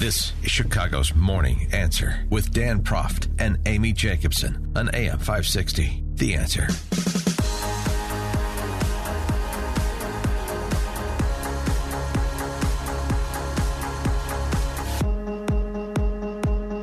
This 0.00 0.32
is 0.42 0.50
Chicago's 0.50 1.14
Morning 1.14 1.68
Answer 1.72 2.24
with 2.30 2.52
Dan 2.54 2.82
Proft 2.82 3.28
and 3.38 3.58
Amy 3.66 3.92
Jacobson 3.92 4.72
on 4.74 4.88
AM 4.94 5.18
560. 5.18 6.02
The 6.14 6.36
Answer. 6.36 6.68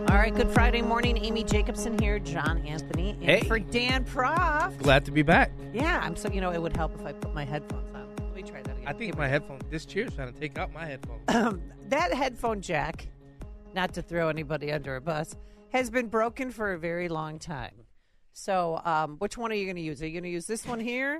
All 0.09 0.15
right, 0.15 0.33
good 0.33 0.49
Friday 0.49 0.81
morning. 0.81 1.17
Amy 1.17 1.43
Jacobson 1.43 1.97
here, 1.99 2.19
John 2.19 2.59
Anthony, 2.65 3.11
and 3.21 3.23
Hey. 3.23 3.41
for 3.41 3.59
Dan 3.59 4.05
Proft. 4.05 4.77
Glad 4.79 5.05
to 5.05 5.11
be 5.11 5.21
back. 5.21 5.51
Yeah, 5.73 5.99
I'm 6.03 6.15
so 6.15 6.29
you 6.29 6.39
know 6.41 6.51
it 6.51 6.61
would 6.61 6.75
help 6.75 6.93
if 6.99 7.05
I 7.05 7.11
put 7.11 7.33
my 7.33 7.43
headphones 7.43 7.91
on. 7.93 8.06
I 8.87 8.93
think 8.93 9.17
my 9.17 9.27
headphone. 9.27 9.59
This 9.69 9.85
chair's 9.85 10.15
trying 10.15 10.33
to 10.33 10.39
take 10.39 10.57
out 10.57 10.71
my 10.71 10.85
headphones. 10.85 11.21
um, 11.27 11.61
that 11.89 12.13
headphone 12.13 12.61
jack, 12.61 13.09
not 13.75 13.93
to 13.95 14.01
throw 14.01 14.29
anybody 14.29 14.71
under 14.71 14.95
a 14.95 15.01
bus, 15.01 15.35
has 15.73 15.89
been 15.89 16.07
broken 16.07 16.51
for 16.51 16.71
a 16.71 16.79
very 16.79 17.09
long 17.09 17.37
time. 17.37 17.73
So, 18.31 18.81
um, 18.85 19.17
which 19.17 19.37
one 19.37 19.51
are 19.51 19.55
you 19.55 19.65
going 19.65 19.75
to 19.75 19.81
use? 19.81 20.01
Are 20.01 20.07
you 20.07 20.13
going 20.13 20.23
to 20.23 20.29
use 20.29 20.47
this 20.47 20.65
one 20.65 20.79
here? 20.79 21.15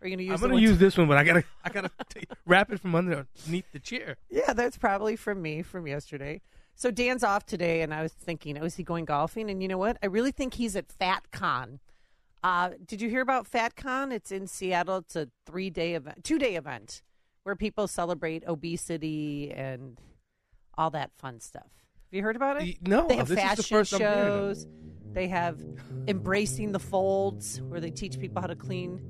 Or 0.00 0.04
are 0.04 0.08
you 0.08 0.16
going 0.16 0.18
to 0.18 0.24
use? 0.24 0.34
I'm 0.34 0.40
gonna 0.40 0.54
one- 0.54 0.62
use 0.64 0.76
this 0.78 0.98
one, 0.98 1.06
but 1.06 1.16
I 1.16 1.22
gotta, 1.22 1.44
I 1.62 1.68
gotta 1.68 1.90
wrap 2.46 2.72
it 2.72 2.80
from 2.80 2.96
underneath 2.96 3.70
the 3.72 3.78
chair. 3.78 4.16
Yeah, 4.28 4.52
that's 4.52 4.76
probably 4.76 5.14
from 5.14 5.40
me 5.40 5.62
from 5.62 5.86
yesterday. 5.86 6.40
So 6.74 6.90
Dan's 6.90 7.22
off 7.22 7.46
today, 7.46 7.82
and 7.82 7.94
I 7.94 8.02
was 8.02 8.12
thinking, 8.12 8.58
oh, 8.58 8.64
is 8.64 8.74
he 8.74 8.82
going 8.82 9.04
golfing? 9.04 9.50
And 9.50 9.62
you 9.62 9.68
know 9.68 9.78
what? 9.78 9.98
I 10.02 10.06
really 10.06 10.32
think 10.32 10.54
he's 10.54 10.74
at 10.74 10.88
FatCon. 10.88 11.78
Uh, 12.44 12.70
did 12.84 13.00
you 13.00 13.08
hear 13.08 13.22
about 13.22 13.50
FatCon? 13.50 14.12
It's 14.12 14.30
in 14.30 14.46
Seattle. 14.46 14.98
It's 14.98 15.16
a 15.16 15.28
three 15.46 15.70
day 15.70 15.94
event, 15.94 16.22
two 16.22 16.38
day 16.38 16.56
event 16.56 17.02
where 17.44 17.56
people 17.56 17.88
celebrate 17.88 18.44
obesity 18.46 19.50
and 19.50 19.98
all 20.76 20.90
that 20.90 21.10
fun 21.16 21.40
stuff. 21.40 21.62
Have 21.62 22.12
you 22.12 22.22
heard 22.22 22.36
about 22.36 22.60
it? 22.62 22.86
No, 22.86 23.08
they 23.08 23.16
have 23.16 23.28
this 23.28 23.38
is 23.38 23.42
the 23.42 23.48
fashion 23.48 23.78
first 23.78 23.92
I'm 23.94 24.00
hearing 24.00 24.18
of 24.18 24.26
it. 24.26 24.28
shows. 24.28 24.66
They 25.12 25.28
have 25.28 25.58
embracing 26.06 26.72
the 26.72 26.78
folds, 26.78 27.62
where 27.62 27.80
they 27.80 27.90
teach 27.90 28.18
people 28.18 28.42
how 28.42 28.48
to 28.48 28.56
clean. 28.56 29.00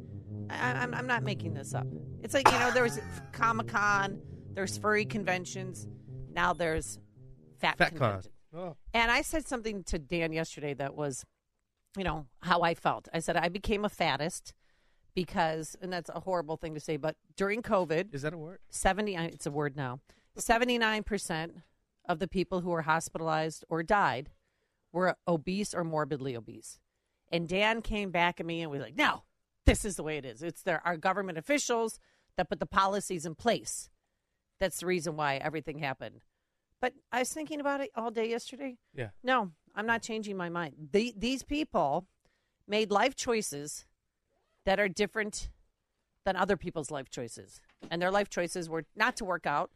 I, 0.51 0.73
I'm, 0.75 0.95
I'm 0.95 1.07
not 1.09 1.25
making 1.25 1.55
this 1.55 1.75
up. 1.75 1.87
It's 2.23 2.35
like 2.35 2.51
you 2.51 2.59
know, 2.59 2.71
there 2.71 2.83
was 2.85 3.01
Comic 3.33 3.69
Con, 3.69 4.21
there's 4.53 4.79
furry 4.79 5.07
conventions, 5.07 5.89
now 6.33 6.53
there's 6.53 6.99
fat, 7.59 7.79
Fat 7.79 7.97
con. 7.97 8.23
Oh, 8.57 8.77
And 8.93 9.11
I 9.11 9.23
said 9.23 9.47
something 9.49 9.83
to 9.85 9.99
Dan 9.99 10.33
yesterday 10.33 10.75
that 10.75 10.95
was, 10.95 11.25
you 11.97 12.05
know, 12.05 12.27
how 12.41 12.63
I 12.63 12.75
felt. 12.75 13.09
I 13.13 13.21
said 13.21 13.37
I 13.37 13.49
became 13.49 13.85
a 13.85 13.89
fattest 13.89 14.53
because, 15.15 15.77
and 15.81 15.93
that's 15.93 16.11
a 16.13 16.21
horrible 16.21 16.57
thing 16.57 16.75
to 16.75 16.81
say, 16.81 16.97
but 16.97 17.17
during 17.37 17.63
COVID, 17.63 18.13
is 18.15 18.23
that 18.23 18.35
a 18.35 18.39
word? 18.39 18.59
70 18.71 19.15
it's 19.17 19.47
a 19.47 19.51
word 19.51 19.77
now 19.77 20.01
79% 20.39 21.51
of 22.09 22.19
the 22.19 22.29
people 22.29 22.61
who 22.61 22.71
were 22.71 22.83
hospitalized 22.83 23.65
or 23.69 23.83
died 23.83 24.31
were 24.93 25.17
obese 25.27 25.75
or 25.75 25.85
morbidly 25.85 26.37
obese 26.37 26.79
and 27.33 27.49
dan 27.49 27.81
came 27.83 28.11
back 28.11 28.39
at 28.41 28.47
me 28.47 28.61
and 28.61 28.71
was 28.71 28.81
like 28.81 28.97
no 28.97 29.23
this 29.65 29.85
is 29.85 29.97
the 29.97 30.03
way 30.03 30.19
it 30.19 30.25
is 30.25 30.43
it's 30.43 30.63
there 30.63 30.81
our 30.85 30.97
government 30.97 31.39
officials 31.39 31.99
that 32.37 32.49
put 32.49 32.61
the 32.61 32.67
policies 32.67 33.25
in 33.25 33.35
place 33.35 33.91
that's 34.61 34.81
the 34.81 34.87
reason 34.87 35.17
why 35.17 35.37
everything 35.37 35.79
happened 35.79 36.21
but 36.81 36.93
i 37.11 37.19
was 37.21 37.33
thinking 37.33 37.59
about 37.61 37.81
it 37.81 37.91
all 37.97 38.11
day 38.11 38.29
yesterday 38.29 38.77
Yeah. 38.95 39.09
no 39.23 39.53
i'm 39.75 39.87
not 39.87 40.03
changing 40.03 40.37
my 40.37 40.49
mind 40.49 40.75
the, 40.93 41.13
these 41.17 41.43
people 41.43 42.07
made 42.67 42.91
life 42.91 43.15
choices 43.15 43.87
that 44.65 44.81
are 44.81 44.89
different 44.89 45.51
than 46.25 46.37
other 46.37 46.57
people's 46.57 46.91
life 46.91 47.11
choices. 47.11 47.61
And 47.91 48.01
their 48.01 48.11
life 48.11 48.31
choices 48.31 48.67
were 48.71 48.87
not 48.97 49.15
to 49.19 49.27
work 49.27 49.47
out, 49.47 49.71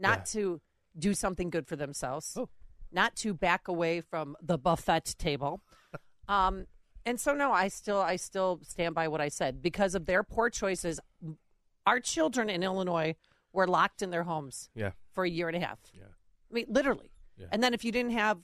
not 0.00 0.18
Yeah. 0.18 0.24
to 0.40 0.60
do 0.98 1.14
something 1.14 1.48
good 1.48 1.68
for 1.68 1.76
themselves, 1.76 2.36
Oh. 2.36 2.48
not 2.90 3.14
to 3.16 3.32
back 3.32 3.68
away 3.68 4.00
from 4.00 4.36
the 4.42 4.58
buffet 4.58 5.14
table. 5.16 5.62
um, 6.28 6.66
and 7.06 7.20
so 7.20 7.32
no, 7.34 7.52
I 7.52 7.68
still 7.68 8.00
I 8.00 8.16
still 8.16 8.58
stand 8.64 8.96
by 8.96 9.06
what 9.06 9.20
I 9.20 9.28
said 9.28 9.62
because 9.62 9.94
of 9.94 10.06
their 10.06 10.24
poor 10.24 10.50
choices. 10.50 10.98
Our 11.86 12.00
children 12.00 12.50
in 12.50 12.64
Illinois 12.64 13.14
were 13.52 13.68
locked 13.68 14.02
in 14.02 14.10
their 14.10 14.24
homes 14.24 14.70
Yeah. 14.74 14.90
for 15.12 15.22
a 15.22 15.30
year 15.30 15.46
and 15.46 15.56
a 15.56 15.60
half. 15.60 15.78
Yeah. 15.92 16.06
I 16.50 16.52
mean, 16.54 16.66
literally. 16.68 17.12
Yeah. 17.36 17.46
And 17.52 17.62
then 17.62 17.74
if 17.74 17.84
you 17.84 17.92
didn't 17.92 18.12
have 18.12 18.38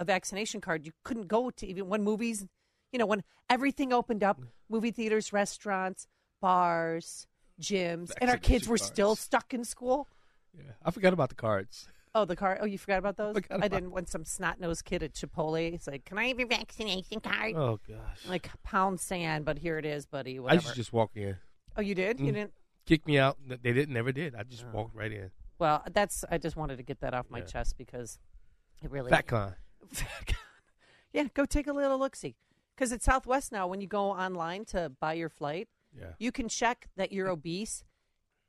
a 0.00 0.04
vaccination 0.04 0.60
card, 0.60 0.84
you 0.84 0.92
couldn't 1.04 1.28
go 1.28 1.50
to 1.50 1.66
even 1.66 1.88
when 1.88 2.02
movies, 2.02 2.44
you 2.90 2.98
know, 2.98 3.06
when 3.06 3.22
everything 3.48 3.92
opened 3.92 4.24
up, 4.24 4.40
movie 4.68 4.90
theaters, 4.90 5.32
restaurants, 5.32 6.08
bars, 6.40 7.26
gyms, 7.60 8.10
and 8.20 8.30
our 8.30 8.38
kids 8.38 8.66
were 8.66 8.78
still 8.78 9.14
stuck 9.14 9.52
in 9.54 9.62
school. 9.64 10.08
Yeah. 10.56 10.72
I 10.84 10.90
forgot 10.90 11.12
about 11.12 11.28
the 11.28 11.34
cards. 11.36 11.86
Oh, 12.12 12.24
the 12.24 12.34
car. 12.34 12.58
Oh, 12.60 12.64
you 12.64 12.76
forgot 12.78 12.98
about 12.98 13.16
those? 13.16 13.34
Forgot 13.40 13.52
I 13.62 13.66
about- 13.66 13.70
didn't. 13.70 13.90
When 13.92 14.04
some 14.06 14.24
snot 14.24 14.58
nosed 14.58 14.84
kid 14.84 15.04
at 15.04 15.12
Chipotle, 15.12 15.72
it's 15.74 15.86
like, 15.86 16.04
"Can 16.04 16.18
I 16.18 16.24
have 16.26 16.40
your 16.40 16.48
vaccination 16.48 17.20
card?" 17.20 17.54
Oh 17.54 17.78
gosh. 17.86 18.26
Like 18.26 18.50
pound 18.64 18.98
sand, 18.98 19.44
but 19.44 19.58
here 19.60 19.78
it 19.78 19.84
is, 19.84 20.06
buddy. 20.06 20.38
I 20.38 20.40
Whatever. 20.40 20.60
used 20.62 20.68
to 20.70 20.74
just 20.74 20.92
walk 20.92 21.12
in, 21.14 21.36
oh, 21.76 21.80
you 21.82 21.94
did? 21.94 22.18
You 22.18 22.32
Mm. 22.32 22.34
didn't? 22.34 22.52
kick 22.86 23.06
me 23.06 23.16
out. 23.18 23.36
They 23.46 23.72
didn't. 23.72 23.94
Never 23.94 24.10
did. 24.10 24.34
I 24.34 24.42
just 24.42 24.64
Oh. 24.64 24.70
walked 24.76 24.96
right 24.96 25.12
in. 25.12 25.30
Well, 25.60 25.84
that's. 25.92 26.24
I 26.28 26.38
just 26.38 26.56
wanted 26.56 26.78
to 26.78 26.82
get 26.82 26.98
that 27.00 27.14
off 27.14 27.30
my 27.30 27.38
Yeah. 27.40 27.44
chest 27.44 27.76
because 27.78 28.18
it 28.82 28.90
really. 28.90 29.12
FatCon. 29.12 29.54
yeah, 31.12 31.24
go 31.34 31.44
take 31.44 31.66
a 31.66 31.72
little 31.72 31.98
look 31.98 32.16
see. 32.16 32.36
Because 32.74 32.92
at 32.92 33.02
Southwest 33.02 33.52
now, 33.52 33.66
when 33.66 33.80
you 33.80 33.86
go 33.86 34.10
online 34.10 34.64
to 34.66 34.90
buy 35.00 35.12
your 35.14 35.28
flight, 35.28 35.68
Yeah. 35.96 36.12
you 36.18 36.32
can 36.32 36.48
check 36.48 36.88
that 36.96 37.12
you're 37.12 37.28
obese, 37.28 37.84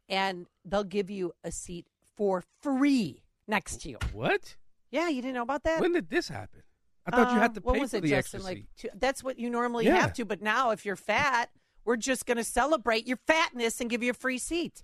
and 0.07 0.47
they'll 0.63 0.83
give 0.83 1.09
you 1.09 1.33
a 1.43 1.51
seat 1.51 1.87
for 2.15 2.43
free 2.61 3.23
next 3.47 3.81
to 3.81 3.89
you. 3.89 3.97
What? 4.13 4.55
Yeah, 4.89 5.09
you 5.09 5.21
didn't 5.21 5.35
know 5.35 5.41
about 5.43 5.63
that. 5.63 5.81
When 5.81 5.93
did 5.93 6.09
this 6.09 6.27
happen? 6.29 6.61
I 7.05 7.11
thought 7.11 7.31
you 7.31 7.37
Uh, 7.37 7.41
had 7.41 7.55
to 7.55 7.61
what 7.61 7.73
pay 7.75 7.79
was 7.81 7.91
for 7.91 7.97
it, 7.97 8.01
the 8.01 8.09
Justin? 8.09 8.39
extra 8.41 8.53
like 8.53 8.65
two, 8.77 8.89
that's 8.93 9.23
what 9.23 9.39
you 9.39 9.49
normally 9.49 9.85
Yeah. 9.85 9.99
have 10.01 10.13
to. 10.13 10.25
But 10.25 10.41
now, 10.41 10.69
if 10.69 10.85
you're 10.85 10.95
fat, 10.95 11.49
we're 11.83 11.97
just 11.97 12.25
going 12.25 12.37
to 12.37 12.43
celebrate 12.43 13.07
your 13.07 13.17
fatness 13.25 13.81
and 13.81 13.89
give 13.89 14.03
you 14.03 14.11
a 14.11 14.13
free 14.13 14.37
seat. 14.37 14.83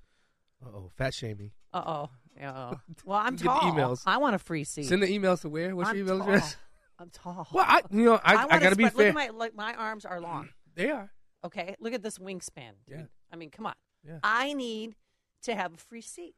Oh, 0.66 0.90
fat 0.96 1.13
shaming. 1.13 1.51
Uh 1.72 1.84
oh. 1.85 2.09
Uh-oh. 2.42 2.80
Well, 3.06 3.20
I'm 3.20 3.36
Get 3.36 3.44
the 3.44 3.50
tall. 3.50 3.62
emails. 3.74 4.03
I 4.06 4.18
want 4.18 4.36
a 4.36 4.40
free 4.40 4.64
seat. 4.64 4.84
Send 4.86 5.02
the 5.03 5.08
emails 5.08 5.42
to 5.42 5.50
where? 5.50 5.75
What's 5.75 5.90
I'm 5.90 5.96
your 5.98 6.06
email 6.06 6.20
tall. 6.20 6.28
address? 6.30 6.56
I'm 7.00 7.09
tall. 7.09 7.48
Well, 7.53 7.66
I 7.68 7.81
you 7.92 8.06
know 8.06 8.20
I, 8.24 8.34
I, 8.36 8.46
wanna 8.46 8.59
gotta 8.59 8.75
be 8.75 8.88
spread- 8.88 9.14
fair. 9.14 9.14
Look 9.14 9.24
at 9.30 9.34
my 9.34 9.38
like 9.38 9.56
my 9.56 9.74
arms 9.75 10.06
are 10.06 10.20
long. 10.20 10.46
Mm, 10.46 10.50
they 10.76 10.90
are. 10.90 11.12
Okay, 11.46 11.76
look 11.80 11.94
at 11.94 12.02
this 12.03 12.18
wingspan. 12.18 12.72
dude. 12.88 12.97
Yeah. 13.00 13.03
I 13.31 13.36
mean, 13.36 13.52
come 13.52 13.66
on. 13.68 13.74
Yeah. 14.03 14.20
I 14.24 14.53
need 14.53 14.96
to 15.44 15.53
have 15.56 15.74
a 15.74 15.78
free 15.78 16.02
seat 16.02 16.36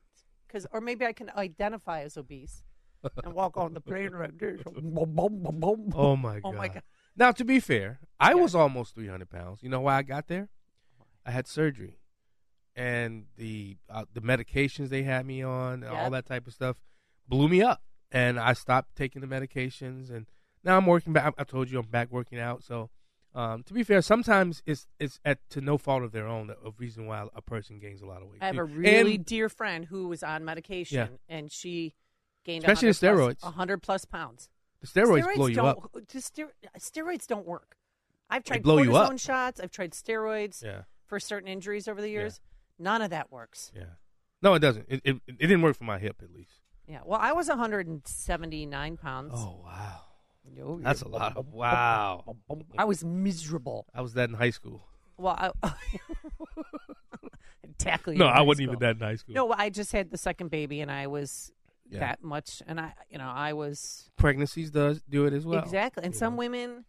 because, 0.48 0.68
or 0.72 0.82
maybe 0.82 1.06
I 1.06 1.14
can 1.14 1.30
identify 1.36 2.02
as 2.02 2.18
obese 2.18 2.64
and 3.24 3.34
walk 3.34 3.56
on 3.58 3.74
the 3.74 3.82
plane 3.82 4.12
like 4.12 4.38
this. 4.38 4.62
Boom, 4.66 4.94
boom, 5.16 5.42
boom, 5.44 5.60
boom. 5.60 5.94
Oh 5.96 6.16
my 6.16 6.40
god. 6.40 6.42
Oh 6.44 6.52
my 6.52 6.68
god. 6.68 6.84
Now, 7.16 7.32
to 7.32 7.46
be 7.46 7.60
fair, 7.60 8.00
I 8.20 8.36
was 8.36 8.54
almost 8.56 8.96
300 8.96 9.30
pounds. 9.30 9.64
You 9.64 9.70
know 9.70 9.82
why 9.82 9.98
I 9.98 10.02
got 10.04 10.28
there? 10.28 10.50
I 11.26 11.32
had 11.32 11.48
surgery, 11.48 11.98
and 12.80 13.26
the 13.36 13.78
uh, 13.90 14.06
the 14.14 14.22
medications 14.22 14.90
they 14.90 15.04
had 15.04 15.26
me 15.26 15.44
on, 15.44 15.84
and 15.84 15.92
all 15.94 16.10
that 16.12 16.26
type 16.26 16.48
of 16.48 16.54
stuff, 16.54 16.78
blew 17.28 17.48
me 17.50 17.62
up. 17.62 17.82
And 18.12 18.40
I 18.40 18.54
stopped 18.54 18.96
taking 18.96 19.22
the 19.22 19.28
medications, 19.28 20.10
and 20.10 20.26
now 20.64 20.78
I'm 20.78 20.86
working 20.86 21.14
back. 21.14 21.34
I 21.38 21.44
told 21.44 21.70
you 21.70 21.78
I'm 21.80 21.86
back 21.88 22.10
working 22.12 22.40
out. 22.40 22.64
So, 22.64 22.90
um, 23.36 23.62
to 23.64 23.74
be 23.74 23.84
fair, 23.84 24.02
sometimes 24.02 24.64
it's 24.66 24.88
it's 25.00 25.20
at 25.26 25.38
to 25.52 25.62
no 25.62 25.78
fault 25.78 26.04
of 26.04 26.12
their 26.12 26.26
own 26.26 26.50
a 26.50 26.72
reason 26.78 27.06
why 27.06 27.28
a 27.36 27.42
person 27.42 27.78
gains 27.80 28.02
a 28.02 28.06
lot 28.08 28.22
of 28.24 28.30
weight. 28.30 28.40
I 28.42 28.48
have 28.48 28.58
a 28.58 28.64
And- 28.64 28.76
really 28.78 29.18
dear 29.18 29.50
friend 29.50 29.86
who 29.86 30.08
was 30.08 30.24
on 30.24 30.44
medication 30.46 30.98
Yeah. 30.98 31.36
and 31.36 31.52
she 31.52 31.94
gained 32.46 32.64
Especially 32.64 32.92
the 32.92 33.08
100 33.08 33.18
plus- 33.18 33.36
steroids. 33.36 33.44
100 33.44 33.78
plus 33.84 34.06
pounds. 34.06 34.50
the 34.82 34.88
steroids, 34.88 35.36
blow 35.36 35.48
you 35.48 35.56
don't, 35.56 35.66
up. 35.68 35.92
the 35.94 36.80
steroids 36.80 37.28
don't 37.28 37.46
work. 37.46 37.76
I've 38.30 38.44
They 38.46 38.50
tried 38.56 38.64
blow 38.64 38.78
you 38.78 38.92
cortisone 38.92 39.14
up. 39.16 39.20
shots. 39.20 39.60
I've 39.60 39.72
tried 39.72 39.92
steroids 39.92 40.64
Yeah, 40.64 40.84
for 41.06 41.20
certain 41.20 41.50
injuries 41.50 41.88
over 41.88 42.02
the 42.02 42.10
years. 42.10 42.40
None 42.80 43.02
of 43.02 43.10
that 43.12 43.32
works. 43.32 43.72
yeah. 43.76 43.84
No, 44.42 44.54
it 44.54 44.60
doesn't. 44.60 44.86
It, 44.88 45.02
it 45.04 45.18
it 45.28 45.38
didn't 45.38 45.62
work 45.62 45.76
for 45.78 45.84
my 45.84 46.00
hip 46.00 46.22
at 46.24 46.32
least. 46.32 46.62
Yeah. 46.88 47.02
Well, 47.06 47.20
I 47.22 47.34
was 47.34 47.50
179 47.50 48.98
pounds. 48.98 49.34
Oh 49.36 49.62
wow, 49.64 50.02
Oh, 50.64 50.80
that's 50.82 51.02
a 51.02 51.08
lot. 51.10 51.36
Of, 51.38 51.52
wow. 51.54 52.38
I 52.78 52.86
was 52.86 53.04
miserable. 53.04 53.86
I 53.94 54.02
was 54.02 54.14
that 54.14 54.30
in 54.30 54.36
high 54.36 54.50
school. 54.52 54.88
Well, 55.18 55.54
I, 55.62 55.74
tackle 57.78 58.14
you. 58.14 58.20
No, 58.20 58.28
I 58.28 58.42
wasn't 58.42 58.68
school. 58.68 58.76
even 58.76 58.80
that 58.80 58.96
in 58.96 59.02
high 59.02 59.16
school. 59.18 59.36
No, 59.36 59.52
I 59.52 59.70
just 59.70 59.92
had 59.92 60.12
the 60.12 60.18
second 60.18 60.50
baby, 60.52 60.80
and 60.82 60.90
I 60.92 61.08
was 61.08 61.52
Yeah. 61.90 62.00
that 62.00 62.24
much, 62.24 62.62
and 62.68 62.80
I, 62.80 62.94
you 63.10 63.18
know, 63.18 63.28
I 63.30 63.54
was 63.54 64.10
Pregnancies 64.18 64.72
does 64.72 65.02
do 65.10 65.26
it 65.26 65.34
as 65.34 65.46
well. 65.46 65.60
exactly. 65.62 66.04
And 66.06 66.14
you 66.14 66.20
some 66.20 66.38
women, 66.38 66.86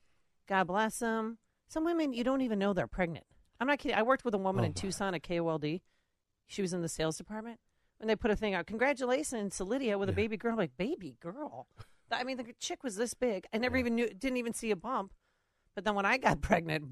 God 0.49 0.67
bless 0.69 0.99
them, 1.01 1.39
some 1.69 1.85
women 1.85 2.13
you 2.13 2.23
don't 2.25 2.41
even 2.43 2.59
know 2.59 2.73
they're 2.73 2.87
pregnant. 2.87 3.25
I'm 3.61 3.67
not 3.67 3.79
kidding. 3.79 3.97
I 3.97 4.03
worked 4.03 4.25
with 4.25 4.35
a 4.35 4.39
woman 4.39 4.65
Oh, 4.65 4.67
in. 4.67 4.73
Tucson 4.75 5.15
at 5.15 5.23
KOLD. 5.23 5.81
She 6.47 6.63
was 6.63 6.73
in 6.73 6.83
the 6.83 6.89
sales 6.89 7.17
department, 7.17 7.61
and 8.01 8.09
they 8.09 8.17
put 8.17 8.31
a 8.31 8.37
thing 8.37 8.55
out. 8.55 8.67
Congratulations 8.67 9.57
to 9.59 9.65
Lydia 9.65 9.99
with 9.99 10.09
a 10.09 10.13
baby 10.13 10.37
girl. 10.37 10.53
I'm 10.53 10.59
like 10.59 10.77
baby 10.77 11.17
girl. 11.21 11.67
I 12.11 12.25
mean, 12.25 12.39
the 12.39 12.47
chick 12.59 12.83
was 12.83 12.97
this 12.97 13.15
big. 13.15 13.47
I 13.53 13.59
never 13.59 13.77
Yeah. 13.77 13.81
even 13.81 13.95
knew, 13.95 14.09
didn't 14.09 14.39
even 14.39 14.53
see 14.55 14.71
a 14.73 14.77
bump. 14.77 15.13
But 15.77 15.85
then 15.85 15.95
when 15.95 16.07
I 16.07 16.17
got 16.17 16.41
pregnant, 16.43 16.85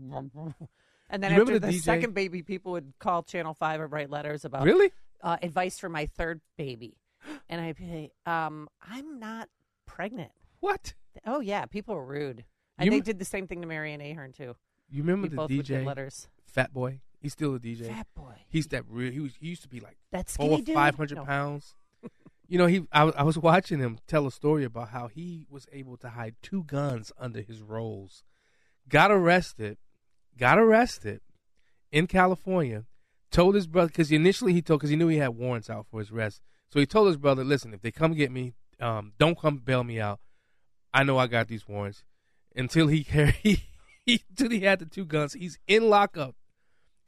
and 1.10 1.22
then 1.22 1.32
You 1.34 1.40
after 1.40 1.58
the, 1.58 1.66
the 1.68 1.78
second 1.78 2.14
baby, 2.14 2.42
people 2.42 2.72
would 2.72 2.92
call 3.00 3.22
Channel 3.22 3.54
Five 3.54 3.80
and 3.80 3.90
write 3.90 4.10
letters 4.10 4.44
about 4.44 4.64
Really? 4.64 4.92
uh, 5.22 5.38
advice 5.42 5.78
for 5.78 5.88
my 5.88 6.06
third 6.06 6.40
baby, 6.56 6.98
and 7.48 7.60
I'd 7.60 7.76
be, 7.76 8.12
um, 8.26 8.68
I'm 8.88 9.18
not 9.18 9.48
pregnant. 9.86 10.30
What? 10.60 10.94
Oh 11.26 11.40
yeah, 11.40 11.64
people 11.66 11.94
were 11.96 12.04
rude, 12.04 12.44
and 12.78 12.84
You 12.84 12.90
they 12.92 12.98
m- 12.98 13.02
did 13.02 13.18
the 13.18 13.24
same 13.24 13.48
thing 13.48 13.60
to 13.62 13.66
Mary 13.66 13.92
Ann 13.92 14.00
Ahern 14.00 14.32
too. 14.32 14.54
You 14.90 15.02
remember 15.02 15.24
we 15.24 15.28
the 15.30 15.36
both 15.36 15.50
would 15.50 15.66
get 15.66 15.82
DJ 15.82 15.84
letters. 15.84 16.28
Fat 16.48 16.72
Boy? 16.72 17.00
He's 17.20 17.32
still 17.32 17.54
a 17.54 17.58
DJ. 17.58 17.88
Fat 17.88 18.06
boy, 18.14 18.34
He's 18.48 18.68
that 18.68 18.84
real. 18.88 19.10
He 19.10 19.18
was. 19.18 19.32
He 19.40 19.48
used 19.48 19.62
to 19.62 19.68
be 19.68 19.80
like 19.80 19.96
that 20.12 20.28
four 20.28 20.58
skinny 20.58 20.72
or 20.72 20.74
five 20.74 20.94
hundred 20.94 21.16
No. 21.16 21.24
pounds. 21.24 21.74
You 22.46 22.58
know, 22.58 22.66
he. 22.66 22.82
I, 22.92 23.02
was- 23.04 23.14
I 23.16 23.24
was 23.24 23.36
watching 23.36 23.80
him 23.80 23.98
tell 24.06 24.24
a 24.26 24.30
story 24.30 24.62
about 24.64 24.90
how 24.90 25.08
he 25.08 25.44
was 25.50 25.66
able 25.72 25.96
to 25.98 26.10
hide 26.10 26.36
two 26.42 26.62
guns 26.62 27.10
under 27.18 27.40
his 27.40 27.60
rolls. 27.60 28.22
Got 28.88 29.10
arrested. 29.10 29.78
Got 30.38 30.58
arrested 30.60 31.20
in 31.90 32.06
California. 32.06 32.84
Told 33.32 33.56
his 33.56 33.66
brother 33.66 33.88
because 33.88 34.10
initially 34.12 34.52
he 34.52 34.62
told 34.62 34.78
because 34.80 34.90
he 34.90 34.96
knew 34.96 35.08
he 35.08 35.18
had 35.18 35.30
warrants 35.30 35.68
out 35.68 35.86
for 35.90 35.98
his 35.98 36.12
arrest. 36.12 36.40
So 36.70 36.78
he 36.78 36.86
told 36.86 37.08
his 37.08 37.16
brother, 37.16 37.42
"Listen, 37.44 37.74
if 37.74 37.82
they 37.82 37.90
come 37.90 38.14
get 38.14 38.30
me, 38.30 38.54
um, 38.80 39.12
don't 39.18 39.36
come 39.38 39.56
bail 39.58 39.82
me 39.82 39.98
out. 40.00 40.20
I 40.94 41.02
know 41.02 41.18
I 41.18 41.26
got 41.26 41.48
these 41.48 41.66
warrants." 41.66 42.04
Until 42.54 42.86
he 42.86 43.00
he, 43.42 43.64
he 44.06 44.22
until 44.30 44.50
he 44.50 44.60
had 44.60 44.78
the 44.78 44.86
two 44.86 45.04
guns, 45.04 45.32
he's 45.34 45.58
in 45.66 45.90
lockup 45.90 46.36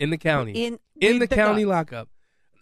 in 0.01 0.11
the 0.11 0.19
county 0.19 0.65
In 0.65 0.79
in 1.01 1.21
with 1.21 1.31
the, 1.31 1.37
county 1.37 1.63
guns. 1.63 1.71
lockup. 1.71 2.09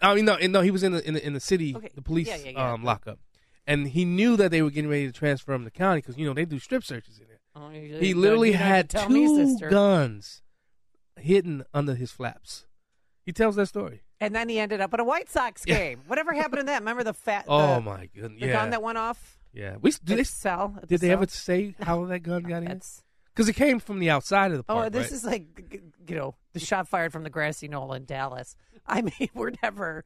I 0.03 0.15
mean, 0.15 0.27
no, 0.27 0.37
no, 0.37 0.61
he 0.61 0.71
was 0.71 0.83
in 0.83 0.93
the 0.93 1.07
in 1.09 1.15
the, 1.15 1.27
in 1.27 1.33
the 1.33 1.41
city, 1.41 1.75
Okay. 1.75 1.91
the 1.95 2.03
police 2.03 2.29
Yeah, 2.29 2.37
yeah, 2.37 2.51
yeah. 2.51 2.73
um, 2.75 2.85
lockup, 2.85 3.19
and 3.67 3.89
he 3.89 4.05
knew 4.05 4.37
that 4.37 4.51
they 4.51 4.61
were 4.63 4.71
getting 4.71 4.91
ready 4.91 5.07
to 5.07 5.13
transfer 5.13 5.53
him 5.55 5.65
to 5.65 5.71
county 5.71 6.01
because 6.03 6.19
you 6.19 6.27
know 6.27 6.35
they 6.35 6.45
do 6.45 6.59
strip 6.59 6.85
searches 6.85 7.19
in 7.19 7.27
there. 7.29 7.39
Oh, 7.57 7.71
He 7.71 8.13
literally 8.15 8.53
had 8.53 8.91
two 8.91 9.09
me, 9.09 9.59
guns 9.71 10.43
hidden 11.17 11.65
under 11.75 11.95
his 11.95 12.11
flaps. 12.13 12.67
He 13.25 13.33
tells 13.33 13.57
that 13.57 13.67
story. 13.67 14.03
and 14.21 14.35
then 14.35 14.49
he 14.49 14.59
ended 14.59 14.81
up 14.81 14.95
at 14.95 15.01
a 15.01 15.05
White 15.05 15.29
Sox 15.29 15.65
game. 15.65 16.01
Whatever 16.07 16.33
happened 16.33 16.61
to 16.61 16.67
that? 16.67 16.81
Remember 16.81 17.03
the 17.05 17.13
fat? 17.15 17.45
Oh 17.49 17.77
the, 17.77 17.81
my 17.81 18.09
goodness! 18.15 18.41
the 18.41 18.47
yeah, 18.47 18.53
gun 18.53 18.71
that 18.71 18.83
went 18.83 18.99
off. 18.99 19.39
yeah. 19.53 19.77
We 19.81 19.91
did 20.05 20.19
they, 20.19 20.25
sell? 20.25 20.75
at 20.77 20.83
the 20.83 20.87
did 20.87 21.01
they 21.01 21.09
cell? 21.09 21.13
ever 21.15 21.27
say 21.27 21.75
how 21.81 22.05
that 22.07 22.21
gun 22.21 22.43
got 22.53 22.63
in? 22.63 22.81
Because 23.35 23.49
it 23.49 23.55
came 23.55 23.79
from 23.81 23.99
the 24.01 24.11
outside 24.11 24.51
of 24.53 24.57
the 24.59 24.63
park. 24.65 24.87
Oh, 24.87 24.89
this 24.89 25.07
right? 25.07 25.13
is 25.13 25.25
like 25.25 25.83
you 26.09 26.15
know 26.17 26.35
the 26.48 26.48
shot 26.59 26.89
fired 26.89 27.13
from 27.13 27.23
the 27.25 27.31
grassy 27.31 27.69
knoll 27.69 27.93
in 27.93 28.05
Dallas. 28.05 28.57
I 28.87 29.03
mean, 29.03 29.29
we're 29.35 29.53
never 29.63 30.05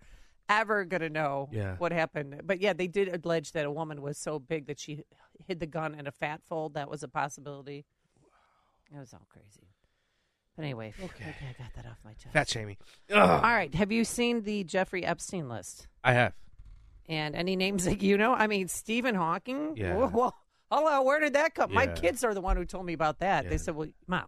ever 0.49 0.85
gonna 0.85 1.09
know 1.09 1.49
Yeah. 1.53 1.77
what 1.77 1.93
happened. 1.93 2.43
But 2.45 2.61
yeah, 2.61 2.73
they 2.73 2.87
did 2.89 3.09
allege 3.09 3.53
that 3.53 3.65
a 3.65 3.71
woman 3.71 4.03
was 4.03 4.19
so 4.19 4.39
big 4.39 4.67
that 4.67 4.79
she 4.79 5.05
hid 5.47 5.61
the 5.61 5.67
gun 5.67 5.95
in 5.95 6.07
a 6.07 6.13
fat 6.13 6.43
fold. 6.45 6.75
That 6.75 6.91
was 6.91 7.03
a 7.03 7.09
possibility. 7.09 7.85
It 8.95 8.99
was 8.99 9.15
all 9.15 9.27
crazy. 9.31 9.69
But 10.57 10.65
anyway, 10.65 10.93
Okay. 11.03 11.25
I 11.49 11.63
got 11.63 11.73
that 11.77 11.87
off 11.87 11.99
my 12.05 12.13
chest. 12.13 12.35
fat 12.35 12.49
shaming. 12.49 12.77
Ugh. 13.11 13.17
All 13.19 13.41
right, 13.41 13.75
have 13.75 13.91
you 13.91 14.05
seen 14.05 14.43
the 14.43 14.65
Jeffrey 14.65 15.03
Epstein 15.05 15.49
list? 15.49 15.87
I 16.05 16.13
have. 16.13 16.35
And 17.09 17.35
any 17.35 17.57
names 17.57 17.85
that 17.87 18.03
you 18.03 18.19
know? 18.19 18.35
I 18.35 18.47
mean, 18.47 18.69
Stephen 18.69 19.15
Hawking. 19.15 19.77
Yeah. 19.77 19.97
Well, 19.97 20.11
well, 20.13 20.35
hello, 20.71 21.03
where 21.03 21.21
did 21.21 21.33
that 21.33 21.55
come? 21.55 21.73
My 21.73 21.87
kids 21.87 22.23
are 22.25 22.35
the 22.35 22.43
one 22.43 22.57
who 22.59 22.67
told 22.67 22.85
me 22.85 22.93
about 22.93 23.21
that. 23.21 23.45
Yeah. 23.45 23.51
They 23.51 23.59
said, 23.59 23.75
"Well, 23.75 23.89
mom, 24.07 24.27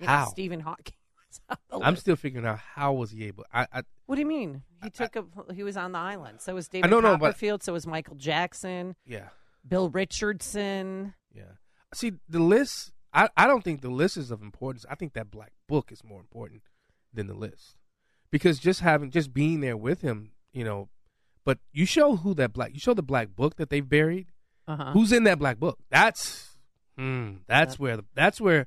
you 0.00 0.06
know, 0.06 0.12
How? 0.12 0.24
Stephen 0.26 0.60
Hawking." 0.60 0.94
Was 1.48 1.58
on 1.70 1.80
the 1.80 1.86
I'm 1.86 1.96
still 1.96 2.16
figuring 2.16 2.46
out 2.46 2.58
how 2.58 2.92
was 2.94 3.10
he 3.10 3.26
able. 3.26 3.44
I, 3.52 3.66
I 3.72 3.82
What 4.06 4.16
do 4.16 4.20
you 4.20 4.26
mean? 4.26 4.62
He 4.82 4.90
took 4.90 5.16
a. 5.16 5.24
He 5.54 5.62
was 5.62 5.76
on 5.76 5.92
the 5.92 5.98
island. 5.98 6.40
So 6.40 6.54
was 6.54 6.68
David 6.68 6.90
know, 6.90 7.00
no, 7.00 7.16
but- 7.16 7.26
Copperfield. 7.28 7.62
So 7.62 7.72
was 7.72 7.86
Michael 7.86 8.16
Jackson, 8.16 8.96
yeah. 9.06 9.28
Bill 9.66 9.90
Richardson. 9.90 11.14
Yeah. 11.34 11.52
See, 11.94 12.12
the 12.28 12.40
list, 12.40 12.92
I, 13.12 13.28
I 13.36 13.46
don't 13.46 13.64
think 13.64 13.80
the 13.80 13.90
list 13.90 14.16
is 14.16 14.30
of 14.30 14.42
importance. 14.42 14.84
I 14.90 14.94
think 14.94 15.14
that 15.14 15.30
black 15.30 15.52
book 15.68 15.90
is 15.90 16.04
more 16.04 16.20
important 16.20 16.62
than 17.12 17.26
the 17.26 17.34
list. 17.34 17.76
Because 18.30 18.58
just 18.58 18.80
having, 18.80 19.10
just 19.10 19.32
being 19.32 19.60
there 19.60 19.76
with 19.76 20.02
him, 20.02 20.32
you 20.52 20.64
know, 20.64 20.90
but 21.44 21.58
you 21.72 21.86
show 21.86 22.16
who 22.16 22.34
that 22.34 22.52
black, 22.52 22.74
you 22.74 22.78
show 22.80 22.92
the 22.92 23.02
black 23.02 23.34
book 23.34 23.56
that 23.56 23.70
they've 23.70 23.88
buried. 23.88 24.26
Uh-huh. 24.66 24.92
Who's 24.92 25.12
in 25.12 25.24
that 25.24 25.38
black 25.38 25.58
book? 25.58 25.78
That's, 25.90 26.58
hmm, 26.98 27.36
that's 27.46 27.78
where, 27.78 27.96
the, 27.96 28.04
that's 28.14 28.38
where, 28.38 28.66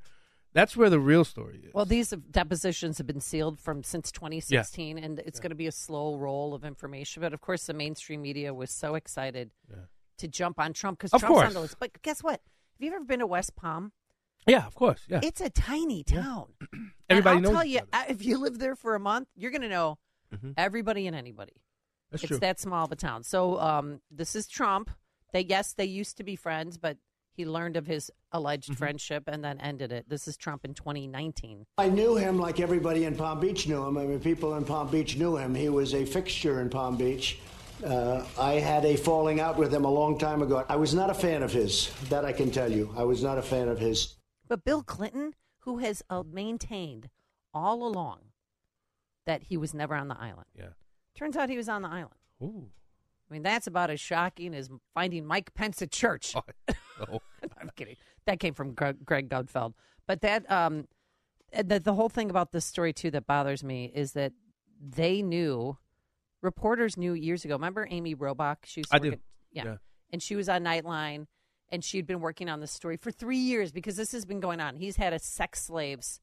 that's 0.53 0.75
where 0.75 0.89
the 0.89 0.99
real 0.99 1.23
story 1.23 1.61
is. 1.65 1.73
Well, 1.73 1.85
these 1.85 2.09
depositions 2.31 2.97
have 2.97 3.07
been 3.07 3.21
sealed 3.21 3.59
from 3.59 3.83
since 3.83 4.11
2016, 4.11 4.97
and 4.97 5.19
it's 5.19 5.39
going 5.39 5.51
to 5.51 5.55
be 5.55 5.67
a 5.67 5.71
slow 5.71 6.15
roll 6.15 6.53
of 6.53 6.63
information. 6.65 7.21
But 7.21 7.33
of 7.33 7.41
course, 7.41 7.65
the 7.65 7.73
mainstream 7.73 8.21
media 8.21 8.53
was 8.53 8.71
so 8.71 8.95
excited 8.95 9.51
Yeah. 9.69 9.75
to 10.17 10.27
jump 10.27 10.59
on 10.59 10.73
Trump 10.73 10.99
because 10.99 11.11
Trump's 11.11 11.23
on 11.25 11.29
course. 11.29 11.53
the 11.53 11.59
list. 11.61 11.75
But 11.79 12.01
guess 12.01 12.21
what? 12.23 12.41
Have 12.41 12.81
you 12.85 12.93
ever 12.93 13.03
been 13.03 13.19
to 13.19 13.27
West 13.27 13.55
Palm? 13.55 13.91
yeah, 14.47 14.65
of 14.65 14.73
course. 14.75 15.01
Yeah. 15.07 15.19
It's 15.23 15.39
a 15.41 15.49
tiny 15.51 16.03
town. 16.03 16.47
Everybody 17.09 17.35
I'll 17.37 17.41
knows 17.43 17.51
tell 17.53 17.65
you, 17.65 17.81
if 18.09 18.25
you 18.25 18.37
live 18.39 18.57
there 18.59 18.75
for 18.75 18.95
a 18.95 18.99
month, 18.99 19.27
you're 19.35 19.51
going 19.51 19.61
to 19.61 19.69
know 19.69 19.99
Mhm. 20.33 20.53
everybody 20.57 21.07
and 21.07 21.15
anybody. 21.15 21.53
That's 22.09 22.23
it's 22.23 22.29
true. 22.29 22.39
that 22.39 22.59
small 22.59 22.85
of 22.85 22.91
a 22.91 22.95
town. 22.95 23.23
So 23.23 23.59
um, 23.59 24.01
this 24.09 24.33
is 24.35 24.47
Trump. 24.47 24.89
They 25.33 25.41
yes, 25.41 25.73
they 25.73 25.85
used 25.85 26.17
to 26.17 26.23
be 26.23 26.35
friends, 26.35 26.77
but 26.77 26.97
he 27.33 27.45
learned 27.45 27.77
of 27.77 27.87
his 27.87 28.11
alleged 28.31 28.69
Mm-hmm. 28.71 28.77
friendship 28.77 29.23
and 29.27 29.43
then 29.43 29.59
ended 29.59 29.91
it. 29.91 30.07
This 30.09 30.27
is 30.27 30.37
Trump 30.37 30.65
in 30.65 30.73
2019. 30.73 31.65
I 31.77 31.89
knew 31.89 32.15
him 32.15 32.37
like 32.39 32.59
everybody 32.59 33.05
in 33.05 33.15
Palm 33.15 33.39
Beach 33.39 33.67
knew 33.67 33.83
him. 33.85 33.97
I 33.97 34.05
mean, 34.05 34.19
people 34.19 34.55
in 34.55 34.65
Palm 34.65 34.89
Beach 34.89 35.17
knew 35.17 35.37
him. 35.37 35.55
He 35.55 35.69
was 35.69 35.93
a 35.93 36.05
fixture 36.05 36.61
in 36.61 36.69
Palm 36.69 36.97
Beach. 36.97 37.39
Uh, 37.83 38.23
I 38.39 38.53
had 38.53 38.85
a 38.85 38.95
falling 38.95 39.39
out 39.39 39.57
with 39.57 39.73
him 39.73 39.85
a 39.85 39.89
long 39.91 40.17
time 40.19 40.41
ago. 40.43 40.63
I 40.69 40.75
was 40.75 40.93
not 40.93 41.09
a 41.09 41.13
fan 41.15 41.41
of 41.41 41.51
his. 41.51 41.89
That 42.09 42.25
I 42.25 42.31
can 42.31 42.51
tell 42.51 42.71
you. 42.71 42.93
I 42.95 43.03
was 43.03 43.23
not 43.23 43.37
a 43.37 43.41
fan 43.41 43.67
of 43.67 43.79
his. 43.79 44.15
But 44.47 44.63
Bill 44.63 44.83
Clinton, 44.83 45.33
who 45.59 45.79
has 45.79 46.03
uh, 46.09 46.23
maintained 46.31 47.09
all 47.53 47.85
along 47.87 48.19
that 49.25 49.43
he 49.43 49.57
was 49.57 49.73
never 49.73 49.95
on 49.95 50.09
the 50.09 50.19
island, 50.19 50.47
yeah. 50.57 50.69
turns 51.15 51.35
out 51.35 51.49
he 51.49 51.57
was 51.57 51.69
on 51.69 51.81
the 51.81 51.89
island. 51.89 52.15
Ooh. 52.43 52.69
I 53.31 53.33
mean, 53.33 53.43
that's 53.43 53.65
about 53.65 53.89
as 53.89 54.01
shocking 54.01 54.53
as 54.53 54.69
finding 54.93 55.25
Mike 55.25 55.53
Pence 55.53 55.81
at 55.81 55.91
church. 55.91 56.35
Oh. 57.11 57.19
I'm 57.59 57.71
kidding. 57.75 57.95
That 58.27 58.39
came 58.39 58.53
from 58.53 58.73
Greg, 58.75 59.03
Greg 59.03 59.27
Gutfeld. 59.27 59.73
But 60.05 60.21
that 60.21 60.49
um, 60.51 60.87
the, 61.51 61.79
the 61.79 61.95
whole 61.95 62.09
thing 62.09 62.29
about 62.29 62.51
this 62.51 62.63
story 62.63 62.93
too 62.93 63.09
that 63.09 63.25
bothers 63.25 63.63
me 63.63 63.91
is 63.95 64.11
that 64.11 64.33
they 64.79 65.23
knew, 65.23 65.79
reporters 66.43 66.97
knew 66.97 67.13
years 67.13 67.43
ago. 67.43 67.55
Remember 67.55 67.87
Amy 67.89 68.13
Robach? 68.15 68.57
She 68.65 68.81
used 68.81 68.91
to 68.91 68.97
I 68.97 68.99
do. 68.99 69.11
at- 69.13 69.19
yeah. 69.51 69.63
Yeah. 69.65 69.75
and 70.13 70.21
she 70.21 70.35
was 70.35 70.47
on 70.47 70.63
Nightline, 70.63 71.25
and 71.69 71.83
she 71.83 71.97
had 71.97 72.05
been 72.05 72.19
working 72.19 72.49
on 72.49 72.59
this 72.59 72.71
story 72.71 72.97
for 72.97 73.09
three 73.11 73.37
years 73.39 73.71
because 73.71 73.95
this 73.95 74.11
has 74.11 74.23
been 74.23 74.39
going 74.39 74.59
on. 74.59 74.75
He's 74.75 74.97
had 74.97 75.13
a 75.13 75.19
sex 75.19 75.63
slaves 75.63 76.19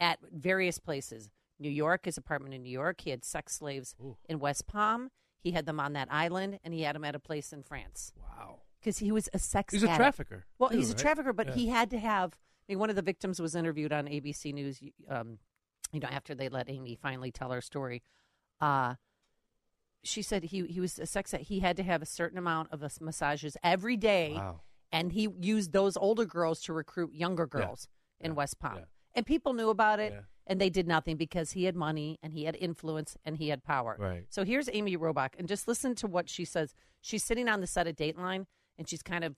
at 0.00 0.18
various 0.32 0.80
places. 0.80 1.30
New 1.60 1.70
York, 1.70 2.04
his 2.06 2.18
apartment 2.18 2.52
in 2.52 2.64
New 2.64 2.70
York. 2.72 3.00
He 3.02 3.10
had 3.10 3.24
sex 3.24 3.54
slaves 3.54 3.94
Ooh. 4.02 4.16
in 4.28 4.40
West 4.40 4.66
Palm. 4.66 5.10
He 5.46 5.52
had 5.52 5.64
them 5.64 5.78
on 5.78 5.92
that 5.92 6.08
island, 6.10 6.58
and 6.64 6.74
he 6.74 6.82
had 6.82 6.96
them 6.96 7.04
at 7.04 7.14
a 7.14 7.20
place 7.20 7.52
in 7.52 7.62
France 7.62 8.12
Wow. 8.20 8.62
because 8.80 8.98
he 8.98 9.12
was 9.12 9.28
a 9.32 9.38
sex. 9.38 9.72
He's 9.72 9.84
a 9.84 9.86
trafficker. 9.94 10.44
Well, 10.58 10.70
too, 10.70 10.76
he's 10.78 10.90
a 10.90 10.94
right? 10.94 10.98
trafficker, 10.98 11.32
but 11.32 11.46
Yeah. 11.46 11.54
he 11.54 11.68
had 11.68 11.88
to 11.90 12.00
have. 12.00 12.32
I 12.34 12.72
mean, 12.72 12.80
one 12.80 12.90
of 12.90 12.96
the 12.96 13.02
victims 13.02 13.40
was 13.40 13.54
interviewed 13.54 13.92
on 13.92 14.08
ABC 14.08 14.52
News. 14.52 14.80
Um, 15.08 15.38
you 15.92 16.00
know, 16.00 16.08
after 16.08 16.34
they 16.34 16.48
let 16.48 16.68
Amy 16.68 16.96
finally 16.96 17.30
tell 17.30 17.52
her 17.52 17.60
story, 17.60 18.02
uh, 18.60 18.96
she 20.02 20.20
said 20.20 20.42
he 20.42 20.66
he 20.66 20.80
was 20.80 20.98
a 20.98 21.06
sex. 21.06 21.30
He 21.30 21.60
had 21.60 21.76
to 21.76 21.84
have 21.84 22.02
a 22.02 22.06
certain 22.06 22.38
amount 22.38 22.72
of 22.72 22.80
massages 23.00 23.56
every 23.62 23.96
day, 23.96 24.32
Wow. 24.34 24.62
and 24.90 25.12
he 25.12 25.28
used 25.40 25.70
those 25.72 25.96
older 25.96 26.24
girls 26.24 26.60
to 26.62 26.72
recruit 26.72 27.14
younger 27.14 27.46
girls 27.46 27.86
in 28.18 28.32
Yeah. 28.32 28.36
West 28.36 28.58
Palm. 28.58 28.86
Yeah. 29.16 29.20
And 29.20 29.26
people 29.26 29.54
knew 29.54 29.70
about 29.70 29.98
it, 30.00 30.12
Yeah. 30.12 30.20
and 30.46 30.60
they 30.60 30.70
did 30.70 30.86
nothing 30.86 31.16
because 31.16 31.52
he 31.52 31.64
had 31.64 31.74
money 31.74 32.18
and 32.22 32.32
he 32.32 32.44
had 32.44 32.54
influence 32.56 33.16
and 33.24 33.36
he 33.36 33.48
had 33.48 33.64
power. 33.64 33.96
Right. 33.98 34.24
So 34.28 34.44
here's 34.44 34.68
Amy 34.72 34.96
Robach, 34.96 35.30
and 35.38 35.48
just 35.48 35.66
listen 35.66 35.94
to 35.96 36.06
what 36.06 36.28
she 36.28 36.44
says. 36.44 36.74
She's 37.00 37.24
sitting 37.24 37.48
on 37.48 37.60
the 37.60 37.66
set 37.66 37.86
of 37.86 37.96
Dateline, 37.96 38.46
and 38.78 38.88
she's 38.88 39.02
kind 39.02 39.24
of 39.24 39.36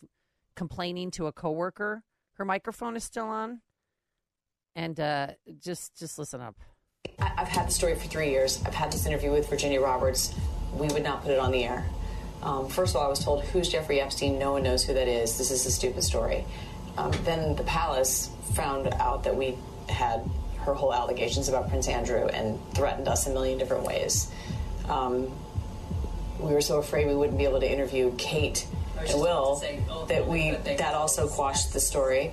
complaining 0.56 1.11
to 1.12 1.26
a 1.26 1.32
coworker. 1.32 2.02
Her 2.35 2.44
microphone 2.44 2.97
is 2.97 3.04
still 3.04 3.26
on, 3.26 3.61
and 4.75 4.99
uh, 4.99 5.28
just 5.61 5.97
just 5.97 6.18
listen 6.18 6.40
up. 6.40 6.56
I- 7.20 7.32
I've 7.38 7.49
had 7.49 7.68
the 7.68 7.73
story 7.73 7.94
for 7.94 8.06
three 8.08 8.30
years. 8.30 8.62
I've 8.66 8.75
had 8.75 8.92
this 8.92 9.06
interview 9.06 9.30
with 9.32 9.49
Virginia 9.49 9.80
Roberts. 9.80 10.35
We 10.75 10.88
would 10.88 11.02
not 11.02 11.23
put 11.23 11.30
it 11.32 11.38
on 11.38 11.52
the 11.52 11.64
air. 11.64 11.87
Um, 12.42 12.68
first 12.68 12.94
of 12.94 13.00
all, 13.00 13.06
I 13.06 13.11
was 13.11 13.18
told, 13.25 13.42
Who's 13.44 13.68
Jeffrey 13.68 14.00
Epstein? 14.00 14.38
No 14.38 14.52
one 14.52 14.62
knows 14.62 14.85
who 14.85 14.94
that 14.94 15.08
is. 15.08 15.38
This 15.38 15.50
is 15.50 15.66
a 15.66 15.70
stupid 15.73 16.04
story. 16.04 16.44
Um, 16.99 17.12
then 17.23 17.55
the 17.55 17.62
palace 17.62 18.28
found 18.55 18.88
out 18.95 19.23
that 19.23 19.37
we 19.37 19.57
had 19.88 20.28
her 20.59 20.75
whole 20.75 20.93
allegations 20.93 21.49
about 21.49 21.69
Prince 21.69 21.87
Andrew 21.87 22.26
and 22.26 22.59
threatened 22.75 23.07
us 23.07 23.26
a 23.28 23.31
million 23.31 23.57
different 23.57 23.85
ways. 23.85 24.31
Um, 24.88 25.31
we 26.40 26.52
were 26.52 26.61
so 26.61 26.78
afraid 26.78 27.07
we 27.07 27.14
wouldn't 27.14 27.38
be 27.38 27.45
able 27.45 27.61
to 27.61 27.71
interview 27.71 28.12
Kate 28.19 28.67
and 28.99 29.21
Will 29.21 29.62
oh, 29.88 30.07
that 30.07 30.26
we 30.26 30.50
that 30.50 30.95
also 30.95 31.28
quashed 31.28 31.73
the 31.73 31.81
story. 31.81 32.33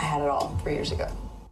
I 0.00 0.04
had 0.04 0.22
it 0.22 0.28
all 0.28 0.56
three 0.62 0.74
years 0.74 0.92
ago. 0.92 1.08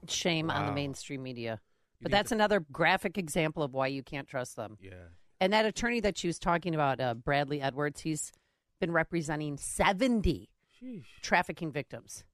Shame 0.09 0.47
wow. 0.47 0.55
on 0.57 0.67
the 0.67 0.73
mainstream 0.73 1.23
media. 1.23 1.61
But 2.01 2.11
that's 2.11 2.31
to... 2.31 2.35
another 2.35 2.61
graphic 2.73 3.19
example 3.19 3.63
of 3.63 3.75
why 3.75 3.89
you 3.89 4.03
can't 4.03 4.27
trust 4.27 4.57
them. 4.57 4.79
Yeah. 4.81 4.93
And 5.39 5.53
that 5.53 5.67
attorney 5.67 6.01
that 6.01 6.17
she 6.17 6.29
was 6.29 6.39
talking 6.39 6.75
about, 6.75 6.99
uh, 6.99 7.13
Bradley 7.13 7.61
Edwards, 7.61 8.01
he's 8.01 8.33
been 8.81 8.91
representing 8.91 9.59
70 9.59 10.49
Sheesh. 10.83 11.05
trafficking 11.21 11.71
victims 11.71 12.25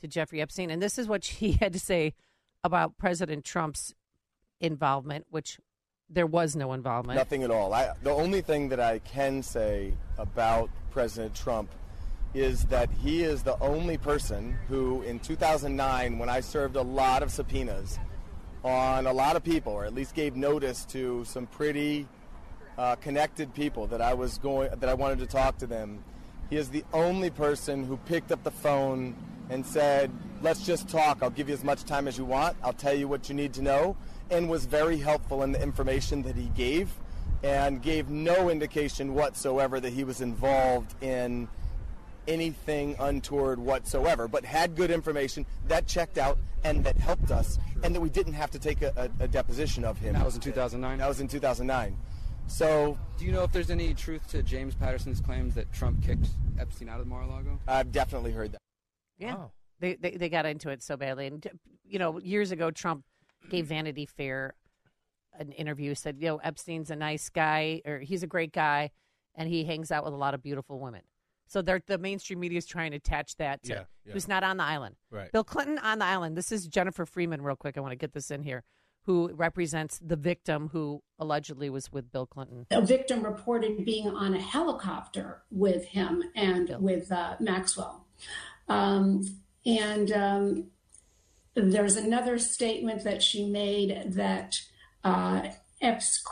to 0.00 0.08
Jeffrey 0.08 0.40
Epstein. 0.40 0.70
And 0.70 0.80
this 0.80 0.98
is 0.98 1.08
what 1.08 1.26
he 1.26 1.52
had 1.60 1.74
to 1.74 1.78
say 1.78 2.14
about 2.62 2.96
President 2.96 3.44
Trump's 3.44 3.92
involvement, 4.60 5.26
which 5.28 5.58
there 6.08 6.26
was 6.26 6.56
no 6.56 6.72
involvement. 6.72 7.18
Nothing 7.18 7.42
at 7.42 7.50
all. 7.50 7.74
I, 7.74 7.92
the 8.02 8.12
only 8.12 8.40
thing 8.40 8.70
that 8.70 8.80
I 8.80 9.00
can 9.00 9.42
say 9.42 9.92
about 10.16 10.70
President 10.90 11.34
Trump 11.34 11.68
is 12.34 12.64
that 12.66 12.90
he 13.02 13.22
is 13.22 13.42
the 13.42 13.58
only 13.60 13.96
person 13.96 14.58
who, 14.68 15.02
in 15.02 15.20
2009, 15.20 16.18
when 16.18 16.28
I 16.28 16.40
served 16.40 16.76
a 16.76 16.82
lot 16.82 17.22
of 17.22 17.30
subpoenas 17.30 17.98
on 18.64 19.06
a 19.06 19.12
lot 19.12 19.36
of 19.36 19.44
people, 19.44 19.72
or 19.72 19.84
at 19.84 19.94
least 19.94 20.14
gave 20.14 20.34
notice 20.34 20.84
to 20.86 21.24
some 21.24 21.46
pretty 21.46 22.06
uh, 22.76 22.96
connected 22.96 23.54
people 23.54 23.86
that 23.86 24.00
I 24.00 24.14
was 24.14 24.38
going, 24.38 24.70
that 24.70 24.88
I 24.88 24.94
wanted 24.94 25.20
to 25.20 25.26
talk 25.26 25.58
to 25.58 25.66
them, 25.66 26.02
he 26.50 26.56
is 26.56 26.70
the 26.70 26.84
only 26.92 27.30
person 27.30 27.84
who 27.84 27.96
picked 27.98 28.32
up 28.32 28.42
the 28.42 28.50
phone 28.50 29.14
and 29.48 29.64
said, 29.64 30.10
"Let's 30.42 30.64
just 30.66 30.88
talk. 30.88 31.18
I'll 31.22 31.30
give 31.30 31.48
you 31.48 31.54
as 31.54 31.64
much 31.64 31.84
time 31.84 32.08
as 32.08 32.18
you 32.18 32.24
want. 32.24 32.56
I'll 32.62 32.72
tell 32.72 32.94
you 32.94 33.08
what 33.08 33.28
you 33.28 33.34
need 33.34 33.54
to 33.54 33.62
know." 33.62 33.96
and 34.30 34.48
was 34.48 34.66
very 34.66 34.96
helpful 34.96 35.42
in 35.42 35.52
the 35.52 35.62
information 35.62 36.22
that 36.22 36.36
he 36.36 36.46
gave 36.56 36.90
and 37.42 37.82
gave 37.82 38.08
no 38.08 38.48
indication 38.48 39.14
whatsoever 39.14 39.80
that 39.80 39.92
he 39.92 40.04
was 40.04 40.20
involved 40.20 40.94
in 41.02 41.46
anything 42.26 42.96
untoward 42.98 43.58
whatsoever, 43.58 44.28
but 44.28 44.44
had 44.44 44.76
good 44.76 44.90
information 44.90 45.46
that 45.68 45.86
checked 45.86 46.18
out 46.18 46.38
and 46.64 46.84
that 46.84 46.96
helped 46.96 47.30
us, 47.30 47.58
and 47.82 47.94
that 47.94 48.00
we 48.00 48.08
didn't 48.08 48.32
have 48.32 48.50
to 48.50 48.58
take 48.58 48.82
a, 48.82 49.10
a, 49.20 49.24
a 49.24 49.28
deposition 49.28 49.84
of 49.84 49.98
him. 49.98 50.14
That 50.14 50.24
was 50.24 50.34
in 50.34 50.40
2009? 50.40 50.98
That 50.98 51.08
was 51.08 51.20
in 51.20 51.28
2009. 51.28 51.96
So. 52.46 52.98
Do 53.18 53.24
you 53.24 53.32
know 53.32 53.42
if 53.42 53.52
there's 53.52 53.70
any 53.70 53.94
truth 53.94 54.26
to 54.28 54.42
James 54.42 54.74
Patterson's 54.74 55.20
claims 55.20 55.54
that 55.54 55.72
Trump 55.72 56.02
kicked 56.02 56.28
Epstein 56.58 56.88
out 56.88 57.00
of 57.00 57.06
the 57.06 57.10
Mar-a-Lago? 57.10 57.60
I've 57.68 57.92
definitely 57.92 58.32
heard 58.32 58.52
that. 58.52 58.60
Yeah. 59.18 59.36
Oh. 59.36 59.50
They, 59.80 59.94
they, 59.94 60.12
they 60.12 60.28
got 60.28 60.46
into 60.46 60.70
it 60.70 60.82
so 60.82 60.96
badly. 60.96 61.26
And, 61.26 61.46
you 61.84 61.98
know, 61.98 62.18
years 62.18 62.52
ago, 62.52 62.70
Trump 62.70 63.04
gave 63.50 63.66
Vanity 63.66 64.06
Fair 64.06 64.54
an 65.38 65.52
interview, 65.52 65.94
said, 65.94 66.16
you 66.20 66.28
know, 66.28 66.36
Epstein's 66.38 66.90
a 66.90 66.96
nice 66.96 67.28
guy, 67.28 67.82
or 67.84 67.98
he's 67.98 68.22
a 68.22 68.26
great 68.26 68.52
guy, 68.52 68.90
and 69.34 69.48
he 69.48 69.64
hangs 69.64 69.90
out 69.90 70.04
with 70.04 70.14
a 70.14 70.16
lot 70.16 70.32
of 70.34 70.42
beautiful 70.42 70.78
women. 70.78 71.02
So 71.46 71.62
the 71.62 71.98
mainstream 71.98 72.40
media 72.40 72.58
is 72.58 72.66
trying 72.66 72.92
to 72.92 72.96
attach 72.96 73.36
that 73.36 73.62
to 73.64 73.72
yeah, 73.72 73.82
yeah. 74.04 74.12
who's 74.12 74.28
not 74.28 74.42
on 74.42 74.56
the 74.56 74.64
island. 74.64 74.96
Right. 75.10 75.30
Bill 75.30 75.44
Clinton 75.44 75.78
on 75.78 75.98
the 75.98 76.04
island. 76.04 76.36
This 76.36 76.50
is 76.50 76.66
Jennifer 76.66 77.06
Freeman, 77.06 77.42
real 77.42 77.56
quick. 77.56 77.76
I 77.76 77.80
want 77.80 77.92
to 77.92 77.96
get 77.96 78.12
this 78.12 78.30
in 78.30 78.42
here, 78.42 78.64
who 79.02 79.30
represents 79.34 80.00
the 80.04 80.16
victim 80.16 80.70
who 80.72 81.02
allegedly 81.18 81.70
was 81.70 81.92
with 81.92 82.10
Bill 82.10 82.26
Clinton. 82.26 82.66
A 82.70 82.80
victim 82.80 83.22
reported 83.22 83.84
being 83.84 84.08
on 84.08 84.34
a 84.34 84.40
helicopter 84.40 85.42
with 85.50 85.84
him 85.86 86.22
and 86.34 86.68
Bill. 86.68 86.80
with 86.80 87.12
uh, 87.12 87.36
Maxwell. 87.40 88.06
Um, 88.68 89.22
and 89.66 90.12
um, 90.12 90.66
there's 91.54 91.96
another 91.96 92.38
statement 92.38 93.04
that 93.04 93.22
she 93.22 93.46
made 93.46 94.12
that 94.14 94.60
uh, 95.04 95.48
Epps, 95.80 96.22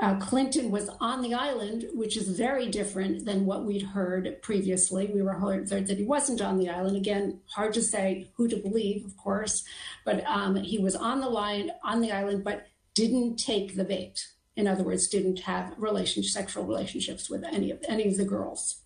uh, 0.00 0.16
Clinton 0.16 0.70
was 0.70 0.88
on 1.00 1.22
the 1.22 1.34
island, 1.34 1.86
which 1.92 2.16
is 2.16 2.28
very 2.28 2.68
different 2.68 3.24
than 3.24 3.46
what 3.46 3.64
we'd 3.64 3.82
heard 3.82 4.40
previously. 4.42 5.10
We 5.12 5.22
were 5.22 5.32
heard 5.32 5.68
that 5.68 5.98
he 5.98 6.04
wasn't 6.04 6.40
on 6.40 6.58
the 6.58 6.68
island. 6.68 6.96
Again, 6.96 7.40
hard 7.46 7.74
to 7.74 7.82
say 7.82 8.30
who 8.36 8.46
to 8.48 8.56
believe, 8.56 9.04
of 9.04 9.16
course, 9.16 9.64
but 10.04 10.24
um, 10.24 10.54
he 10.56 10.78
was 10.78 10.94
on 10.94 11.20
the 11.20 11.28
line 11.28 11.72
on 11.82 12.00
the 12.00 12.12
island, 12.12 12.44
but 12.44 12.66
didn't 12.94 13.36
take 13.38 13.74
the 13.74 13.84
bait. 13.84 14.28
In 14.56 14.68
other 14.68 14.84
words, 14.84 15.08
didn't 15.08 15.40
have 15.40 15.74
relationship, 15.78 16.30
sexual 16.30 16.64
relationships 16.64 17.28
with 17.28 17.44
any 17.44 17.70
of 17.70 17.84
any 17.88 18.06
of 18.06 18.16
the 18.16 18.24
girls. 18.24 18.82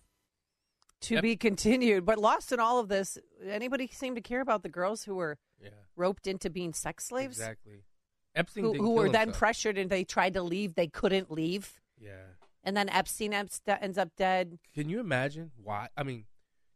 To 1.01 1.15
yep. 1.15 1.23
be 1.23 1.35
continued, 1.35 2.05
but 2.05 2.17
lost 2.17 2.51
in 2.51 2.59
all 2.59 2.79
of 2.79 2.87
this. 2.87 3.17
Anybody 3.45 3.89
seem 3.91 4.15
to 4.15 4.21
care 4.21 4.41
about 4.41 4.63
the 4.63 4.69
girls 4.69 5.03
who 5.03 5.15
were 5.15 5.37
yeah. 5.61 5.69
roped 5.95 6.27
into 6.27 6.49
being 6.49 6.73
sex 6.73 7.05
slaves. 7.05 7.37
Exactly. 7.37 7.83
Epstein 8.35 8.63
who, 8.63 8.73
who 8.73 8.91
were 8.91 9.09
then 9.09 9.31
pressured 9.31 9.77
and 9.77 9.89
they 9.89 10.03
tried 10.03 10.33
to 10.33 10.41
leave, 10.41 10.75
they 10.75 10.87
couldn't 10.87 11.31
leave. 11.31 11.81
Yeah. 11.99 12.25
And 12.63 12.75
then 12.75 12.89
Epstein 12.89 13.33
ends 13.33 13.97
up 13.97 14.09
dead. 14.17 14.59
Can 14.73 14.89
you 14.89 14.99
imagine 14.99 15.51
why? 15.61 15.89
I 15.97 16.03
mean, 16.03 16.25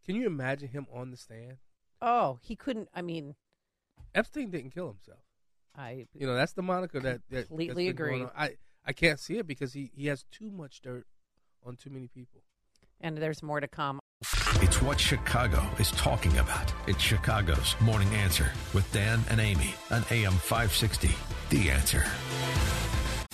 can 0.05 0.15
you 0.15 0.27
imagine 0.27 0.69
him 0.69 0.85
on 0.93 1.11
the 1.11 1.17
stand? 1.17 1.57
Oh, 2.01 2.39
he 2.41 2.55
couldn't. 2.55 2.89
I 2.93 3.01
mean, 3.01 3.35
Epstein 4.13 4.51
didn't 4.51 4.71
kill 4.71 4.87
himself. 4.87 5.19
I, 5.75 6.07
you 6.13 6.25
know, 6.27 6.35
that's 6.35 6.53
the 6.53 6.63
moniker 6.63 6.99
that, 6.99 7.21
that 7.29 7.47
completely 7.47 7.87
agree. 7.87 8.25
I 8.35 8.57
I 8.85 8.93
can't 8.93 9.19
see 9.19 9.37
it 9.37 9.47
because 9.47 9.73
he 9.73 9.91
he 9.95 10.07
has 10.07 10.25
too 10.31 10.49
much 10.49 10.81
dirt 10.81 11.05
on 11.65 11.75
too 11.75 11.89
many 11.89 12.07
people. 12.07 12.41
And 12.99 13.17
there's 13.17 13.43
more 13.43 13.59
to 13.59 13.67
come. 13.67 13.99
It's 14.61 14.81
what 14.81 14.99
Chicago 14.99 15.63
is 15.77 15.91
talking 15.91 16.35
about. 16.39 16.73
It's 16.87 17.01
Chicago's 17.01 17.75
Morning 17.79 18.11
Answer 18.15 18.51
with 18.73 18.91
Dan 18.91 19.21
and 19.29 19.39
Amy 19.39 19.75
on 19.91 20.03
AM 20.09 20.33
560. 20.33 21.11
The 21.51 21.69
Answer. 21.69 22.03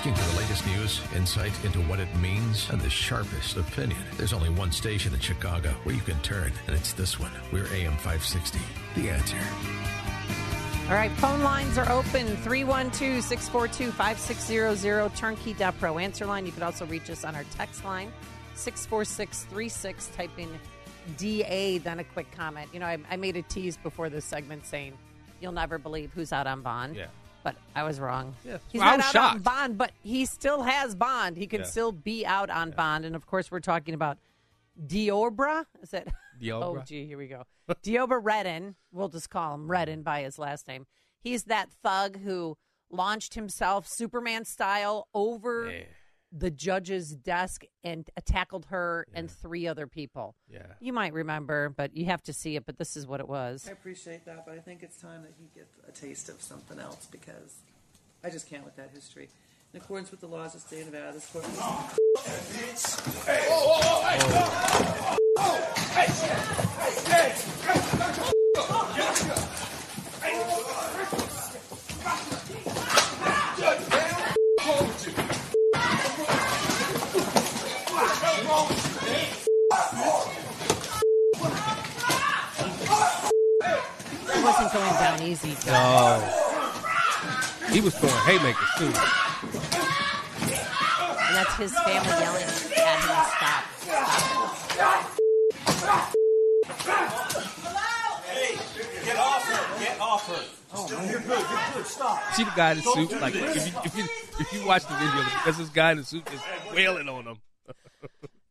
Looking 0.00 0.14
for 0.14 0.32
the 0.32 0.38
latest 0.38 0.66
news, 0.66 1.02
insight 1.14 1.52
into 1.62 1.78
what 1.80 2.00
it 2.00 2.08
means, 2.16 2.70
and 2.70 2.80
the 2.80 2.88
sharpest 2.88 3.58
opinion, 3.58 4.00
there's 4.16 4.32
only 4.32 4.48
one 4.48 4.72
station 4.72 5.12
in 5.12 5.20
Chicago 5.20 5.68
where 5.82 5.94
you 5.94 6.00
can 6.00 6.18
turn, 6.22 6.50
and 6.66 6.74
it's 6.74 6.94
this 6.94 7.20
one. 7.20 7.30
We're 7.52 7.66
AM 7.66 7.92
560. 7.98 8.58
The 8.94 9.10
answer. 9.10 9.36
All 10.88 10.94
right, 10.94 11.10
phone 11.18 11.42
lines 11.42 11.76
are 11.76 11.86
open 11.92 12.26
312 12.38 13.22
642 13.22 13.92
5600 13.92 15.14
turnkey.pro 15.16 15.98
answer 15.98 16.24
line. 16.24 16.46
You 16.46 16.52
can 16.52 16.62
also 16.62 16.86
reach 16.86 17.10
us 17.10 17.22
on 17.22 17.36
our 17.36 17.44
text 17.54 17.84
line 17.84 18.10
64636. 18.54 20.16
Type 20.16 20.30
in 20.38 20.48
DA, 21.18 21.76
then 21.76 21.98
a 21.98 22.04
quick 22.04 22.30
comment. 22.30 22.70
You 22.72 22.80
know, 22.80 22.86
I, 22.86 22.96
I 23.10 23.16
made 23.16 23.36
a 23.36 23.42
tease 23.42 23.76
before 23.76 24.08
this 24.08 24.24
segment 24.24 24.64
saying, 24.64 24.96
You'll 25.42 25.52
never 25.52 25.78
believe 25.78 26.10
who's 26.14 26.32
out 26.32 26.46
on 26.46 26.62
bond. 26.62 26.96
Yeah. 26.96 27.06
But 27.42 27.56
I 27.74 27.84
was 27.84 27.98
wrong. 28.00 28.34
Yeah. 28.44 28.58
He's 28.68 28.80
Well, 28.80 28.96
not 28.98 29.06
was 29.06 29.14
out 29.16 29.34
on 29.34 29.38
bond, 29.40 29.78
but 29.78 29.92
he 30.02 30.26
still 30.26 30.62
has 30.62 30.94
bond. 30.94 31.36
He 31.36 31.46
can 31.46 31.60
Yeah. 31.60 31.66
still 31.66 31.92
be 31.92 32.26
out 32.26 32.50
on 32.50 32.70
bond. 32.72 33.04
And 33.04 33.16
of 33.16 33.26
course, 33.26 33.50
we're 33.50 33.60
talking 33.60 33.94
about 33.94 34.18
Deobra. 34.78 35.64
Is 35.82 35.90
that? 35.90 36.08
Deobra. 36.40 36.62
Oh, 36.62 36.82
gee, 36.84 37.06
here 37.06 37.18
we 37.18 37.26
go. 37.28 37.44
Deobra 37.82 38.20
Redden. 38.22 38.76
We'll 38.92 39.08
just 39.08 39.30
call 39.30 39.54
him 39.54 39.70
Redden 39.70 40.00
mm-hmm. 40.00 40.04
by 40.04 40.22
his 40.22 40.38
last 40.38 40.66
name. 40.68 40.86
He's 41.18 41.44
that 41.44 41.70
thug 41.82 42.20
who 42.20 42.56
launched 42.90 43.34
himself 43.34 43.86
Superman 43.86 44.44
style 44.44 45.08
over 45.14 45.70
Yeah. 45.70 45.84
The 46.32 46.50
judge's 46.50 47.10
desk 47.10 47.64
and 47.82 48.08
tackled 48.24 48.66
her 48.66 49.06
and 49.14 49.30
three 49.30 49.66
other 49.66 49.86
people. 49.86 50.34
Yeah. 50.52 50.66
You 50.80 50.92
might 50.92 51.12
remember, 51.12 51.68
but 51.70 51.96
you 51.96 52.06
have 52.06 52.22
to 52.24 52.32
see 52.32 52.56
it. 52.56 52.66
But 52.66 52.78
this 52.78 52.96
is 52.96 53.06
what 53.06 53.20
it 53.20 53.28
was. 53.28 53.66
I 53.68 53.72
appreciate 53.72 54.24
that, 54.26 54.44
but 54.46 54.54
I 54.54 54.60
think 54.60 54.82
it's 54.82 54.96
time 54.96 55.22
that 55.22 55.32
he 55.38 55.48
gets 55.54 55.76
a 55.88 55.92
taste 55.92 56.28
of 56.28 56.40
something 56.40 56.78
else 56.78 57.06
because 57.10 57.56
I 58.22 58.30
just 58.30 58.48
can't 58.48 58.64
with 58.64 58.76
that 58.76 58.90
history. 58.94 59.28
In 59.72 59.80
accordance 59.80 60.10
with 60.10 60.20
the 60.20 60.26
laws 60.26 60.54
of 60.54 60.62
the 60.62 60.68
state 60.68 60.86
of 60.86 60.92
Nevada, 60.92 61.12
this 61.12 61.26
court. 61.30 61.44
It 84.32 84.44
wasn't 84.44 84.72
going 84.72 84.94
down 84.94 85.22
easy. 85.22 85.56
No. 85.66 86.20
He 87.70 87.80
was 87.80 87.94
throwing 87.96 88.14
haymakers 88.24 88.68
too. 88.78 88.92
And 91.26 91.36
that's 91.36 91.54
his 91.56 91.72
family 91.80 92.08
yelling 92.08 92.42
at 92.42 92.50
him 92.50 92.70
to 93.08 93.24
stop. 93.36 93.64
Stop 93.78 94.60
Get 99.04 99.16
off 99.16 99.44
her! 99.44 99.78
Get 99.80 100.00
off 100.00 100.26
her! 100.28 100.42
Oh, 100.72 100.88
man, 100.88 101.10
you're 101.10 101.20
good. 101.20 101.38
You're 101.38 101.72
good. 101.74 101.86
Stop. 101.86 102.32
See 102.34 102.44
the 102.44 102.52
guy 102.56 102.70
in 102.72 102.76
the 102.78 102.82
suit? 102.82 103.20
Like 103.20 103.34
if 103.34 103.66
you, 103.66 103.80
if 103.84 103.96
you 103.96 104.04
if 104.38 104.52
you 104.52 104.66
watch 104.66 104.86
the 104.86 104.94
video, 104.94 105.24
because 105.24 105.58
this 105.58 105.68
guy 105.68 105.92
in 105.92 105.98
the 105.98 106.04
suit 106.04 106.26
is 106.32 106.40
wailing 106.74 107.08
on 107.08 107.24
him. 107.24 107.38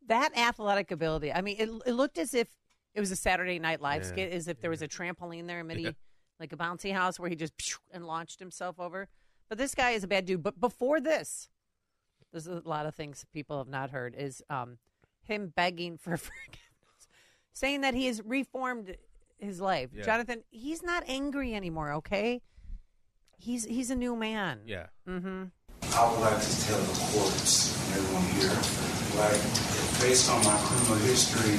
That 0.09 0.37
athletic 0.37 0.91
ability. 0.91 1.31
I 1.33 1.41
mean, 1.41 1.55
it, 1.57 1.69
it 1.87 1.93
looked 1.93 2.17
as 2.17 2.33
if 2.33 2.47
it 2.93 2.99
was 2.99 3.11
a 3.11 3.15
Saturday 3.15 3.57
Night 3.59 3.81
Live 3.81 4.01
Yeah, 4.03 4.07
skit, 4.09 4.33
as 4.33 4.47
if 4.47 4.59
there 4.59 4.69
was 4.69 4.81
a 4.81 4.87
trampoline 4.87 5.47
there, 5.47 5.63
Mitty, 5.63 5.83
Yeah. 5.83 5.91
like 6.39 6.51
a 6.51 6.57
bouncy 6.57 6.93
house 6.93 7.19
where 7.19 7.29
he 7.29 7.35
just 7.35 7.53
phew 7.59 7.77
and 7.91 8.05
launched 8.05 8.39
himself 8.39 8.79
over. 8.79 9.07
But 9.47 9.57
this 9.57 9.73
guy 9.73 9.91
is 9.91 10.03
a 10.03 10.07
bad 10.07 10.25
dude. 10.25 10.43
But 10.43 10.59
before 10.59 10.99
this, 10.99 11.49
there's 12.31 12.47
a 12.47 12.61
lot 12.65 12.85
of 12.85 12.93
things 12.93 13.25
people 13.33 13.57
have 13.57 13.67
not 13.67 13.89
heard. 13.91 14.15
Is 14.15 14.43
um, 14.49 14.77
him 15.23 15.53
begging 15.55 15.97
for 15.97 16.17
forgiveness, 16.17 17.07
saying 17.53 17.81
that 17.81 17.93
he 17.93 18.05
has 18.07 18.21
reformed 18.23 18.95
his 19.37 19.59
life. 19.61 19.89
Yeah. 19.93 20.03
Jonathan, 20.03 20.43
he's 20.49 20.83
not 20.83 21.03
angry 21.07 21.55
anymore. 21.55 21.93
Okay, 21.93 22.41
he's 23.37 23.65
he's 23.65 23.89
a 23.89 23.95
new 23.95 24.15
man. 24.15 24.61
Yeah. 24.65 24.87
Mm-hmm. 25.07 25.45
I 25.95 26.11
would 26.11 26.19
like 26.19 26.41
to 26.41 26.65
tell 26.67 26.79
the 26.79 26.99
courts 27.11 27.75
and 27.87 27.97
everyone 27.97 28.23
here, 28.37 28.49
like, 29.17 29.68
based 29.99 30.29
on 30.31 30.43
my 30.43 30.55
criminal 30.63 30.97
history, 31.07 31.57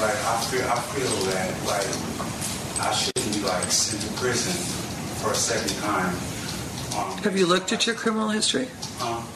like, 0.00 0.14
I 0.14 0.40
feel, 0.50 0.66
I 0.68 0.80
feel 0.92 1.14
that, 1.30 1.48
like, 1.66 1.88
I 2.86 2.92
shouldn't 2.92 3.34
be, 3.34 3.40
like, 3.42 3.64
sent 3.70 4.02
to 4.02 4.12
prison 4.20 4.52
for 5.22 5.32
a 5.32 5.34
second 5.34 5.74
time. 5.80 6.14
Um, 6.96 7.18
Have 7.24 7.36
you 7.36 7.46
looked 7.46 7.72
at 7.72 7.86
your 7.86 7.94
criminal 7.96 8.28
history? 8.28 8.68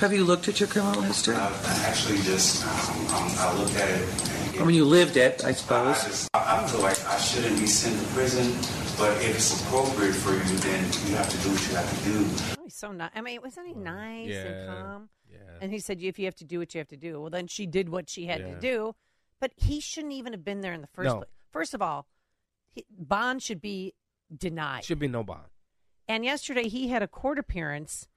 Have 0.01 0.13
you 0.13 0.25
looked 0.25 0.49
at 0.49 0.61
your 0.61 0.69
criminal 0.69 1.03
history? 1.03 1.35
I, 1.37 1.49
I 1.49 1.75
actually 1.85 2.19
just, 2.23 2.65
um, 2.67 3.07
um, 3.15 3.31
I 3.39 3.55
look 3.59 3.71
at 3.75 3.89
it 3.91 4.09
and 4.55 4.61
I 4.63 4.65
mean, 4.65 4.77
you 4.77 4.85
lived 4.85 5.17
it, 5.17 5.45
I 5.45 5.49
I, 5.49 5.53
suppose. 5.53 6.05
just, 6.05 6.29
I 6.35 6.63
I 6.65 6.67
feel 6.69 6.81
like 6.81 6.99
I 7.07 7.17
shouldn't 7.19 7.59
be 7.59 7.67
sent 7.67 7.99
to 7.99 8.07
prison, 8.15 8.53
but 8.99 9.13
if 9.23 9.35
it's 9.37 9.61
appropriate 9.63 10.13
for 10.15 10.33
you, 10.33 10.57
then 10.59 10.85
you 11.09 11.17
have 11.17 11.29
to 11.31 11.37
do 11.39 11.51
what 11.51 11.69
you 11.69 11.75
have 11.77 11.89
to 12.05 12.05
do. 12.11 12.27
Oh, 12.59 12.65
he's 12.65 12.75
so 12.75 12.93
nice. 12.93 13.11
I 13.15 13.21
mean, 13.21 13.41
wasn't 13.43 13.69
he 13.69 13.75
nice 13.75 14.29
Yeah. 14.29 14.43
and 14.47 14.69
calm? 14.69 15.09
And 15.61 15.71
he 15.73 15.79
said, 15.79 16.01
if 16.01 16.19
you 16.19 16.25
have 16.25 16.35
to 16.37 16.45
do 16.45 16.59
what 16.59 16.75
you 16.75 16.79
have 16.79 16.89
to 16.89 16.97
do. 16.97 17.21
Well, 17.21 17.31
then 17.31 17.47
she 17.47 17.67
did 17.67 17.89
what 17.89 18.09
she 18.09 18.27
had 18.27 18.41
Yeah. 18.41 18.55
to 18.55 18.61
do. 18.61 18.95
But 19.41 19.53
he 19.57 19.81
shouldn't 19.81 20.13
even 20.13 20.33
have 20.33 20.45
been 20.45 20.61
there 20.61 20.73
in 20.73 20.81
the 20.81 20.87
first 20.89 21.07
No. 21.07 21.17
place. 21.19 21.29
First 21.51 21.75
of 21.75 21.83
all, 21.83 22.07
he, 22.71 22.85
bond 22.91 23.43
should 23.43 23.61
be 23.61 23.95
denied. 24.35 24.85
Should 24.85 24.99
be 24.99 25.09
no 25.09 25.23
bond. 25.25 25.47
And 26.09 26.25
yesterday 26.25 26.69
he 26.69 26.89
had 26.89 27.03
a 27.03 27.09
court 27.09 27.39
appearance, 27.39 28.09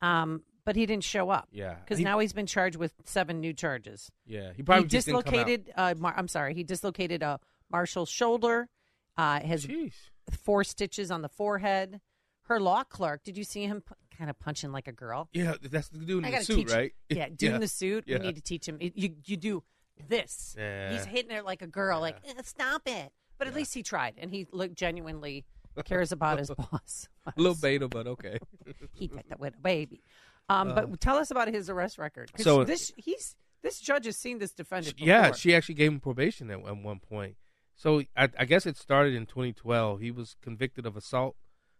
um, 0.00 0.42
but 0.64 0.76
he 0.76 0.86
didn't 0.86 1.04
show 1.04 1.30
up. 1.30 1.48
Yeah. 1.52 1.74
Because 1.74 1.98
He- 1.98 2.04
now 2.04 2.18
he's 2.20 2.32
been 2.32 2.46
charged 2.46 2.76
with 2.76 2.94
seven 3.04 3.40
new 3.40 3.52
charges. 3.52 4.10
Yeah. 4.24 4.52
He 4.54 4.62
probably 4.62 4.84
he 4.84 4.88
just 4.88 5.06
didn't 5.06 5.24
come 5.24 5.34
out. 5.34 5.46
dislocated. 5.46 5.72
Uh, 5.76 5.94
Mar- 5.98 6.14
I'm 6.16 6.28
sorry. 6.28 6.54
He 6.54 6.62
dislocated 6.62 7.22
uh, 7.22 7.38
Marshall's 7.70 8.08
shoulder. 8.10 8.68
Uh, 9.16 9.40
has 9.40 9.66
Jeez. 9.66 9.92
four 10.30 10.64
stitches 10.64 11.10
on 11.10 11.22
the 11.22 11.28
forehead. 11.28 12.00
Her 12.44 12.58
law 12.60 12.82
clerk. 12.84 13.22
Did 13.24 13.36
you 13.36 13.44
see 13.44 13.66
him 13.66 13.82
p- 13.82 13.94
kind 14.16 14.30
of 14.30 14.38
punching 14.38 14.72
like 14.72 14.88
a 14.88 14.92
girl? 14.92 15.28
Yeah, 15.32 15.54
that's 15.62 15.88
the 15.88 15.98
dude 15.98 16.24
in 16.26 16.34
I 16.34 16.38
the 16.38 16.44
suit, 16.44 16.56
teach, 16.56 16.72
right? 16.72 16.92
Yeah, 17.08 17.28
doing 17.36 17.52
Yeah. 17.52 17.58
the 17.58 17.68
suit. 17.68 18.04
Yeah. 18.06 18.18
We 18.18 18.26
need 18.26 18.36
to 18.36 18.42
teach 18.42 18.66
him. 18.68 18.78
It- 18.80 18.96
You 18.96 19.14
you 19.24 19.36
do 19.36 19.62
this. 20.08 20.54
Yeah. 20.58 20.92
He's 20.92 21.04
hitting 21.04 21.30
her 21.34 21.42
like 21.42 21.62
a 21.62 21.66
girl. 21.66 22.00
Like 22.00 22.16
"Eh, 22.26 22.40
stop 22.44 22.82
it. 22.86 23.12
But 23.38 23.48
at 23.48 23.54
least 23.54 23.74
he 23.74 23.82
tried, 23.82 24.14
and 24.18 24.30
he 24.30 24.46
looked 24.52 24.76
genuinely 24.76 25.44
cares 25.84 26.12
about 26.12 26.38
his 26.38 26.50
boss. 26.56 27.08
A 27.26 27.32
little 27.36 27.56
beta, 27.60 27.88
but 27.88 28.06
okay. 28.06 28.38
he 28.92 29.08
did 29.08 29.24
that 29.28 29.40
with 29.40 29.54
a 29.56 29.60
baby. 29.60 30.02
Um, 30.48 30.68
Uh, 30.70 30.86
but 30.86 31.00
tell 31.00 31.16
us 31.16 31.30
about 31.30 31.48
his 31.48 31.68
arrest 31.70 31.98
record. 31.98 32.30
So- 32.38 32.64
this 32.64 32.92
he's 32.96 33.36
this 33.62 33.80
judge 33.80 34.06
has 34.06 34.16
seen 34.16 34.38
this 34.38 34.52
defendant. 34.52 34.96
Before. 34.96 35.08
Yeah, 35.08 35.32
she 35.32 35.54
actually 35.54 35.76
gave 35.76 35.92
him 35.92 36.00
probation 36.00 36.50
at, 36.50 36.58
at 36.58 36.76
one 36.76 36.98
point. 37.00 37.36
So 37.74 38.02
I, 38.16 38.28
I 38.38 38.44
guess 38.44 38.66
it 38.66 38.76
started 38.76 39.14
in 39.14 39.24
2012. 39.26 40.00
He 40.00 40.10
was 40.10 40.36
convicted 40.42 40.84
of 40.86 40.96
assault 40.96 41.36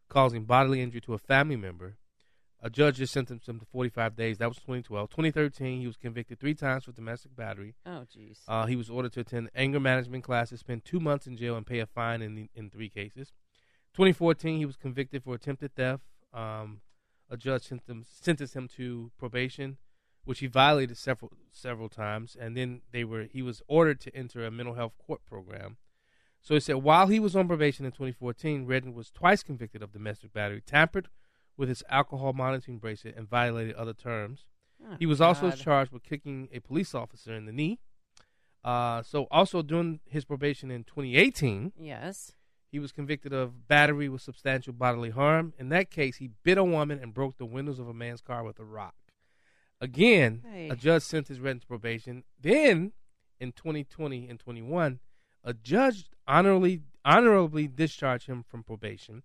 causing 0.08 0.44
bodily 0.44 0.80
injury 0.82 1.00
to 1.02 1.14
a 1.14 1.18
family 1.18 1.56
member. 1.56 1.96
A 2.64 2.70
judge 2.70 2.98
just 2.98 3.12
sentenced 3.12 3.48
him 3.48 3.58
to 3.58 3.66
45 3.66 4.14
days. 4.14 4.38
That 4.38 4.48
was 4.48 4.56
2012. 4.58 5.10
2013, 5.10 5.80
he 5.80 5.86
was 5.88 5.96
convicted 5.96 6.38
three 6.38 6.54
times 6.54 6.84
for 6.84 6.92
domestic 6.92 7.34
battery. 7.34 7.74
Oh, 7.84 8.04
jeez. 8.16 8.38
Uh, 8.46 8.66
he 8.66 8.76
was 8.76 8.88
ordered 8.88 9.12
to 9.14 9.20
attend 9.20 9.50
anger 9.54 9.80
management 9.80 10.22
classes, 10.22 10.60
spend 10.60 10.84
two 10.84 11.00
months 11.00 11.26
in 11.26 11.36
jail, 11.36 11.56
and 11.56 11.66
pay 11.66 11.80
a 11.80 11.86
fine 11.86 12.22
in 12.22 12.36
the, 12.36 12.48
in 12.54 12.70
three 12.70 12.88
cases. 12.88 13.32
2014, 13.94 14.58
he 14.58 14.64
was 14.64 14.76
convicted 14.76 15.24
for 15.24 15.34
attempted 15.34 15.74
theft. 15.74 16.04
Um, 16.32 16.82
a 17.28 17.36
judge 17.36 17.64
sent 17.64 17.88
him, 17.88 18.04
sentenced 18.08 18.54
him 18.54 18.68
to 18.76 19.10
probation, 19.18 19.78
which 20.24 20.38
he 20.38 20.46
violated 20.46 20.96
several 20.96 21.32
several 21.50 21.88
times, 21.88 22.36
and 22.38 22.56
then 22.56 22.82
they 22.92 23.04
were 23.04 23.24
he 23.24 23.42
was 23.42 23.60
ordered 23.66 24.00
to 24.02 24.16
enter 24.16 24.46
a 24.46 24.50
mental 24.50 24.74
health 24.74 24.92
court 25.04 25.24
program. 25.26 25.78
So 26.40 26.54
he 26.54 26.60
said 26.60 26.76
while 26.76 27.08
he 27.08 27.18
was 27.18 27.34
on 27.34 27.48
probation 27.48 27.84
in 27.84 27.92
2014, 27.92 28.66
Redden 28.66 28.94
was 28.94 29.10
twice 29.10 29.42
convicted 29.42 29.82
of 29.82 29.92
domestic 29.92 30.32
battery, 30.32 30.62
tampered 30.64 31.08
with 31.56 31.68
his 31.68 31.82
alcohol 31.88 32.32
monitoring 32.32 32.78
bracelet, 32.78 33.16
and 33.16 33.28
violated 33.28 33.74
other 33.76 33.92
terms. 33.92 34.46
Oh, 34.84 34.96
he 34.98 35.06
was 35.06 35.20
also 35.20 35.50
charged 35.52 35.92
with 35.92 36.02
kicking 36.02 36.48
a 36.52 36.60
police 36.60 36.94
officer 36.94 37.34
in 37.34 37.46
the 37.46 37.52
knee. 37.52 37.78
Uh, 38.64 39.02
so 39.02 39.26
also 39.30 39.62
during 39.62 40.00
his 40.06 40.24
probation 40.24 40.70
in 40.70 40.84
2018, 40.84 41.72
Yes. 41.78 42.32
he 42.70 42.78
was 42.78 42.92
convicted 42.92 43.32
of 43.32 43.66
battery 43.68 44.08
with 44.08 44.22
substantial 44.22 44.72
bodily 44.72 45.10
harm. 45.10 45.52
In 45.58 45.68
that 45.70 45.90
case, 45.90 46.16
he 46.16 46.30
bit 46.42 46.58
a 46.58 46.64
woman 46.64 46.98
and 47.00 47.12
broke 47.12 47.36
the 47.38 47.44
windows 47.44 47.78
of 47.78 47.88
a 47.88 47.94
man's 47.94 48.20
car 48.20 48.44
with 48.44 48.58
a 48.58 48.64
rock. 48.64 48.94
Again, 49.80 50.42
Hey. 50.48 50.68
a 50.68 50.76
judge 50.76 51.02
sentenced 51.02 51.42
Redden 51.42 51.60
to 51.60 51.66
probation. 51.66 52.22
Then, 52.40 52.92
in 53.40 53.50
2020 53.52 54.28
and 54.28 54.38
21, 54.38 55.00
a 55.44 55.52
judge 55.54 56.04
honorably 56.26 56.80
honorably 57.04 57.66
discharged 57.66 58.28
him 58.28 58.44
from 58.44 58.62
probation. 58.62 59.24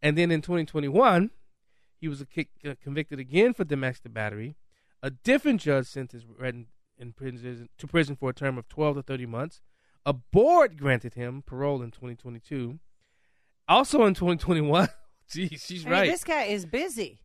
And 0.00 0.16
then 0.16 0.30
in 0.30 0.40
2021, 0.40 1.30
he 2.00 2.08
was 2.08 2.20
a 2.20 2.26
kick, 2.26 2.48
uh, 2.64 2.74
convicted 2.82 3.18
again 3.18 3.52
for 3.52 3.64
domestic 3.64 4.12
battery. 4.14 4.56
A 5.02 5.10
different 5.10 5.60
judge 5.60 5.86
sentenced 5.86 6.26
Redden 6.38 6.66
in 6.98 7.12
prison, 7.12 7.68
to 7.78 7.86
prison 7.86 8.16
for 8.16 8.30
a 8.30 8.34
term 8.34 8.58
of 8.58 8.68
12 8.68 8.96
to 8.96 9.02
30 9.02 9.26
months. 9.26 9.60
A 10.06 10.12
board 10.12 10.78
granted 10.78 11.14
him 11.14 11.42
parole 11.44 11.82
in 11.82 11.90
2022. 11.90 12.78
Also 13.68 14.04
in 14.04 14.14
2021, 14.14 14.88
geez, 15.30 15.64
she's 15.64 15.84
right. 15.84 16.10
This 16.10 16.24
guy 16.24 16.44
is 16.44 16.66
busy. 16.66 17.20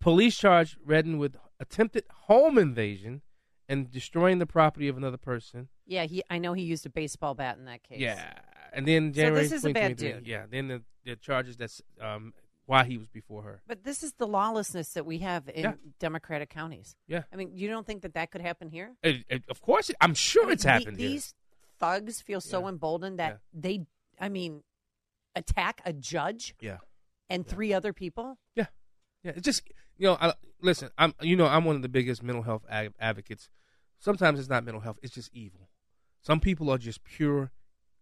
Police 0.00 0.36
charged 0.36 0.76
Redden 0.84 1.18
with 1.18 1.36
attempted 1.60 2.04
home 2.26 2.58
invasion 2.58 3.22
and 3.68 3.90
destroying 3.90 4.38
the 4.38 4.46
property 4.46 4.88
of 4.88 4.96
another 4.96 5.16
person. 5.16 5.68
Yeah, 5.86 6.04
he. 6.04 6.22
I 6.28 6.38
know 6.38 6.52
he 6.52 6.62
used 6.62 6.84
a 6.86 6.90
baseball 6.90 7.34
bat 7.34 7.56
in 7.58 7.66
that 7.66 7.82
case. 7.82 8.00
Yeah, 8.00 8.32
and 8.72 8.86
then 8.86 9.12
So 9.12 9.20
January 9.20 9.42
this 9.44 9.52
is 9.52 9.64
a 9.64 9.72
bad 9.72 9.96
dude. 9.96 10.26
Yeah, 10.26 10.44
then 10.50 10.68
the, 10.68 10.82
the 11.04 11.16
charges 11.16 11.56
that's 11.56 11.80
um, 12.00 12.34
why 12.66 12.84
he 12.84 12.96
was 12.96 13.08
before 13.08 13.42
her. 13.42 13.62
But 13.66 13.84
this 13.84 14.02
is 14.02 14.12
the 14.14 14.26
lawlessness 14.26 14.92
that 14.94 15.04
we 15.04 15.18
have 15.18 15.48
in 15.48 15.62
Yeah. 15.62 15.74
Democratic 15.98 16.48
counties. 16.50 16.96
Yeah. 17.06 17.24
I 17.32 17.36
mean, 17.36 17.50
you 17.54 17.68
don't 17.68 17.86
think 17.86 18.02
that 18.02 18.14
that 18.14 18.30
could 18.30 18.40
happen 18.40 18.68
here? 18.70 18.94
It- 19.02 19.24
it- 19.28 19.44
of 19.48 19.60
course, 19.60 19.90
it- 19.90 19.96
I'm 20.00 20.14
sure 20.14 20.44
I 20.44 20.46
mean, 20.46 20.52
it's 20.54 20.62
the- 20.62 20.70
happened 20.70 20.98
here. 20.98 21.08
These 21.10 21.34
thugs 21.78 22.20
feel 22.22 22.40
so 22.40 22.66
emboldened 22.68 23.18
that 23.18 23.40
they, 23.52 23.86
I 24.18 24.28
mean, 24.28 24.62
attack 25.34 25.80
a 25.84 25.92
judge 25.92 26.54
Yeah. 26.60 26.78
and 27.28 27.46
three 27.46 27.72
other 27.72 27.92
people. 27.92 28.38
Yeah, 28.54 28.66
yeah. 29.22 29.32
It's 29.36 29.42
just 29.44 29.62
you 29.96 30.06
know, 30.08 30.16
I, 30.20 30.32
listen. 30.60 30.90
I'm 30.98 31.14
you 31.20 31.36
know 31.36 31.46
I'm 31.46 31.64
one 31.64 31.76
of 31.76 31.82
the 31.82 31.88
biggest 31.88 32.22
mental 32.22 32.42
health 32.42 32.64
ag- 32.68 32.94
advocates. 32.98 33.48
Sometimes 33.98 34.38
it's 34.40 34.48
not 34.48 34.64
mental 34.64 34.80
health; 34.80 34.98
it's 35.02 35.14
just 35.14 35.30
evil. 35.32 35.68
Some 36.20 36.40
people 36.40 36.70
are 36.70 36.78
just 36.78 37.04
pure 37.04 37.52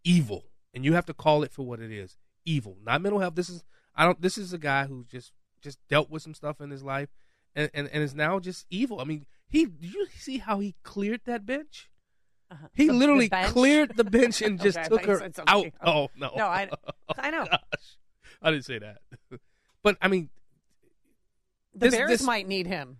evil, 0.04 0.44
and 0.74 0.84
you 0.84 0.92
have 0.94 1.06
to 1.06 1.14
call 1.14 1.42
it 1.42 1.52
for 1.52 1.64
what 1.64 1.80
it 1.80 1.90
is: 1.90 2.16
evil, 2.44 2.76
not 2.82 3.00
mental 3.02 3.20
health. 3.20 3.34
This 3.34 3.48
is 3.50 3.64
I 3.94 4.04
don't. 4.04 4.20
This 4.20 4.38
is 4.38 4.52
a 4.52 4.58
guy 4.58 4.86
who 4.86 5.04
just 5.04 5.32
just 5.60 5.78
dealt 5.88 6.10
with 6.10 6.22
some 6.22 6.34
stuff 6.34 6.60
in 6.60 6.70
his 6.70 6.82
life, 6.82 7.08
and 7.54 7.70
and, 7.74 7.88
and 7.92 8.02
is 8.02 8.14
now 8.14 8.38
just 8.40 8.66
evil. 8.70 9.00
I 9.00 9.04
mean, 9.04 9.26
he. 9.48 9.66
Did 9.66 9.92
you 9.94 10.06
see 10.16 10.38
how 10.38 10.60
he 10.60 10.74
cleared 10.82 11.20
that 11.26 11.44
bench? 11.46 11.88
He 12.50 12.54
Uh-huh. 12.54 12.68
The- 12.74 12.86
the 12.88 12.92
literally 12.92 13.28
bench? 13.28 13.48
cleared 13.52 13.96
the 13.96 14.04
bench 14.04 14.42
and 14.42 14.60
just 14.66 14.76
Okay, 14.78 14.88
took 14.88 15.04
her 15.06 15.30
out. 15.46 15.66
Oh 15.82 16.08
no, 16.16 16.32
No, 16.36 16.46
I- 16.46 16.70
I 17.18 17.30
know. 17.30 17.44
Gosh, 17.46 17.96
I 18.42 18.50
didn't 18.50 18.64
say 18.64 18.78
that. 18.78 18.98
but 19.82 19.96
I 20.02 20.08
mean, 20.08 20.28
The 21.74 21.86
This- 21.86 21.94
Bears 21.94 22.08
this- 22.10 22.22
might 22.22 22.46
need 22.46 22.66
him. 22.66 22.98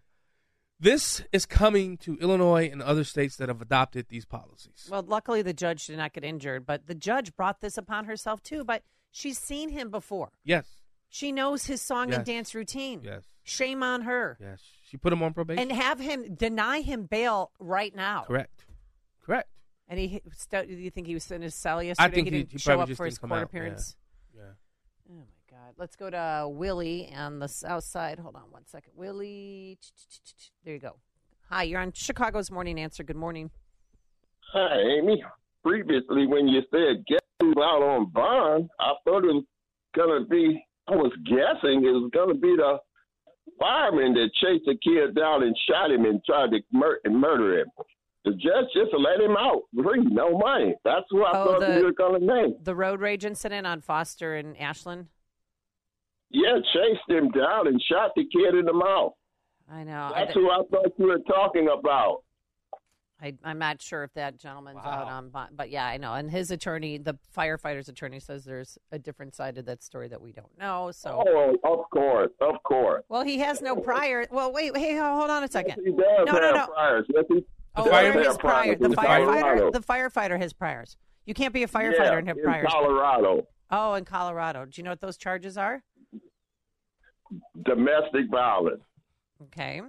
this 0.80 1.22
is 1.32 1.44
coming 1.46 1.96
to 1.98 2.16
Illinois 2.18 2.68
and 2.72 2.82
other 2.82 3.04
states 3.04 3.36
that 3.36 3.48
have 3.48 3.60
adopted 3.62 4.06
these 4.08 4.24
policies. 4.24 4.88
Well, 4.90 5.02
luckily 5.02 5.42
the 5.42 5.52
judge 5.52 5.86
did 5.86 5.96
not 5.98 6.12
get 6.12 6.24
injured, 6.24 6.64
but 6.66 6.86
the 6.86 6.94
judge 6.94 7.34
brought 7.36 7.60
this 7.60 7.76
upon 7.78 8.06
herself 8.06 8.42
too. 8.42 8.64
But 8.64 8.82
she's 9.10 9.38
seen 9.38 9.68
him 9.68 9.90
before. 9.90 10.30
Yes, 10.44 10.81
She 11.14 11.30
knows 11.30 11.66
his 11.66 11.82
song 11.82 12.10
and 12.14 12.24
dance 12.24 12.54
routine. 12.54 13.02
yes, 13.04 13.24
Shame 13.44 13.82
on 13.82 14.00
her. 14.02 14.38
yes. 14.40 14.62
She 14.88 14.96
put 14.96 15.12
him 15.12 15.22
on 15.22 15.34
probation. 15.34 15.60
And 15.70 15.70
have 15.78 16.00
him 16.00 16.34
deny 16.34 16.80
him 16.80 17.04
bail 17.04 17.50
right 17.60 17.94
now. 17.94 18.24
Correct, 18.26 18.64
correct. 19.22 19.50
And 19.88 19.98
he, 20.00 20.22
st- 20.34 20.68
do 20.68 20.74
you 20.74 20.90
think 20.90 21.06
he 21.06 21.12
was 21.12 21.30
in 21.30 21.42
his 21.42 21.54
cell 21.54 21.80
I 21.80 21.82
yesterday? 21.82 22.14
think 22.14 22.28
he 22.28 22.32
he- 22.34 22.38
didn't 22.44 22.52
he 22.52 22.58
show 22.58 22.80
up 22.80 22.88
just 22.88 22.96
for 22.96 23.04
his 23.04 23.18
court 23.18 23.30
out, 23.32 23.42
appearance. 23.42 23.94
Yeah. 24.34 24.42
Oh 25.10 25.14
my 25.18 25.24
God! 25.50 25.74
Let's 25.76 25.96
go 25.96 26.08
to 26.08 26.48
Willie 26.50 27.12
on 27.14 27.40
the 27.40 27.48
south 27.48 27.84
side. 27.84 28.18
Hold 28.18 28.36
on 28.36 28.50
one 28.50 28.66
second, 28.66 28.94
Willie. 28.96 29.78
There 30.64 30.72
you 30.72 30.80
go. 30.80 30.96
Hi, 31.50 31.64
you're 31.64 31.80
on 31.80 31.92
Chicago's 31.92 32.50
Morning 32.50 32.80
Answer. 32.80 33.02
Good 33.02 33.16
morning. 33.16 33.50
Hi, 34.54 34.78
Amy. 34.98 35.22
Previously, 35.62 36.26
when 36.26 36.48
you 36.48 36.62
said 36.70 37.04
get 37.06 37.20
him 37.40 37.52
out 37.58 37.82
on 37.82 38.10
bond, 38.10 38.70
I 38.80 38.92
thought 39.04 39.24
it 39.24 39.34
was 39.34 39.44
going 39.94 40.22
to 40.22 40.26
be, 40.28 40.64
I 40.88 40.96
was 40.96 41.12
guessing 41.24 41.84
it 41.84 41.90
was 41.90 42.10
going 42.12 42.28
to 42.34 42.40
be 42.40 42.54
the 42.56 42.78
fireman 43.58 44.14
that 44.14 44.30
chased 44.34 44.64
the 44.66 44.76
kid 44.82 45.14
down 45.14 45.42
and 45.42 45.56
shot 45.68 45.90
him 45.90 46.04
and 46.04 46.22
tried 46.24 46.50
to 46.50 46.60
mur- 46.72 47.00
and 47.04 47.18
murder 47.20 47.60
him. 47.60 47.66
The 48.24 48.32
judge 48.32 48.66
just 48.74 48.92
let 48.96 49.20
him 49.20 49.36
out 49.36 49.62
free, 49.74 50.00
no 50.04 50.36
money. 50.38 50.74
That's 50.84 51.06
what 51.10 51.34
I 51.34 51.38
Oh, 51.40 51.44
thought 51.52 51.60
the- 51.60 51.78
you 51.78 51.84
were 51.84 51.92
going 51.92 52.20
to 52.20 52.26
name. 52.26 52.56
The 52.62 52.74
road 52.74 53.00
rage 53.00 53.24
incident 53.24 53.66
on 53.66 53.80
Foster 53.80 54.34
and 54.36 54.56
Ashland. 54.60 55.06
Yeah, 56.30 56.58
chased 56.72 57.08
him 57.08 57.30
down 57.30 57.66
and 57.66 57.80
shot 57.82 58.12
the 58.16 58.24
kid 58.24 58.54
in 58.54 58.64
the 58.64 58.72
mouth. 58.72 59.12
I 59.70 59.84
know. 59.84 60.12
That's 60.14 60.30
I, 60.30 60.34
who 60.34 60.50
I 60.50 60.62
thought 60.70 60.92
you 60.98 61.06
were 61.06 61.18
talking 61.20 61.68
about. 61.68 62.22
I, 63.22 63.34
I'm 63.44 63.58
not 63.58 63.80
sure 63.80 64.02
if 64.02 64.12
that 64.14 64.36
gentleman's 64.36 64.80
out 64.84 65.06
on 65.06 65.28
bond, 65.30 65.50
but 65.56 65.70
yeah, 65.70 65.86
I 65.86 65.96
know. 65.96 66.14
And 66.14 66.28
his 66.28 66.50
attorney, 66.50 66.98
the 66.98 67.16
firefighter's 67.36 67.88
attorney, 67.88 68.18
says 68.18 68.44
there's 68.44 68.78
a 68.90 68.98
different 68.98 69.34
side 69.36 69.54
to 69.54 69.62
that 69.62 69.82
story 69.84 70.08
that 70.08 70.20
we 70.20 70.32
don't 70.32 70.58
know. 70.58 70.90
So, 70.92 71.22
Oh, 71.28 71.54
of 71.64 71.88
course, 71.90 72.30
of 72.40 72.60
course. 72.64 73.04
well, 73.08 73.22
he 73.22 73.38
has 73.38 73.62
no 73.62 73.76
prior. 73.76 74.26
Well, 74.30 74.52
wait, 74.52 74.76
hey, 74.76 74.96
hold 74.96 75.30
on 75.30 75.44
a 75.44 75.48
second. 75.48 75.80
He 75.84 75.92
does 75.92 76.00
No, 76.26 76.32
no, 76.32 76.40
have 76.42 76.54
no. 76.54 76.66
priors. 76.74 77.06
Yes, 77.14 77.24
he 77.28 77.44
Oh, 77.76 77.84
does 77.84 77.92
where 77.92 78.10
are 78.10 78.12
have 78.12 78.26
his 78.26 78.36
prior? 78.38 78.76
priors 78.76 78.78
The 78.80 78.88
firefighter. 78.88 79.72
The 79.72 79.80
firefighter 79.80 80.38
has 80.40 80.52
priors. 80.52 80.96
You 81.24 81.34
can't 81.34 81.54
be 81.54 81.62
a 81.62 81.68
firefighter 81.68 81.98
yeah, 81.98 82.18
and 82.18 82.26
have 82.28 82.36
priors. 82.42 82.64
in 82.64 82.68
priors. 82.70 82.72
Colorado. 82.72 83.46
Oh, 83.70 83.94
in 83.94 84.04
Colorado. 84.04 84.64
Do 84.64 84.72
you 84.74 84.82
know 84.82 84.90
what 84.90 85.00
those 85.00 85.16
charges 85.16 85.56
are? 85.56 85.82
Domestic 87.64 88.28
violence. 88.30 88.82
Okay. 89.44 89.80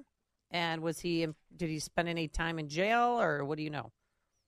And 0.54 0.82
was 0.82 1.00
he? 1.00 1.28
Did 1.56 1.70
he 1.70 1.80
spend 1.80 2.08
any 2.08 2.28
time 2.28 2.60
in 2.60 2.70
jail, 2.70 3.20
or 3.20 3.44
what 3.44 3.58
do 3.58 3.64
you 3.64 3.70
know? 3.72 3.92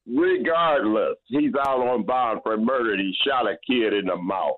Regardless, 0.08 1.16
he's 1.26 1.52
out 1.60 1.80
on 1.80 2.06
bond 2.06 2.42
for 2.44 2.56
murder. 2.58 2.96
He 2.96 3.14
shot 3.28 3.48
a 3.48 3.58
kid 3.68 3.92
in 3.94 4.06
the 4.06 4.16
mouth 4.16 4.58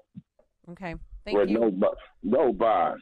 Okay. 0.69 0.95
Thank 1.23 1.37
with 1.37 1.49
you. 1.49 1.59
no 1.59 1.93
no 2.23 2.51
bond. 2.53 2.99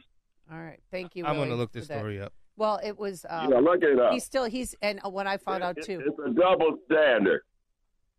All 0.50 0.58
right. 0.60 0.78
Thank 0.92 1.16
you. 1.16 1.24
I'm 1.26 1.34
going 1.36 1.48
gonna 1.48 1.60
look 1.60 1.72
this 1.72 1.86
story 1.86 2.20
up. 2.20 2.32
Well, 2.56 2.78
it 2.82 2.96
was. 2.96 3.26
Um, 3.28 3.50
Yeah, 3.50 3.58
look 3.58 3.82
it 3.82 3.98
up. 3.98 4.12
He's 4.12 4.24
still. 4.24 4.44
He's 4.44 4.74
and 4.80 5.00
what 5.02 5.26
I 5.26 5.36
found 5.38 5.64
out 5.64 5.76
too. 5.82 6.00
It's 6.06 6.18
a 6.24 6.32
double 6.32 6.78
standard. 6.90 7.42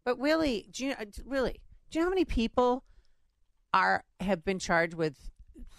But 0.03 0.19
Willie, 0.19 0.67
do 0.71 0.85
you 0.87 0.95
really? 1.25 1.61
Do 1.89 1.99
you 1.99 2.03
know 2.03 2.07
how 2.07 2.09
many 2.09 2.25
people 2.25 2.83
are 3.73 4.03
have 4.19 4.43
been 4.43 4.59
charged 4.59 4.93
with, 4.93 5.29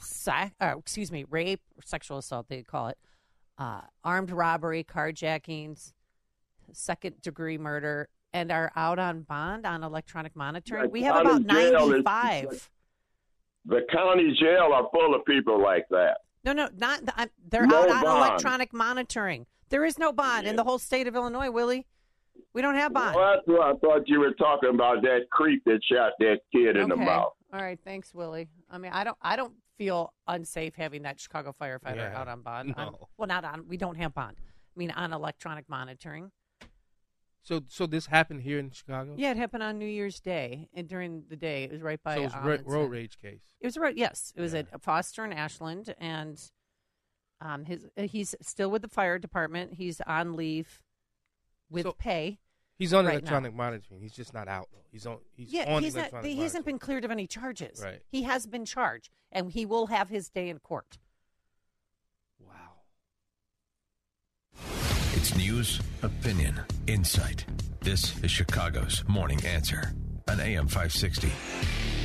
sa- 0.01 0.49
uh, 0.59 0.75
excuse 0.79 1.13
me, 1.13 1.25
rape 1.29 1.61
or 1.77 1.83
sexual 1.85 2.17
assault? 2.17 2.49
They 2.49 2.63
call 2.63 2.89
it 2.89 2.99
uh, 3.59 3.81
armed 4.05 4.31
robbery, 4.31 4.85
carjackings, 4.85 5.93
second 6.73 7.21
degree 7.23 7.59
murder, 7.59 8.09
and 8.33 8.53
are 8.53 8.71
out 8.77 8.99
on 8.99 9.23
bond 9.23 9.67
on 9.67 9.83
electronic 9.83 10.37
monitoring. 10.37 10.91
We 10.91 11.03
have 11.03 11.17
about 11.17 11.47
county 11.47 11.71
jail 11.71 11.83
is- 11.85 11.89
ninety 11.89 12.03
five. 12.03 12.71
The 13.67 13.81
county 13.93 14.35
jail 14.41 14.71
are 14.73 14.89
full 14.93 15.15
of 15.15 15.25
people 15.27 15.61
like 15.63 15.85
that. 15.91 16.19
No, 16.45 16.53
no, 16.53 16.69
not 16.77 17.01
uh, 17.17 17.27
they're 17.51 17.67
No 17.67 17.83
out 17.91 18.07
on 18.07 18.17
electronic 18.17 18.73
monitoring. 18.73 19.47
There 19.69 19.85
is 19.85 19.99
no 19.99 20.13
bond 20.13 20.47
in 20.47 20.57
the 20.57 20.65
whole 20.65 20.79
state 20.79 21.07
of 21.07 21.15
Illinois, 21.15 21.51
Willie. 21.51 21.87
We 22.55 22.63
don't 22.63 22.77
have 22.77 22.95
bond. 22.95 23.17
Well, 23.17 23.35
that's 23.35 23.47
what 23.47 23.61
I 23.61 23.73
thought 23.79 24.09
you 24.09 24.21
were 24.21 24.33
talking 24.35 24.71
about. 24.71 25.03
That 25.03 25.27
creep 25.31 25.65
that 25.65 25.81
shot 25.93 26.13
that 26.21 26.39
kid 26.55 26.77
in 26.77 26.89
the 26.89 26.97
mouth. 26.97 27.33
All 27.53 27.61
right, 27.61 27.79
thanks, 27.85 28.15
Willie. 28.15 28.49
I 28.71 28.79
mean, 28.79 28.93
I 28.93 29.05
don't, 29.05 29.17
I 29.21 29.37
don't 29.37 29.53
feel 29.79 30.13
unsafe 30.27 30.75
having 30.75 31.03
that 31.03 31.19
Chicago 31.21 31.55
firefighter 31.59 31.97
Yeah, 31.97 32.19
out 32.21 32.29
on 32.29 32.43
bond. 32.43 32.75
On- 32.77 32.95
well, 33.17 33.29
not 33.29 33.45
on. 33.45 33.67
We 33.69 33.77
don't 33.77 33.95
have 33.97 34.13
bond. 34.13 34.37
I 34.41 34.79
mean, 34.79 34.91
on 34.91 35.13
electronic 35.13 35.69
monitoring. 35.69 36.31
So, 37.45 37.63
so 37.69 37.87
this 37.87 38.07
happened 38.07 38.43
here 38.43 38.59
in 38.59 38.71
Chicago. 38.73 39.15
Yeah, 39.17 39.31
it 39.31 39.39
happened 39.39 39.63
on 39.63 39.79
New 39.79 39.87
Year's 39.87 40.21
Day, 40.21 40.69
and 40.75 40.87
during 40.87 41.25
the 41.31 41.37
day, 41.37 41.65
it 41.65 41.73
was 41.73 41.81
right 41.81 42.03
by. 42.03 42.17
So 42.17 42.21
it 42.23 42.25
was 42.25 42.35
a 42.35 42.63
road 42.71 42.91
rage 42.91 43.17
case. 43.19 43.41
It 43.61 43.67
was 43.67 43.77
a 43.77 43.81
road. 43.81 43.95
Yes, 43.97 44.33
it 44.37 44.41
was 44.43 44.53
at 44.53 44.83
Foster 44.83 45.25
and 45.25 45.33
Ashland, 45.33 45.95
and 45.99 46.39
um, 47.41 47.65
his 47.65 47.87
he's 47.97 48.35
still 48.43 48.71
with 48.71 48.83
the 48.83 48.89
fire 48.89 49.19
department. 49.19 49.75
He's 49.75 50.01
on 50.03 50.37
leave 50.37 50.83
with 51.71 51.85
So- 51.85 51.93
pay. 51.93 52.39
He's 52.79 52.95
on 52.95 53.07
right 53.07 53.15
electronic 53.15 53.53
now. 53.53 53.65
monitoring. 53.65 54.01
He's 54.01 54.13
just 54.13 54.33
not 54.33 54.47
out 54.47 54.69
though. 54.73 54.79
He's 54.93 55.05
on. 55.05 55.19
He's 55.37 55.53
yeah, 55.53 55.75
on 55.75 55.83
he's 55.83 55.95
not. 55.95 56.01
electronic 56.03 56.31
He 56.31 56.41
hasn't 56.43 56.65
been 56.65 56.79
cleared 56.79 57.05
of 57.05 57.11
any 57.11 57.27
charges. 57.27 57.83
Right. 57.83 58.01
He 58.09 58.23
has 58.23 58.47
been 58.47 58.65
charged, 58.65 59.11
and 59.33 59.51
he 59.51 59.67
will 59.67 59.89
have 59.89 60.09
his 60.09 60.29
day 60.29 60.49
in 60.49 60.61
court. 60.61 60.99
Wow. 62.41 62.53
It's 65.15 65.37
news, 65.37 65.81
opinion, 66.03 66.61
insight. 66.87 67.45
This 67.81 68.23
is 68.23 68.31
Chicago's 68.31 69.03
Morning 69.09 69.45
Answer 69.45 69.93
on 70.29 70.39
AM 70.39 70.69
560. 70.69 71.33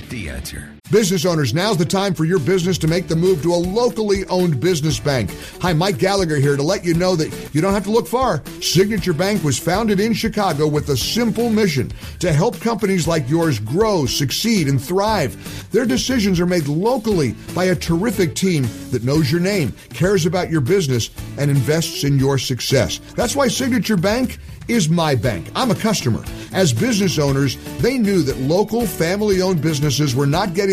The 0.09 0.29
Answer. 0.29 0.73
Business 0.91 1.25
owners, 1.25 1.53
now's 1.53 1.77
the 1.77 1.85
time 1.85 2.13
for 2.13 2.25
your 2.25 2.39
business 2.39 2.77
to 2.79 2.89
make 2.89 3.07
the 3.07 3.15
move 3.15 3.41
to 3.41 3.53
a 3.53 3.55
locally 3.55 4.25
owned 4.25 4.59
business 4.59 4.99
bank. 4.99 5.33
Hi, 5.61 5.71
Mike 5.71 5.97
Gallagher 5.97 6.35
here 6.35 6.57
to 6.57 6.61
let 6.61 6.83
you 6.83 6.93
know 6.93 7.15
that 7.15 7.55
you 7.55 7.61
don't 7.61 7.73
have 7.73 7.85
to 7.85 7.89
look 7.89 8.05
far. 8.05 8.43
Signature 8.61 9.13
Bank 9.13 9.45
was 9.45 9.57
founded 9.57 10.01
in 10.01 10.13
Chicago 10.13 10.67
with 10.67 10.89
a 10.89 10.97
simple 10.97 11.49
mission 11.49 11.89
to 12.19 12.33
help 12.33 12.59
companies 12.59 13.07
like 13.07 13.29
yours 13.29 13.59
grow, 13.59 14.05
succeed, 14.05 14.67
and 14.67 14.79
thrive. 14.79 15.71
Their 15.71 15.85
decisions 15.85 16.39
are 16.41 16.45
made 16.45 16.67
locally 16.67 17.31
by 17.55 17.65
a 17.65 17.75
terrific 17.75 18.35
team 18.35 18.67
that 18.91 19.05
knows 19.05 19.31
your 19.31 19.41
name, 19.41 19.71
cares 19.91 20.25
about 20.25 20.51
your 20.51 20.61
business, 20.61 21.09
and 21.37 21.49
invests 21.49 22.03
in 22.03 22.19
your 22.19 22.37
success. 22.37 22.99
That's 23.15 23.37
why 23.37 23.47
Signature 23.47 23.97
Bank 23.97 24.37
is 24.67 24.89
my 24.89 25.15
bank. 25.15 25.49
I'm 25.55 25.71
a 25.71 25.75
customer. 25.75 26.23
As 26.53 26.71
business 26.71 27.19
owners, 27.19 27.57
they 27.79 27.97
knew 27.97 28.21
that 28.23 28.37
local 28.37 28.85
family 28.85 29.41
owned 29.41 29.61
businesses 29.61 30.15
were 30.15 30.27
not 30.27 30.53
getting 30.53 30.72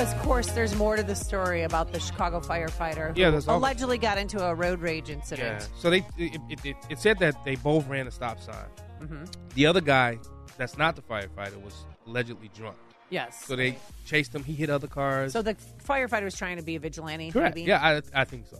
Of 0.00 0.18
course, 0.22 0.50
there's 0.52 0.74
more 0.76 0.96
to 0.96 1.02
the 1.02 1.14
story 1.14 1.62
about 1.62 1.92
the 1.92 2.00
Chicago 2.00 2.40
firefighter 2.40 3.14
who 3.14 3.20
Yeah, 3.20 3.38
allegedly 3.48 3.98
got 3.98 4.16
into 4.16 4.42
a 4.42 4.54
road 4.54 4.80
rage 4.80 5.10
incident. 5.10 5.60
Yeah. 5.60 5.66
So 5.78 5.90
they 5.90 5.98
it, 6.16 6.40
it, 6.48 6.64
it, 6.64 6.76
it 6.88 6.98
said 6.98 7.18
that 7.18 7.44
they 7.44 7.56
both 7.56 7.86
ran 7.86 8.06
a 8.06 8.10
stop 8.10 8.40
sign. 8.40 8.64
Mhm. 9.02 9.30
The 9.54 9.66
other 9.66 9.80
guy, 9.82 10.18
that's 10.56 10.78
not 10.78 10.96
the 10.96 11.02
firefighter, 11.02 11.62
was 11.62 11.84
allegedly 12.06 12.50
drunk. 12.56 12.76
Yes. 13.10 13.44
So 13.44 13.56
they 13.56 13.76
chased 14.06 14.34
him. 14.34 14.42
He 14.44 14.54
hit 14.54 14.70
other 14.70 14.86
cars. 14.86 15.32
So 15.32 15.42
the 15.42 15.54
firefighter 15.84 16.24
was 16.24 16.36
trying 16.36 16.56
to 16.56 16.62
be 16.62 16.76
a 16.76 16.80
vigilante. 16.80 17.30
Correct. 17.32 17.56
maybe? 17.56 17.68
Yeah, 17.68 17.80
I, 18.14 18.20
I 18.22 18.24
think 18.24 18.46
so. 18.46 18.58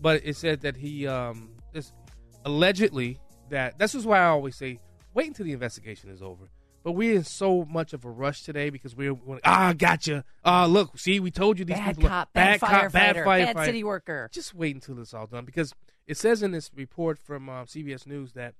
But 0.00 0.20
it 0.24 0.36
said 0.36 0.60
that 0.60 0.76
he 0.76 1.06
um 1.08 1.50
is 1.74 1.92
allegedly 2.44 3.18
that 3.48 3.78
this 3.78 3.94
is 3.94 4.06
why 4.06 4.18
I 4.20 4.26
always 4.26 4.56
say 4.56 4.78
wait 5.14 5.28
until 5.28 5.46
the 5.46 5.52
investigation 5.52 6.10
is 6.10 6.22
over. 6.22 6.44
But 6.86 6.92
we're 6.92 7.16
in 7.16 7.24
so 7.24 7.64
much 7.68 7.92
of 7.94 8.04
a 8.04 8.10
rush 8.12 8.42
today 8.44 8.70
because 8.70 8.94
we're, 8.94 9.12
we're 9.12 9.40
ah 9.44 9.74
gotcha. 9.76 10.22
Ah 10.44 10.66
look, 10.66 10.96
see 10.96 11.18
we 11.18 11.32
told 11.32 11.58
you 11.58 11.64
these 11.64 11.74
Bad 11.76 11.96
people 11.96 12.06
are- 12.06 12.10
cop, 12.10 12.32
bad 12.32 12.60
cop, 12.60 12.92
bad 12.92 13.16
firefighter, 13.16 13.24
firefighter, 13.24 13.54
bad 13.54 13.64
city 13.66 13.82
worker. 13.82 14.30
Just 14.32 14.54
wait 14.54 14.72
until 14.76 15.00
it's 15.00 15.12
all 15.12 15.26
done 15.26 15.44
because 15.44 15.74
it 16.06 16.16
says 16.16 16.44
in 16.44 16.52
this 16.52 16.70
report 16.76 17.18
from 17.18 17.48
um, 17.48 17.66
CBS 17.66 18.06
News 18.06 18.34
that 18.34 18.54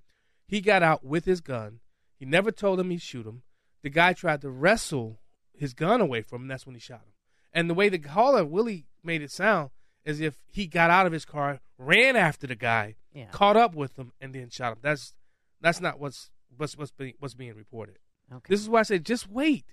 he 0.49 0.61
got 0.61 0.83
out 0.83 1.05
with 1.05 1.25
his 1.25 1.41
gun. 1.41 1.79
He 2.19 2.25
never 2.25 2.51
told 2.51 2.81
him 2.81 2.91
he'd 2.91 3.01
shoot 3.01 3.27
him. 3.29 3.43
The 3.85 3.91
guy 3.91 4.12
tried 4.12 4.41
to 4.41 4.51
wrestle 4.51 5.21
his 5.57 5.73
gun 5.73 6.01
away 6.01 6.23
from 6.23 6.43
him. 6.43 6.49
That's 6.49 6.67
when 6.67 6.75
he 6.75 6.81
shot 6.81 7.03
him. 7.03 7.12
And 7.53 7.71
the 7.71 7.75
way 7.75 7.89
the 7.89 7.99
caller 8.01 8.45
Willie 8.45 8.87
made 9.05 9.23
it 9.23 9.31
sound 9.31 9.71
as 10.05 10.21
if 10.21 10.39
he 10.51 10.67
got 10.67 10.91
out 10.91 11.07
of 11.07 11.12
his 11.12 11.25
car, 11.25 11.61
ran 11.79 12.17
after 12.17 12.49
the 12.49 12.57
guy, 12.57 12.97
Yeah. 13.15 13.27
caught 13.31 13.57
up 13.57 13.77
with 13.77 13.97
him, 13.97 14.11
and 14.21 14.35
then 14.35 14.51
shot 14.51 14.73
him. 14.73 14.79
That's 14.83 15.15
that's 15.61 15.81
not 15.81 16.01
what's 16.01 16.31
what's 16.57 16.77
what's 16.77 16.91
being, 16.91 17.15
what's 17.21 17.35
being 17.35 17.55
reported. 17.55 17.99
Okay. 18.33 18.47
This 18.49 18.61
is 18.61 18.69
why 18.69 18.81
I 18.81 18.83
say 18.85 18.99
just 18.99 19.31
wait. 19.31 19.65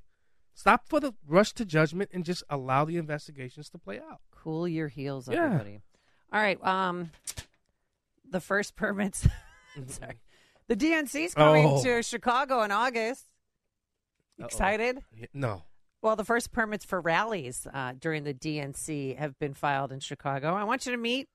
Stop 0.53 0.87
for 0.87 0.99
the 0.99 1.13
rush 1.27 1.53
to 1.53 1.65
judgment 1.65 2.11
and 2.13 2.23
just 2.23 2.43
allow 2.49 2.85
the 2.85 2.97
investigations 2.97 3.69
to 3.71 3.79
play 3.79 3.99
out. 3.99 4.21
Cool 4.31 4.67
your 4.67 4.87
heels, 4.87 5.27
Yeah. 5.27 5.45
everybody. 5.45 5.79
All 6.31 6.39
right. 6.41 6.63
Um, 6.63 7.09
the 8.29 8.39
first 8.39 8.75
permits. 8.75 9.27
sorry, 9.87 10.19
the 10.67 10.75
DNC's 10.75 11.33
coming 11.33 11.65
Oh. 11.65 11.83
to 11.83 12.03
Chicago 12.03 12.61
in 12.61 12.71
August. 12.71 13.25
Uh-oh. 14.39 14.45
Excited? 14.45 14.99
No. 15.33 15.63
Well, 16.03 16.15
the 16.15 16.25
first 16.25 16.51
permits 16.51 16.83
for 16.85 16.99
rallies 17.01 17.65
uh, 17.73 17.93
during 17.97 18.23
the 18.23 18.33
DNC 18.33 19.17
have 19.17 19.39
been 19.39 19.53
filed 19.53 19.91
in 19.91 19.99
Chicago. 19.99 20.53
I 20.53 20.63
want 20.65 20.85
you 20.85 20.91
to 20.91 20.97
meet 20.97 21.29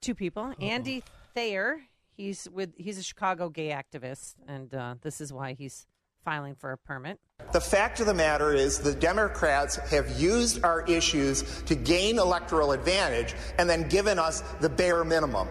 two 0.00 0.14
people. 0.14 0.54
Andy 0.60 1.02
Thayer, 1.34 1.80
he's 2.16 2.48
with 2.50 2.72
he's 2.76 2.98
a 2.98 3.02
Chicago 3.02 3.48
gay 3.48 3.70
activist, 3.70 4.34
and 4.46 4.74
uh, 4.74 4.94
this 5.02 5.20
is 5.20 5.32
why 5.32 5.54
he's 5.54 5.86
filing 6.24 6.54
for 6.54 6.72
a 6.72 6.78
permit. 6.78 7.20
The 7.52 7.60
fact 7.60 8.00
of 8.00 8.06
the 8.06 8.14
matter 8.14 8.54
is, 8.54 8.78
the 8.78 8.94
Democrats 8.94 9.76
have 9.76 10.18
used 10.18 10.64
our 10.64 10.82
issues 10.86 11.62
to 11.64 11.74
gain 11.74 12.18
electoral 12.18 12.72
advantage 12.72 13.34
and 13.58 13.68
then 13.68 13.88
given 13.88 14.18
us 14.18 14.40
the 14.60 14.68
bare 14.68 15.04
minimum. 15.04 15.48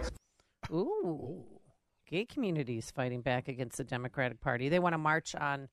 Ooh. 0.72 1.44
Gay 2.08 2.24
communities 2.24 2.90
fighting 2.90 3.22
back 3.22 3.48
against 3.48 3.76
the 3.78 3.84
Democratic 3.84 4.40
Party. 4.40 4.68
They 4.68 4.78
want 4.78 4.92
to 4.94 4.98
march 4.98 5.34
on 5.34 5.68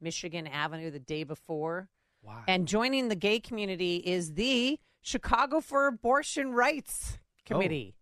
Michigan 0.00 0.46
Avenue 0.46 0.90
the 0.90 0.98
day 0.98 1.24
before. 1.24 1.88
Wow. 2.22 2.42
And 2.48 2.66
joining 2.66 3.08
the 3.08 3.14
gay 3.14 3.38
community 3.38 3.96
is 3.96 4.34
the 4.34 4.80
Chicago 5.02 5.60
for 5.60 5.86
Abortion 5.86 6.52
Rights 6.52 7.18
Committee. 7.44 7.94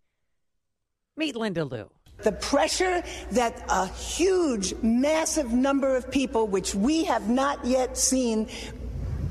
Meet 1.15 1.35
Linda 1.35 1.63
Loew. 1.63 1.91
The 2.23 2.31
pressure 2.31 3.03
that 3.31 3.63
a 3.69 3.87
huge, 3.87 4.73
massive 4.81 5.51
number 5.51 5.95
of 5.95 6.09
people, 6.09 6.47
which 6.47 6.73
we 6.73 7.03
have 7.05 7.29
not 7.29 7.65
yet 7.65 7.97
seen 7.97 8.49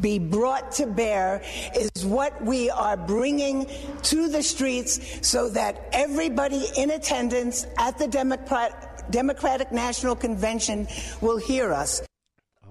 be 0.00 0.18
brought 0.18 0.72
to 0.72 0.86
bear, 0.86 1.42
is 1.74 2.04
what 2.04 2.44
we 2.44 2.70
are 2.70 2.96
bringing 2.96 3.66
to 4.02 4.28
the 4.28 4.42
streets 4.42 5.26
so 5.26 5.48
that 5.50 5.88
everybody 5.92 6.66
in 6.76 6.90
attendance 6.90 7.66
at 7.78 7.98
the 7.98 8.06
Democrat, 8.06 9.10
Democratic 9.10 9.72
National 9.72 10.14
Convention 10.14 10.86
will 11.20 11.38
hear 11.38 11.72
us. 11.72 12.02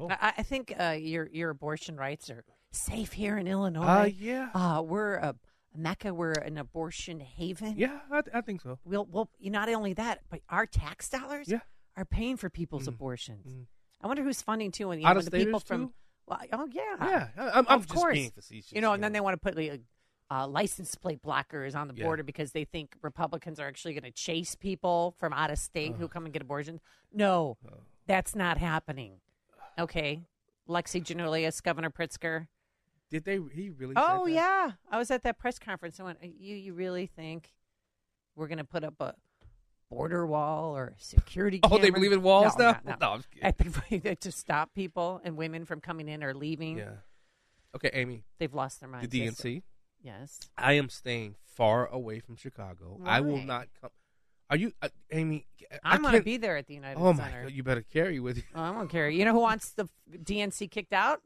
I, 0.10 0.34
I 0.38 0.43
think 0.43 0.73
uh, 0.80 0.91
your 0.99 1.28
your 1.32 1.49
abortion 1.52 1.97
rights 1.97 2.30
are 2.30 2.43
safe 2.71 3.13
here 3.13 3.38
in 3.38 3.47
Illinois. 3.47 3.86
Uh, 3.86 4.10
yeah. 4.17 4.49
Uh, 4.54 4.82
we're 4.82 5.15
a 5.15 5.36
Mecca. 5.75 6.13
We're 6.13 6.31
an 6.33 6.57
abortion 6.57 7.19
haven. 7.19 7.75
Yeah, 7.77 7.99
I, 8.12 8.21
I 8.33 8.41
think 8.41 8.62
so. 8.62 8.79
We'll, 8.86 9.05
well, 9.05 9.29
not 9.41 9.69
only 9.69 9.93
that, 9.93 10.21
but 10.29 10.41
our 10.49 10.65
tax 10.65 11.09
dollars 11.09 11.47
Yeah. 11.49 11.59
are 11.97 12.05
paying 12.05 12.38
for 12.38 12.49
people's 12.49 12.88
abortions. 12.88 13.67
I 14.01 14.07
wonder 14.07 14.23
who's 14.23 14.41
funding 14.41 14.71
too. 14.71 14.91
And 14.91 15.01
you 15.01 15.07
know, 15.07 15.21
the 15.21 15.31
people 15.31 15.59
from, 15.59 15.93
well, 16.27 16.39
oh 16.51 16.67
yeah, 16.71 16.81
Yeah, 16.99 17.27
I'm- 17.38 17.65
I'm 17.69 17.79
of 17.79 17.88
course. 17.88 18.13
being 18.13 18.31
facetious, 18.31 18.73
You 18.73 18.81
know, 18.81 18.93
and 18.93 19.03
then 19.03 19.13
they 19.13 19.19
want 19.21 19.33
to 19.36 19.38
put 19.39 19.55
like, 19.55 19.81
uh, 20.31 20.47
license 20.47 20.95
plate 20.95 21.21
blockers 21.21 21.75
on 21.75 21.88
the 21.88 21.93
Yeah. 21.95 22.05
border 22.05 22.23
because 22.23 22.51
they 22.53 22.63
think 22.65 22.95
Republicans 23.01 23.59
are 23.59 23.67
actually 23.67 23.93
going 23.93 24.03
to 24.03 24.12
chase 24.12 24.55
people 24.55 25.15
from 25.19 25.31
out 25.33 25.51
of 25.51 25.57
state 25.59 25.95
who 25.95 26.07
come 26.07 26.25
and 26.25 26.33
get 26.33 26.41
abortions. 26.41 26.81
No, 27.12 27.57
that's 28.07 28.36
not 28.36 28.57
happening. 28.57 29.19
Okay, 29.77 30.21
Lexi 30.67 31.03
Giannoulias, 31.03 31.62
Governor 31.62 31.89
Pritzker. 31.89 32.47
Did 33.13 33.26
they? 33.26 33.39
He 33.54 33.69
really? 33.69 33.93
Oh 33.95 34.26
yeah, 34.26 34.71
I 34.89 34.97
was 34.97 35.12
at 35.12 35.21
that 35.21 35.38
press 35.38 35.60
conference. 35.60 35.99
I 35.99 36.04
went, 36.04 36.17
"You 36.23 36.56
you 36.56 36.73
really 36.73 37.06
think 37.06 37.54
we're 38.36 38.47
going 38.47 38.58
to 38.58 38.63
put 38.63 38.84
up 38.84 38.99
a 38.99 39.13
border 39.88 40.26
wall 40.26 40.76
or 40.76 40.95
security?" 40.97 41.60
Oh, 41.62 41.78
they 41.78 41.91
believe 41.91 42.12
in 42.12 42.23
walls 42.23 42.58
no, 42.58 42.71
now? 42.71 42.80
No, 42.84 42.91
no. 42.91 42.97
No, 42.99 43.12
I'm 43.12 43.19
just 43.19 43.45
I 43.45 43.52
think 43.52 44.02
that 44.02 44.21
to 44.21 44.32
stop 44.32 44.73
people 44.73 45.21
and 45.23 45.38
women 45.38 45.63
from 45.65 45.80
coming 45.80 46.10
in 46.10 46.23
or 46.23 46.34
leaving. 46.34 46.80
Yeah. 46.80 46.89
Okay, 47.76 47.91
Amy. 47.93 48.23
They've 48.39 48.52
lost 48.52 48.80
their 48.80 48.89
mind. 48.89 49.08
The. 49.12 49.28
DNC. 49.28 49.62
Yes. 50.02 50.39
I 50.58 50.73
am 50.73 50.89
staying 50.89 51.36
far 51.45 51.86
away 51.86 52.19
from 52.19 52.36
Chicago. 52.36 52.99
I 53.06 53.21
will 53.21 53.38
not 53.38 53.67
come. 53.80 53.91
Are 54.49 54.58
you, 54.58 54.71
uh, 54.82 54.89
Amy? 55.12 55.45
I'm 55.84 56.02
going 56.02 56.15
to 56.15 56.23
be 56.23 56.38
there 56.38 56.58
at 56.58 56.65
the 56.65 56.73
United 56.73 56.99
Oh 56.99 57.13
my 57.13 57.26
Center. 57.26 57.43
God! 57.43 57.52
You 57.52 57.62
better 57.62 57.86
carry 57.93 58.19
with 58.19 58.38
you. 58.38 58.43
Oh, 58.56 58.62
I 58.62 58.71
won't 58.71 58.89
carry. 58.89 59.15
You 59.15 59.23
know 59.26 59.34
who 59.34 59.39
wants 59.39 59.69
the 59.69 59.88
DNC 60.12 60.71
kicked 60.71 60.93
out? 60.93 61.21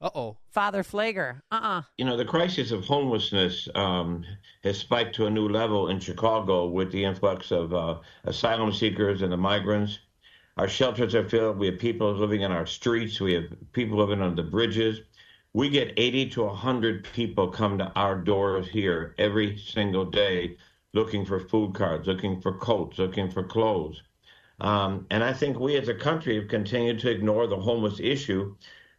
Uh 0.00 0.10
oh. 0.14 0.36
Father 0.50 0.82
Pfleger. 0.82 1.40
Uh 1.50 1.60
uh 1.62 1.82
You 1.96 2.04
know, 2.04 2.16
the 2.16 2.24
crisis 2.24 2.70
of 2.70 2.84
homelessness 2.84 3.68
um, 3.74 4.24
has 4.62 4.78
spiked 4.78 5.14
to 5.16 5.26
a 5.26 5.30
new 5.30 5.48
level 5.48 5.88
in 5.88 6.00
Chicago 6.00 6.66
with 6.66 6.92
the 6.92 7.04
influx 7.04 7.50
of 7.50 7.72
uh, 7.72 7.98
asylum 8.24 8.72
seekers 8.72 9.22
and 9.22 9.32
the 9.32 9.36
migrants. 9.36 9.98
Our 10.58 10.68
shelters 10.68 11.14
are 11.14 11.28
filled. 11.28 11.58
We 11.58 11.66
have 11.66 11.78
people 11.78 12.12
living 12.12 12.42
in 12.42 12.52
our 12.52 12.66
streets. 12.66 13.20
We 13.20 13.34
have 13.34 13.44
people 13.72 13.98
living 13.98 14.20
on 14.20 14.36
the 14.36 14.42
bridges. 14.42 15.00
We 15.52 15.70
get 15.70 15.94
80 15.96 16.30
to 16.30 16.44
100 16.44 17.04
people 17.14 17.48
come 17.48 17.78
to 17.78 17.90
our 17.96 18.16
doors 18.16 18.68
here 18.68 19.14
every 19.18 19.56
single 19.56 20.04
day 20.04 20.56
looking 20.92 21.24
for 21.24 21.40
food 21.40 21.74
cards, 21.74 22.06
looking 22.06 22.40
for 22.40 22.58
coats, 22.58 22.98
looking 22.98 23.30
for 23.30 23.44
clothes. 23.44 24.02
Um, 24.60 25.06
and 25.10 25.22
I 25.22 25.32
think 25.32 25.58
we 25.58 25.76
as 25.76 25.88
a 25.88 25.94
country 25.94 26.36
have 26.36 26.48
continued 26.48 27.00
to 27.00 27.10
ignore 27.10 27.46
the 27.46 27.56
homeless 27.56 28.00
issue, 28.00 28.56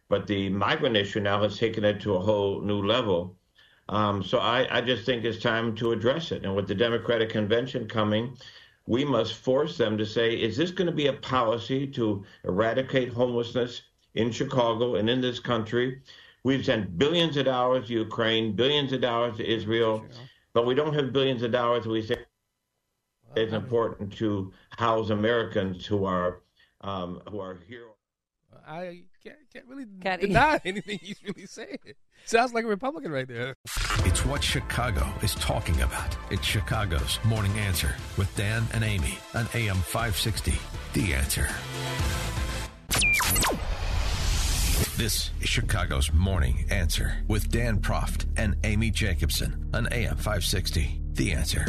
but 0.08 0.26
the 0.26 0.48
migrant 0.48 0.96
issue 0.96 1.20
now 1.20 1.42
has 1.42 1.58
taken 1.58 1.84
it 1.84 2.00
to 2.00 2.14
a 2.14 2.20
whole 2.20 2.60
new 2.60 2.82
level. 2.82 3.36
Um, 3.88 4.22
so 4.22 4.38
I, 4.38 4.78
I 4.78 4.80
just 4.80 5.06
think 5.06 5.24
it's 5.24 5.42
time 5.42 5.74
to 5.76 5.92
address 5.92 6.32
it. 6.32 6.44
And 6.44 6.54
with 6.54 6.68
the 6.68 6.74
Democratic 6.74 7.30
Convention 7.30 7.88
coming, 7.88 8.36
we 8.86 9.04
must 9.04 9.34
force 9.34 9.76
them 9.76 9.98
to 9.98 10.06
say, 10.06 10.34
is 10.34 10.56
this 10.56 10.70
going 10.70 10.86
to 10.86 10.92
be 10.92 11.06
a 11.08 11.12
policy 11.12 11.86
to 11.88 12.24
eradicate 12.44 13.10
homelessness 13.12 13.82
in 14.14 14.30
Chicago 14.30 14.96
and 14.96 15.08
in 15.08 15.20
this 15.20 15.38
country? 15.38 16.00
We've 16.44 16.64
sent 16.64 16.98
billions 16.98 17.36
of 17.36 17.46
dollars 17.46 17.88
to 17.88 17.94
Ukraine, 17.94 18.56
billions 18.56 18.92
of 18.92 19.00
dollars 19.00 19.36
to 19.38 19.46
Israel, 19.46 20.06
but 20.54 20.66
we 20.66 20.74
don't 20.74 20.94
have 20.94 21.12
billions 21.12 21.42
of 21.42 21.52
dollars. 21.52 21.86
We 21.86 22.02
say 22.02 22.16
it's 23.36 23.52
important 23.52 24.12
to 24.14 24.52
house 24.70 25.10
Americans 25.10 25.84
who 25.84 26.04
are 26.04 26.40
um, 26.80 27.20
who 27.30 27.40
are 27.40 27.58
here. 27.68 27.88
I 28.66 29.02
can't, 29.22 29.36
can't 29.52 29.66
really 29.66 29.86
Can't- 30.00 30.20
deny 30.20 30.60
anything 30.64 30.98
he's 31.02 31.20
really 31.22 31.46
saying. 31.46 31.78
Sounds 32.24 32.52
like 32.52 32.64
a 32.64 32.68
Republican 32.68 33.10
right 33.12 33.26
there. 33.28 33.54
It's 34.04 34.24
what 34.24 34.42
Chicago 34.42 35.06
is 35.22 35.34
talking 35.36 35.80
about. 35.82 36.16
It's 36.30 36.44
Chicago's 36.44 37.18
Morning 37.24 37.56
Answer 37.58 37.94
with 38.16 38.34
Dan 38.36 38.66
and 38.74 38.84
Amy 38.84 39.18
on 39.34 39.46
AM 39.54 39.76
560. 39.76 40.54
The 40.94 41.14
Answer. 41.14 41.48
This 44.96 45.30
is 45.40 45.48
Chicago's 45.48 46.12
Morning 46.12 46.64
Answer 46.70 47.22
with 47.28 47.50
Dan 47.50 47.78
Proft 47.80 48.26
and 48.36 48.56
Amy 48.64 48.90
Jacobson 48.90 49.70
on 49.72 49.86
AM 49.92 50.16
560. 50.16 51.00
The 51.14 51.32
Answer. 51.32 51.66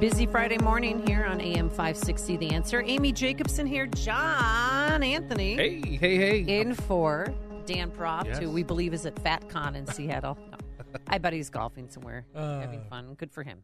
Busy 0.00 0.26
Friday 0.26 0.58
morning 0.58 1.04
here 1.06 1.24
on 1.24 1.40
AM 1.40 1.68
560 1.70 2.36
The 2.36 2.50
Answer. 2.50 2.82
Amy 2.84 3.12
Jacobson 3.12 3.66
here, 3.66 3.86
John 3.86 5.02
Anthony. 5.02 5.54
Hey, 5.54 5.80
hey, 5.96 6.16
hey. 6.44 6.60
In 6.60 6.74
for 6.74 7.32
Dan 7.64 7.90
Proft, 7.90 8.26
Yes. 8.26 8.38
who 8.38 8.50
we 8.50 8.62
believe 8.62 8.92
is 8.92 9.06
at 9.06 9.14
FatCon 9.16 9.74
in 9.74 9.86
Seattle. 9.86 10.36
No. 10.92 11.00
I 11.08 11.18
bet 11.18 11.32
he's 11.32 11.50
golfing 11.50 11.88
somewhere, 11.90 12.24
Uh. 12.34 12.60
having 12.60 12.82
fun. 12.88 13.14
Good 13.14 13.30
for 13.32 13.42
him. 13.42 13.62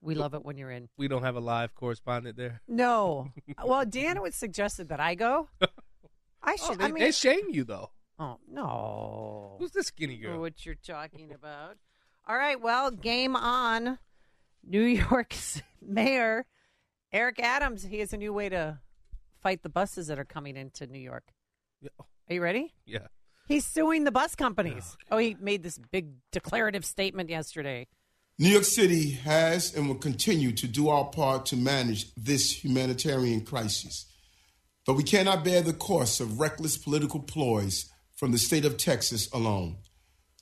We 0.00 0.14
love 0.14 0.32
it 0.32 0.44
when 0.44 0.56
you're 0.56 0.70
in. 0.70 0.88
We 0.96 1.08
don't 1.08 1.22
have 1.22 1.34
a 1.36 1.40
live 1.40 1.74
correspondent 1.74 2.36
there. 2.36 2.62
No. 2.68 3.28
well, 3.64 3.84
Dan 3.84 4.22
would 4.22 4.32
suggested 4.32 4.88
that 4.90 5.00
I 5.00 5.16
go. 5.16 5.48
I 6.42 6.56
should. 6.56 6.70
Oh, 6.70 6.74
they, 6.76 6.84
I 6.84 6.92
mean, 6.92 7.02
they 7.02 7.10
shame 7.10 7.50
you 7.50 7.64
though. 7.64 7.90
Oh 8.18 8.38
no! 8.48 9.56
Who's 9.58 9.72
this 9.72 9.88
skinny 9.88 10.16
girl? 10.18 10.38
What 10.40 10.64
you're 10.64 10.76
talking 10.76 11.32
about? 11.34 11.76
All 12.28 12.36
right. 12.36 12.58
Well, 12.60 12.90
game 12.92 13.34
on. 13.36 13.98
New 14.66 14.82
York's 14.82 15.62
mayor 15.82 16.46
Eric 17.12 17.40
Adams. 17.40 17.84
He 17.84 18.00
has 18.00 18.12
a 18.12 18.16
new 18.16 18.32
way 18.32 18.48
to 18.48 18.78
fight 19.42 19.62
the 19.62 19.68
buses 19.68 20.08
that 20.08 20.18
are 20.18 20.24
coming 20.24 20.56
into 20.56 20.86
New 20.86 20.98
York. 20.98 21.24
Are 21.98 22.34
you 22.34 22.42
ready? 22.42 22.74
Yeah. 22.84 23.06
He's 23.46 23.64
suing 23.64 24.04
the 24.04 24.10
bus 24.10 24.34
companies. 24.34 24.96
Oh, 25.10 25.18
he 25.18 25.36
made 25.40 25.62
this 25.62 25.78
big 25.78 26.08
declarative 26.32 26.84
statement 26.84 27.30
yesterday. 27.30 27.86
New 28.38 28.48
York 28.48 28.64
City 28.64 29.12
has 29.12 29.74
and 29.74 29.88
will 29.88 29.94
continue 29.94 30.52
to 30.52 30.66
do 30.66 30.88
our 30.88 31.04
part 31.06 31.46
to 31.46 31.56
manage 31.56 32.12
this 32.16 32.64
humanitarian 32.64 33.42
crisis. 33.42 34.06
But 34.84 34.94
we 34.94 35.04
cannot 35.04 35.44
bear 35.44 35.62
the 35.62 35.72
cost 35.72 36.20
of 36.20 36.38
reckless 36.40 36.76
political 36.76 37.20
ploys 37.20 37.86
from 38.16 38.32
the 38.32 38.38
state 38.38 38.64
of 38.64 38.76
Texas 38.76 39.28
alone. 39.32 39.76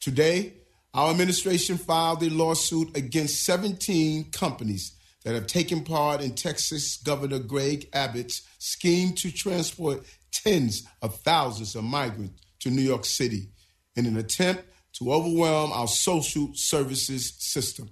Today, 0.00 0.54
our 0.94 1.10
administration 1.10 1.76
filed 1.76 2.22
a 2.22 2.30
lawsuit 2.30 2.96
against 2.96 3.44
17 3.44 4.30
companies 4.30 4.96
that 5.24 5.34
have 5.34 5.46
taken 5.46 5.82
part 5.82 6.20
in 6.20 6.34
Texas 6.34 6.98
Governor 6.98 7.40
Greg 7.40 7.88
Abbott's 7.92 8.42
scheme 8.58 9.12
to 9.14 9.32
transport 9.32 10.04
tens 10.30 10.86
of 11.02 11.20
thousands 11.20 11.74
of 11.74 11.82
migrants 11.82 12.40
to 12.60 12.70
New 12.70 12.82
York 12.82 13.04
City 13.04 13.48
in 13.96 14.06
an 14.06 14.16
attempt 14.16 14.64
to 14.94 15.12
overwhelm 15.12 15.72
our 15.72 15.88
social 15.88 16.50
services 16.54 17.34
system. 17.38 17.90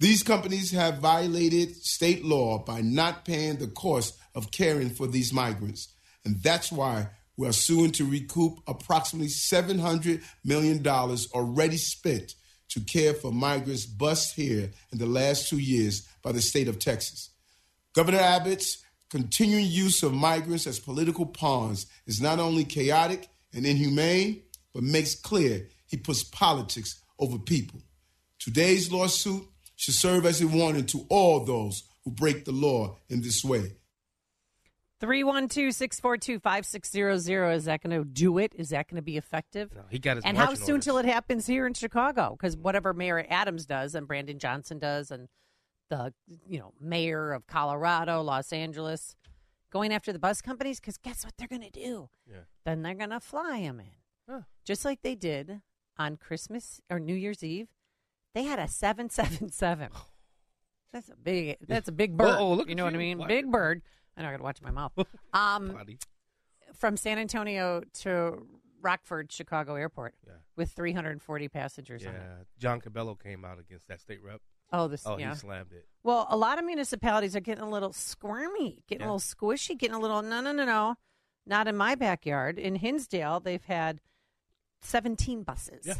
These 0.00 0.22
companies 0.22 0.72
have 0.72 0.98
violated 0.98 1.76
state 1.76 2.24
law 2.24 2.58
by 2.58 2.80
not 2.80 3.24
paying 3.24 3.56
the 3.56 3.68
cost 3.68 4.18
of 4.34 4.50
caring 4.50 4.90
for 4.90 5.06
these 5.06 5.32
migrants. 5.32 5.94
And 6.24 6.42
that's 6.42 6.72
why 6.72 7.08
we 7.36 7.46
are 7.46 7.52
suing 7.52 7.92
to 7.92 8.04
recoup 8.04 8.58
approximately 8.66 9.28
$700 9.28 10.22
million 10.44 10.86
already 10.86 11.76
spent 11.76 12.34
to 12.68 12.80
care 12.80 13.14
for 13.14 13.32
migrants 13.32 13.86
bused 13.86 14.34
here 14.34 14.70
in 14.90 14.98
the 14.98 15.06
last 15.06 15.48
two 15.48 15.58
years 15.58 16.08
by 16.22 16.32
the 16.32 16.40
state 16.40 16.68
of 16.68 16.78
Texas. 16.78 17.30
Governor 17.94 18.18
Abbott's 18.18 18.84
continuing 19.10 19.66
use 19.66 20.02
of 20.02 20.12
migrants 20.12 20.66
as 20.66 20.78
political 20.78 21.26
pawns 21.26 21.86
is 22.06 22.20
not 22.20 22.38
only 22.38 22.64
chaotic 22.64 23.28
and 23.54 23.64
inhumane, 23.64 24.42
but 24.74 24.82
makes 24.82 25.14
clear 25.14 25.68
he 25.86 25.96
puts 25.96 26.24
politics 26.24 27.02
over 27.18 27.38
people. 27.38 27.80
Today's 28.38 28.90
lawsuit 28.92 29.44
should 29.76 29.94
serve 29.94 30.26
as 30.26 30.40
a 30.42 30.48
warning 30.48 30.86
to 30.86 31.06
all 31.08 31.44
those 31.44 31.84
who 32.04 32.10
break 32.10 32.44
the 32.44 32.52
law 32.52 32.98
in 33.08 33.22
this 33.22 33.44
way. 33.44 33.72
312 35.00 35.74
642 35.74 36.38
5600. 36.40 37.50
Is 37.50 37.64
that 37.66 37.82
going 37.82 37.98
to 37.98 38.04
do 38.04 38.38
it? 38.38 38.52
Is 38.56 38.70
that 38.70 38.88
going 38.88 38.96
to 38.96 39.02
be 39.02 39.16
effective? 39.16 39.74
No, 39.74 39.82
he 39.90 39.98
got 39.98 40.16
his 40.16 40.24
and 40.24 40.36
how 40.36 40.54
soon 40.54 40.70
orders. 40.76 40.84
till 40.84 40.98
it 40.98 41.04
happens 41.06 41.46
here 41.46 41.66
in 41.66 41.74
Chicago? 41.74 42.36
Because 42.38 42.56
whatever 42.56 42.94
Mayor 42.94 43.26
Adams 43.28 43.66
does 43.66 43.94
and 43.94 44.08
Brandon 44.08 44.38
Johnson 44.38 44.78
does, 44.78 45.10
and 45.10 45.28
the 45.90 46.12
you 46.48 46.58
know 46.58 46.72
mayor 46.80 47.32
of 47.32 47.46
Colorado, 47.46 48.22
Los 48.22 48.52
Angeles, 48.52 49.16
going 49.70 49.92
after 49.92 50.12
the 50.12 50.18
bus 50.18 50.40
companies. 50.40 50.80
Because 50.80 50.96
guess 50.96 51.24
what 51.24 51.34
they're 51.36 51.48
going 51.48 51.62
to 51.62 51.70
do? 51.70 52.08
Yeah. 52.28 52.40
Then 52.64 52.82
they're 52.82 52.94
going 52.94 53.10
to 53.10 53.20
fly 53.20 53.60
them 53.60 53.80
in, 53.80 53.86
Huh. 54.28 54.40
just 54.64 54.84
like 54.84 55.02
they 55.02 55.14
did 55.14 55.60
on 55.98 56.16
Christmas 56.16 56.80
or 56.90 56.98
New 56.98 57.14
Year's 57.14 57.44
Eve. 57.44 57.68
They 58.34 58.44
had 58.44 58.58
a 58.58 58.68
seven 58.68 59.10
seven 59.10 59.52
seven. 59.52 59.90
That's 60.92 61.10
a 61.10 61.16
big. 61.16 61.56
That's 61.66 61.88
a 61.88 61.92
big 61.92 62.16
bird. 62.16 62.36
Oh, 62.38 62.54
look 62.54 62.68
you 62.70 62.74
know 62.74 62.84
what 62.84 62.94
I 62.94 62.98
mean? 62.98 63.18
What? 63.18 63.28
Big 63.28 63.50
bird. 63.50 63.82
I 64.16 64.22
know 64.22 64.28
I 64.28 64.30
got 64.32 64.38
to 64.38 64.42
watch 64.42 64.62
my 64.62 64.70
mouth. 64.70 64.92
Um, 65.32 65.78
from 66.74 66.96
San 66.96 67.18
Antonio 67.18 67.82
to 68.00 68.46
Rockford, 68.80 69.30
Chicago 69.30 69.74
Airport, 69.74 70.14
with 70.56 70.70
340 70.72 71.48
passengers 71.48 72.02
Yeah, 72.02 72.10
on 72.10 72.14
it. 72.16 72.46
John 72.58 72.80
Cabello 72.80 73.14
came 73.14 73.44
out 73.44 73.58
against 73.58 73.88
that 73.88 74.00
state 74.00 74.22
rep. 74.22 74.40
Oh, 74.72 74.88
this. 74.88 75.02
Oh, 75.06 75.18
yeah. 75.18 75.30
he 75.32 75.36
slammed 75.38 75.72
it. 75.72 75.86
Well, 76.02 76.26
a 76.30 76.36
lot 76.36 76.58
of 76.58 76.64
municipalities 76.64 77.36
are 77.36 77.40
getting 77.40 77.64
a 77.64 77.68
little 77.70 77.92
squirmy, 77.92 78.82
getting 78.88 79.02
Yeah. 79.06 79.12
a 79.12 79.14
little 79.14 79.20
squishy, 79.20 79.78
getting 79.78 79.94
a 79.94 79.98
little 80.00 80.22
no, 80.22 80.40
no, 80.40 80.52
no, 80.52 80.64
no, 80.64 80.94
not 81.46 81.68
in 81.68 81.76
my 81.76 81.94
backyard. 81.94 82.58
In 82.58 82.76
Hinsdale, 82.76 83.40
they've 83.40 83.64
had 83.64 84.00
17 84.82 85.42
buses 85.42 85.86
Yeah. 85.86 85.94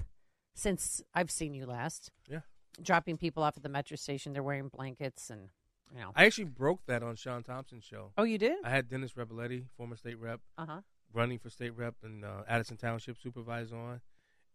since 0.54 1.02
I've 1.14 1.30
seen 1.30 1.54
you 1.54 1.66
last. 1.66 2.10
Yeah. 2.28 2.40
dropping 2.82 3.16
people 3.16 3.42
off 3.42 3.56
at 3.56 3.62
the 3.62 3.68
metro 3.70 3.96
station. 3.96 4.32
They're 4.34 4.42
wearing 4.42 4.68
blankets 4.68 5.30
and 5.30 5.48
you 5.92 6.00
know. 6.00 6.12
I 6.14 6.24
actually 6.26 6.44
broke 6.44 6.80
that 6.86 7.02
on 7.02 7.16
Sean 7.16 7.42
Thompson's 7.42 7.84
show. 7.84 8.12
Oh, 8.18 8.24
you 8.24 8.38
did? 8.38 8.56
I 8.64 8.70
had 8.70 8.88
Dennis 8.88 9.12
Reboletti, 9.12 9.64
former 9.76 9.96
state 9.96 10.18
rep, 10.18 10.40
Uh 10.58 10.66
huh. 10.66 10.80
running 11.12 11.38
for 11.38 11.50
state 11.50 11.76
rep 11.76 11.94
and 12.02 12.24
uh, 12.24 12.42
Addison 12.48 12.76
Township 12.76 13.16
supervisor 13.18 13.76
on, 13.76 14.00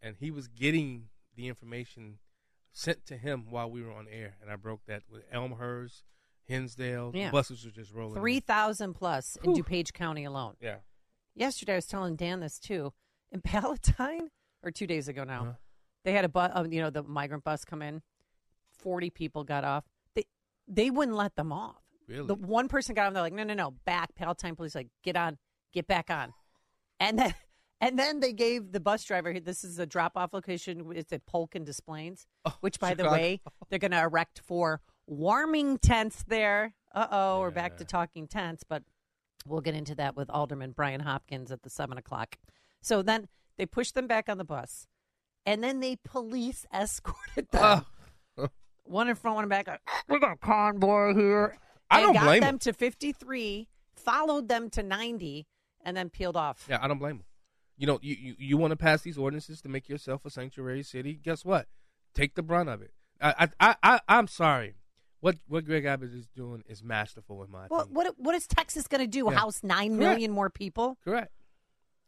and 0.00 0.16
he 0.18 0.30
was 0.30 0.48
getting 0.48 1.08
the 1.34 1.48
information 1.48 2.18
sent 2.72 3.04
to 3.06 3.16
him 3.16 3.46
while 3.50 3.70
we 3.70 3.82
were 3.82 3.92
on 3.92 4.06
air, 4.10 4.36
and 4.40 4.50
I 4.50 4.56
broke 4.56 4.80
that 4.86 5.02
with 5.10 5.22
Elmhurst, 5.32 6.04
Hinsdale. 6.44 7.12
Yeah. 7.14 7.26
The 7.26 7.32
buses 7.32 7.64
were 7.64 7.70
just 7.70 7.92
rolling. 7.92 8.14
Three 8.20 8.40
thousand 8.40 8.94
plus 8.94 9.36
in 9.42 9.54
DuPage 9.54 9.92
County 9.92 10.24
alone. 10.24 10.54
Yeah. 10.60 10.76
Yesterday, 11.34 11.72
I 11.74 11.76
was 11.76 11.86
telling 11.86 12.16
Dan 12.16 12.40
this 12.40 12.58
too. 12.58 12.92
In 13.30 13.40
Palatine, 13.44 14.28
or 14.62 14.70
two 14.70 14.86
days 14.86 15.08
ago 15.08 15.24
now, 15.24 15.40
Uh-huh. 15.42 15.52
they 16.04 16.12
had 16.12 16.24
a 16.24 16.28
bus. 16.28 16.50
Um, 16.54 16.70
you 16.72 16.80
know, 16.82 16.90
the 16.90 17.02
migrant 17.02 17.44
bus 17.44 17.64
come 17.64 17.80
in. 17.82 18.02
Forty 18.78 19.08
people 19.10 19.44
got 19.44 19.64
off. 19.64 19.84
They 20.68 20.90
wouldn't 20.90 21.16
let 21.16 21.36
them 21.36 21.52
off. 21.52 21.82
Really? 22.08 22.26
The 22.26 22.34
one 22.34 22.68
person 22.68 22.94
got 22.94 23.06
on. 23.06 23.14
They're 23.14 23.22
like, 23.22 23.32
no, 23.32 23.44
no, 23.44 23.54
no, 23.54 23.72
back. 23.84 24.14
Palatine 24.14 24.56
police 24.56 24.74
like, 24.74 24.88
get 25.02 25.16
on, 25.16 25.38
get 25.72 25.86
back 25.86 26.10
on, 26.10 26.32
and 27.00 27.18
then 27.18 27.34
and 27.80 27.98
then 27.98 28.20
they 28.20 28.32
gave 28.32 28.72
the 28.72 28.80
bus 28.80 29.04
driver. 29.04 29.38
This 29.40 29.64
is 29.64 29.78
a 29.78 29.86
drop 29.86 30.12
off 30.16 30.32
location. 30.32 30.92
It's 30.94 31.12
at 31.12 31.26
Polk 31.26 31.54
and 31.54 31.66
Des 31.66 31.82
Plaines, 31.84 32.26
which, 32.60 32.78
by 32.78 32.94
the 32.94 33.08
way, 33.10 33.40
they're 33.70 33.78
going 33.78 33.90
to 33.92 34.00
erect 34.00 34.40
for 34.44 34.80
warming 35.06 35.78
tents 35.78 36.24
there. 36.26 36.74
Uh 36.94 37.06
oh, 37.10 37.40
we're 37.40 37.50
back 37.50 37.78
to 37.78 37.84
talking 37.84 38.28
tents, 38.28 38.64
but 38.68 38.82
we'll 39.46 39.60
get 39.62 39.74
into 39.74 39.94
that 39.94 40.14
with 40.16 40.28
Alderman 40.30 40.72
Brian 40.72 41.00
Hopkins 41.00 41.50
at 41.50 41.62
the 41.62 41.70
seven 41.70 41.98
o'clock. 41.98 42.36
So 42.80 43.02
then 43.02 43.28
they 43.56 43.66
pushed 43.66 43.94
them 43.94 44.06
back 44.06 44.28
on 44.28 44.38
the 44.38 44.44
bus, 44.44 44.86
and 45.46 45.62
then 45.64 45.80
they 45.80 45.96
police 45.96 46.66
escorted 46.74 47.48
them. 47.50 47.86
One 48.84 49.08
in 49.08 49.14
front, 49.14 49.36
one 49.36 49.44
in 49.44 49.48
back. 49.48 49.66
Like, 49.68 49.80
we 50.08 50.18
got 50.18 50.32
a 50.32 50.36
convoy 50.36 51.14
here. 51.14 51.56
I 51.90 52.00
don't 52.00 52.14
got 52.14 52.24
blame 52.24 52.40
them 52.40 52.48
'em. 52.54 52.58
to 52.60 52.72
fifty 52.72 53.12
three, 53.12 53.68
followed 53.94 54.48
them 54.48 54.70
to 54.70 54.82
ninety, 54.82 55.46
and 55.84 55.96
then 55.96 56.08
peeled 56.10 56.36
off. 56.36 56.66
Yeah, 56.68 56.78
I 56.80 56.88
don't 56.88 56.98
blame 56.98 57.18
them. 57.18 57.26
You 57.76 57.86
know, 57.86 57.98
you, 58.02 58.14
you, 58.18 58.34
you 58.38 58.56
want 58.56 58.70
to 58.70 58.76
pass 58.76 59.02
these 59.02 59.18
ordinances 59.18 59.60
to 59.62 59.68
make 59.68 59.88
yourself 59.88 60.24
a 60.24 60.30
sanctuary 60.30 60.82
city. 60.82 61.14
Guess 61.14 61.44
what? 61.44 61.66
Take 62.14 62.34
the 62.34 62.42
brunt 62.42 62.68
of 62.68 62.80
it. 62.82 62.92
I, 63.20 63.48
I, 63.60 63.68
I, 63.70 63.76
I 63.82 64.00
I'm 64.08 64.26
sorry. 64.28 64.74
What 65.20 65.36
what 65.46 65.64
Greg 65.64 65.84
Abbott 65.84 66.12
is 66.12 66.26
doing 66.28 66.64
is 66.66 66.82
masterful 66.82 67.42
in 67.44 67.50
my 67.50 67.66
Well, 67.70 67.82
opinion. 67.82 67.94
what 67.94 68.14
what 68.18 68.34
is 68.34 68.46
Texas 68.46 68.86
going 68.88 69.00
to 69.02 69.06
do? 69.06 69.26
Yeah. 69.30 69.38
House 69.38 69.62
nine 69.62 69.96
Correct. 69.96 70.00
million 70.00 70.30
more 70.32 70.50
people? 70.50 70.98
Correct. 71.04 71.30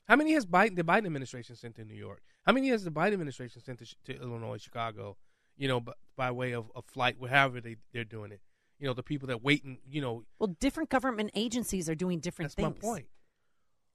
How 0.08 0.16
many 0.16 0.32
has 0.32 0.44
Biden, 0.44 0.76
the 0.76 0.82
Biden 0.82 1.06
administration 1.06 1.56
sent 1.56 1.76
to 1.76 1.84
New 1.84 1.94
York? 1.94 2.22
How 2.44 2.52
many 2.52 2.68
has 2.68 2.84
the 2.84 2.90
Biden 2.90 3.12
administration 3.14 3.62
sent 3.62 3.78
to, 3.78 3.86
to 4.04 4.20
Illinois, 4.20 4.58
Chicago? 4.58 5.16
You 5.56 5.68
know, 5.68 5.80
by, 5.80 5.92
by 6.16 6.30
way 6.30 6.52
of, 6.52 6.70
of 6.74 6.84
flight, 6.84 7.16
however 7.28 7.60
they 7.60 7.76
they're 7.92 8.04
doing 8.04 8.32
it. 8.32 8.40
You 8.78 8.88
know, 8.88 8.94
the 8.94 9.02
people 9.02 9.28
that 9.28 9.42
wait 9.42 9.64
and 9.64 9.78
you 9.88 10.00
know. 10.00 10.24
Well, 10.38 10.56
different 10.60 10.90
government 10.90 11.30
agencies 11.34 11.88
are 11.88 11.94
doing 11.94 12.18
different 12.18 12.50
That's 12.56 12.62
my 12.62 12.70
things. 12.70 12.84
point. 12.84 13.06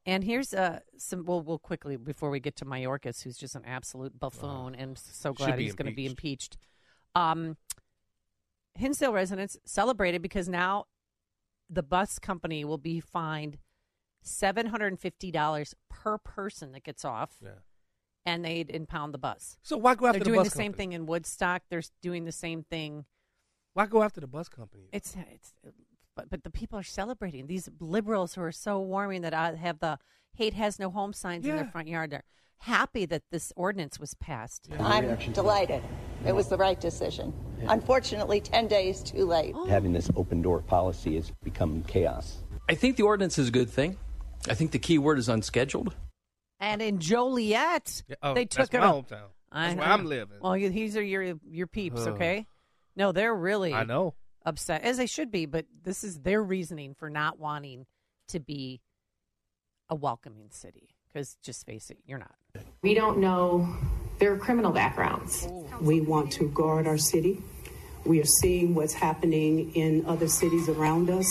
And 0.06 0.24
here's 0.24 0.54
uh, 0.54 0.80
some. 0.98 1.26
Well, 1.26 1.42
we'll 1.42 1.60
quickly 1.60 1.98
before 1.98 2.30
we 2.30 2.40
get 2.40 2.56
to 2.58 2.66
Mayorkas, 2.66 3.24
who's 3.24 3.38
just 3.38 3.56
an 3.56 3.64
absolute 3.66 4.18
buffoon, 4.18 4.74
and 4.76 4.98
so 4.98 5.34
glad 5.34 5.60
he's 5.60 5.76
going 5.76 5.90
to 5.90 5.96
be 5.96 6.06
impeached. 6.06 6.56
impeached. 6.56 6.58
Um, 7.16 7.58
Hinsdale 8.76 9.12
residents 9.12 9.58
celebrated 9.66 10.22
because 10.22 10.48
now 10.48 10.86
the 11.70 11.84
bus 11.84 12.18
company 12.18 12.64
will 12.64 12.78
be 12.78 13.02
fined 13.02 13.58
seven 14.22 14.68
hundred 14.68 14.88
and 14.88 15.00
fifty 15.00 15.32
dollars 15.32 15.76
per 15.90 16.18
person 16.18 16.72
that 16.72 16.84
gets 16.84 17.04
off, 17.04 17.32
Yeah. 17.44 17.50
And 18.26 18.44
they'd 18.46 18.70
impound 18.70 19.14
the 19.14 19.18
bus. 19.18 19.58
So 19.64 19.78
why 19.78 19.96
go 19.96 20.08
after 20.08 20.20
the 20.20 20.26
bus 20.26 20.26
company? 20.26 20.26
They're 20.26 20.26
the 20.26 20.26
doing 20.26 20.40
bus 20.40 20.54
the 20.54 20.58
same 20.58 20.72
company? 20.72 20.84
thing 20.84 20.94
in 20.94 21.06
Woodstock. 21.06 21.62
They're 21.70 21.84
doing 22.02 22.26
the 22.26 22.32
same 22.32 22.64
thing 22.64 23.06
Why 23.74 23.86
go 23.86 24.04
after 24.04 24.20
the 24.22 24.28
bus 24.28 24.50
company? 24.50 24.90
It's 24.92 25.16
it's, 25.32 25.54
but 26.16 26.30
but 26.30 26.44
the 26.44 26.50
people 26.50 26.78
are 26.80 26.84
celebrating. 26.84 27.48
These 27.48 27.70
liberals 27.80 28.36
who 28.36 28.42
are 28.42 28.52
so 28.52 28.80
warming 28.80 29.22
that 29.22 29.34
I 29.34 29.56
have 29.56 29.80
the 29.80 30.00
hate 30.36 30.54
has 30.54 30.80
no 30.80 30.90
home 30.90 31.14
signs 31.14 31.46
in 31.46 31.56
their 31.56 31.66
front 31.66 31.88
yard. 31.88 32.12
They're 32.12 32.24
happy 32.60 33.06
that 33.06 33.24
this 33.32 33.54
ordinance 33.56 34.00
was 34.00 34.14
passed. 34.16 34.68
I'm 34.80 35.16
delighted. 35.34 35.82
It 36.26 36.36
was 36.36 36.50
the 36.50 36.58
right 36.58 36.80
decision. 36.80 37.34
Unfortunately, 37.68 38.42
10 38.42 38.68
days 38.68 39.02
too 39.02 39.26
late. 39.26 39.54
Oh. 39.56 39.66
Having 39.68 39.94
this 39.94 40.10
open 40.16 40.42
door 40.42 40.62
policy 40.62 41.16
has 41.16 41.32
become 41.44 41.84
chaos. 41.84 42.40
I 42.68 42.76
think 42.76 42.98
the 42.98 43.04
ordinance 43.04 43.38
is 43.38 43.48
a 43.48 43.52
good 43.52 43.70
thing. 43.70 43.98
I 44.50 44.54
think 44.54 44.72
the 44.72 44.80
key 44.80 44.98
word 44.98 45.20
is 45.20 45.30
unscheduled. 45.30 45.96
And 46.60 46.82
in 46.82 47.00
Joliet, 47.00 48.04
oh, 48.22 48.34
they 48.34 48.44
that's 48.46 48.56
took 48.56 48.74
it. 48.74 48.80
my 48.80 48.88
all- 48.88 49.04
hometown. 49.04 49.28
I 49.52 49.68
That's 49.70 49.78
where 49.80 49.88
know. 49.88 49.94
I'm 49.94 50.06
living. 50.06 50.38
Well, 50.42 50.56
you, 50.56 50.70
these 50.70 50.96
are 50.96 51.02
your 51.02 51.34
your 51.50 51.66
peeps, 51.66 52.02
Ugh. 52.02 52.10
okay? 52.10 52.46
No, 52.96 53.12
they're 53.12 53.34
really. 53.34 53.74
I 53.74 53.84
know. 53.84 54.14
upset 54.46 54.84
as 54.84 54.98
they 54.98 55.08
should 55.08 55.32
be, 55.32 55.46
but 55.48 55.66
this 55.84 56.04
is 56.04 56.20
their 56.20 56.44
reasoning 56.44 56.94
for 56.94 57.10
not 57.10 57.40
wanting 57.40 57.86
to 58.28 58.40
be 58.40 58.80
a 59.90 59.96
welcoming 59.96 60.50
city. 60.52 60.90
Because 61.08 61.36
just 61.42 61.66
face 61.66 61.90
it, 61.90 61.98
you're 62.06 62.20
not. 62.20 62.36
We 62.84 62.94
don't 62.94 63.18
know 63.18 63.76
their 64.20 64.38
criminal 64.38 64.72
backgrounds. 64.72 65.48
Oh. 65.50 65.66
We 65.82 66.02
want 66.02 66.32
to 66.34 66.48
guard 66.50 66.86
our 66.86 67.00
city. 67.00 67.42
We 68.06 68.22
are 68.22 68.26
seeing 68.42 68.76
what's 68.76 68.94
happening 68.94 69.74
in 69.74 70.06
other 70.06 70.28
cities 70.28 70.70
around 70.70 71.10
us. 71.10 71.28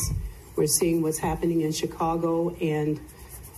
We're 0.57 0.67
seeing 0.67 1.03
what's 1.03 1.19
happening 1.19 1.61
in 1.61 1.71
Chicago, 1.71 2.51
and 2.61 2.99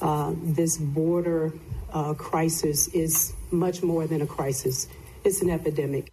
uh, 0.00 0.32
this 0.36 0.76
border 0.78 1.52
uh, 1.92 2.14
crisis 2.14 2.88
is 2.88 3.34
much 3.50 3.82
more 3.82 4.06
than 4.06 4.22
a 4.22 4.26
crisis. 4.26 4.86
It's 5.24 5.42
an 5.42 5.50
epidemic. 5.50 6.12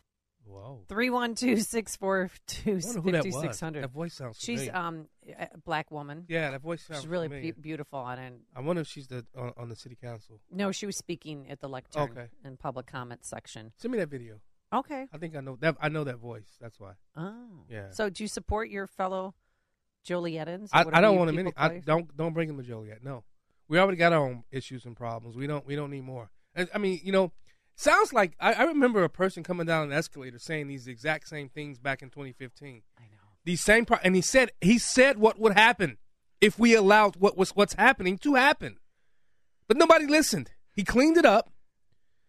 Three 0.90 1.10
one 1.10 1.36
two 1.36 1.58
six 1.58 1.98
four 1.98 2.30
two 2.48 2.80
wonder 2.82 3.02
who 3.02 3.12
that 3.12 3.24
fifty 3.24 3.32
was. 3.32 3.42
six 3.42 3.60
hundred. 3.60 3.84
That 3.84 3.92
voice 3.92 4.14
sounds 4.14 4.38
She's 4.40 4.68
familiar. 4.68 4.78
um 4.88 5.08
a 5.38 5.58
black 5.58 5.92
woman. 5.92 6.24
Yeah, 6.30 6.52
that 6.52 6.62
voice 6.62 6.82
sounds 6.82 7.02
She's 7.02 7.08
really 7.10 7.28
be- 7.28 7.52
beautiful 7.52 8.00
on 8.00 8.18
it. 8.20 8.34
I 8.56 8.62
wonder 8.62 8.82
if 8.84 8.88
she's 8.88 9.08
the 9.08 9.26
on, 9.36 9.52
on 9.58 9.68
the 9.70 9.76
city 9.76 9.98
council. 10.02 10.40
No, 10.50 10.72
she 10.72 10.86
was 10.86 10.96
speaking 10.96 11.50
at 11.50 11.60
the 11.60 11.68
lectern 11.68 12.04
Okay. 12.04 12.28
in 12.46 12.56
public 12.56 12.88
comment 12.88 13.26
section. 13.26 13.74
Send 13.78 13.92
me 13.92 13.98
that 14.00 14.08
video. 14.10 14.36
Okay. 14.72 15.08
I 15.12 15.18
think 15.18 15.36
I 15.36 15.42
know 15.42 15.58
that. 15.60 15.76
I 15.82 15.90
know 15.90 16.06
that 16.06 16.18
voice. 16.20 16.56
That's 16.62 16.80
why. 16.80 16.94
Oh, 17.18 17.66
Yeah. 17.70 17.92
So, 17.92 18.10
do 18.10 18.24
you 18.24 18.28
support 18.30 18.70
your 18.70 18.88
fellow 18.88 19.36
Jolietans? 20.06 20.70
I, 20.72 20.86
I 20.92 21.02
don't 21.02 21.18
want 21.18 21.30
him 21.32 21.36
people 21.38 21.52
in. 21.66 21.72
I 21.72 21.80
don't 21.80 22.16
don't 22.16 22.34
bring 22.34 22.50
him 22.50 22.58
to 22.58 22.64
Joliet. 22.64 23.04
No, 23.04 23.24
we 23.68 23.80
already 23.80 23.98
got 23.98 24.14
our 24.14 24.24
own 24.24 24.44
issues 24.52 24.86
and 24.86 24.96
problems. 24.96 25.36
We 25.36 25.48
don't 25.48 25.66
we 25.66 25.76
don't 25.76 25.92
need 25.92 26.04
more. 26.04 26.30
And, 26.56 26.70
I 26.74 26.78
mean, 26.78 27.00
you 27.04 27.12
know, 27.12 27.32
sounds 27.76 28.14
like 28.14 28.34
I, 28.40 28.54
I 28.54 28.64
remember 28.64 29.04
a 29.04 29.10
person 29.10 29.44
coming 29.44 29.68
down 29.68 29.92
an 29.92 29.94
escalator 29.94 30.40
saying 30.40 30.68
these 30.68 30.88
exact 30.88 31.28
same 31.28 31.50
things 31.50 31.80
back 31.80 32.02
in 32.02 32.10
2015. 32.10 32.82
I 32.98 33.02
know 33.02 33.08
these 33.46 33.62
same 33.62 33.86
pro- 33.86 34.00
and 34.04 34.16
he 34.16 34.22
said 34.22 34.52
he 34.62 34.78
said 34.78 35.18
what 35.18 35.40
would 35.40 35.54
happen 35.54 35.98
if 36.42 36.60
we 36.60 36.76
allowed 36.76 37.16
what 37.16 37.38
was 37.38 37.52
what's 37.52 37.74
happening 37.74 38.18
to 38.20 38.36
happen, 38.36 38.78
but 39.68 39.78
nobody 39.78 40.06
listened. 40.06 40.52
He 40.72 40.84
cleaned 40.84 41.18
it 41.18 41.26
up, 41.26 41.50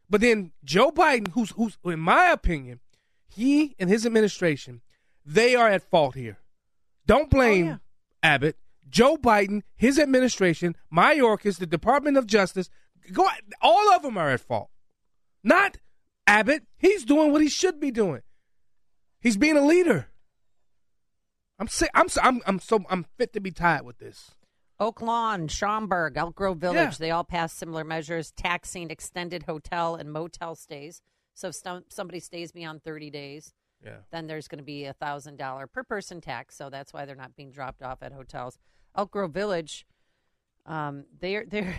but 0.08 0.20
then 0.20 0.52
Joe 0.64 0.90
Biden, 0.90 1.28
who's 1.32 1.50
who's 1.50 1.78
in 1.84 2.00
my 2.00 2.30
opinion, 2.30 2.80
he 3.28 3.74
and 3.78 3.90
his 3.90 4.06
administration, 4.06 4.80
they 5.24 5.54
are 5.54 5.68
at 5.68 5.82
fault 5.82 6.14
here. 6.14 6.38
Don't 7.06 7.30
blame 7.30 7.68
oh, 7.68 7.78
Abbott, 8.22 8.56
Joe 8.88 9.16
Biden, 9.16 9.62
his 9.76 9.98
administration, 9.98 10.76
Mayorkas, 10.94 11.58
the 11.58 11.66
Department 11.66 12.16
of 12.16 12.26
Justice. 12.26 12.70
Go, 13.12 13.26
all 13.60 13.92
of 13.94 14.02
them 14.02 14.16
are 14.18 14.30
at 14.30 14.40
fault. 14.40 14.70
Not 15.42 15.78
Abbott. 16.26 16.64
He's 16.76 17.04
doing 17.04 17.32
what 17.32 17.40
he 17.42 17.48
should 17.48 17.80
be 17.80 17.90
doing. 17.90 18.22
He's 19.20 19.36
being 19.36 19.56
a 19.56 19.64
leader. 19.64 20.08
I'm 21.58 21.68
sick. 21.68 21.90
I'm 21.94 22.08
so, 22.08 22.20
I'm 22.22 22.40
I'm 22.46 22.58
so 22.60 22.84
I'm 22.88 23.04
fit 23.16 23.32
to 23.32 23.40
be 23.40 23.50
tied 23.50 23.82
with 23.82 23.98
this. 23.98 24.32
Oak 24.80 25.02
Lawn, 25.02 25.48
Schaumburg, 25.48 26.16
Elk 26.16 26.36
Grove 26.36 26.58
Village, 26.58 26.76
Yeah. 26.76 26.96
they 27.00 27.10
all 27.10 27.24
passed 27.24 27.58
similar 27.58 27.82
measures 27.82 28.30
taxing 28.36 28.90
extended 28.90 29.42
hotel 29.42 29.96
and 29.96 30.12
motel 30.12 30.54
stays. 30.54 31.02
So 31.34 31.48
if 31.48 31.56
some, 31.56 31.82
somebody 31.88 32.20
stays 32.20 32.52
beyond 32.52 32.84
30 32.84 33.10
days, 33.10 33.54
Yeah. 33.84 33.96
then 34.12 34.28
there's 34.28 34.46
going 34.46 34.58
to 34.60 34.64
be 34.64 34.84
a 34.84 34.94
$1,000 34.94 35.66
per 35.72 35.82
person 35.82 36.20
tax. 36.20 36.54
So 36.56 36.70
that's 36.70 36.92
why 36.92 37.06
they're 37.06 37.16
not 37.16 37.34
being 37.34 37.50
dropped 37.50 37.82
off 37.82 38.02
at 38.04 38.12
hotels. 38.12 38.56
Elk 38.98 39.12
Grove 39.12 39.32
Village, 39.32 39.86
um, 40.66 41.04
they're, 41.20 41.44
they're, 41.46 41.76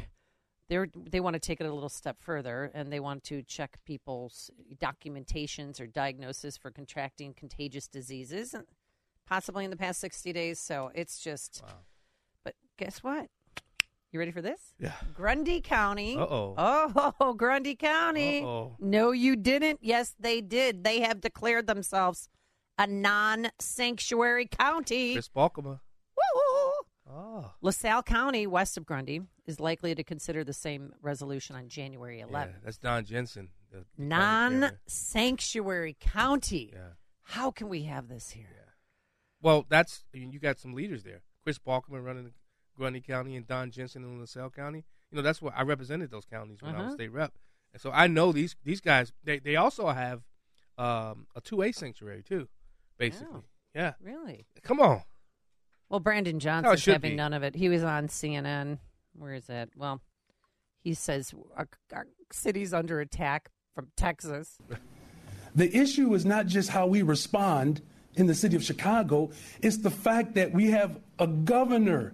they're, 0.70 0.88
they 1.12 1.20
want 1.20 1.34
to 1.34 1.40
take 1.40 1.60
it 1.60 1.66
a 1.66 1.74
little 1.74 1.90
step 1.90 2.16
further 2.22 2.72
and 2.74 2.92
they 2.92 3.02
want 3.02 3.24
to 3.26 3.44
check 3.44 3.78
people's 3.86 4.50
documentations 4.82 5.82
or 5.82 5.86
diagnosis 5.86 6.56
for 6.56 6.72
contracting 6.72 7.34
contagious 7.34 7.88
diseases, 7.88 8.56
possibly 9.28 9.66
in 9.66 9.70
the 9.70 9.78
past 9.78 10.00
60 10.00 10.32
days. 10.32 10.60
So 10.60 10.92
it's 10.96 11.20
just. 11.20 11.62
But 12.46 12.56
guess 12.78 13.04
what? 13.04 13.28
You 14.14 14.20
ready 14.20 14.32
for 14.32 14.42
this? 14.42 14.74
Yeah. 14.80 14.94
Grundy 15.14 15.60
County. 15.62 16.16
Uh-oh. 16.18 17.14
Oh, 17.20 17.34
Grundy 17.38 17.76
County. 17.76 18.42
Uh-oh. 18.42 18.76
No, 18.80 19.12
you 19.12 19.36
didn't. 19.36 19.80
Yes, 19.82 20.16
they 20.20 20.40
did. 20.42 20.84
They 20.84 21.02
have 21.02 21.20
declared 21.20 21.68
themselves 21.68 22.30
a 22.78 22.88
non-sanctuary 22.88 24.48
county. 24.48 25.14
Chris 25.14 25.30
Balkema. 25.30 25.82
Oh. 27.22 27.52
LaSalle 27.62 28.04
County, 28.04 28.48
west 28.48 28.78
of 28.78 28.86
Grundy, 28.86 29.22
is 29.46 29.60
likely 29.60 29.94
to 29.94 30.04
consider 30.04 30.44
the 30.44 30.54
same 30.54 30.94
resolution 31.02 31.56
on 31.56 31.68
January 31.68 32.22
11th. 32.22 32.32
Yeah, 32.54 32.60
that's 32.64 32.78
Don 32.78 33.04
Jensen. 33.06 33.50
the- 33.72 33.78
the 33.80 33.86
county 34.08 34.08
chairman. 34.08 34.60
Non-sanctuary 34.62 35.98
county. 36.00 36.72
Yeah. 36.74 36.90
How 37.24 37.52
can 37.52 37.68
we 37.70 37.84
have 37.84 38.08
this 38.08 38.32
here? 38.32 38.76
Well, 39.42 39.66
that's 39.70 40.04
I 40.14 40.18
mean, 40.20 40.32
you 40.32 40.40
got 40.40 40.60
some 40.60 40.74
leaders 40.74 41.04
there. 41.04 41.22
Chris 41.44 41.60
Balkema 41.60 42.04
running 42.04 42.34
Grundy 42.76 43.02
County 43.02 43.36
and 43.36 43.46
Don 43.46 43.70
Jensen 43.72 44.04
in 44.04 44.20
LaSalle 44.20 44.50
County. 44.50 44.86
You 45.12 45.18
know, 45.18 45.22
that's 45.22 45.42
what 45.42 45.54
I 45.56 45.62
represented 45.64 46.10
those 46.12 46.26
counties 46.26 46.62
when 46.62 46.74
I 46.76 46.80
was 46.80 46.86
Uh-huh. 46.88 46.96
state 46.96 47.12
rep, 47.12 47.34
and 47.74 47.82
so 47.82 47.92
I 47.92 48.08
know 48.08 48.32
these 48.32 48.56
these 48.64 48.82
guys. 48.82 49.12
They 49.24 49.40
they 49.40 49.56
also 49.56 49.88
have 49.90 50.24
um, 50.78 51.28
a 51.36 51.42
two 51.42 51.62
A 51.62 51.72
sanctuary 51.72 52.24
too, 52.24 52.48
basically. 52.98 53.42
Yeah, 53.76 53.94
Really? 54.02 54.48
come 54.64 54.80
on. 54.80 55.04
Well, 55.90 56.00
Brandon 56.00 56.36
How 56.36 56.38
oh, 56.38 56.38
it 56.38 56.42
Johnson's 56.64 56.82
should 56.82 56.94
having 56.94 57.12
be. 57.12 57.18
none 57.18 57.34
of 57.34 57.44
it. 57.44 57.56
He 57.56 57.70
was 57.70 57.84
on 57.84 58.08
CNN. 58.08 58.78
Where 59.14 59.34
is 59.34 59.50
it? 59.50 59.72
Well, 59.76 60.02
he 60.84 60.94
says 60.94 61.34
our, 61.56 61.68
our 61.94 62.08
city's 62.32 62.74
under 62.74 63.02
attack 63.02 63.50
from 63.74 63.88
Texas. 63.98 64.58
The 65.56 65.76
issue 65.76 66.14
is 66.14 66.26
not 66.26 66.46
just 66.46 66.70
how 66.70 66.86
we 66.86 67.02
respond 67.02 67.82
in 68.16 68.28
the 68.28 68.36
city 68.36 68.56
of 68.56 68.64
Chicago, 68.64 69.32
it's 69.62 69.78
the 69.78 69.90
fact 69.90 70.36
that 70.36 70.52
we 70.54 70.72
have 70.72 71.00
a 71.18 71.28
governor, 71.28 72.14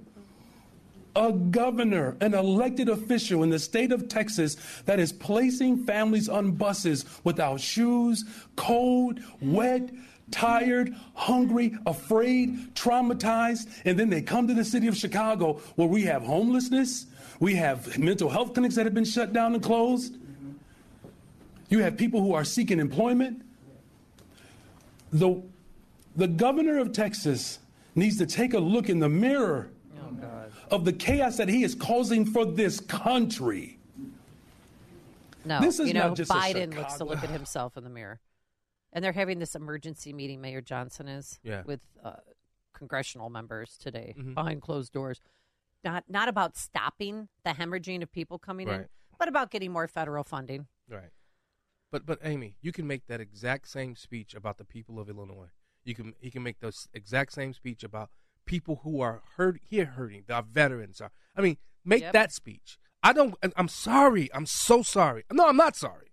a 1.15 1.31
governor, 1.31 2.15
an 2.21 2.33
elected 2.33 2.89
official 2.89 3.43
in 3.43 3.49
the 3.49 3.59
state 3.59 3.91
of 3.91 4.07
Texas 4.07 4.55
that 4.85 4.99
is 4.99 5.11
placing 5.11 5.83
families 5.85 6.29
on 6.29 6.51
buses 6.51 7.05
without 7.23 7.59
shoes, 7.59 8.23
cold, 8.55 9.19
wet, 9.41 9.89
tired, 10.31 10.95
hungry, 11.13 11.77
afraid, 11.85 12.73
traumatized, 12.75 13.69
and 13.85 13.97
then 13.99 14.09
they 14.09 14.21
come 14.21 14.47
to 14.47 14.53
the 14.53 14.65
city 14.65 14.87
of 14.87 14.95
Chicago 14.95 15.61
where 15.75 15.87
we 15.87 16.03
have 16.03 16.23
homelessness, 16.23 17.07
we 17.39 17.55
have 17.55 17.97
mental 17.97 18.29
health 18.29 18.53
clinics 18.53 18.75
that 18.75 18.85
have 18.85 18.93
been 18.93 19.05
shut 19.05 19.33
down 19.33 19.53
and 19.53 19.63
closed. 19.63 20.17
You 21.69 21.79
have 21.79 21.97
people 21.97 22.21
who 22.21 22.33
are 22.33 22.43
seeking 22.43 22.79
employment. 22.79 23.41
The, 25.11 25.41
the 26.15 26.27
governor 26.27 26.77
of 26.77 26.91
Texas 26.91 27.59
needs 27.95 28.17
to 28.17 28.25
take 28.25 28.53
a 28.53 28.59
look 28.59 28.89
in 28.89 28.99
the 28.99 29.09
mirror 29.09 29.69
of 30.71 30.85
the 30.85 30.93
chaos 30.93 31.37
that 31.37 31.49
he 31.49 31.63
is 31.63 31.75
causing 31.75 32.25
for 32.25 32.45
this 32.45 32.79
country. 32.79 33.77
No, 35.45 35.61
This 35.61 35.79
is 35.79 35.87
you 35.87 35.93
know, 35.93 36.07
not 36.07 36.17
just 36.17 36.31
a 36.31 36.33
Biden 36.33 36.75
looks 36.75 36.95
to 36.95 37.05
look 37.05 37.23
at 37.23 37.29
himself 37.29 37.77
in 37.77 37.83
the 37.83 37.89
mirror, 37.89 38.19
and 38.95 39.03
they're 39.03 39.11
having 39.11 39.37
this 39.37 39.53
emergency 39.55 40.13
meeting. 40.13 40.41
Mayor 40.41 40.61
Johnson 40.61 41.07
is 41.07 41.39
Yeah. 41.43 41.61
with 41.65 41.81
uh, 42.03 42.15
congressional 42.73 43.29
members 43.29 43.77
today 43.77 44.15
Mhm. 44.17 44.33
behind 44.33 44.61
closed 44.63 44.91
doors. 44.93 45.19
Not 45.83 46.09
not 46.09 46.27
about 46.29 46.57
stopping 46.57 47.29
the 47.43 47.51
hemorrhaging 47.51 48.01
of 48.01 48.11
people 48.11 48.39
coming 48.39 48.67
in, 48.67 48.87
but 49.19 49.27
about 49.27 49.51
getting 49.51 49.71
more 49.71 49.87
federal 49.87 50.23
funding. 50.23 50.67
Right. 50.89 51.11
But 51.91 52.05
but 52.07 52.19
Amy, 52.23 52.57
you 52.61 52.71
can 52.71 52.87
make 52.87 53.05
that 53.05 53.21
exact 53.21 53.67
same 53.67 53.95
speech 53.95 54.33
about 54.33 54.57
the 54.57 54.65
people 54.65 54.99
of 54.99 55.09
Illinois. 55.09 55.49
You 55.83 55.93
can 55.93 56.15
you 56.19 56.31
can 56.31 56.41
make 56.41 56.59
those 56.59 56.87
exact 56.93 57.33
same 57.33 57.53
speech 57.53 57.83
about 57.83 58.09
people 58.45 58.77
who 58.77 59.01
are 59.01 59.21
hurt 59.37 59.59
here 59.61 59.85
hurting, 59.85 60.25
our 60.29 60.41
veterans 60.43 61.01
are. 61.01 61.11
I 61.35 61.41
mean, 61.41 61.57
make 61.83 62.01
Yep. 62.01 62.13
that 62.13 62.31
speech. 62.31 62.79
I 63.03 63.13
don't 63.13 63.35
I'm 63.55 63.67
sorry. 63.67 64.33
I'm 64.33 64.47
so 64.47 64.81
sorry. 64.81 65.23
No, 65.31 65.47
I'm 65.47 65.57
not 65.57 65.75
sorry. 65.75 66.11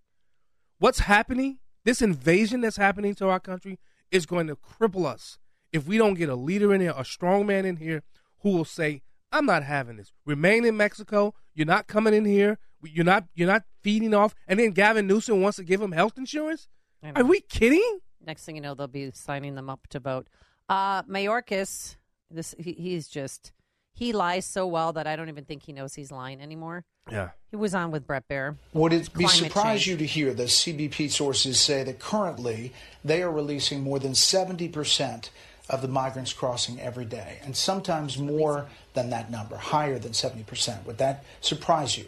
What's 0.79 1.01
happening? 1.01 1.61
This 1.85 2.03
invasion 2.03 2.61
that's 2.61 2.77
happening 2.77 3.15
to 3.17 3.29
our 3.29 3.41
country 3.41 3.79
is 4.11 4.27
going 4.27 4.47
to 4.47 4.57
cripple 4.57 5.07
us 5.07 5.39
if 5.73 5.87
we 5.87 5.99
don't 5.99 6.15
get 6.15 6.29
a 6.29 6.35
leader 6.37 6.73
in 6.75 6.81
here, 6.81 6.95
a 6.97 7.05
strong 7.05 7.47
man 7.47 7.65
in 7.65 7.77
here 7.77 8.03
who 8.41 8.51
will 8.51 8.65
say, 8.65 9.03
"I'm 9.33 9.47
not 9.47 9.63
having 9.65 9.97
this. 9.97 10.13
Remain 10.27 10.65
in 10.65 10.77
Mexico. 10.77 11.35
You're 11.55 11.67
not 11.67 11.87
coming 11.87 12.15
in 12.15 12.25
here. 12.25 12.59
You're 12.83 13.05
not. 13.05 13.25
You're 13.35 13.49
not 13.49 13.65
feeding 13.83 14.15
off." 14.15 14.35
And 14.47 14.61
then 14.61 14.73
Gavin 14.73 15.07
Newsom 15.07 15.41
wants 15.41 15.57
to 15.57 15.65
give 15.65 15.81
him 15.81 15.93
health 15.93 16.19
insurance. 16.19 16.69
Are 17.17 17.25
we 17.25 17.41
kidding? 17.41 18.01
Next 18.25 18.45
thing 18.45 18.55
you 18.55 18.63
know, 18.63 18.75
they'll 18.75 18.87
be 18.87 19.11
signing 19.11 19.57
them 19.57 19.69
up 19.69 19.89
to 19.89 19.99
vote. 19.99 20.29
Uh, 20.69 21.03
Mayorkas, 21.05 21.97
this 22.31 22.55
he, 22.59 22.73
he's 22.73 23.09
just 23.09 23.53
he 23.95 24.13
lies 24.13 24.47
so 24.47 24.67
well 24.67 24.93
that 24.95 25.07
I 25.07 25.17
don't 25.17 25.29
even 25.29 25.45
think 25.45 25.65
he 25.65 25.73
knows 25.73 25.95
he's 25.95 26.11
lying 26.11 26.41
anymore. 26.41 26.85
Yeah. 27.11 27.31
He 27.51 27.57
was 27.57 27.75
on 27.75 27.91
with 27.91 28.07
Bret 28.07 28.27
Baier. 28.29 28.57
Would 28.73 28.93
it 28.93 29.13
be 29.13 29.25
Climate 29.25 29.31
surprise 29.31 29.81
change. 29.81 29.87
you 29.89 29.97
to 29.99 30.07
hear 30.07 30.33
that 30.35 30.49
CBP 30.49 31.11
sources 31.11 31.61
say 31.61 31.83
that 31.85 31.99
currently 31.99 32.73
they 33.05 33.23
are 33.23 33.31
releasing 33.31 33.83
more 33.83 33.99
than 33.99 34.13
70% 34.13 35.31
of 35.69 35.83
the 35.83 35.89
migrants 35.89 36.33
crossing 36.33 36.81
every 36.81 37.05
day, 37.05 37.39
and 37.43 37.57
sometimes 37.57 38.19
more 38.19 38.67
than 38.95 39.11
that 39.11 39.31
number, 39.31 39.57
higher 39.57 39.99
than 39.99 40.13
70%? 40.13 40.85
Would 40.85 40.99
that 40.99 41.25
surprise 41.41 41.97
you? 41.97 42.07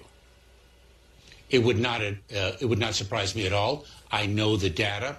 It 1.50 1.62
would 1.62 1.78
not. 1.78 2.02
Uh, 2.02 2.12
it 2.60 2.66
would 2.66 2.78
not 2.78 2.94
surprise 2.94 3.34
me 3.34 3.46
at 3.46 3.52
all. 3.52 3.84
I 4.10 4.26
know 4.26 4.56
the 4.56 4.70
data, 4.70 5.16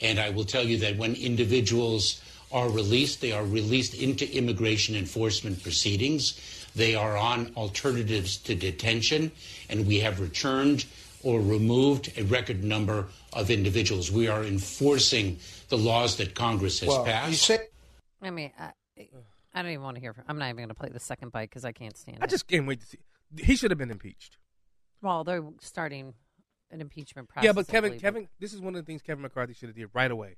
and 0.00 0.18
I 0.18 0.30
will 0.30 0.44
tell 0.44 0.64
you 0.64 0.78
that 0.78 0.96
when 0.96 1.14
individuals 1.14 2.20
are 2.54 2.70
released, 2.70 3.20
they 3.20 3.32
are 3.32 3.44
released 3.44 3.94
into 3.94 4.24
immigration 4.34 4.94
enforcement 4.94 5.62
proceedings. 5.62 6.40
They 6.74 6.94
are 6.94 7.16
on 7.16 7.52
alternatives 7.56 8.36
to 8.38 8.54
detention, 8.54 9.32
and 9.68 9.86
we 9.86 10.00
have 10.00 10.20
returned 10.20 10.86
or 11.22 11.40
removed 11.40 12.12
a 12.16 12.22
record 12.22 12.62
number 12.64 13.08
of 13.32 13.50
individuals. 13.50 14.10
We 14.12 14.28
are 14.28 14.44
enforcing 14.44 15.38
the 15.68 15.76
laws 15.78 16.16
that 16.16 16.34
Congress 16.34 16.80
has 16.80 16.88
Well, 16.88 17.04
passed. 17.04 17.30
you 17.30 17.36
say 17.36 17.58
I 18.22 18.30
mean, 18.30 18.52
I, 18.58 18.72
I 19.52 19.62
don't 19.62 19.70
even 19.72 19.82
want 19.82 19.96
to 19.96 20.00
hear. 20.00 20.12
From, 20.14 20.24
I'm 20.28 20.38
not 20.38 20.46
even 20.46 20.56
going 20.56 20.68
to 20.68 20.74
play 20.74 20.90
the 20.90 21.00
second 21.00 21.32
bite 21.32 21.50
because 21.50 21.64
I 21.64 21.72
can't 21.72 21.96
stand 21.96 22.18
I 22.20 22.24
it. 22.24 22.24
I 22.24 22.26
just 22.28 22.46
can't 22.46 22.66
wait 22.66 22.80
to 22.80 22.86
see. 22.86 22.98
He 23.36 23.56
should 23.56 23.70
have 23.70 23.78
been 23.78 23.90
impeached. 23.90 24.38
well, 25.02 25.24
they're 25.24 25.42
starting 25.60 26.14
an 26.70 26.80
impeachment 26.80 27.28
process. 27.28 27.44
Yeah, 27.44 27.52
but 27.52 27.68
Kevin. 27.68 27.98
Kevin, 27.98 28.28
this 28.38 28.52
is 28.54 28.60
one 28.60 28.74
of 28.74 28.80
the 28.82 28.86
things 28.86 29.02
Kevin 29.02 29.22
McCarthy 29.22 29.54
should 29.54 29.68
have 29.68 29.76
did 29.76 29.88
right 29.92 30.10
away, 30.10 30.36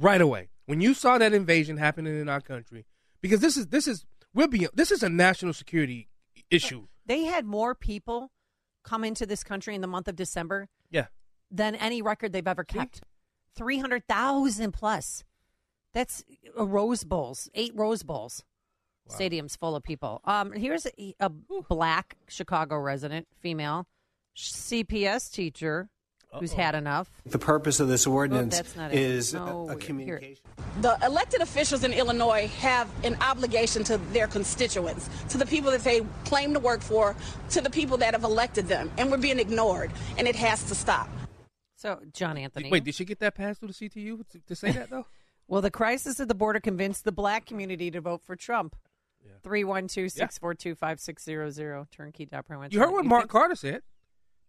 right 0.00 0.20
away. 0.20 0.48
When 0.66 0.80
you 0.80 0.94
saw 0.94 1.18
that 1.18 1.32
invasion 1.32 1.76
happening 1.76 2.20
in 2.20 2.28
our 2.28 2.40
country, 2.40 2.86
because 3.20 3.40
this 3.40 3.56
is 3.56 3.68
this 3.68 3.86
is 3.86 4.04
we're 4.34 4.48
being 4.48 4.68
this 4.74 4.90
is 4.90 5.02
a 5.02 5.08
national 5.08 5.52
security 5.52 6.08
issue. 6.50 6.86
they 7.06 7.24
had 7.24 7.44
more 7.44 7.74
people 7.74 8.30
come 8.82 9.04
into 9.04 9.26
this 9.26 9.44
country 9.44 9.74
in 9.74 9.80
the 9.80 9.86
month 9.86 10.08
of 10.08 10.16
December 10.16 10.68
Yeah, 10.90 11.06
than 11.50 11.74
any 11.74 12.00
record 12.02 12.32
they've 12.32 12.46
ever 12.48 12.64
kept. 12.64 13.02
300,000 13.56 14.72
plus. 14.72 15.24
That's 15.92 16.24
a 16.56 16.64
Rose 16.64 17.04
Bowls, 17.04 17.48
eight 17.54 17.72
Rose 17.74 18.02
Bowls. 18.02 18.42
Stadiums 19.08 19.58
full 19.58 19.74
of 19.74 19.82
people. 19.82 20.20
Um, 20.24 20.52
here's 20.52 20.86
a, 20.86 21.14
a 21.18 21.28
black 21.28 22.16
Chicago 22.28 22.78
resident, 22.78 23.26
female, 23.40 23.88
CPS 24.36 25.32
teacher 25.32 25.90
who's 26.38 26.52
had 26.52 26.74
enough. 26.74 27.10
The 27.26 27.38
purpose 27.38 27.80
of 27.80 27.88
this 27.88 28.06
ordinance 28.06 28.56
that's 28.56 28.76
not 28.76 28.92
it. 28.92 28.98
is 28.98 29.34
No, 29.34 29.40
a, 29.40 29.64
a 29.64 29.68
here. 29.70 29.76
communication. 29.78 30.44
The 30.80 30.96
elected 31.04 31.40
officials 31.40 31.82
in 31.84 31.92
Illinois 31.92 32.46
have 32.58 32.88
an 33.04 33.16
obligation 33.20 33.82
to 33.84 33.98
their 34.12 34.28
constituents, 34.28 35.08
to 35.30 35.38
the 35.38 35.46
people 35.46 35.70
that 35.72 35.82
they 35.82 36.02
claim 36.24 36.54
to 36.54 36.60
work 36.60 36.80
for, 36.80 37.16
to 37.50 37.60
the 37.60 37.70
people 37.70 37.96
that 37.98 38.14
have 38.14 38.22
elected 38.24 38.68
them, 38.68 38.90
and 38.98 39.10
we're 39.10 39.16
being 39.18 39.38
ignored, 39.38 39.90
and 40.16 40.28
it 40.28 40.36
has 40.36 40.62
to 40.64 40.74
stop. 40.74 41.08
So, 41.76 42.00
John 42.12 42.36
Anthony. 42.36 42.70
Wait, 42.70 42.84
did 42.84 42.94
she 42.94 43.04
get 43.04 43.18
that 43.20 43.34
passed 43.34 43.60
through 43.60 43.68
the 43.68 43.74
CTU 43.74 44.28
to, 44.28 44.38
to 44.46 44.54
say 44.54 44.70
that 44.72 44.90
though? 44.90 45.06
Well, 45.48 45.62
the 45.62 45.70
crisis 45.72 46.20
at 46.20 46.28
the 46.28 46.34
border 46.36 46.60
convinced 46.60 47.02
the 47.02 47.10
black 47.10 47.44
community 47.44 47.90
to 47.90 48.00
vote 48.00 48.22
for 48.22 48.36
Trump. 48.36 48.76
312 49.42 50.08
642 50.12 50.76
5600 50.76 51.86
turnkey.pro. 51.90 52.62
you 52.70 52.78
heard 52.78 52.92
what 52.92 53.04
Mark 53.04 53.28
Carter 53.28 53.56
said. 53.56 53.82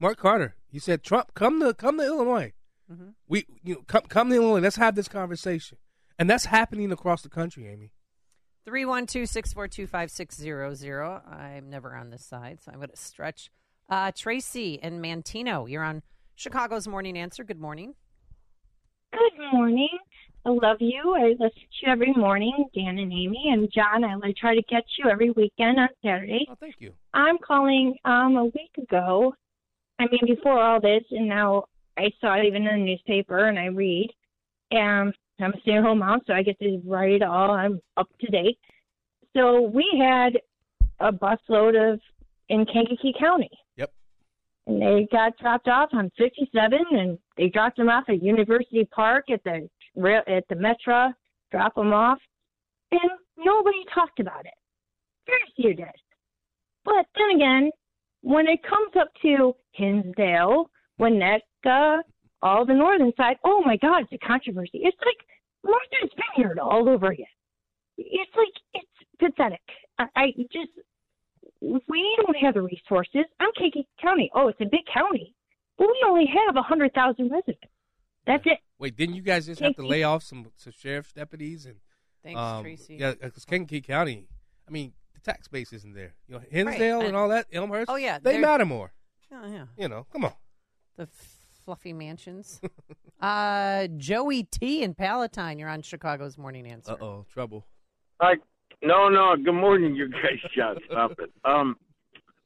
Mark 0.01 0.17
Carter, 0.17 0.55
he 0.67 0.79
said, 0.79 1.03
"Trump, 1.03 1.33
come 1.35 1.59
to 1.59 1.73
come 1.75 1.97
to 1.99 2.03
Illinois. 2.05 2.53
Mhm. 2.91 3.13
We, 3.27 3.45
you 3.63 3.75
know, 3.75 3.81
come 3.83 4.01
come 4.03 4.29
to 4.29 4.35
Illinois. 4.35 4.59
Let's 4.59 4.77
have 4.77 4.95
this 4.95 5.07
conversation." 5.07 5.77
And 6.17 6.27
that's 6.29 6.45
happening 6.45 6.91
across 6.91 7.21
the 7.21 7.29
country, 7.29 7.67
Amy. 7.67 7.93
312 8.65 9.27
642 9.27 9.87
5600. 9.87 11.21
I'm 11.27 11.69
never 11.69 11.95
on 11.95 12.09
this 12.09 12.25
side, 12.25 12.61
so 12.61 12.71
I'm 12.71 12.77
going 12.79 12.89
to 12.89 12.97
stretch. 12.97 13.51
Uh, 13.89 14.11
Tracy 14.15 14.79
and 14.81 15.03
Manteno, 15.03 15.69
you're 15.69 15.83
on 15.83 16.01
Chicago's 16.35 16.87
Morning 16.87 17.17
Answer. 17.17 17.43
Good 17.43 17.59
morning. 17.59 17.95
Good 19.11 19.51
morning. 19.51 19.97
I 20.45 20.49
love 20.49 20.77
you. 20.79 21.15
I 21.15 21.29
listen 21.39 21.49
to 21.53 21.85
you 21.85 21.91
every 21.91 22.13
morning, 22.13 22.69
Dan 22.73 22.97
and 22.97 23.11
Amy. 23.11 23.49
And 23.51 23.71
John, 23.71 24.03
I 24.03 24.33
try 24.37 24.55
to 24.55 24.61
get 24.63 24.83
you 24.97 25.09
every 25.09 25.29
weekend 25.31 25.79
on 25.79 25.89
Saturday. 26.03 26.47
Oh, 26.49 26.55
thank 26.59 26.75
you. 26.79 26.93
I'm 27.13 27.37
calling 27.37 27.95
um 28.05 28.37
a 28.37 28.45
week 28.45 28.71
ago. 28.81 29.35
I 30.01 30.07
mean 30.11 30.35
before 30.35 30.59
all 30.59 30.81
this 30.81 31.03
and 31.11 31.27
now 31.27 31.65
I 31.97 32.11
saw 32.19 32.35
it 32.35 32.45
even 32.45 32.65
in 32.67 32.79
the 32.79 32.85
newspaper 32.85 33.47
and 33.47 33.59
I 33.59 33.65
read. 33.65 34.09
And 34.71 35.13
I'm 35.39 35.53
a 35.53 35.61
stay 35.61 35.73
at 35.73 35.83
home 35.83 35.99
mom, 35.99 36.21
so 36.25 36.33
I 36.33 36.43
get 36.43 36.59
to 36.59 36.81
write 36.85 37.11
it 37.11 37.23
all. 37.23 37.51
I'm 37.51 37.81
up 37.97 38.07
to 38.21 38.27
date. 38.27 38.57
So 39.35 39.61
we 39.61 39.85
had 39.99 40.39
a 40.99 41.11
busload 41.11 41.93
of 41.93 41.99
in 42.49 42.65
Kankakee 42.65 43.13
County. 43.19 43.49
Yep. 43.77 43.91
And 44.67 44.81
they 44.81 45.07
got 45.11 45.37
dropped 45.37 45.67
off 45.67 45.89
on 45.93 46.11
57, 46.17 46.79
and 46.91 47.17
they 47.37 47.49
dropped 47.49 47.77
them 47.77 47.89
off 47.89 48.05
at 48.07 48.21
University 48.21 48.85
Park 48.85 49.25
at 49.31 49.43
the 49.43 49.67
rail 49.95 50.21
at 50.27 50.47
the 50.49 50.55
Metro. 50.55 51.13
Drop 51.51 51.75
them 51.75 51.91
off, 51.91 52.19
and 52.91 53.11
nobody 53.37 53.83
talked 53.93 54.19
about 54.19 54.45
it. 54.45 54.53
Very 55.25 55.53
few 55.55 55.73
did. 55.73 55.87
But 56.85 57.05
then 57.15 57.35
again, 57.35 57.71
when 58.21 58.47
it 58.47 58.61
comes 58.63 58.91
up 58.99 59.09
to 59.21 59.55
Hinsdale, 59.71 60.69
Winnetka, 60.99 62.01
all 62.41 62.65
the 62.65 62.73
northern 62.73 63.11
side, 63.17 63.37
oh 63.43 63.61
my 63.65 63.77
God, 63.77 64.03
it's 64.03 64.13
a 64.13 64.25
controversy. 64.25 64.81
It's 64.83 64.97
like 65.05 65.17
Martha's 65.63 66.11
Vineyard 66.35 66.59
all 66.59 66.87
over 66.89 67.07
again. 67.07 67.25
It's 67.97 68.31
like 68.35 68.53
it's 68.73 68.87
pathetic. 69.19 69.61
I, 69.99 70.05
I 70.15 70.25
just 70.51 70.71
we 71.61 72.17
don't 72.17 72.37
have 72.37 72.55
the 72.55 72.61
resources. 72.61 73.25
I'm 73.39 73.49
Kankakee 73.57 73.87
County. 74.01 74.31
Oh, 74.33 74.47
it's 74.47 74.61
a 74.61 74.65
big 74.65 74.85
county, 74.91 75.35
but 75.77 75.87
we 75.87 76.03
only 76.07 76.25
have 76.25 76.55
a 76.55 76.61
hundred 76.61 76.93
thousand 76.93 77.29
residents. 77.31 77.61
That's 78.25 78.43
it. 78.45 78.59
Wait, 78.79 78.95
didn't 78.95 79.15
you 79.15 79.21
guys 79.21 79.45
just 79.45 79.61
have 79.61 79.75
to 79.75 79.85
lay 79.85 80.03
off 80.03 80.23
some 80.23 80.47
some 80.55 80.73
sheriff's 80.75 81.13
deputies 81.13 81.65
and? 81.65 81.75
Thanks, 82.23 82.39
um, 82.39 82.63
Tracy. 82.63 82.97
Yeah, 82.99 83.13
because 83.19 83.45
Kankakee 83.45 83.81
County, 83.81 84.27
I 84.67 84.71
mean, 84.71 84.93
the 85.23 85.31
tax 85.31 85.47
base 85.47 85.73
isn't 85.73 85.93
there. 85.93 86.13
You 86.27 86.35
know, 86.35 86.41
Hinsdale 86.49 86.99
and, 86.99 87.07
and- 87.09 87.17
all 87.17 87.29
that, 87.29 87.47
Elmhurst. 87.51 87.89
Oh, 87.89 87.95
yeah, 87.95 88.19
they 88.19 88.33
they're- 88.33 88.41
matter 88.41 88.65
more. 88.65 88.93
Oh, 89.33 89.47
yeah. 89.47 89.65
You 89.77 89.87
know, 89.87 90.05
come 90.11 90.25
on. 90.25 90.33
The 90.97 91.07
fluffy 91.63 91.93
mansions. 91.93 92.59
uh, 93.21 93.87
Joey 93.97 94.43
T 94.43 94.83
in 94.83 94.93
Palatine, 94.93 95.57
you're 95.57 95.69
on 95.69 95.81
Chicago's 95.81 96.37
Morning 96.37 96.67
Answer. 96.67 96.93
Uh 96.93 97.05
oh, 97.05 97.25
trouble. 97.31 97.65
Hi. 98.19 98.33
No, 98.83 99.09
no. 99.09 99.35
Good 99.37 99.53
morning, 99.53 99.95
you 99.95 100.09
guys. 100.09 100.39
John, 100.55 100.77
stop 100.89 101.11
it. 101.19 101.31
Um, 101.45 101.77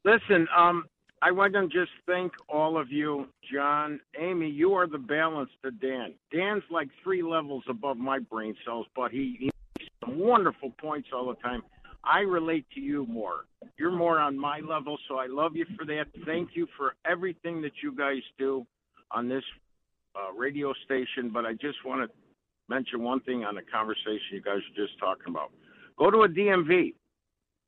listen. 0.04 0.46
Um, 0.56 0.84
I 1.22 1.30
want 1.32 1.54
to 1.54 1.66
just 1.66 1.90
thank 2.06 2.32
all 2.48 2.78
of 2.78 2.92
you, 2.92 3.26
John, 3.52 3.98
Amy. 4.20 4.48
You 4.50 4.74
are 4.74 4.86
the 4.86 4.98
balance 4.98 5.50
to 5.64 5.70
Dan. 5.70 6.14
Dan's 6.30 6.62
like 6.70 6.88
three 7.02 7.22
levels 7.22 7.64
above 7.68 7.96
my 7.96 8.18
brain 8.18 8.54
cells, 8.64 8.86
but 8.94 9.10
he, 9.10 9.34
he 9.40 9.50
makes 9.80 9.90
some 10.04 10.18
wonderful 10.18 10.72
points 10.78 11.08
all 11.12 11.26
the 11.26 11.34
time. 11.36 11.62
I 12.06 12.20
relate 12.20 12.66
to 12.74 12.80
you 12.80 13.06
more. 13.06 13.46
You're 13.78 13.90
more 13.90 14.20
on 14.20 14.38
my 14.38 14.60
level, 14.60 14.96
so 15.08 15.16
I 15.18 15.26
love 15.26 15.56
you 15.56 15.66
for 15.76 15.84
that. 15.86 16.04
Thank 16.24 16.50
you 16.54 16.66
for 16.76 16.94
everything 17.04 17.60
that 17.62 17.72
you 17.82 17.94
guys 17.94 18.22
do 18.38 18.64
on 19.10 19.28
this 19.28 19.42
uh, 20.14 20.32
radio 20.32 20.72
station. 20.84 21.30
But 21.32 21.44
I 21.44 21.52
just 21.52 21.78
want 21.84 22.08
to 22.08 22.16
mention 22.68 23.02
one 23.02 23.20
thing 23.20 23.44
on 23.44 23.56
the 23.56 23.62
conversation 23.62 24.20
you 24.32 24.42
guys 24.42 24.58
were 24.70 24.86
just 24.86 24.98
talking 24.98 25.28
about. 25.28 25.50
Go 25.98 26.10
to 26.10 26.22
a 26.22 26.28
DMV. 26.28 26.94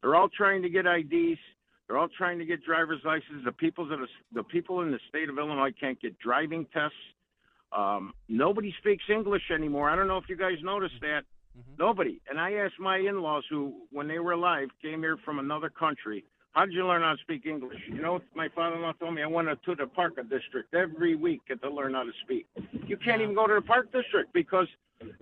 They're 0.03 0.14
all 0.14 0.28
trying 0.28 0.62
to 0.62 0.68
get 0.68 0.86
IDs. 0.86 1.39
They're 1.86 1.99
all 1.99 2.09
trying 2.16 2.39
to 2.39 2.45
get 2.45 2.64
driver's 2.64 3.01
licenses. 3.05 3.43
The 3.45 3.53
people 3.53 3.89
that 3.89 3.99
are, 3.99 4.09
the 4.34 4.45
people 4.45 4.82
in 4.82 4.91
the 4.91 5.01
state 5.09 5.28
of 5.28 5.39
Illinois 5.39 5.72
can't 5.80 6.01
get 6.01 6.18
driving 6.18 6.66
tests. 6.72 6.97
Um, 7.76 8.12
nobody 8.28 8.72
speaks 8.78 9.05
English 9.11 9.43
anymore. 9.53 9.91
I 9.91 9.97
don't 9.97 10.07
know 10.07 10.18
if 10.18 10.28
you 10.28 10.36
guys 10.36 10.57
noticed 10.62 11.01
that. 11.01 11.22
Mm-hmm. 11.59 11.72
Nobody. 11.78 12.20
And 12.28 12.40
I 12.40 12.52
asked 12.54 12.78
my 12.78 12.98
in-laws 12.98 13.44
who, 13.50 13.74
when 13.90 14.09
they 14.09 14.18
were 14.18 14.32
alive, 14.32 14.68
came 14.82 15.00
here 15.00 15.16
from 15.24 15.38
another 15.38 15.68
country. 15.70 16.24
How 16.52 16.64
did 16.64 16.74
you 16.74 16.86
learn 16.86 17.02
how 17.02 17.12
to 17.12 17.18
speak 17.22 17.46
English? 17.46 17.78
You 17.88 18.00
know, 18.02 18.20
my 18.34 18.48
father-in-law 18.54 18.92
told 18.94 19.14
me 19.14 19.22
I 19.22 19.26
went 19.26 19.48
to 19.64 19.74
the 19.74 19.86
park 19.86 20.14
district 20.28 20.74
every 20.74 21.14
week 21.14 21.40
to 21.62 21.70
learn 21.70 21.94
how 21.94 22.02
to 22.04 22.12
speak. 22.24 22.46
You 22.86 22.96
can't 22.96 23.20
even 23.22 23.34
go 23.34 23.46
to 23.46 23.54
the 23.54 23.61
park 23.62 23.92
district 23.92 24.32
because, 24.32 24.66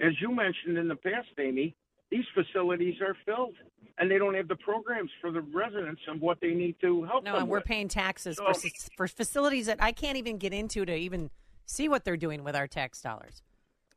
as 0.01 0.13
you 0.21 0.35
mentioned 0.35 0.79
in 0.79 0.89
the 0.89 0.97
past, 0.97 1.29
Amy, 1.39 1.75
these 2.11 2.25
facilities 2.35 3.01
are 3.01 3.17
filled 3.27 3.55
and 3.99 4.11
they 4.11 4.19
don't 4.19 4.35
have 4.35 4.49
the 4.49 4.57
programs 4.57 5.11
for 5.21 5.31
the 5.33 5.41
residents 5.41 6.01
and 6.07 6.21
what 6.21 6.39
they 6.41 6.53
need 6.55 6.77
to 6.81 7.03
help 7.05 7.25
No, 7.25 7.33
them 7.33 7.43
and 7.43 7.49
we're 7.51 7.59
with. 7.59 7.67
paying 7.67 7.89
taxes 7.89 8.37
So- 8.37 8.53
for, 8.53 8.69
for 8.97 9.09
facilities 9.09 9.67
that 9.67 9.83
I 9.83 9.93
can't 9.93 10.17
even 10.17 10.39
get 10.39 10.53
into 10.55 10.85
to 10.87 10.95
even 10.95 11.31
see 11.67 11.89
what 11.89 12.05
they're 12.05 12.17
doing 12.17 12.45
with 12.45 12.55
our 12.55 12.69
tax 12.69 13.01
dollars. 13.03 13.43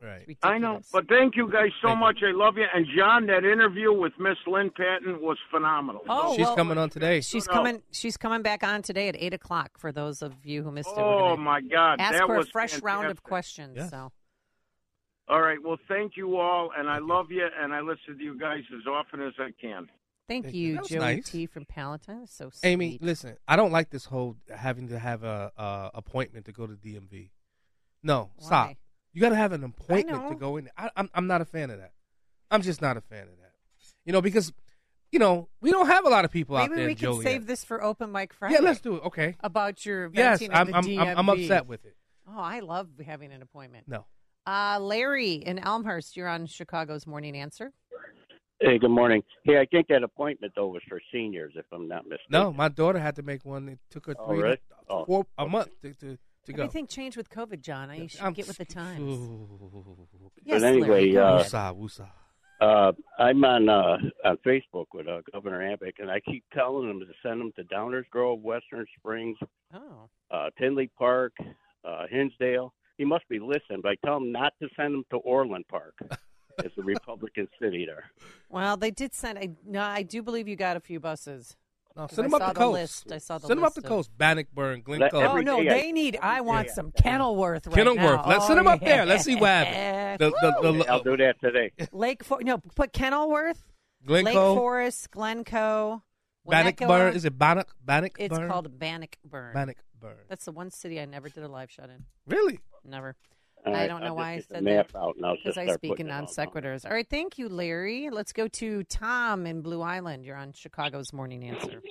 Right. 0.02 0.38
I 0.44 0.58
know, 0.60 0.80
but 0.94 1.10
thank 1.10 1.36
you 1.36 1.52
guys 1.52 1.72
so 1.82 1.94
much. 1.94 2.20
I 2.26 2.32
love 2.32 2.58
you. 2.58 2.66
And 2.74 2.86
John, 2.98 3.28
that 3.28 3.44
interview 3.44 3.92
with 3.92 4.14
Miss 4.18 4.38
Lynne 4.48 4.70
Patton 4.70 5.20
was 5.22 5.38
phenomenal. 5.52 6.04
Oh, 6.08 6.38
She's 6.38 6.46
well, 6.46 6.56
coming 6.56 6.78
on 6.78 6.90
today. 6.90 7.20
She's 7.20 7.46
No. 7.48 7.54
coming. 7.54 7.84
She's 7.92 8.16
coming 8.16 8.42
back 8.42 8.64
on 8.64 8.82
today 8.82 9.10
at 9.10 9.18
eight 9.20 9.34
o'clock. 9.34 9.78
For 9.78 9.92
those 9.92 10.22
of 10.22 10.46
you 10.46 10.64
who 10.64 10.72
missed 10.72 10.90
it, 10.90 10.98
Oh 10.98 11.36
my 11.36 11.60
God, 11.60 12.00
ask 12.00 12.14
that 12.14 12.30
her 12.30 12.38
was 12.38 12.48
a 12.48 12.52
fresh 12.52 12.82
round 12.82 13.08
of 13.08 13.24
questions. 13.24 13.74
Yes. 13.76 13.90
So 13.90 14.14
All 15.28 15.42
right. 15.42 15.58
Well, 15.62 15.78
thank 15.90 16.16
you 16.16 16.38
all, 16.38 16.72
and 16.78 16.90
I 16.90 17.00
love 17.00 17.30
you, 17.30 17.46
and 17.62 17.74
I 17.74 17.82
listen 17.82 18.18
to 18.18 18.24
you 18.24 18.40
guys 18.40 18.64
as 18.74 18.88
often 18.88 19.22
as 19.22 19.34
I 19.38 19.50
can. 19.60 19.90
Thank, 20.30 20.46
Thank 20.46 20.56
you. 20.56 20.76
you, 20.76 20.82
Joey 20.88 21.00
nice. 21.00 21.30
T 21.30 21.46
from 21.46 21.66
Palatine. 21.66 22.20
That's 22.20 22.34
so 22.36 22.52
sweet. 22.52 22.70
Amy, 22.70 23.00
listen, 23.02 23.36
I 23.48 23.56
don't 23.58 23.72
like 23.72 23.90
this 23.90 24.06
whole 24.06 24.38
having 24.56 24.88
to 24.90 24.98
have 25.00 25.24
a, 25.24 25.52
a 25.58 25.92
appointment 25.96 26.46
to 26.46 26.52
go 26.54 26.68
to 26.68 26.74
DMV. 26.74 27.32
No, 28.02 28.30
stop. 28.40 28.76
Why? 29.14 29.18
You 29.18 29.22
got 29.22 29.30
to 29.30 29.36
have 29.36 29.52
an 29.52 29.64
appointment 29.64 30.30
to 30.30 30.36
go 30.36 30.58
in. 30.58 30.70
I, 30.78 30.90
I'm 30.96 31.10
I'm 31.14 31.28
not 31.28 31.42
a 31.42 31.46
fan 31.46 31.70
of 31.70 31.80
that. 31.80 31.92
I'm 32.52 32.62
just 32.62 32.82
not 32.82 32.98
a 32.98 33.02
fan 33.02 33.24
of 33.24 33.38
that. 33.42 33.54
You 34.06 34.14
know, 34.14 34.22
because 34.22 34.54
you 35.12 35.20
know 35.20 35.50
we 35.62 35.72
don't 35.72 35.88
have 35.88 36.06
a 36.06 36.10
lot 36.10 36.26
of 36.26 36.32
people 36.32 36.56
out 36.58 36.70
there. 36.70 36.78
Maybe 36.78 36.82
there. 36.82 36.88
we 36.90 36.96
can 36.96 37.04
Joliet. 37.06 37.24
save 37.26 37.48
this 37.48 37.64
for 37.64 37.84
Open 37.84 38.12
Mic 38.12 38.34
Friday. 38.34 38.56
Yeah, 38.56 38.62
let's 38.62 38.82
do 38.82 38.96
it. 38.96 39.04
Okay. 39.06 39.36
About 39.42 39.86
your 39.86 40.10
Yes, 40.14 40.42
I'm 40.52 40.68
the 40.72 40.76
I'm, 40.78 41.00
I'm 41.00 41.18
I'm 41.18 41.30
upset 41.30 41.68
with 41.68 41.86
it. 41.86 41.96
Oh, 42.28 42.40
I 42.40 42.60
love 42.60 42.88
having 43.06 43.32
an 43.32 43.42
appointment. 43.42 43.88
No. 43.88 44.06
Uh, 44.46 44.80
Larry 44.80 45.34
in 45.34 45.60
Elmhurst, 45.60 46.16
you're 46.18 46.28
on 46.28 46.46
Chicago's 46.48 47.06
Morning 47.06 47.36
Answer. 47.38 47.72
Hey, 48.62 48.78
good 48.78 48.90
morning. 48.92 49.22
Hey, 49.46 49.58
I 49.58 49.66
think 49.66 49.88
that 49.88 50.04
appointment 50.04 50.54
though 50.56 50.68
was 50.68 50.82
for 50.90 51.00
seniors, 51.14 51.54
if 51.56 51.66
I'm 51.72 51.88
not 51.88 52.04
mistaken. 52.06 52.26
No, 52.32 52.52
my 52.52 52.68
daughter 52.68 53.00
had 53.00 53.16
to 53.18 53.22
make 53.22 53.46
one. 53.46 53.70
It 53.70 53.80
took 53.90 54.06
her 54.08 54.16
Oh, 54.20 54.28
three, 54.28 54.42
really? 54.44 54.58
Oh. 54.90 55.06
four, 55.06 55.26
a 55.38 55.48
month 55.48 55.70
to 55.82 55.94
to, 55.94 56.18
to 56.50 56.54
go. 56.58 56.64
Everything 56.64 56.88
changed 56.88 57.18
with 57.18 57.30
COVID, 57.30 57.62
John. 57.62 57.90
You 57.96 58.08
should 58.08 58.22
I'm- 58.22 58.34
get 58.34 58.48
with 58.48 58.58
the 58.58 58.66
times. 58.66 59.02
Ooh. 59.02 60.32
Yes, 60.44 60.62
but 60.62 60.68
anyway, 60.68 60.88
Larry, 60.88 61.12
go 61.14 61.26
uh, 61.26 61.36
ahead. 61.40 61.52
Woosah, 61.52 61.78
woosah. 61.80 62.10
uh, 62.62 62.92
I'm 63.18 63.44
on 63.46 63.70
uh, 63.70 63.98
on 64.26 64.38
Facebook 64.46 64.86
with 64.94 65.08
uh, 65.08 65.22
Governor 65.32 65.72
Abbott, 65.72 65.96
and 66.00 66.10
I 66.10 66.20
keep 66.22 66.44
telling 66.54 66.90
him 66.90 67.00
to 67.00 67.06
send 67.24 67.40
them 67.42 67.52
to 67.58 67.64
Downers 67.64 68.08
Grove, 68.10 68.42
Western 68.42 68.86
Springs, 68.98 69.38
Oh. 69.74 70.10
uh, 70.32 70.50
Tinley 70.60 70.90
Park, 70.98 71.34
uh, 71.86 72.06
Hinsdale. 72.10 72.74
He 72.98 73.06
must 73.06 73.28
be 73.30 73.40
listening, 73.40 73.80
but 73.82 73.90
I 73.92 73.96
tell 74.06 74.18
him 74.18 74.32
not 74.32 74.54
to 74.62 74.68
send 74.76 74.94
them 74.94 75.06
to 75.12 75.18
Orland 75.18 75.66
Park. 75.70 75.94
it's 76.60 76.78
a 76.78 76.82
Republican 76.82 77.48
city 77.62 77.86
there. 77.86 78.12
Well, 78.50 78.76
they 78.76 78.92
did 78.92 79.14
send. 79.14 79.38
I, 79.40 79.52
no, 79.66 79.82
I 79.82 80.04
do 80.04 80.22
believe 80.22 80.48
you 80.48 80.56
got 80.58 80.76
a 80.76 80.82
few 80.82 81.00
buses. 81.00 81.56
No, 82.00 82.08
'Cause 82.08 82.16
send 82.16 82.26
I 82.28 82.30
them 82.30 82.34
up 82.42 82.48
the 82.48 82.54
the 82.54 82.66
coast. 82.66 82.74
list. 82.74 83.12
I 83.12 83.18
saw 83.18 83.38
the 83.40 83.48
Send 83.48 83.58
them 83.58 83.64
up 83.66 83.74
the 83.74 83.82
coast. 83.82 84.10
Bannockburn, 84.18 84.82
Glencoe. 84.84 85.22
Oh 85.22 85.38
no, 85.42 85.62
day 85.62 85.70
I- 85.70 85.74
they 85.82 85.92
need. 85.92 86.18
I 86.22 86.40
want 86.40 86.68
Yeah. 86.68 86.74
some 86.74 86.92
Kenilworth 86.94 87.68
right 87.68 87.76
Kenilworth. 87.76 88.22
now. 88.22 88.26
Let's 88.26 88.48
send 88.48 88.58
Oh, 88.60 88.64
them 88.64 88.72
up 88.72 88.80
there. 88.80 89.06
Let's 89.06 89.26
see 89.26 89.36
what 89.36 89.50
happens. 89.68 90.86
I'll 90.88 91.04
do 91.04 91.18
that 91.18 91.36
today. 91.42 91.72
Lake 91.92 92.24
For- 92.24 92.42
no, 92.42 92.58
put 92.58 92.94
Kenilworth, 92.94 93.66
Glencoe, 94.06 94.30
Lake 94.30 94.36
Forest, 94.58 95.12
Glencoe, 95.12 96.04
Bannockburn. 96.48 97.16
Is 97.16 97.26
it 97.26 97.38
Bannock? 97.38 97.76
Bannockburn? 97.86 98.26
It's 98.26 98.38
called 98.52 98.80
Bannockburn. 98.80 99.54
Bannockburn. 99.54 100.16
That's 100.30 100.46
the 100.46 100.54
one 100.54 100.72
city 100.72 101.02
I 101.02 101.06
never 101.06 101.28
did 101.28 101.44
a 101.44 101.50
live 101.50 101.70
shot 101.70 101.90
in. 101.90 102.06
Really? 102.26 102.60
Never. 102.86 103.18
All 103.66 103.76
I 103.76 103.80
right, 103.82 103.88
don't 103.88 104.02
know 104.02 104.08
I'll 104.08 104.16
why 104.16 104.32
I 104.34 104.40
said 104.40 104.64
the 104.64 104.70
that. 104.92 104.96
out 104.96 105.16
Because 105.44 105.58
I 105.58 105.74
speak 105.74 106.00
in 106.00 106.08
non 106.08 106.26
sequiturs. 106.26 106.86
All 106.86 106.92
right, 106.92 107.08
thank 107.10 107.38
you, 107.38 107.50
Larry. 107.50 108.10
Let's 108.10 108.32
go 108.34 108.48
to 108.48 108.84
Tom 108.86 109.46
in 109.46 109.62
Blue 109.62 109.82
Island. 109.82 110.26
You're 110.26 110.38
on 110.38 110.54
Chicago's 110.54 111.12
Morning 111.14 111.44
Answer. 111.44 111.82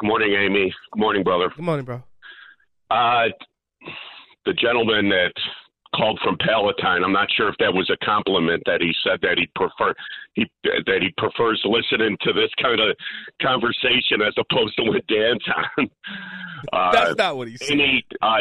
Good 0.00 0.06
morning, 0.06 0.32
Amy. 0.34 0.72
Good 0.92 1.00
morning, 1.00 1.22
brother. 1.22 1.50
Good 1.54 1.64
morning, 1.64 1.84
bro. 1.84 2.02
Uh, 2.90 3.28
the 4.46 4.52
gentleman 4.54 5.08
that 5.10 5.32
called 5.94 6.18
from 6.24 6.36
Palatine, 6.38 7.04
I'm 7.04 7.12
not 7.12 7.28
sure 7.36 7.48
if 7.48 7.54
that 7.58 7.72
was 7.72 7.90
a 7.90 8.04
compliment 8.04 8.62
that 8.66 8.80
he 8.80 8.92
said 9.04 9.20
that 9.22 9.36
he 9.38 9.46
prefer 9.54 9.94
he 10.34 10.50
that 10.64 10.98
he 11.02 11.12
prefers 11.18 11.62
listening 11.64 12.16
to 12.22 12.32
this 12.32 12.50
kind 12.60 12.80
of 12.80 12.96
conversation 13.42 14.22
as 14.26 14.34
opposed 14.38 14.74
to 14.78 14.84
when 14.90 15.00
Dan's 15.08 15.44
on. 15.78 15.90
Uh, 16.72 16.92
That's 16.92 17.16
not 17.16 17.36
what 17.36 17.48
he 17.48 17.56
said. 17.56 17.72
Amy, 17.72 18.04
uh, 18.22 18.36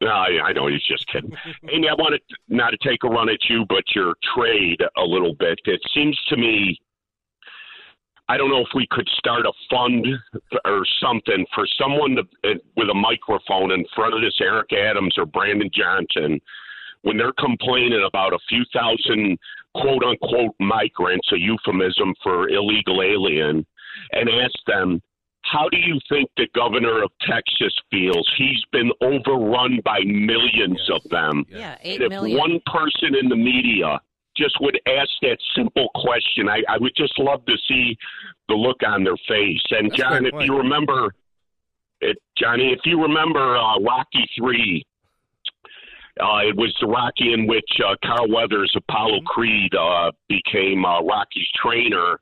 no, 0.00 0.08
I, 0.08 0.48
I 0.48 0.52
know 0.52 0.66
he's 0.68 0.84
just 0.84 1.06
kidding. 1.08 1.32
Amy, 1.72 1.88
I 1.88 1.94
wanted 1.94 2.20
not 2.48 2.70
to 2.70 2.78
take 2.86 3.04
a 3.04 3.08
run 3.08 3.28
at 3.28 3.38
you, 3.48 3.64
but 3.68 3.84
your 3.94 4.14
trade 4.34 4.80
a 4.96 5.02
little 5.02 5.34
bit. 5.34 5.58
It 5.64 5.80
seems 5.94 6.18
to 6.28 6.36
me 6.36 6.78
I 8.28 8.36
don't 8.36 8.50
know 8.50 8.60
if 8.60 8.74
we 8.74 8.88
could 8.90 9.08
start 9.16 9.46
a 9.46 9.52
fund 9.70 10.04
or 10.64 10.82
something 11.00 11.46
for 11.54 11.64
someone 11.80 12.16
to, 12.16 12.22
uh, 12.50 12.54
with 12.76 12.88
a 12.88 12.94
microphone 12.94 13.70
in 13.70 13.84
front 13.94 14.14
of 14.14 14.20
this 14.20 14.34
Eric 14.40 14.72
Adams 14.72 15.14
or 15.16 15.26
Brandon 15.26 15.70
Johnson 15.72 16.40
when 17.02 17.16
they're 17.16 17.32
complaining 17.38 18.04
about 18.04 18.32
a 18.32 18.38
few 18.48 18.64
thousand 18.72 19.38
quote 19.76 20.02
unquote 20.02 20.54
migrants, 20.58 21.30
a 21.32 21.38
euphemism 21.38 22.14
for 22.22 22.48
illegal 22.48 23.00
alien, 23.00 23.64
and 24.12 24.28
ask 24.28 24.58
them, 24.66 25.00
how 25.52 25.68
do 25.68 25.78
you 25.78 25.98
think 26.08 26.30
the 26.36 26.48
governor 26.54 27.02
of 27.02 27.10
Texas 27.22 27.74
feels? 27.90 28.30
He's 28.36 28.62
been 28.72 28.90
overrun 29.00 29.80
by 29.84 30.00
millions 30.04 30.80
of 30.92 31.02
them. 31.10 31.44
Yeah, 31.48 31.72
And 31.72 31.80
eight 31.82 32.00
if 32.02 32.08
million. 32.10 32.38
one 32.38 32.60
person 32.66 33.14
in 33.14 33.28
the 33.28 33.36
media 33.36 34.00
just 34.36 34.56
would 34.60 34.78
ask 34.86 35.08
that 35.22 35.38
simple 35.56 35.88
question, 35.94 36.48
I, 36.48 36.62
I 36.68 36.76
would 36.78 36.92
just 36.96 37.18
love 37.18 37.44
to 37.46 37.54
see 37.68 37.96
the 38.48 38.54
look 38.54 38.78
on 38.86 39.02
their 39.04 39.16
face. 39.28 39.62
And 39.70 39.90
That's 39.90 39.96
John, 40.02 40.26
if 40.26 40.34
you 40.40 40.56
remember, 40.58 41.14
it, 42.00 42.18
Johnny, 42.36 42.72
if 42.72 42.80
you 42.84 43.00
remember 43.02 43.56
uh, 43.56 43.78
Rocky 43.80 44.28
Three, 44.38 44.84
uh, 46.20 46.38
it 46.48 46.56
was 46.56 46.74
the 46.80 46.86
Rocky 46.86 47.32
in 47.32 47.46
which 47.46 47.68
uh, 47.86 47.94
Carl 48.04 48.28
Weathers, 48.30 48.72
Apollo 48.76 49.18
Mm-hmm. 49.18 49.26
Creed, 49.26 49.74
uh, 49.74 50.10
became 50.28 50.84
uh, 50.84 51.00
Rocky's 51.02 51.48
trainer 51.62 52.18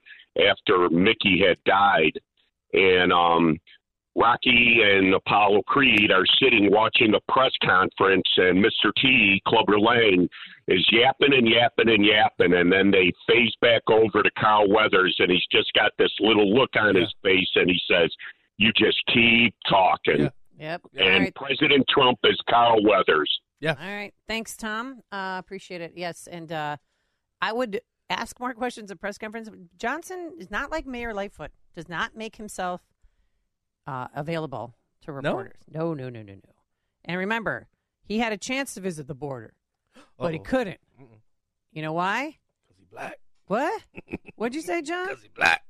after 0.50 0.88
Mickey 0.90 1.42
had 1.46 1.56
died, 1.64 2.12
and 2.74 3.12
um, 3.12 3.58
Rocky 4.16 4.80
and 4.84 5.14
Apollo 5.14 5.62
Creed 5.66 6.12
are 6.12 6.24
sitting 6.40 6.70
watching 6.70 7.14
a 7.14 7.32
press 7.32 7.52
conference, 7.64 8.28
and 8.36 8.64
Mr. 8.64 8.92
T, 9.00 9.40
Clubber 9.46 9.78
Lang, 9.78 10.28
is 10.68 10.86
yapping 10.92 11.34
and 11.34 11.48
yapping 11.48 11.88
and 11.88 12.04
yapping, 12.04 12.54
and 12.54 12.72
then 12.72 12.90
they 12.90 13.12
phase 13.28 13.52
back 13.60 13.82
over 13.90 14.22
to 14.22 14.30
Carl 14.38 14.68
Weathers, 14.68 15.16
and 15.18 15.30
he's 15.30 15.46
just 15.50 15.72
got 15.74 15.92
this 15.98 16.12
little 16.20 16.52
look 16.52 16.70
on 16.76 16.94
his 16.94 17.12
face, 17.22 17.50
and 17.56 17.68
he 17.68 17.78
says, 17.90 18.10
"You 18.56 18.72
just 18.76 18.98
keep 19.12 19.54
talking." 19.68 20.30
Yep. 20.58 20.82
And 20.96 21.24
right. 21.24 21.34
President 21.34 21.84
Trump 21.88 22.18
is 22.22 22.40
Carl 22.48 22.84
Weathers. 22.84 23.30
Yeah. 23.58 23.74
All 23.80 23.92
right. 23.92 24.14
Thanks, 24.28 24.56
Tom. 24.56 25.00
Uh, 25.10 25.36
appreciate 25.38 25.80
it. 25.80 25.92
Yes, 25.96 26.28
and 26.30 26.52
uh, 26.52 26.76
I 27.40 27.52
would 27.52 27.80
ask 28.10 28.38
more 28.38 28.54
questions 28.54 28.90
at 28.92 29.00
press 29.00 29.18
conference. 29.18 29.50
Johnson 29.76 30.34
is 30.38 30.50
not 30.50 30.70
like 30.70 30.86
Mayor 30.86 31.12
Lightfoot. 31.12 31.50
Does 31.74 31.88
not 31.88 32.16
make 32.16 32.36
himself 32.36 32.80
uh, 33.86 34.08
available 34.14 34.74
to 35.02 35.12
reporters. 35.12 35.58
No, 35.72 35.92
no, 35.94 36.08
no, 36.08 36.22
no, 36.22 36.34
no. 36.34 36.40
And 37.04 37.18
remember, 37.18 37.68
he 38.04 38.18
had 38.18 38.32
a 38.32 38.36
chance 38.36 38.74
to 38.74 38.80
visit 38.80 39.06
the 39.06 39.14
border, 39.14 39.54
but 40.18 40.32
he 40.32 40.38
Uh-oh. 40.38 40.44
couldn't. 40.44 40.80
You 41.72 41.82
know 41.82 41.92
why? 41.92 42.38
Because 42.66 42.78
he 42.78 42.84
black. 42.90 43.18
What? 43.46 43.82
What'd 44.36 44.54
you 44.54 44.62
say, 44.62 44.82
John? 44.82 45.08
Because 45.08 45.22
he 45.22 45.28
black. 45.34 45.64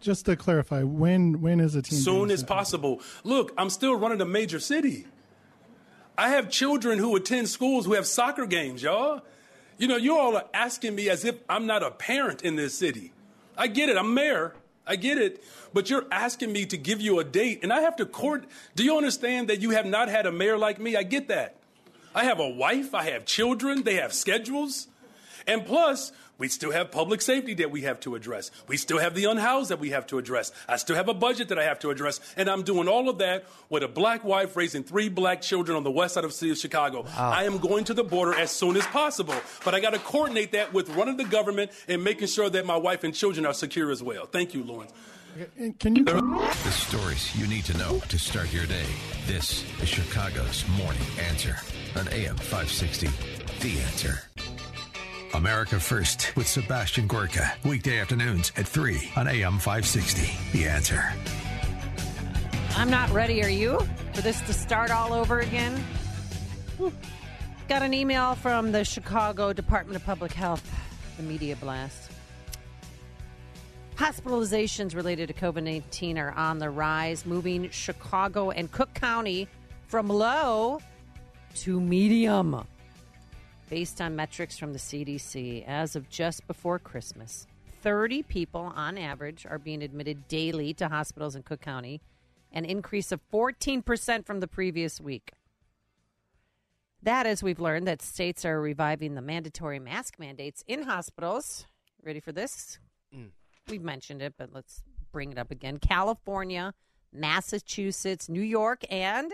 Just 0.00 0.26
to 0.26 0.34
clarify, 0.36 0.82
when 0.82 1.40
when 1.40 1.60
is 1.60 1.74
a 1.74 1.82
team 1.82 1.98
soon 1.98 2.30
as 2.30 2.42
possible. 2.42 3.00
Look, 3.22 3.52
I'm 3.56 3.70
still 3.70 3.94
running 3.94 4.20
a 4.20 4.24
major 4.26 4.58
city. 4.58 5.06
I 6.18 6.30
have 6.30 6.50
children 6.50 6.98
who 6.98 7.14
attend 7.16 7.48
schools 7.48 7.86
who 7.86 7.94
have 7.94 8.06
soccer 8.06 8.46
games, 8.46 8.82
y'all. 8.82 9.22
You 9.78 9.88
know, 9.88 9.96
you 9.96 10.16
all 10.18 10.36
are 10.36 10.44
asking 10.52 10.94
me 10.94 11.08
as 11.08 11.24
if 11.24 11.36
I'm 11.48 11.66
not 11.66 11.82
a 11.82 11.90
parent 11.90 12.42
in 12.42 12.56
this 12.56 12.74
city. 12.74 13.12
I 13.56 13.66
get 13.68 13.88
it. 13.88 13.96
I'm 13.96 14.12
mayor. 14.12 14.54
I 14.90 14.96
get 14.96 15.18
it. 15.18 15.44
But 15.72 15.88
you're 15.88 16.06
asking 16.10 16.52
me 16.52 16.66
to 16.66 16.76
give 16.76 17.00
you 17.00 17.20
a 17.20 17.24
date, 17.24 17.60
and 17.62 17.72
I 17.72 17.82
have 17.82 17.94
to 17.96 18.06
court. 18.06 18.44
Do 18.74 18.82
you 18.82 18.96
understand 18.96 19.48
that 19.48 19.60
you 19.60 19.70
have 19.70 19.86
not 19.86 20.08
had 20.08 20.26
a 20.26 20.32
mayor 20.32 20.58
like 20.58 20.80
me? 20.80 20.96
I 20.96 21.04
get 21.04 21.28
that. 21.28 21.58
I 22.12 22.24
have 22.24 22.40
a 22.40 22.48
wife. 22.48 22.92
I 22.92 23.04
have 23.04 23.24
children. 23.24 23.84
They 23.84 23.94
have 23.94 24.12
schedules. 24.12 24.88
And 25.46 25.64
plus, 25.64 26.10
we 26.40 26.48
still 26.48 26.72
have 26.72 26.90
public 26.90 27.20
safety 27.20 27.54
that 27.54 27.70
we 27.70 27.82
have 27.82 28.00
to 28.00 28.16
address. 28.16 28.50
We 28.66 28.76
still 28.78 28.98
have 28.98 29.14
the 29.14 29.26
unhoused 29.26 29.70
that 29.70 29.78
we 29.78 29.90
have 29.90 30.06
to 30.08 30.18
address. 30.18 30.50
I 30.66 30.78
still 30.78 30.96
have 30.96 31.08
a 31.08 31.14
budget 31.14 31.50
that 31.50 31.58
I 31.58 31.64
have 31.64 31.78
to 31.80 31.90
address. 31.90 32.18
And 32.36 32.48
I'm 32.48 32.62
doing 32.62 32.88
all 32.88 33.08
of 33.08 33.18
that 33.18 33.44
with 33.68 33.82
a 33.82 33.88
black 33.88 34.24
wife 34.24 34.56
raising 34.56 34.82
three 34.82 35.10
black 35.10 35.42
children 35.42 35.76
on 35.76 35.84
the 35.84 35.90
west 35.90 36.14
side 36.14 36.24
of 36.24 36.30
the 36.30 36.36
city 36.36 36.50
of 36.50 36.56
Chicago. 36.58 37.06
I 37.16 37.44
am 37.44 37.58
going 37.58 37.84
to 37.84 37.94
the 37.94 38.02
border 38.02 38.34
as 38.34 38.50
soon 38.50 38.76
as 38.76 38.86
possible. 38.86 39.34
But 39.64 39.74
I 39.74 39.80
got 39.80 39.92
to 39.92 39.98
coordinate 39.98 40.52
that 40.52 40.72
with 40.72 40.88
running 40.96 41.18
the 41.18 41.24
government 41.24 41.70
and 41.86 42.02
making 42.02 42.28
sure 42.28 42.48
that 42.48 42.64
my 42.64 42.76
wife 42.76 43.04
and 43.04 43.14
children 43.14 43.44
are 43.44 43.54
secure 43.54 43.90
as 43.90 44.02
well. 44.02 44.24
Thank 44.24 44.54
you, 44.54 44.64
Lawrence. 44.64 44.92
Can 45.78 45.94
you? 45.94 46.04
The 46.04 46.70
stories 46.70 47.36
you 47.36 47.46
need 47.46 47.64
to 47.66 47.76
know 47.76 48.00
to 48.08 48.18
start 48.18 48.52
your 48.52 48.66
day. 48.66 48.86
This 49.26 49.64
is 49.80 49.88
Chicago's 49.88 50.64
Morning 50.78 51.02
Answer 51.20 51.56
on 51.96 52.08
AM 52.08 52.36
560. 52.36 53.08
The 53.60 53.80
Answer. 53.82 54.22
America 55.34 55.78
First 55.78 56.34
with 56.36 56.46
Sebastian 56.46 57.06
Gorka. 57.06 57.52
Weekday 57.64 57.98
afternoons 58.00 58.52
at 58.56 58.66
3 58.66 59.12
on 59.16 59.28
AM 59.28 59.58
560. 59.58 60.58
The 60.58 60.66
Answer. 60.66 61.12
I'm 62.76 62.90
not 62.90 63.10
ready. 63.10 63.42
Are 63.44 63.48
you 63.48 63.78
for 64.12 64.22
this 64.22 64.40
to 64.42 64.52
start 64.52 64.90
all 64.90 65.12
over 65.12 65.40
again? 65.40 65.82
Got 67.68 67.82
an 67.82 67.94
email 67.94 68.34
from 68.34 68.72
the 68.72 68.84
Chicago 68.84 69.52
Department 69.52 69.96
of 69.96 70.04
Public 70.04 70.32
Health, 70.32 70.68
the 71.16 71.22
media 71.22 71.56
blast. 71.56 72.10
Hospitalizations 73.96 74.96
related 74.96 75.28
to 75.28 75.34
COVID 75.34 75.62
19 75.62 76.18
are 76.18 76.32
on 76.32 76.58
the 76.58 76.70
rise, 76.70 77.26
moving 77.26 77.68
Chicago 77.70 78.50
and 78.50 78.72
Cook 78.72 78.94
County 78.94 79.46
from 79.86 80.08
low 80.08 80.80
to 81.56 81.80
medium. 81.80 82.64
Based 83.70 84.00
on 84.00 84.16
metrics 84.16 84.58
from 84.58 84.72
the 84.72 84.78
CDC, 84.78 85.64
as 85.66 85.94
of 85.94 86.10
just 86.10 86.46
before 86.48 86.80
Christmas, 86.80 87.46
30 87.82 88.24
people 88.24 88.72
on 88.74 88.98
average 88.98 89.46
are 89.48 89.60
being 89.60 89.82
admitted 89.82 90.26
daily 90.26 90.74
to 90.74 90.88
hospitals 90.88 91.36
in 91.36 91.44
Cook 91.44 91.60
County, 91.60 92.02
an 92.52 92.64
increase 92.64 93.12
of 93.12 93.20
14% 93.32 94.26
from 94.26 94.40
the 94.40 94.48
previous 94.48 95.00
week. 95.00 95.32
That, 97.02 97.26
as 97.26 97.42
we've 97.42 97.60
learned, 97.60 97.86
that 97.86 98.02
states 98.02 98.44
are 98.44 98.60
reviving 98.60 99.14
the 99.14 99.22
mandatory 99.22 99.78
mask 99.78 100.18
mandates 100.18 100.64
in 100.66 100.82
hospitals. 100.82 101.64
Ready 102.04 102.20
for 102.20 102.32
this? 102.32 102.78
Mm. 103.16 103.30
We've 103.68 103.82
mentioned 103.82 104.20
it, 104.20 104.34
but 104.36 104.50
let's 104.52 104.82
bring 105.12 105.30
it 105.30 105.38
up 105.38 105.52
again. 105.52 105.78
California, 105.78 106.74
Massachusetts, 107.12 108.28
New 108.28 108.42
York, 108.42 108.84
and 108.90 109.32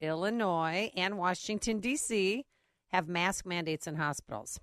Illinois 0.00 0.90
and 0.96 1.18
Washington, 1.18 1.80
D.C. 1.80 2.44
have 2.92 3.08
mask 3.08 3.46
mandates 3.46 3.86
in 3.86 3.96
hospitals. 3.96 4.60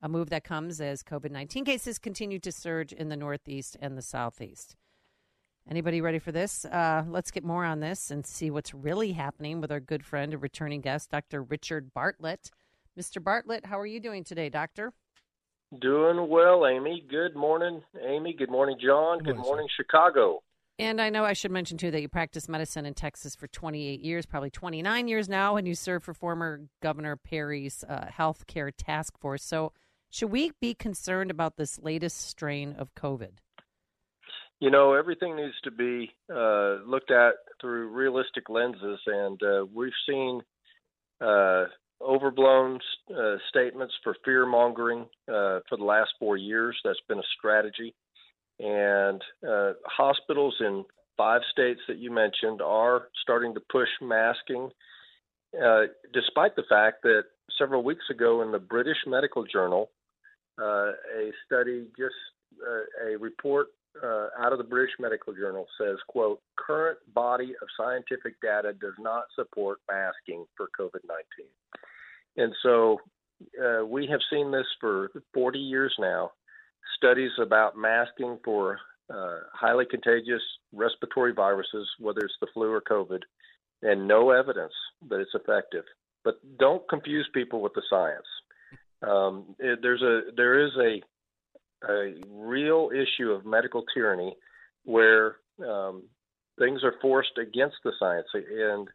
A 0.00 0.08
move 0.08 0.30
that 0.30 0.44
comes 0.44 0.80
as 0.80 1.02
COVID 1.02 1.30
19 1.30 1.64
cases 1.64 1.98
continue 1.98 2.38
to 2.40 2.50
surge 2.50 2.92
in 2.92 3.08
the 3.08 3.16
Northeast 3.16 3.76
and 3.80 3.96
the 3.96 4.02
Southeast. 4.02 4.76
Anybody 5.70 6.00
ready 6.00 6.18
for 6.18 6.32
this? 6.32 6.64
Uh, 6.64 7.04
let's 7.06 7.30
get 7.30 7.44
more 7.44 7.64
on 7.64 7.78
this 7.78 8.10
and 8.10 8.26
see 8.26 8.50
what's 8.50 8.74
really 8.74 9.12
happening 9.12 9.60
with 9.60 9.70
our 9.70 9.78
good 9.78 10.04
friend 10.04 10.32
and 10.32 10.42
returning 10.42 10.80
guest, 10.80 11.10
Dr. 11.10 11.42
Richard 11.42 11.94
Bartlett. 11.94 12.50
Mr. 12.98 13.22
Bartlett, 13.22 13.66
how 13.66 13.78
are 13.78 13.86
you 13.86 14.00
doing 14.00 14.24
today, 14.24 14.48
Doctor? 14.48 14.92
Doing 15.80 16.28
well, 16.28 16.66
Amy. 16.66 17.04
Good 17.08 17.36
morning, 17.36 17.82
Amy. 18.04 18.34
Good 18.36 18.50
morning, 18.50 18.76
John. 18.84 19.20
Good 19.20 19.38
morning, 19.38 19.68
Chicago. 19.74 20.42
And 20.78 21.00
I 21.00 21.10
know 21.10 21.24
I 21.24 21.34
should 21.34 21.50
mention 21.50 21.78
too 21.78 21.90
that 21.90 22.00
you 22.00 22.08
practiced 22.08 22.48
medicine 22.48 22.86
in 22.86 22.94
Texas 22.94 23.36
for 23.36 23.46
28 23.46 24.00
years, 24.00 24.26
probably 24.26 24.50
29 24.50 25.06
years 25.08 25.28
now, 25.28 25.56
and 25.56 25.68
you 25.68 25.74
served 25.74 26.04
for 26.04 26.14
former 26.14 26.62
Governor 26.80 27.16
Perry's 27.16 27.84
uh, 27.88 28.06
health 28.06 28.46
care 28.46 28.70
task 28.70 29.18
force. 29.18 29.44
So, 29.44 29.72
should 30.10 30.30
we 30.30 30.52
be 30.60 30.74
concerned 30.74 31.30
about 31.30 31.56
this 31.56 31.78
latest 31.78 32.28
strain 32.28 32.74
of 32.78 32.94
COVID? 32.94 33.30
You 34.60 34.70
know, 34.70 34.92
everything 34.92 35.36
needs 35.36 35.54
to 35.64 35.70
be 35.70 36.10
uh, 36.30 36.84
looked 36.86 37.10
at 37.10 37.34
through 37.60 37.88
realistic 37.88 38.48
lenses, 38.48 39.00
and 39.06 39.42
uh, 39.42 39.64
we've 39.74 39.90
seen 40.08 40.42
uh, 41.20 41.64
overblown 42.00 42.78
uh, 43.10 43.36
statements 43.48 43.94
for 44.04 44.14
fear 44.24 44.46
mongering 44.46 45.02
uh, 45.28 45.60
for 45.68 45.76
the 45.78 45.84
last 45.84 46.10
four 46.18 46.36
years. 46.36 46.78
That's 46.84 47.00
been 47.08 47.18
a 47.18 47.34
strategy. 47.38 47.94
And 48.58 49.22
uh, 49.48 49.72
hospitals 49.86 50.54
in 50.60 50.84
five 51.16 51.42
states 51.50 51.80
that 51.88 51.98
you 51.98 52.10
mentioned 52.10 52.60
are 52.62 53.08
starting 53.22 53.54
to 53.54 53.60
push 53.70 53.88
masking, 54.00 54.70
uh, 55.62 55.82
despite 56.12 56.56
the 56.56 56.64
fact 56.68 57.02
that 57.02 57.24
several 57.58 57.82
weeks 57.82 58.04
ago 58.10 58.42
in 58.42 58.52
the 58.52 58.58
British 58.58 58.98
Medical 59.06 59.44
Journal, 59.44 59.90
uh, 60.60 60.92
a 61.16 61.32
study 61.46 61.88
just 61.98 62.14
uh, 62.62 63.10
a 63.10 63.18
report 63.18 63.68
uh, 64.02 64.28
out 64.40 64.52
of 64.52 64.58
the 64.58 64.64
British 64.64 64.94
Medical 64.98 65.34
Journal 65.34 65.66
says, 65.78 65.96
quote, 66.08 66.40
current 66.56 66.98
body 67.14 67.54
of 67.60 67.68
scientific 67.76 68.40
data 68.40 68.72
does 68.80 68.94
not 68.98 69.24
support 69.36 69.78
masking 69.90 70.46
for 70.56 70.68
COVID-19. 70.78 71.46
And 72.36 72.54
so 72.62 72.98
uh, 73.62 73.84
we 73.84 74.06
have 74.06 74.20
seen 74.30 74.50
this 74.50 74.66
for 74.80 75.10
40 75.34 75.58
years 75.58 75.94
now. 75.98 76.32
Studies 76.96 77.32
about 77.40 77.76
masking 77.76 78.38
for 78.44 78.78
uh, 79.12 79.38
highly 79.52 79.84
contagious 79.84 80.42
respiratory 80.72 81.32
viruses, 81.32 81.88
whether 81.98 82.20
it's 82.20 82.34
the 82.40 82.46
flu 82.54 82.70
or 82.70 82.80
COVID, 82.80 83.20
and 83.82 84.06
no 84.06 84.30
evidence 84.30 84.72
that 85.08 85.20
it's 85.20 85.34
effective. 85.34 85.84
But 86.24 86.36
don't 86.58 86.88
confuse 86.88 87.28
people 87.34 87.60
with 87.60 87.72
the 87.74 87.82
science. 87.90 88.26
Um, 89.02 89.56
it, 89.58 89.80
there's 89.82 90.02
a 90.02 90.32
there 90.36 90.64
is 90.64 90.70
a 90.76 91.02
a 91.90 92.14
real 92.28 92.90
issue 92.94 93.30
of 93.30 93.44
medical 93.44 93.84
tyranny 93.92 94.36
where 94.84 95.36
um, 95.66 96.04
things 96.58 96.84
are 96.84 96.94
forced 97.02 97.38
against 97.38 97.76
the 97.84 97.92
science, 97.98 98.28
and 98.34 98.88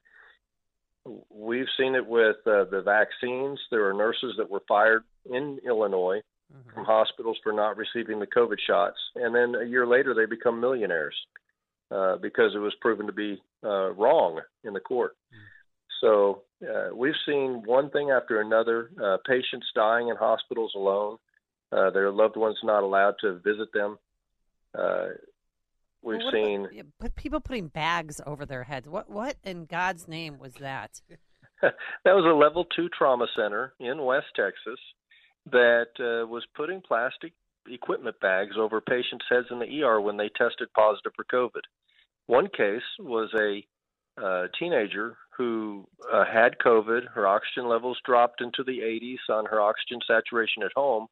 we've 1.30 1.68
seen 1.78 1.96
it 1.96 2.06
with 2.06 2.38
uh, 2.46 2.64
the 2.72 2.82
vaccines. 2.84 3.60
There 3.72 3.90
are 3.90 3.94
nurses 3.94 4.36
that 4.38 4.50
were 4.50 4.64
fired 4.68 5.04
in 5.30 5.60
Illinois 5.66 6.22
mm-hmm. 6.54 6.74
from 6.74 6.86
hospitals 6.86 7.38
for 7.44 7.54
not 7.54 7.78
receiving 7.78 8.20
the 8.20 8.28
COVID 8.28 8.58
shots, 8.66 8.98
and 9.16 9.34
then 9.36 9.56
a 9.56 9.66
year 9.66 9.88
later 9.88 10.14
they 10.14 10.26
become 10.26 10.60
millionaires 10.60 11.16
uh, 11.92 12.18
because 12.18 12.52
it 12.56 12.60
was 12.60 12.74
proven 12.82 13.08
to 13.08 13.14
be 13.14 13.42
uh, 13.64 13.92
wrong 13.94 14.42
in 14.64 14.74
the 14.74 14.80
court. 14.80 15.16
Mm-hmm. 15.34 15.44
So 16.02 16.44
uh, 16.64 16.96
we've 16.96 17.16
seen 17.26 17.64
one 17.66 17.90
thing 17.90 18.12
after 18.12 18.42
another: 18.42 18.92
uh, 19.04 19.18
patients 19.28 19.68
dying 19.76 20.10
in 20.10 20.16
hospitals 20.16 20.74
alone, 20.76 21.18
uh, 21.72 21.90
their 21.92 22.12
loved 22.12 22.38
ones 22.38 22.58
not 22.64 22.84
allowed 22.84 23.16
to 23.22 23.40
visit 23.40 23.72
them. 23.74 23.98
Uh, 24.78 25.08
we've 26.02 26.20
well, 26.20 26.32
seen 26.32 26.66
about, 26.66 26.86
put 27.00 27.16
people 27.16 27.40
putting 27.40 27.68
bags 27.68 28.22
over 28.26 28.46
their 28.46 28.64
heads. 28.64 28.88
What 28.88 29.10
what 29.10 29.38
in 29.44 29.66
God's 29.66 30.08
name 30.08 30.38
was 30.40 30.54
that? 30.56 31.02
that 31.62 31.74
was 32.06 32.26
a 32.26 32.36
level 32.36 32.66
two 32.76 32.90
trauma 32.90 33.28
center 33.36 33.74
in 33.80 34.04
West 34.04 34.28
Texas 34.36 34.80
that 35.52 35.88
uh, 36.00 36.28
was 36.28 36.46
putting 36.56 36.82
plastic 36.82 37.34
equipment 37.68 38.20
bags 38.20 38.56
over 38.58 38.80
patients' 38.82 39.26
heads 39.30 39.48
in 39.52 39.60
the 39.60 39.84
ER 39.84 40.00
when 40.00 40.18
they 40.18 40.30
tested 40.30 40.68
positive 40.76 41.12
for 41.16 41.26
COVID. 41.26 41.62
One 42.28 42.48
case 42.48 42.82
was 43.00 43.30
a 43.40 43.66
uh, 44.22 44.48
teenager 44.58 45.18
who 45.38 45.88
uh, 46.12 46.26
had 46.26 46.58
COVID. 46.64 47.08
Her 47.14 47.28
oxygen 47.28 47.68
levels 47.70 47.98
dropped 48.06 48.42
into 48.42 48.64
the 48.64 48.80
80s 48.80 49.34
on 49.34 49.46
her 49.46 49.62
oxygen 49.62 50.00
saturation 50.08 50.64
at 50.64 50.72
home 50.76 51.08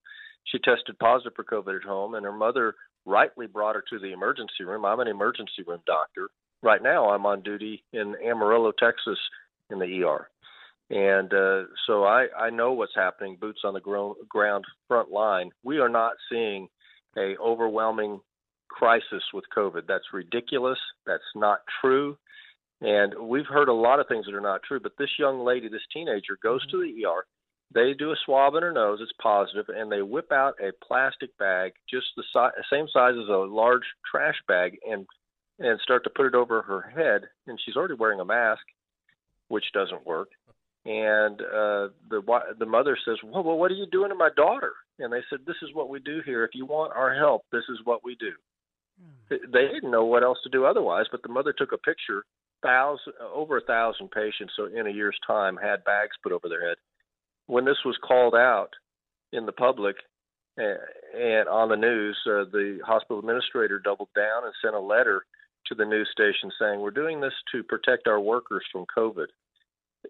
she 0.45 0.59
tested 0.59 0.97
positive 0.99 1.33
for 1.36 1.43
COVID 1.43 1.77
at 1.77 1.83
home, 1.88 2.15
and 2.15 2.25
her 2.25 2.31
mother 2.31 2.75
rightly 3.05 3.47
brought 3.47 3.75
her 3.75 3.83
to 3.89 3.99
the 3.99 4.13
emergency 4.13 4.63
room. 4.63 4.86
I'm 4.86 4.99
an 4.99 5.07
emergency 5.07 5.63
room 5.65 5.81
doctor. 5.86 6.29
Right 6.61 6.81
now, 6.81 7.09
I'm 7.09 7.25
on 7.25 7.41
duty 7.41 7.83
in 7.93 8.15
Amarillo, 8.23 8.71
Texas, 8.71 9.19
in 9.69 9.79
the 9.79 10.03
ER. 10.03 10.29
And 10.89 11.33
uh, 11.33 11.63
so 11.88 12.03
I, 12.03 12.27
I 12.39 12.49
know 12.51 12.73
what's 12.73 12.95
happening, 12.95 13.38
boots 13.39 13.61
on 13.63 13.73
the 13.73 13.79
gro- 13.79 14.15
ground 14.29 14.65
front 14.88 15.09
line. 15.09 15.49
We 15.63 15.79
are 15.79 15.89
not 15.89 16.13
seeing 16.29 16.67
a 17.17 17.36
overwhelming 17.41 18.19
crisis 18.69 19.23
with 19.33 19.45
COVID. 19.55 19.83
That's 19.88 20.13
ridiculous. 20.13 20.77
That's 21.07 21.23
not 21.36 21.59
true. 21.81 22.17
And 22.81 23.13
we've 23.19 23.47
heard 23.47 23.69
a 23.69 23.73
lot 23.73 23.99
of 23.99 24.07
things 24.07 24.25
that 24.25 24.36
are 24.36 24.41
not 24.41 24.61
true. 24.63 24.79
But 24.79 24.91
this 24.99 25.09
young 25.17 25.43
lady, 25.43 25.69
this 25.69 25.81
teenager, 25.91 26.38
goes 26.43 26.61
mm-hmm. 26.67 26.77
to 26.77 26.83
the 26.83 27.05
ER, 27.07 27.25
they 27.73 27.93
do 27.97 28.11
a 28.11 28.15
swab 28.25 28.55
in 28.55 28.63
her 28.63 28.71
nose, 28.71 28.99
it's 29.01 29.11
positive, 29.21 29.65
and 29.69 29.91
they 29.91 30.01
whip 30.01 30.31
out 30.31 30.53
a 30.61 30.71
plastic 30.86 31.36
bag 31.38 31.73
just 31.89 32.05
the 32.15 32.23
si- 32.31 32.61
same 32.71 32.88
size 32.93 33.15
as 33.21 33.27
a 33.27 33.38
large 33.38 33.83
trash 34.09 34.36
bag 34.47 34.77
and 34.88 35.05
and 35.57 35.79
start 35.79 36.03
to 36.03 36.09
put 36.09 36.25
it 36.25 36.36
over 36.36 36.61
her 36.61 36.81
head. 36.81 37.21
And 37.47 37.57
she's 37.63 37.77
already 37.77 37.93
wearing 37.93 38.19
a 38.19 38.25
mask, 38.25 38.61
which 39.47 39.63
doesn't 39.73 40.05
work. 40.05 40.27
And 40.86 41.41
uh, 41.41 41.89
the 42.09 42.21
the 42.59 42.65
mother 42.65 42.97
says, 43.05 43.17
"Well, 43.23 43.43
well, 43.43 43.57
what 43.57 43.71
are 43.71 43.75
you 43.75 43.88
doing 43.91 44.09
to 44.09 44.15
my 44.15 44.29
daughter?" 44.36 44.73
And 44.99 45.11
they 45.11 45.21
said, 45.29 45.39
"This 45.45 45.55
is 45.63 45.73
what 45.73 45.89
we 45.89 45.99
do 45.99 46.21
here. 46.25 46.43
If 46.43 46.51
you 46.53 46.65
want 46.65 46.93
our 46.95 47.15
help, 47.15 47.43
this 47.51 47.63
is 47.69 47.79
what 47.86 48.03
we 48.03 48.15
do." 48.15 48.31
Hmm. 49.01 49.36
They 49.51 49.67
didn't 49.73 49.91
know 49.91 50.05
what 50.05 50.23
else 50.23 50.38
to 50.43 50.49
do 50.49 50.65
otherwise, 50.65 51.05
but 51.11 51.23
the 51.23 51.29
mother 51.29 51.53
took 51.53 51.71
a 51.71 51.77
picture. 51.77 52.23
Thousand, 52.61 53.13
over 53.33 53.57
a 53.57 53.61
thousand 53.61 54.11
patients, 54.11 54.53
so 54.55 54.65
in 54.65 54.88
a 54.88 54.91
year's 54.91 55.17
time, 55.27 55.57
had 55.57 55.83
bags 55.83 56.15
put 56.23 56.31
over 56.31 56.49
their 56.49 56.67
head 56.67 56.77
when 57.47 57.65
this 57.65 57.77
was 57.86 57.97
called 58.05 58.36
out 58.36 58.69
in 59.31 59.45
the 59.45 59.51
public 59.51 59.97
uh, 60.59 60.75
and 61.17 61.49
on 61.49 61.69
the 61.69 61.75
news, 61.75 62.17
uh, 62.27 62.45
the 62.51 62.79
hospital 62.86 63.19
administrator 63.19 63.79
doubled 63.79 64.09
down 64.15 64.45
and 64.45 64.53
sent 64.63 64.75
a 64.75 64.79
letter 64.79 65.25
to 65.67 65.75
the 65.75 65.86
news 65.86 66.07
station 66.11 66.49
saying, 66.59 66.79
We're 66.79 66.91
doing 66.91 67.19
this 67.19 67.33
to 67.51 67.63
protect 67.63 68.07
our 68.07 68.19
workers 68.19 68.63
from 68.71 68.86
COVID. 68.95 69.27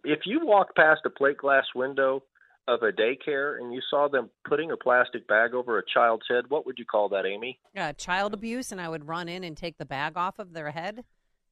If 0.03 0.21
you 0.25 0.45
walk 0.45 0.75
past 0.75 1.01
a 1.05 1.09
plate 1.09 1.37
glass 1.37 1.65
window 1.73 2.23
of 2.67 2.81
a 2.81 2.91
daycare 2.91 3.59
and 3.59 3.73
you 3.73 3.81
saw 3.89 4.07
them 4.07 4.29
putting 4.47 4.71
a 4.71 4.77
plastic 4.77 5.27
bag 5.27 5.53
over 5.53 5.77
a 5.77 5.83
child's 5.85 6.25
head, 6.29 6.45
what 6.49 6.65
would 6.65 6.79
you 6.79 6.85
call 6.85 7.09
that, 7.09 7.25
Amy? 7.25 7.59
Uh, 7.77 7.93
child 7.93 8.33
abuse, 8.33 8.71
and 8.71 8.81
I 8.81 8.89
would 8.89 9.07
run 9.07 9.29
in 9.29 9.43
and 9.43 9.55
take 9.55 9.77
the 9.77 9.85
bag 9.85 10.13
off 10.15 10.39
of 10.39 10.53
their 10.53 10.71
head 10.71 11.03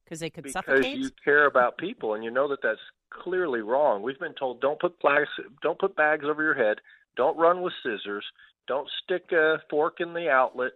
because 0.04 0.20
they 0.20 0.30
could 0.30 0.44
because 0.44 0.64
suffocate. 0.64 0.98
you 0.98 1.10
care 1.24 1.46
about 1.46 1.78
people, 1.78 2.14
and 2.14 2.24
you 2.24 2.30
know 2.30 2.48
that 2.48 2.60
that's 2.62 2.80
clearly 3.10 3.60
wrong. 3.60 4.02
We've 4.02 4.18
been 4.18 4.34
told 4.34 4.60
don't 4.60 4.80
put 4.80 5.00
bags, 5.00 5.28
don't 5.62 5.78
put 5.78 5.96
bags 5.96 6.24
over 6.28 6.42
your 6.42 6.54
head, 6.54 6.78
don't 7.16 7.36
run 7.38 7.62
with 7.62 7.72
scissors, 7.82 8.24
don't 8.66 8.88
stick 9.02 9.30
a 9.32 9.56
fork 9.70 10.00
in 10.00 10.14
the 10.14 10.28
outlet. 10.28 10.72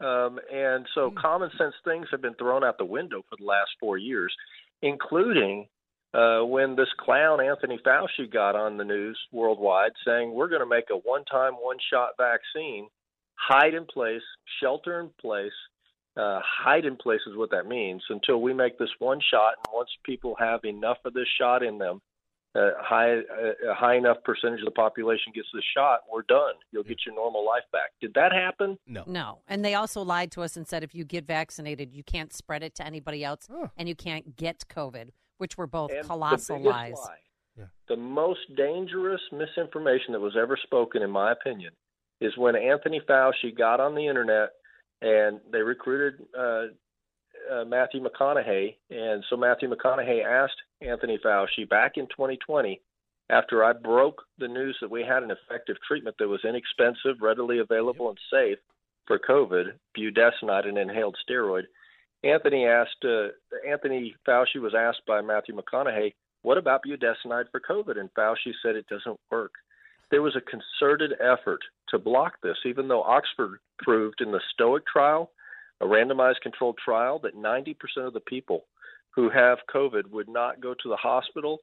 Um, 0.00 0.38
and 0.52 0.86
so, 0.94 1.10
mm. 1.10 1.16
common 1.16 1.50
sense 1.58 1.74
things 1.84 2.06
have 2.10 2.22
been 2.22 2.34
thrown 2.34 2.64
out 2.64 2.78
the 2.78 2.84
window 2.84 3.22
for 3.28 3.36
the 3.36 3.44
last 3.44 3.70
four 3.78 3.98
years, 3.98 4.34
including 4.82 5.66
uh, 6.12 6.40
when 6.40 6.76
this 6.76 6.88
clown 6.98 7.40
Anthony 7.40 7.78
Fauci 7.86 8.30
got 8.32 8.56
on 8.56 8.76
the 8.76 8.84
news 8.84 9.18
worldwide 9.32 9.92
saying 10.06 10.32
we're 10.32 10.48
going 10.48 10.60
to 10.60 10.66
make 10.66 10.90
a 10.90 10.96
one-time, 10.96 11.54
one-shot 11.54 12.10
vaccine, 12.18 12.88
hide 13.34 13.74
in 13.74 13.86
place, 13.86 14.22
shelter 14.60 15.00
in 15.00 15.10
place, 15.20 15.52
uh, 16.16 16.40
hide 16.44 16.84
in 16.84 16.96
place 16.96 17.20
is 17.26 17.36
what 17.36 17.50
that 17.50 17.66
means 17.66 18.02
until 18.10 18.42
we 18.42 18.52
make 18.52 18.78
this 18.78 18.90
one 18.98 19.20
shot. 19.30 19.54
And 19.58 19.74
once 19.74 19.90
people 20.04 20.34
have 20.38 20.64
enough 20.64 20.98
of 21.04 21.14
this 21.14 21.28
shot 21.38 21.62
in 21.62 21.78
them, 21.78 22.00
uh, 22.54 22.70
high 22.80 23.18
uh, 23.18 23.70
a 23.70 23.74
high 23.74 23.94
enough 23.94 24.16
percentage 24.24 24.58
of 24.58 24.64
the 24.64 24.72
population 24.72 25.32
gets 25.32 25.46
the 25.54 25.62
shot, 25.76 26.00
we're 26.12 26.22
done. 26.22 26.54
You'll 26.72 26.82
get 26.82 26.98
your 27.06 27.14
normal 27.14 27.46
life 27.46 27.62
back. 27.72 27.90
Did 28.00 28.14
that 28.14 28.32
happen? 28.32 28.76
No. 28.88 29.04
No. 29.06 29.38
And 29.46 29.64
they 29.64 29.74
also 29.74 30.02
lied 30.02 30.32
to 30.32 30.42
us 30.42 30.56
and 30.56 30.66
said 30.66 30.82
if 30.82 30.92
you 30.92 31.04
get 31.04 31.26
vaccinated, 31.26 31.94
you 31.94 32.02
can't 32.02 32.32
spread 32.32 32.64
it 32.64 32.74
to 32.76 32.84
anybody 32.84 33.22
else 33.24 33.48
and 33.76 33.88
you 33.88 33.94
can't 33.94 34.36
get 34.36 34.64
COVID, 34.68 35.10
which 35.40 35.56
were 35.56 35.66
both 35.66 35.90
And 35.90 36.06
colossal 36.06 36.56
the 36.56 36.62
biggest 36.64 36.76
lies. 36.76 36.94
lie, 36.96 37.64
The 37.88 37.96
most 37.96 38.40
dangerous 38.56 39.20
misinformation 39.32 40.12
that 40.12 40.20
was 40.20 40.36
ever 40.40 40.56
spoken, 40.62 41.02
in 41.02 41.10
my 41.10 41.32
opinion, 41.32 41.72
is 42.20 42.36
when 42.36 42.54
Anthony 42.54 43.00
Fauci 43.08 43.56
got 43.56 43.80
on 43.80 43.94
the 43.94 44.06
internet 44.06 44.50
and 45.02 45.40
they 45.50 45.62
recruited 45.62 46.26
uh, 46.38 46.66
uh, 47.50 47.64
Matthew 47.64 48.02
McConaughey, 48.02 48.76
and 48.90 49.24
so 49.30 49.36
Matthew 49.36 49.68
McConaughey 49.70 50.24
asked 50.24 50.60
Anthony 50.82 51.18
Fauci 51.24 51.68
back 51.68 51.92
in 51.96 52.06
2020, 52.08 52.80
after 53.30 53.64
I 53.64 53.72
broke 53.72 54.22
the 54.38 54.48
news 54.48 54.76
that 54.80 54.90
we 54.90 55.02
had 55.02 55.22
an 55.22 55.30
effective 55.30 55.76
treatment 55.86 56.16
that 56.18 56.28
was 56.28 56.44
inexpensive, 56.44 57.22
readily 57.22 57.60
available, 57.60 58.08
and 58.08 58.18
safe 58.30 58.58
for 59.06 59.18
COVID, 59.18 59.72
budesonide, 59.96 60.68
an 60.68 60.76
inhaled 60.76 61.16
steroid. 61.28 61.62
Anthony 62.22 62.66
asked 62.66 63.04
uh, 63.04 63.28
Anthony 63.68 64.14
Fauci 64.26 64.56
was 64.60 64.74
asked 64.76 65.02
by 65.06 65.20
Matthew 65.20 65.56
McConaughey, 65.56 66.14
"What 66.42 66.58
about 66.58 66.82
budesonide 66.84 67.50
for 67.50 67.60
COVID?" 67.60 67.98
And 67.98 68.12
Fauci 68.14 68.52
said 68.62 68.76
it 68.76 68.86
doesn't 68.88 69.18
work. 69.30 69.52
There 70.10 70.22
was 70.22 70.36
a 70.36 70.40
concerted 70.40 71.12
effort 71.20 71.60
to 71.88 71.98
block 71.98 72.34
this, 72.42 72.58
even 72.66 72.88
though 72.88 73.02
Oxford 73.02 73.60
proved 73.78 74.20
in 74.20 74.32
the 74.32 74.40
Stoic 74.52 74.84
trial, 74.86 75.30
a 75.80 75.86
randomized 75.86 76.40
controlled 76.42 76.78
trial, 76.84 77.20
that 77.20 77.36
90% 77.36 77.74
of 78.06 78.12
the 78.12 78.20
people 78.20 78.64
who 79.14 79.30
have 79.30 79.58
COVID 79.72 80.10
would 80.10 80.28
not 80.28 80.60
go 80.60 80.74
to 80.74 80.88
the 80.88 80.96
hospital, 80.96 81.60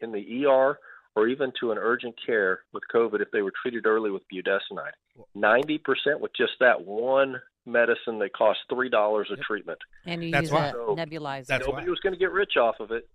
in 0.00 0.12
the 0.12 0.46
ER, 0.46 0.78
or 1.16 1.28
even 1.28 1.52
to 1.60 1.70
an 1.70 1.78
urgent 1.78 2.14
care 2.24 2.60
with 2.72 2.82
COVID 2.92 3.20
if 3.20 3.30
they 3.30 3.42
were 3.42 3.52
treated 3.62 3.86
early 3.86 4.10
with 4.10 4.22
budesonide. 4.32 4.92
90% 5.36 6.20
with 6.20 6.32
just 6.36 6.52
that 6.60 6.84
one 6.84 7.40
medicine 7.66 8.18
that 8.20 8.32
costs 8.32 8.62
$3 8.70 9.30
a 9.32 9.36
treatment. 9.36 9.78
And 10.04 10.22
you 10.22 10.30
That's 10.30 10.44
use 10.44 10.52
why. 10.52 10.66
a 10.68 10.72
So, 10.72 10.96
nebulizer. 10.96 11.60
Nobody 11.66 11.88
was 11.90 12.00
going 12.00 12.12
to 12.12 12.18
get 12.18 12.30
rich 12.32 12.56
off 12.56 12.76
of 12.80 12.90
it. 12.90 13.08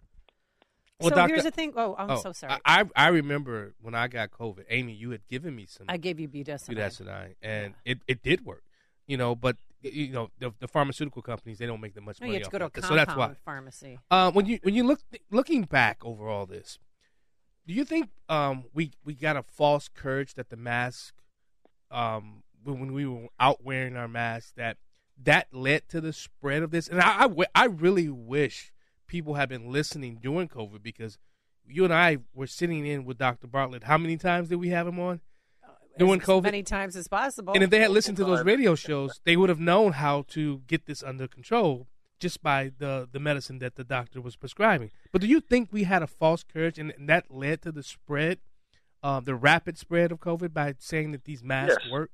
so 1.02 1.10
Doctor- 1.10 1.28
here's 1.36 1.44
the 1.44 1.52
thing. 1.52 1.74
Oh, 1.76 1.96
I'm 1.98 2.18
so 2.18 2.32
sorry. 2.34 2.54
I, 2.66 2.82
I 2.82 2.86
I 2.96 3.08
remember 3.10 3.74
when 3.82 3.96
I 3.96 4.08
got 4.08 4.32
COVID, 4.32 4.66
Amy, 4.70 4.94
you 4.94 5.12
had 5.12 5.26
given 5.28 5.56
me 5.56 5.66
some 5.68 5.86
I 5.88 5.98
gave 5.98 6.20
you 6.20 6.28
budesonide. 6.28 6.76
budesonide, 6.76 7.36
and 7.42 7.74
it, 7.86 8.00
it 8.08 8.22
did 8.24 8.46
work. 8.46 8.64
You 9.08 9.18
know, 9.18 9.36
but 9.36 9.56
you 9.82 10.10
know 10.12 10.30
the, 10.40 10.52
the 10.60 10.68
pharmaceutical 10.68 11.22
companies 11.22 11.58
they 11.58 11.66
don't 11.66 11.80
make 11.80 11.94
that 11.94 12.02
much 12.02 12.20
No, 12.20 12.28
money. 12.28 12.38
you 12.40 12.44
have 12.44 12.52
to 12.52 12.60
go 12.60 12.60
to 12.60 12.66
a 12.66 12.82
that. 12.82 12.88
so 12.88 12.96
that's 12.96 13.16
why. 13.16 13.34
pharmacy. 13.46 13.98
Uh, 14.12 14.30
when 14.32 14.46
you 14.46 14.60
when 14.64 14.76
you 14.76 14.84
look 14.84 15.00
looking 15.32 15.64
back 15.64 16.04
over 16.04 16.28
all 16.28 16.46
this, 16.46 16.78
do 17.66 17.74
you 17.74 17.86
think 17.86 18.10
um, 18.28 18.66
we 18.74 18.92
we 19.06 19.14
got 19.14 19.38
a 19.38 19.44
false 19.44 19.88
courage 19.88 20.34
that 20.34 20.50
the 20.50 20.58
mask, 20.58 21.14
um, 21.92 22.44
when 22.64 22.80
when 22.80 22.94
we 22.94 23.06
were 23.06 23.28
out 23.40 23.64
wearing 23.64 23.96
our 23.96 24.08
masks, 24.08 24.54
that 24.58 24.78
that 25.22 25.48
led 25.54 25.88
to 25.90 26.02
the 26.02 26.14
spread 26.14 26.64
of 26.64 26.72
this? 26.72 26.88
And 26.88 27.00
I 27.02 27.26
I, 27.26 27.46
I 27.56 27.66
really 27.66 28.10
wish 28.10 28.72
people 29.08 29.36
had 29.36 29.50
been 29.50 29.72
listening 29.72 30.20
during 30.22 30.48
COVID 30.48 30.82
because 30.84 31.18
you 31.68 31.84
and 31.84 31.94
I 31.94 32.18
were 32.34 32.48
sitting 32.48 32.86
in 32.86 33.06
with 33.06 33.18
Dr. 33.18 33.48
Bartlett. 33.48 33.84
How 33.84 33.98
many 33.98 34.18
times 34.18 34.50
did 34.50 34.56
we 34.58 34.70
have 34.70 34.88
him 34.88 35.00
on? 35.00 35.22
During 35.98 36.22
as 36.22 36.28
COVID, 36.28 36.44
many 36.44 36.64
times 36.64 36.96
as 36.96 37.08
possible. 37.08 37.54
and 37.54 37.62
if 37.64 37.70
they 37.70 37.80
had 37.80 37.92
listened 37.92 38.16
to 38.18 38.24
those 38.24 38.46
radio 38.46 38.74
shows, 38.74 39.20
they 39.26 39.36
would 39.36 39.50
have 39.50 39.60
known 39.60 39.94
how 39.94 40.24
to 40.30 40.60
get 40.66 40.86
this 40.86 41.04
under 41.04 41.28
control 41.28 41.88
just 42.20 42.42
by 42.42 42.72
the 42.78 43.08
the 43.12 43.20
medicine 43.20 43.60
that 43.60 43.76
the 43.76 43.84
doctor 43.84 44.22
was 44.22 44.36
prescribing. 44.38 44.92
But 45.12 45.22
do 45.22 45.28
you 45.28 45.42
think 45.42 45.70
we 45.72 45.84
had 45.84 46.02
a 46.02 46.08
false 46.08 46.44
courage, 46.44 46.80
and, 46.80 46.92
and 46.92 47.10
that 47.10 47.30
led 47.30 47.62
to 47.64 47.72
the 47.74 47.84
spread, 47.84 48.40
uh, 49.04 49.20
the 49.20 49.36
rapid 49.36 49.78
spread 49.78 50.12
of 50.14 50.20
COVID 50.20 50.54
by 50.54 50.76
saying 50.80 51.12
that 51.12 51.26
these 51.26 51.44
masks 51.44 51.78
Yes. 51.84 51.92
work? 51.92 52.12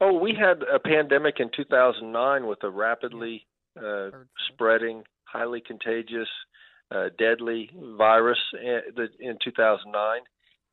Oh, 0.00 0.14
we 0.14 0.34
had 0.34 0.62
a 0.62 0.78
pandemic 0.78 1.40
in 1.40 1.50
2009 1.54 2.46
with 2.46 2.62
a 2.64 2.70
rapidly 2.70 3.46
uh, 3.78 4.10
spreading, 4.48 5.02
highly 5.24 5.60
contagious, 5.60 6.28
uh, 6.90 7.10
deadly 7.18 7.70
virus 7.98 8.38
in, 8.60 9.36
2009. 9.44 10.20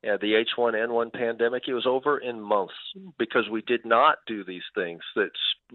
Uh, 0.03 0.17
the 0.21 0.43
H1N1 0.57 1.11
pandemic, 1.11 1.63
it 1.67 1.73
was 1.73 1.88
over 1.88 2.19
in 2.19 2.39
months 2.39 2.73
because 3.17 3.49
we 3.51 3.61
did 3.63 3.84
not 3.84 4.19
do 4.28 4.43
these 4.43 4.63
things 4.75 5.01
that 5.15 5.32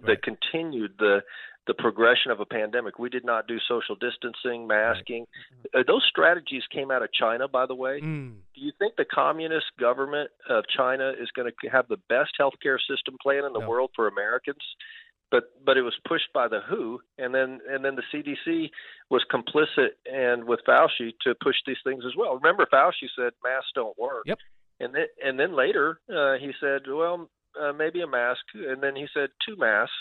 that 0.07 0.23
continued 0.23 0.93
the 0.99 1.21
the 1.67 1.75
progression 1.75 2.31
of 2.31 2.41
a 2.41 2.45
pandemic. 2.47 2.99
We 2.99 3.09
did 3.09 3.25
not 3.25 3.47
do 3.47 3.59
social 3.69 3.95
distancing, 3.95 4.67
masking. 4.67 5.27
Uh, 5.75 5.83
those 5.87 6.05
strategies 6.09 6.63
came 6.73 6.91
out 6.91 7.03
of 7.03 7.13
China, 7.13 7.47
by 7.47 7.67
the 7.67 7.75
way. 7.75 8.01
Mm. 8.01 8.35
Do 8.55 8.61
you 8.61 8.73
think 8.79 8.97
the 8.97 9.05
communist 9.05 9.67
government 9.79 10.31
of 10.49 10.65
China 10.77 11.11
is 11.11 11.29
going 11.37 11.51
to 11.51 11.69
have 11.69 11.87
the 11.89 11.99
best 12.09 12.33
healthcare 12.41 12.79
system 12.91 13.17
plan 13.23 13.45
in 13.45 13.53
the 13.53 13.61
world 13.61 13.91
for 13.95 14.09
Americans? 14.09 14.63
But 15.31 15.45
but 15.65 15.79
it 15.79 15.83
was 15.83 15.95
pushed 16.07 16.31
by 16.35 16.47
the 16.49 16.61
WHO, 16.69 17.01
and 17.17 17.35
then 17.35 17.61
and 17.71 17.83
then 17.83 17.97
the 17.97 18.03
CDC 18.13 18.69
was 19.09 19.25
complicit 19.33 19.91
and 20.05 20.45
with 20.45 20.61
Fauci 20.69 21.13
to 21.23 21.35
push 21.43 21.57
these 21.67 21.79
things 21.85 22.05
as 22.07 22.13
well. 22.19 22.35
Remember, 22.35 22.67
Fauci 22.71 23.09
said 23.17 23.33
masks 23.43 23.71
don't 23.75 23.97
work. 23.99 24.25
Yep. 24.27 24.39
And 24.81 24.95
then 24.95 25.07
and 25.25 25.41
then 25.41 25.57
later 25.57 26.01
uh, 26.15 26.35
he 26.39 26.53
said, 26.61 26.83
well, 26.87 27.31
uh, 27.61 27.73
maybe 27.73 28.01
a 28.01 28.07
mask, 28.07 28.41
and 28.55 28.83
then 28.83 28.97
he 28.97 29.07
said 29.13 29.31
two 29.47 29.57
masks. 29.57 29.95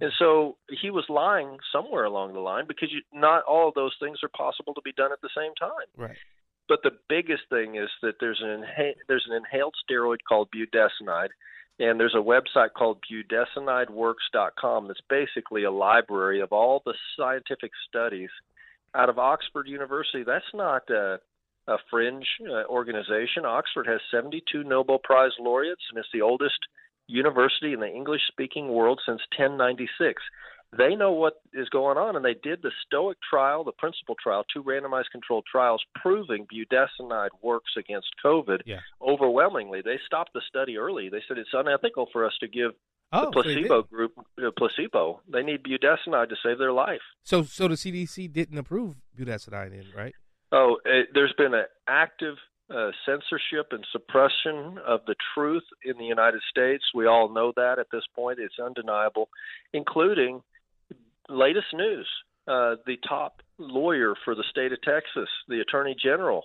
And 0.00 0.12
so 0.18 0.56
he 0.80 0.90
was 0.90 1.04
lying 1.08 1.58
somewhere 1.72 2.04
along 2.04 2.32
the 2.32 2.40
line 2.40 2.64
because 2.66 2.90
you, 2.92 3.02
not 3.12 3.44
all 3.44 3.68
of 3.68 3.74
those 3.74 3.94
things 4.00 4.18
are 4.22 4.30
possible 4.30 4.72
to 4.74 4.80
be 4.82 4.92
done 4.92 5.12
at 5.12 5.20
the 5.20 5.28
same 5.36 5.54
time. 5.58 5.88
Right. 5.96 6.16
But 6.68 6.80
the 6.82 6.92
biggest 7.08 7.42
thing 7.50 7.76
is 7.76 7.90
that 8.02 8.14
there's 8.20 8.40
an 8.42 8.64
inha- 8.64 8.96
there's 9.08 9.26
an 9.28 9.36
inhaled 9.36 9.74
steroid 9.84 10.18
called 10.26 10.48
budesonide, 10.54 11.30
and 11.78 12.00
there's 12.00 12.14
a 12.14 12.22
website 12.22 12.72
called 12.76 13.04
budesonideworks.com 13.10 14.88
that's 14.88 15.00
basically 15.10 15.64
a 15.64 15.70
library 15.70 16.40
of 16.40 16.52
all 16.52 16.82
the 16.84 16.94
scientific 17.18 17.72
studies 17.88 18.30
out 18.94 19.08
of 19.08 19.18
Oxford 19.18 19.68
University. 19.68 20.22
That's 20.24 20.44
not 20.54 20.88
a, 20.88 21.18
a 21.66 21.76
fringe 21.90 22.26
uh, 22.48 22.64
organization. 22.68 23.44
Oxford 23.44 23.86
has 23.86 24.00
72 24.10 24.64
Nobel 24.64 24.98
Prize 25.02 25.32
laureates, 25.38 25.82
and 25.90 25.98
it's 25.98 26.08
the 26.14 26.22
oldest 26.22 26.58
university 27.06 27.72
in 27.72 27.80
the 27.80 27.88
English 27.92 28.22
speaking 28.28 28.68
world 28.68 29.00
since 29.06 29.20
1096. 29.36 30.22
They 30.76 30.96
know 30.96 31.12
what 31.12 31.34
is 31.52 31.68
going 31.68 31.98
on, 31.98 32.16
and 32.16 32.24
they 32.24 32.34
did 32.34 32.62
the 32.62 32.72
Stoic 32.84 33.16
trial, 33.30 33.62
the 33.62 33.70
PRINCIPLE 33.72 34.16
trial, 34.20 34.44
two 34.52 34.62
randomized 34.64 35.10
controlled 35.12 35.44
trials 35.50 35.80
proving 35.94 36.46
budesonide 36.52 37.28
works 37.42 37.72
against 37.78 38.08
COVID 38.24 38.62
Yeah. 38.66 38.80
overwhelmingly. 39.00 39.82
They 39.82 40.00
stopped 40.04 40.32
the 40.34 40.42
study 40.48 40.76
early. 40.76 41.08
They 41.08 41.22
said 41.28 41.38
it's 41.38 41.50
unethical 41.52 42.08
for 42.12 42.26
us 42.26 42.32
to 42.40 42.48
give 42.48 42.72
Oh, 43.12 43.20
the 43.20 43.26
so 43.26 43.30
placebo 43.42 43.82
group 43.84 44.12
uh, 44.44 44.50
placebo. 44.58 45.20
They 45.28 45.42
need 45.44 45.62
budesonide 45.62 46.30
to 46.30 46.36
save 46.42 46.58
their 46.58 46.72
life. 46.72 47.02
So 47.22 47.44
so 47.44 47.68
the 47.68 47.74
CDC 47.76 48.32
didn't 48.32 48.58
approve 48.58 48.96
budesonide, 49.16 49.72
in 49.72 49.84
right? 49.96 50.14
Oh, 50.50 50.78
it, 50.84 51.08
there's 51.14 51.34
been 51.38 51.54
an 51.54 51.66
active 51.86 52.34
uh, 52.70 52.90
censorship 53.04 53.68
and 53.72 53.86
suppression 53.92 54.78
of 54.86 55.00
the 55.06 55.14
truth 55.34 55.64
in 55.84 55.96
the 55.98 56.04
United 56.04 56.40
States. 56.50 56.82
We 56.94 57.06
all 57.06 57.28
know 57.28 57.52
that 57.56 57.78
at 57.78 57.86
this 57.92 58.04
point. 58.14 58.38
It's 58.40 58.58
undeniable, 58.58 59.28
including 59.72 60.42
latest 61.28 61.66
news. 61.74 62.08
Uh, 62.46 62.76
the 62.86 62.96
top 63.08 63.40
lawyer 63.58 64.14
for 64.24 64.34
the 64.34 64.44
state 64.50 64.72
of 64.72 64.80
Texas, 64.82 65.28
the 65.48 65.60
attorney 65.60 65.96
general, 66.02 66.42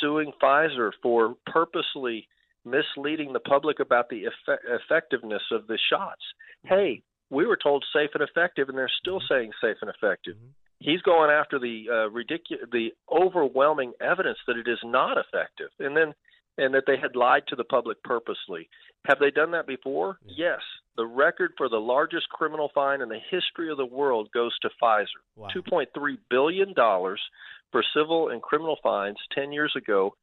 suing 0.00 0.32
Pfizer 0.42 0.90
for 1.02 1.34
purposely 1.46 2.26
misleading 2.64 3.34
the 3.34 3.40
public 3.40 3.78
about 3.78 4.08
the 4.08 4.24
effe- 4.24 4.58
effectiveness 4.66 5.42
of 5.52 5.66
the 5.66 5.78
shots. 5.90 6.22
Hey, 6.64 7.02
we 7.30 7.46
were 7.46 7.58
told 7.62 7.84
safe 7.92 8.10
and 8.14 8.22
effective, 8.22 8.68
and 8.68 8.78
they're 8.78 8.90
still 9.00 9.20
saying 9.28 9.50
safe 9.60 9.76
and 9.82 9.90
effective. 9.90 10.36
He's 10.84 11.00
going 11.00 11.30
after 11.30 11.58
the 11.58 11.86
uh, 11.90 12.10
ridiculous, 12.10 12.66
the 12.70 12.90
overwhelming 13.10 13.94
evidence 14.02 14.36
that 14.46 14.58
it 14.58 14.68
is 14.68 14.78
not 14.84 15.16
effective, 15.16 15.70
and 15.78 15.96
then 15.96 16.12
and 16.58 16.74
that 16.74 16.84
they 16.86 16.98
had 17.00 17.16
lied 17.16 17.42
to 17.48 17.56
the 17.56 17.64
public 17.64 18.02
purposely. 18.04 18.68
Have 19.06 19.18
they 19.18 19.30
done 19.30 19.50
that 19.52 19.66
before? 19.66 20.18
Yes. 20.24 20.60
The 20.96 21.06
record 21.06 21.52
for 21.56 21.68
the 21.68 21.78
largest 21.78 22.28
criminal 22.28 22.70
fine 22.74 23.00
in 23.00 23.08
the 23.08 23.18
history 23.30 23.70
of 23.70 23.78
the 23.78 23.86
world 23.86 24.28
goes 24.32 24.52
to 24.60 24.70
Pfizer. 24.80 25.06
Wow. 25.36 25.48
$2.3 25.56 25.86
billion 26.30 26.74
for 26.76 27.82
civil 27.96 28.28
and 28.28 28.40
criminal 28.40 28.76
fines 28.82 29.16
10 29.34 29.52
years 29.52 29.72
ago. 29.76 30.14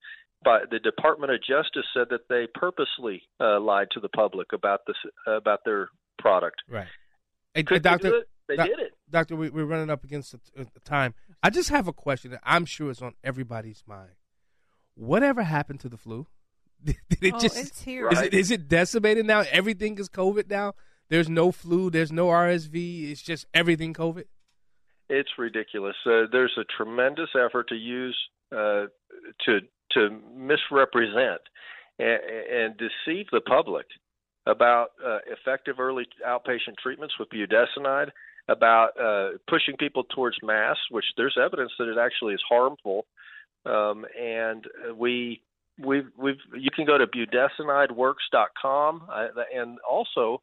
But 0.43 0.69
the 0.69 0.79
Department 0.79 1.33
of 1.33 1.39
Justice 1.41 1.85
said 1.93 2.07
that 2.11 2.29
they 2.29 2.47
purposely 2.53 3.23
uh, 3.41 3.59
lied 3.59 3.87
to 3.91 3.99
the 3.99 4.09
public 4.09 4.53
about 4.53 4.81
this 4.87 4.95
about 5.27 5.59
their 5.65 5.89
product. 6.17 6.61
Right. 6.69 6.87
Hey, 7.53 7.63
Could 7.63 7.85
hey, 7.85 8.21
they 8.51 8.55
doctor, 8.57 8.73
do 8.73 8.73
it? 8.73 8.77
They 8.77 8.77
doc- 8.77 8.77
did 8.77 8.85
it. 8.85 8.93
Doctor, 9.11 9.35
we, 9.35 9.49
we're 9.49 9.65
running 9.65 9.89
up 9.89 10.03
against 10.03 10.31
the, 10.31 10.61
uh, 10.61 10.65
the 10.73 10.79
time. 10.81 11.13
I 11.43 11.49
just 11.49 11.69
have 11.69 11.87
a 11.87 11.93
question 11.93 12.31
that 12.31 12.41
I'm 12.43 12.65
sure 12.65 12.89
is 12.91 13.01
on 13.01 13.13
everybody's 13.23 13.83
mind. 13.87 14.11
Whatever 14.95 15.43
happened 15.43 15.79
to 15.81 15.89
the 15.89 15.97
flu? 15.97 16.27
Did 16.83 16.97
it 17.21 17.33
Oh, 17.35 17.39
just 17.39 17.57
it's 17.57 17.81
here. 17.83 18.09
Is, 18.09 18.17
Right. 18.17 18.27
it, 18.27 18.33
is 18.33 18.49
it 18.51 18.67
decimated 18.67 19.25
now? 19.25 19.43
Everything 19.51 19.97
is 19.99 20.09
COVID 20.09 20.49
now. 20.49 20.73
There's 21.09 21.29
no 21.29 21.51
flu. 21.51 21.89
There's 21.89 22.11
no 22.11 22.27
RSV. 22.27 23.11
It's 23.11 23.21
just 23.21 23.45
everything 23.53 23.93
COVID. 23.93 24.23
It's 25.09 25.29
ridiculous. 25.37 25.95
Uh, 26.05 26.23
there's 26.31 26.57
a 26.57 26.63
tremendous 26.75 27.29
effort 27.35 27.67
to 27.69 27.75
use 27.75 28.17
uh, 28.51 28.85
to 29.45 29.59
to 29.91 30.09
misrepresent 30.35 31.41
and, 31.99 32.19
and 32.51 32.75
deceive 32.77 33.25
the 33.31 33.41
public 33.41 33.85
about 34.47 34.91
uh, 35.05 35.17
effective 35.27 35.79
early 35.79 36.05
outpatient 36.27 36.77
treatments 36.81 37.13
with 37.19 37.27
budesonide, 37.29 38.09
about 38.51 38.89
uh, 38.99 39.37
pushing 39.47 39.77
people 39.77 40.03
towards 40.03 40.37
masks, 40.43 40.83
which 40.89 41.05
there's 41.17 41.37
evidence 41.43 41.71
that 41.79 41.87
it 41.87 41.97
actually 41.97 42.33
is 42.33 42.43
harmful. 42.47 43.05
Um, 43.65 44.05
and 44.19 44.65
we 44.95 45.41
we've 45.83 46.07
we've 46.17 46.39
you 46.57 46.69
can 46.75 46.85
go 46.85 46.97
to 46.97 47.05
budesonideworks.com 47.07 49.03
uh, 49.11 49.27
and 49.55 49.77
also 49.89 50.41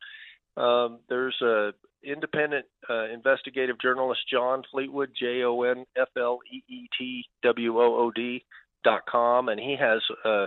um, 0.56 0.98
there's 1.08 1.36
a 1.42 1.72
independent 2.02 2.66
uh, 2.88 3.08
investigative 3.08 3.80
journalist 3.80 4.20
Jon 4.30 4.62
Fleetwood 4.70 5.10
J 5.18 5.42
O 5.42 5.62
N 5.62 5.84
F 5.96 6.08
L 6.16 6.38
E 6.50 6.62
E 6.68 6.86
T 6.96 7.24
W 7.42 7.78
O 7.78 7.96
O 7.96 8.10
D 8.14 8.44
dot 8.84 9.02
com 9.10 9.48
and 9.48 9.58
he 9.58 9.76
has 9.78 10.00
uh, 10.24 10.46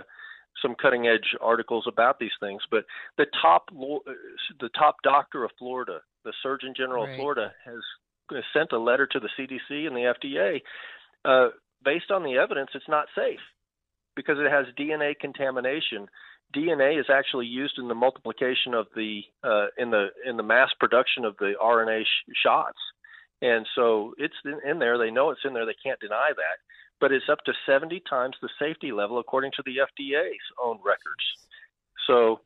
some 0.60 0.74
cutting 0.80 1.06
edge 1.06 1.34
articles 1.40 1.84
about 1.88 2.18
these 2.18 2.36
things 2.40 2.62
but 2.70 2.84
the 3.18 3.26
top 3.40 3.68
the 3.70 4.70
top 4.78 4.96
doctor 5.02 5.44
of 5.44 5.50
Florida 5.58 6.00
the 6.24 6.32
surgeon 6.42 6.74
general 6.76 7.04
right. 7.04 7.12
of 7.12 7.16
Florida 7.16 7.52
has 7.64 8.44
sent 8.52 8.72
a 8.72 8.78
letter 8.78 9.06
to 9.06 9.20
the 9.20 9.28
CDC 9.38 9.86
and 9.86 9.96
the 9.96 10.14
FDA 10.20 10.60
uh, 11.24 11.50
based 11.84 12.10
on 12.10 12.22
the 12.22 12.36
evidence 12.36 12.70
it's 12.74 12.88
not 12.88 13.06
safe 13.14 13.40
because 14.14 14.36
it 14.38 14.50
has 14.50 14.66
DNA 14.78 15.18
contamination. 15.18 16.06
DNA 16.54 16.98
is 17.00 17.06
actually 17.10 17.46
used 17.46 17.78
in 17.78 17.88
the 17.88 17.94
multiplication 17.94 18.74
of 18.74 18.86
the 18.94 19.22
uh, 19.42 19.66
in 19.78 19.90
the 19.90 20.08
in 20.28 20.36
the 20.36 20.42
mass 20.42 20.68
production 20.78 21.24
of 21.24 21.36
the 21.38 21.54
RNA 21.62 22.02
sh- 22.02 22.32
shots, 22.42 22.78
and 23.40 23.66
so 23.74 24.12
it's 24.18 24.34
in, 24.44 24.60
in 24.68 24.78
there. 24.78 24.98
They 24.98 25.10
know 25.10 25.30
it's 25.30 25.40
in 25.44 25.54
there. 25.54 25.64
They 25.64 25.76
can't 25.82 26.00
deny 26.00 26.30
that. 26.36 26.58
But 27.02 27.12
it's 27.12 27.28
up 27.30 27.40
to 27.46 27.52
70 27.66 28.02
times 28.08 28.36
the 28.40 28.48
safety 28.58 28.92
level 28.92 29.18
according 29.18 29.50
to 29.56 29.62
the 29.66 29.72
FDA's 29.78 30.38
own 30.62 30.78
records. 30.84 31.24
So 32.06 32.40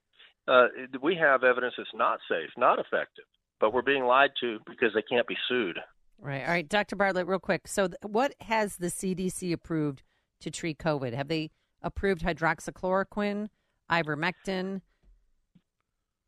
uh, 0.48 0.68
we 1.02 1.14
have 1.16 1.44
evidence 1.44 1.74
it's 1.78 1.90
not 1.94 2.20
safe, 2.28 2.48
not 2.56 2.78
effective, 2.78 3.26
but 3.60 3.74
we're 3.74 3.82
being 3.82 4.04
lied 4.04 4.30
to 4.40 4.58
because 4.66 4.92
they 4.94 5.02
can't 5.02 5.26
be 5.26 5.36
sued. 5.48 5.78
Right. 6.18 6.42
All 6.42 6.48
right, 6.48 6.68
Dr. 6.68 6.96
Bartlett, 6.96 7.26
real 7.26 7.38
quick. 7.38 7.68
So, 7.68 7.88
th- 7.88 7.98
what 8.02 8.34
has 8.40 8.76
the 8.76 8.86
CDC 8.86 9.52
approved 9.52 10.02
to 10.40 10.50
treat 10.50 10.78
COVID? 10.78 11.12
Have 11.12 11.28
they 11.28 11.50
approved 11.82 12.22
hydroxychloroquine, 12.22 13.48
ivermectin? 13.90 14.80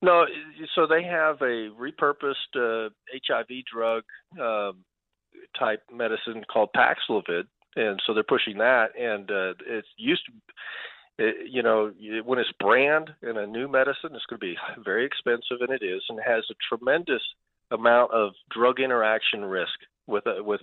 No, 0.02 0.26
so 0.74 0.86
they 0.86 1.02
have 1.04 1.40
a 1.40 1.70
repurposed 1.70 2.54
uh, 2.54 2.90
HIV 3.26 3.48
drug 3.72 4.04
um, 4.38 4.84
type 5.58 5.82
medicine 5.90 6.44
called 6.52 6.68
Paxlovid, 6.76 7.44
and 7.76 8.00
so 8.06 8.14
they're 8.14 8.22
pushing 8.22 8.58
that. 8.58 8.88
And 8.98 9.30
uh, 9.30 9.54
it's 9.66 9.88
used 9.96 10.22
to, 10.26 11.24
it, 11.24 11.50
you 11.50 11.62
know, 11.62 11.92
when 12.24 12.38
it's 12.38 12.52
brand 12.60 13.10
in 13.22 13.36
a 13.36 13.46
new 13.46 13.68
medicine, 13.68 14.10
it's 14.14 14.26
going 14.28 14.40
to 14.40 14.46
be 14.46 14.56
very 14.84 15.04
expensive, 15.04 15.58
and 15.60 15.70
it 15.70 15.84
is, 15.84 16.02
and 16.08 16.18
has 16.24 16.44
a 16.50 16.76
tremendous 16.76 17.22
amount 17.70 18.12
of 18.12 18.32
drug 18.50 18.80
interaction 18.80 19.44
risk 19.44 19.74
with 20.06 20.26
uh, 20.26 20.42
with 20.42 20.62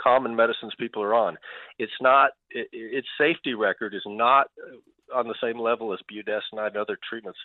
common 0.00 0.34
medicines 0.34 0.72
people 0.78 1.02
are 1.02 1.14
on. 1.14 1.36
It's 1.78 1.92
not 2.00 2.30
it, 2.50 2.68
its 2.72 3.08
safety 3.18 3.54
record 3.54 3.94
is 3.94 4.02
not 4.06 4.46
uh, 4.58 5.18
on 5.18 5.28
the 5.28 5.34
same 5.42 5.58
level 5.58 5.92
as 5.92 6.00
budesonide 6.10 6.68
and 6.68 6.76
other 6.76 6.98
treatments. 7.08 7.38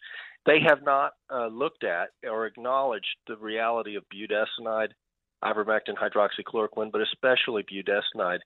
They 0.46 0.60
have 0.68 0.84
not 0.84 1.14
uh, 1.34 1.48
looked 1.48 1.84
at 1.84 2.10
or 2.30 2.46
acknowledged 2.46 3.16
the 3.28 3.38
reality 3.38 3.96
of 3.96 4.04
budesonide, 4.14 4.90
ivermectin, 5.44 5.96
hydroxychloroquine, 5.96 6.92
but 6.92 7.02
especially 7.02 7.64
budesonide, 7.64 8.40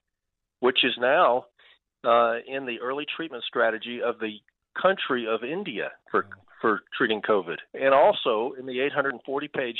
which 0.59 0.83
is 0.83 0.93
now 0.99 1.45
uh, 2.03 2.35
in 2.47 2.65
the 2.65 2.79
early 2.81 3.05
treatment 3.15 3.43
strategy 3.47 4.01
of 4.03 4.19
the 4.19 4.37
country 4.79 5.25
of 5.27 5.43
India 5.43 5.91
for 6.11 6.27
for 6.61 6.81
treating 6.97 7.21
COVID, 7.21 7.57
and 7.75 7.93
also 7.93 8.53
in 8.59 8.65
the 8.65 8.79
840 8.79 9.47
page 9.49 9.77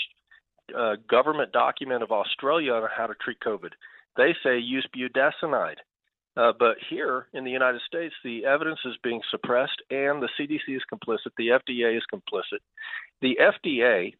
uh, 0.77 0.95
government 1.09 1.51
document 1.51 2.03
of 2.03 2.11
Australia 2.11 2.73
on 2.73 2.89
how 2.95 3.07
to 3.07 3.15
treat 3.15 3.39
COVID. 3.39 3.71
They 4.15 4.35
say 4.43 4.59
use 4.59 4.87
budesonide. 4.95 5.77
Uh, 6.35 6.53
but 6.59 6.77
here 6.87 7.25
in 7.33 7.43
the 7.43 7.49
United 7.49 7.81
States, 7.87 8.13
the 8.23 8.45
evidence 8.45 8.79
is 8.85 8.93
being 9.03 9.21
suppressed 9.31 9.81
and 9.89 10.21
the 10.21 10.29
CDC 10.39 10.75
is 10.75 10.83
complicit. 10.93 11.31
The 11.35 11.47
FDA 11.47 11.97
is 11.97 12.03
complicit. 12.13 12.59
The 13.21 13.39
FDA 13.41 14.13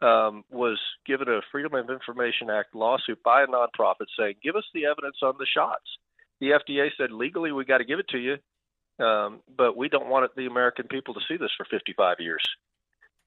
um, 0.00 0.44
was 0.50 0.78
given 1.06 1.28
a 1.28 1.40
Freedom 1.50 1.74
of 1.74 1.90
Information 1.90 2.50
Act 2.50 2.74
lawsuit 2.74 3.22
by 3.22 3.42
a 3.42 3.46
nonprofit 3.46 4.06
saying, 4.18 4.36
give 4.42 4.56
us 4.56 4.64
the 4.74 4.86
evidence 4.86 5.16
on 5.22 5.34
the 5.38 5.46
shots. 5.46 5.84
The 6.40 6.50
FDA 6.50 6.88
said, 6.96 7.10
legally, 7.10 7.50
we 7.50 7.64
got 7.64 7.78
to 7.78 7.84
give 7.84 7.98
it 7.98 8.08
to 8.10 8.18
you, 8.18 9.04
um, 9.04 9.40
but 9.56 9.76
we 9.76 9.88
don't 9.88 10.08
want 10.08 10.24
it, 10.24 10.30
the 10.36 10.46
American 10.46 10.86
people 10.86 11.14
to 11.14 11.20
see 11.28 11.36
this 11.36 11.50
for 11.56 11.66
55 11.70 12.16
years. 12.20 12.42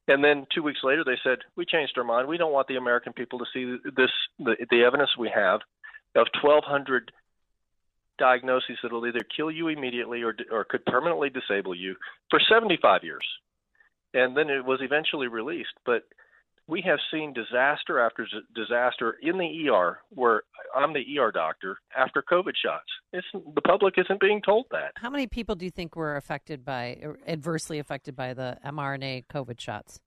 And 0.07 0.23
then 0.23 0.45
two 0.53 0.63
weeks 0.63 0.79
later, 0.83 1.03
they 1.03 1.17
said, 1.23 1.39
"We 1.55 1.65
changed 1.65 1.97
our 1.97 2.03
mind. 2.03 2.27
We 2.27 2.37
don't 2.37 2.51
want 2.51 2.67
the 2.67 2.75
American 2.75 3.13
people 3.13 3.39
to 3.39 3.45
see 3.53 3.77
this 3.95 4.09
the, 4.39 4.55
the 4.69 4.83
evidence 4.83 5.11
we 5.17 5.29
have 5.33 5.61
of 6.15 6.27
1,200 6.41 7.11
diagnoses 8.17 8.77
that 8.81 8.91
will 8.91 9.05
either 9.05 9.23
kill 9.35 9.51
you 9.51 9.67
immediately 9.67 10.23
or 10.23 10.35
or 10.51 10.65
could 10.65 10.85
permanently 10.85 11.29
disable 11.29 11.75
you 11.75 11.95
for 12.29 12.39
75 12.39 13.03
years." 13.03 13.25
And 14.13 14.35
then 14.35 14.49
it 14.49 14.65
was 14.65 14.81
eventually 14.81 15.27
released, 15.27 15.73
but 15.85 16.03
we 16.71 16.81
have 16.85 16.99
seen 17.11 17.33
disaster 17.33 17.99
after 17.99 18.25
disaster 18.55 19.17
in 19.21 19.37
the 19.37 19.69
ER 19.69 19.99
where 20.09 20.43
I'm 20.73 20.93
the 20.93 21.03
ER 21.19 21.29
doctor 21.29 21.77
after 21.95 22.23
COVID 22.23 22.53
shots. 22.63 22.87
It's 23.11 23.27
the 23.33 23.61
public 23.61 23.95
isn't 23.97 24.21
being 24.21 24.41
told 24.41 24.67
that. 24.71 24.93
How 24.95 25.09
many 25.09 25.27
people 25.27 25.55
do 25.55 25.65
you 25.65 25.71
think 25.71 25.97
were 25.97 26.15
affected 26.15 26.63
by 26.63 26.97
adversely 27.27 27.79
affected 27.79 28.15
by 28.15 28.33
the 28.33 28.57
mRNA 28.65 29.25
COVID 29.27 29.59
shots? 29.59 29.99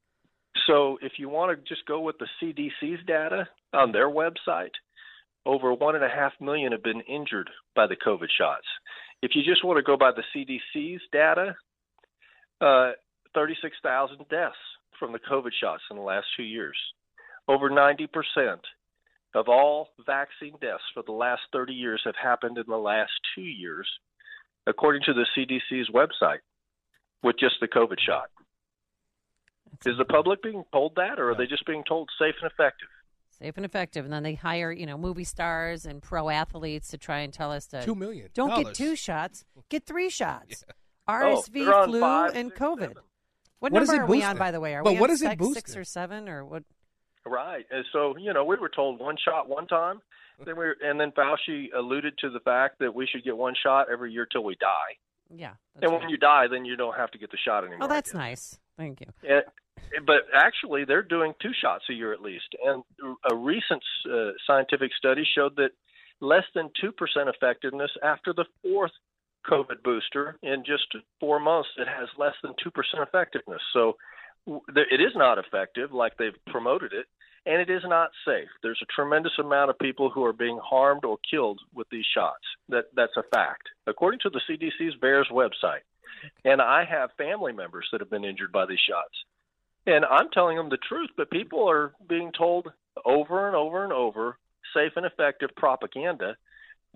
So 0.66 0.96
if 1.02 1.12
you 1.18 1.28
want 1.28 1.54
to 1.54 1.68
just 1.68 1.84
go 1.86 2.00
with 2.00 2.16
the 2.18 2.28
CDC's 2.40 3.04
data 3.06 3.46
on 3.74 3.92
their 3.92 4.08
website, 4.08 4.72
over 5.44 5.74
one 5.74 5.94
and 5.94 6.04
a 6.04 6.08
half 6.08 6.32
million 6.40 6.72
have 6.72 6.82
been 6.82 7.02
injured 7.02 7.50
by 7.76 7.86
the 7.86 7.96
COVID 7.96 8.28
shots. 8.38 8.66
If 9.20 9.32
you 9.34 9.42
just 9.42 9.66
want 9.66 9.76
to 9.76 9.82
go 9.82 9.98
by 9.98 10.12
the 10.12 10.24
CDC's 10.34 11.02
data, 11.12 11.56
uh, 12.62 12.92
36,000 13.34 14.24
deaths 14.30 14.56
from 14.98 15.12
the 15.12 15.18
COVID 15.18 15.50
shots 15.60 15.82
in 15.90 15.96
the 15.96 16.02
last 16.02 16.26
two 16.36 16.42
years. 16.42 16.76
Over 17.48 17.70
90% 17.70 18.08
of 19.34 19.48
all 19.48 19.88
vaccine 20.06 20.54
deaths 20.60 20.82
for 20.94 21.02
the 21.04 21.12
last 21.12 21.42
30 21.52 21.72
years 21.72 22.02
have 22.04 22.14
happened 22.20 22.56
in 22.58 22.64
the 22.68 22.76
last 22.76 23.12
two 23.34 23.42
years, 23.42 23.88
according 24.66 25.02
to 25.06 25.12
the 25.12 25.26
CDC's 25.36 25.90
website, 25.90 26.38
with 27.22 27.36
just 27.38 27.56
the 27.60 27.68
COVID 27.68 27.98
shot. 27.98 28.30
Is 29.84 29.98
the 29.98 30.04
public 30.04 30.42
being 30.42 30.64
told 30.72 30.94
that, 30.96 31.18
or 31.18 31.30
are 31.30 31.34
they 31.34 31.46
just 31.46 31.66
being 31.66 31.82
told 31.86 32.08
safe 32.18 32.34
and 32.40 32.50
effective? 32.50 32.88
Safe 33.30 33.56
and 33.56 33.66
effective, 33.66 34.04
and 34.04 34.14
then 34.14 34.22
they 34.22 34.34
hire, 34.34 34.70
you 34.70 34.86
know, 34.86 34.96
movie 34.96 35.24
stars 35.24 35.84
and 35.84 36.00
pro 36.00 36.30
athletes 36.30 36.88
to 36.88 36.98
try 36.98 37.18
and 37.18 37.32
tell 37.32 37.50
us 37.50 37.66
to 37.66 37.82
two 37.82 37.96
million. 37.96 38.28
Don't 38.32 38.62
get 38.62 38.74
two 38.74 38.94
shots, 38.94 39.44
get 39.68 39.86
three 39.86 40.10
shots. 40.10 40.64
Yeah. 41.06 41.20
RSV, 41.20 41.70
oh, 41.70 41.84
flu, 41.84 42.02
and 42.02 42.54
COVID. 42.54 42.80
Seven. 42.80 42.96
What, 43.64 43.72
what 43.72 43.86
number 43.86 44.02
are 44.02 44.06
we 44.06 44.22
on, 44.22 44.36
by 44.36 44.50
the 44.50 44.60
way? 44.60 44.74
Are 44.74 44.82
but 44.82 44.92
we 44.92 45.00
what 45.00 45.08
on 45.08 45.14
is 45.14 45.22
it 45.22 45.42
six 45.54 45.74
or 45.74 45.84
seven 45.84 46.28
or 46.28 46.44
what? 46.44 46.64
Right. 47.24 47.64
And 47.70 47.82
so, 47.94 48.14
you 48.18 48.34
know, 48.34 48.44
we 48.44 48.56
were 48.56 48.68
told 48.68 49.00
one 49.00 49.16
shot 49.24 49.48
one 49.48 49.66
time. 49.66 50.02
Then 50.44 50.58
we 50.58 50.66
were, 50.66 50.76
and 50.82 51.00
then 51.00 51.12
Fauci 51.12 51.68
alluded 51.74 52.18
to 52.18 52.28
the 52.28 52.40
fact 52.40 52.80
that 52.80 52.94
we 52.94 53.06
should 53.10 53.24
get 53.24 53.38
one 53.38 53.54
shot 53.62 53.86
every 53.90 54.12
year 54.12 54.26
till 54.30 54.44
we 54.44 54.54
die. 54.60 54.98
Yeah. 55.34 55.52
And 55.80 55.90
right. 55.90 55.98
when 55.98 56.10
you 56.10 56.18
die, 56.18 56.44
then 56.50 56.66
you 56.66 56.76
don't 56.76 56.94
have 56.94 57.10
to 57.12 57.18
get 57.18 57.30
the 57.30 57.38
shot 57.42 57.64
anymore. 57.64 57.84
Oh, 57.84 57.88
that's 57.88 58.12
nice. 58.12 58.58
Thank 58.76 59.00
you. 59.00 59.06
And, 59.26 59.44
but 60.06 60.26
actually, 60.34 60.84
they're 60.84 61.02
doing 61.02 61.32
two 61.40 61.52
shots 61.58 61.84
a 61.88 61.94
year 61.94 62.12
at 62.12 62.20
least. 62.20 62.54
And 62.62 62.82
a 63.30 63.34
recent 63.34 63.82
uh, 64.12 64.32
scientific 64.46 64.90
study 64.98 65.24
showed 65.34 65.56
that 65.56 65.70
less 66.20 66.44
than 66.54 66.68
2% 66.84 66.92
effectiveness 67.32 67.92
after 68.02 68.34
the 68.34 68.44
fourth 68.62 68.92
COVID 69.50 69.82
booster 69.82 70.38
in 70.42 70.64
just 70.64 70.86
four 71.20 71.38
months, 71.40 71.68
it 71.78 71.88
has 71.88 72.08
less 72.18 72.34
than 72.42 72.52
2% 72.52 72.72
effectiveness. 73.02 73.60
So 73.72 73.96
it 74.46 75.00
is 75.00 75.12
not 75.14 75.38
effective 75.38 75.92
like 75.92 76.16
they've 76.16 76.32
promoted 76.46 76.92
it, 76.92 77.06
and 77.46 77.60
it 77.60 77.70
is 77.70 77.82
not 77.84 78.10
safe. 78.26 78.48
There's 78.62 78.80
a 78.82 78.92
tremendous 78.94 79.32
amount 79.38 79.70
of 79.70 79.78
people 79.78 80.10
who 80.10 80.24
are 80.24 80.32
being 80.32 80.58
harmed 80.62 81.04
or 81.04 81.18
killed 81.30 81.60
with 81.74 81.88
these 81.90 82.06
shots. 82.14 82.44
That 82.68 82.86
That's 82.94 83.16
a 83.16 83.22
fact, 83.34 83.68
according 83.86 84.20
to 84.20 84.30
the 84.30 84.40
CDC's 84.48 84.96
VAERS 85.00 85.30
website. 85.30 85.84
And 86.44 86.62
I 86.62 86.84
have 86.84 87.10
family 87.18 87.52
members 87.52 87.86
that 87.92 88.00
have 88.00 88.10
been 88.10 88.24
injured 88.24 88.52
by 88.52 88.66
these 88.66 88.78
shots. 88.88 89.14
And 89.86 90.04
I'm 90.06 90.30
telling 90.30 90.56
them 90.56 90.70
the 90.70 90.78
truth, 90.88 91.10
but 91.16 91.30
people 91.30 91.68
are 91.68 91.92
being 92.08 92.32
told 92.36 92.68
over 93.04 93.46
and 93.46 93.56
over 93.56 93.84
and 93.84 93.92
over 93.92 94.38
safe 94.74 94.92
and 94.96 95.04
effective 95.04 95.50
propaganda 95.56 96.36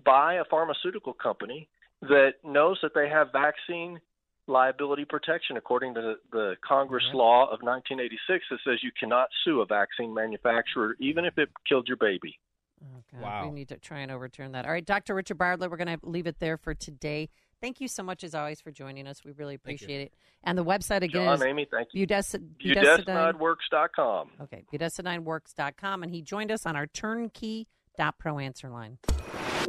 by 0.03 0.35
a 0.35 0.45
pharmaceutical 0.45 1.13
company 1.13 1.69
that 2.01 2.33
knows 2.43 2.79
that 2.81 2.93
they 2.93 3.09
have 3.09 3.31
vaccine 3.31 3.99
liability 4.47 5.05
protection 5.05 5.57
according 5.57 5.93
to 5.93 6.01
the, 6.01 6.15
the 6.31 6.55
Congress 6.67 7.03
mm-hmm. 7.09 7.17
law 7.17 7.43
of 7.43 7.61
1986 7.61 8.45
that 8.49 8.59
says 8.65 8.79
you 8.81 8.91
cannot 8.99 9.29
sue 9.43 9.61
a 9.61 9.65
vaccine 9.65 10.13
manufacturer 10.13 10.95
even 10.99 11.23
if 11.25 11.37
it 11.37 11.49
killed 11.67 11.87
your 11.87 11.97
baby. 11.97 12.39
Okay. 12.81 13.23
Wow. 13.23 13.45
We 13.45 13.51
need 13.51 13.69
to 13.69 13.77
try 13.77 13.99
and 13.99 14.11
overturn 14.11 14.53
that. 14.53 14.65
All 14.65 14.71
right, 14.71 14.85
Dr. 14.85 15.13
Richard 15.13 15.37
Bartlett, 15.37 15.69
we're 15.69 15.77
going 15.77 15.99
to 15.99 16.05
leave 16.05 16.27
it 16.27 16.39
there 16.39 16.57
for 16.57 16.73
today. 16.73 17.29
Thank 17.61 17.81
you 17.81 17.89
so 17.89 18.03
much, 18.03 18.23
as 18.23 18.33
always, 18.33 18.61
for 18.61 18.71
joining 18.71 19.05
us. 19.05 19.25
We 19.25 19.31
really 19.33 19.55
appreciate 19.55 20.01
it. 20.01 20.13
And 20.45 20.57
the 20.57 20.63
website 20.63 21.01
again 21.01 21.25
John, 21.25 21.33
is 21.33 21.41
Amy, 21.41 21.67
thank 21.69 21.89
you. 21.91 22.07
Budesonide. 22.07 22.45
Budesonideworks.com. 22.63 24.29
Okay, 24.43 24.63
budesonideworks.com. 24.73 26.03
And 26.03 26.11
he 26.11 26.21
joined 26.21 26.51
us 26.51 26.65
on 26.65 26.77
our 26.77 26.87
turnkey.pro 26.87 28.39
answer 28.39 28.69
line. 28.69 28.97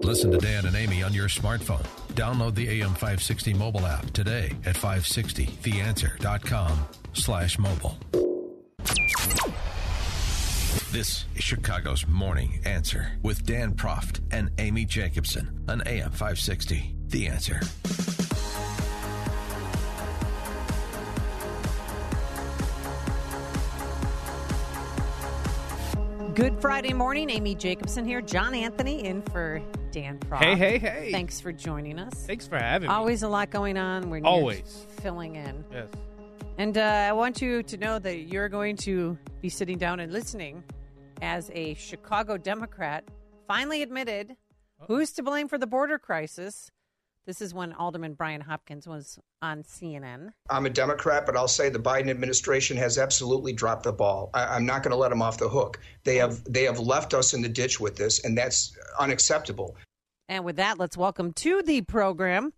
Listen 0.03 0.31
to 0.33 0.39
Dan 0.39 0.67
and 0.67 0.77
Amy 0.77 1.03
on 1.03 1.13
your 1.13 1.29
smartphone. 1.29 1.85
Download 2.15 2.55
the 2.55 2.81
AM560 2.81 3.55
mobile 3.57 3.87
app 3.87 4.11
today 4.13 4.53
at 4.65 4.75
560theanswer.com 4.75 6.79
slash 7.13 7.59
mobile. 7.59 7.99
This 10.91 11.27
is 11.37 11.45
Chicago's 11.45 12.07
Morning 12.09 12.61
Answer 12.65 13.13
with 13.23 13.45
Dan 13.45 13.75
Proft 13.75 14.21
and 14.33 14.51
Amy 14.59 14.87
Jacobson 14.87 15.65
on 15.69 15.81
AM560. 15.83 17.11
The 17.11 17.27
Answer. 17.27 17.61
Good 26.35 26.61
Friday 26.61 26.93
morning. 26.93 27.29
Amy 27.29 27.55
Jacobson 27.55 28.05
here. 28.05 28.23
John 28.23 28.55
Anthony 28.55 29.05
in 29.05 29.21
for 29.23 29.61
Dan 29.93 30.19
Proft. 30.19 30.43
Hey, 30.43 30.57
hey, 30.57 30.79
hey. 30.79 31.13
Thanks 31.13 31.41
for 31.41 31.53
joining 31.53 31.99
us. 31.99 32.15
Thanks 32.27 32.47
for 32.47 32.59
having 32.59 32.89
me. 32.89 32.95
Always 32.95 33.23
a 33.23 33.29
lot 33.29 33.51
going 33.51 33.77
on. 33.77 34.11
We're 34.11 34.23
Always. 34.25 34.87
filling 35.03 35.37
in. 35.37 35.65
Yes. 35.73 35.89
And 36.59 36.77
uh, 36.77 36.81
I 36.81 37.13
want 37.13 37.41
you 37.41 37.63
to 37.63 37.77
know 37.77 37.99
that 37.99 38.19
you're 38.21 38.49
going 38.49 38.77
to 38.79 39.17
be 39.41 39.49
sitting 39.49 39.79
down 39.79 40.01
and 40.01 40.13
listening 40.13 40.63
as 41.23 41.51
a 41.55 41.75
Chicago 41.75 42.37
Democrat 42.37 43.05
finally 43.49 43.83
admitted 43.83 44.37
who's 44.87 45.13
to 45.13 45.23
blame 45.23 45.49
for 45.49 45.59
the 45.59 45.67
border 45.67 45.99
crisis. 45.99 46.71
This 47.31 47.41
is 47.41 47.55
when 47.55 47.73
Alderman 47.75 48.15
Brian 48.15 48.41
Hopkins 48.41 48.89
was 48.89 49.17
on 49.41 49.63
CNN. 49.63 50.33
I'm 50.51 50.67
a 50.67 50.69
Democrat, 50.69 51.27
but 51.27 51.37
I'll 51.37 51.47
say 51.47 51.69
the 51.69 51.79
Biden 51.79 52.11
administration 52.11 52.77
has 52.79 52.99
absolutely 52.99 53.53
dropped 53.53 53.85
the 53.85 53.93
ball. 53.93 54.31
I, 54.35 54.47
I'm 54.47 54.67
not 54.67 54.83
going 54.83 54.91
to 54.91 54.97
let 54.97 55.11
them 55.11 55.23
off 55.23 55.39
the 55.39 55.49
hook. 55.49 55.79
They 56.03 56.17
have 56.17 56.43
they 56.43 56.65
have 56.65 56.81
left 56.81 57.15
us 57.15 57.33
in 57.33 57.41
the 57.41 57.49
ditch 57.49 57.79
with 57.79 57.95
this, 57.95 58.25
and 58.25 58.37
that's 58.37 58.77
unacceptable. 58.99 59.77
And 60.29 60.45
with 60.45 60.57
that, 60.57 60.81
let's 60.81 60.97
welcome 60.97 61.33
to 61.35 61.63
the 61.63 61.83
program 61.83 62.53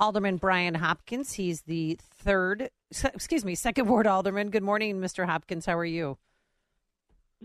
Alderman 0.00 0.38
Brian 0.38 0.76
Hopkins. 0.76 1.34
He's 1.34 1.60
the 1.60 1.98
third, 2.00 2.70
excuse 3.04 3.44
me, 3.44 3.54
second 3.54 3.88
ward 3.88 4.06
alderman. 4.06 4.48
Good 4.48 4.62
morning, 4.62 5.02
Mr. 5.02 5.26
Hopkins. 5.26 5.66
How 5.66 5.76
are 5.76 5.84
you? 5.84 6.16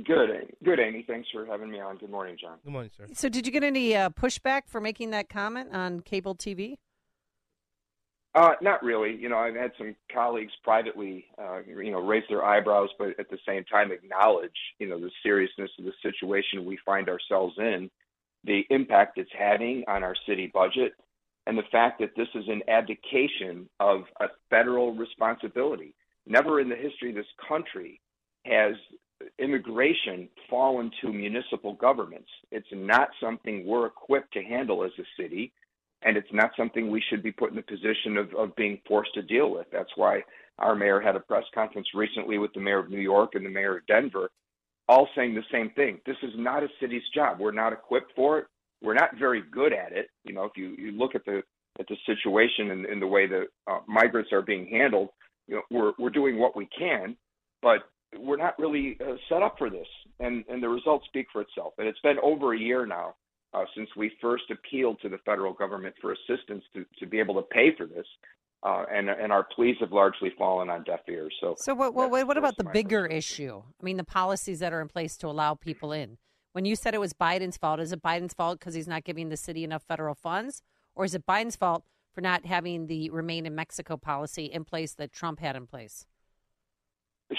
Good, 0.05 0.31
Amy. 0.31 0.53
good, 0.63 0.79
Amy. 0.79 1.05
Thanks 1.07 1.29
for 1.31 1.45
having 1.45 1.69
me 1.69 1.79
on. 1.79 1.97
Good 1.97 2.09
morning, 2.09 2.35
John. 2.39 2.57
Good 2.63 2.71
morning, 2.71 2.89
sir. 2.97 3.05
So, 3.13 3.29
did 3.29 3.45
you 3.45 3.51
get 3.51 3.63
any 3.63 3.95
uh, 3.95 4.09
pushback 4.09 4.63
for 4.65 4.81
making 4.81 5.11
that 5.11 5.29
comment 5.29 5.73
on 5.73 5.99
cable 5.99 6.35
TV? 6.35 6.77
Uh, 8.35 8.53
not 8.61 8.81
really. 8.81 9.15
You 9.15 9.29
know, 9.29 9.37
I've 9.37 9.55
had 9.55 9.71
some 9.77 9.95
colleagues 10.11 10.51
privately, 10.63 11.25
uh, 11.37 11.59
you 11.63 11.91
know, 11.91 11.99
raise 11.99 12.23
their 12.27 12.43
eyebrows, 12.43 12.89
but 12.97 13.09
at 13.19 13.29
the 13.29 13.37
same 13.47 13.63
time 13.65 13.91
acknowledge, 13.91 14.51
you 14.79 14.87
know, 14.87 14.99
the 14.99 15.11
seriousness 15.21 15.69
of 15.77 15.85
the 15.85 15.93
situation 16.01 16.65
we 16.65 16.79
find 16.83 17.09
ourselves 17.09 17.53
in, 17.59 17.91
the 18.43 18.63
impact 18.71 19.19
it's 19.19 19.29
having 19.37 19.83
on 19.87 20.03
our 20.03 20.15
city 20.27 20.49
budget, 20.51 20.93
and 21.45 21.55
the 21.55 21.63
fact 21.71 21.99
that 21.99 22.15
this 22.17 22.27
is 22.33 22.45
an 22.47 22.61
abdication 22.67 23.69
of 23.79 24.05
a 24.19 24.25
federal 24.49 24.95
responsibility. 24.95 25.93
Never 26.25 26.59
in 26.59 26.69
the 26.69 26.75
history 26.75 27.09
of 27.09 27.15
this 27.15 27.25
country 27.47 28.01
has 28.45 28.73
immigration 29.39 30.29
fall 30.49 30.79
into 30.79 31.13
municipal 31.13 31.73
governments. 31.73 32.29
It's 32.51 32.67
not 32.71 33.09
something 33.21 33.65
we're 33.65 33.87
equipped 33.87 34.33
to 34.33 34.43
handle 34.43 34.83
as 34.83 34.91
a 34.99 35.21
city, 35.21 35.51
and 36.03 36.17
it's 36.17 36.31
not 36.33 36.51
something 36.57 36.89
we 36.89 37.03
should 37.09 37.23
be 37.23 37.31
put 37.31 37.49
in 37.49 37.55
the 37.55 37.61
position 37.61 38.17
of, 38.17 38.33
of 38.35 38.55
being 38.55 38.79
forced 38.87 39.13
to 39.15 39.21
deal 39.21 39.51
with. 39.51 39.67
That's 39.71 39.91
why 39.95 40.21
our 40.59 40.75
mayor 40.75 40.99
had 40.99 41.15
a 41.15 41.19
press 41.19 41.45
conference 41.53 41.87
recently 41.93 42.37
with 42.37 42.53
the 42.53 42.59
mayor 42.59 42.79
of 42.79 42.89
New 42.89 42.99
York 42.99 43.31
and 43.35 43.45
the 43.45 43.49
mayor 43.49 43.77
of 43.77 43.87
Denver, 43.87 44.29
all 44.87 45.07
saying 45.15 45.33
the 45.33 45.43
same 45.51 45.71
thing. 45.71 45.99
This 46.05 46.17
is 46.23 46.31
not 46.35 46.63
a 46.63 46.67
city's 46.79 47.03
job. 47.13 47.39
We're 47.39 47.51
not 47.51 47.73
equipped 47.73 48.11
for 48.15 48.39
it. 48.39 48.47
We're 48.81 48.93
not 48.93 49.17
very 49.17 49.41
good 49.51 49.73
at 49.73 49.93
it. 49.93 50.09
You 50.25 50.33
know, 50.33 50.43
if 50.43 50.51
you, 50.55 50.75
you 50.77 50.91
look 50.91 51.15
at 51.15 51.25
the 51.25 51.41
at 51.79 51.87
the 51.87 51.97
situation 52.05 52.69
and, 52.69 52.85
and 52.85 53.01
the 53.01 53.07
way 53.07 53.25
that 53.25 53.45
uh, 53.65 53.79
migrants 53.87 54.31
are 54.31 54.43
being 54.43 54.67
handled, 54.67 55.09
you 55.47 55.55
know, 55.55 55.61
we're 55.71 55.93
we're 55.97 56.09
doing 56.09 56.37
what 56.37 56.55
we 56.55 56.67
can, 56.77 57.15
but 57.61 57.79
we're 58.19 58.37
not 58.37 58.57
really 58.59 58.97
uh, 59.01 59.15
set 59.29 59.41
up 59.41 59.55
for 59.57 59.69
this, 59.69 59.87
and 60.19 60.43
and 60.49 60.61
the 60.61 60.69
results 60.69 61.05
speak 61.07 61.27
for 61.31 61.41
itself. 61.41 61.73
And 61.77 61.87
it's 61.87 61.99
been 61.99 62.17
over 62.23 62.53
a 62.53 62.59
year 62.59 62.85
now 62.85 63.15
uh, 63.53 63.65
since 63.75 63.89
we 63.95 64.11
first 64.21 64.45
appealed 64.51 64.99
to 65.01 65.09
the 65.09 65.19
federal 65.25 65.53
government 65.53 65.95
for 66.01 66.13
assistance 66.13 66.63
to 66.73 66.85
to 66.99 67.05
be 67.05 67.19
able 67.19 67.35
to 67.35 67.43
pay 67.43 67.75
for 67.75 67.85
this, 67.85 68.05
uh, 68.63 68.85
and 68.91 69.09
and 69.09 69.31
our 69.31 69.43
pleas 69.55 69.75
have 69.79 69.91
largely 69.91 70.31
fallen 70.37 70.69
on 70.69 70.83
deaf 70.83 71.01
ears. 71.07 71.33
So, 71.39 71.55
So, 71.57 71.73
what 71.73 71.93
what, 71.93 72.09
what 72.09 72.37
about 72.37 72.57
the 72.57 72.63
bigger 72.63 73.05
issue? 73.05 73.61
I 73.79 73.83
mean, 73.83 73.97
the 73.97 74.03
policies 74.03 74.59
that 74.59 74.73
are 74.73 74.81
in 74.81 74.87
place 74.87 75.17
to 75.17 75.27
allow 75.27 75.55
people 75.55 75.91
in. 75.91 76.17
When 76.53 76.65
you 76.65 76.75
said 76.75 76.93
it 76.93 76.99
was 76.99 77.13
Biden's 77.13 77.57
fault, 77.57 77.79
is 77.79 77.91
it 77.91 78.03
Biden's 78.03 78.33
fault 78.33 78.59
because 78.59 78.75
he's 78.75 78.87
not 78.87 79.03
giving 79.03 79.29
the 79.29 79.37
city 79.37 79.63
enough 79.63 79.83
federal 79.83 80.13
funds, 80.13 80.61
or 80.95 81.03
is 81.03 81.15
it 81.15 81.25
Biden's 81.25 81.55
fault 81.55 81.83
for 82.13 82.21
not 82.21 82.45
having 82.45 82.85
the 82.85 83.09
remain 83.09 83.47
in 83.47 83.55
Mexico 83.55 83.97
policy 83.97 84.45
in 84.45 84.63
place 84.63 84.93
that 84.93 85.11
Trump 85.11 85.39
had 85.39 85.55
in 85.55 85.65
place? 85.65 86.05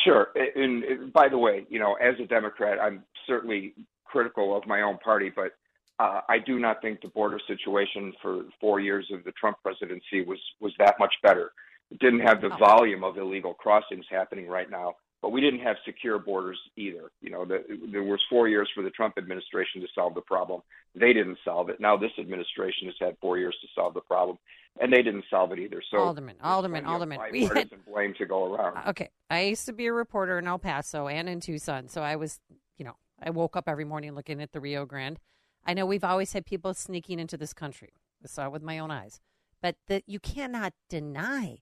Sure. 0.05 0.29
And, 0.35 0.83
and 0.85 1.13
by 1.13 1.29
the 1.29 1.39
way, 1.39 1.67
you 1.69 1.79
know, 1.79 1.95
as 1.95 2.15
a 2.21 2.27
Democrat, 2.27 2.79
I'm 2.81 3.05
certainly 3.27 3.75
critical 4.05 4.57
of 4.57 4.67
my 4.67 4.83
own 4.83 4.99
party, 4.99 5.31
but 5.35 5.53
uh, 5.99 6.21
I 6.29 6.39
do 6.39 6.59
not 6.59 6.83
think 6.83 7.01
the 7.01 7.09
border 7.09 7.39
situation 7.47 8.13
for 8.21 8.45
four 8.61 8.81
years 8.81 9.09
of 9.13 9.25
the 9.25 9.33
Trump 9.33 9.59
presidency 9.63 10.25
was 10.25 10.39
was 10.61 10.73
that 10.79 10.97
much 10.99 11.15
better. 11.23 11.53
It 11.91 12.01
didn't 12.01 12.21
have 12.21 12.41
the 12.41 12.49
volume 12.49 13.05
of 13.05 13.19
illegal 13.19 13.55
crossings 13.55 14.07
happening 14.11 14.49
right 14.49 14.71
now, 14.71 14.95
but 15.25 15.33
we 15.33 15.41
didn't 15.41 15.61
have 15.61 15.77
secure 15.87 16.19
borders 16.19 16.59
either. 16.77 17.11
You 17.23 17.31
know, 17.31 17.47
the, 17.47 17.65
there 17.91 18.03
was 18.03 18.21
four 18.29 18.47
years 18.47 18.69
for 18.75 18.83
the 18.83 18.91
Trump 18.91 19.15
administration 19.17 19.81
to 19.81 19.87
solve 19.95 20.15
the 20.15 20.21
problem. 20.21 20.61
They 20.95 21.15
didn't 21.15 21.39
solve 21.43 21.71
it. 21.71 21.81
Now 21.81 21.97
this 21.97 22.11
administration 22.19 22.89
has 22.89 22.95
had 23.01 23.17
four 23.23 23.39
years 23.39 23.57
to 23.63 23.69
solve 23.75 23.95
the 23.95 24.03
problem, 24.03 24.37
and 24.79 24.93
they 24.93 25.01
didn't 25.01 25.25
solve 25.31 25.51
it 25.53 25.59
either. 25.59 25.83
So 25.91 25.97
Alderman, 25.97 26.37
Alderman, 26.43 26.85
Alderman. 26.85 27.19
We 27.33 27.47
had, 27.47 27.71
blame 27.91 28.13
to 28.19 28.27
go 28.27 28.53
around. 28.53 28.87
okay, 28.89 29.09
I 29.31 29.45
used 29.45 29.65
to 29.65 29.73
be 29.73 29.87
a 29.87 29.95
reporter 29.95 30.39
in 30.39 30.47
El 30.47 30.59
Paso 30.59 31.09
and 31.09 31.27
in 31.27 31.41
Tucson, 31.41 31.89
so 31.89 32.03
I 32.03 32.17
was, 32.17 32.39
you 32.77 32.85
know, 32.85 32.97
I 33.19 33.31
woke 33.31 33.57
up 33.57 33.67
every 33.67 33.87
morning 33.87 34.15
looking 34.15 34.43
at 34.43 34.53
the 34.53 34.61
Rio 34.61 34.85
Grande. 34.85 35.19
I 35.65 35.73
know 35.73 35.87
we've 35.87 36.05
always 36.05 36.35
had 36.35 36.45
people 36.45 36.75
sneaking 36.75 37.19
into 37.19 37.39
this 37.39 37.55
country. 37.55 37.95
I 38.23 38.27
saw 38.27 38.45
it 38.45 38.53
with 38.53 38.63
my 38.63 38.79
own 38.79 38.91
eyes, 38.91 39.23
but 39.63 39.77
that 39.89 40.03
you 40.07 40.21
cannot 40.21 40.75
deny. 40.91 41.61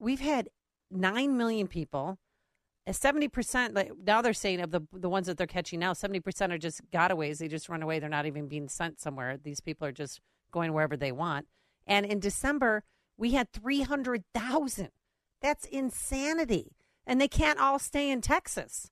We've 0.00 0.18
had 0.18 0.48
nine 0.90 1.36
million 1.36 1.68
people. 1.68 2.18
Seventy 2.90 3.28
percent. 3.28 3.74
Like 3.74 3.92
now, 4.06 4.20
they're 4.20 4.34
saying 4.34 4.60
of 4.60 4.70
the 4.70 4.82
the 4.92 5.08
ones 5.08 5.26
that 5.26 5.38
they're 5.38 5.46
catching 5.46 5.80
now, 5.80 5.94
seventy 5.94 6.20
percent 6.20 6.52
are 6.52 6.58
just 6.58 6.82
gotaways. 6.90 7.38
They 7.38 7.48
just 7.48 7.68
run 7.68 7.82
away. 7.82 7.98
They're 7.98 8.10
not 8.10 8.26
even 8.26 8.46
being 8.46 8.68
sent 8.68 9.00
somewhere. 9.00 9.38
These 9.42 9.60
people 9.60 9.88
are 9.88 9.92
just 9.92 10.20
going 10.52 10.72
wherever 10.74 10.96
they 10.96 11.12
want. 11.12 11.46
And 11.86 12.04
in 12.04 12.20
December, 12.20 12.84
we 13.16 13.32
had 13.32 13.50
three 13.52 13.82
hundred 13.82 14.24
thousand. 14.34 14.90
That's 15.40 15.64
insanity. 15.64 16.76
And 17.06 17.20
they 17.20 17.28
can't 17.28 17.58
all 17.58 17.78
stay 17.78 18.10
in 18.10 18.20
Texas. 18.20 18.90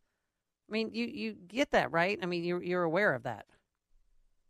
I 0.69 0.73
mean, 0.73 0.91
you 0.95 1.05
you 1.05 1.33
get 1.33 1.71
that 1.73 1.93
right? 1.93 2.19
I 2.23 2.27
mean, 2.27 2.45
you're 2.45 2.63
you're 2.63 2.85
aware 2.85 3.13
of 3.15 3.25
that. 3.25 3.45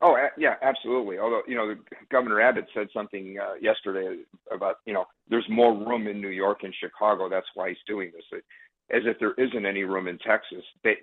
Oh 0.00 0.16
yeah, 0.36 0.54
absolutely. 0.62 1.18
Although 1.18 1.42
you 1.46 1.54
know, 1.54 1.74
Governor 2.10 2.40
Abbott 2.40 2.66
said 2.74 2.88
something 2.92 3.38
uh, 3.40 3.54
yesterday 3.60 4.22
about 4.52 4.76
you 4.84 4.92
know 4.92 5.04
there's 5.28 5.46
more 5.48 5.72
room 5.72 6.08
in 6.08 6.20
New 6.20 6.28
York 6.28 6.64
and 6.64 6.74
Chicago. 6.78 7.28
That's 7.28 7.46
why 7.54 7.68
he's 7.70 7.78
doing 7.86 8.10
this. 8.12 8.40
As 8.92 9.02
if 9.04 9.18
there 9.18 9.34
isn't 9.34 9.66
any 9.66 9.84
room 9.84 10.06
in 10.06 10.18
Texas. 10.18 10.64
They, 10.84 10.96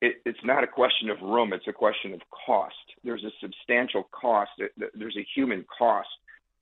it, 0.00 0.16
it's 0.24 0.44
not 0.44 0.64
a 0.64 0.66
question 0.66 1.10
of 1.10 1.20
room. 1.20 1.52
It's 1.52 1.68
a 1.68 1.72
question 1.72 2.12
of 2.12 2.20
cost. 2.46 2.74
There's 3.04 3.24
a 3.24 3.30
substantial 3.40 4.08
cost. 4.12 4.50
There's 4.76 5.16
a 5.16 5.26
human 5.34 5.64
cost 5.78 6.08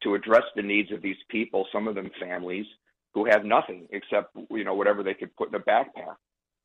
to 0.02 0.15
address 0.15 0.44
the 0.55 0.62
needs 0.62 0.93
of 0.93 1.02
these 1.02 1.16
people. 1.28 1.66
Some 1.73 1.89
of 1.89 1.94
them 1.94 2.11
families 2.20 2.66
who 3.15 3.24
have 3.27 3.44
nothing 3.44 3.86
except 3.90 4.36
you 4.51 4.65
know 4.65 4.74
whatever 4.74 5.02
they 5.02 5.15
could 5.15 5.35
put 5.36 5.48
in 5.48 5.55
a 5.55 5.61
backpack. 5.61 6.16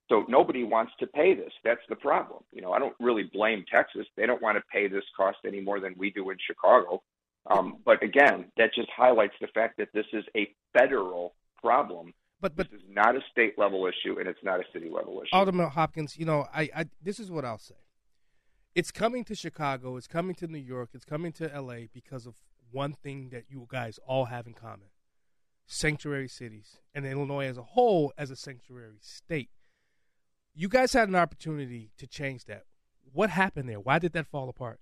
So 0.10 0.26
nobody 0.28 0.64
wants 0.64 0.92
to 1.00 1.08
pay 1.08 1.36
this. 1.36 1.54
That's 1.64 1.82
the 1.88 1.96
problem. 1.96 2.44
You 2.52 2.62
know, 2.62 2.74
I 2.74 2.80
don't 2.80 2.96
really 3.00 3.30
blame 3.32 3.64
Texas. 3.72 4.08
They 4.18 4.26
don't 4.26 4.42
want 4.42 4.58
to 4.58 4.64
pay 4.74 4.88
this 4.88 5.04
cost 5.16 5.38
any 5.46 5.62
more 5.62 5.80
than 5.80 5.94
we 5.98 6.10
do 6.10 6.32
in 6.32 6.38
Chicago. 6.46 7.04
Um, 7.46 7.78
but 7.86 8.02
again, 8.04 8.46
that 8.58 8.74
just 8.74 8.90
highlights 8.96 9.36
the 9.40 9.48
fact 9.48 9.78
that 9.78 9.90
this 9.94 10.06
is 10.12 10.24
a 10.36 10.54
federal 10.78 11.36
problem. 11.62 12.14
But 12.42 12.56
but 12.56 12.72
this 12.72 12.80
is 12.80 12.86
not 12.90 13.16
a 13.16 13.20
state 13.32 13.58
level 13.58 13.86
issue, 13.86 14.18
and 14.18 14.28
it's 14.28 14.44
not 14.44 14.60
a 14.60 14.64
city 14.72 14.90
level 14.90 15.22
issue. 15.22 15.36
Alderman 15.36 15.70
Hopkins, 15.70 16.18
you 16.18 16.26
know, 16.26 16.48
I, 16.54 16.70
I 16.76 16.86
this 17.02 17.20
is 17.20 17.30
what 17.30 17.44
I'll 17.44 17.58
say. 17.58 17.76
It's 18.76 18.92
coming 18.92 19.26
to 19.26 19.36
Chicago. 19.36 19.98
It's 19.98 20.08
coming 20.08 20.36
to 20.36 20.48
New 20.48 20.60
York. 20.60 20.92
It's 20.94 21.06
coming 21.06 21.32
to 21.34 21.54
L.A. 21.54 21.90
because 21.94 22.26
of 22.26 22.36
one 22.72 22.94
thing 22.94 23.30
that 23.32 23.46
you 23.50 23.68
guys 23.70 24.00
all 24.08 24.26
have 24.26 24.48
in 24.48 24.54
common: 24.54 24.88
sanctuary 25.66 26.30
cities, 26.30 26.78
and 26.96 27.06
Illinois 27.06 27.48
as 27.48 27.58
a 27.58 27.64
whole 27.64 28.14
as 28.18 28.32
a 28.32 28.36
sanctuary 28.36 29.00
state. 29.02 29.50
You 30.56 30.70
guys 30.70 30.94
had 30.94 31.10
an 31.10 31.16
opportunity 31.16 31.92
to 31.98 32.08
change 32.08 32.46
that. 32.46 32.64
What 33.12 33.30
happened 33.30 33.70
there? 33.70 33.80
Why 33.80 34.00
did 34.00 34.14
that 34.14 34.28
fall 34.28 34.50
apart? 34.50 34.80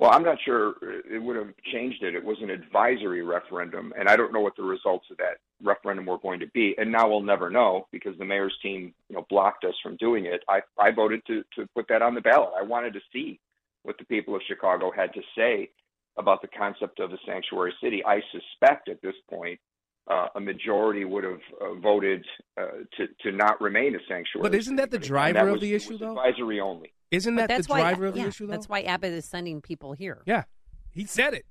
Well, 0.00 0.12
I'm 0.14 0.24
not 0.24 0.38
sure 0.46 0.76
it 0.80 1.22
would 1.22 1.36
have 1.36 1.50
changed 1.70 2.02
it. 2.02 2.14
It 2.14 2.24
was 2.24 2.38
an 2.40 2.48
advisory 2.48 3.20
referendum, 3.22 3.92
and 3.98 4.08
I 4.08 4.16
don't 4.16 4.32
know 4.32 4.40
what 4.40 4.56
the 4.56 4.62
results 4.62 5.04
of 5.10 5.18
that 5.18 5.36
referendum 5.62 6.06
were 6.06 6.16
going 6.16 6.40
to 6.40 6.46
be. 6.54 6.74
And 6.78 6.90
now 6.90 7.06
we'll 7.06 7.20
never 7.20 7.50
know 7.50 7.86
because 7.92 8.16
the 8.16 8.24
mayor's 8.24 8.56
team, 8.62 8.94
you 9.10 9.16
know, 9.16 9.26
blocked 9.28 9.64
us 9.64 9.74
from 9.82 9.96
doing 9.96 10.24
it. 10.24 10.42
I 10.48 10.62
I 10.78 10.90
voted 10.90 11.20
to 11.26 11.44
to 11.56 11.66
put 11.74 11.86
that 11.90 12.00
on 12.00 12.14
the 12.14 12.22
ballot. 12.22 12.54
I 12.58 12.62
wanted 12.62 12.94
to 12.94 13.00
see 13.12 13.40
what 13.82 13.98
the 13.98 14.06
people 14.06 14.34
of 14.34 14.40
Chicago 14.48 14.90
had 14.90 15.12
to 15.12 15.20
say 15.36 15.68
about 16.16 16.40
the 16.40 16.48
concept 16.48 16.98
of 16.98 17.12
a 17.12 17.18
sanctuary 17.26 17.74
city. 17.82 18.02
I 18.02 18.22
suspect 18.32 18.88
at 18.88 19.02
this 19.02 19.14
point 19.28 19.60
uh, 20.08 20.26
a 20.34 20.40
majority 20.40 21.04
would 21.04 21.24
have 21.24 21.40
uh, 21.60 21.74
voted 21.74 22.24
uh, 22.60 22.66
to 22.96 23.06
to 23.22 23.32
not 23.36 23.60
remain 23.60 23.94
a 23.94 23.98
sanctuary. 24.08 24.42
But 24.48 24.54
isn't 24.54 24.76
that 24.76 24.90
the 24.90 24.98
driver 24.98 25.38
And 25.38 25.46
that 25.48 25.50
of 25.50 25.52
was- 25.54 25.60
the 25.62 25.74
issue, 25.74 25.98
though? 25.98 26.10
Advisory 26.18 26.60
only. 26.60 26.92
Isn't 27.10 27.34
But 27.34 27.42
that 27.42 27.48
the 27.48 27.54
that's 27.54 27.68
why- 27.68 27.80
driver 27.80 28.06
of 28.06 28.14
the 28.14 28.20
yeah, 28.20 28.26
issue, 28.28 28.46
though? 28.46 28.52
That's 28.52 28.68
why 28.68 28.82
Abbott 28.82 29.12
is 29.12 29.24
sending 29.24 29.60
people 29.60 29.92
here. 29.94 30.22
Yeah, 30.26 30.44
he 30.92 31.04
said 31.06 31.34
it. 31.34 31.44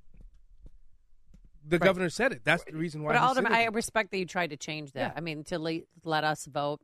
The 1.68 1.78
Right. 1.78 1.86
governor 1.86 2.10
said 2.10 2.32
it. 2.32 2.42
That's 2.44 2.64
the 2.64 2.78
reason 2.78 3.04
why. 3.04 3.10
But 3.14 3.20
he 3.20 3.20
said 3.20 3.28
ultimately, 3.28 3.58
I 3.58 3.66
respect 3.66 4.12
that 4.12 4.18
you 4.18 4.26
tried 4.26 4.50
to 4.52 4.58
change 4.58 4.94
that. 4.94 5.14
I 5.16 5.20
mean, 5.22 5.44
to 5.46 5.60
le- 5.60 5.82
let 6.04 6.24
us 6.24 6.46
vote, 6.46 6.80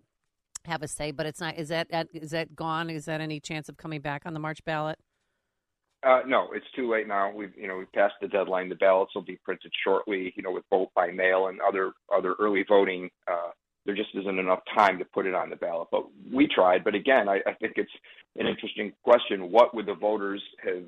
have 0.66 0.84
a 0.84 0.88
say, 0.88 1.12
but 1.12 1.26
it's 1.26 1.40
not. 1.40 1.56
Is 1.58 1.70
that 1.70 1.90
that- 1.90 2.10
is 2.14 2.32
that 2.32 2.56
gone? 2.56 2.90
Is 2.90 3.06
that 3.06 3.22
any 3.22 3.40
chance 3.40 3.70
of 3.70 3.78
coming 3.78 4.02
back 4.02 4.24
on 4.26 4.34
the 4.34 4.40
March 4.40 4.64
ballot? 4.66 5.00
Uh, 6.06 6.22
no, 6.28 6.50
it's 6.54 6.66
too 6.76 6.92
late 6.92 7.08
now. 7.08 7.32
We've 7.32 7.56
you 7.58 7.68
know 7.68 7.78
we've 7.78 7.92
passed 7.92 8.14
the 8.22 8.28
deadline. 8.28 8.70
The 8.70 8.76
ballots 8.76 9.16
will 9.16 9.24
be 9.24 9.40
printed 9.44 9.72
shortly. 9.84 10.32
You 10.36 10.44
know, 10.44 10.52
with 10.52 10.64
vote 10.70 10.90
by 10.96 11.10
mail 11.10 11.48
and 11.48 11.60
other 11.62 11.94
other 12.16 12.36
early 12.40 12.64
voting. 12.68 13.10
Uh, 13.28 13.50
there 13.86 13.96
just 13.96 14.10
isn't 14.16 14.40
enough 14.40 14.62
time 14.76 14.98
to 14.98 15.06
put 15.06 15.28
it 15.28 15.36
on 15.36 15.50
the 15.50 15.56
ballot. 15.56 15.90
But 15.92 16.06
we 16.32 16.48
tried. 16.48 16.84
But 16.84 16.96
again, 16.96 17.30
I, 17.30 17.36
I 17.46 17.54
think 17.54 17.74
it's 17.76 17.92
an 18.36 18.48
interesting 18.48 18.94
question. 19.04 19.52
What 19.52 19.76
would 19.76 19.88
the 19.88 19.96
voters 19.96 20.42
have 20.64 20.84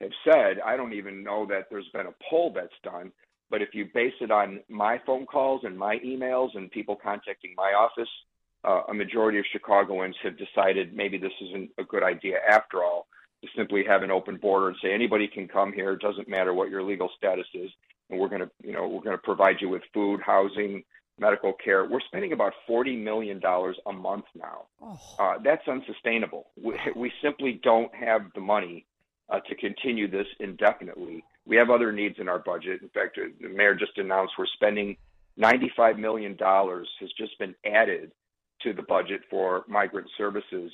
have 0.00 0.10
said? 0.24 0.60
I 0.64 0.76
don't 0.76 0.92
even 0.92 1.22
know 1.22 1.46
that 1.46 1.66
there's 1.70 1.88
been 1.92 2.06
a 2.06 2.14
poll 2.28 2.52
that's 2.52 2.68
done. 2.82 3.12
But 3.48 3.62
if 3.62 3.68
you 3.72 3.88
base 3.94 4.14
it 4.20 4.32
on 4.32 4.60
my 4.68 5.00
phone 5.06 5.26
calls 5.26 5.60
and 5.62 5.78
my 5.78 5.98
emails 5.98 6.56
and 6.56 6.68
people 6.72 6.96
contacting 6.96 7.54
my 7.56 7.72
office, 7.78 8.08
uh, 8.64 8.82
a 8.88 8.94
majority 8.94 9.38
of 9.38 9.44
Chicagoans 9.52 10.16
have 10.24 10.34
decided 10.36 10.92
maybe 10.92 11.18
this 11.18 11.30
isn't 11.40 11.70
a 11.78 11.84
good 11.84 12.02
idea 12.02 12.38
after 12.48 12.82
all 12.82 13.06
simply 13.56 13.84
have 13.86 14.02
an 14.02 14.10
open 14.10 14.36
border 14.36 14.68
and 14.68 14.76
say 14.82 14.92
anybody 14.92 15.28
can 15.28 15.48
come 15.48 15.72
here. 15.72 15.92
It 15.92 16.00
doesn't 16.00 16.28
matter 16.28 16.54
what 16.54 16.70
your 16.70 16.82
legal 16.82 17.10
status 17.16 17.46
is, 17.54 17.70
and 18.10 18.18
we're 18.18 18.28
going 18.28 18.42
to, 18.42 18.50
you 18.62 18.72
know, 18.72 18.86
we're 18.88 19.02
going 19.02 19.16
to 19.16 19.22
provide 19.22 19.56
you 19.60 19.68
with 19.68 19.82
food, 19.92 20.20
housing, 20.24 20.82
medical 21.18 21.52
care. 21.52 21.84
We're 21.86 22.00
spending 22.00 22.32
about 22.32 22.52
forty 22.66 22.96
million 22.96 23.40
dollars 23.40 23.76
a 23.86 23.92
month 23.92 24.24
now. 24.34 24.64
Uh, 25.18 25.34
that's 25.42 25.66
unsustainable. 25.68 26.48
We, 26.62 26.74
we 26.94 27.12
simply 27.22 27.60
don't 27.62 27.94
have 27.94 28.22
the 28.34 28.40
money 28.40 28.86
uh, 29.28 29.40
to 29.40 29.54
continue 29.54 30.10
this 30.10 30.26
indefinitely. 30.40 31.24
We 31.46 31.56
have 31.56 31.70
other 31.70 31.92
needs 31.92 32.16
in 32.18 32.28
our 32.28 32.38
budget. 32.38 32.82
In 32.82 32.88
fact, 32.88 33.18
uh, 33.18 33.28
the 33.40 33.48
mayor 33.48 33.74
just 33.74 33.96
announced 33.98 34.34
we're 34.38 34.46
spending 34.46 34.96
$95 35.38 35.98
million 35.98 36.36
has 36.38 37.12
just 37.18 37.38
been 37.38 37.54
added 37.64 38.12
to 38.62 38.72
the 38.72 38.82
budget 38.82 39.20
for 39.30 39.64
migrant 39.68 40.08
services 40.16 40.72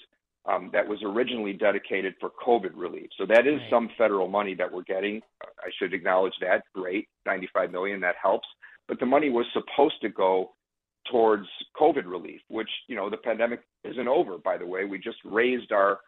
um, 0.51 0.71
that 0.73 0.87
was 0.87 0.99
originally 1.05 1.53
dedicated 1.53 2.15
for 2.21 2.31
COVID 2.45 2.73
relief. 2.75 3.09
So 3.19 3.27
that 3.27 3.47
is 3.47 3.61
some 3.71 3.89
federal 3.97 4.29
money 4.29 4.55
that 4.55 4.73
we're 4.73 4.83
getting. 4.83 5.21
I 5.43 5.71
should 5.79 5.95
acknowledge 5.95 6.35
that. 6.41 6.65
Great, 6.75 7.09
95 7.27 7.71
million, 7.71 8.01
that 8.01 8.17
helps. 8.21 8.49
But 8.89 8.99
the 8.99 9.07
money 9.07 9.31
was 9.31 9.47
supposed 9.53 10.01
to 10.03 10.09
go 10.09 10.53
towards 11.11 11.47
COVID 11.81 12.05
relief, 12.07 12.41
which, 12.49 12.69
you 12.89 12.97
know, 12.97 13.09
the 13.09 13.17
pandemic 13.17 13.61
isn't 13.85 14.09
over, 14.09 14.39
by 14.39 14.57
the 14.57 14.67
way. 14.67 14.85
We 14.85 14.99
just 14.99 15.19
raised 15.25 15.73
our 15.73 16.01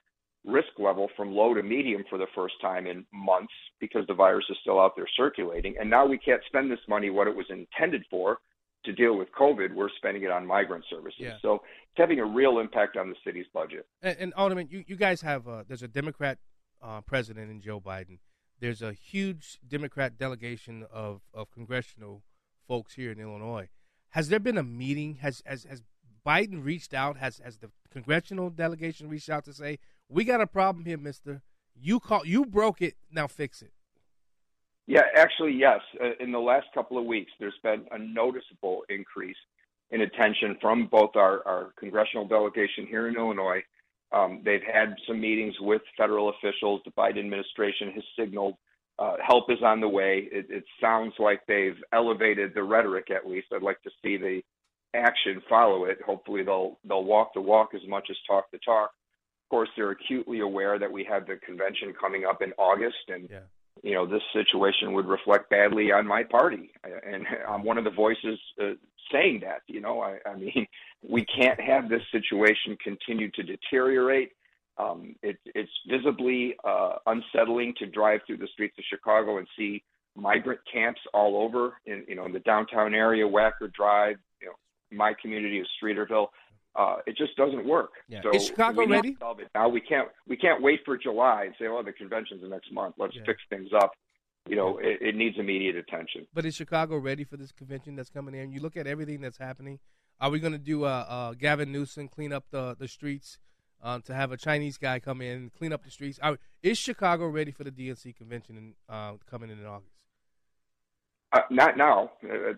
risk 0.45 0.69
level 0.79 1.09
from 1.17 1.33
low 1.33 1.55
to 1.55 1.63
medium 1.63 2.05
for 2.11 2.19
the 2.19 2.27
first 2.35 2.55
time 2.61 2.87
in 2.87 3.07
months 3.13 3.53
because 3.81 4.07
the 4.07 4.15
virus 4.15 4.45
is 4.51 4.57
still 4.61 4.81
out 4.81 4.93
there 4.97 5.09
circulating. 5.17 5.75
And 5.81 5.89
now 5.89 6.05
we 6.07 6.19
can't 6.19 6.43
spend 6.47 6.71
this 6.71 6.81
money 6.89 7.11
what 7.11 7.29
it 7.29 7.35
was 7.35 7.47
intended 7.51 8.05
for 8.11 8.39
to 8.85 8.93
deal 8.93 9.17
with 9.17 9.29
COVID. 9.33 9.75
We're 9.75 9.89
spending 9.97 10.23
it 10.23 10.31
on 10.31 10.47
migrant 10.47 10.85
services. 10.91 11.21
Yeah. 11.21 11.35
So 11.43 11.55
it's 11.55 11.97
having 11.97 12.21
a 12.21 12.25
real 12.25 12.59
impact 12.59 12.97
on 12.97 13.09
the 13.09 13.17
city's 13.25 13.47
budget. 13.53 13.87
And, 14.03 14.17
and 14.19 14.35
Alderman, 14.35 14.69
you, 14.71 14.85
you 14.87 14.97
guys 14.97 15.23
have 15.23 15.49
uh, 15.49 15.65
there's 15.67 15.83
a 15.83 15.89
Democrat 15.89 16.39
uh, 16.83 17.01
president 17.01 17.51
in 17.51 17.61
Joe 17.61 17.81
Biden. 17.81 18.19
There's 18.61 18.83
a 18.83 18.93
huge 18.93 19.59
Democrat 19.67 20.17
delegation 20.17 20.87
of, 20.93 21.23
of 21.35 21.51
congressional 21.51 22.23
folks 22.67 22.95
here 22.95 23.11
in 23.11 23.21
Illinois. 23.21 23.69
Has 24.11 24.29
there 24.29 24.41
been 24.41 24.57
a 24.57 24.63
meeting? 24.63 25.17
Has 25.17 25.43
has, 25.45 25.65
has 25.65 25.83
Biden 26.25 26.65
reached 26.65 26.95
out? 26.95 27.19
Has 27.19 27.39
has 27.45 27.59
the 27.59 27.71
congressional 27.93 28.49
delegation 28.49 29.09
reached 29.09 29.29
out 29.29 29.45
to 29.45 29.53
say 29.53 29.79
we 30.09 30.25
got 30.25 30.41
a 30.41 30.47
problem 30.47 30.87
here, 30.87 30.97
Mister? 30.97 31.43
You 31.75 32.01
call 32.01 32.25
you 32.25 32.47
broke 32.47 32.81
it. 32.81 32.95
Now 33.11 33.27
fix 33.27 33.61
it. 33.61 33.73
Yeah, 34.87 35.03
actually, 35.17 35.53
yes. 35.53 35.81
Uh, 36.03 36.11
In 36.21 36.31
the 36.31 36.39
last 36.39 36.67
couple 36.75 36.99
of 36.99 37.05
weeks, 37.05 37.33
there's 37.41 37.59
been 37.63 37.87
a 37.91 37.99
noticeable 37.99 38.83
increase 38.89 39.37
in 39.91 40.03
attention 40.03 40.57
from 40.61 40.87
both 40.87 41.17
our, 41.17 41.47
our 41.47 41.73
congressional 41.79 42.27
delegation 42.27 42.87
here 42.87 43.09
in 43.09 43.17
Illinois. 43.17 43.63
Um, 44.13 44.43
they've 44.45 44.63
had 44.63 44.95
some 45.07 45.21
meetings 45.21 45.55
with 45.61 45.83
federal 45.97 46.31
officials. 46.31 46.83
The 46.85 46.91
Biden 46.93 47.19
administration 47.19 47.93
has 47.93 48.05
signaled 48.19 48.57
uh, 48.99 49.17
help 49.27 49.51
is 49.51 49.59
on 49.63 49.81
the 49.81 49.89
way. 49.89 50.29
It, 50.31 50.47
it 50.51 50.65
sounds 50.81 51.15
like 51.19 51.41
they've 51.47 51.77
elevated 51.93 52.53
the 52.55 52.63
rhetoric, 52.63 53.11
at 53.11 53.27
least. 53.27 53.49
I'd 53.53 53.63
like 53.63 53.83
to 53.83 53.91
see 54.03 54.17
the 54.17 54.41
action 54.95 55.43
follow 55.49 55.87
it. 55.87 55.99
Hopefully, 56.07 56.45
they'll 56.45 56.79
they'll 56.85 57.05
walk 57.05 57.35
the 57.35 57.41
walk 57.41 57.71
as 57.75 57.81
much 57.89 58.07
as 58.11 58.17
talk 58.27 58.51
the 58.53 58.59
talk. 58.59 58.91
Of 59.47 59.51
course, 59.51 59.69
they're 59.77 59.91
acutely 59.91 60.41
aware 60.41 60.79
that 60.79 60.91
we 60.91 61.05
have 61.05 61.27
the 61.27 61.37
convention 61.45 61.93
coming 62.01 62.25
up 62.25 62.41
in 62.41 62.53
August, 62.57 63.09
and 63.09 63.29
you 63.83 63.95
know 63.95 64.07
this 64.07 64.23
situation 64.33 64.93
would 64.93 65.07
reflect 65.07 65.51
badly 65.51 65.93
on 65.93 66.07
my 66.07 66.23
party, 66.23 66.71
and 66.85 67.27
I'm 67.49 67.65
one 67.65 67.79
of 67.79 67.85
the 67.85 67.91
voices 67.91 68.39
uh, 68.63 68.73
saying 69.13 69.41
that. 69.43 69.63
You 69.67 69.81
know, 69.81 70.01
I, 70.01 70.19
I 70.27 70.37
mean, 70.37 70.67
we 71.09 71.25
can't 71.25 71.61
have 71.61 71.89
this 71.89 72.03
situation 72.13 72.77
continue 72.83 73.31
to 73.33 73.43
deteriorate. 73.43 74.33
Um, 74.77 75.15
it, 75.23 75.37
it's 75.55 75.71
visibly 75.89 76.57
uh, 76.65 76.97
unsettling 77.07 77.75
to 77.79 77.87
drive 77.87 78.21
through 78.27 78.39
the 78.39 78.49
streets 78.53 78.77
of 78.79 78.85
Chicago 78.91 79.39
and 79.39 79.47
see 79.57 79.85
migrant 80.17 80.61
camps 80.73 81.01
all 81.13 81.37
over 81.37 81.75
in 81.87 82.05
you 82.09 82.15
know 82.15 82.27
in 82.27 82.33
the 82.33 82.41
downtown 82.41 82.95
area, 82.95 83.25
Wacker 83.25 83.73
Drive, 83.73 84.17
you 84.41 84.49
know, 84.49 84.55
my 84.93 85.15
community 85.21 85.61
of 85.61 85.67
Streeterville. 85.83 86.29
Uh, 86.77 86.97
it 87.07 87.17
just 87.17 87.37
doesn't 87.37 87.67
work. 87.67 87.93
Yeah. 88.09 88.23
So 88.23 88.35
Is 88.35 88.47
Chicago 88.47 88.81
we 88.81 88.87
need 88.87 89.19
to 89.21 89.27
ready? 89.27 89.45
now 89.55 89.69
we 89.69 89.81
can't 89.81 90.09
we 90.27 90.37
can't 90.37 90.61
wait 90.63 90.81
for 90.85 90.97
July 90.97 91.45
and 91.45 91.55
say, 91.59 91.67
oh, 91.69 91.83
the 91.85 91.93
convention's 91.93 92.43
the 92.43 92.49
next 92.49 92.73
month. 92.73 92.97
Let's 92.99 93.15
fix 93.25 93.41
things 93.49 93.69
up. 93.75 93.93
You 94.49 94.57
know, 94.57 94.79
it, 94.79 94.99
it 95.01 95.15
needs 95.15 95.37
immediate 95.39 95.77
attention. 95.77 96.27
But 96.35 96.45
is 96.45 96.55
Chicago 96.55 96.99
ready 96.99 97.25
for 97.25 97.37
this 97.37 97.53
convention 97.53 97.97
that's 97.97 98.11
coming 98.11 98.35
in? 98.35 98.51
You 98.51 98.61
look 98.61 98.77
at 98.77 98.87
everything 98.87 99.21
that's 99.21 99.39
happening. 99.39 99.79
Are 100.21 100.31
we 100.31 100.41
going 100.41 100.53
to 100.53 100.59
do 100.59 100.85
uh, 100.85 101.07
uh, 101.09 101.35
Gavin 101.35 101.73
Newsom 101.73 102.09
clean 102.09 102.33
up 102.33 102.45
the 102.51 102.77
the 102.79 102.89
streets? 102.89 103.39
Um, 103.83 104.01
to 104.03 104.15
have 104.15 104.33
a 104.33 104.39
Chinese 104.39 104.79
guy 104.79 104.99
come 104.99 105.21
in 105.21 105.37
and 105.37 105.53
clean 105.53 105.71
up 105.71 105.85
the 105.85 105.91
streets. 105.91 106.19
Are, 106.23 106.39
is 106.63 106.79
Chicago 106.79 107.29
ready 107.29 107.51
for 107.51 107.65
the 107.65 107.71
DNC 107.71 108.17
convention 108.17 108.57
in, 108.57 108.75
uh, 108.89 109.13
coming 109.31 109.51
in 109.51 109.59
in 109.59 109.67
August? 109.67 109.93
Uh, 111.35 111.41
not 111.51 111.77
now. 111.77 112.13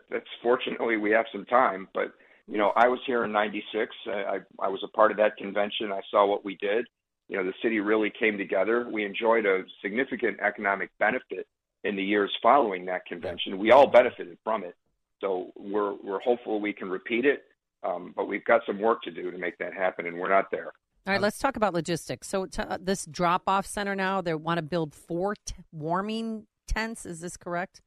That's 0.09 0.29
fortunately 0.41 0.97
we 0.99 1.11
have 1.11 1.25
some 1.33 1.45
time. 1.47 1.89
But 1.93 2.13
you 2.48 2.59
know, 2.59 2.73
I 2.77 2.89
was 2.89 3.01
here 3.06 3.24
in 3.24 3.32
'96. 3.32 3.94
I, 4.06 4.39
I 4.60 4.68
was 4.68 4.81
a 4.85 4.89
part 4.89 5.10
of 5.10 5.16
that 5.18 5.36
convention. 5.36 5.93
I 5.93 6.01
saw 6.10 6.27
what 6.27 6.44
we 6.44 6.56
did. 6.56 6.86
You 7.28 7.36
know, 7.36 7.44
the 7.44 7.55
city 7.62 7.81
really 7.81 8.12
came 8.18 8.39
together. 8.39 8.89
We 8.90 9.05
enjoyed 9.05 9.47
a 9.47 9.64
significant 9.82 10.39
economic 10.40 10.90
benefit 10.98 11.47
in 11.82 11.97
the 11.97 12.02
years 12.02 12.31
following 12.43 12.85
that 12.86 13.05
convention. 13.06 13.59
We 13.59 13.73
all 13.73 13.89
benefited 13.89 14.39
from 14.44 14.64
it. 14.64 14.77
So 15.20 15.51
we're 15.56 15.94
we're 16.02 16.20
hopeful 16.20 16.60
we 16.60 16.73
can 16.73 16.89
repeat 16.89 17.24
it. 17.24 17.44
Um, 17.82 18.12
but 18.16 18.27
we've 18.27 18.44
got 18.44 18.62
some 18.66 18.81
work 18.81 19.02
to 19.02 19.10
do 19.10 19.31
to 19.31 19.39
make 19.39 19.59
that 19.59 19.73
happen, 19.74 20.06
and 20.06 20.18
we're 20.18 20.28
not 20.28 20.51
there. 20.51 20.73
All 21.06 21.12
right, 21.12 21.20
let's 21.20 21.39
talk 21.39 21.56
about 21.56 21.73
logistics. 21.73 22.27
So, 22.27 22.48
uh, 22.59 22.78
this 22.81 23.06
drop 23.06 23.43
off 23.47 23.64
center 23.64 23.94
now, 23.94 24.20
they 24.20 24.35
want 24.35 24.59
to 24.59 24.62
build 24.62 24.93
four 24.93 25.36
t- 25.36 25.55
warming 25.70 26.47
tents. 26.66 27.06
Is 27.06 27.20
this 27.20 27.36
correct? 27.36 27.81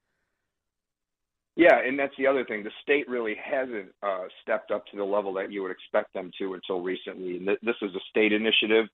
Yeah, 1.59 1.81
and 1.85 1.99
that's 1.99 2.15
the 2.17 2.27
other 2.27 2.45
thing. 2.45 2.63
The 2.63 2.71
state 2.83 3.09
really 3.09 3.35
hasn't 3.43 3.89
uh, 4.01 4.27
stepped 4.43 4.71
up 4.71 4.87
to 4.87 4.97
the 4.97 5.03
level 5.03 5.33
that 5.35 5.51
you 5.51 5.61
would 5.63 5.73
expect 5.73 6.15
them 6.15 6.31
to 6.39 6.55
until 6.55 6.81
recently. 6.81 7.37
And 7.37 7.47
th- 7.47 7.59
this 7.63 7.75
is 7.83 7.93
a 7.95 7.99
state 8.09 8.33
initiative, 8.33 8.87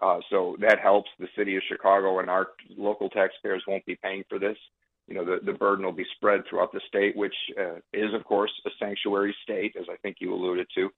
uh, 0.00 0.20
so 0.30 0.56
that 0.60 0.78
helps. 0.80 1.10
The 1.20 1.26
city 1.36 1.56
of 1.56 1.64
Chicago 1.68 2.20
and 2.20 2.30
our 2.30 2.50
local 2.78 3.10
taxpayers 3.10 3.64
won't 3.68 3.86
be 3.86 3.98
paying 4.04 4.24
for 4.30 4.38
this. 4.38 4.56
You 5.08 5.16
know, 5.16 5.26
the, 5.26 5.40
the 5.44 5.58
burden 5.58 5.84
will 5.84 5.92
be 5.92 6.06
spread 6.16 6.42
throughout 6.48 6.72
the 6.72 6.82
state, 6.88 7.16
which 7.16 7.34
uh, 7.60 7.78
is, 7.92 8.14
of 8.14 8.24
course, 8.24 8.52
a 8.66 8.70
sanctuary 8.78 9.36
state, 9.44 9.74
as 9.78 9.86
I 9.92 9.98
think 9.98 10.18
you 10.20 10.34
alluded 10.34 10.68
to. 10.76 10.90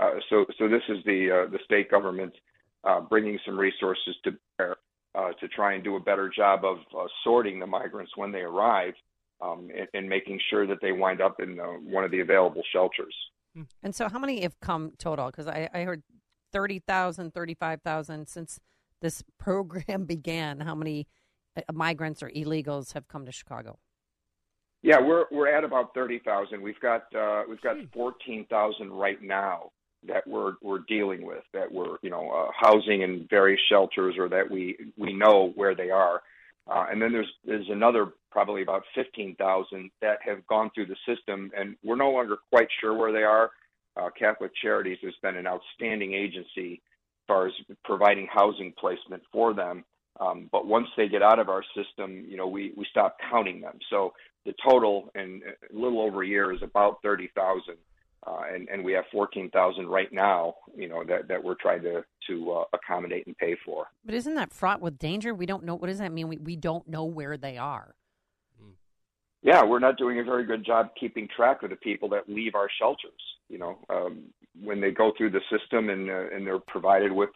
Uh, 0.00 0.12
so, 0.30 0.46
so 0.58 0.68
this 0.68 0.82
is 0.90 0.98
the 1.06 1.46
uh, 1.46 1.50
the 1.52 1.60
state 1.66 1.90
government 1.90 2.34
uh, 2.84 3.00
bringing 3.02 3.38
some 3.46 3.58
resources 3.60 4.16
to 4.24 4.32
bear 4.58 4.76
uh, 5.16 5.32
to 5.40 5.48
try 5.48 5.74
and 5.74 5.84
do 5.84 5.96
a 5.96 6.00
better 6.00 6.30
job 6.34 6.64
of 6.64 6.78
uh, 6.98 7.06
sorting 7.24 7.60
the 7.60 7.66
migrants 7.66 8.12
when 8.16 8.32
they 8.32 8.40
arrive 8.42 8.94
um, 9.42 9.68
and, 9.76 9.88
and 9.94 10.08
making 10.08 10.40
sure 10.50 10.66
that 10.66 10.78
they 10.80 10.92
wind 10.92 11.20
up 11.20 11.40
in 11.40 11.58
uh, 11.58 11.64
one 11.64 12.04
of 12.04 12.10
the 12.10 12.20
available 12.20 12.62
shelters. 12.72 13.14
And 13.82 13.94
so, 13.94 14.08
how 14.08 14.18
many 14.18 14.40
have 14.42 14.58
come 14.60 14.92
total? 14.98 15.26
Because 15.26 15.46
I, 15.46 15.68
I 15.74 15.82
heard 15.82 16.02
30,000, 16.52 17.34
35,000 17.34 18.28
since 18.28 18.58
this 19.00 19.22
program 19.38 20.04
began. 20.04 20.60
How 20.60 20.74
many 20.74 21.06
uh, 21.56 21.60
migrants 21.72 22.22
or 22.22 22.30
illegals 22.30 22.94
have 22.94 23.08
come 23.08 23.26
to 23.26 23.32
Chicago? 23.32 23.78
Yeah, 24.82 25.00
we're 25.00 25.26
we're 25.30 25.46
at 25.46 25.62
about 25.62 25.94
thirty 25.94 26.18
thousand. 26.24 26.60
We've 26.60 26.80
got 26.80 27.04
uh, 27.14 27.44
we've 27.48 27.60
got 27.60 27.76
fourteen 27.94 28.46
thousand 28.50 28.90
right 28.90 29.22
now 29.22 29.70
that 30.08 30.26
we're 30.26 30.54
we're 30.60 30.80
dealing 30.88 31.24
with 31.24 31.44
that 31.54 31.70
we're 31.70 31.98
you 32.02 32.10
know 32.10 32.28
uh, 32.30 32.50
housing 32.60 33.02
in 33.02 33.28
various 33.30 33.60
shelters 33.68 34.16
or 34.18 34.28
that 34.28 34.50
we 34.50 34.76
we 34.96 35.12
know 35.12 35.52
where 35.54 35.76
they 35.76 35.90
are, 35.90 36.22
uh, 36.68 36.86
and 36.90 37.00
then 37.00 37.12
there's 37.12 37.32
there's 37.44 37.68
another 37.70 38.08
probably 38.32 38.62
about 38.62 38.82
fifteen 38.94 39.36
thousand 39.36 39.90
that 40.00 40.18
have 40.24 40.46
gone 40.46 40.70
through 40.74 40.86
the 40.86 40.96
system 41.06 41.50
and 41.56 41.76
we're 41.84 41.96
no 41.96 42.10
longer 42.10 42.36
quite 42.50 42.68
sure 42.80 42.96
where 42.96 43.12
they 43.12 43.22
are. 43.22 43.50
Uh, 43.96 44.08
Catholic 44.18 44.52
Charities 44.60 44.98
has 45.02 45.12
been 45.22 45.36
an 45.36 45.46
outstanding 45.46 46.14
agency 46.14 46.74
as 46.74 47.26
far 47.28 47.46
as 47.46 47.52
providing 47.84 48.26
housing 48.32 48.72
placement 48.78 49.22
for 49.30 49.52
them. 49.54 49.84
Um, 50.20 50.48
but 50.50 50.66
once 50.66 50.88
they 50.96 51.08
get 51.08 51.22
out 51.22 51.38
of 51.38 51.48
our 51.48 51.62
system, 51.74 52.24
you 52.28 52.36
know, 52.36 52.46
we, 52.46 52.72
we 52.76 52.86
stop 52.90 53.16
counting 53.30 53.60
them. 53.60 53.78
So 53.90 54.12
the 54.44 54.54
total 54.66 55.10
in 55.14 55.42
a 55.70 55.78
little 55.78 56.00
over 56.00 56.22
a 56.22 56.26
year 56.26 56.52
is 56.52 56.62
about 56.62 56.98
30,000. 57.02 57.76
Uh, 58.24 58.42
and, 58.54 58.68
and 58.68 58.84
we 58.84 58.92
have 58.92 59.04
14,000 59.10 59.88
right 59.88 60.12
now, 60.12 60.54
you 60.76 60.88
know, 60.88 61.02
that, 61.04 61.26
that 61.26 61.42
we're 61.42 61.56
trying 61.56 61.82
to, 61.82 62.04
to 62.28 62.52
uh, 62.52 62.64
accommodate 62.72 63.26
and 63.26 63.36
pay 63.36 63.56
for. 63.64 63.86
But 64.04 64.14
isn't 64.14 64.34
that 64.36 64.52
fraught 64.52 64.80
with 64.80 64.96
danger? 64.98 65.34
We 65.34 65.44
don't 65.44 65.64
know. 65.64 65.74
What 65.74 65.88
does 65.88 65.98
that 65.98 66.12
mean? 66.12 66.28
We, 66.28 66.36
we 66.36 66.54
don't 66.54 66.86
know 66.86 67.04
where 67.04 67.36
they 67.36 67.58
are. 67.58 67.96
Yeah, 69.42 69.64
we're 69.64 69.80
not 69.80 69.98
doing 69.98 70.20
a 70.20 70.24
very 70.24 70.44
good 70.44 70.64
job 70.64 70.90
keeping 70.98 71.28
track 71.34 71.62
of 71.62 71.70
the 71.70 71.76
people 71.76 72.08
that 72.10 72.28
leave 72.28 72.54
our 72.54 72.68
shelters. 72.78 73.12
You 73.48 73.58
know, 73.58 73.78
um, 73.90 74.24
when 74.62 74.80
they 74.80 74.92
go 74.92 75.12
through 75.16 75.30
the 75.30 75.40
system 75.50 75.90
and, 75.90 76.08
uh, 76.08 76.34
and 76.34 76.46
they're 76.46 76.60
provided 76.60 77.12
with 77.12 77.30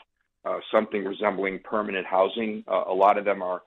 uh, 0.46 0.60
something 0.72 1.04
resembling 1.04 1.58
permanent 1.64 2.06
housing. 2.06 2.62
Uh, 2.70 2.84
a 2.88 2.94
lot 2.94 3.18
of 3.18 3.24
them 3.24 3.42
are 3.42 3.62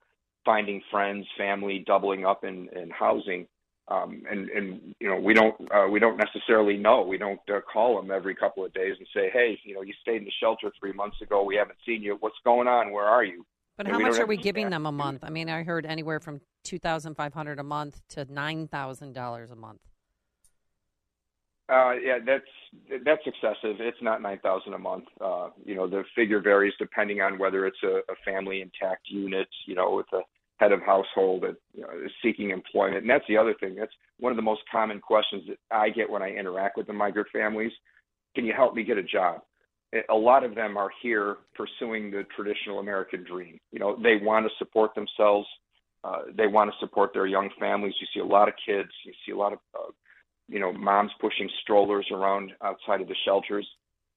finding 0.46 0.82
friends, 0.90 1.26
family, 1.38 1.84
doubling 1.86 2.26
up 2.26 2.44
in, 2.44 2.70
in 2.70 2.90
housing. 2.90 3.46
Um, 3.90 4.22
and, 4.30 4.50
and 4.50 4.96
you 5.00 5.10
know 5.10 5.20
we 5.20 5.34
don't 5.34 5.56
uh, 5.74 5.88
we 5.92 6.00
don't 6.00 6.18
necessarily 6.18 6.78
know. 6.78 7.02
We 7.02 7.18
don't 7.18 7.40
uh, 7.50 7.60
call 7.62 8.00
them 8.00 8.12
every 8.12 8.36
couple 8.36 8.64
of 8.64 8.72
days 8.74 8.94
and 9.00 9.08
say, 9.16 9.32
hey, 9.34 9.60
you 9.64 9.74
know, 9.74 9.82
you 9.82 9.94
stayed 10.02 10.18
in 10.18 10.26
the 10.26 10.32
shelter 10.40 10.72
three 10.80 10.94
months 10.94 11.18
ago. 11.22 11.44
We 11.44 11.56
haven't 11.56 11.80
seen 11.86 12.04
you. 12.04 12.16
What's 12.20 12.38
going 12.46 12.68
on? 12.68 12.92
Where 12.92 13.06
are 13.06 13.24
you? 13.24 13.46
But 13.80 13.88
how 13.88 13.98
much 13.98 14.20
are 14.20 14.26
we 14.26 14.36
giving 14.36 14.70
them 14.70 14.86
a 14.86 14.92
month? 14.92 15.24
I 15.24 15.30
mean, 15.30 15.50
I 15.50 15.64
heard 15.64 15.86
anywhere 15.86 16.20
from 16.20 16.42
two 16.66 16.78
thousand 16.78 17.16
five 17.16 17.34
hundred 17.34 17.60
a 17.60 17.64
month 17.64 18.02
to 18.10 18.26
nine 18.26 18.68
thousand 18.68 19.14
dollars 19.14 19.52
a 19.52 19.56
month. 19.56 19.80
Uh, 21.70 21.94
yeah, 21.94 22.18
that's 22.26 22.44
that's 23.06 23.22
excessive. 23.26 23.78
It's 23.80 24.02
not 24.02 24.22
nine 24.22 24.40
thousand 24.40 24.74
a 24.74 24.78
month. 24.78 25.06
Uh, 25.22 25.52
you 25.64 25.76
know, 25.76 25.88
the 25.88 26.04
figure 26.14 26.42
varies 26.42 26.74
depending 26.78 27.22
on 27.22 27.40
whether 27.40 27.66
it's 27.66 27.82
a, 27.84 28.02
a 28.12 28.16
family 28.26 28.62
intact 28.62 29.08
unit. 29.08 29.48
You 29.66 29.76
know, 29.76 29.96
with 29.96 30.12
a 30.12 30.24
head 30.58 30.74
of 30.74 30.82
household 30.82 31.44
that 31.44 31.56
you 31.74 31.84
know, 31.84 31.90
is 32.06 32.12
seeking 32.22 32.50
employment, 32.50 33.04
and 33.04 33.10
that's 33.10 33.24
the 33.30 33.38
other 33.38 33.54
thing. 33.62 33.76
That's 33.76 33.94
one 34.20 34.34
of 34.34 34.36
the 34.36 34.42
most 34.42 34.60
common 34.70 35.00
questions 35.00 35.44
that 35.48 35.58
I 35.72 35.88
get 35.88 36.10
when 36.10 36.22
I 36.22 36.32
interact 36.32 36.76
with 36.76 36.88
the 36.88 36.94
migrant 36.94 37.30
families. 37.32 37.72
Can 38.36 38.44
you 38.44 38.52
help 38.54 38.76
me 38.76 38.84
get 38.84 38.98
a 38.98 39.04
job? 39.04 39.40
A 40.10 40.16
lot 40.16 40.44
of 40.44 40.54
them 40.56 40.78
are 40.78 40.90
here 41.02 41.38
pursuing 41.56 42.12
the 42.12 42.24
traditional 42.36 42.80
American 42.80 43.24
dream. 43.24 43.60
You 43.72 43.80
know, 43.80 43.98
they 44.02 44.18
want 44.22 44.46
to 44.46 44.52
support 44.58 44.94
themselves. 44.94 45.48
Uh, 46.04 46.20
they 46.36 46.48
want 46.48 46.72
to 46.72 46.78
support 46.80 47.12
their 47.14 47.26
young 47.26 47.50
families. 47.60 47.94
You 48.00 48.08
see 48.14 48.20
a 48.20 48.26
lot 48.26 48.48
of 48.48 48.54
kids. 48.64 48.90
You 49.04 49.14
see 49.26 49.32
a 49.32 49.38
lot 49.38 49.54
of 49.54 49.60
uh, 49.74 49.92
you 50.50 50.60
know, 50.60 50.74
moms 50.74 51.12
pushing 51.22 51.50
strollers 51.62 52.08
around 52.12 52.52
outside 52.64 53.02
of 53.02 53.08
the 53.08 53.16
shelters. 53.24 53.68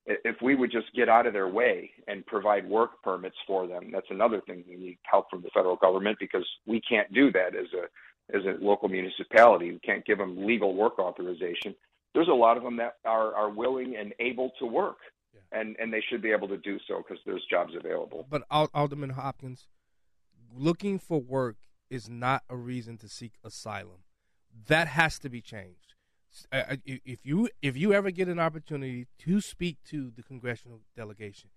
If 0.07 0.36
we 0.43 0.57
would 0.57 0.73
just 0.73 0.93
get 0.97 1.09
out 1.09 1.27
of 1.27 1.32
their 1.32 1.47
way 1.47 1.90
and 2.09 2.27
provide 2.27 2.69
work 2.69 3.03
permits 3.05 3.36
for 3.47 3.69
them, 3.69 3.90
that's 3.93 4.11
another 4.11 4.40
thing 4.40 4.65
we 4.69 4.77
need 4.77 4.99
help 5.05 5.31
from 5.31 5.43
the 5.43 5.51
federal 5.55 5.77
government 5.77 6.16
because 6.19 6.47
we 6.66 6.81
can't 6.81 7.12
do 7.12 7.31
that 7.32 7.55
as 7.55 7.66
a 7.74 8.36
as 8.36 8.43
a 8.44 8.65
local 8.65 8.89
municipality. 8.89 9.70
We 9.70 9.78
can't 9.78 10.05
give 10.05 10.19
them 10.19 10.44
legal 10.44 10.74
work 10.74 10.99
authorization. 10.99 11.74
There's 12.15 12.28
a 12.28 12.32
lot 12.32 12.57
of 12.57 12.65
them 12.65 12.77
that 12.78 12.97
are 13.05 13.35
are 13.35 13.51
willing 13.51 13.94
and 13.97 14.12
able 14.19 14.51
to 14.59 14.66
work, 14.66 14.97
and 15.51 15.77
and 15.79 15.93
they 15.93 16.03
should 16.09 16.23
be 16.23 16.31
able 16.31 16.49
to 16.49 16.57
do 16.59 16.79
so 16.87 16.99
because 16.99 17.19
there's 17.25 17.45
jobs 17.49 17.73
available. 17.79 18.27
But 18.29 18.43
Alderman 18.51 19.11
Hopkins, 19.11 19.69
looking 20.55 20.99
for 20.99 21.21
work 21.21 21.57
is 21.91 22.09
not 22.09 22.43
a 22.49 22.57
reason 22.57 22.97
to 22.99 23.09
seek 23.09 23.35
asylum. 23.45 24.05
That 24.67 24.89
has 24.89 25.19
to 25.21 25.29
be 25.29 25.41
changed. 25.41 25.95
Uh, 26.51 26.63
uh, 26.71 26.77
If 26.87 27.21
you 27.25 27.49
if 27.61 27.77
you 27.77 27.93
ever 27.93 28.11
get 28.11 28.29
an 28.29 28.39
opportunity 28.39 29.07
to 29.21 29.41
speak 29.41 29.79
to 29.91 30.11
the 30.11 30.23
congressional 30.23 30.81
delegation, 30.97 31.51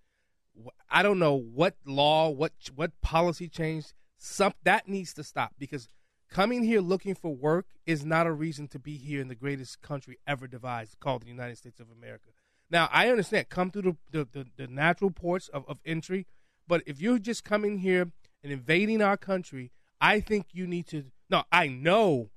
I 0.90 1.02
don't 1.02 1.18
know 1.18 1.34
what 1.34 1.76
law, 1.86 2.28
what 2.28 2.52
what 2.74 3.00
policy 3.00 3.48
change, 3.48 3.86
some 4.18 4.52
that 4.64 4.88
needs 4.88 5.14
to 5.14 5.24
stop 5.24 5.52
because 5.58 5.88
coming 6.30 6.62
here 6.64 6.80
looking 6.80 7.14
for 7.14 7.34
work 7.34 7.66
is 7.86 8.04
not 8.04 8.26
a 8.26 8.32
reason 8.32 8.68
to 8.68 8.78
be 8.78 8.96
here 8.96 9.20
in 9.20 9.28
the 9.28 9.34
greatest 9.34 9.80
country 9.80 10.18
ever 10.26 10.46
devised, 10.46 11.00
called 11.00 11.22
the 11.22 11.28
United 11.28 11.56
States 11.56 11.80
of 11.80 11.90
America. 11.90 12.30
Now 12.70 12.88
I 12.92 13.08
understand 13.08 13.48
come 13.48 13.70
through 13.70 13.82
the 13.82 13.96
the, 14.10 14.28
the, 14.32 14.46
the 14.56 14.66
natural 14.66 15.10
ports 15.10 15.48
of, 15.48 15.64
of 15.68 15.78
entry, 15.84 16.26
but 16.66 16.82
if 16.86 17.00
you're 17.00 17.18
just 17.18 17.44
coming 17.44 17.78
here 17.78 18.10
and 18.42 18.52
invading 18.52 19.02
our 19.02 19.16
country, 19.16 19.72
I 20.00 20.20
think 20.20 20.46
you 20.52 20.66
need 20.66 20.86
to. 20.88 21.04
No, 21.30 21.44
I 21.50 21.68
know 21.68 22.30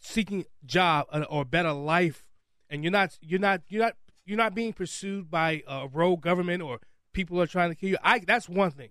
seeking 0.00 0.44
job 0.64 1.06
uh, 1.12 1.20
or- 1.28 1.40
or 1.40 1.44
better 1.44 1.72
life, 1.72 2.24
and 2.68 2.82
you're 2.82 2.92
not 2.92 3.18
you're 3.20 3.40
not 3.40 3.62
you're 3.68 3.82
not 3.82 3.96
you're 4.24 4.38
not 4.38 4.54
being 4.54 4.72
pursued 4.72 5.30
by 5.30 5.62
a 5.66 5.88
rogue 5.88 6.20
government 6.20 6.62
or 6.62 6.80
people 7.12 7.40
are 7.40 7.46
trying 7.46 7.70
to 7.70 7.74
kill 7.76 7.90
you. 7.90 7.98
I 8.02 8.20
that's 8.20 8.48
one 8.48 8.70
thing, 8.70 8.90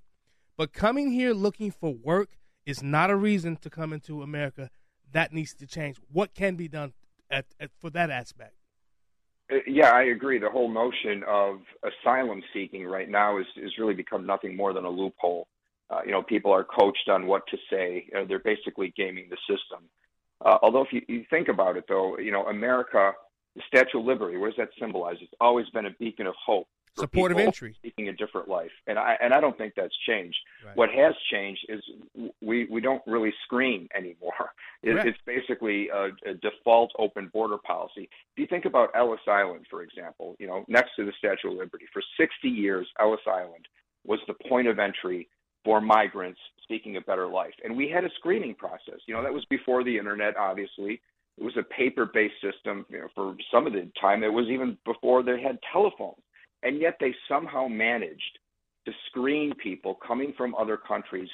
but 0.58 0.74
coming 0.74 1.12
here 1.12 1.34
looking 1.34 1.72
for 1.72 1.94
work 1.94 2.38
is 2.66 2.84
not 2.84 3.10
a 3.10 3.16
reason 3.16 3.56
to 3.58 3.70
come 3.70 3.94
into 3.94 4.22
America. 4.22 4.70
That 5.12 5.34
needs 5.34 5.54
to 5.56 5.68
change. 5.68 5.98
What 6.10 6.34
can 6.34 6.56
be 6.56 6.70
done 6.70 6.94
at, 7.30 7.46
at 7.60 7.72
for 7.78 7.90
that 7.90 8.10
aspect? 8.10 8.54
Yeah, 9.68 9.92
I 9.92 10.04
agree. 10.04 10.40
The 10.40 10.50
whole 10.50 10.70
notion 10.72 11.24
of 11.28 11.60
asylum 11.84 12.42
seeking 12.54 12.86
right 12.86 13.10
now 13.10 13.38
is 13.38 13.46
is 13.58 13.72
really 13.78 13.94
become 13.94 14.26
nothing 14.26 14.56
more 14.56 14.74
than 14.74 14.86
a 14.86 14.90
loophole. 14.90 15.48
Uh, 15.90 16.00
you 16.06 16.12
know, 16.12 16.24
people 16.24 16.52
are 16.54 16.64
coached 16.64 17.10
on 17.10 17.28
what 17.28 17.44
to 17.48 17.58
say. 17.70 18.08
Uh, 18.16 18.24
they're 18.28 18.40
basically 18.40 18.94
gaming 18.96 19.28
the 19.30 19.38
system. 19.50 19.84
Uh, 20.44 20.58
although, 20.62 20.82
if 20.84 20.94
you, 20.94 21.02
you 21.08 21.26
think 21.30 21.50
about 21.50 21.76
it, 21.76 21.84
though, 21.90 22.18
you 22.18 22.32
know, 22.32 22.46
America, 22.48 23.12
the 23.56 23.62
Statue 23.68 24.00
of 24.00 24.06
Liberty, 24.06 24.38
what 24.38 24.48
does 24.48 24.58
that 24.58 24.70
symbolize? 24.80 25.18
It's 25.22 25.34
always 25.42 25.68
been 25.70 25.86
a 25.86 25.92
beacon 26.00 26.28
of 26.28 26.34
hope. 26.44 26.68
Support 26.98 27.32
of 27.32 27.38
entry. 27.40 27.76
seeking 27.82 28.10
a 28.10 28.14
different 28.14 28.50
life, 28.50 28.72
and 28.86 29.00
I 29.00 29.18
and 29.22 29.34
I 29.34 29.40
don't 29.40 29.58
think 29.58 29.74
that's 29.76 29.96
changed. 30.06 30.38
What 30.76 30.90
has 30.90 31.14
changed 31.32 31.66
is 31.70 31.82
we 32.42 32.68
we 32.70 32.82
don't 32.82 33.02
really 33.08 33.34
screen 33.46 33.88
anymore. 33.96 34.52
It, 34.84 34.94
Correct. 34.94 35.08
it's 35.08 35.20
basically 35.28 35.90
a, 35.90 36.08
a 36.30 36.34
default 36.42 36.92
open 36.98 37.30
border 37.32 37.58
policy. 37.58 38.10
If 38.34 38.38
you 38.38 38.48
think 38.48 38.66
about 38.66 38.90
Ellis 38.96 39.22
Island, 39.28 39.68
for 39.70 39.84
example, 39.84 40.36
you 40.40 40.48
know, 40.48 40.66
next 40.68 40.96
to 40.96 41.06
the 41.06 41.14
Statue 41.20 41.52
of 41.52 41.58
Liberty, 41.58 41.86
for 41.94 42.02
60 42.20 42.50
years, 42.50 42.88
Ellis 43.00 43.22
Island 43.28 43.68
was 44.06 44.20
the 44.28 44.34
point 44.50 44.68
of 44.68 44.80
entry 44.80 45.30
for 45.64 45.80
migrants 45.80 46.40
seeking 46.68 46.98
a 46.98 47.02
better 47.02 47.28
life, 47.28 47.54
and 47.64 47.78
we 47.78 47.90
had 47.90 48.04
a 48.04 48.10
screening 48.18 48.56
process. 48.56 49.00
You 49.06 49.14
know, 49.14 49.24
that 49.24 49.34
was 49.34 49.46
before 49.50 49.84
the 49.84 49.98
internet, 49.98 50.36
obviously. 50.36 51.00
It 51.38 51.44
was 51.44 51.56
a 51.58 51.64
paper-based 51.64 52.42
system. 52.42 52.86
You 52.90 53.00
know, 53.00 53.08
for 53.16 53.36
some 53.54 53.68
of 53.68 53.74
the 53.74 53.90
time, 54.00 54.24
it 54.24 54.34
was 54.34 54.48
even 54.48 54.78
before 54.86 55.24
they 55.24 55.42
had 55.42 55.60
telephones, 55.72 56.22
and 56.64 56.80
yet 56.80 56.98
they 57.00 57.14
somehow 57.28 57.68
managed 57.68 58.40
to 58.86 58.92
screen 59.08 59.54
people 59.62 59.96
coming 60.06 60.34
from 60.38 60.56
other 60.56 60.78
countries 60.78 61.30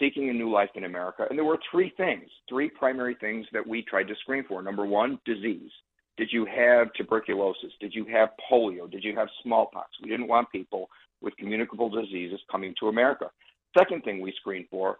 seeking 0.00 0.28
a 0.28 0.32
new 0.32 0.50
life 0.50 0.70
in 0.74 0.84
America. 0.84 1.26
And 1.28 1.38
there 1.38 1.44
were 1.44 1.58
three 1.70 1.92
things, 1.96 2.28
three 2.48 2.70
primary 2.70 3.16
things 3.20 3.46
that 3.52 3.66
we 3.66 3.82
tried 3.82 4.08
to 4.08 4.14
screen 4.16 4.44
for. 4.48 4.62
Number 4.62 4.86
one, 4.86 5.18
disease. 5.24 5.70
Did 6.16 6.28
you 6.32 6.46
have 6.46 6.92
tuberculosis? 6.94 7.72
Did 7.80 7.94
you 7.94 8.04
have 8.06 8.30
polio? 8.50 8.90
Did 8.90 9.04
you 9.04 9.14
have 9.16 9.28
smallpox? 9.42 9.90
We 10.02 10.08
didn't 10.10 10.28
want 10.28 10.50
people 10.50 10.88
with 11.20 11.36
communicable 11.36 11.88
diseases 11.88 12.40
coming 12.50 12.74
to 12.80 12.88
America. 12.88 13.30
Second 13.76 14.02
thing 14.04 14.20
we 14.20 14.32
screened 14.40 14.66
for 14.70 14.98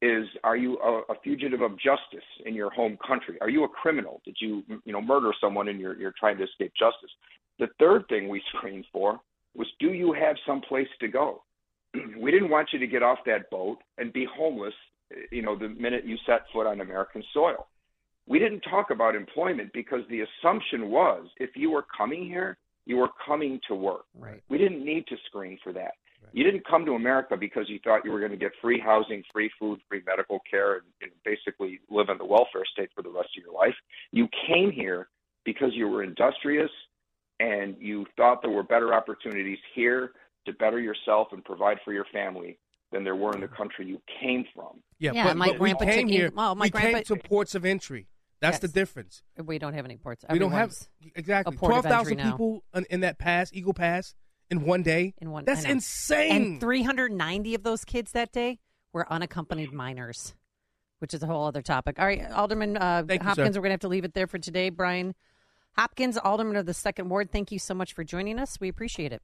is 0.00 0.26
are 0.44 0.56
you 0.56 0.78
a, 0.78 1.12
a 1.12 1.20
fugitive 1.24 1.60
of 1.60 1.72
justice 1.72 2.26
in 2.46 2.54
your 2.54 2.70
home 2.70 2.98
country? 3.06 3.36
Are 3.40 3.50
you 3.50 3.64
a 3.64 3.68
criminal? 3.68 4.20
Did 4.24 4.36
you 4.40 4.62
you 4.84 4.92
know 4.92 5.00
murder 5.00 5.32
someone 5.40 5.68
and 5.68 5.80
you're 5.80 5.96
you're 5.96 6.14
trying 6.18 6.38
to 6.38 6.44
escape 6.44 6.72
justice? 6.78 7.10
The 7.58 7.68
third 7.78 8.04
thing 8.08 8.28
we 8.28 8.42
screened 8.54 8.84
for 8.92 9.20
was 9.54 9.66
do 9.80 9.92
you 9.92 10.12
have 10.12 10.36
some 10.46 10.60
place 10.60 10.88
to 11.00 11.08
go? 11.08 11.42
we 12.18 12.30
didn't 12.30 12.50
want 12.50 12.68
you 12.72 12.78
to 12.78 12.86
get 12.86 13.02
off 13.02 13.18
that 13.26 13.50
boat 13.50 13.78
and 13.98 14.12
be 14.12 14.26
homeless, 14.36 14.74
you 15.30 15.42
know, 15.42 15.56
the 15.58 15.68
minute 15.68 16.04
you 16.04 16.16
set 16.26 16.42
foot 16.52 16.66
on 16.66 16.80
American 16.80 17.22
soil. 17.32 17.66
We 18.26 18.38
didn't 18.38 18.60
talk 18.60 18.90
about 18.90 19.16
employment 19.16 19.70
because 19.72 20.00
the 20.10 20.20
assumption 20.20 20.90
was 20.90 21.26
if 21.38 21.50
you 21.56 21.70
were 21.70 21.86
coming 21.96 22.26
here, 22.26 22.58
you 22.84 22.96
were 22.96 23.08
coming 23.26 23.60
to 23.68 23.74
work. 23.74 24.04
Right. 24.18 24.42
We 24.48 24.58
didn't 24.58 24.84
need 24.84 25.06
to 25.08 25.16
screen 25.26 25.58
for 25.62 25.72
that. 25.72 25.92
You 26.32 26.44
didn't 26.44 26.66
come 26.66 26.84
to 26.84 26.92
America 26.92 27.36
because 27.36 27.68
you 27.68 27.78
thought 27.82 28.04
you 28.04 28.12
were 28.12 28.18
going 28.18 28.32
to 28.32 28.36
get 28.36 28.52
free 28.60 28.78
housing, 28.78 29.22
free 29.32 29.50
food, 29.58 29.80
free 29.88 30.02
medical 30.06 30.40
care, 30.50 30.74
and, 30.74 30.82
and 31.00 31.10
basically 31.24 31.80
live 31.90 32.08
in 32.10 32.18
the 32.18 32.24
welfare 32.24 32.64
state 32.70 32.90
for 32.94 33.02
the 33.02 33.08
rest 33.08 33.30
of 33.36 33.44
your 33.44 33.54
life. 33.54 33.74
You 34.12 34.28
came 34.46 34.70
here 34.70 35.08
because 35.44 35.70
you 35.72 35.88
were 35.88 36.02
industrious 36.02 36.70
and 37.40 37.76
you 37.78 38.06
thought 38.16 38.42
there 38.42 38.50
were 38.50 38.62
better 38.62 38.94
opportunities 38.94 39.58
here 39.74 40.12
to 40.46 40.52
better 40.54 40.80
yourself 40.80 41.28
and 41.32 41.44
provide 41.44 41.78
for 41.84 41.92
your 41.92 42.06
family 42.12 42.58
than 42.92 43.04
there 43.04 43.16
were 43.16 43.34
in 43.34 43.40
the 43.40 43.48
country 43.48 43.86
you 43.86 44.00
came 44.20 44.44
from. 44.54 44.80
Yeah, 44.98 45.12
Yeah, 45.12 45.24
but, 45.24 45.36
my 45.36 45.46
but 45.48 45.60
we 45.60 45.74
came 45.74 46.08
here. 46.08 46.32
well, 46.34 46.54
my 46.54 46.66
we 46.66 46.70
grandpa- 46.70 47.02
came 47.02 47.04
to 47.04 47.28
ports 47.28 47.54
of 47.54 47.64
entry. 47.64 48.08
That's 48.40 48.60
the 48.60 48.68
difference. 48.68 49.22
We 49.44 49.58
don't 49.58 49.74
have 49.74 49.84
any 49.84 49.96
ports. 49.96 50.24
We 50.30 50.38
don't 50.38 50.52
have 50.52 50.72
exactly 51.16 51.56
a 51.56 51.58
port 51.58 51.72
of 51.72 51.82
twelve 51.82 51.92
thousand 51.92 52.18
people 52.18 52.62
in, 52.72 52.86
in 52.88 53.00
that 53.00 53.18
pass, 53.18 53.50
Eagle 53.52 53.74
Pass, 53.74 54.14
in 54.48 54.64
one 54.64 54.82
day. 54.82 55.14
In 55.18 55.32
one, 55.32 55.44
That's 55.44 55.64
insane. 55.64 56.52
And 56.52 56.60
390 56.60 57.54
of 57.56 57.64
those 57.64 57.84
kids 57.84 58.12
that 58.12 58.32
day 58.32 58.60
were 58.92 59.10
unaccompanied 59.12 59.72
minors, 59.72 60.34
which 61.00 61.14
is 61.14 61.22
a 61.22 61.26
whole 61.26 61.46
other 61.46 61.62
topic. 61.62 61.98
All 61.98 62.06
right, 62.06 62.30
Alderman 62.30 62.76
uh, 62.76 63.02
Thank 63.06 63.22
you, 63.22 63.28
Hopkins, 63.28 63.56
we're 63.56 63.62
going 63.62 63.70
to 63.70 63.74
have 63.74 63.80
to 63.80 63.88
leave 63.88 64.04
it 64.04 64.14
there 64.14 64.28
for 64.28 64.38
today. 64.38 64.70
Brian 64.70 65.14
Hopkins, 65.78 66.18
Alderman 66.18 66.56
of 66.56 66.66
the 66.66 66.74
Second 66.74 67.08
Ward, 67.08 67.30
thank 67.30 67.52
you 67.52 67.60
so 67.60 67.72
much 67.72 67.92
for 67.92 68.02
joining 68.02 68.40
us. 68.40 68.58
We 68.60 68.68
appreciate 68.68 69.12
it. 69.12 69.22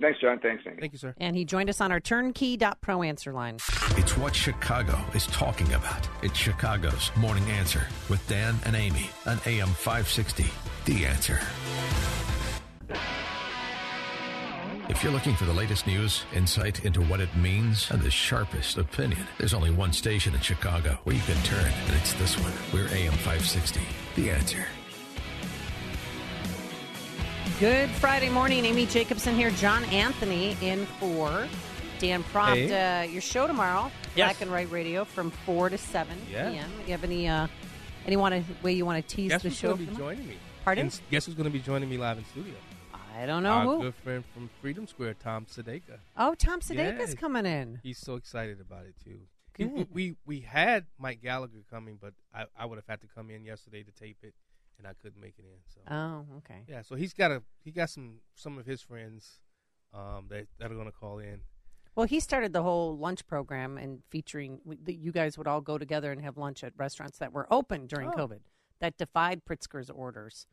Thanks, 0.00 0.20
John. 0.20 0.38
Thanks, 0.38 0.62
Amy. 0.64 0.76
Thank 0.78 0.92
you, 0.92 1.00
sir. 1.00 1.14
And 1.18 1.34
he 1.34 1.44
joined 1.44 1.68
us 1.68 1.80
on 1.80 1.90
our 1.90 1.98
turnkey.pro 1.98 3.02
answer 3.02 3.32
line. 3.32 3.56
It's 3.96 4.16
what 4.16 4.36
Chicago 4.36 4.96
is 5.14 5.26
talking 5.26 5.72
about. 5.72 6.08
It's 6.22 6.38
Chicago's 6.38 7.10
Morning 7.16 7.42
Answer 7.50 7.88
with 8.08 8.24
Dan 8.28 8.54
and 8.66 8.76
Amy 8.76 9.10
on 9.26 9.40
AM 9.46 9.66
560. 9.66 10.44
The 10.84 11.06
Answer. 11.06 11.40
If 14.88 15.02
you're 15.02 15.12
looking 15.12 15.34
for 15.34 15.46
the 15.46 15.52
latest 15.52 15.88
news, 15.88 16.24
insight 16.36 16.84
into 16.84 17.02
what 17.02 17.18
it 17.20 17.34
means, 17.34 17.90
and 17.90 18.00
the 18.00 18.12
sharpest 18.12 18.78
opinion, 18.78 19.26
there's 19.38 19.54
only 19.54 19.72
one 19.72 19.92
station 19.92 20.36
in 20.36 20.40
Chicago 20.40 21.00
where 21.02 21.16
you 21.16 21.22
can 21.22 21.42
turn, 21.42 21.72
and 21.86 21.96
it's 21.96 22.12
this 22.12 22.38
one. 22.38 22.52
We're 22.72 22.86
AM 22.94 23.12
560. 23.12 23.80
The 24.14 24.30
Answer. 24.30 24.64
Good 27.58 27.88
Friday 27.90 28.28
morning. 28.28 28.64
Amy 28.66 28.84
Jacobson 28.86 29.34
here. 29.34 29.50
John 29.52 29.84
Anthony 29.86 30.56
in 30.60 30.84
for 31.00 31.48
Dan 31.98 32.22
Proft. 32.24 32.54
Hey. 32.68 33.00
Uh, 33.00 33.10
your 33.10 33.22
show 33.22 33.46
tomorrow, 33.46 33.90
Yes. 34.14 34.26
Black 34.36 34.40
and 34.42 34.50
White 34.50 34.70
Radio, 34.70 35.04
from 35.04 35.30
4 35.30 35.70
to 35.70 35.78
7 35.78 36.18
Yeah. 36.30 36.50
p.m. 36.50 36.70
You 36.84 36.92
have 36.92 37.04
any 37.04 37.26
uh, 37.28 37.46
any 38.06 38.16
want 38.16 38.34
to, 38.34 38.44
way 38.62 38.72
you 38.72 38.84
want 38.84 39.06
to 39.06 39.16
tease 39.16 39.30
Guess 39.30 39.42
the 39.42 39.48
who's 39.48 39.58
show? 39.58 39.74
going 39.74 39.86
to 39.86 39.92
be 39.92 39.96
joining 39.96 40.28
me? 40.28 40.36
Pardon? 40.64 40.86
And 40.86 41.00
guess 41.10 41.24
who's 41.26 41.34
going 41.34 41.44
to 41.46 41.50
be 41.50 41.60
joining 41.60 41.88
me 41.88 41.96
live 41.96 42.18
in 42.18 42.24
studio? 42.26 42.54
I 43.18 43.24
don't 43.24 43.42
know 43.42 43.50
Our 43.52 43.64
who. 43.64 43.82
good 43.84 43.94
friend 43.94 44.24
from 44.34 44.50
Freedom 44.60 44.86
Square, 44.86 45.14
Tom 45.14 45.46
Sadeka. 45.46 45.98
Oh, 46.18 46.34
Tom 46.34 46.60
Sadeka's 46.60 47.14
Yeah. 47.14 47.20
coming 47.20 47.46
in. 47.46 47.80
He's 47.82 47.98
so 47.98 48.16
excited 48.16 48.60
about 48.60 48.84
it 48.84 48.94
too. 49.02 49.20
Good. 49.54 49.88
we 49.94 50.16
we 50.26 50.40
had 50.40 50.84
Mike 50.98 51.22
Gallagher 51.22 51.64
coming, 51.70 51.96
but 51.98 52.12
I, 52.34 52.44
I 52.58 52.66
would 52.66 52.76
have 52.76 52.86
had 52.86 53.00
to 53.00 53.06
come 53.06 53.30
in 53.30 53.42
yesterday 53.46 53.82
to 53.82 53.90
tape 53.90 54.18
it, 54.22 54.34
and 54.78 54.86
I 54.86 54.92
couldn't 55.02 55.20
make 55.20 55.34
it 55.38 55.44
in. 55.44 55.58
So 55.66 55.80
Oh, 55.94 56.24
okay. 56.38 56.62
yeah, 56.68 56.82
so 56.82 56.94
he's 56.96 57.12
got 57.14 57.30
a 57.30 57.42
he 57.64 57.70
got 57.72 57.90
some 57.90 58.20
some 58.34 58.58
of 58.58 58.66
his 58.66 58.80
friends 58.82 59.40
um, 59.94 60.26
that 60.28 60.46
that 60.58 60.70
are 60.70 60.74
going 60.74 60.86
to 60.86 60.92
call 60.92 61.18
in. 61.18 61.40
Well, 61.94 62.06
he 62.06 62.20
started 62.20 62.52
the 62.52 62.62
whole 62.62 62.96
lunch 62.98 63.26
program 63.26 63.78
and 63.78 64.02
featuring 64.10 64.60
that 64.84 64.96
you 64.96 65.12
guys 65.12 65.38
would 65.38 65.46
all 65.46 65.62
go 65.62 65.78
together 65.78 66.12
and 66.12 66.20
have 66.20 66.36
lunch 66.36 66.62
at 66.62 66.74
restaurants 66.76 67.16
that 67.18 67.32
were 67.32 67.46
open 67.50 67.86
during 67.86 68.08
Oh. 68.10 68.12
COVID 68.12 68.40
that 68.80 68.98
defied 68.98 69.42
Pritzker's 69.46 69.88
orders. 69.88 70.46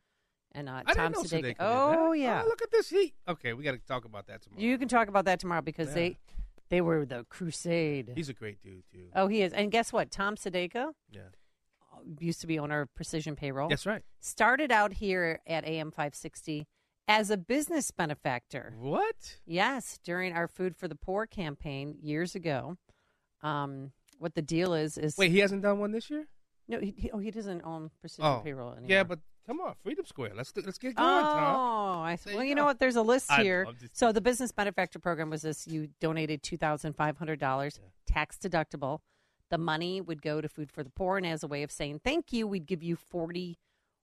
And 0.52 0.68
uh, 0.70 0.82
I 0.86 0.94
Tom 0.94 1.12
didn't 1.12 1.16
know 1.16 1.22
Sadeka. 1.38 1.42
Sadeka 1.42 1.42
did 1.48 1.56
Oh 1.60 2.12
yeah. 2.12 2.42
Oh, 2.44 2.48
look 2.48 2.62
at 2.62 2.70
this 2.70 2.88
heat. 2.88 3.12
Okay, 3.28 3.52
we 3.52 3.62
got 3.64 3.72
to 3.72 3.78
talk 3.78 4.04
about 4.06 4.26
that 4.28 4.40
tomorrow. 4.40 4.62
You 4.62 4.78
can 4.78 4.88
talk 4.88 5.08
about 5.08 5.26
that 5.26 5.38
tomorrow 5.40 5.60
because 5.62 5.88
Yeah. 5.88 5.94
they 5.94 6.16
they 6.70 6.80
were 6.80 7.04
the 7.04 7.26
crusade. 7.28 8.12
He's 8.16 8.30
a 8.30 8.32
great 8.32 8.62
dude 8.62 8.84
too. 8.90 9.08
oh, 9.14 9.26
he 9.26 9.42
is. 9.42 9.52
And 9.52 9.70
guess 9.70 9.92
what? 9.92 10.10
Tom 10.10 10.36
Sadeka 10.36 10.92
Yeah, 11.10 11.20
used 12.18 12.40
to 12.42 12.46
be 12.46 12.58
owner 12.58 12.82
of 12.82 12.94
Precision 12.94 13.36
Payroll. 13.36 13.68
that's 13.68 13.86
right. 13.86 14.02
Started 14.20 14.70
out 14.72 14.92
here 14.94 15.40
at 15.46 15.64
AM 15.64 15.90
560 15.90 16.66
as 17.08 17.30
a 17.30 17.36
business 17.36 17.90
benefactor. 17.90 18.74
What? 18.78 19.36
Yes, 19.46 19.98
during 20.04 20.32
our 20.32 20.48
Food 20.48 20.74
for 20.76 20.88
the 20.88 20.94
Poor 20.94 21.26
campaign 21.26 21.96
years 22.00 22.34
ago. 22.34 22.76
Um, 23.42 23.92
what 24.18 24.34
the 24.34 24.42
deal 24.42 24.72
is 24.74 24.96
is 24.96 25.16
Wait, 25.18 25.30
he 25.30 25.40
hasn't 25.40 25.62
done 25.62 25.78
one 25.78 25.92
this 25.92 26.08
year. 26.08 26.26
no, 26.68 26.80
he, 26.80 26.94
he- 26.96 27.10
oh, 27.10 27.18
he 27.18 27.30
doesn't 27.30 27.62
own 27.62 27.90
Precision 28.00 28.24
Oh, 28.24 28.40
Payroll 28.42 28.72
anymore. 28.72 28.90
yeah, 28.90 29.02
but 29.02 29.18
come 29.46 29.60
on, 29.60 29.74
Freedom 29.82 30.06
Square. 30.06 30.32
Let's 30.34 30.52
let's 30.56 30.78
get 30.78 30.94
going, 30.94 31.06
Oh, 31.08 31.20
Tom. 31.22 32.00
I 32.04 32.16
There. 32.16 32.36
Well, 32.36 32.44
you 32.44 32.54
go. 32.54 32.60
know 32.60 32.64
what? 32.66 32.78
There's 32.78 32.96
a 32.96 33.02
list 33.02 33.30
here. 33.32 33.66
Just- 33.80 33.96
so 33.98 34.12
the 34.12 34.20
business 34.22 34.50
benefactor 34.52 34.98
program 34.98 35.28
was 35.28 35.42
this: 35.42 35.66
you 35.66 35.88
donated 36.00 36.42
two 36.42 36.56
thousand 36.56 36.94
five 36.94 37.18
hundred 37.18 37.38
dollars, 37.38 37.80
tax 38.06 38.38
deductible. 38.38 39.00
The 39.50 39.58
money 39.58 40.00
would 40.00 40.22
go 40.22 40.40
to 40.40 40.48
Food 40.48 40.70
for 40.70 40.82
the 40.82 40.90
Poor, 40.90 41.16
and 41.16 41.26
as 41.26 41.42
a 41.42 41.48
way 41.48 41.62
of 41.62 41.70
saying 41.70 42.00
thank 42.04 42.32
you, 42.32 42.46
we'd 42.46 42.66
give 42.66 42.82
you 42.82 42.96
forty 42.96 43.58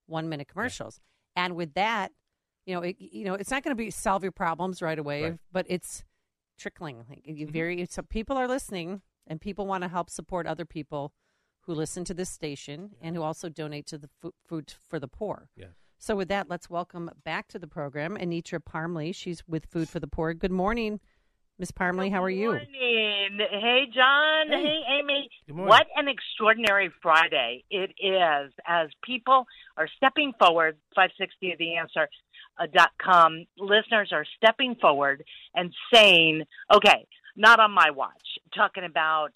one 0.05 0.29
minute 0.29 0.47
commercials. 0.47 0.99
And 1.35 1.55
with 1.55 1.73
that, 1.73 2.11
you 2.65 2.75
know, 2.75 2.81
it, 2.81 2.95
you 2.99 3.23
know, 3.25 3.33
it's 3.33 3.49
not 3.51 3.63
going 3.63 3.75
to 3.75 3.83
be 3.83 3.89
solve 3.89 4.23
your 4.23 4.31
problems 4.31 4.81
right 4.81 4.99
away, 4.99 5.23
Right. 5.23 5.39
but 5.51 5.65
it's 5.69 6.03
trickling. 6.57 7.05
Like 7.09 7.25
you 7.25 7.47
Mhm. 7.47 7.51
very, 7.51 7.85
so 7.87 8.01
people 8.03 8.37
are 8.37 8.47
listening, 8.47 9.01
and 9.25 9.41
people 9.41 9.65
want 9.65 9.81
to 9.83 9.87
help 9.87 10.09
support 10.09 10.45
other 10.45 10.65
people 10.65 11.13
who 11.61 11.73
listen 11.73 12.03
to 12.05 12.13
this 12.13 12.29
station 12.29 12.95
and 13.01 13.15
who 13.15 13.21
also 13.21 13.49
donate 13.49 13.85
to 13.87 13.97
the 13.97 14.07
Fo- 14.07 14.33
Food 14.45 14.69
for 14.71 14.99
the 14.99 15.07
Poor. 15.07 15.49
Yeah. 15.55 15.67
So 15.97 16.15
with 16.15 16.27
that, 16.29 16.49
let's 16.49 16.69
welcome 16.69 17.09
back 17.23 17.47
to 17.49 17.59
the 17.59 17.67
program 17.67 18.15
Anitra 18.17 18.59
Parmele. 18.59 19.13
She's 19.15 19.47
with 19.47 19.65
Food 19.67 19.87
for 19.89 19.99
the 19.99 20.07
Poor. 20.07 20.33
Good 20.33 20.51
morning, 20.51 20.99
Miss 21.61 21.71
Parmele. 21.71 22.11
How 22.11 22.23
are 22.23 22.29
you? 22.29 22.53
Good 22.53 22.67
morning. 22.71 23.47
Hey, 23.51 23.83
John. 23.93 24.47
Hey. 24.49 24.63
Hey, 24.63 24.99
Amy. 24.99 25.29
Good 25.45 25.55
morning. 25.55 25.69
What 25.69 25.85
an 25.95 26.07
extraordinary 26.07 26.89
Friday 27.03 27.63
it 27.69 27.91
is 28.01 28.51
as 28.67 28.89
people 29.03 29.45
are 29.77 29.87
stepping 29.95 30.33
forward. 30.39 30.77
560 30.95 31.55
the 31.59 31.75
answer. 31.75 32.09
Uh, 32.59 32.65
dot 32.73 32.89
com 32.99 33.45
listeners 33.59 34.09
are 34.11 34.25
stepping 34.37 34.75
forward 34.81 35.23
and 35.53 35.71
saying, 35.93 36.43
okay, 36.73 37.07
not 37.37 37.59
on 37.59 37.71
my 37.71 37.91
watch, 37.91 38.11
talking 38.55 38.83
about 38.83 39.31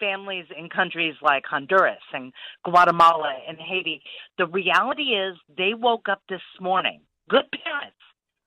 families 0.00 0.46
in 0.58 0.70
countries 0.70 1.14
like 1.22 1.44
Honduras 1.44 2.02
and 2.14 2.32
Guatemala 2.64 3.34
and 3.46 3.58
Haiti. 3.58 4.00
The 4.38 4.46
reality 4.46 5.14
is 5.14 5.36
they 5.56 5.74
woke 5.74 6.08
up 6.08 6.22
this 6.30 6.40
morning, 6.60 7.02
good 7.28 7.44
parents, 7.52 7.96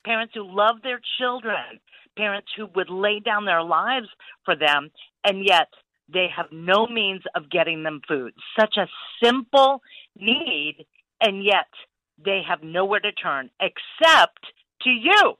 parents 0.03 0.33
who 0.35 0.43
love 0.43 0.77
their 0.83 1.01
children, 1.19 1.79
parents 2.17 2.49
who 2.55 2.67
would 2.75 2.89
lay 2.89 3.19
down 3.19 3.45
their 3.45 3.63
lives 3.63 4.07
for 4.45 4.55
them, 4.55 4.89
and 5.23 5.45
yet 5.45 5.67
they 6.11 6.27
have 6.35 6.47
no 6.51 6.87
means 6.87 7.21
of 7.35 7.49
getting 7.49 7.83
them 7.83 8.01
food. 8.07 8.33
Such 8.59 8.77
a 8.77 8.87
simple 9.23 9.81
need, 10.17 10.85
and 11.21 11.43
yet 11.43 11.69
they 12.23 12.41
have 12.47 12.63
nowhere 12.63 12.99
to 12.99 13.11
turn 13.11 13.49
except 13.59 14.45
to 14.81 14.89
you. 14.89 15.37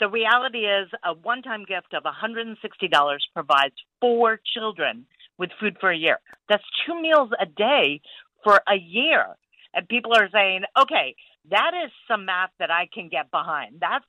The 0.00 0.08
reality 0.08 0.60
is 0.60 0.88
a 1.04 1.12
one 1.12 1.42
time 1.42 1.64
gift 1.64 1.92
of 1.92 2.04
$160 2.04 3.18
provides 3.34 3.74
four 4.00 4.40
children 4.54 5.06
with 5.38 5.50
food 5.60 5.76
for 5.80 5.90
a 5.90 5.96
year. 5.96 6.18
That's 6.48 6.62
two 6.86 7.00
meals 7.00 7.30
a 7.40 7.46
day 7.46 8.00
for 8.44 8.60
a 8.68 8.76
year. 8.76 9.36
And 9.74 9.88
people 9.88 10.12
are 10.14 10.28
saying, 10.32 10.62
okay, 10.80 11.14
that 11.50 11.72
is 11.84 11.90
some 12.06 12.24
math 12.26 12.50
that 12.58 12.70
I 12.70 12.88
can 12.92 13.08
get 13.08 13.30
behind. 13.30 13.76
That's 13.80 14.04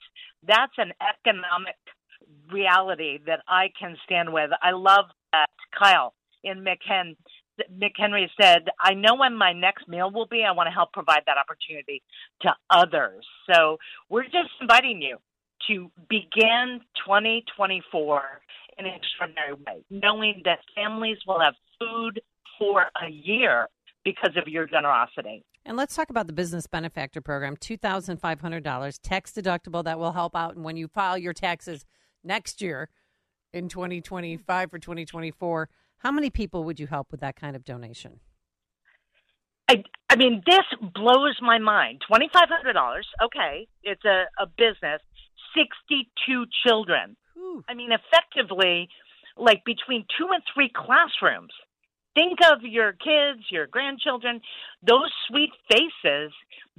that's 0.48 0.74
an 0.78 0.92
economic 1.02 1.78
reality 2.52 3.20
that 3.26 3.40
I 3.48 3.72
can 3.80 3.96
stand 4.06 4.34
with. 4.34 4.52
I 4.62 4.72
love 4.72 5.06
that 5.32 5.50
Kyle 5.78 6.14
in 6.44 6.64
McHen 6.64 7.16
McHenry 7.78 8.28
said, 8.40 8.70
I 8.80 8.94
know 8.94 9.16
when 9.16 9.36
my 9.36 9.54
next 9.54 9.88
meal 9.88 10.12
will 10.12 10.28
be. 10.28 10.46
I 10.48 10.52
want 10.54 10.68
to 10.68 10.72
help 10.72 10.94
provide 10.94 11.24
that 11.26 11.38
opportunity 11.38 12.02
to 12.42 12.56
others. 12.70 13.26
So 13.52 13.78
we're 14.10 14.24
just 14.24 14.50
inviting 14.62 15.02
you 15.02 15.18
to 15.68 15.92
begin 16.10 16.80
2024 17.06 18.22
in 18.78 18.86
an 18.86 18.94
extraordinary 18.94 19.54
way, 19.54 19.84
knowing 19.90 20.42
that 20.46 20.60
families 20.74 21.18
will 21.28 21.40
have 21.40 21.54
food 21.78 22.22
for 22.58 22.86
a 23.06 23.10
year 23.10 23.68
because 24.04 24.36
of 24.38 24.48
your 24.48 24.66
generosity. 24.66 25.44
And 25.70 25.78
let's 25.78 25.96
talk 25.96 26.10
about 26.10 26.26
the 26.26 26.34
business 26.34 26.66
benefactor 26.66 27.22
program. 27.22 27.56
Two 27.56 27.78
thousand 27.78 28.18
five 28.18 28.42
hundred 28.42 28.64
dollars 28.64 28.98
tax 28.98 29.32
deductible 29.32 29.84
that 29.84 30.00
will 30.00 30.14
help 30.14 30.36
out. 30.36 30.56
And 30.56 30.66
when 30.66 30.78
you 30.78 30.88
file 30.88 31.16
your 31.16 31.32
taxes 31.32 31.86
next 32.24 32.60
year 32.60 32.90
in 33.54 33.70
twenty 33.70 34.02
twenty 34.02 34.36
five 34.36 34.74
or 34.74 34.80
twenty 34.80 35.06
twenty 35.06 35.30
four, 35.30 35.70
how 36.00 36.12
many 36.12 36.32
people 36.32 36.64
would 36.64 36.80
you 36.80 36.88
help 36.88 37.12
with 37.12 37.20
that 37.20 37.36
kind 37.36 37.56
of 37.56 37.64
donation? 37.64 38.20
I, 39.70 39.84
I 40.10 40.16
mean, 40.16 40.42
this 40.44 40.66
blows 40.96 41.38
my 41.40 41.60
mind. 41.60 42.02
Twenty 42.08 42.32
five 42.34 42.50
hundred 42.50 42.74
dollars. 42.74 43.08
Okay, 43.24 43.68
it's 43.84 44.04
a, 44.06 44.24
a 44.42 44.48
business. 44.48 45.02
Sixty 45.56 46.10
two 46.28 46.46
children. 46.66 47.16
I 47.70 47.76
mean, 47.76 47.92
effectively, 47.92 48.90
like 49.38 49.64
between 49.66 50.06
two 50.18 50.30
and 50.34 50.42
three 50.52 50.72
classrooms. 50.76 51.54
Think 52.20 52.40
of 52.52 52.64
your 52.64 52.92
kids, 52.92 53.46
your 53.50 53.66
grandchildren, 53.68 54.42
those 54.86 55.10
sweet 55.30 55.52
faces. 55.72 56.34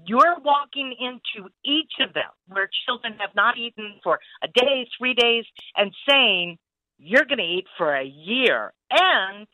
You're 0.04 0.36
walking 0.44 0.94
into 1.00 1.48
each 1.64 1.92
of 2.06 2.12
them 2.12 2.30
where 2.48 2.68
children 2.86 3.14
have 3.20 3.34
not 3.34 3.56
eaten 3.56 3.94
for 4.04 4.18
a 4.44 4.48
day, 4.48 4.86
three 4.98 5.14
days, 5.14 5.44
and 5.76 5.92
saying, 6.06 6.58
You're 6.98 7.24
going 7.24 7.38
to 7.38 7.44
eat 7.44 7.64
for 7.78 7.94
a 7.94 8.04
year. 8.04 8.74
And 8.90 9.46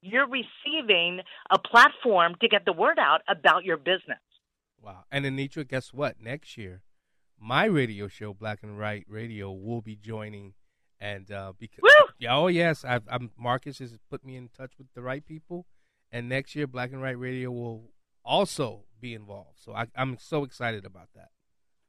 you're 0.00 0.26
receiving 0.26 1.20
a 1.48 1.58
platform 1.58 2.34
to 2.40 2.48
get 2.48 2.64
the 2.64 2.72
word 2.72 2.98
out 2.98 3.20
about 3.28 3.64
your 3.64 3.76
business. 3.76 4.18
Wow. 4.82 5.04
And 5.12 5.24
Anitra, 5.24 5.66
guess 5.66 5.94
what? 5.94 6.20
Next 6.20 6.58
year, 6.58 6.82
my 7.40 7.66
radio 7.66 8.08
show, 8.08 8.34
Black 8.34 8.64
and 8.64 8.76
White 8.78 9.06
Radio, 9.08 9.52
will 9.52 9.80
be 9.80 9.94
joining 9.94 10.54
And 11.04 11.30
uh, 11.30 11.52
because 11.58 11.84
yeah, 12.18 12.34
oh 12.34 12.46
yes, 12.46 12.82
I've, 12.82 13.02
I'm 13.08 13.30
Marcus 13.38 13.78
has 13.78 13.98
put 14.08 14.24
me 14.24 14.36
in 14.36 14.48
touch 14.56 14.72
with 14.78 14.86
the 14.94 15.02
right 15.02 15.24
people, 15.24 15.66
and 16.10 16.30
next 16.30 16.56
year 16.56 16.66
Black 16.66 16.92
and 16.92 17.02
White 17.02 17.18
Radio 17.18 17.50
will 17.50 17.90
also 18.24 18.84
be 19.02 19.12
involved. 19.12 19.58
So 19.60 19.74
I, 19.74 19.88
I'm 19.94 20.16
so 20.18 20.44
excited 20.44 20.86
about 20.86 21.08
that. 21.14 21.28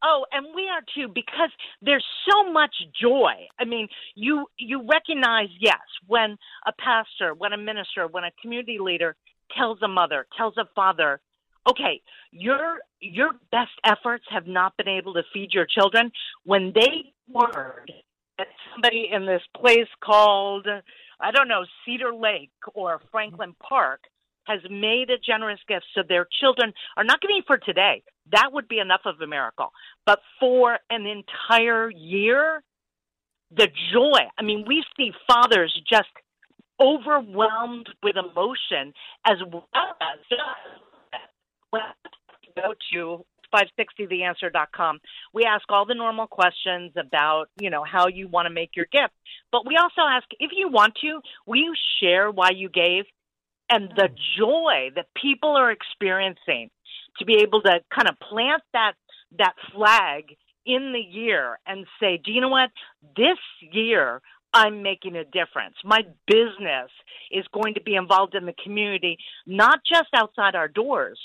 Oh, 0.04 0.26
and 0.34 0.48
we 0.54 0.64
are 0.64 0.82
too 0.94 1.10
because 1.16 1.50
there's 1.82 2.04
so 2.30 2.52
much 2.52 2.76
joy. 3.02 3.48
I 3.58 3.64
mean, 3.64 3.88
you 4.16 4.48
you 4.60 4.86
recognize 4.86 5.48
yes 5.62 5.80
when 6.08 6.36
a 6.68 6.74
pastor, 6.78 7.34
when 7.34 7.54
a 7.54 7.58
minister, 7.58 8.08
when 8.12 8.26
a 8.26 8.32
community 8.42 8.80
leader 8.82 9.16
tells 9.58 9.82
a 9.82 9.88
mother, 9.88 10.28
tells 10.38 10.58
a 10.58 10.66
father, 10.76 11.22
okay, 11.70 12.02
your 12.32 12.80
your 13.00 13.30
best 13.50 13.72
efforts 13.86 14.26
have 14.30 14.46
not 14.46 14.76
been 14.76 14.90
able 14.90 15.14
to 15.14 15.24
feed 15.34 15.54
your 15.54 15.66
children. 15.66 16.12
When 16.44 16.74
they 16.76 17.14
word 17.30 17.94
that 18.38 18.48
somebody 18.74 19.10
in 19.12 19.26
this 19.26 19.41
place 19.56 19.88
called 20.03 20.68
I 21.20 21.32
don't 21.32 21.48
know 21.48 21.66
Cedar 21.86 22.14
Lake 22.14 22.52
or 22.74 23.02
Franklin 23.12 23.56
Park 23.62 24.02
has 24.45 24.60
made 24.70 25.10
a 25.10 25.18
generous 25.18 25.60
gift 25.68 25.86
so 25.95 26.02
their 26.07 26.28
children 26.40 26.74
are 26.98 27.03
not 27.03 27.22
getting 27.22 27.41
for 27.48 27.57
today. 27.57 28.03
That 28.32 28.49
would 28.52 28.68
be 28.68 28.80
enough 28.80 29.02
of 29.06 29.20
a 29.22 29.28
miracle. 29.28 29.72
But 30.06 30.20
for 30.40 30.78
an 30.90 31.06
entire 31.06 31.90
year, 31.90 32.62
the 33.56 33.68
joy. 33.94 34.20
I 34.38 34.44
mean, 34.44 34.66
we 34.68 34.84
see 34.98 35.12
fathers 35.28 35.74
just 35.90 36.10
overwhelmed 36.80 37.88
with 38.03 38.16
emotion 38.18 38.94
as 39.26 39.38
well 39.52 39.68
as 39.74 40.20
go 42.56 42.74
to 42.94 43.26
560theanswer.com. 43.54 45.00
We 45.34 45.44
ask 45.44 45.64
all 45.70 45.86
the 45.86 45.96
normal 45.96 46.28
questions 46.28 46.94
about, 46.98 47.48
you 47.60 47.70
know, 47.70 47.84
how 47.84 48.08
you 48.08 48.28
want 48.28 48.48
to 48.48 48.54
make 48.54 48.76
your 48.76 48.88
gift. 48.92 49.14
But 49.52 49.66
we 49.66 49.78
also 49.78 50.02
ask 50.02 50.26
if 50.40 50.52
you 50.56 50.70
want 50.70 50.96
to, 51.02 51.22
will 51.46 51.58
you 51.58 51.74
share 52.02 52.32
why 52.32 52.52
you 52.52 52.70
gave 52.70 53.06
and 53.70 53.90
the 53.96 54.10
joy 54.38 54.90
that 54.96 55.08
people 55.20 55.50
are 55.58 55.72
experiencing 55.72 56.70
to 57.20 57.26
be 57.26 57.36
able 57.42 57.62
to 57.62 57.80
kind 57.94 58.08
of 58.08 58.20
plant 58.20 58.62
that 58.74 58.94
that 59.38 59.54
flag 59.74 60.36
in 60.66 60.94
the 60.94 61.00
year 61.00 61.60
and 61.66 61.86
say, 62.00 62.18
"Do 62.18 62.32
you 62.32 62.42
know 62.42 62.50
what? 62.50 62.70
This 63.16 63.40
year 63.62 64.22
I'm 64.54 64.82
making 64.82 65.18
a 65.18 65.26
difference. 65.26 65.76
My 65.84 66.02
business 66.28 66.90
is 67.30 67.46
going 67.54 67.74
to 67.74 67.82
be 67.82 67.96
involved 67.96 68.36
in 68.36 68.46
the 68.46 68.56
community, 68.64 69.18
not 69.46 69.80
just 69.86 70.08
outside 70.14 70.56
our 70.56 70.70
doors, 70.70 71.20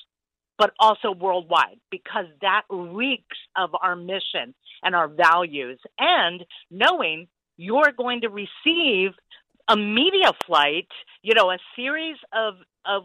but 0.61 0.75
also 0.79 1.11
worldwide, 1.11 1.81
because 1.91 2.27
that 2.43 2.65
reeks 2.69 3.39
of 3.57 3.71
our 3.81 3.97
mission 3.97 4.55
and 4.83 4.95
our 4.95 5.09
values. 5.09 5.81
And 5.99 6.45
knowing 6.71 7.29
you're 7.57 7.93
going 7.97 8.21
to 8.21 8.29
receive 8.29 9.13
a 9.69 9.77
media 9.77 10.33
flight, 10.47 10.89
you 11.23 11.33
know, 11.35 11.51
a 11.51 11.57
series 11.75 12.19
of 12.33 12.55
of 12.87 13.05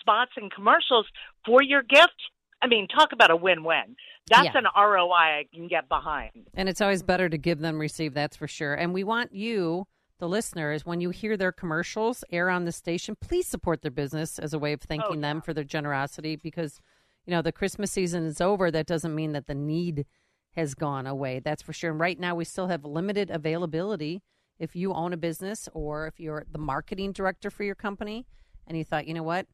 spots 0.00 0.32
and 0.36 0.52
commercials 0.52 1.06
for 1.44 1.62
your 1.62 1.82
gift. 1.82 2.14
I 2.62 2.68
mean, 2.68 2.86
talk 2.88 3.12
about 3.12 3.30
a 3.30 3.36
win-win. 3.36 3.96
That's 4.28 4.54
Yeah. 4.54 4.58
an 4.58 4.66
ROI 4.74 5.40
I 5.40 5.46
can 5.52 5.66
get 5.68 5.88
behind. 5.88 6.48
And 6.54 6.68
it's 6.68 6.80
always 6.80 7.02
better 7.02 7.28
to 7.28 7.36
give 7.36 7.58
than 7.58 7.76
receive, 7.76 8.14
that's 8.14 8.36
for 8.36 8.46
sure. 8.48 8.74
And 8.74 8.94
we 8.94 9.02
want 9.02 9.32
you, 9.32 9.86
the 10.18 10.28
listeners, 10.28 10.86
when 10.86 11.00
you 11.00 11.10
hear 11.10 11.36
their 11.36 11.52
commercials 11.52 12.24
air 12.30 12.48
on 12.48 12.64
the 12.64 12.72
station, 12.72 13.16
please 13.20 13.46
support 13.46 13.82
their 13.82 13.90
business 13.90 14.38
as 14.38 14.54
a 14.54 14.58
way 14.60 14.72
of 14.72 14.80
thanking 14.80 15.18
oh, 15.18 15.20
them 15.20 15.42
for 15.42 15.52
their 15.52 15.64
generosity 15.64 16.36
because, 16.36 16.80
you 17.26 17.32
know, 17.32 17.42
the 17.42 17.52
Christmas 17.52 17.90
season 17.90 18.24
is 18.24 18.40
over. 18.40 18.70
That 18.70 18.86
doesn't 18.86 19.14
mean 19.14 19.32
that 19.32 19.46
the 19.46 19.54
need 19.54 20.06
has 20.52 20.74
gone 20.74 21.06
away. 21.06 21.40
That's 21.40 21.62
for 21.62 21.72
sure. 21.72 21.90
And 21.90 22.00
right 22.00 22.18
now, 22.18 22.34
we 22.34 22.44
still 22.44 22.68
have 22.68 22.84
limited 22.84 23.30
availability. 23.30 24.22
If 24.58 24.74
you 24.74 24.94
own 24.94 25.12
a 25.12 25.18
business 25.18 25.68
or 25.74 26.06
if 26.06 26.18
you're 26.18 26.46
the 26.50 26.58
marketing 26.58 27.12
director 27.12 27.50
for 27.50 27.64
your 27.64 27.74
company 27.74 28.26
and 28.66 28.78
you 28.78 28.84
thought, 28.84 29.06
you 29.06 29.12
know 29.12 29.22
what, 29.22 29.46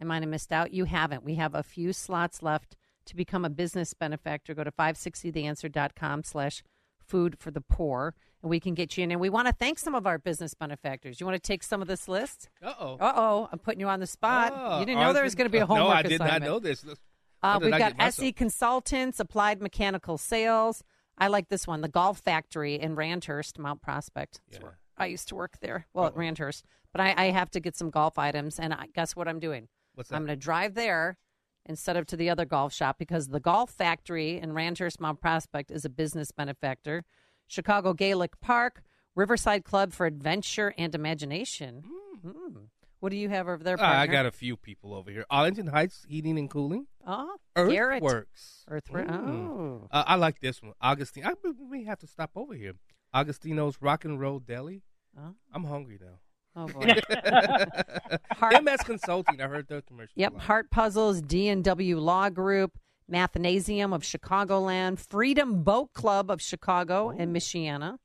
I 0.00 0.04
might 0.04 0.22
have 0.22 0.28
missed 0.28 0.52
out, 0.52 0.72
you 0.72 0.84
haven't. 0.84 1.24
We 1.24 1.34
have 1.36 1.54
a 1.54 1.62
few 1.62 1.92
slots 1.92 2.42
left 2.42 2.76
to 3.06 3.16
become 3.16 3.44
a 3.44 3.50
business 3.50 3.94
benefactor. 3.94 4.54
Go 4.54 4.62
to 4.62 4.70
560theanswer.com 4.70 6.22
slash 6.24 6.62
food 7.04 7.36
for 7.38 7.50
the 7.50 7.60
poor 7.60 8.14
and 8.42 8.50
we 8.50 8.60
can 8.60 8.74
get 8.74 8.96
you 8.96 9.04
in. 9.04 9.10
And 9.10 9.20
we 9.20 9.30
want 9.30 9.48
to 9.48 9.54
thank 9.54 9.78
some 9.78 9.94
of 9.94 10.06
our 10.06 10.18
business 10.18 10.54
benefactors. 10.54 11.18
You 11.18 11.26
want 11.26 11.42
to 11.42 11.46
take 11.46 11.62
some 11.62 11.82
of 11.82 11.88
this 11.88 12.06
list? 12.06 12.50
Uh-oh. 12.62 12.98
Uh-oh. 13.00 13.48
I'm 13.50 13.58
putting 13.58 13.80
you 13.80 13.88
on 13.88 14.00
the 14.00 14.06
spot. 14.06 14.52
Oh, 14.54 14.80
you 14.80 14.86
didn't 14.86 15.00
know 15.00 15.12
there 15.12 15.24
was 15.24 15.34
going 15.34 15.46
to 15.46 15.52
be 15.52 15.58
a 15.58 15.66
homework 15.66 15.88
No, 15.88 15.94
I 15.94 16.02
did 16.02 16.20
not 16.20 16.42
know 16.42 16.58
this. 16.58 16.84
Uh, 17.44 17.58
we've 17.60 17.74
I 17.74 17.78
got? 17.78 17.94
SE 17.98 18.32
Consultants, 18.32 19.20
Applied 19.20 19.60
Mechanical 19.60 20.16
Sales. 20.16 20.82
I 21.18 21.28
like 21.28 21.48
this 21.48 21.66
one, 21.66 21.82
the 21.82 21.88
Golf 21.88 22.18
Factory 22.18 22.74
in 22.74 22.96
Randhurst, 22.96 23.58
Mount 23.58 23.82
Prospect. 23.82 24.40
That's 24.50 24.62
where 24.62 24.78
I 24.96 25.06
used 25.06 25.28
to 25.28 25.34
work 25.34 25.58
there. 25.60 25.86
Well, 25.92 26.06
at 26.06 26.16
Randhurst. 26.16 26.64
But 26.90 27.02
I, 27.02 27.14
I 27.16 27.24
have 27.26 27.50
to 27.50 27.60
get 27.60 27.76
some 27.76 27.90
golf 27.90 28.18
items, 28.18 28.58
and 28.58 28.72
I, 28.72 28.86
guess 28.94 29.14
what 29.14 29.28
I'm 29.28 29.40
doing? 29.40 29.68
What's 29.94 30.08
that? 30.08 30.16
I'm 30.16 30.24
going 30.24 30.38
to 30.38 30.42
drive 30.42 30.74
there 30.74 31.18
instead 31.66 31.96
of 31.96 32.06
to 32.06 32.16
the 32.16 32.30
other 32.30 32.44
golf 32.44 32.72
shop 32.72 32.96
because 32.98 33.28
the 33.28 33.40
Golf 33.40 33.70
Factory 33.70 34.38
in 34.38 34.52
Randhurst, 34.52 35.00
Mount 35.00 35.20
Prospect 35.20 35.70
is 35.70 35.84
a 35.84 35.90
business 35.90 36.30
benefactor. 36.30 37.04
Chicago 37.46 37.92
Gaelic 37.92 38.40
Park, 38.40 38.82
Riverside 39.14 39.64
Club 39.64 39.92
for 39.92 40.06
Adventure 40.06 40.72
and 40.78 40.94
Imagination. 40.94 41.84
Mm. 42.24 42.68
What 43.00 43.10
do 43.10 43.16
you 43.16 43.28
have 43.28 43.48
over 43.48 43.62
there? 43.62 43.76
Ah, 43.78 44.00
I 44.00 44.06
got 44.06 44.24
a 44.24 44.30
few 44.30 44.56
people 44.56 44.94
over 44.94 45.10
here. 45.10 45.26
Arlington 45.28 45.66
Heights 45.66 46.06
Heating 46.08 46.38
and 46.38 46.48
Cooling. 46.48 46.86
Oh, 47.06 47.36
Garrett. 47.56 48.02
Earthworks. 48.02 48.64
Earthworks. 48.68 49.10
Mm. 49.10 49.48
Oh. 49.48 49.88
Uh, 49.90 50.04
I 50.06 50.14
like 50.16 50.40
this 50.40 50.62
one. 50.62 50.72
Augustine. 50.80 51.24
I 51.26 51.32
may 51.68 51.84
have 51.84 51.98
to 52.00 52.06
stop 52.06 52.30
over 52.34 52.54
here. 52.54 52.72
Augustino's 53.12 53.78
Rock 53.80 54.04
and 54.04 54.20
Roll 54.20 54.38
Deli. 54.38 54.82
Oh. 55.18 55.34
I'm 55.52 55.64
hungry 55.64 55.98
now. 56.00 56.18
Oh, 56.56 56.68
boy. 56.68 58.60
MS 58.62 58.80
Consulting. 58.84 59.40
I 59.40 59.46
heard 59.46 59.68
their 59.68 59.82
commercial. 59.82 60.12
Yep, 60.14 60.38
Heart 60.38 60.70
Puzzles, 60.70 61.20
D&W 61.20 61.98
Law 61.98 62.28
Group, 62.30 62.78
Mathnasium 63.10 63.94
of 63.94 64.02
Chicagoland, 64.02 64.98
Freedom 64.98 65.62
Boat 65.62 65.92
Club 65.92 66.30
of 66.30 66.40
Chicago 66.40 67.10
and 67.10 67.34
Michiana. 67.34 67.98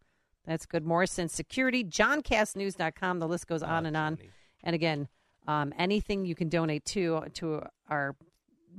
That's 0.45 0.65
good. 0.65 0.84
Morrison 0.84 1.30
Security, 1.30 1.84
JohnKassNews.com. 1.84 3.19
The 3.19 3.27
list 3.27 3.47
goes 3.47 3.61
on 3.61 3.85
and 3.85 3.95
on. 3.95 4.17
And 4.63 4.73
again, 4.73 5.07
um, 5.47 5.73
anything 5.77 6.26
you 6.26 6.35
can 6.35 6.49
donate 6.49 6.85
to 6.85 7.23
to 7.35 7.63
our 7.88 8.15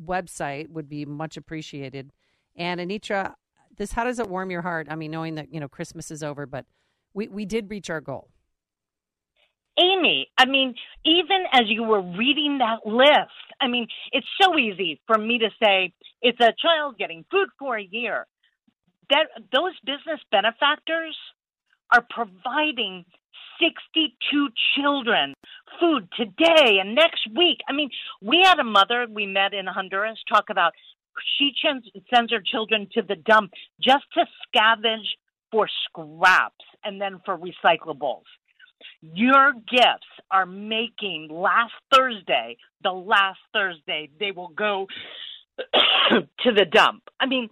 website 0.05 0.69
would 0.71 0.89
be 0.89 1.05
much 1.05 1.37
appreciated. 1.37 2.13
And 2.57 2.81
Anitra, 2.81 3.35
this 3.77 3.93
how 3.93 4.05
does 4.05 4.19
it 4.19 4.29
warm 4.29 4.51
your 4.51 4.63
heart? 4.63 4.89
I 4.91 4.97
mean, 4.97 5.11
knowing 5.11 5.37
that 5.37 5.53
you 5.53 5.61
know 5.61 5.69
Christmas 5.69 6.11
is 6.11 6.23
over, 6.23 6.47
but 6.47 6.67
we 7.15 7.29
we 7.29 7.45
did 7.45 7.71
reach 7.71 7.91
our 7.91 8.01
goal. 8.01 8.31
Amy, 9.79 10.29
I 10.37 10.47
mean, 10.47 10.75
even 11.05 11.45
as 11.53 11.63
you 11.67 11.85
were 11.85 12.03
reading 12.03 12.59
that 12.59 12.87
list, 12.87 13.31
I 13.61 13.69
mean, 13.69 13.87
it's 14.13 14.27
so 14.41 14.59
easy 14.59 15.01
for 15.07 15.17
me 15.17 15.39
to 15.39 15.49
say 15.63 15.93
it's 16.21 16.41
a 16.41 16.53
child 16.61 16.99
getting 16.99 17.25
food 17.31 17.49
for 17.59 17.79
a 17.79 17.83
year. 17.83 18.27
That 19.09 19.27
those 19.53 19.73
business 19.85 20.21
benefactors 20.31 21.17
are 21.93 22.05
providing 22.11 23.05
62 23.61 24.49
children 24.77 25.35
food 25.79 26.09
today 26.17 26.79
and 26.81 26.95
next 26.95 27.27
week. 27.37 27.59
I 27.69 27.73
mean, 27.73 27.91
we 28.21 28.41
had 28.45 28.59
a 28.59 28.65
mother 28.65 29.07
we 29.09 29.27
met 29.27 29.55
in 29.55 29.67
Honduras 29.67 30.19
talk 30.29 30.45
about 30.51 30.73
she 31.39 31.53
sends, 31.63 32.33
her 32.33 32.43
children 32.45 32.89
to 32.93 33.03
the 33.03 33.17
dump 33.17 33.53
just 33.83 34.05
to 34.15 34.25
scavenge 34.49 35.09
for 35.51 35.69
scraps 35.85 36.65
and 36.85 37.01
then 37.01 37.21
for 37.25 37.37
recyclables. 37.37 38.23
Your 39.03 39.53
gifts 39.53 40.09
are 40.31 40.47
making 40.47 41.29
last 41.31 41.73
Thursday, 41.93 42.57
the 42.83 42.93
last 42.93 43.39
Thursday, 43.53 44.09
they 44.19 44.31
will 44.31 44.49
go 44.49 44.87
to 46.11 46.53
the 46.53 46.65
dump. 46.65 47.03
I 47.19 47.27
mean, 47.27 47.51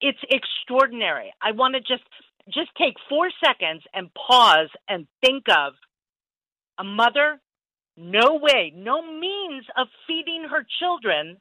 it's 0.00 0.18
extraordinary. 0.30 1.32
I 1.42 1.52
want 1.52 1.74
to 1.74 1.80
just 1.80 2.04
just 2.52 2.70
take 2.76 2.94
4 3.08 3.30
seconds 3.44 3.82
and 3.94 4.10
pause 4.14 4.70
and 4.88 5.06
think 5.22 5.44
of 5.48 5.74
a 6.78 6.84
mother 6.84 7.40
no 8.00 8.38
way, 8.40 8.72
no 8.76 9.02
means 9.02 9.64
of 9.76 9.88
feeding 10.06 10.44
her 10.48 10.64
children. 10.78 11.38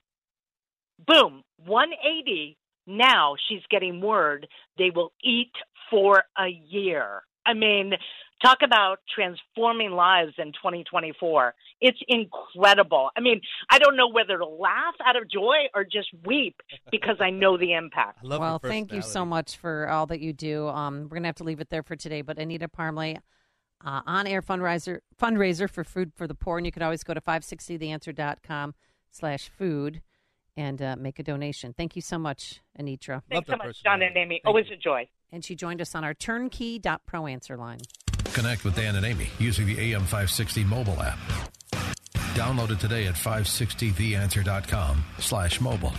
Boom, 1.05 1.43
180. 1.63 2.57
Now 2.87 3.35
she's 3.47 3.61
getting 3.69 4.01
word 4.01 4.47
they 4.77 4.89
will 4.89 5.11
eat 5.23 5.51
for 5.91 6.23
a 6.37 6.47
year. 6.47 7.21
I 7.47 7.53
mean, 7.53 7.93
talk 8.43 8.59
about 8.63 8.97
transforming 9.13 9.91
lives 9.91 10.33
in 10.37 10.47
2024. 10.47 11.55
It's 11.79 11.97
incredible. 12.07 13.09
I 13.15 13.21
mean, 13.21 13.41
I 13.69 13.79
don't 13.79 13.95
know 13.95 14.09
whether 14.09 14.37
to 14.37 14.45
laugh 14.45 14.95
out 15.05 15.15
of 15.15 15.29
joy 15.29 15.67
or 15.73 15.83
just 15.83 16.09
weep 16.25 16.55
because 16.91 17.17
I 17.19 17.29
know 17.29 17.57
the 17.57 17.73
impact. 17.73 18.19
well, 18.23 18.59
thank 18.59 18.91
you 18.91 19.01
so 19.01 19.25
much 19.25 19.57
for 19.57 19.87
all 19.89 20.05
that 20.07 20.19
you 20.19 20.33
do. 20.33 20.67
Um, 20.67 21.03
we're 21.03 21.17
gonna 21.17 21.27
have 21.27 21.35
to 21.35 21.43
leave 21.43 21.61
it 21.61 21.69
there 21.69 21.83
for 21.83 21.95
today. 21.95 22.21
But 22.21 22.37
Anita 22.37 22.67
Parmele, 22.67 23.17
uh, 23.85 24.01
on 24.05 24.27
air 24.27 24.41
fundraiser 24.41 24.99
fundraiser 25.19 25.69
for 25.69 25.83
food 25.83 26.11
for 26.15 26.27
the 26.27 26.35
poor, 26.35 26.57
and 26.57 26.65
you 26.65 26.71
can 26.71 26.81
always 26.81 27.03
go 27.03 27.13
to 27.13 27.21
560theanswer.com 27.21 28.73
slash 29.11 29.49
food 29.49 30.01
and 30.55 30.81
uh, 30.81 30.95
make 30.97 31.19
a 31.19 31.23
donation. 31.23 31.73
Thank 31.77 31.95
you 31.95 32.01
so 32.01 32.17
much, 32.17 32.61
Anitra. 32.79 33.21
Thanks 33.29 33.47
so 33.47 33.55
much, 33.57 33.83
John 33.83 34.01
and 34.01 34.17
Amy. 34.17 34.41
Always 34.45 34.65
a 34.73 34.75
joy. 34.75 35.07
And 35.31 35.43
she 35.43 35.55
joined 35.55 35.81
us 35.81 35.95
on 35.95 36.03
our 36.03 36.13
turnkey.pro 36.13 37.27
answer 37.27 37.57
line. 37.57 37.79
Connect 38.33 38.63
with 38.63 38.75
Dan 38.75 38.95
and 38.95 39.05
Amy 39.05 39.29
using 39.39 39.65
the 39.65 39.75
AM560 39.75 40.65
mobile 40.65 41.01
app. 41.01 41.17
Download 42.35 42.69
it 42.69 42.79
today 42.79 43.07
at 43.07 43.15
560theanswer.com 43.15 45.03
slash 45.19 45.59
mobile. 45.59 45.93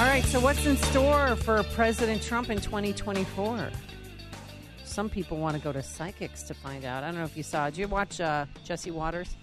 All 0.00 0.06
right, 0.06 0.24
so 0.24 0.40
what's 0.40 0.64
in 0.64 0.78
store 0.78 1.36
for 1.36 1.62
President 1.62 2.22
Trump 2.22 2.48
in 2.48 2.58
2024? 2.58 3.68
Some 4.90 5.08
people 5.08 5.38
want 5.38 5.56
to 5.56 5.62
go 5.62 5.72
to 5.72 5.82
psychics 5.82 6.42
to 6.44 6.54
find 6.54 6.84
out. 6.84 7.04
I 7.04 7.06
don't 7.10 7.18
know 7.20 7.24
if 7.24 7.36
you 7.36 7.42
saw. 7.44 7.66
Did 7.70 7.78
you 7.78 7.88
watch 7.88 8.20
uh, 8.20 8.46
Jesse 8.64 8.90
Watters? 8.90 9.36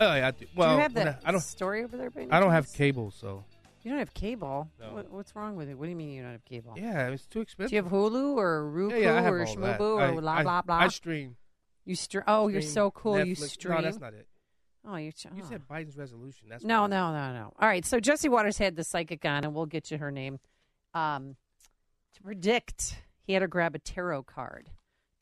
Oh 0.00 0.14
yeah, 0.14 0.28
I 0.28 0.30
do. 0.32 0.46
well, 0.56 0.70
do 0.70 0.74
you 0.76 0.80
have 0.82 0.94
that 0.94 1.20
I, 1.24 1.28
I 1.28 1.32
don't. 1.32 1.40
story 1.40 1.84
over 1.84 1.96
there? 1.96 2.10
I 2.30 2.40
don't 2.40 2.50
have 2.50 2.72
cable, 2.72 3.10
so 3.10 3.44
You 3.82 3.90
don't 3.90 3.98
have 4.00 4.12
cable. 4.14 4.68
No. 4.80 4.94
What, 4.94 5.10
what's 5.10 5.36
wrong 5.36 5.56
with 5.56 5.68
it? 5.68 5.78
What 5.78 5.84
do 5.84 5.90
you 5.90 5.96
mean 5.96 6.10
you 6.10 6.22
don't 6.22 6.32
have 6.32 6.44
cable? 6.44 6.74
yeah, 6.76 7.08
it's 7.08 7.26
too 7.26 7.40
expensive. 7.40 7.70
Do 7.70 7.76
you 7.76 7.82
have 7.82 7.92
Hulu 7.92 8.36
or 8.36 8.68
Roku 8.68 8.94
Yeah, 8.96 9.20
yeah, 9.22 9.28
or. 9.28 9.46
Shmubu 9.46 9.80
or 9.80 10.00
I- 10.02 10.10
blah 10.12 10.42
blah 10.42 10.62
blah? 10.62 10.76
I 10.76 10.88
stream. 10.88 11.36
You 11.84 11.94
stream? 11.94 12.24
Oh, 12.26 12.48
you're 12.48 12.60
so 12.62 12.90
cool. 12.90 13.24
You 13.24 13.34
Netflix. 13.36 13.50
stream? 13.50 13.74
No, 13.76 13.82
that's 13.82 14.00
not 14.00 14.14
it. 14.14 14.26
Oh, 14.86 14.96
you're. 14.96 15.12
ch- 15.12 15.26
You 15.26 15.42
oh. 15.44 15.48
said 15.48 15.62
Biden's 15.68 15.96
resolution. 15.96 16.48
That's 16.48 16.64
no, 16.64 16.86
no, 16.86 17.12
no, 17.12 17.32
no. 17.32 17.52
All 17.60 17.68
right. 17.68 17.84
So 17.84 18.00
Jesse 18.00 18.28
Watters 18.28 18.58
had 18.58 18.76
the 18.76 18.84
psychic 18.84 19.24
on, 19.24 19.44
and 19.44 19.54
we'll 19.54 19.66
get 19.66 19.90
you 19.90 19.98
her 19.98 20.10
name. 20.10 20.40
Um, 20.94 21.36
to 22.14 22.22
predict, 22.22 22.96
he 23.22 23.34
had 23.34 23.42
her 23.42 23.48
grab 23.48 23.74
a 23.74 23.78
tarot 23.78 24.22
card 24.24 24.70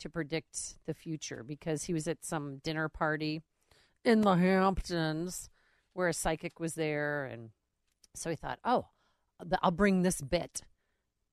to 0.01 0.09
predict 0.09 0.79
the 0.87 0.95
future 0.95 1.43
because 1.43 1.85
he 1.85 1.95
was 1.95 2.07
at 2.09 2.25
some 2.25 2.59
dinner 2.59 2.89
party 2.89 3.43
in 4.05 4.23
the 4.23 4.35
Hamptons 4.35 5.51
where 5.93 6.09
a 6.09 6.13
psychic 6.13 6.61
was 6.61 6.75
there, 6.75 7.25
and 7.25 7.51
so 8.15 8.31
he 8.31 8.37
thought, 8.37 8.59
oh, 8.65 8.87
th- 9.43 9.59
I'll 9.63 9.71
bring 9.71 10.03
this 10.03 10.21
bit 10.21 10.63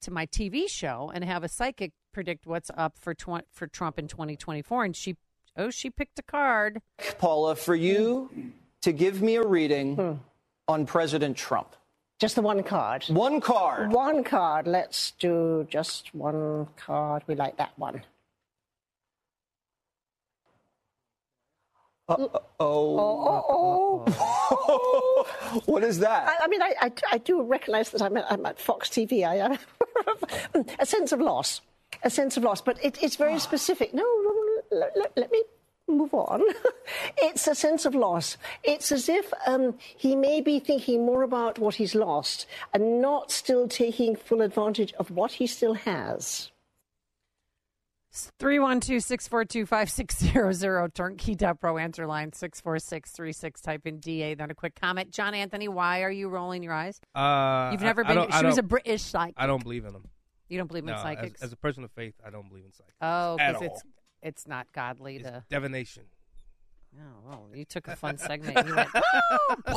to 0.02 0.12
my 0.12 0.26
TV 0.26 0.70
show 0.70 1.12
and 1.14 1.24
have 1.24 1.44
a 1.44 1.48
psychic 1.48 1.92
predict 2.12 2.46
what's 2.46 2.72
up 2.76 2.98
for 2.98 3.14
tw- 3.14 3.46
for 3.52 3.68
Trump 3.68 4.00
in 4.00 4.08
2024. 4.08 4.86
And 4.86 4.96
she, 4.96 5.18
oh, 5.58 5.70
she 5.70 5.90
picked 5.90 6.20
a 6.20 6.24
card. 6.24 6.82
Paula, 7.18 7.56
for 7.56 7.76
you 7.76 8.54
to 8.82 8.92
give 8.92 9.22
me 9.22 9.36
a 9.36 9.44
reading 9.44 9.96
hmm. 9.96 10.14
on 10.68 10.86
President 10.86 11.38
Trump. 11.38 11.76
Just 12.20 12.36
the 12.36 12.42
one 12.42 12.64
card. 12.64 13.04
One 13.10 13.42
card. 13.42 13.92
One 13.92 14.24
card. 14.24 14.68
Let's 14.68 15.12
do 15.12 15.68
just 15.70 16.16
one 16.16 16.68
card. 16.78 17.24
We 17.28 17.36
like 17.36 17.58
that 17.58 17.74
one. 17.78 18.04
Oh. 22.10 22.30
Oh, 22.60 23.44
oh, 23.50 24.06
oh. 24.68 25.62
what 25.66 25.84
is 25.84 26.00
that? 26.00 26.28
I, 26.28 26.46
I 26.46 26.48
mean, 26.48 26.62
I, 26.62 26.74
I, 26.82 26.92
I 27.14 27.18
do 27.18 27.42
recognize 27.42 27.90
that 27.92 28.02
I'm 28.02 28.16
at, 28.18 28.32
I'm 28.32 28.46
at 28.46 28.60
Fox 28.60 28.90
TV. 28.90 29.26
I 29.26 29.36
have 29.36 30.66
a 30.80 30.86
sense 30.86 31.12
of 31.12 31.20
loss. 31.20 31.62
A 32.04 32.10
sense 32.10 32.38
of 32.38 32.44
loss. 32.44 32.62
But 32.62 32.84
it, 32.84 33.02
it's 33.02 33.16
very 33.16 33.40
specific. 33.50 33.94
No, 33.94 34.04
no, 34.04 34.30
no, 34.30 34.78
let, 34.80 34.98
let- 34.98 35.18
let 35.18 35.32
me 35.32 35.44
move 35.88 36.14
on. 36.14 36.42
it's 37.18 37.48
a 37.48 37.56
sense 37.56 37.86
of 37.86 37.94
loss. 37.96 38.38
It's 38.64 38.92
as 38.92 39.08
if 39.10 39.32
um, 39.46 39.76
he 39.80 40.16
may 40.16 40.42
be 40.42 40.60
thinking 40.60 41.06
more 41.06 41.24
about 41.24 41.60
what 41.60 41.76
he's 41.76 41.94
lost 41.96 42.48
and 42.74 43.02
not 43.02 43.32
still 43.32 43.68
taking 43.68 44.16
full 44.16 44.42
advantage 44.42 44.94
of 44.94 45.12
what 45.12 45.34
he 45.34 45.48
still 45.48 45.74
has. 45.76 46.52
312 48.40 49.04
642 49.04 49.66
5600 49.66 50.94
turnkey.pro 50.96 51.78
answer 51.78 52.08
line 52.08 52.32
64636 52.32 53.62
type 53.62 53.86
in 53.86 54.00
DA 54.00 54.34
then 54.36 54.50
a 54.52 54.56
quick 54.56 54.76
comment 54.80 55.12
John 55.12 55.34
Anthony 55.34 55.68
why 55.68 56.02
are 56.04 56.12
you 56.12 56.30
rolling 56.30 56.64
your 56.64 56.74
eyes 56.74 57.00
Uh, 57.14 57.70
You've 57.72 57.82
never 57.82 58.06
I 58.06 58.08
been 58.08 58.18
I 58.32 58.40
she 58.40 58.46
was 58.46 58.58
a 58.58 58.64
British 58.64 59.02
psychic 59.04 59.36
I 59.38 59.48
don't 59.48 59.62
believe 59.64 59.86
in 59.86 59.94
them. 59.94 60.06
You 60.48 60.58
don't 60.58 60.68
believe 60.68 60.84
in 60.84 60.88
No, 60.88 60.94
as- 60.96 61.02
psychics 61.02 61.42
As, 61.42 61.52
a 61.52 61.56
person 61.58 61.84
of 61.84 61.92
faith, 61.92 62.14
I 62.26 62.30
don't 62.30 62.48
believe 62.48 62.66
in 62.66 62.72
psychics. 62.72 62.96
Oh 63.02 63.36
because 63.38 63.62
it's 63.62 63.82
it's 64.22 64.48
not 64.48 64.68
godly 64.74 65.20
to 65.20 65.44
divination. 65.50 66.04
Oh 66.98 67.02
well 67.28 67.50
you 67.54 67.66
took 67.66 67.88
a 67.88 67.96
fun 67.96 68.18
segment 68.18 68.68
you 68.68 68.76
went 68.76 68.90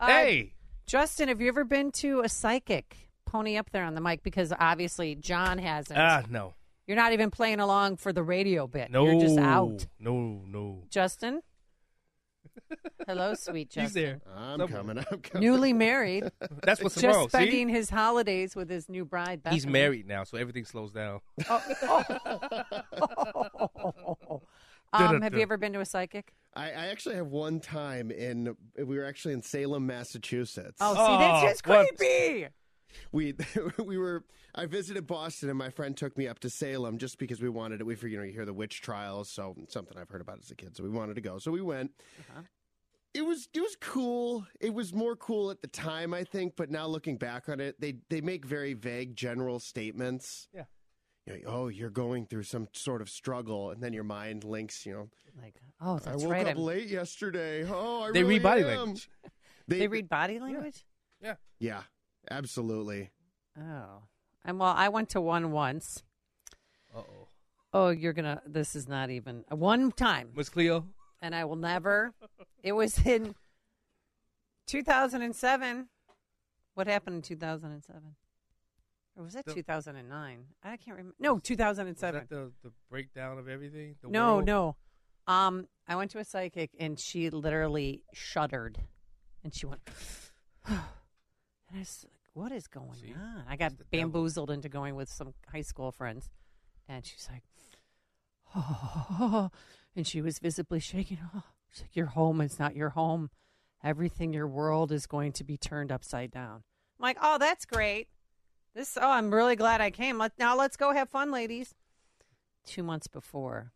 Uh, 0.00 0.06
Hey! 0.08 0.52
Justin 0.86 1.28
have 1.28 1.40
you 1.40 1.48
ever 1.48 1.64
been 1.64 1.90
to 1.92 2.20
a 2.20 2.28
psychic 2.28 3.03
pony 3.34 3.56
up 3.56 3.68
there 3.70 3.82
on 3.82 3.96
the 3.96 4.00
mic 4.00 4.22
because 4.22 4.52
obviously 4.60 5.16
John 5.16 5.58
hasn't 5.58 5.98
Ah, 5.98 6.22
no, 6.30 6.54
You're 6.86 6.96
not 6.96 7.12
even 7.12 7.32
playing 7.32 7.58
along 7.58 7.96
for 7.96 8.12
the 8.12 8.22
radio 8.22 8.68
bit 8.68 8.92
no, 8.92 9.06
You're 9.10 9.20
just 9.20 9.38
out 9.38 9.86
No, 9.98 10.40
no. 10.46 10.84
Justin 10.88 11.40
Hello, 13.08 13.34
sweet 13.34 13.70
Justin. 13.70 13.82
He's 13.84 13.92
there. 13.94 14.20
I'm 14.36 14.60
Somewhere. 14.60 14.68
coming. 14.78 14.98
I'm 15.10 15.18
coming. 15.20 15.48
Newly 15.48 15.72
married. 15.72 16.30
That's 16.62 16.80
what's 16.80 16.94
just 16.94 17.04
wrong. 17.04 17.24
See? 17.28 17.38
spending 17.38 17.68
his 17.68 17.90
holidays 17.90 18.54
with 18.54 18.70
his 18.70 18.88
new 18.88 19.04
bride. 19.04 19.40
He's 19.50 19.64
Bethany. 19.64 19.72
married 19.72 20.06
now, 20.06 20.22
so 20.22 20.38
everything 20.38 20.64
slows 20.64 20.92
down. 20.92 21.18
Um, 24.92 25.22
have 25.22 25.34
you 25.34 25.40
ever 25.40 25.56
been 25.56 25.72
to 25.72 25.80
a 25.80 25.84
psychic? 25.84 26.32
I, 26.54 26.66
I 26.70 26.86
actually 26.86 27.16
have 27.16 27.26
one 27.26 27.58
time 27.58 28.12
in. 28.12 28.54
We 28.78 28.96
were 28.96 29.04
actually 29.04 29.34
in 29.34 29.42
Salem, 29.42 29.88
Massachusetts. 29.88 30.76
Oh, 30.80 30.94
see, 30.94 31.18
that's 31.18 31.42
just 31.42 31.66
what- 31.66 31.88
creepy. 31.96 32.46
We 33.12 33.34
we 33.84 33.96
were 33.98 34.24
I 34.54 34.66
visited 34.66 35.06
Boston 35.06 35.48
and 35.48 35.58
my 35.58 35.70
friend 35.70 35.96
took 35.96 36.16
me 36.16 36.28
up 36.28 36.38
to 36.40 36.50
Salem 36.50 36.98
just 36.98 37.18
because 37.18 37.40
we 37.40 37.48
wanted 37.48 37.78
to 37.78 37.84
we 37.84 37.94
figured 37.94 38.12
you 38.12 38.18
know 38.18 38.24
you 38.24 38.32
hear 38.32 38.44
the 38.44 38.52
witch 38.54 38.80
trials 38.82 39.28
so 39.28 39.54
something 39.68 39.96
I've 39.98 40.08
heard 40.08 40.20
about 40.20 40.38
as 40.42 40.50
a 40.50 40.54
kid 40.54 40.76
so 40.76 40.82
we 40.82 40.90
wanted 40.90 41.14
to 41.14 41.20
go 41.20 41.38
so 41.38 41.50
we 41.50 41.60
went 41.62 41.90
uh-huh. 42.20 42.42
it 43.14 43.22
was 43.22 43.48
it 43.54 43.60
was 43.60 43.76
cool 43.80 44.46
it 44.60 44.72
was 44.72 44.92
more 44.92 45.16
cool 45.16 45.50
at 45.50 45.60
the 45.60 45.68
time 45.68 46.14
I 46.14 46.24
think 46.24 46.54
but 46.56 46.70
now 46.70 46.86
looking 46.86 47.16
back 47.16 47.48
on 47.48 47.60
it 47.60 47.80
they 47.80 47.94
they 48.10 48.20
make 48.20 48.44
very 48.44 48.74
vague 48.74 49.16
general 49.16 49.58
statements 49.58 50.48
Yeah. 50.54 50.64
you 51.26 51.34
know, 51.34 51.38
oh 51.46 51.68
you're 51.68 51.90
going 51.90 52.26
through 52.26 52.44
some 52.44 52.68
sort 52.72 53.02
of 53.02 53.08
struggle 53.10 53.70
and 53.70 53.82
then 53.82 53.92
your 53.92 54.04
mind 54.04 54.44
links 54.44 54.86
you 54.86 54.92
know 54.92 55.08
like 55.42 55.54
oh 55.80 55.96
I 55.96 55.98
that's 55.98 56.22
woke 56.22 56.32
right. 56.32 56.42
up 56.42 56.48
I'm- 56.48 56.58
late 56.58 56.86
yesterday 56.88 57.64
oh 57.68 58.02
I 58.04 58.12
They 58.12 58.22
really 58.22 58.34
read 58.34 58.42
body 58.42 58.60
am." 58.62 58.66
language. 58.68 59.08
They, 59.66 59.88
read 59.88 60.10
body 60.10 60.38
language. 60.38 60.84
Yeah. 61.22 61.36
yeah 61.58 61.82
absolutely 62.30 63.10
Oh, 63.58 64.02
and 64.44 64.58
well, 64.58 64.74
I 64.76 64.88
went 64.88 65.10
to 65.10 65.20
one 65.20 65.52
once. 65.52 66.02
Uh 66.94 66.98
oh. 67.00 67.28
Oh, 67.72 67.88
you're 67.90 68.12
gonna. 68.12 68.42
This 68.46 68.74
is 68.76 68.88
not 68.88 69.10
even 69.10 69.44
one 69.48 69.92
time, 69.92 70.30
Miss 70.36 70.48
Cleo. 70.48 70.86
and 71.22 71.34
I 71.34 71.44
will 71.44 71.56
never. 71.56 72.12
It 72.62 72.72
was 72.72 72.98
in 73.06 73.34
2007. 74.66 75.88
What 76.74 76.86
happened 76.86 77.16
in 77.16 77.22
2007? 77.22 78.02
Or 79.16 79.22
was 79.22 79.34
that 79.34 79.44
The- 79.44 79.54
2009? 79.54 80.46
I 80.64 80.76
can't 80.76 80.96
remember. 80.96 81.14
No, 81.20 81.38
2007. 81.38 82.22
Is 82.22 82.28
that 82.28 82.34
the, 82.34 82.50
the 82.64 82.72
breakdown 82.90 83.38
of 83.38 83.48
everything? 83.48 83.94
The 84.02 84.08
no, 84.08 84.34
world? 84.36 84.46
no. 84.46 84.76
Um, 85.26 85.68
I 85.86 85.94
went 85.96 86.10
to 86.12 86.18
a 86.18 86.24
psychic 86.24 86.70
and 86.78 86.98
she 86.98 87.30
literally 87.30 88.02
shuddered, 88.12 88.78
and 89.44 89.54
she 89.54 89.66
went, 89.66 89.80
and 90.66 90.78
I 91.74 91.78
was 91.78 92.04
like, 92.04 92.13
"What 92.34 92.52
is 92.52 92.66
going 92.66 93.14
on?" 93.16 93.44
I 93.48 93.56
got 93.56 93.72
bamboozled 93.90 94.50
into 94.50 94.68
going 94.68 94.94
with 94.94 95.08
some 95.08 95.34
high 95.50 95.62
school 95.62 95.90
friends, 95.90 96.28
and 96.88 97.04
she's 97.04 97.28
like, 97.30 97.42
"Oh," 98.54 99.50
and 99.96 100.06
she 100.06 100.20
was 100.20 100.38
visibly 100.38 100.80
shaking. 100.80 101.18
Oh, 101.34 101.42
she's 101.70 101.82
like, 101.82 101.96
"Your 101.96 102.06
home 102.06 102.40
is 102.40 102.58
not 102.58 102.76
your 102.76 102.90
home. 102.90 103.30
Everything, 103.82 104.32
your 104.32 104.46
world 104.46 104.92
is 104.92 105.06
going 105.06 105.32
to 105.32 105.44
be 105.44 105.56
turned 105.56 105.90
upside 105.90 106.30
down." 106.30 106.62
I'm 106.98 107.02
like, 107.02 107.18
"Oh, 107.22 107.38
that's 107.38 107.64
great." 107.64 108.08
This, 108.74 108.98
oh, 109.00 109.08
I'm 109.08 109.32
really 109.32 109.54
glad 109.54 109.80
I 109.80 109.90
came. 109.90 110.18
Let, 110.18 110.32
now 110.36 110.56
let's 110.56 110.76
go 110.76 110.92
have 110.92 111.08
fun, 111.08 111.30
ladies. 111.30 111.74
Two 112.66 112.82
months 112.82 113.06
before, 113.06 113.72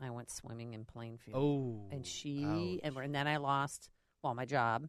I 0.00 0.10
went 0.10 0.30
swimming 0.30 0.74
in 0.74 0.84
Plainfield. 0.84 1.36
Oh, 1.36 1.88
and 1.90 2.06
she 2.06 2.80
and, 2.84 2.96
and 2.96 3.14
then 3.14 3.26
I 3.26 3.38
lost 3.38 3.90
well 4.22 4.34
my 4.34 4.44
job. 4.44 4.86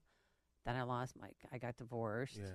Then 0.65 0.75
I 0.75 0.83
lost 0.83 1.15
my 1.19 1.29
I 1.51 1.57
got 1.57 1.77
divorced. 1.77 2.37
Yeah. 2.37 2.45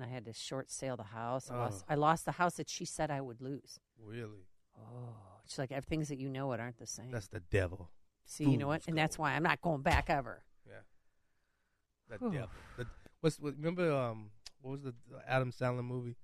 And 0.00 0.08
I 0.08 0.14
had 0.14 0.26
to 0.26 0.32
short 0.32 0.70
sale 0.70 0.96
the 0.96 1.02
house. 1.02 1.50
I, 1.50 1.54
Oh. 1.54 1.58
lost, 1.58 1.84
I 1.88 1.94
lost 1.96 2.24
the 2.24 2.32
house 2.32 2.54
that 2.54 2.68
she 2.68 2.84
said 2.84 3.10
I 3.10 3.20
would 3.20 3.40
lose. 3.40 3.80
Really? 4.00 4.46
Oh, 4.78 5.14
she's 5.44 5.58
like, 5.58 5.72
things 5.86 6.06
that 6.08 6.18
you 6.18 6.28
know 6.28 6.52
it 6.52 6.60
aren't 6.60 6.78
the 6.78 6.86
same. 6.86 7.10
That's 7.10 7.26
the 7.26 7.40
devil. 7.40 7.90
See, 8.24 8.44
you 8.44 8.56
know 8.58 8.68
what? 8.68 8.86
And 8.86 8.96
that's 8.96 9.18
why 9.18 9.32
I'm 9.32 9.42
not 9.42 9.60
going 9.60 9.82
back 9.82 10.08
ever. 10.08 10.44
Yeah. 10.64 10.74
The 12.10 12.16
Whew. 12.18 12.30
devil. 12.32 12.48
The, 12.76 12.86
what's 13.20 13.40
what, 13.40 13.56
remember? 13.56 13.90
Um, 13.92 14.30
what 14.60 14.70
was 14.72 14.82
the 14.82 14.94
Adam 15.26 15.50
Sandler 15.50 15.82
movie? 15.84 16.16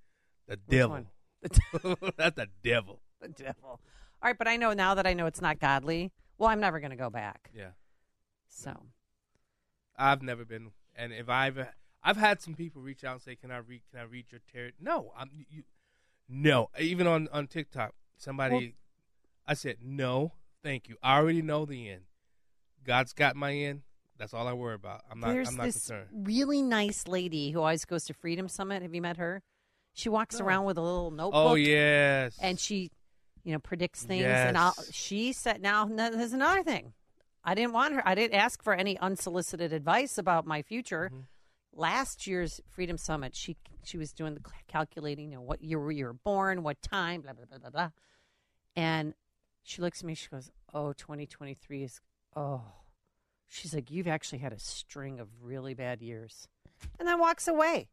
The 0.47 0.53
Which 0.53 0.69
devil. 0.79 0.89
one? 0.91 1.07
That's 2.17 2.35
the 2.37 2.47
devil. 2.63 3.01
The 3.19 3.27
devil. 3.27 3.55
All 3.71 3.79
right, 4.23 4.37
but 4.37 4.47
I 4.47 4.55
know 4.55 4.71
now 4.73 4.95
that 4.95 5.05
I 5.05 5.13
know 5.13 5.25
it's 5.25 5.41
not 5.41 5.59
godly. 5.59 6.11
Well, 6.37 6.49
I'm 6.49 6.59
never 6.61 6.79
going 6.79 6.91
to 6.91 6.95
go 6.97 7.09
back. 7.09 7.49
Yeah. 7.53 7.71
So 8.47 8.73
I've 9.97 10.21
never 10.21 10.45
been, 10.45 10.71
and 10.95 11.11
if 11.11 11.27
I've 11.27 11.57
I've 12.07 12.17
had 12.17 12.39
some 12.39 12.53
people 12.53 12.81
reach 12.81 13.03
out 13.03 13.13
and 13.13 13.21
say, 13.21 13.35
"Can 13.35 13.51
I 13.51 13.57
read? 13.57 13.81
Can 13.91 13.99
I 13.99 14.03
read 14.03 14.27
your 14.31 14.41
tarot?" 14.53 14.71
No, 14.79 15.11
I'm 15.17 15.29
you. 15.49 15.63
No, 16.29 16.69
even 16.79 17.07
on 17.07 17.27
on 17.33 17.47
TikTok, 17.47 17.93
somebody, 18.17 18.55
Well- 18.55 18.71
I 19.47 19.53
said, 19.55 19.77
"No, 19.81 20.33
thank 20.63 20.87
you. 20.87 20.97
I 21.03 21.17
already 21.17 21.41
know 21.41 21.65
the 21.65 21.89
end. 21.89 22.03
God's 22.83 23.11
got 23.13 23.35
my 23.35 23.53
end. 23.53 23.81
That's 24.17 24.33
all 24.33 24.47
I 24.47 24.53
worry 24.53 24.75
about. 24.75 25.01
I'm 25.11 25.19
not. 25.19 25.29
There's 25.33 25.49
I'm 25.49 25.57
not 25.57 25.63
this 25.65 25.75
concerned. 25.75 26.09
really 26.13 26.61
nice 26.61 27.07
lady 27.07 27.51
who 27.51 27.59
always 27.59 27.83
goes 27.85 28.05
to 28.05 28.13
Freedom 28.13 28.47
Summit. 28.47 28.81
Have 28.81 28.93
you 28.95 29.01
met 29.01 29.17
her? 29.17 29.41
She 29.93 30.07
walks 30.09 30.39
No. 30.39 30.45
around 30.45 30.65
with 30.65 30.77
a 30.77 30.81
little 30.81 31.11
notebook. 31.11 31.33
Oh 31.51 31.55
yes. 31.55 32.37
and 32.41 32.59
she, 32.59 32.91
you 33.43 33.51
know, 33.53 33.59
predicts 33.59 34.03
things. 34.03 34.21
Yes. 34.21 34.47
And 34.47 34.57
I'll, 34.57 34.73
she 34.91 35.33
said, 35.33 35.61
now 35.61 35.85
no, 35.85 36.11
there's 36.11 36.33
another 36.33 36.63
thing. 36.63 36.93
I 37.43 37.55
didn't 37.55 37.73
want 37.73 37.93
her. 37.93 38.07
I 38.07 38.15
didn't 38.15 38.33
ask 38.35 38.63
for 38.63 38.73
any 38.73 38.97
unsolicited 38.99 39.71
advice 39.73 40.17
about 40.17 40.45
my 40.45 40.61
future. 40.61 41.09
Mm-hmm. 41.13 41.21
Last 41.75 42.25
year's 42.25 42.61
Freedom 42.69 42.97
Summit, 42.97 43.35
she 43.35 43.57
she 43.83 43.97
was 43.97 44.13
doing 44.13 44.33
the 44.33 44.41
calculating, 44.67 45.31
you 45.31 45.35
know, 45.35 45.41
what 45.41 45.61
year 45.61 45.91
you 45.91 46.05
were 46.05 46.13
born, 46.13 46.63
what 46.63 46.81
time, 46.81 47.21
blah 47.21 47.33
blah 47.33 47.45
blah 47.45 47.57
blah 47.57 47.69
blah. 47.69 47.89
And 48.75 49.13
she 49.63 49.81
looks 49.81 49.99
at 50.01 50.05
me. 50.05 50.15
She 50.15 50.29
goes, 50.29 50.51
"Oh, 50.73 50.93
2023 50.93 51.83
is 51.83 52.01
oh." 52.35 52.61
She's 53.47 53.75
like, 53.75 53.91
"You've 53.91 54.07
actually 54.07 54.39
had 54.39 54.53
a 54.53 54.59
string 54.59 55.19
of 55.19 55.27
really 55.41 55.73
bad 55.73 56.01
years," 56.01 56.47
and 56.97 57.07
then 57.07 57.19
walks 57.19 57.47
away. 57.47 57.89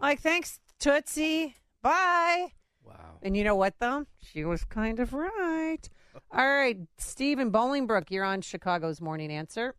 I'm 0.00 0.08
like, 0.08 0.20
thanks, 0.20 0.60
Tootsie. 0.78 1.56
Bye. 1.82 2.52
Wow. 2.82 3.18
And 3.22 3.36
you 3.36 3.44
know 3.44 3.54
what, 3.54 3.74
though? 3.78 4.06
She 4.18 4.44
was 4.44 4.64
kind 4.64 4.98
of 4.98 5.12
right. 5.12 5.78
All 6.32 6.46
right, 6.46 6.78
Stephen 6.98 7.52
Bolingbrook, 7.52 8.10
you're 8.10 8.24
on 8.24 8.40
Chicago's 8.40 9.00
Morning 9.00 9.30
Answer. 9.30 9.74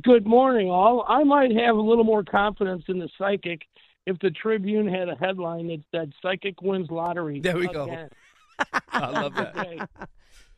Good 0.00 0.26
morning, 0.26 0.70
all. 0.70 1.04
I 1.06 1.22
might 1.22 1.54
have 1.54 1.76
a 1.76 1.80
little 1.80 2.04
more 2.04 2.24
confidence 2.24 2.84
in 2.88 2.98
the 2.98 3.10
psychic 3.18 3.62
if 4.06 4.18
the 4.20 4.30
Tribune 4.30 4.88
had 4.88 5.08
a 5.10 5.16
headline 5.16 5.66
that 5.68 5.82
said 5.90 6.12
"Psychic 6.22 6.62
wins 6.62 6.90
lottery." 6.90 7.40
There 7.40 7.58
we 7.58 7.68
go. 7.68 8.08
I 8.88 9.10
love 9.10 9.34
that. 9.34 9.56
Okay. 9.56 9.80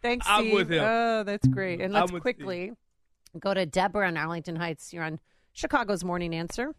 Thanks, 0.03 0.27
I'm 0.29 0.45
Steve. 0.45 0.55
with 0.55 0.71
him. 0.71 0.85
Oh, 0.85 1.23
that's 1.25 1.49
great. 1.49 1.81
And 1.81 1.93
let's 1.93 2.13
with 2.13 2.23
quickly 2.23 2.73
go 3.39 3.55
to 3.55 3.67
Deborah 3.67 4.09
in 4.09 4.17
Arlington 4.17 4.57
Heights. 4.57 4.93
You're 4.93 5.03
on 5.03 5.19
Chicago's 5.53 6.05
Morning 6.05 6.35
Answer. 6.35 6.75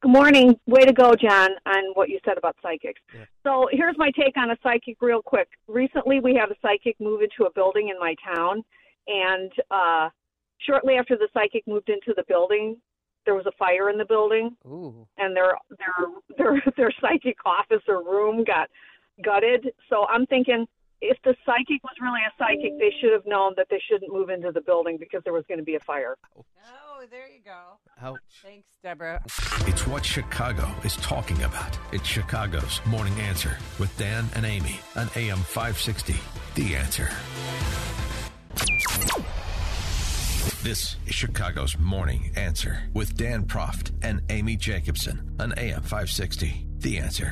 Good 0.00 0.12
morning. 0.12 0.54
Way 0.66 0.84
to 0.84 0.92
go, 0.92 1.14
John, 1.16 1.50
on 1.66 1.92
what 1.94 2.08
you 2.08 2.20
said 2.24 2.38
about 2.38 2.54
psychics. 2.62 3.00
So 3.42 3.68
here's 3.72 3.98
my 3.98 4.12
take 4.12 4.36
on 4.36 4.52
a 4.52 4.56
psychic, 4.62 4.98
real 5.00 5.22
quick. 5.22 5.48
Recently, 5.66 6.20
we 6.20 6.36
had 6.36 6.52
a 6.52 6.54
psychic 6.62 6.94
move 7.00 7.22
into 7.22 7.48
a 7.48 7.52
building 7.52 7.88
in 7.88 7.98
my 7.98 8.14
town, 8.24 8.62
and 9.08 9.50
uh, 9.72 10.08
shortly 10.66 10.94
after 10.94 11.16
the 11.16 11.28
psychic 11.34 11.66
moved 11.66 11.88
into 11.88 12.14
the 12.16 12.24
building, 12.28 12.76
there 13.24 13.34
was 13.34 13.46
a 13.46 13.52
fire 13.58 13.90
in 13.90 13.98
the 13.98 14.04
building, 14.04 14.56
Ooh. 14.66 15.06
and 15.18 15.36
their 15.36 15.56
their 15.78 16.08
their 16.36 16.62
their 16.76 16.92
psychic 17.00 17.36
office 17.44 17.82
or 17.88 18.02
room 18.02 18.44
got 18.44 18.68
gutted. 19.24 19.70
So 19.88 20.06
I'm 20.08 20.26
thinking. 20.26 20.66
If 21.00 21.16
the 21.22 21.36
psychic 21.46 21.80
was 21.84 21.94
really 22.02 22.18
a 22.26 22.32
psychic, 22.36 22.76
they 22.80 22.92
should 23.00 23.12
have 23.12 23.24
known 23.24 23.54
that 23.56 23.68
they 23.70 23.80
shouldn't 23.88 24.12
move 24.12 24.30
into 24.30 24.50
the 24.50 24.60
building 24.60 24.96
because 24.98 25.20
there 25.22 25.32
was 25.32 25.44
going 25.46 25.58
to 25.58 25.64
be 25.64 25.76
a 25.76 25.80
fire. 25.86 26.16
Oh, 26.36 27.04
there 27.08 27.28
you 27.28 27.38
go. 27.44 27.78
Ouch. 28.02 28.18
Thanks, 28.42 28.66
Deborah. 28.82 29.22
It's 29.68 29.86
what 29.86 30.04
Chicago 30.04 30.68
is 30.82 30.96
talking 30.96 31.40
about. 31.44 31.78
It's 31.92 32.04
Chicago's 32.04 32.80
Morning 32.84 33.14
Answer 33.20 33.58
with 33.78 33.96
Dan 33.96 34.26
and 34.34 34.44
Amy 34.44 34.80
on 34.96 35.08
AM 35.14 35.38
560. 35.38 36.16
The 36.56 36.74
Answer. 36.74 37.08
This 40.68 40.96
is 41.06 41.14
Chicago's 41.14 41.78
Morning 41.78 42.30
Answer 42.36 42.82
with 42.92 43.16
Dan 43.16 43.46
Proft 43.46 43.90
and 44.02 44.20
Amy 44.28 44.54
Jacobson 44.54 45.34
on 45.40 45.54
AM 45.56 45.80
560. 45.80 46.66
The 46.80 46.98
Answer. 46.98 47.30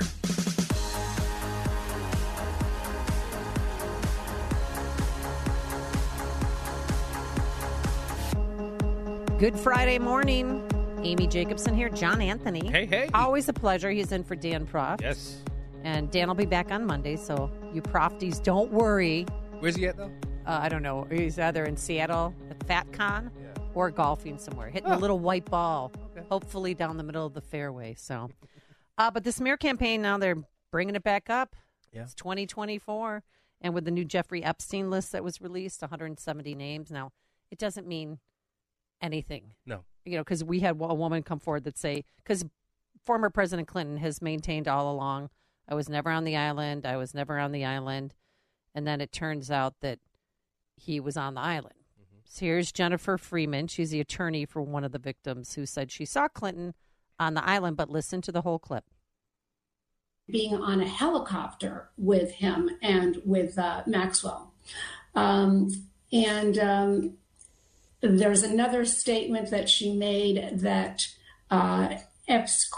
Good 9.38 9.58
Friday 9.58 9.98
morning. 9.98 10.66
Amy 11.02 11.26
Jacobson 11.26 11.74
here. 11.74 11.90
John 11.90 12.22
Anthony. 12.22 12.70
Hey, 12.70 12.86
hey. 12.86 13.10
Always 13.12 13.50
a 13.50 13.52
pleasure. 13.52 13.90
He's 13.90 14.12
in 14.12 14.24
for 14.24 14.34
Dan 14.34 14.66
Proft. 14.66 15.02
Yes. 15.02 15.42
And 15.84 16.10
Dan 16.10 16.28
will 16.28 16.34
be 16.34 16.46
back 16.46 16.72
on 16.72 16.86
Monday, 16.86 17.16
so 17.16 17.50
you 17.74 17.82
Profties, 17.82 18.42
don't 18.42 18.72
worry. 18.72 19.26
Where's 19.60 19.76
he 19.76 19.88
at 19.88 19.98
though? 19.98 20.10
Uh, 20.46 20.60
I 20.62 20.68
don't 20.68 20.82
know. 20.82 21.04
He's 21.10 21.38
either 21.38 21.64
in 21.64 21.76
Seattle 21.76 22.34
at 22.50 22.58
FatCon 22.60 23.30
or 23.74 23.90
golfing 23.90 24.38
somewhere, 24.38 24.68
hitting 24.70 24.90
a 24.90 24.94
Oh. 24.94 24.98
little 24.98 25.18
white 25.18 25.44
ball, 25.46 25.92
hopefully 26.30 26.72
down 26.74 26.96
the 26.96 27.02
middle 27.02 27.26
of 27.26 27.34
the 27.34 27.40
fairway. 27.40 27.94
So, 27.94 28.30
uh, 28.96 29.10
but 29.10 29.24
the 29.24 29.32
smear 29.32 29.56
campaign 29.56 30.02
now 30.02 30.18
they're 30.18 30.36
bringing 30.70 30.94
it 30.94 31.02
back 31.02 31.28
up. 31.28 31.56
Yeah. 31.92 32.02
It's 32.02 32.14
2024, 32.14 33.22
and 33.60 33.74
with 33.74 33.84
the 33.84 33.90
new 33.90 34.04
Jeffrey 34.04 34.44
Epstein 34.44 34.88
list 34.90 35.12
that 35.12 35.24
was 35.24 35.40
released, 35.40 35.82
170 35.82 36.54
names. 36.54 36.90
Now, 36.90 37.10
it 37.50 37.58
doesn't 37.58 37.86
mean 37.86 38.18
anything. 39.00 39.52
No. 39.64 39.84
You 40.04 40.16
know, 40.16 40.20
because 40.22 40.44
we 40.44 40.60
had 40.60 40.80
a 40.80 40.94
woman 40.94 41.22
come 41.22 41.40
forward 41.40 41.64
that 41.64 41.76
say 41.76 42.04
because 42.18 42.44
former 43.04 43.30
President 43.30 43.66
Clinton 43.66 43.96
has 43.98 44.22
maintained 44.22 44.68
all 44.68 44.90
along, 44.92 45.30
I 45.68 45.74
was 45.74 45.88
never 45.88 46.10
on 46.10 46.24
the 46.24 46.36
island. 46.36 46.86
I 46.86 46.96
was 46.96 47.14
never 47.14 47.38
on 47.38 47.50
the 47.52 47.64
island, 47.64 48.14
and 48.74 48.86
then 48.86 49.00
it 49.00 49.10
turns 49.10 49.50
out 49.50 49.74
that 49.80 49.98
he 50.76 51.00
was 51.00 51.16
on 51.16 51.34
the 51.34 51.40
island. 51.40 51.74
So 52.24 52.44
here's 52.46 52.72
Jennifer 52.72 53.16
Freeman. 53.18 53.66
She's 53.68 53.90
the 53.90 54.00
attorney 54.00 54.44
for 54.44 54.60
one 54.62 54.84
of 54.84 54.92
the 54.92 54.98
victims 54.98 55.54
who 55.54 55.64
said 55.66 55.90
she 55.90 56.04
saw 56.04 56.28
Clinton 56.28 56.74
on 57.18 57.34
the 57.34 57.44
island, 57.48 57.76
but 57.76 57.88
listen 57.88 58.20
to 58.22 58.32
the 58.32 58.42
whole 58.42 58.58
clip. 58.58 58.84
being 60.28 60.54
on 60.56 60.80
a 60.80 60.88
helicopter 60.88 61.88
with 61.96 62.32
him 62.32 62.68
and 62.82 63.22
with 63.24 63.58
uh, 63.58 63.82
Maxwell. 63.86 64.52
Um, 65.14 65.70
and 66.12 66.58
um, 66.58 67.14
there's 68.00 68.42
another 68.42 68.84
statement 68.84 69.50
that 69.50 69.68
she 69.68 69.94
made 69.94 70.60
that 70.60 71.06
uh, 71.50 71.96
Epps, 72.28 72.68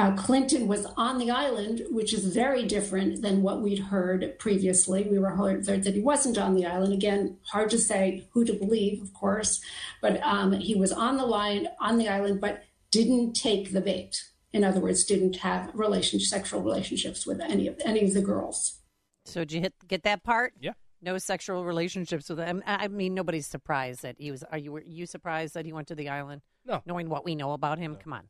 uh, 0.00 0.12
Clinton 0.12 0.66
was 0.66 0.86
on 0.96 1.18
the 1.18 1.30
island, 1.30 1.82
which 1.90 2.14
is 2.14 2.24
very 2.24 2.64
different 2.64 3.20
than 3.20 3.42
what 3.42 3.60
we'd 3.60 3.78
heard 3.78 4.38
previously. 4.38 5.02
We 5.02 5.18
were 5.18 5.36
heard 5.36 5.66
that 5.66 5.94
he 5.94 6.00
wasn't 6.00 6.38
on 6.38 6.54
the 6.54 6.64
island. 6.64 6.94
Again, 6.94 7.36
hard 7.42 7.68
to 7.70 7.78
say 7.78 8.26
who 8.30 8.46
to 8.46 8.54
believe, 8.54 9.02
of 9.02 9.12
course, 9.12 9.60
but 10.00 10.18
um, 10.22 10.52
he 10.52 10.74
was 10.74 10.90
on 10.90 11.18
the 11.18 11.26
line 11.26 11.68
on 11.80 11.98
the 11.98 12.08
island, 12.08 12.40
but 12.40 12.64
didn't 12.90 13.34
take 13.34 13.72
the 13.72 13.82
bait. 13.82 14.24
In 14.54 14.64
other 14.64 14.80
words, 14.80 15.04
didn't 15.04 15.36
have 15.36 15.70
relation 15.74 16.18
sexual 16.18 16.62
relationships 16.62 17.26
with 17.26 17.38
any 17.38 17.68
of 17.68 17.78
any 17.84 18.02
of 18.02 18.14
the 18.14 18.22
girls. 18.22 18.78
So 19.26 19.40
did 19.40 19.52
you 19.52 19.60
hit 19.60 19.74
get 19.86 20.02
that 20.04 20.24
part? 20.24 20.54
Yeah. 20.58 20.72
No 21.02 21.18
sexual 21.18 21.66
relationships 21.66 22.30
with 22.30 22.38
them. 22.38 22.62
I 22.66 22.84
I 22.84 22.88
mean, 22.88 23.12
nobody's 23.12 23.46
surprised 23.46 24.00
that 24.00 24.16
he 24.18 24.30
was. 24.30 24.44
Are 24.44 24.58
you 24.58 24.72
were 24.72 24.82
you 24.82 25.04
surprised 25.04 25.52
that 25.54 25.66
he 25.66 25.74
went 25.74 25.88
to 25.88 25.94
the 25.94 26.08
island? 26.08 26.40
No. 26.64 26.82
Knowing 26.86 27.10
what 27.10 27.26
we 27.26 27.34
know 27.34 27.52
about 27.52 27.78
him, 27.78 27.96
come 27.96 28.14
on. 28.14 28.28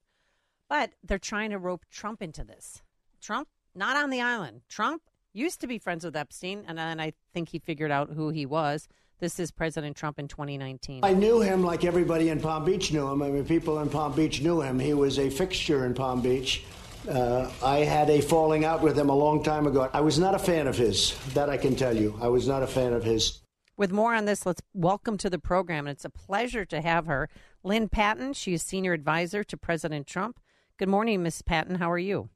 But 0.70 0.92
they're 1.02 1.18
trying 1.18 1.50
to 1.50 1.58
rope 1.58 1.84
Trump 1.90 2.22
into 2.22 2.44
this. 2.44 2.80
Trump 3.20 3.48
not 3.74 3.96
on 3.96 4.08
the 4.08 4.20
island. 4.20 4.62
Trump 4.68 5.02
used 5.32 5.60
to 5.60 5.66
be 5.66 5.78
friends 5.78 6.04
with 6.04 6.16
Epstein, 6.16 6.64
and 6.66 6.78
then 6.78 7.00
I 7.00 7.12
think 7.34 7.48
he 7.48 7.58
figured 7.58 7.90
out 7.90 8.12
who 8.12 8.30
he 8.30 8.46
was. 8.46 8.86
This 9.18 9.40
is 9.40 9.50
President 9.50 9.96
Trump 9.96 10.20
in 10.20 10.28
2019. 10.28 11.04
I 11.04 11.12
knew 11.12 11.40
him 11.40 11.64
like 11.64 11.84
everybody 11.84 12.28
in 12.28 12.40
Palm 12.40 12.64
Beach 12.64 12.92
knew 12.92 13.08
him. 13.08 13.20
I 13.20 13.30
mean, 13.30 13.44
people 13.44 13.80
in 13.80 13.90
Palm 13.90 14.14
Beach 14.14 14.40
knew 14.42 14.62
him. 14.62 14.78
He 14.78 14.94
was 14.94 15.18
a 15.18 15.28
fixture 15.28 15.84
in 15.86 15.92
Palm 15.92 16.22
Beach. 16.22 16.64
Uh, 17.08 17.50
I 17.64 17.78
had 17.78 18.08
a 18.08 18.20
falling 18.20 18.64
out 18.64 18.80
with 18.80 18.96
him 18.96 19.08
a 19.08 19.16
long 19.16 19.42
time 19.42 19.66
ago. 19.66 19.90
I 19.92 20.00
was 20.00 20.20
not 20.20 20.36
a 20.36 20.38
fan 20.38 20.68
of 20.68 20.76
his. 20.76 21.18
That 21.34 21.50
I 21.50 21.56
can 21.56 21.74
tell 21.74 21.96
you. 21.96 22.16
I 22.22 22.28
was 22.28 22.46
not 22.46 22.62
a 22.62 22.68
fan 22.68 22.92
of 22.92 23.02
his. 23.02 23.40
With 23.76 23.90
more 23.90 24.14
on 24.14 24.26
this, 24.26 24.46
let's 24.46 24.62
welcome 24.72 25.18
to 25.18 25.28
the 25.28 25.38
program. 25.40 25.88
It's 25.88 26.04
a 26.04 26.10
pleasure 26.10 26.64
to 26.66 26.80
have 26.80 27.06
her, 27.06 27.28
Lynne 27.64 27.88
Patton. 27.88 28.34
She's 28.34 28.62
senior 28.62 28.92
advisor 28.92 29.42
to 29.42 29.56
President 29.56 30.06
Trump. 30.06 30.38
Good 30.80 30.88
morning, 30.88 31.22
Miss 31.22 31.42
Patton. 31.42 31.74
How 31.74 31.90
are 31.90 31.98
you? 31.98 32.30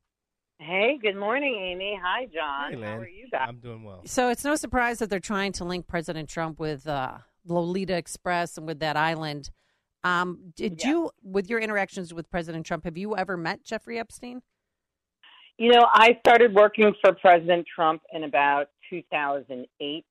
Hey, 0.59 0.99
good 1.01 1.17
morning, 1.17 1.55
Amy. 1.59 1.99
Hi, 2.05 2.27
John. 2.27 2.75
Hey, 2.75 2.87
How 2.87 2.99
are 2.99 3.09
you 3.09 3.27
guys? 3.31 3.47
I'm 3.49 3.57
doing 3.57 3.83
well. 3.85 4.03
So 4.05 4.29
it's 4.29 4.45
no 4.45 4.55
surprise 4.55 4.99
that 4.99 5.09
they're 5.09 5.19
trying 5.19 5.53
to 5.53 5.65
link 5.65 5.87
President 5.87 6.29
Trump 6.29 6.61
with 6.61 6.87
uh, 6.87 7.15
Lolita 7.47 7.97
Express 7.97 8.59
and 8.59 8.67
with 8.67 8.81
that 8.81 8.99
island. 8.99 9.51
Um, 10.05 10.53
did 10.55 10.85
you, 10.85 11.11
with 11.23 11.49
your 11.49 11.59
interactions 11.59 12.13
with 12.13 12.31
President 12.31 12.67
Trump, 12.67 12.85
have 12.85 12.99
you 12.99 13.17
ever 13.17 13.39
met 13.39 13.65
Jeffrey 13.65 13.99
Epstein? 13.99 14.43
You 15.57 15.71
know, 15.71 15.87
I 15.95 16.19
started 16.21 16.53
working 16.53 16.93
for 17.03 17.15
President 17.15 17.67
Trump 17.75 18.03
in 18.13 18.25
about 18.25 18.67
2008 18.91 20.05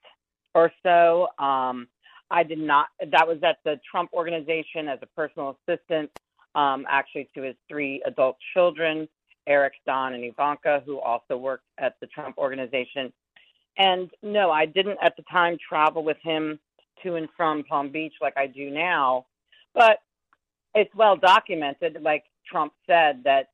or 0.56 0.72
so. 0.82 1.28
Um, 1.38 1.88
I 2.32 2.42
did 2.42 2.58
not, 2.58 2.88
that 3.00 3.28
was 3.28 3.38
at 3.44 3.58
the 3.64 3.80
Trump 3.92 4.12
organization 4.12 4.88
as 4.88 4.98
a 5.04 5.08
personal 5.16 5.56
assistant, 5.70 6.10
um, 6.56 6.86
actually 6.90 7.30
to 7.36 7.42
his 7.42 7.56
three 7.68 8.02
adult 8.06 8.38
children, 8.54 9.08
Eric, 9.48 9.74
Don, 9.86 10.14
and 10.14 10.24
Ivanka, 10.24 10.84
who 10.86 11.00
also 11.00 11.38
worked 11.38 11.66
at 11.78 11.96
the 12.00 12.08
Trump 12.08 12.38
organization. 12.38 13.12
And 13.78 14.10
no, 14.22 14.52
I 14.52 14.66
didn't 14.66 15.00
at 15.02 15.16
the 15.18 15.24
time 15.32 15.58
travel 15.68 16.04
with 16.04 16.18
him 16.22 16.60
to 17.02 17.16
and 17.16 17.28
from 17.36 17.64
Palm 17.64 17.90
Beach 17.90 18.14
like 18.22 18.38
I 18.38 18.48
do 18.48 18.70
now, 18.70 19.26
but 19.74 20.00
it's 20.76 20.94
well 20.96 21.18
documented, 21.18 21.98
like 22.02 22.24
Trump 22.50 22.74
said, 22.88 23.24
that 23.24 23.50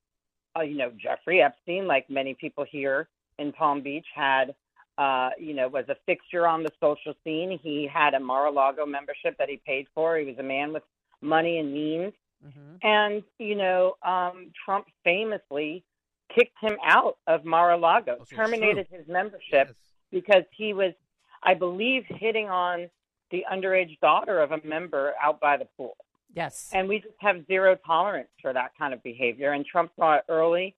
uh, 0.58 0.62
you 0.62 0.78
know, 0.78 0.92
Jeffrey 1.02 1.42
Epstein, 1.42 1.88
like 1.88 2.10
many 2.10 2.34
people 2.34 2.66
here 2.70 3.08
in 3.38 3.52
Palm 3.52 3.82
Beach, 3.82 4.06
had 4.14 4.56
uh, 5.00 5.30
you 5.40 5.54
know, 5.54 5.70
was 5.70 5.86
a 5.88 5.96
fixture 6.06 6.46
on 6.46 6.62
the 6.62 6.72
social 6.82 7.14
scene. 7.24 7.58
He 7.64 7.90
had 7.92 8.14
a 8.16 8.20
Mar-a-Lago 8.20 8.86
membership 8.86 9.38
that 9.38 9.48
he 9.48 9.62
paid 9.66 9.88
for. 9.96 10.18
He 10.18 10.26
was 10.26 10.38
a 10.40 10.44
man 10.44 10.74
with 10.74 10.84
money 11.22 11.60
and 11.60 11.74
means. 11.74 12.12
And, 12.82 13.24
you 13.38 13.56
know, 13.56 13.96
um, 14.02 14.52
Trump 14.66 14.86
famously 15.04 15.84
kicked 16.34 16.58
him 16.62 16.78
out 16.86 17.18
of 17.28 17.44
Mar-a-Lago, 17.44 18.18
it's 18.22 18.30
terminated 18.30 18.88
true. 18.90 19.00
his 19.00 19.08
membership 19.08 19.76
because 20.12 20.44
he 20.56 20.74
was, 20.74 20.94
I 21.44 21.54
believe, 21.56 22.04
hitting 22.08 22.50
on 22.50 22.90
the 23.32 23.46
underage 23.52 24.00
daughter 24.00 24.40
of 24.40 24.52
a 24.52 24.60
member 24.64 25.14
out 25.22 25.40
by 25.40 25.58
the 25.58 25.68
pool. 25.78 25.98
Yes. 26.34 26.70
And 26.74 26.88
we 26.88 27.00
just 27.00 27.16
have 27.20 27.46
zero 27.48 27.76
tolerance 27.86 28.30
for 28.42 28.54
that 28.54 28.72
kind 28.78 28.94
of 28.94 29.02
behavior. 29.04 29.52
And 29.52 29.66
Trump 29.66 29.92
saw 29.98 30.16
it 30.16 30.24
early, 30.30 30.76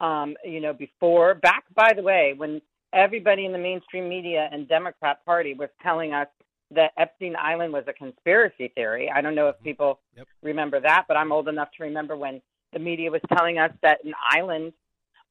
um, 0.00 0.36
you 0.44 0.60
know, 0.60 0.72
before, 0.72 1.34
back, 1.34 1.64
by 1.74 1.92
the 1.94 2.02
way, 2.02 2.34
when 2.36 2.60
everybody 2.92 3.46
in 3.46 3.52
the 3.52 3.58
mainstream 3.58 4.08
media 4.08 4.48
and 4.50 4.68
Democrat 4.68 5.24
Party 5.24 5.54
was 5.54 5.68
telling 5.82 6.12
us 6.12 6.26
that 6.72 6.92
Epstein 6.96 7.36
Island 7.36 7.72
was 7.72 7.84
a 7.88 7.92
conspiracy 7.92 8.72
theory. 8.74 9.10
I 9.14 9.20
don't 9.20 9.34
know 9.34 9.48
if 9.48 9.56
people 9.62 9.98
remember 10.42 10.80
that, 10.80 11.06
but 11.08 11.16
I'm 11.16 11.32
old 11.32 11.48
enough 11.48 11.68
to 11.76 11.84
remember 11.84 12.16
when 12.16 12.40
the 12.72 12.78
media 12.78 13.10
was 13.10 13.20
telling 13.36 13.58
us 13.58 13.72
that 13.82 14.04
an 14.04 14.14
island 14.30 14.72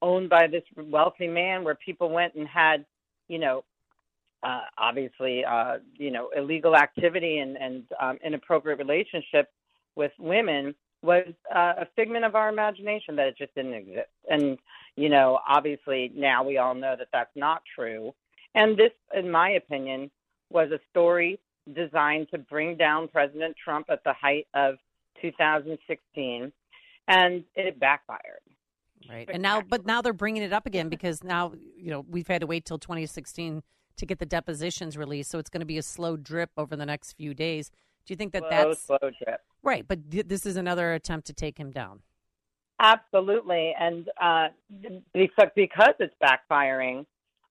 owned 0.02 0.30
by 0.30 0.48
this 0.48 0.64
wealthy 0.76 1.28
man 1.28 1.64
where 1.64 1.76
people 1.76 2.10
went 2.10 2.36
and 2.36 2.48
had, 2.48 2.86
you 3.28 3.40
know, 3.40 3.64
uh, 4.44 4.62
obviously, 4.78 5.44
uh, 5.44 5.78
you 5.96 6.12
know, 6.12 6.30
illegal 6.36 6.76
activity 6.76 7.40
and, 7.40 7.58
and 7.58 7.84
um, 8.00 8.18
inappropriate 8.24 8.80
relationships 8.80 9.50
with 9.96 10.12
women 10.18 10.74
was 11.02 11.26
uh, 11.54 11.74
a 11.80 11.88
figment 11.96 12.26
of 12.26 12.36
our 12.36 12.50
imagination 12.50 13.16
that 13.16 13.28
it 13.28 13.38
just 13.38 13.54
didn't 13.56 13.74
exist. 13.74 14.10
And, 14.30 14.58
you 14.96 15.10
know, 15.10 15.40
obviously 15.48 16.12
now 16.16 16.44
we 16.44 16.58
all 16.58 16.76
know 16.76 16.96
that 16.98 17.08
that's 17.12 17.36
not 17.36 17.62
true. 17.76 18.14
And 18.56 18.78
this, 18.78 18.92
in 19.14 19.30
my 19.30 19.52
opinion, 19.52 20.10
was 20.50 20.72
a 20.72 20.80
story 20.90 21.40
designed 21.74 22.28
to 22.32 22.38
bring 22.38 22.78
down 22.78 23.08
President 23.08 23.56
Trump 23.64 23.88
at 23.90 24.04
the 24.04 24.14
height 24.14 24.48
of 24.54 24.76
2016, 25.22 26.52
and 27.08 27.44
it 27.56 27.80
backfired. 27.80 28.42
Right. 29.10 29.30
And 29.32 29.42
now, 29.42 29.62
but 29.62 29.86
now 29.86 30.02
they're 30.02 30.14
bringing 30.14 30.44
it 30.44 30.54
up 30.54 30.66
again 30.66 30.90
because 30.90 31.24
now, 31.24 31.54
you 31.78 31.90
know, 31.90 32.06
we've 32.10 32.28
had 32.28 32.42
to 32.42 32.48
wait 32.48 32.66
till 32.66 32.78
2016 32.78 33.64
to 33.98 34.06
get 34.06 34.20
the 34.20 34.26
depositions 34.26 34.98
released. 34.98 35.30
So 35.32 35.40
it's 35.40 35.50
going 35.50 35.62
to 35.62 35.66
be 35.66 35.78
a 35.78 35.84
slow 35.84 36.18
drip 36.18 36.52
over 36.58 36.76
the 36.76 36.86
next 36.86 37.14
few 37.14 37.34
days. 37.34 37.72
Do 38.06 38.14
you 38.14 38.18
think 38.18 38.34
that 38.34 38.44
Slow, 38.50 38.50
that's 38.50 38.84
slow 38.84 38.98
drip. 39.02 39.42
right? 39.64 39.88
But 39.88 40.12
th- 40.12 40.28
this 40.28 40.46
is 40.46 40.58
another 40.58 40.94
attempt 40.94 41.28
to 41.28 41.34
take 41.34 41.58
him 41.58 41.72
down. 41.72 42.02
Absolutely, 42.82 43.74
and 43.78 44.10
uh, 44.22 44.48
because 45.14 45.50
because 45.54 45.94
it's 46.00 46.16
backfiring, 46.24 47.06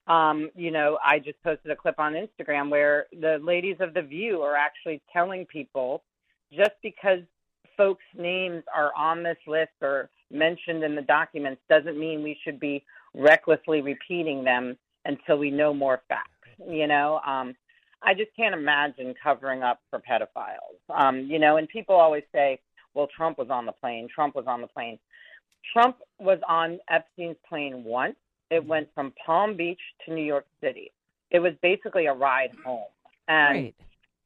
um, 0.08 0.50
you 0.56 0.70
know, 0.70 0.98
I 1.04 1.18
just 1.18 1.42
posted 1.42 1.70
a 1.70 1.76
clip 1.76 1.98
on 1.98 2.14
Instagram 2.14 2.70
where 2.70 3.06
the 3.12 3.38
ladies 3.42 3.76
of 3.80 3.94
the 3.94 4.02
View 4.02 4.40
are 4.40 4.56
actually 4.56 5.02
telling 5.12 5.46
people 5.46 6.02
just 6.52 6.72
because 6.82 7.20
folks' 7.76 8.02
names 8.16 8.62
are 8.74 8.90
on 8.96 9.22
this 9.22 9.36
list 9.46 9.72
or 9.82 10.08
mentioned 10.30 10.82
in 10.82 10.94
the 10.94 11.02
documents 11.02 11.60
doesn't 11.68 11.98
mean 11.98 12.22
we 12.22 12.38
should 12.42 12.58
be 12.58 12.84
recklessly 13.14 13.82
repeating 13.82 14.44
them 14.44 14.76
until 15.04 15.38
we 15.38 15.50
know 15.50 15.74
more 15.74 16.02
facts. 16.08 16.30
You 16.66 16.86
know, 16.86 17.20
um, 17.26 17.54
I 18.02 18.14
just 18.14 18.30
can't 18.34 18.54
imagine 18.54 19.14
covering 19.22 19.62
up 19.62 19.80
for 19.90 20.00
pedophiles. 20.00 20.78
Um, 20.88 21.26
you 21.30 21.38
know, 21.38 21.56
and 21.56 21.68
people 21.68 21.94
always 21.94 22.24
say, 22.32 22.60
"Well, 22.94 23.08
Trump 23.14 23.38
was 23.38 23.50
on 23.50 23.66
the 23.66 23.72
plane. 23.72 24.08
Trump 24.12 24.34
was 24.34 24.46
on 24.46 24.60
the 24.60 24.66
plane." 24.66 24.98
Trump 25.72 25.98
was 26.18 26.38
on 26.48 26.78
Epstein's 26.88 27.36
plane 27.48 27.84
once. 27.84 28.16
It 28.50 28.64
went 28.64 28.88
from 28.94 29.12
Palm 29.24 29.56
Beach 29.56 29.80
to 30.06 30.14
New 30.14 30.22
York 30.24 30.46
City. 30.60 30.90
It 31.30 31.40
was 31.40 31.52
basically 31.62 32.06
a 32.06 32.12
ride 32.14 32.50
home. 32.64 32.88
And 33.28 33.54
Right. 33.56 33.74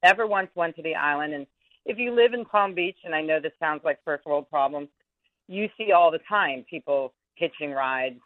never 0.02 0.26
once 0.26 0.50
went 0.54 0.76
to 0.76 0.82
the 0.82 0.94
island. 0.94 1.34
And 1.34 1.46
if 1.84 1.98
you 1.98 2.12
live 2.12 2.32
in 2.34 2.44
Palm 2.44 2.74
Beach, 2.74 2.98
and 3.04 3.14
I 3.14 3.20
know 3.20 3.40
this 3.40 3.52
sounds 3.58 3.82
like 3.84 4.02
first 4.04 4.24
world 4.24 4.48
problems, 4.48 4.88
you 5.48 5.68
see 5.76 5.90
all 5.92 6.10
the 6.10 6.20
time 6.20 6.64
people 6.70 7.12
hitching 7.34 7.72
rides 7.72 8.20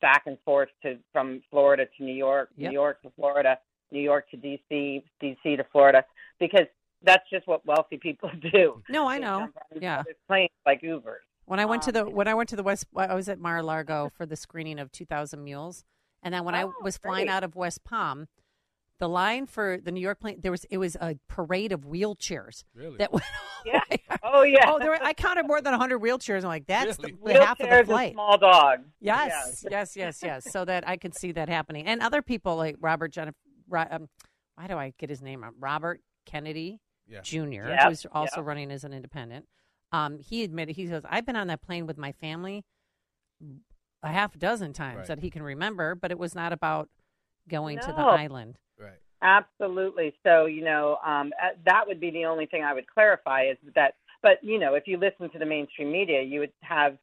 back 0.00 0.22
and 0.26 0.38
forth 0.44 0.68
to 0.82 0.98
from 1.12 1.42
Florida 1.50 1.86
to 1.96 2.04
New 2.04 2.14
York, 2.14 2.50
Yep. 2.56 2.68
New 2.70 2.74
York 2.74 3.02
to 3.02 3.10
Florida, 3.10 3.58
New 3.90 4.00
York 4.00 4.30
to 4.30 4.36
DC, 4.36 5.02
DC 5.20 5.56
to 5.56 5.64
Florida, 5.72 6.04
because 6.38 6.66
that's 7.02 7.28
just 7.28 7.46
what 7.48 7.66
wealthy 7.66 7.96
people 7.96 8.30
do. 8.52 8.80
No, 8.88 9.08
I 9.08 9.18
know. 9.18 9.40
jump 9.40 9.56
on 9.56 9.76
each 9.78 9.82
Yeah. 9.82 10.04
planes 10.28 10.50
like 10.64 10.82
Ubers. 10.82 11.24
When 11.50 11.58
I 11.58 11.64
went 11.64 11.82
to 11.82 11.88
Um, 11.90 12.06
the 12.06 12.10
when 12.14 12.28
I 12.28 12.34
went 12.34 12.48
to 12.50 12.56
the 12.56 12.62
West, 12.62 12.86
I 12.96 13.12
was 13.12 13.28
at 13.28 13.40
Mar-a-Lago 13.40 14.12
for 14.16 14.24
the 14.24 14.36
screening 14.36 14.78
of 14.78 14.92
2,000 14.92 15.42
Mules, 15.42 15.84
and 16.22 16.32
then 16.32 16.44
when 16.44 16.54
I 16.54 16.62
Oh, 16.62 16.72
was 16.80 16.96
flying 16.96 17.26
great. 17.26 17.34
out 17.34 17.42
of 17.42 17.56
West 17.56 17.82
Palm, 17.82 18.28
the 19.00 19.08
line 19.08 19.46
for 19.46 19.76
the 19.82 19.90
New 19.90 20.00
York 20.00 20.20
plane 20.20 20.38
there 20.40 20.52
was 20.52 20.62
it 20.66 20.78
was 20.78 20.94
a 21.00 21.16
parade 21.26 21.72
of 21.72 21.80
wheelchairs 21.80 22.62
Really? 22.72 22.98
that 22.98 23.12
went. 23.12 23.24
Yeah. 23.64 23.80
Oh 24.22 24.42
yeah. 24.42 24.70
Oh, 24.70 24.78
there 24.78 24.90
were, 24.90 25.02
I 25.02 25.12
counted 25.12 25.44
more 25.48 25.60
than 25.60 25.72
100 25.72 25.98
wheelchairs. 26.00 26.42
I'm 26.44 26.50
like, 26.50 26.66
that's 26.68 26.96
Really? 27.00 27.16
the, 27.20 27.32
the 27.32 27.44
half 27.44 27.58
of 27.60 27.68
the 27.68 27.84
flight. 27.84 28.12
small 28.12 28.38
dog. 28.38 28.84
Yes, 29.00 29.64
yes, 29.68 29.96
yes, 29.96 30.20
yes. 30.22 30.44
So 30.52 30.64
that 30.66 30.86
I 30.88 30.96
could 30.98 31.16
see 31.16 31.32
that 31.32 31.48
happening, 31.48 31.84
and 31.88 32.00
other 32.00 32.22
people 32.22 32.54
like 32.54 32.76
Robert 32.78 33.08
Jennifer. 33.08 33.36
Um, 33.72 34.08
why 34.54 34.68
do 34.68 34.76
I 34.78 34.92
get 34.98 35.10
his 35.10 35.20
name? 35.20 35.42
wrong? 35.42 35.54
Robert 35.58 36.00
Kennedy 36.26 36.80
Yeah. 37.08 37.22
Jr., 37.22 37.70
Yep, 37.70 37.88
who's 37.88 38.06
also 38.12 38.36
yep. 38.36 38.46
running 38.46 38.70
as 38.70 38.84
an 38.84 38.92
independent. 38.92 39.46
Um, 39.92 40.18
he 40.18 40.44
admitted 40.44 40.76
he 40.76 40.86
says 40.86 41.04
I've 41.08 41.26
been 41.26 41.36
on 41.36 41.48
that 41.48 41.62
plane 41.62 41.86
with 41.86 41.98
my 41.98 42.12
family 42.12 42.64
a 44.02 44.08
half 44.08 44.38
dozen 44.38 44.72
times 44.72 44.98
Right. 44.98 45.06
that 45.08 45.18
he 45.20 45.30
can 45.30 45.42
remember, 45.42 45.94
but 45.94 46.10
it 46.10 46.18
was 46.18 46.34
not 46.34 46.52
about 46.52 46.88
going 47.48 47.78
to 47.78 47.86
the 47.86 48.02
island. 48.02 48.58
Right. 48.78 48.98
Absolutely. 49.22 50.14
So, 50.22 50.46
you 50.46 50.64
know, 50.64 50.98
um, 51.04 51.32
uh, 51.42 51.48
that 51.66 51.86
would 51.86 52.00
be 52.00 52.10
the 52.10 52.24
only 52.24 52.46
thing 52.46 52.62
I 52.62 52.72
would 52.72 52.86
clarify 52.86 53.44
is 53.44 53.58
that, 53.74 53.94
but, 54.22 54.42
you 54.42 54.58
know, 54.58 54.74
if 54.74 54.86
you 54.86 54.96
listen 54.96 55.28
to 55.30 55.38
the 55.38 55.44
mainstream 55.46 55.92
media, 55.92 56.22
you 56.22 56.40
would 56.40 56.52
have, 56.60 56.96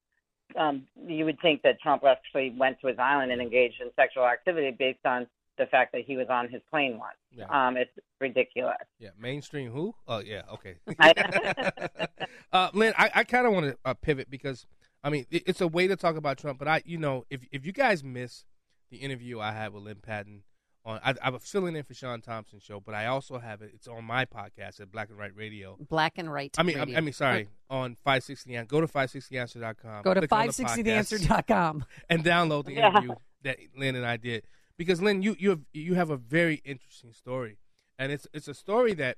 um, 0.55 0.87
you 1.05 1.25
would 1.25 1.39
think 1.41 1.61
that 1.63 1.79
Trump 1.81 2.03
actually 2.03 2.51
went 2.57 2.79
to 2.81 2.87
his 2.87 2.97
island 2.97 3.31
and 3.31 3.41
engaged 3.41 3.81
in 3.81 3.89
sexual 3.95 4.25
activity 4.25 4.71
based 4.71 5.05
on 5.05 5.27
the 5.57 5.65
fact 5.67 5.91
that 5.93 6.01
he 6.05 6.15
was 6.17 6.27
on 6.29 6.49
his 6.49 6.61
plane 6.69 6.97
once. 6.99 7.15
Yeah. 7.31 7.45
Um, 7.49 7.77
it's 7.77 7.91
ridiculous. 8.19 8.75
Yeah, 8.99 9.09
mainstream 9.19 9.71
who? 9.71 9.93
Oh, 10.07 10.19
yeah, 10.19 10.41
okay. 10.53 10.75
Uh, 12.53 12.69
Lynne, 12.73 12.93
I, 12.97 13.11
I 13.13 13.23
kind 13.23 13.45
of 13.45 13.53
want 13.53 13.65
to 13.65 13.77
uh, 13.83 13.93
pivot 13.93 14.29
because 14.29 14.65
I 15.03 15.09
mean 15.09 15.25
it, 15.29 15.43
it's 15.47 15.59
a 15.61 15.67
way 15.67 15.87
to 15.87 15.95
talk 15.97 16.15
about 16.15 16.37
Trump, 16.37 16.59
but 16.59 16.67
I, 16.67 16.81
you 16.85 16.97
know, 16.97 17.25
if 17.29 17.41
if 17.51 17.65
you 17.65 17.71
guys 17.73 18.03
miss 18.03 18.45
the 18.89 18.97
interview 18.97 19.39
I 19.39 19.51
had 19.51 19.73
with 19.73 19.83
Lynne 19.83 19.97
Patton 20.01 20.43
on, 20.85 20.99
I, 21.03 21.13
I'm 21.21 21.37
filling 21.39 21.75
in 21.75 21.83
for 21.83 21.93
Sean 21.93 22.21
Thompson's 22.21 22.63
show, 22.63 22.79
but 22.79 22.95
I 22.95 23.07
also 23.07 23.37
have 23.37 23.61
it. 23.61 23.71
It's 23.73 23.87
on 23.87 24.05
my 24.05 24.23
podcast 24.25 24.79
at 24.79 24.89
Black 24.91 25.09
and 25.09 25.17
Right 25.17 25.35
Radio. 25.35 25.77
Black 25.89 26.13
and 26.17 26.31
right. 26.31 26.55
I 26.57 26.63
mean, 26.63 26.77
I, 26.77 26.83
radio. 26.83 26.97
I 26.97 27.01
mean, 27.01 27.13
sorry, 27.13 27.49
on 27.69 27.95
560 27.95 28.55
An- 28.55 28.65
Go 28.65 28.79
to 28.79 28.87
560answer.com. 28.87 30.03
Go 30.03 30.13
to 30.13 30.21
click 30.21 30.31
on 30.31 30.47
the 30.47 30.53
podcast 30.53 30.83
560theanswer.com. 30.83 31.85
and 32.09 32.23
download 32.23 32.65
the 32.65 32.73
Yeah. 32.75 32.89
interview 32.91 33.15
that 33.43 33.57
Lynne 33.75 33.95
and 33.95 34.05
I 34.05 34.15
did. 34.17 34.45
Because 34.77 35.01
Lynne, 35.01 35.21
you 35.23 35.35
you 35.39 35.49
have 35.49 35.61
you 35.73 35.95
have 35.95 36.09
a 36.09 36.17
very 36.17 36.61
interesting 36.63 37.13
story, 37.13 37.57
and 37.97 38.11
it's 38.11 38.27
it's 38.33 38.47
a 38.47 38.53
story 38.53 38.93
that, 38.95 39.17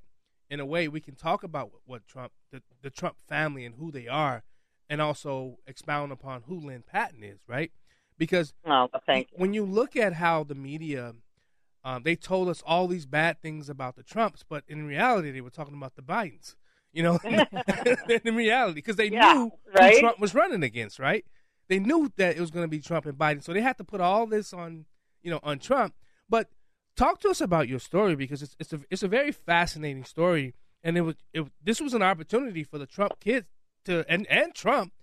in 0.49 0.59
a 0.59 0.65
way, 0.65 0.87
we 0.87 1.01
can 1.01 1.15
talk 1.15 1.43
about 1.43 1.71
what 1.85 2.07
Trump, 2.07 2.31
the 2.51 2.61
the 2.81 2.89
Trump 2.89 3.17
family, 3.27 3.65
and 3.65 3.75
who 3.75 3.91
they 3.91 4.07
are, 4.07 4.43
and 4.89 5.01
also 5.01 5.57
expound 5.67 6.11
upon 6.11 6.43
who 6.47 6.59
Lynne 6.59 6.83
Patton 6.87 7.23
is, 7.23 7.39
right? 7.47 7.71
Because 8.17 8.53
oh, 8.65 8.87
thank 9.05 9.29
you. 9.31 9.39
when 9.39 9.53
you 9.53 9.65
look 9.65 9.95
at 9.95 10.13
how 10.13 10.43
the 10.43 10.55
media, 10.55 11.13
um, 11.83 12.03
they 12.03 12.15
told 12.15 12.49
us 12.49 12.61
all 12.65 12.87
these 12.87 13.05
bad 13.05 13.41
things 13.41 13.69
about 13.69 13.95
the 13.95 14.03
Trumps, 14.03 14.43
but 14.47 14.63
in 14.67 14.85
reality, 14.87 15.31
they 15.31 15.41
were 15.41 15.49
talking 15.49 15.75
about 15.75 15.95
the 15.95 16.01
Bidens. 16.01 16.55
You 16.93 17.03
know, 17.03 17.19
in 18.25 18.35
reality, 18.35 18.75
because 18.75 18.95
they 18.95 19.09
Yeah, 19.09 19.33
knew 19.33 19.51
right? 19.73 19.95
who 19.95 19.99
Trump 19.99 20.19
was 20.19 20.33
running 20.33 20.63
against, 20.63 20.99
right? 20.99 21.25
They 21.67 21.79
knew 21.79 22.11
that 22.17 22.35
it 22.35 22.39
was 22.39 22.49
going 22.51 22.63
to 22.63 22.69
be 22.69 22.79
Trump 22.79 23.05
and 23.05 23.17
Biden, 23.17 23.43
so 23.43 23.53
they 23.53 23.61
had 23.61 23.77
to 23.77 23.83
put 23.83 24.01
all 24.01 24.25
this 24.25 24.53
on, 24.53 24.85
you 25.23 25.31
know, 25.31 25.39
on 25.43 25.59
Trump. 25.59 25.93
But 26.29 26.49
talk 26.95 27.19
to 27.21 27.29
us 27.29 27.41
about 27.41 27.67
your 27.67 27.79
story 27.79 28.15
because 28.15 28.41
it's 28.41 28.55
it's 28.59 28.73
a 28.73 28.79
it's 28.89 29.03
a 29.03 29.07
very 29.07 29.31
fascinating 29.31 30.03
story, 30.05 30.53
and 30.83 30.97
it 30.97 31.01
was 31.01 31.15
it, 31.33 31.45
this 31.63 31.79
was 31.81 31.93
an 31.93 32.01
opportunity 32.03 32.63
for 32.63 32.77
the 32.77 32.85
Trump 32.85 33.19
kids 33.19 33.47
to 33.85 34.05
and 34.09 34.27
and 34.27 34.53
Trump 34.53 34.93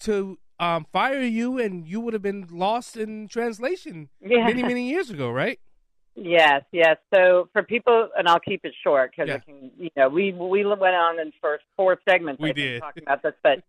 to 0.00 0.38
um, 0.58 0.86
fire 0.92 1.22
you, 1.22 1.58
and 1.58 1.86
you 1.86 2.00
would 2.00 2.12
have 2.12 2.22
been 2.22 2.46
lost 2.50 2.96
in 2.96 3.28
translation 3.28 4.08
Yeah. 4.20 4.46
many 4.46 4.62
many 4.62 4.88
years 4.88 5.10
ago, 5.10 5.30
right? 5.30 5.58
Yes, 6.14 6.62
yes. 6.72 6.98
So 7.14 7.48
for 7.54 7.62
people, 7.62 8.08
and 8.16 8.28
I'll 8.28 8.40
keep 8.40 8.64
it 8.64 8.74
short 8.84 9.12
because 9.12 9.28
Yeah. 9.28 9.36
I 9.36 9.38
can, 9.38 9.70
you 9.78 9.90
know, 9.96 10.08
we 10.08 10.32
we 10.32 10.64
went 10.64 10.94
on 10.94 11.18
in 11.18 11.32
first 11.40 11.64
four 11.76 11.98
segments. 12.08 12.40
We 12.40 12.50
I 12.50 12.52
did. 12.52 12.80
talking 12.80 13.02
about 13.04 13.22
this, 13.22 13.32
but 13.42 13.62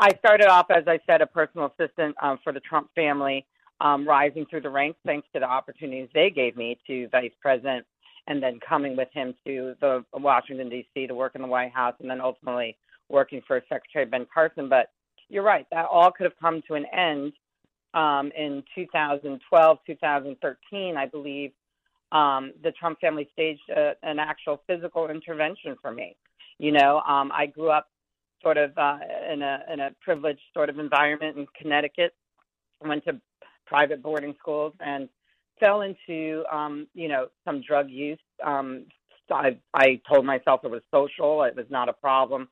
I 0.00 0.10
started 0.18 0.48
off 0.48 0.66
as 0.70 0.84
I 0.88 0.98
said, 1.06 1.22
a 1.22 1.26
personal 1.26 1.72
assistant 1.78 2.16
um, 2.20 2.38
for 2.42 2.52
the 2.52 2.60
Trump 2.60 2.90
family, 2.94 3.46
um, 3.80 4.06
rising 4.08 4.46
through 4.46 4.62
the 4.62 4.70
ranks 4.70 4.98
thanks 5.04 5.28
to 5.34 5.40
the 5.40 5.46
opportunities 5.46 6.08
they 6.14 6.30
gave 6.30 6.56
me 6.56 6.78
to 6.86 7.08
vice 7.08 7.32
president, 7.40 7.84
and 8.26 8.42
then 8.42 8.58
coming 8.66 8.96
with 8.96 9.08
him 9.12 9.34
to 9.46 9.74
the 9.80 10.04
Washington 10.14 10.68
D.C. 10.68 11.06
to 11.06 11.14
work 11.14 11.34
in 11.34 11.42
the 11.42 11.48
White 11.48 11.72
House, 11.72 11.94
and 12.00 12.10
then 12.10 12.20
ultimately 12.20 12.76
working 13.08 13.40
for 13.46 13.62
Secretary 13.68 14.04
Ben 14.04 14.26
Carson. 14.32 14.68
But 14.68 14.90
you're 15.28 15.42
right, 15.42 15.66
that 15.70 15.86
all 15.90 16.10
could 16.10 16.24
have 16.24 16.38
come 16.40 16.62
to 16.68 16.74
an 16.74 16.86
end 16.92 17.32
um, 17.94 18.30
in 18.36 18.62
2012, 18.74 19.78
2013, 19.86 20.96
I 20.96 21.06
believe 21.06 21.52
um, 22.12 22.52
the 22.62 22.72
Trump 22.72 23.00
family 23.00 23.28
staged 23.32 23.68
a, 23.70 23.92
an 24.02 24.18
actual 24.18 24.62
physical 24.66 25.08
intervention 25.08 25.76
for 25.80 25.90
me. 25.90 26.16
You 26.58 26.72
know, 26.72 27.00
um, 27.00 27.32
I 27.32 27.46
grew 27.46 27.70
up 27.70 27.88
sort 28.42 28.58
of 28.58 28.76
uh, 28.76 28.98
in 29.32 29.42
a 29.42 29.60
in 29.72 29.80
a 29.80 29.90
privileged 30.02 30.40
sort 30.54 30.68
of 30.68 30.78
environment 30.78 31.36
in 31.36 31.46
Connecticut. 31.60 32.14
Went 32.82 33.04
to 33.04 33.20
private 33.66 34.02
boarding 34.02 34.34
schools 34.38 34.72
and 34.80 35.08
fell 35.60 35.82
into 35.82 36.44
um, 36.52 36.86
you 36.94 37.08
know 37.08 37.28
some 37.44 37.62
drug 37.62 37.90
use. 37.90 38.18
Um, 38.44 38.86
I 39.30 39.58
I 39.74 40.00
told 40.08 40.24
myself 40.24 40.60
it 40.64 40.70
was 40.70 40.82
social. 40.92 41.42
It 41.42 41.56
was 41.56 41.66
not 41.70 41.88
a 41.88 41.92
problem. 41.92 42.48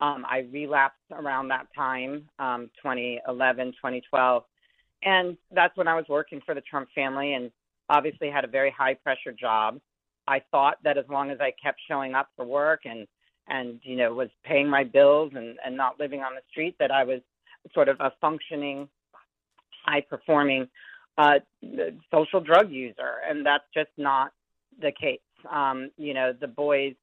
Um, 0.00 0.24
I 0.28 0.46
relapsed 0.50 0.96
around 1.12 1.48
that 1.48 1.66
time, 1.76 2.26
um, 2.38 2.70
2011, 2.82 3.72
2012, 3.72 4.44
and 5.02 5.36
that's 5.52 5.76
when 5.76 5.88
I 5.88 5.94
was 5.94 6.06
working 6.08 6.40
for 6.46 6.54
the 6.54 6.62
Trump 6.62 6.88
family 6.94 7.34
and 7.34 7.50
obviously 7.90 8.30
had 8.30 8.44
a 8.44 8.48
very 8.48 8.70
high 8.70 8.94
pressure 8.94 9.32
job. 9.38 9.78
I 10.26 10.40
thought 10.50 10.78
that 10.84 10.96
as 10.96 11.04
long 11.10 11.30
as 11.30 11.38
I 11.40 11.52
kept 11.62 11.80
showing 11.86 12.14
up 12.14 12.28
for 12.36 12.46
work 12.46 12.82
and 12.84 13.06
and 13.48 13.80
you 13.82 13.96
know 13.96 14.14
was 14.14 14.30
paying 14.44 14.68
my 14.68 14.84
bills 14.84 15.32
and 15.34 15.58
and 15.64 15.76
not 15.76 15.98
living 15.98 16.20
on 16.20 16.34
the 16.34 16.42
street 16.50 16.76
that 16.78 16.90
I 16.90 17.04
was 17.04 17.20
sort 17.74 17.88
of 17.88 17.96
a 18.00 18.12
functioning 18.20 18.88
high 19.90 20.00
performing 20.00 20.68
uh 21.18 21.38
social 22.10 22.40
drug 22.40 22.70
user 22.70 23.14
and 23.28 23.44
that's 23.44 23.64
just 23.74 23.90
not 23.96 24.32
the 24.80 24.92
case 24.92 25.20
um 25.50 25.90
you 25.96 26.14
know 26.14 26.32
the 26.40 26.46
boys 26.46 26.94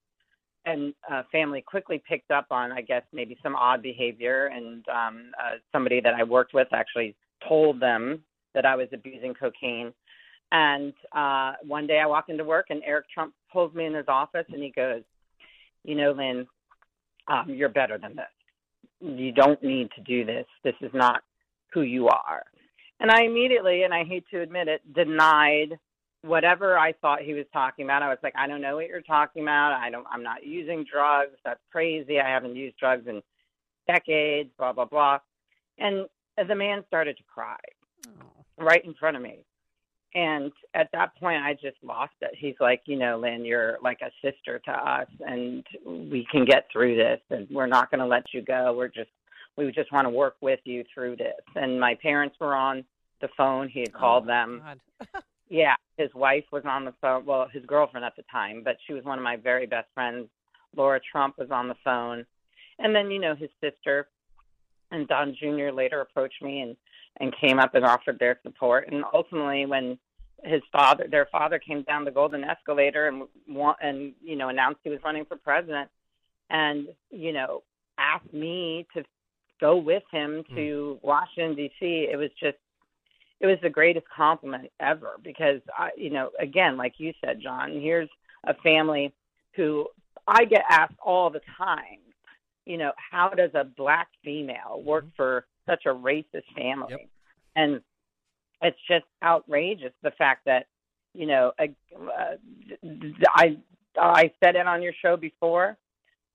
and 0.66 0.94
uh, 1.10 1.24
family 1.32 1.62
quickly 1.62 2.02
picked 2.08 2.32
up 2.32 2.48
on 2.52 2.72
I 2.72 2.82
guess 2.82 3.04
maybe 3.14 3.38
some 3.42 3.56
odd 3.56 3.82
behavior 3.82 4.48
and 4.48 4.88
um 4.90 5.32
uh, 5.42 5.58
somebody 5.72 6.02
that 6.02 6.14
I 6.14 6.24
worked 6.24 6.54
with 6.54 6.68
actually 6.72 7.16
told 7.48 7.80
them 7.80 8.24
that 8.54 8.66
I 8.66 8.76
was 8.76 8.88
abusing 8.94 9.34
cocaine 9.34 9.94
and 10.52 10.94
uh 11.14 11.54
one 11.66 11.88
day 11.88 12.00
I 12.00 12.06
walk 12.06 12.26
into 12.30 12.44
work 12.44 12.68
and 12.70 12.82
Eric 12.86 13.06
Trump 13.14 13.34
pulls 13.52 13.74
me 13.74 13.86
in 13.86 13.94
his 13.94 14.08
office 14.08 14.46
and 14.50 14.64
he 14.64 14.72
goes 14.72 15.04
you 15.88 15.96
know, 15.96 16.12
Lynne, 16.12 16.46
um, 17.28 17.46
you're 17.50 17.70
better 17.70 17.98
than 17.98 18.16
this. 18.16 18.26
You 19.00 19.32
don't 19.32 19.62
need 19.64 19.90
to 19.96 20.02
do 20.02 20.26
this. 20.26 20.46
This 20.64 20.76
is 20.82 20.92
not 20.94 21.22
who 21.74 21.82
you 21.82 22.08
are. 22.08 22.44
And 23.00 23.12
I 23.12 23.24
immediately, 23.24 23.84
and 23.84 23.94
I 23.94 24.04
hate 24.04 24.26
to 24.32 24.42
admit 24.42 24.68
it, 24.68 24.82
denied 24.94 25.78
whatever 26.24 26.78
I 26.78 26.94
thought 26.94 27.22
he 27.22 27.34
was 27.34 27.46
talking 27.54 27.86
about. 27.86 28.02
I 28.02 28.10
was 28.10 28.18
like, 28.24 28.34
I 28.36 28.48
don't 28.48 28.62
know 28.62 28.76
what 28.76 28.88
you're 28.88 29.02
talking 29.02 29.44
about. 29.44 29.74
I 29.74 29.90
don't. 29.90 30.06
I'm 30.12 30.24
not 30.24 30.46
using 30.46 30.84
drugs. 30.92 31.38
That's 31.46 31.60
crazy. 31.72 32.20
I 32.20 32.30
haven't 32.30 32.56
used 32.56 32.78
drugs 32.78 33.08
in 33.08 33.22
decades. 33.88 34.50
Blah 34.58 34.74
blah 34.74 34.86
blah. 34.86 35.20
And 35.78 36.08
the 36.48 36.56
man 36.56 36.84
started 36.88 37.18
to 37.18 37.24
cry 37.24 37.58
oh. 38.08 38.64
right 38.64 38.84
in 38.84 38.94
front 38.96 39.16
of 39.16 39.24
me. 39.24 39.46
And 40.16 40.52
at 40.74 40.90
that 40.94 41.16
point, 41.18 41.44
I 41.44 41.54
just 41.54 41.78
lost 41.84 42.14
it. 42.22 42.32
He's 42.36 42.56
like, 42.60 42.82
you 42.86 42.98
know, 42.98 43.20
Lynne, 43.20 43.46
you're 43.46 43.78
like 43.84 44.00
a 44.02 44.10
sister 44.24 44.60
to 44.66 44.72
us, 44.72 45.08
and 45.20 45.64
we 45.86 46.26
can 46.32 46.46
get 46.46 46.66
through 46.72 46.96
this, 46.96 47.20
and 47.30 47.48
we're 47.52 47.68
not 47.68 47.92
going 47.92 48.00
to 48.00 48.08
let 48.08 48.24
you 48.34 48.42
go. 48.42 48.74
We're 48.76 48.88
just, 48.88 49.12
we 49.58 49.72
just 49.72 49.92
want 49.92 50.06
to 50.06 50.10
work 50.10 50.36
with 50.42 50.60
you 50.64 50.84
through 50.94 51.18
this. 51.18 51.42
And 51.56 51.80
my 51.80 51.96
parents 51.96 52.36
were 52.40 52.56
on 52.56 52.86
the 53.22 53.30
phone. 53.36 53.68
He 53.68 53.82
had 53.82 53.94
called 53.94 54.26
Oh, 54.26 54.28
them. 54.28 54.62
yeah, 55.50 55.76
his 55.98 56.14
wife 56.14 56.46
was 56.52 56.64
on 56.66 56.86
the 56.86 56.94
phone. 57.02 57.26
Well, 57.26 57.48
his 57.52 57.66
girlfriend 57.66 58.06
at 58.06 58.16
the 58.16 58.24
time, 58.32 58.62
but 58.64 58.78
she 58.86 58.94
was 58.94 59.04
one 59.04 59.18
of 59.18 59.24
my 59.24 59.36
very 59.36 59.66
best 59.66 59.88
friends. 59.94 60.28
Lara 60.76 61.00
Trump 61.12 61.38
was 61.38 61.50
on 61.50 61.68
the 61.68 61.76
phone, 61.84 62.26
and 62.78 62.96
then 62.96 63.10
you 63.10 63.20
know 63.20 63.36
his 63.36 63.50
sister 63.62 64.08
and 64.92 65.08
Don 65.08 65.36
Jr. 65.36 65.70
later 65.74 66.02
approached 66.02 66.42
me 66.42 66.62
and 66.62 66.76
and 67.20 67.34
came 67.42 67.58
up 67.58 67.74
and 67.74 67.84
offered 67.84 68.20
their 68.20 68.40
support. 68.44 68.90
And 68.92 69.04
ultimately, 69.12 69.66
when 69.66 69.98
his 70.44 70.62
father, 70.72 71.08
their 71.10 71.26
father, 71.32 71.58
came 71.58 71.82
down 71.82 72.06
the 72.06 72.12
golden 72.12 72.44
escalator 72.44 73.08
and 73.08 73.24
and 73.82 74.14
you 74.22 74.36
know 74.36 74.50
announced 74.50 74.82
he 74.84 74.90
was 74.90 75.00
running 75.04 75.26
for 75.26 75.38
president, 75.38 75.90
and 76.50 76.88
you 77.10 77.34
know 77.34 77.64
asked 77.98 78.32
me 78.34 78.86
to 78.94 79.04
go 79.60 79.78
with 79.78 80.04
him 80.12 80.44
to 80.56 81.00
Washington 81.02 81.56
D.C. 81.56 82.08
It 82.12 82.18
was 82.18 82.30
just 82.40 82.58
it 83.40 83.46
was 83.46 83.58
the 83.62 83.70
greatest 83.70 84.06
compliment 84.16 84.72
ever 84.80 85.18
because 85.24 85.62
I, 85.78 85.90
you 85.96 86.10
know, 86.10 86.32
again, 86.40 86.76
like 86.78 86.94
you 86.98 87.14
said, 87.24 87.40
John, 87.42 87.80
here's 87.80 88.10
a 88.46 88.56
family 88.56 89.14
who 89.56 89.88
I 90.28 90.46
get 90.46 90.64
asked 90.70 90.96
all 91.04 91.30
the 91.30 91.42
time, 91.58 92.00
you 92.66 92.78
know, 92.78 92.92
how 93.12 93.30
does 93.30 93.52
a 93.54 93.64
black 93.64 94.08
female 94.24 94.82
work 94.84 95.06
for 95.16 95.46
such 95.68 95.86
a 95.86 95.90
racist 95.90 96.44
family? 96.56 97.10
And 97.56 97.82
it's 98.62 98.78
just 98.90 99.06
outrageous 99.24 99.94
the 100.04 100.12
fact 100.12 100.46
that, 100.46 100.68
you 101.14 101.28
know, 101.28 101.52
uh, 101.60 102.36
I 103.36 103.58
I 104.00 104.32
said 104.44 104.56
it 104.56 104.68
on 104.68 104.82
your 104.82 104.94
show 105.02 105.18
before, 105.18 105.78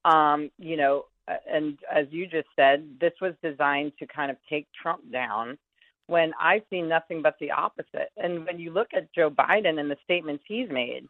um, 0.04 0.50
you 0.58 0.76
know, 0.76 1.04
Uh, 1.28 1.36
and 1.50 1.78
as 1.94 2.06
you 2.10 2.26
just 2.26 2.48
said, 2.56 2.84
this 3.00 3.12
was 3.20 3.34
designed 3.42 3.92
to 3.98 4.06
kind 4.06 4.30
of 4.30 4.36
take 4.48 4.66
Trump 4.80 5.10
down 5.12 5.58
when 6.06 6.32
I've 6.40 6.62
seen 6.68 6.88
nothing 6.88 7.22
but 7.22 7.36
the 7.40 7.52
opposite. 7.52 8.10
And 8.16 8.44
when 8.44 8.58
you 8.58 8.72
look 8.72 8.88
at 8.94 9.12
Joe 9.14 9.30
Biden 9.30 9.78
and 9.78 9.90
the 9.90 9.96
statements 10.04 10.44
he's 10.46 10.68
made, 10.68 11.08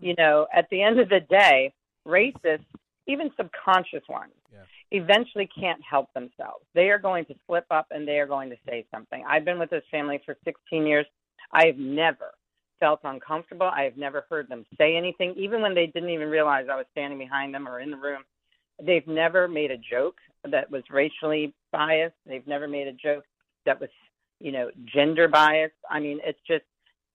you 0.00 0.14
know, 0.18 0.46
at 0.54 0.68
the 0.70 0.82
end 0.82 0.98
of 0.98 1.08
the 1.08 1.20
day, 1.20 1.72
racists, 2.06 2.64
even 3.06 3.30
subconscious 3.36 4.02
ones, 4.08 4.32
yeah. 4.52 4.60
eventually 4.90 5.48
can't 5.58 5.80
help 5.88 6.12
themselves. 6.12 6.64
They 6.74 6.90
are 6.90 6.98
going 6.98 7.24
to 7.26 7.34
slip 7.46 7.66
up 7.70 7.86
and 7.90 8.06
they 8.06 8.18
are 8.18 8.26
going 8.26 8.50
to 8.50 8.56
say 8.68 8.84
something. 8.92 9.24
I've 9.28 9.44
been 9.44 9.58
with 9.58 9.70
this 9.70 9.84
family 9.90 10.20
for 10.24 10.36
16 10.44 10.86
years. 10.86 11.06
I 11.52 11.66
have 11.66 11.78
never 11.78 12.32
felt 12.80 13.00
uncomfortable. 13.04 13.70
I 13.72 13.84
have 13.84 13.96
never 13.96 14.26
heard 14.28 14.48
them 14.48 14.66
say 14.76 14.96
anything, 14.96 15.34
even 15.36 15.62
when 15.62 15.74
they 15.74 15.86
didn't 15.86 16.10
even 16.10 16.28
realize 16.28 16.66
I 16.70 16.76
was 16.76 16.86
standing 16.90 17.18
behind 17.18 17.54
them 17.54 17.68
or 17.68 17.80
in 17.80 17.90
the 17.92 17.96
room. 17.96 18.22
They've 18.84 19.06
never 19.06 19.48
made 19.48 19.70
a 19.70 19.78
joke 19.78 20.16
that 20.50 20.70
was 20.70 20.82
racially 20.90 21.54
biased. 21.70 22.16
They've 22.26 22.46
never 22.46 22.66
made 22.66 22.88
a 22.88 22.92
joke 22.92 23.24
that 23.64 23.80
was, 23.80 23.90
you 24.40 24.52
know, 24.52 24.70
gender 24.84 25.28
biased. 25.28 25.74
I 25.90 26.00
mean, 26.00 26.20
it's 26.24 26.40
just 26.46 26.64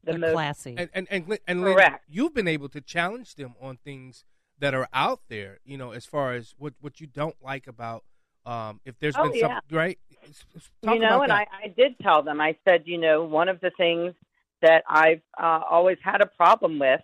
the 0.03 0.17
most 0.17 0.65
And 0.65 0.89
and 0.93 1.07
and, 1.11 1.27
Lin- 1.27 1.39
and 1.47 1.61
Lynne, 1.63 1.97
you've 2.07 2.33
been 2.33 2.47
able 2.47 2.69
to 2.69 2.81
challenge 2.81 3.35
them 3.35 3.55
on 3.61 3.77
things 3.77 4.23
that 4.59 4.73
are 4.73 4.87
out 4.93 5.21
there. 5.27 5.59
You 5.65 5.77
know, 5.77 5.91
as 5.91 6.05
far 6.05 6.33
as 6.33 6.55
what 6.57 6.73
what 6.79 7.01
you 7.01 7.07
don't 7.07 7.35
like 7.43 7.67
about 7.67 8.03
um, 8.47 8.79
if 8.85 8.97
there's 8.99 9.15
Oh, 9.17 9.23
been 9.23 9.39
some 9.39 9.51
yeah. 9.51 9.59
right. 9.71 9.99
S- 10.23 10.45
s- 10.55 10.71
Talk 10.81 10.95
you 10.95 11.01
know, 11.01 11.07
about 11.07 11.23
and 11.23 11.31
that. 11.31 11.47
I, 11.51 11.65
I 11.65 11.67
did 11.67 11.99
tell 11.99 12.23
them. 12.23 12.39
I 12.39 12.55
said, 12.63 12.83
you 12.85 12.97
know, 12.97 13.25
one 13.25 13.49
of 13.49 13.59
the 13.59 13.71
things 13.77 14.13
that 14.61 14.83
I've 14.87 15.21
uh, 15.37 15.61
always 15.69 15.97
had 16.01 16.21
a 16.21 16.25
problem 16.25 16.79
with, 16.79 17.01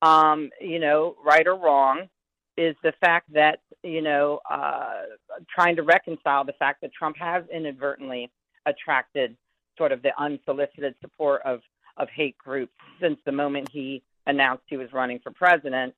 um, 0.00 0.48
you 0.60 0.78
know, 0.78 1.14
right 1.24 1.46
or 1.46 1.56
wrong, 1.56 2.08
is 2.56 2.76
the 2.82 2.92
fact 3.00 3.32
that 3.32 3.60
you 3.82 4.00
know, 4.02 4.40
uh, 4.48 5.02
trying 5.52 5.76
to 5.76 5.82
reconcile 5.82 6.44
the 6.44 6.52
fact 6.54 6.80
that 6.82 6.92
Trump 6.92 7.16
has 7.18 7.44
inadvertently 7.52 8.30
attracted 8.66 9.36
sort 9.76 9.92
of 9.92 10.02
the 10.02 10.10
unsolicited 10.20 10.94
support 11.00 11.42
of 11.44 11.60
of 11.98 12.08
hate 12.08 12.38
groups 12.38 12.72
since 13.00 13.18
the 13.26 13.32
moment 13.32 13.68
he 13.70 14.02
announced 14.26 14.62
he 14.66 14.78
was 14.78 14.90
running 14.92 15.18
for 15.18 15.30
president. 15.30 15.94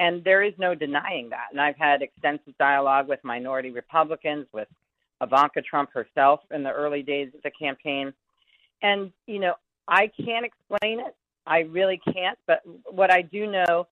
And 0.00 0.24
there 0.24 0.42
is 0.42 0.52
no 0.58 0.74
denying 0.74 1.28
that. 1.30 1.46
And 1.52 1.60
I've 1.60 1.76
had 1.76 2.02
extensive 2.02 2.56
dialogue 2.58 3.08
with 3.08 3.20
minority 3.22 3.70
Republicans, 3.70 4.46
with 4.52 4.66
Ivanka 5.20 5.62
Trump 5.62 5.90
herself 5.92 6.40
in 6.50 6.64
the 6.64 6.72
early 6.72 7.02
days 7.02 7.30
of 7.34 7.42
the 7.42 7.52
campaign. 7.52 8.12
And, 8.82 9.12
you 9.26 9.38
know, 9.38 9.54
I 9.86 10.10
can't 10.24 10.44
explain 10.44 11.00
it. 11.00 11.14
I 11.46 11.60
really 11.60 12.00
can't. 12.12 12.38
But 12.46 12.62
what 12.90 13.12
I 13.12 13.22
do 13.22 13.46
know 13.46 13.86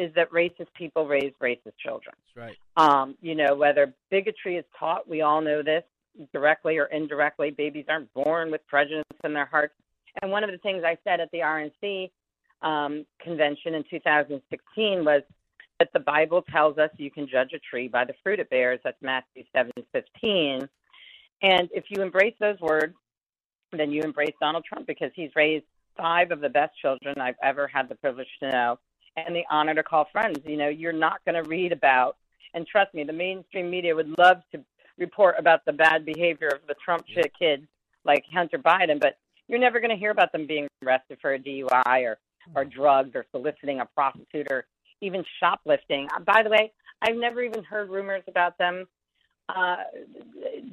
is 0.00 0.12
that 0.14 0.30
racist 0.30 0.72
people 0.74 1.06
raise 1.06 1.32
racist 1.42 1.76
children. 1.78 2.14
That's 2.34 2.48
right. 2.48 2.56
Um, 2.76 3.16
you 3.20 3.34
know, 3.34 3.54
whether 3.54 3.94
bigotry 4.10 4.56
is 4.56 4.64
taught, 4.78 5.06
we 5.06 5.20
all 5.20 5.42
know 5.42 5.62
this 5.62 5.84
directly 6.32 6.78
or 6.78 6.86
indirectly. 6.86 7.50
Babies 7.50 7.84
aren't 7.86 8.12
born 8.14 8.50
with 8.50 8.66
prejudice 8.66 9.04
in 9.24 9.34
their 9.34 9.44
hearts. 9.44 9.74
And 10.22 10.30
one 10.30 10.42
of 10.42 10.50
the 10.50 10.58
things 10.58 10.82
I 10.84 10.96
said 11.04 11.20
at 11.20 11.30
the 11.32 11.40
RNC 11.40 12.10
um, 12.62 13.04
convention 13.22 13.74
in 13.74 13.84
2016 13.90 15.04
was 15.04 15.22
that 15.78 15.90
the 15.92 16.00
Bible 16.00 16.42
tells 16.50 16.78
us 16.78 16.88
you 16.96 17.10
can 17.10 17.28
judge 17.28 17.52
a 17.54 17.58
tree 17.58 17.86
by 17.86 18.06
the 18.06 18.14
fruit 18.22 18.40
it 18.40 18.48
bears. 18.48 18.80
That's 18.82 19.00
Matthew 19.02 19.44
7:15. 19.54 20.66
And 21.42 21.68
if 21.72 21.84
you 21.90 22.02
embrace 22.02 22.34
those 22.40 22.58
words, 22.60 22.94
then 23.72 23.90
you 23.90 24.02
embrace 24.02 24.34
Donald 24.40 24.64
Trump 24.64 24.86
because 24.86 25.10
he's 25.14 25.30
raised 25.36 25.64
five 25.96 26.32
of 26.32 26.40
the 26.40 26.48
best 26.48 26.72
children 26.80 27.20
I've 27.20 27.36
ever 27.42 27.68
had 27.68 27.88
the 27.88 27.94
privilege 27.94 28.28
to 28.40 28.50
know 28.50 28.78
and 29.16 29.34
the 29.34 29.44
honor 29.50 29.74
to 29.74 29.82
call 29.82 30.06
friends. 30.12 30.38
You 30.44 30.56
know, 30.56 30.68
you're 30.68 30.92
not 30.92 31.24
going 31.24 31.42
to 31.42 31.48
read 31.48 31.72
about, 31.72 32.16
and 32.54 32.66
trust 32.66 32.94
me, 32.94 33.04
the 33.04 33.12
mainstream 33.12 33.70
media 33.70 33.94
would 33.94 34.18
love 34.18 34.38
to 34.52 34.64
report 34.98 35.36
about 35.38 35.64
the 35.64 35.72
bad 35.72 36.04
behavior 36.04 36.48
of 36.48 36.66
the 36.68 36.74
Trump 36.84 37.04
shit 37.08 37.32
kids 37.38 37.66
like 38.04 38.24
Hunter 38.32 38.58
Biden, 38.58 39.00
but 39.00 39.18
you're 39.48 39.58
never 39.58 39.80
going 39.80 39.90
to 39.90 39.96
hear 39.96 40.10
about 40.10 40.32
them 40.32 40.46
being 40.46 40.68
arrested 40.84 41.18
for 41.20 41.34
a 41.34 41.38
DUI 41.38 42.04
or, 42.04 42.18
or 42.54 42.64
drugs 42.64 43.10
or 43.14 43.26
soliciting 43.32 43.80
a 43.80 43.86
prostitute 43.86 44.46
or 44.50 44.66
even 45.00 45.24
shoplifting. 45.40 46.08
Uh, 46.14 46.20
By 46.20 46.42
the 46.42 46.50
way, 46.50 46.72
I've 47.02 47.16
never 47.16 47.42
even 47.42 47.64
heard 47.64 47.88
rumors 47.90 48.22
about 48.28 48.58
them 48.58 48.86
uh, 49.48 49.76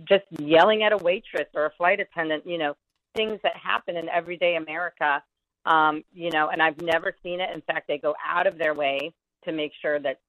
just 0.07 0.25
yelling 0.39 0.83
at 0.83 0.91
a 0.91 0.97
waitress 0.97 1.47
or 1.55 1.65
a 1.65 1.71
flight 1.71 1.99
attendant, 1.99 2.45
you 2.45 2.57
know, 2.57 2.75
things 3.15 3.39
that 3.43 3.55
happen 3.55 3.97
in 3.97 4.07
everyday 4.09 4.55
America 4.55 5.23
Um, 5.67 6.03
you 6.13 6.31
know, 6.31 6.49
and 6.49 6.61
I've 6.61 6.81
never 6.81 7.13
seen 7.21 7.41
it. 7.41 7.49
In 7.53 7.61
fact, 7.61 7.89
they 7.89 7.97
go 7.97 8.15
out 8.25 8.47
of 8.47 8.57
their 8.57 8.73
way 8.73 9.11
to 9.43 9.51
make 9.51 9.73
sure 9.81 9.99
that 9.99 10.19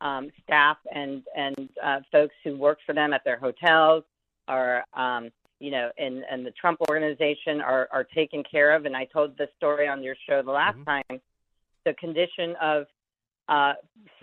um, 0.00 0.30
staff 0.42 0.76
and 0.94 1.22
and 1.36 1.68
uh, 1.82 2.00
folks 2.12 2.34
who 2.44 2.56
work 2.56 2.78
for 2.86 2.94
them 2.94 3.12
at 3.12 3.22
their 3.24 3.38
hotels 3.38 4.04
are, 4.46 4.84
um, 4.94 5.30
you 5.58 5.70
know, 5.72 5.90
in, 5.98 6.22
in 6.30 6.44
the 6.44 6.52
Trump 6.52 6.78
organization 6.88 7.60
are 7.60 7.88
are 7.90 8.04
taken 8.04 8.44
care 8.48 8.74
of. 8.74 8.84
And 8.84 8.96
I 8.96 9.06
told 9.06 9.36
this 9.36 9.48
story 9.56 9.88
on 9.88 10.02
your 10.02 10.14
show 10.28 10.42
the 10.42 10.52
last 10.52 10.78
time. 10.86 11.20
The 11.84 11.94
condition 11.94 12.54
of 12.62 12.86
uh, 13.48 13.72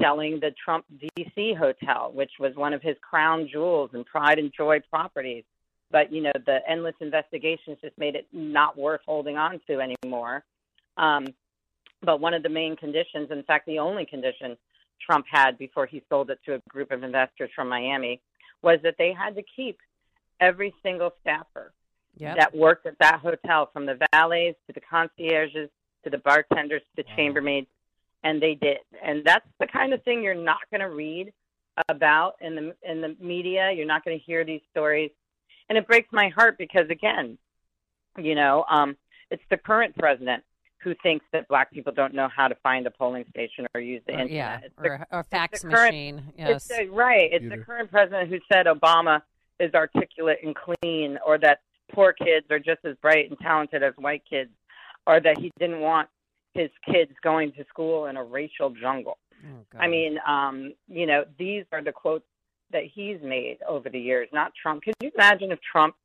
selling 0.02 0.40
the 0.40 0.52
Trump 0.64 0.86
DC 1.04 1.58
hotel, 1.58 2.12
which 2.14 2.32
was 2.40 2.56
one 2.56 2.74
of 2.74 2.82
his 2.82 2.96
crown 3.02 3.48
jewels 3.52 3.92
and 3.94 4.06
pride 4.06 4.40
and 4.40 4.52
joy 4.56 4.80
properties. 4.90 5.44
But 5.92 6.14
you 6.14 6.22
know, 6.22 6.32
the 6.46 6.60
endless 6.66 6.96
investigations 7.02 7.78
just 7.82 7.98
made 7.98 8.16
it 8.16 8.28
not 8.32 8.78
worth 8.78 9.02
holding 9.06 9.38
on 9.38 9.60
to 9.68 9.82
anymore. 9.82 10.46
Um, 10.98 11.28
but 12.02 12.20
one 12.20 12.34
of 12.34 12.44
the 12.44 12.50
main 12.50 12.76
conditions, 12.76 13.30
in 13.32 13.44
fact, 13.44 13.66
the 13.66 13.80
only 13.80 14.06
condition 14.06 14.58
Trump 15.06 15.26
had 15.30 15.58
before 15.58 15.86
he 15.86 16.04
sold 16.10 16.30
it 16.30 16.40
to 16.46 16.56
a 16.56 16.60
group 16.70 16.92
of 16.92 17.04
investors 17.04 17.50
from 17.56 17.70
Miami, 17.70 18.22
was 18.62 18.80
that 18.84 18.96
they 18.98 19.14
had 19.14 19.36
to 19.36 19.44
keep 19.56 19.78
every 20.40 20.74
single 20.84 21.12
staffer 21.22 21.74
Yep. 22.18 22.38
that 22.38 22.56
worked 22.56 22.86
at 22.86 23.00
that 23.00 23.20
hotel, 23.20 23.70
from 23.72 23.86
the 23.86 23.98
valets 24.12 24.60
to 24.68 24.74
the 24.74 24.82
concierges 24.82 25.70
to 26.04 26.10
the 26.10 26.18
bartenders 26.18 26.82
to 26.82 27.04
the 27.04 27.10
chambermaids, 27.16 27.68
and 28.24 28.42
they 28.42 28.56
did. 28.56 28.80
And 29.04 29.24
that's 29.24 29.46
the 29.60 29.68
kind 29.68 29.94
of 29.94 30.04
thing 30.04 30.22
you're 30.22 30.36
not 30.36 30.60
going 30.72 30.82
to 30.82 30.90
read 30.90 31.32
about 31.88 32.36
in 32.42 32.56
the 32.56 32.76
in 32.84 33.02
the 33.02 33.16
media. 33.20 33.72
You're 33.72 33.86
not 33.86 34.04
going 34.04 34.18
to 34.18 34.24
hear 34.24 34.44
these 34.44 34.62
stories, 34.72 35.12
and 35.70 35.78
it 35.78 35.88
breaks 35.88 36.10
my 36.12 36.30
heart 36.30 36.58
because 36.58 36.90
again, 36.90 37.38
you 38.18 38.36
know, 38.36 38.66
um, 38.70 38.98
it's 39.30 39.44
the 39.50 39.58
current 39.58 39.96
president 39.98 40.44
who 40.84 40.96
thinks 41.04 41.26
that 41.32 41.48
black 41.48 41.72
people 41.72 41.94
don't 41.94 42.14
know 42.14 42.28
how 42.36 42.48
to 42.48 42.56
find 42.56 42.88
a 42.88 42.92
polling 42.92 43.26
station 43.30 43.68
or 43.76 43.82
use 43.82 44.02
the 44.08 44.14
Or- 44.14 44.20
internet. 44.22 44.32
yeah, 44.34 44.60
It's 44.64 44.76
the- 44.76 44.88
or, 44.90 45.08
or 45.12 45.20
it's 45.20 45.30
fax 45.30 45.62
the 45.62 45.70
current- 45.70 45.94
machine. 45.94 46.24
It's 46.38 46.38
Yes. 46.38 46.68
the, 46.68 46.90
right. 46.90 47.30
It's 47.32 47.48
the 47.50 47.58
current 47.60 47.92
president 47.92 48.30
who 48.30 48.40
said 48.52 48.66
Obama 48.66 49.22
is 49.60 49.74
articulate 49.76 50.40
and 50.44 50.56
clean, 50.56 51.20
or 51.26 51.38
that 51.38 51.62
poor 51.92 52.14
kids 52.14 52.50
are 52.50 52.60
just 52.60 52.84
as 52.84 52.96
bright 52.98 53.30
and 53.30 53.40
talented 53.40 53.84
as 53.84 53.94
white 53.98 54.24
kids, 54.28 54.52
or 55.06 55.20
that 55.20 55.38
he 55.38 55.52
didn't 55.60 55.82
want 55.82 56.10
his 56.54 56.70
kids 56.92 57.12
going 57.22 57.52
to 57.54 57.64
school 57.66 58.08
in 58.08 58.18
a 58.18 58.24
racial 58.24 58.70
jungle. 58.72 59.18
I 59.80 59.88
mean, 59.88 60.20
um, 60.26 60.74
you 60.88 61.06
know, 61.08 61.26
these 61.40 61.66
are 61.72 61.82
the 61.82 61.92
quotes 61.92 62.26
that 62.72 62.84
he's 62.86 63.20
made 63.22 63.58
over 63.68 63.90
the 63.90 64.00
years, 64.00 64.30
not 64.32 64.54
Trump. 64.56 64.84
Could 64.84 64.94
you 65.02 65.12
imagine 65.16 65.52
if 65.52 65.60
Trump 65.62 65.96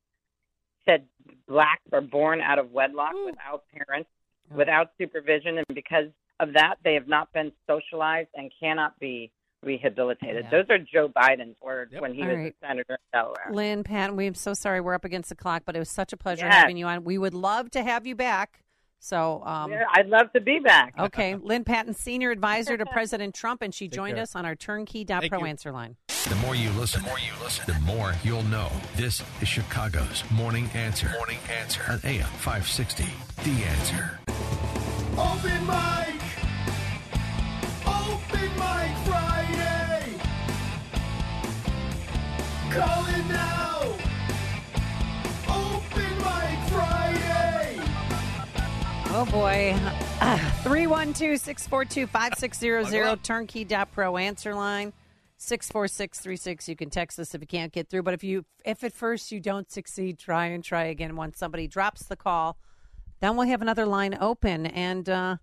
said 0.86 1.06
blacks 1.46 1.82
are 1.92 2.00
born 2.00 2.40
out 2.40 2.58
of 2.58 2.72
wedlock 2.72 3.12
without 3.26 3.64
parents, 3.72 4.08
without 4.54 4.90
supervision, 4.98 5.58
and 5.58 5.66
because 5.74 6.06
of 6.40 6.52
that, 6.54 6.76
they 6.84 6.94
have 6.94 7.08
not 7.08 7.32
been 7.32 7.52
socialized 7.66 8.28
and 8.34 8.50
cannot 8.60 8.98
be 9.00 9.30
rehabilitated. 9.62 10.44
Yeah. 10.44 10.50
Those 10.50 10.66
are 10.70 10.78
Joe 10.78 11.08
Biden's 11.08 11.56
words 11.62 11.92
when 11.98 12.14
he 12.14 12.22
All 12.22 12.28
was 12.28 12.36
right. 12.36 12.54
a 12.62 12.66
senator 12.66 12.92
in 12.94 12.96
Delaware. 13.12 13.48
Lynne, 13.50 13.84
Patton, 13.84 14.16
we're 14.16 14.34
so 14.34 14.54
sorry 14.54 14.80
we're 14.80 14.94
up 14.94 15.04
against 15.04 15.28
the 15.28 15.34
clock, 15.34 15.62
but 15.66 15.74
it 15.74 15.78
was 15.78 15.90
such 15.90 16.12
a 16.12 16.16
pleasure 16.16 16.44
Yes. 16.46 16.54
having 16.54 16.76
you 16.76 16.86
on. 16.86 17.04
We 17.04 17.18
would 17.18 17.34
love 17.34 17.70
to 17.72 17.82
have 17.82 18.06
you 18.06 18.14
back. 18.14 18.60
So, 18.98 19.42
um, 19.44 19.70
Yeah, 19.72 19.84
I'd 19.94 20.08
love 20.08 20.32
to 20.34 20.40
be 20.40 20.58
back. 20.58 20.94
okay, 20.98 21.34
Lynne 21.36 21.64
Patton, 21.64 21.94
senior 21.94 22.30
advisor 22.30 22.76
to 22.76 22.86
President 22.92 23.34
Trump, 23.34 23.62
and 23.62 23.74
she 23.74 23.88
joined 23.88 24.14
care. 24.14 24.22
us 24.22 24.34
on 24.36 24.46
our 24.46 24.54
turnkey.pro 24.54 25.20
Thank 25.20 25.32
you. 25.32 25.46
answer 25.46 25.72
line. 25.72 25.96
The 26.28 26.36
more 26.36 26.54
you 26.56 26.70
listen, 26.70 27.02
the 27.02 27.08
more 27.08 27.18
you 27.18 27.32
listen, 27.42 27.64
the 27.66 27.80
more 27.80 28.14
you'll 28.24 28.42
know. 28.44 28.70
This 28.96 29.22
is 29.40 29.48
Chicago's 29.48 30.24
Morning 30.30 30.68
Answer. 30.74 31.08
Morning 31.16 31.38
Answer 31.60 31.82
on 31.88 32.00
AM 32.04 32.24
560. 32.38 33.04
The 33.44 33.64
Answer. 33.64 34.18
Open 35.18 35.66
mic! 35.66 36.20
Open 37.86 38.50
mic 38.54 38.96
Friday! 39.06 40.12
Call 42.70 43.06
it 43.06 43.26
now! 43.26 43.96
Open 45.48 46.12
mic 46.18 46.58
Friday! 46.68 47.80
Oh 49.08 49.26
boy. 49.30 49.74
312 50.62 51.40
642 51.40 52.06
5600 52.06 53.24
turnkey.pro 53.24 54.18
answer 54.18 54.54
line 54.54 54.92
64636. 55.38 56.68
You 56.68 56.76
can 56.76 56.90
text 56.90 57.18
us 57.18 57.34
if 57.34 57.40
you 57.40 57.46
can't 57.46 57.72
get 57.72 57.88
through. 57.88 58.02
But 58.02 58.12
if 58.12 58.22
you 58.22 58.44
if 58.66 58.84
at 58.84 58.92
first 58.92 59.32
you 59.32 59.40
don't 59.40 59.70
succeed, 59.70 60.18
try 60.18 60.46
and 60.46 60.62
try 60.62 60.84
again. 60.84 61.16
Once 61.16 61.38
somebody 61.38 61.66
drops 61.66 62.04
the 62.04 62.16
call, 62.16 62.58
then 63.20 63.36
we'll 63.36 63.46
have 63.46 63.62
another 63.62 63.86
line 63.86 64.16
open. 64.20 64.66
And 64.66 65.08
uh, 65.08 65.36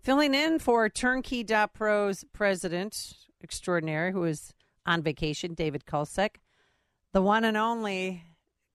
filling 0.00 0.34
in 0.34 0.58
for 0.58 0.88
turnkey.pro's 0.88 2.24
president 2.32 3.14
extraordinaire, 3.42 4.12
who 4.12 4.24
is 4.24 4.52
on 4.86 5.02
vacation, 5.02 5.54
David 5.54 5.84
Kulsek, 5.86 6.36
the 7.12 7.22
one 7.22 7.44
and 7.44 7.56
only, 7.56 8.24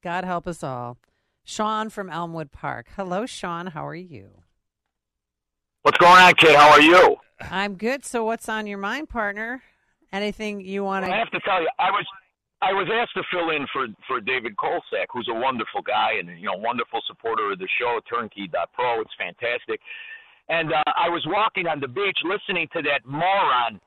God 0.04 0.24
help 0.24 0.48
us 0.48 0.64
all, 0.64 0.98
Sean 1.44 1.90
from 1.90 2.10
Elmwood 2.10 2.52
Park. 2.52 2.88
Hello, 2.96 3.26
Sean. 3.26 3.68
How 3.68 3.86
are 3.88 3.96
you? 3.96 4.30
What's 5.84 5.98
going 6.00 6.20
on, 6.20 6.34
kid? 6.34 6.56
How 6.56 6.70
are 6.72 6.82
you? 6.82 7.18
I'm 7.40 7.76
good. 7.76 8.04
So, 8.06 8.24
what's 8.24 8.50
on 8.50 8.66
your 8.66 8.78
mind, 8.80 9.10
partner? 9.10 9.62
Anything 10.12 10.62
you 10.62 10.84
want 10.84 11.04
Well, 11.04 11.12
to? 11.12 11.16
I 11.16 11.20
have 11.20 11.32
to 11.32 11.40
tell 11.42 11.62
you, 11.62 11.70
I 11.78 11.92
was 11.92 12.06
I 12.62 12.72
was 12.74 12.88
asked 12.92 13.14
to 13.16 13.24
fill 13.32 13.50
in 13.52 13.68
for 13.72 13.88
for 14.08 14.20
David 14.22 14.56
Kolsak, 14.58 15.08
who's 15.12 15.28
a 15.30 15.34
wonderful 15.36 15.82
guy 15.82 16.14
and 16.20 16.30
you 16.40 16.48
know 16.48 16.58
wonderful 16.58 17.02
supporter 17.08 17.52
of 17.52 17.60
the 17.60 17.68
show, 17.80 18.00
Turnkey.pro. 18.10 19.02
It's 19.02 19.14
fantastic. 19.18 19.80
And 20.48 20.72
uh, 20.74 20.84
I 20.96 21.10
was 21.10 21.26
walking 21.28 21.68
on 21.68 21.80
the 21.80 21.88
beach 21.88 22.18
listening 22.24 22.68
to 22.74 22.82
that 22.84 23.02
moron 23.06 23.82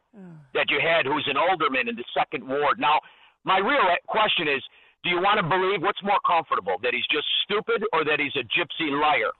that 0.53 0.67
you 0.69 0.81
had, 0.83 1.07
who's 1.07 1.25
an 1.31 1.37
alderman 1.37 1.87
in 1.89 1.95
the 1.95 2.05
second 2.13 2.43
ward. 2.47 2.81
Now, 2.81 2.99
my 3.45 3.59
real 3.59 3.87
question 4.09 4.49
is, 4.49 4.59
do 5.05 5.11
you 5.11 5.21
want 5.23 5.39
to 5.39 5.47
believe 5.47 5.81
what's 5.81 6.03
more 6.03 6.19
comfortable, 6.27 6.75
that 6.83 6.91
he's 6.93 7.07
just 7.07 7.27
stupid 7.45 7.85
or 7.93 8.03
that 8.05 8.19
he's 8.19 8.35
a 8.35 8.43
gypsy 8.51 8.91
liar? 8.91 9.31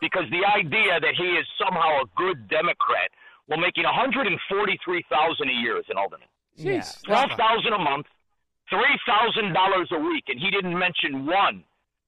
Because 0.00 0.30
the 0.30 0.46
idea 0.46 1.00
that 1.00 1.14
he 1.18 1.34
is 1.34 1.44
somehow 1.58 2.02
a 2.02 2.06
good 2.14 2.46
Democrat, 2.46 3.10
well, 3.48 3.58
making 3.58 3.82
143,000 3.82 5.48
a 5.48 5.52
year 5.52 5.78
as 5.78 5.84
an 5.90 5.98
alderman, 5.98 6.28
Yeah. 6.54 6.82
twelve 7.04 7.30
thousand 7.36 7.72
a 7.72 7.78
month, 7.82 8.06
three 8.70 8.98
thousand 9.06 9.52
dollars 9.52 9.88
a 9.92 9.98
week, 9.98 10.24
and 10.28 10.38
he 10.38 10.50
didn't 10.50 10.78
mention 10.78 11.26
one 11.26 11.64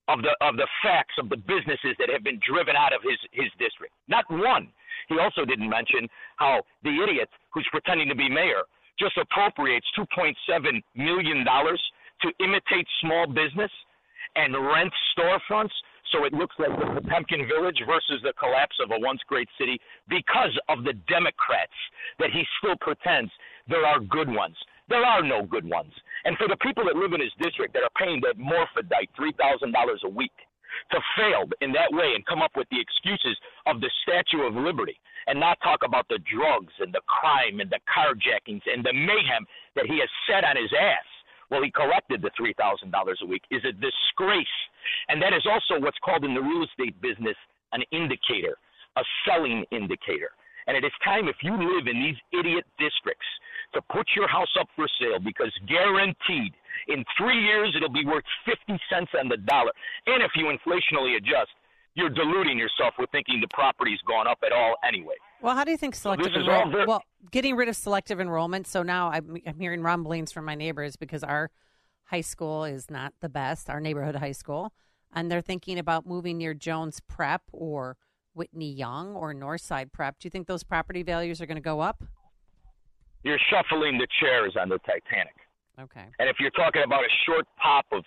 of 0.09 0.23
the 0.23 0.35
of 0.41 0.57
the 0.57 0.66
facts 0.82 1.15
of 1.19 1.28
the 1.28 1.37
businesses 1.37 1.97
that 1.99 2.11
have 2.11 2.24
been 2.24 2.41
driven 2.47 2.77
out 2.77 2.93
of 2.93 3.03
his 3.03 3.19
his 3.32 3.51
district. 3.59 3.95
Not 4.09 4.24
one. 4.31 4.69
He 5.09 5.19
also 5.19 5.45
didn't 5.45 5.69
mention 5.69 6.09
how 6.37 6.62
the 6.82 7.03
idiot 7.03 7.28
who's 7.53 7.66
pretending 7.70 8.09
to 8.09 8.15
be 8.15 8.28
mayor 8.28 8.62
just 8.99 9.16
appropriates 9.16 9.87
two 9.97 10.05
point 10.15 10.37
seven 10.49 10.82
million 10.95 11.45
dollars 11.45 11.82
to 12.23 12.31
imitate 12.45 12.87
small 13.01 13.27
business 13.27 13.70
and 14.37 14.55
rent 14.55 14.93
storefronts 15.16 15.73
so 16.12 16.24
it 16.24 16.32
looks 16.32 16.55
like 16.59 16.70
the 16.78 17.01
Potemkin 17.01 17.47
Village 17.47 17.81
versus 17.87 18.20
the 18.23 18.32
collapse 18.39 18.77
of 18.82 18.91
a 18.91 18.99
once 18.99 19.20
great 19.28 19.49
city 19.59 19.81
because 20.09 20.57
of 20.69 20.85
the 20.85 20.95
Democrats 21.09 21.73
that 22.19 22.31
he 22.31 22.43
still 22.59 22.77
pretends 22.81 23.31
there 23.69 23.87
are 23.87 24.01
good 24.01 24.28
ones. 24.28 24.57
There 24.90 25.04
are 25.04 25.22
no 25.22 25.42
good 25.46 25.64
ones. 25.64 25.92
And 26.24 26.36
for 26.36 26.48
the 26.48 26.58
people 26.60 26.84
that 26.84 26.96
live 26.96 27.14
in 27.14 27.20
his 27.20 27.32
district 27.40 27.72
that 27.74 27.82
are 27.82 27.96
paying 27.96 28.20
that 28.26 28.36
morphodite 28.36 29.08
$3,000 29.18 29.72
a 30.04 30.08
week 30.08 30.34
to 30.90 31.00
fail 31.16 31.48
in 31.62 31.72
that 31.72 31.90
way 31.90 32.12
and 32.14 32.26
come 32.26 32.42
up 32.42 32.52
with 32.56 32.68
the 32.70 32.80
excuses 32.80 33.38
of 33.66 33.80
the 33.80 33.90
Statue 34.02 34.42
of 34.42 34.54
Liberty 34.54 34.98
and 35.26 35.38
not 35.38 35.58
talk 35.62 35.80
about 35.84 36.06
the 36.08 36.18
drugs 36.26 36.72
and 36.80 36.92
the 36.92 37.00
crime 37.06 37.60
and 37.60 37.70
the 37.70 37.80
carjackings 37.88 38.62
and 38.66 38.84
the 38.84 38.92
mayhem 38.92 39.46
that 39.74 39.86
he 39.86 39.98
has 39.98 40.10
set 40.28 40.44
on 40.44 40.56
his 40.56 40.70
ass 40.74 41.06
well, 41.50 41.62
he 41.62 41.70
collected 41.70 42.22
the 42.22 42.30
$3,000 42.40 42.86
a 43.22 43.26
week 43.26 43.42
is 43.50 43.62
a 43.64 43.72
disgrace. 43.72 44.46
And 45.08 45.20
that 45.20 45.34
is 45.34 45.44
also 45.50 45.82
what's 45.82 45.98
called 46.04 46.24
in 46.24 46.34
the 46.34 46.40
real 46.40 46.64
estate 46.64 47.00
business 47.02 47.36
an 47.72 47.82
indicator, 47.90 48.56
a 48.96 49.02
selling 49.26 49.64
indicator. 49.70 50.30
And 50.70 50.76
it 50.76 50.86
is 50.86 50.92
time, 51.02 51.26
if 51.26 51.34
you 51.42 51.51
live 51.51 51.88
in 51.88 51.98
these 51.98 52.14
idiot 52.30 52.64
districts, 52.78 53.26
to 53.74 53.82
put 53.90 54.06
your 54.14 54.28
house 54.28 54.55
up 54.60 54.68
for 54.76 54.86
sale 55.01 55.18
because 55.18 55.51
guaranteed 55.66 56.55
in 56.86 57.05
three 57.18 57.42
years 57.42 57.74
it'll 57.76 57.90
be 57.90 58.05
worth 58.06 58.22
50 58.47 58.78
cents 58.88 59.10
on 59.18 59.28
the 59.28 59.36
dollar. 59.36 59.72
And 60.06 60.22
if 60.22 60.30
you 60.36 60.44
inflationally 60.44 61.16
adjust, 61.16 61.51
you're 61.94 62.09
deluding 62.09 62.56
yourself 62.56 62.94
with 63.01 63.10
thinking 63.10 63.40
the 63.40 63.48
property's 63.52 63.98
gone 64.06 64.28
up 64.28 64.38
at 64.47 64.52
all 64.52 64.76
anyway. 64.86 65.14
Well, 65.42 65.56
how 65.56 65.64
do 65.64 65.72
you 65.72 65.76
think 65.76 65.97
selective 65.97 66.32
all 66.34 66.40
enrollment? 66.40 66.72
ver- 66.72 66.86
well, 66.86 67.02
getting 67.32 67.56
rid 67.56 67.68
of 67.68 67.74
selective 67.74 68.20
enrollment. 68.20 68.68
So 68.68 68.84
now 68.84 69.10
I'm, 69.10 69.38
I'm 69.44 69.59
hearing 69.59 69.82
rumblings 69.82 70.30
from 70.30 70.44
my 70.44 70.55
neighbors 70.55 70.94
because 70.94 71.24
our 71.24 71.51
high 72.05 72.20
school 72.20 72.62
is 72.64 72.88
not 72.88 73.12
the 73.20 73.28
best, 73.28 73.68
our 73.68 73.80
neighborhood 73.80 74.14
high 74.14 74.30
school, 74.30 74.72
and 75.12 75.32
they're 75.32 75.40
thinking 75.40 75.80
about 75.80 76.06
moving 76.06 76.38
near 76.38 76.55
Jones 76.55 77.01
Prep 77.09 77.42
or 77.51 77.97
Whitney 78.35 78.70
Young 78.73 79.15
or 79.15 79.35
Northside 79.35 79.93
Prep. 79.93 80.19
Do 80.19 80.27
you 80.27 80.31
think 80.31 80.47
those 80.47 80.62
property 80.62 81.02
values 81.02 81.40
are 81.40 81.47
going 81.47 81.57
to 81.57 81.62
go 81.62 81.81
up? 81.81 82.02
You're 83.23 83.39
shuffling 83.51 83.98
the 83.98 84.07
chairs 84.20 84.57
on 84.61 84.69
the 84.69 84.78
Titanic. 84.78 85.35
Okay. 85.81 86.07
And 86.19 86.28
if 86.28 86.36
you're 86.40 86.51
talking 86.51 86.82
about 86.85 87.01
a 87.01 87.12
short 87.27 87.47
pop 87.61 87.86
of 87.93 88.05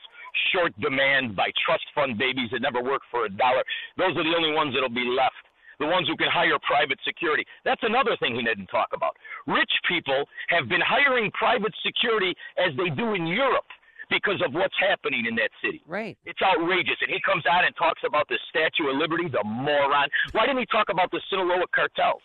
short 0.54 0.74
demand 0.80 1.36
by 1.36 1.50
trust 1.66 1.86
fund 1.96 2.18
babies 2.18 2.50
that 2.52 2.62
never 2.62 2.84
work 2.84 3.02
for 3.10 3.26
a 3.26 3.30
dollar, 3.30 3.64
those 3.98 4.16
are 4.18 4.24
the 4.24 4.36
only 4.36 4.52
ones 4.54 4.74
that'll 4.74 4.90
be 4.90 5.06
left. 5.06 5.36
the 5.80 5.88
ones 5.88 6.08
who 6.08 6.16
can 6.16 6.30
hire 6.32 6.58
private 6.66 7.00
security. 7.06 7.46
That's 7.66 7.82
another 7.84 8.16
thing 8.20 8.36
he 8.36 8.44
didn't 8.44 8.68
talk 8.68 8.90
about. 8.94 9.18
Rich 9.48 9.72
people 9.88 10.26
have 10.50 10.70
been 10.70 10.82
hiring 10.82 11.32
private 11.32 11.74
security 11.86 12.34
as 12.58 12.76
they 12.78 12.90
do 12.90 13.14
in 13.14 13.26
Europe 13.28 13.66
because 14.10 14.42
of 14.46 14.54
what's 14.54 14.76
happening 14.80 15.26
in 15.26 15.36
that 15.36 15.50
city. 15.64 15.82
Right. 15.88 16.18
It's 16.26 16.42
outrageous. 16.42 16.98
And 17.02 17.10
he 17.12 17.20
comes 17.26 17.46
out 17.46 17.66
and 17.66 17.76
talks 17.76 18.02
about 18.06 18.28
the 18.28 18.38
Statue 18.50 18.90
of 18.90 18.98
Liberty, 18.98 19.28
the 19.30 19.44
moron. 19.44 20.10
Why 20.32 20.46
didn't 20.46 20.60
he 20.60 20.68
talk 20.68 20.90
about 20.90 21.12
the 21.12 21.22
Sinaloa 21.30 21.66
cartels? 21.74 22.22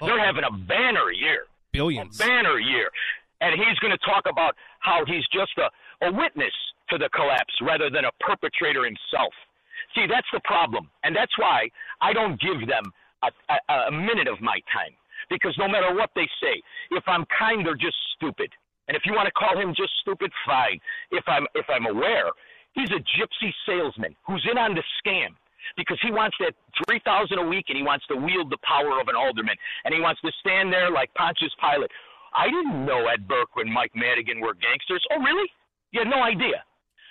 Oh. 0.00 0.06
They're 0.06 0.24
having 0.24 0.44
a 0.44 0.52
banner 0.52 1.10
year. 1.12 1.46
Billions. 1.72 2.20
A 2.20 2.26
banner 2.26 2.58
year. 2.58 2.90
And 3.40 3.58
he's 3.58 3.78
going 3.80 3.92
to 3.92 4.04
talk 4.06 4.24
about 4.30 4.54
how 4.80 5.04
he's 5.06 5.26
just 5.32 5.52
a, 5.58 5.68
a 6.06 6.12
witness 6.12 6.54
to 6.90 6.98
the 6.98 7.08
collapse 7.14 7.54
rather 7.62 7.90
than 7.90 8.04
a 8.04 8.12
perpetrator 8.20 8.84
himself. 8.84 9.32
See, 9.94 10.06
that's 10.06 10.26
the 10.32 10.40
problem. 10.44 10.88
And 11.02 11.14
that's 11.14 11.36
why 11.38 11.68
I 12.00 12.12
don't 12.12 12.40
give 12.40 12.66
them 12.68 12.84
a, 13.24 13.30
a, 13.50 13.74
a 13.88 13.92
minute 13.92 14.28
of 14.28 14.40
my 14.40 14.60
time. 14.72 14.94
Because 15.30 15.54
no 15.58 15.66
matter 15.68 15.94
what 15.94 16.10
they 16.14 16.28
say, 16.42 16.60
if 16.90 17.04
I'm 17.06 17.24
kind, 17.38 17.64
they're 17.64 17.74
just 17.74 17.96
stupid. 18.16 18.50
And 18.88 18.96
if 18.96 19.02
you 19.06 19.12
want 19.12 19.26
to 19.26 19.32
call 19.32 19.58
him 19.58 19.74
just 19.76 19.92
stupid, 20.00 20.30
fine. 20.46 20.80
If 21.10 21.24
I'm 21.26 21.46
if 21.54 21.66
I'm 21.68 21.86
aware, 21.86 22.30
he's 22.74 22.90
a 22.90 23.00
gypsy 23.16 23.52
salesman 23.66 24.16
who's 24.26 24.46
in 24.50 24.58
on 24.58 24.74
the 24.74 24.82
scam 25.00 25.34
because 25.76 25.98
he 26.02 26.10
wants 26.10 26.36
that 26.40 26.54
three 26.84 27.00
thousand 27.04 27.38
a 27.38 27.46
week 27.46 27.66
and 27.68 27.76
he 27.76 27.84
wants 27.84 28.06
to 28.08 28.16
wield 28.16 28.50
the 28.50 28.58
power 28.66 29.00
of 29.00 29.08
an 29.08 29.16
alderman 29.16 29.54
and 29.84 29.94
he 29.94 30.00
wants 30.00 30.20
to 30.22 30.32
stand 30.40 30.72
there 30.72 30.90
like 30.90 31.12
Pontius 31.14 31.54
Pilate. 31.60 31.90
I 32.34 32.46
didn't 32.46 32.84
know 32.84 33.06
Ed 33.06 33.28
Burke 33.28 33.50
and 33.56 33.72
Mike 33.72 33.92
Madigan 33.94 34.40
were 34.40 34.54
gangsters. 34.54 35.04
Oh, 35.12 35.20
really? 35.20 35.48
You 35.92 36.00
had 36.00 36.08
no 36.08 36.22
idea. 36.22 36.64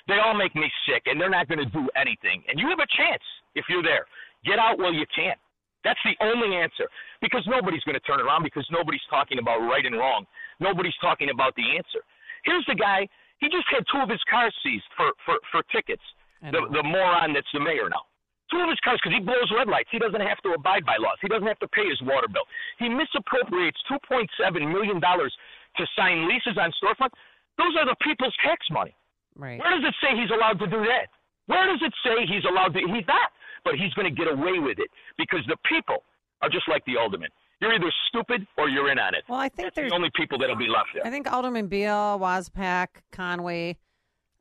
They 0.07 0.17
all 0.17 0.33
make 0.33 0.55
me 0.55 0.65
sick, 0.89 1.03
and 1.05 1.21
they're 1.21 1.29
not 1.29 1.47
going 1.47 1.59
to 1.59 1.69
do 1.69 1.87
anything. 1.95 2.43
And 2.49 2.59
you 2.59 2.67
have 2.69 2.79
a 2.79 2.89
chance 2.97 3.21
if 3.53 3.65
you're 3.69 3.83
there. 3.83 4.05
Get 4.43 4.57
out 4.57 4.79
while 4.79 4.93
you 4.93 5.05
can. 5.13 5.37
That's 5.83 5.99
the 6.05 6.17
only 6.25 6.57
answer 6.57 6.85
because 7.21 7.45
nobody's 7.47 7.83
going 7.83 7.97
to 7.97 8.05
turn 8.05 8.19
around 8.19 8.43
because 8.43 8.67
nobody's 8.71 9.01
talking 9.09 9.39
about 9.39 9.59
right 9.65 9.85
and 9.85 9.97
wrong. 9.97 10.25
Nobody's 10.61 10.95
talking 11.01 11.33
about 11.33 11.57
the 11.57 11.65
answer. 11.75 12.05
Here's 12.45 12.65
the 12.69 12.77
guy. 12.77 13.09
He 13.41 13.49
just 13.49 13.65
had 13.73 13.83
two 13.91 13.97
of 13.97 14.09
his 14.09 14.21
cars 14.29 14.53
seized 14.63 14.85
for 14.95 15.11
for 15.25 15.35
for 15.51 15.65
tickets. 15.73 16.05
The 16.53 16.61
the 16.71 16.85
moron 16.85 17.33
that's 17.33 17.49
the 17.53 17.59
mayor 17.59 17.89
now. 17.89 18.05
Two 18.53 18.61
of 18.61 18.69
his 18.69 18.79
cars 18.85 18.99
because 19.01 19.17
he 19.17 19.23
blows 19.23 19.49
red 19.55 19.67
lights. 19.67 19.89
He 19.91 19.97
doesn't 19.97 20.21
have 20.21 20.37
to 20.45 20.53
abide 20.53 20.85
by 20.85 20.97
laws. 21.01 21.17
He 21.21 21.27
doesn't 21.27 21.47
have 21.47 21.59
to 21.65 21.69
pay 21.69 21.89
his 21.89 22.01
water 22.05 22.29
bill. 22.29 22.45
He 22.77 22.89
misappropriates 22.89 23.81
two 23.89 23.97
point 24.05 24.29
seven 24.37 24.69
million 24.71 25.01
dollars 25.01 25.33
to 25.77 25.83
sign 25.97 26.29
leases 26.29 26.57
on 26.61 26.69
storefronts. 26.77 27.17
Those 27.57 27.73
are 27.81 27.85
the 27.89 27.97
people's 28.05 28.35
tax 28.45 28.61
money. 28.69 28.93
Right. 29.35 29.57
Where 29.59 29.71
does 29.73 29.85
it 29.87 29.95
say 30.01 30.13
he's 30.13 30.29
allowed 30.29 30.59
to 30.59 30.67
do 30.67 30.85
that? 30.85 31.09
Where 31.47 31.65
does 31.65 31.81
it 31.81 31.93
say 32.05 32.25
he's 32.27 32.45
allowed 32.45 32.73
to? 32.73 32.79
He's 32.79 33.07
not. 33.07 33.31
But 33.63 33.75
he's 33.75 33.93
going 33.93 34.09
to 34.09 34.15
get 34.15 34.31
away 34.31 34.57
with 34.59 34.79
it 34.79 34.89
because 35.17 35.45
the 35.47 35.57
people 35.69 36.03
are 36.41 36.49
just 36.49 36.67
like 36.67 36.83
the 36.85 36.97
alderman. 36.97 37.29
You're 37.61 37.73
either 37.73 37.91
stupid 38.07 38.47
or 38.57 38.69
you're 38.69 38.91
in 38.91 38.97
on 38.99 39.13
it. 39.13 39.23
Well, 39.29 39.39
I 39.39 39.49
think 39.49 39.67
That's 39.67 39.75
there's 39.75 39.91
the 39.91 39.95
only 39.95 40.09
people 40.15 40.37
that'll 40.39 40.55
be 40.55 40.67
left 40.67 40.89
there. 40.93 41.05
I 41.05 41.09
think 41.11 41.31
Alderman 41.31 41.67
Beale, 41.67 42.17
Waspak, 42.19 42.87
Conway, 43.11 43.77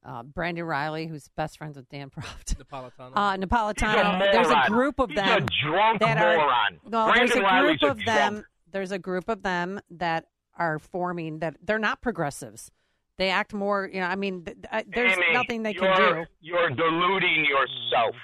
uh, 0.05 0.23
Brendan 0.23 0.65
Reilly, 0.65 1.07
who's 1.07 1.29
best 1.37 1.59
friends 1.59 1.77
with 1.77 1.89
Dan 1.91 2.09
Proft. 2.11 2.57
Napolitano. 2.57 3.13
Uh, 3.15 3.33
He's 3.35 3.43
a 3.43 3.47
Napolitano. 3.47 4.33
There's 4.33 4.49
a 4.49 4.63
group 4.69 4.99
of 4.99 5.11
He's 5.11 5.17
them 5.17 5.43
a 5.45 5.47
drunk 5.67 6.01
that 6.01 6.17
are. 6.17 6.37
moron. 6.37 6.81
No, 6.87 7.07
Brendan 7.13 7.29
there's 7.29 7.37
a 7.37 7.43
Reilly's 7.43 7.79
group 7.79 7.83
a 7.83 7.91
of 8.01 8.05
them. 8.07 8.33
drunk. 8.33 8.47
There's 8.73 8.93
a 8.93 8.99
group 8.99 9.29
of 9.29 9.43
them 9.43 9.81
that 9.91 10.27
are 10.57 10.79
forming 10.79 11.41
that 11.41 11.57
they're 11.63 11.79
not 11.79 12.01
progressives. 12.01 12.71
They 13.19 13.29
act 13.29 13.53
more. 13.53 13.91
You 13.93 14.01
know, 14.01 14.07
I 14.07 14.17
mean, 14.17 14.45
th- 14.47 14.57
th- 14.73 14.87
there's 14.95 15.13
Amy, 15.13 15.33
nothing 15.35 15.63
they 15.63 15.75
can 15.75 15.95
do. 15.95 16.25
You're 16.41 16.71
deluding 16.71 17.45
yourself. 17.45 18.17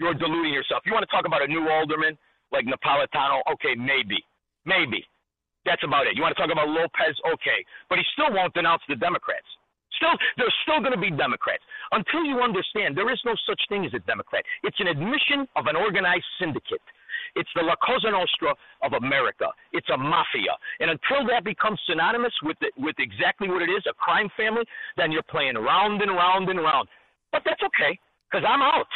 You're 0.00 0.14
deluding 0.14 0.54
yourself. 0.54 0.82
You 0.86 0.94
want 0.94 1.04
to 1.08 1.14
talk 1.14 1.26
about 1.26 1.42
a 1.42 1.46
new 1.46 1.68
alderman 1.68 2.16
like 2.54 2.64
Napolitano? 2.70 3.42
Okay, 3.52 3.74
maybe. 3.74 4.22
Maybe. 4.64 5.04
That's 5.66 5.82
about 5.82 6.06
it. 6.06 6.14
You 6.14 6.22
want 6.22 6.36
to 6.36 6.40
talk 6.40 6.52
about 6.52 6.68
Lopez? 6.68 7.16
Okay. 7.34 7.60
But 7.90 7.98
he 7.98 8.04
still 8.14 8.32
won't 8.32 8.54
denounce 8.54 8.82
the 8.88 8.96
Democrats. 8.96 9.48
Still, 9.96 10.14
there's 10.36 10.54
still 10.62 10.80
going 10.80 10.94
to 10.94 11.00
be 11.00 11.10
Democrats. 11.10 11.62
Until 11.92 12.24
you 12.24 12.40
understand, 12.40 12.96
there 12.96 13.10
is 13.12 13.20
no 13.24 13.34
such 13.46 13.60
thing 13.68 13.84
as 13.86 13.94
a 13.94 14.02
Democrat. 14.06 14.44
It's 14.62 14.78
an 14.80 14.88
admission 14.88 15.46
of 15.56 15.66
an 15.66 15.76
organized 15.76 16.26
syndicate. 16.38 16.82
It's 17.36 17.50
the 17.54 17.62
La 17.62 17.74
Cosa 17.76 18.10
Nostra 18.10 18.54
of 18.82 18.92
America. 18.94 19.46
It's 19.72 19.88
a 19.90 19.96
mafia. 19.96 20.54
And 20.80 20.90
until 20.90 21.26
that 21.30 21.44
becomes 21.44 21.80
synonymous 21.86 22.34
with 22.42 22.56
the, 22.60 22.70
with 22.76 22.96
exactly 22.98 23.48
what 23.48 23.62
it 23.62 23.70
is, 23.70 23.82
a 23.88 23.94
crime 23.94 24.28
family, 24.36 24.64
then 24.96 25.10
you're 25.10 25.26
playing 25.30 25.54
round 25.54 26.02
and 26.02 26.10
round 26.10 26.48
and 26.48 26.58
round. 26.58 26.88
But 27.32 27.42
that's 27.44 27.62
okay, 27.62 27.98
because 28.30 28.44
I'm 28.46 28.62
out. 28.62 28.90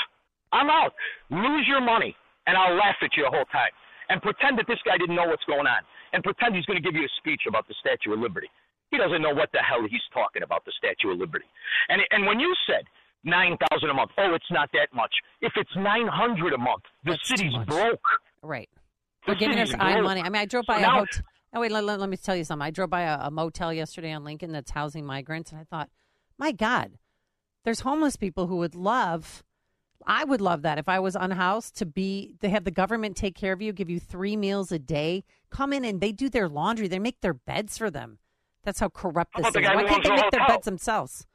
I'm 0.52 0.70
out. 0.70 0.92
Lose 1.30 1.66
your 1.66 1.80
money, 1.80 2.14
and 2.48 2.56
I'll 2.56 2.74
laugh 2.74 2.96
at 3.04 3.12
you 3.16 3.24
the 3.28 3.30
whole 3.36 3.44
time. 3.52 3.70
And 4.08 4.22
pretend 4.24 4.56
that 4.58 4.64
this 4.66 4.80
guy 4.88 4.96
didn't 4.96 5.14
know 5.14 5.28
what's 5.28 5.44
going 5.44 5.68
on. 5.68 5.84
And 6.16 6.24
pretend 6.24 6.56
he's 6.56 6.64
going 6.64 6.80
to 6.80 6.86
give 6.86 6.96
you 6.96 7.04
a 7.04 7.12
speech 7.20 7.42
about 7.46 7.68
the 7.68 7.74
Statue 7.84 8.16
of 8.16 8.20
Liberty. 8.24 8.48
He 8.90 8.96
doesn't 8.96 9.20
know 9.20 9.34
what 9.34 9.52
the 9.52 9.60
hell 9.60 9.84
he's 9.84 10.00
talking 10.14 10.42
about, 10.42 10.64
the 10.64 10.72
Statue 10.80 11.12
of 11.12 11.18
Liberty. 11.18 11.44
And 11.90 12.00
and 12.10 12.24
when 12.24 12.40
you 12.40 12.54
said 12.66 12.88
nine 13.24 13.58
thousand 13.68 13.90
a 13.90 13.94
month, 13.94 14.12
oh, 14.16 14.32
it's 14.32 14.50
not 14.50 14.70
that 14.72 14.88
much. 14.94 15.12
If 15.42 15.52
it's 15.56 15.70
nine 15.76 16.08
hundred 16.08 16.54
a 16.54 16.58
month, 16.58 16.84
the 17.04 17.18
city's 17.22 17.52
broke. 17.66 18.00
Right. 18.42 18.70
The 19.26 19.32
They're 19.32 19.40
giving 19.40 19.58
us 19.58 19.70
city's 19.70 19.82
eye 19.84 20.00
money. 20.00 20.22
I 20.22 20.30
mean, 20.30 20.40
I 20.40 20.46
drove 20.46 20.64
So 20.64 20.72
by 20.72 20.80
a 20.80 20.88
hotel. 20.88 21.22
Oh 21.52 21.60
wait, 21.60 21.70
let, 21.72 21.84
let- 21.84 22.00
let 22.00 22.08
me 22.08 22.16
tell 22.16 22.36
you 22.36 22.44
something. 22.44 22.64
I 22.64 22.70
drove 22.70 22.88
by 22.88 23.02
a, 23.02 23.18
a 23.26 23.30
motel 23.30 23.72
yesterday 23.74 24.12
on 24.12 24.24
Lincoln 24.24 24.52
that's 24.52 24.70
housing 24.70 25.04
migrants, 25.04 25.52
and 25.52 25.60
I 25.60 25.64
thought, 25.64 25.90
my 26.38 26.52
God, 26.52 26.92
there's 27.64 27.80
homeless 27.80 28.16
people 28.16 28.46
who 28.46 28.56
would 28.56 28.74
love. 28.74 29.44
I 30.06 30.24
would 30.24 30.40
love 30.40 30.62
that 30.62 30.78
if 30.78 30.88
I 30.88 31.00
was 31.00 31.16
unhoused 31.16 31.76
to 31.78 31.86
be 31.86 32.34
to 32.40 32.48
have 32.48 32.64
the 32.64 32.70
government 32.70 33.16
take 33.16 33.34
care 33.34 33.52
of 33.52 33.60
you, 33.60 33.72
give 33.72 33.90
you 33.90 34.00
three 34.00 34.36
meals 34.36 34.72
a 34.72 34.78
day, 34.78 35.24
come 35.50 35.72
in 35.72 35.84
and 35.84 36.00
they 36.00 36.12
do 36.12 36.28
their 36.30 36.48
laundry, 36.48 36.88
they 36.88 36.98
make 36.98 37.20
their 37.20 37.34
beds 37.34 37.76
for 37.76 37.90
them. 37.90 38.18
That's 38.64 38.80
how 38.80 38.88
corrupt 38.88 39.32
How 39.34 39.42
this 39.42 39.52
the 39.54 39.60
is. 39.60 39.66
guy 39.66 39.74
Why 39.76 39.82
who 39.82 39.88
can't 39.88 39.98
owns 39.98 40.04
they 40.04 40.16
the 40.16 40.22
make 40.22 40.30
their 40.30 40.40
hotel? 40.40 40.56
beds 40.56 40.64
themselves? 40.64 41.26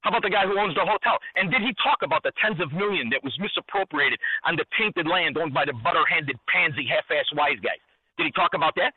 How 0.00 0.10
about 0.10 0.22
the 0.22 0.30
guy 0.30 0.46
who 0.46 0.58
owns 0.58 0.74
the 0.74 0.80
hotel? 0.80 1.18
And 1.36 1.50
did 1.50 1.60
he 1.60 1.74
talk 1.82 1.98
about 2.02 2.22
the 2.22 2.32
tens 2.40 2.60
of 2.60 2.72
million 2.72 3.10
that 3.10 3.22
was 3.22 3.36
misappropriated 3.38 4.18
on 4.44 4.56
the 4.56 4.64
tainted 4.78 5.06
land 5.06 5.36
owned 5.36 5.52
by 5.52 5.66
the 5.66 5.74
butter-handed 5.84 6.36
pansy 6.48 6.86
half-ass 6.88 7.26
wise 7.36 7.60
guys? 7.62 7.76
Did 8.16 8.24
he 8.24 8.32
talk 8.32 8.54
about 8.54 8.74
that? 8.76 8.94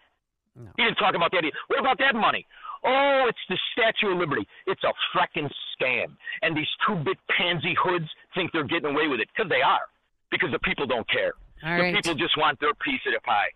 He 0.77 0.83
didn't 0.83 0.95
talk 0.95 1.15
about 1.15 1.31
that. 1.31 1.43
either. 1.43 1.57
What 1.67 1.79
about 1.79 1.97
that 1.99 2.15
money? 2.15 2.45
Oh, 2.85 3.25
it's 3.27 3.39
the 3.49 3.57
Statue 3.73 4.13
of 4.13 4.19
Liberty. 4.19 4.47
It's 4.67 4.83
a 4.83 4.93
frickin' 5.11 5.49
scam. 5.75 6.15
And 6.41 6.55
these 6.55 6.67
two-bit 6.85 7.17
pansy 7.35 7.75
hoods 7.81 8.07
think 8.33 8.51
they're 8.51 8.63
getting 8.63 8.91
away 8.91 9.07
with 9.07 9.19
it 9.19 9.29
because 9.35 9.49
they 9.49 9.61
are. 9.61 9.87
Because 10.31 10.49
the 10.51 10.59
people 10.59 10.85
don't 10.87 11.07
care. 11.09 11.33
All 11.63 11.77
the 11.77 11.83
right. 11.83 11.95
people 11.95 12.15
just 12.15 12.37
want 12.37 12.59
their 12.59 12.73
piece 12.75 13.01
of 13.07 13.13
the 13.13 13.19
pie. 13.21 13.49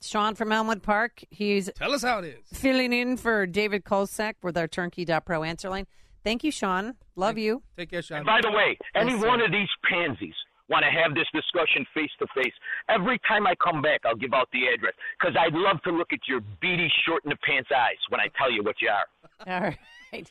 Sean 0.00 0.34
from 0.34 0.50
Elmwood 0.50 0.82
Park. 0.82 1.22
He's 1.30 1.70
tell 1.76 1.92
us 1.92 2.02
how 2.02 2.18
it 2.18 2.24
is. 2.24 2.58
Filling 2.58 2.92
in 2.92 3.16
for 3.16 3.46
David 3.46 3.84
Kolsak 3.84 4.34
with 4.42 4.56
our 4.56 4.66
Turnkey.pro 4.66 5.42
answer 5.44 5.70
line. 5.70 5.86
Thank 6.24 6.44
you, 6.44 6.50
Sean. 6.50 6.94
Love 7.16 7.38
you. 7.38 7.62
Take 7.76 7.90
care, 7.90 8.02
Sean. 8.02 8.18
And 8.18 8.26
by 8.26 8.40
the 8.40 8.50
way, 8.50 8.78
any 8.94 9.12
Yes, 9.12 9.20
sir. 9.20 9.28
one 9.28 9.40
of 9.40 9.50
these 9.52 9.68
pansies 9.88 10.34
want 10.68 10.84
to 10.84 10.90
have 10.90 11.14
this 11.14 11.26
discussion 11.34 11.84
face 11.94 12.10
to 12.18 12.26
face, 12.34 12.52
every 12.88 13.18
time 13.28 13.46
I 13.46 13.54
come 13.56 13.82
back, 13.82 14.00
I'll 14.04 14.16
give 14.16 14.32
out 14.32 14.48
the 14.52 14.66
address 14.72 14.94
because 15.18 15.36
I'd 15.38 15.52
love 15.52 15.82
to 15.82 15.90
look 15.90 16.12
at 16.12 16.20
your 16.26 16.40
beady, 16.60 16.90
short 17.06 17.24
in 17.24 17.30
the 17.30 17.36
pants 17.36 17.70
eyes 17.76 17.98
when 18.08 18.20
I 18.20 18.28
tell 18.38 18.50
you 18.50 18.62
what 18.62 18.76
you 18.80 18.88
are. 18.88 19.06
All 19.52 19.74
right. 20.12 20.30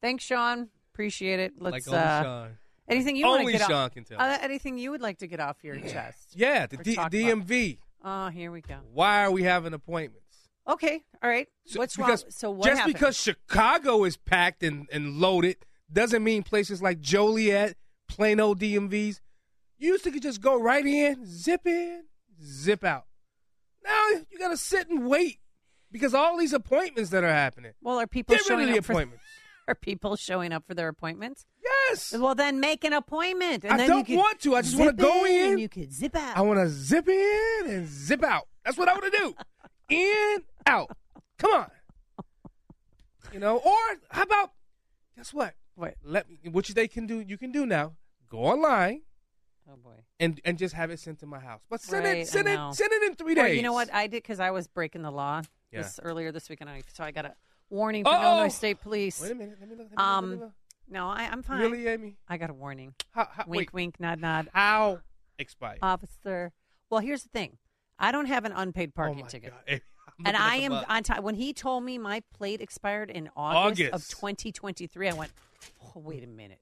Thanks, 0.00 0.24
Sean. 0.24 0.68
Appreciate 0.92 1.40
it. 1.40 1.54
Let's. 1.58 1.86
Like 1.86 1.96
uh, 1.96 2.22
Sean. 2.22 2.58
Anything 2.88 3.16
you 3.16 3.26
want 3.26 3.40
Only 3.40 3.52
to 3.52 3.58
get 3.58 3.66
Sean 3.68 3.76
off? 3.86 3.92
can 3.92 4.04
tell. 4.04 4.20
Uh, 4.20 4.38
anything 4.40 4.76
you 4.76 4.90
would 4.90 5.00
like 5.00 5.18
to 5.18 5.26
get 5.26 5.40
off 5.40 5.62
your 5.62 5.78
chest? 5.80 6.32
Yeah, 6.34 6.66
the 6.66 6.78
Or 6.78 6.82
D- 6.82 6.94
talk 6.94 7.06
about? 7.06 7.12
DMV. 7.12 7.78
Oh, 8.04 8.28
here 8.28 8.50
we 8.50 8.60
go. 8.60 8.78
Why 8.92 9.22
are 9.24 9.30
we 9.30 9.44
having 9.44 9.72
appointments? 9.72 10.48
Okay. 10.68 11.02
All 11.22 11.30
right. 11.30 11.46
What's 11.74 11.96
wrong? 11.96 12.08
because 12.08 12.24
So 12.30 12.50
what 12.50 12.66
just 12.66 12.78
happened? 12.78 12.94
because 12.94 13.16
Chicago 13.16 14.04
is 14.04 14.16
packed 14.16 14.62
and, 14.62 14.86
and 14.92 15.18
loaded 15.18 15.56
doesn't 15.92 16.22
mean 16.24 16.42
places 16.42 16.82
like 16.82 17.00
Joliet, 17.00 17.76
Plano 18.08 18.54
DMVs, 18.54 19.20
you 19.78 19.92
used 19.92 20.04
to 20.04 20.10
could 20.10 20.22
just 20.22 20.40
go 20.40 20.60
right 20.60 20.84
in, 20.84 21.24
zip 21.26 21.66
in, 21.66 22.04
zip 22.44 22.82
out. 22.84 23.06
Now 23.84 24.08
you 24.30 24.38
got 24.38 24.50
to 24.50 24.56
sit 24.56 24.88
and 24.88 25.06
wait 25.08 25.38
because 25.90 26.14
all 26.14 26.36
these 26.38 26.52
appointments 26.52 27.10
that 27.10 27.24
are 27.24 27.32
happening. 27.32 27.72
Well, 27.80 27.98
are 28.00 28.06
people 28.06 28.34
Get 28.34 28.42
rid 28.42 28.46
showing 28.48 28.68
of 28.68 28.72
the 28.72 28.78
up 28.78 28.84
for 28.84 28.92
appointments. 28.92 29.24
are 29.68 29.74
people 29.74 30.16
showing 30.16 30.52
up 30.52 30.64
for 30.66 30.74
their 30.74 30.88
appointments? 30.88 31.46
Yes. 31.88 32.14
Well, 32.16 32.34
then 32.34 32.60
make 32.60 32.84
an 32.84 32.92
appointment. 32.92 33.64
And 33.64 33.72
I 33.74 33.76
then 33.78 33.88
don't 33.88 33.98
you 34.08 34.16
could 34.16 34.16
want 34.22 34.40
to. 34.40 34.54
I 34.56 34.62
just 34.62 34.76
wanna 34.78 34.92
go 34.92 35.24
in. 35.24 35.50
and 35.52 35.60
You 35.60 35.68
could 35.68 35.92
zip 35.92 36.14
out. 36.16 36.36
I 36.36 36.40
want 36.42 36.58
to 36.60 36.68
zip 36.68 37.08
in 37.08 37.62
and 37.66 37.86
zip 37.88 38.22
out. 38.22 38.48
That's 38.64 38.76
what 38.76 38.88
I 38.88 38.92
want 38.92 39.12
to 39.12 39.18
do. 39.18 39.34
in, 39.96 40.38
out. 40.66 40.96
Come 41.38 41.52
on. 41.54 41.70
You 43.32 43.38
know, 43.40 43.56
or 43.56 43.78
how 44.10 44.22
about 44.22 44.52
guess 45.16 45.32
what? 45.32 45.54
What? 45.74 45.94
Let 46.04 46.28
me 46.28 46.38
which 46.50 46.68
they 46.74 46.86
can 46.88 47.06
do 47.06 47.20
you 47.20 47.38
can 47.38 47.50
do 47.50 47.64
now. 47.66 47.94
Go 48.28 48.38
online 48.38 49.02
Oh 49.70 49.76
boy. 49.76 49.94
and 50.20 50.40
and 50.44 50.58
just 50.58 50.74
have 50.74 50.90
it 50.90 51.00
sent 51.00 51.20
to 51.20 51.26
my 51.26 51.38
house. 51.38 51.60
But 51.70 51.80
send 51.80 52.04
Right, 52.04 52.18
it 52.18 52.28
send 52.28 52.48
it 52.48 52.58
send 52.74 52.92
it 52.92 53.02
in 53.04 53.14
3 53.14 53.34
Well, 53.34 53.44
days. 53.46 53.56
you 53.56 53.62
know 53.62 53.72
what 53.72 53.92
I 53.92 54.06
did 54.06 54.22
because 54.22 54.38
I 54.40 54.50
was 54.50 54.66
breaking 54.68 55.02
the 55.02 55.10
law 55.10 55.42
Yeah. 55.70 55.82
this 55.82 55.98
earlier 56.02 56.30
this 56.30 56.48
weekend, 56.50 56.68
I, 56.70 56.82
so 56.92 57.04
I 57.04 57.10
got 57.10 57.24
a 57.24 57.34
warning 57.70 58.04
from 58.04 58.14
Uh-oh. 58.14 58.32
Illinois 58.34 58.48
State 58.48 58.80
Police. 58.82 59.20
Wait 59.22 59.32
a 59.32 59.34
minute. 59.34 59.56
Let 59.60 59.68
me 59.70 59.76
look. 59.76 59.86
Let 59.90 59.98
me 59.98 60.02
Um, 60.04 60.24
look, 60.24 60.30
let 60.30 60.38
me 60.40 60.44
look. 60.44 60.52
No, 60.92 61.08
I, 61.08 61.28
I'm 61.30 61.42
fine. 61.42 61.60
Really, 61.60 61.86
Amy? 61.88 62.16
I 62.28 62.36
got 62.36 62.50
a 62.50 62.54
warning. 62.54 62.94
How, 63.12 63.28
how, 63.30 63.44
wink, 63.46 63.70
wait, 63.70 63.72
wink, 63.72 64.00
nod, 64.00 64.20
nod. 64.20 64.48
how 64.52 65.00
expired? 65.38 65.78
Officer. 65.82 66.52
Well, 66.90 67.00
here's 67.00 67.22
the 67.22 67.28
thing. 67.30 67.56
I 67.98 68.12
don't 68.12 68.26
have 68.26 68.44
an 68.44 68.52
unpaid 68.52 68.94
parking 68.94 69.20
Oh 69.20 69.22
my 69.22 69.28
ticket. 69.28 69.52
God. 69.66 69.80
I'm 70.18 70.26
and 70.26 70.36
I 70.36 70.56
am 70.56 70.72
butt. 70.72 70.86
on 70.90 71.02
time. 71.02 71.22
When 71.22 71.34
he 71.36 71.52
told 71.52 71.84
me 71.84 71.96
my 71.98 72.22
plate 72.34 72.60
expired 72.60 73.10
in 73.10 73.30
August, 73.36 73.92
of 73.92 74.06
2023, 74.08 75.08
I 75.08 75.12
went, 75.14 75.30
oh, 75.82 75.92
wait 76.00 76.22
a 76.22 76.26
minute. 76.26 76.60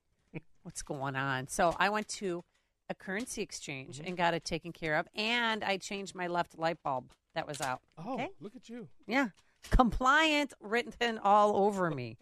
What's 0.62 0.82
going 0.82 1.16
on? 1.16 1.48
So 1.48 1.74
I 1.78 1.88
went 1.88 2.06
to 2.08 2.44
a 2.88 2.94
currency 2.94 3.42
exchange 3.42 3.96
Mm-hmm. 3.98 4.06
and 4.08 4.16
got 4.16 4.34
it 4.34 4.44
taken 4.44 4.72
care 4.72 4.96
of. 4.96 5.08
And 5.14 5.64
I 5.64 5.78
changed 5.78 6.14
my 6.14 6.26
left 6.26 6.58
light 6.58 6.78
bulb 6.84 7.12
that 7.34 7.46
was 7.48 7.60
out. 7.60 7.80
Oh, 7.98 8.14
Okay. 8.14 8.28
look 8.40 8.54
at 8.54 8.68
you. 8.68 8.88
Yeah. 9.06 9.28
Compliant 9.70 10.52
written 10.60 11.18
all 11.18 11.56
over 11.56 11.90
me. 11.90 12.18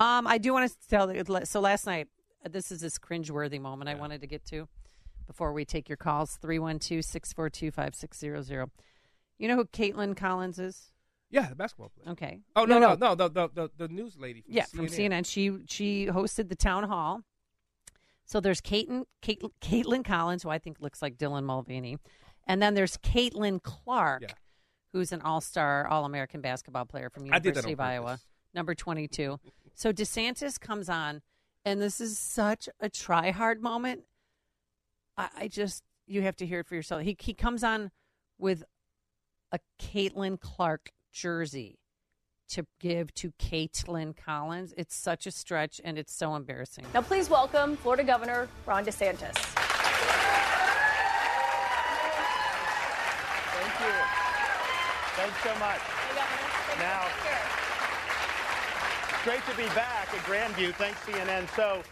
Um, 0.00 0.26
I 0.26 0.38
do 0.38 0.52
want 0.52 0.70
to 0.70 0.88
tell 0.88 1.12
you. 1.14 1.22
So 1.44 1.60
last 1.60 1.86
night, 1.86 2.08
uh, 2.44 2.48
this 2.50 2.72
is 2.72 2.80
this 2.80 2.98
cringeworthy 2.98 3.60
moment 3.60 3.88
I 3.88 3.94
wanted 3.94 4.20
to 4.22 4.26
get 4.26 4.44
to 4.46 4.68
before 5.26 5.52
we 5.52 5.64
take 5.64 5.88
your 5.88 5.96
calls 5.96 6.36
312 6.36 7.04
642 7.04 7.70
5600. 7.70 8.70
You 9.38 9.48
know 9.48 9.56
who 9.56 9.64
Kaitlan 9.64 10.16
Collins 10.16 10.58
is? 10.58 10.90
Yeah, 11.30 11.48
the 11.48 11.56
basketball 11.56 11.90
player. 11.90 12.12
Okay. 12.12 12.40
Oh 12.54 12.64
no, 12.64 12.78
no, 12.78 12.94
no, 12.94 13.14
the 13.14 13.28
the 13.28 13.48
the, 13.52 13.70
the 13.76 13.88
news 13.88 14.16
lady. 14.18 14.42
From 14.42 14.54
yeah, 14.54 14.64
CNN. 14.64 14.76
from 14.76 14.86
CNN. 14.86 15.26
She 15.26 15.52
she 15.66 16.06
hosted 16.06 16.48
the 16.48 16.56
town 16.56 16.84
hall. 16.84 17.22
So 18.24 18.40
there's 18.40 18.60
Caitlin, 18.60 19.04
Caitlin, 19.22 19.50
Kaitlan 19.60 20.04
Collins, 20.04 20.42
who 20.42 20.48
I 20.48 20.58
think 20.58 20.80
looks 20.80 21.02
like 21.02 21.18
Dylan 21.18 21.44
Mulvaney, 21.44 21.98
and 22.46 22.62
then 22.62 22.74
there's 22.74 22.96
Caitlin 22.98 23.62
Clark, 23.62 24.32
who's 24.92 25.12
an 25.12 25.20
all-star, 25.20 25.86
all-American 25.88 26.40
basketball 26.40 26.86
player 26.86 27.10
from 27.10 27.24
I 27.24 27.38
did 27.38 27.54
that 27.54 27.66
University 27.66 27.72
of 27.74 27.80
Iowa, 27.80 28.18
number 28.54 28.74
22. 28.74 29.38
So 29.74 29.92
DeSantis 29.92 30.58
comes 30.58 30.88
on, 30.88 31.22
and 31.64 31.80
this 31.80 32.00
is 32.00 32.18
such 32.18 32.68
a 32.80 32.88
try-hard 32.88 33.62
moment. 33.62 34.02
I, 35.16 35.28
I 35.36 35.48
just 35.48 35.82
you 36.06 36.22
have 36.22 36.36
to 36.36 36.46
hear 36.46 36.60
it 36.60 36.66
for 36.66 36.74
yourself. 36.74 37.02
He 37.02 37.16
he 37.18 37.34
comes 37.34 37.64
on 37.64 37.90
with 38.38 38.64
a 39.52 39.58
Caitlin 39.80 40.40
Clark 40.40 40.90
jersey 41.12 41.78
to 42.48 42.66
give 42.80 43.12
to 43.14 43.32
Kaitlan 43.38 44.16
Collins. 44.16 44.74
It's 44.76 44.94
such 44.94 45.26
a 45.26 45.30
stretch 45.30 45.80
and 45.82 45.98
it's 45.98 46.12
so 46.12 46.34
embarrassing. 46.34 46.84
Now, 46.92 47.02
please 47.02 47.30
welcome 47.30 47.76
Florida 47.76 48.04
Governor 48.04 48.48
Ron 48.66 48.84
DeSantis. 48.84 49.34
Thank 53.54 53.80
you. 53.80 53.94
Thanks 55.16 55.42
so 55.42 55.54
much. 55.58 55.80
Now, 56.78 57.06
it's 57.06 57.63
great 59.24 59.40
to 59.46 59.56
be 59.56 59.64
back 59.68 60.12
at 60.12 60.20
Grandview. 60.26 60.74
Thanks, 60.74 61.00
CNN. 61.00 61.48
So, 61.56 61.82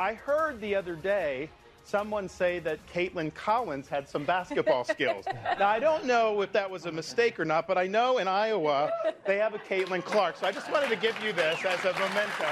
I 0.00 0.14
heard 0.14 0.58
the 0.58 0.74
other 0.74 0.94
day 0.94 1.50
someone 1.84 2.30
say 2.30 2.60
that 2.60 2.78
Kaitlan 2.86 3.34
Collins 3.34 3.88
had 3.88 4.08
some 4.08 4.24
basketball 4.24 4.84
skills. 4.96 5.26
Now, 5.58 5.68
I 5.68 5.80
don't 5.80 6.06
know 6.06 6.40
if 6.40 6.50
that 6.52 6.70
was 6.70 6.86
a 6.86 6.92
mistake 6.92 7.38
or 7.38 7.44
not, 7.44 7.68
but 7.68 7.76
I 7.76 7.86
know 7.86 8.16
in 8.16 8.26
Iowa 8.26 8.90
they 9.26 9.36
have 9.36 9.54
a 9.54 9.58
Caitlin 9.58 10.02
Clark. 10.02 10.38
So, 10.38 10.46
I 10.46 10.52
just 10.52 10.72
wanted 10.72 10.88
to 10.88 10.96
give 10.96 11.14
you 11.22 11.34
this 11.34 11.62
as 11.62 11.84
a 11.84 11.92
memento. 11.92 12.48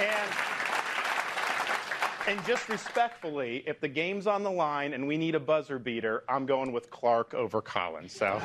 And 0.00 0.47
and 2.28 2.44
just 2.46 2.68
respectfully, 2.68 3.64
if 3.66 3.80
the 3.80 3.88
game's 3.88 4.26
on 4.26 4.42
the 4.42 4.50
line 4.50 4.92
and 4.92 5.08
we 5.08 5.16
need 5.16 5.34
a 5.34 5.40
buzzer 5.40 5.78
beater, 5.78 6.24
I'm 6.28 6.44
going 6.44 6.72
with 6.72 6.90
Clark 6.90 7.32
over 7.32 7.62
Collins. 7.62 8.12
So. 8.12 8.38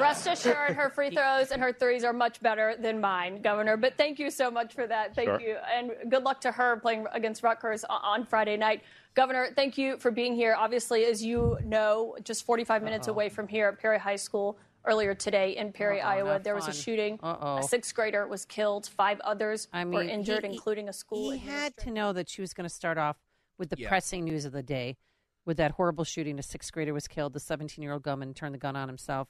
Rest 0.00 0.26
assured, 0.26 0.74
her 0.74 0.88
free 0.88 1.10
throws 1.10 1.50
and 1.50 1.60
her 1.60 1.70
threes 1.70 2.02
are 2.02 2.14
much 2.14 2.40
better 2.40 2.76
than 2.78 2.98
mine, 2.98 3.42
Governor. 3.42 3.76
But 3.76 3.98
thank 3.98 4.18
you 4.18 4.30
so 4.30 4.50
much 4.50 4.72
for 4.72 4.86
that. 4.86 5.14
Thank 5.14 5.28
Sure. 5.28 5.40
you. 5.40 5.56
And 5.70 5.92
good 6.10 6.22
luck 6.22 6.40
to 6.42 6.52
her 6.52 6.78
playing 6.80 7.06
against 7.12 7.42
Rutgers 7.42 7.84
on 7.90 8.24
Friday 8.24 8.56
night. 8.56 8.82
Governor, 9.14 9.50
thank 9.54 9.76
you 9.76 9.98
for 9.98 10.10
being 10.10 10.34
here. 10.34 10.54
Obviously, 10.56 11.04
as 11.04 11.22
you 11.22 11.58
know, 11.62 12.16
just 12.24 12.44
45 12.46 12.82
minutes 12.82 13.06
uh-huh. 13.06 13.14
away 13.14 13.28
from 13.28 13.48
here 13.48 13.68
at 13.68 13.78
Perry 13.78 13.98
High 13.98 14.16
School 14.16 14.58
earlier 14.86 15.14
today 15.14 15.56
in 15.56 15.72
Perry, 15.72 16.00
Uh-oh, 16.00 16.08
Iowa, 16.10 16.40
there 16.42 16.54
was 16.54 16.68
a 16.68 16.72
shooting. 16.72 17.18
Uh-oh. 17.22 17.58
A 17.58 17.62
sixth 17.62 17.94
grader 17.94 18.26
was 18.26 18.44
killed. 18.44 18.86
Five 18.86 19.20
others 19.20 19.68
I 19.72 19.84
mean, 19.84 19.92
were 19.94 20.02
injured, 20.02 20.44
he- 20.44 20.50
he- 20.50 20.54
including 20.54 20.88
a 20.88 20.92
school. 20.92 21.32
He 21.32 21.38
had 21.38 21.76
to 21.78 21.90
know 21.90 22.12
that 22.12 22.28
she 22.30 22.40
was 22.40 22.54
going 22.54 22.68
to 22.68 22.74
start 22.74 22.96
off 22.96 23.16
with 23.58 23.70
the 23.70 23.76
Yeah. 23.78 23.88
pressing 23.88 24.24
news 24.24 24.44
of 24.44 24.52
the 24.52 24.62
day 24.62 24.96
with 25.44 25.56
that 25.56 25.72
horrible 25.72 26.04
shooting. 26.04 26.38
A 26.38 26.42
sixth 26.42 26.72
grader 26.72 26.92
was 26.94 27.06
killed. 27.08 27.32
The 27.32 27.40
17 27.40 27.82
year 27.82 27.92
old 27.92 28.02
gunman 28.02 28.34
turned 28.34 28.54
the 28.54 28.58
gun 28.58 28.76
on 28.76 28.88
himself. 28.88 29.28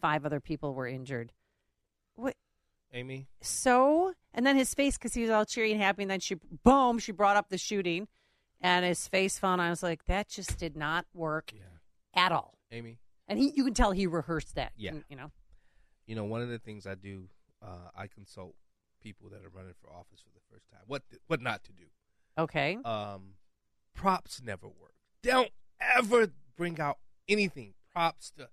Five 0.00 0.24
other 0.26 0.40
people 0.40 0.74
were 0.74 0.86
injured. 0.86 1.32
What? 2.14 2.36
Amy. 2.92 3.26
So, 3.40 4.14
and 4.32 4.46
then 4.46 4.56
his 4.56 4.72
face, 4.74 4.96
because 4.96 5.14
he 5.14 5.22
was 5.22 5.30
all 5.30 5.44
cheery 5.44 5.72
and 5.72 5.80
happy, 5.80 6.02
and 6.02 6.10
then 6.10 6.20
she, 6.20 6.36
boom, 6.64 6.98
she 6.98 7.12
brought 7.12 7.36
up 7.36 7.48
the 7.48 7.58
shooting, 7.58 8.08
and 8.60 8.84
his 8.84 9.06
face 9.08 9.38
fell, 9.38 9.52
and 9.52 9.60
I 9.62 9.70
was 9.70 9.82
like, 9.82 10.04
that 10.06 10.28
just 10.28 10.58
did 10.58 10.76
not 10.76 11.06
work 11.12 11.52
at 12.14 12.32
all. 12.32 12.54
Amy. 12.70 12.98
And 13.28 13.38
he, 13.38 13.52
you 13.54 13.64
can 13.64 13.74
tell 13.74 13.90
he 13.92 14.06
rehearsed 14.06 14.54
that. 14.54 14.72
Yeah. 14.76 14.92
You 15.08 15.16
know. 15.16 15.30
You 16.06 16.14
know, 16.14 16.24
one 16.24 16.40
of 16.42 16.48
the 16.48 16.58
things 16.58 16.86
I 16.86 16.94
do, 16.94 17.28
uh, 17.60 17.90
I 17.96 18.06
consult 18.06 18.54
people 19.02 19.28
that 19.30 19.44
are 19.44 19.48
running 19.48 19.74
for 19.80 19.92
office 19.92 20.20
for 20.20 20.30
the 20.32 20.40
first 20.50 20.70
time. 20.70 20.80
What 20.86 21.02
what 21.26 21.40
not 21.40 21.64
to 21.64 21.72
do. 21.72 21.84
Okay. 22.38 22.76
Um, 22.84 23.34
props 23.96 24.40
never 24.42 24.68
work. 24.68 24.94
Don't 25.22 25.50
ever 25.80 26.28
bring 26.56 26.80
out 26.80 26.98
anything 27.28 27.74
props 27.92 28.30
to. 28.38 28.48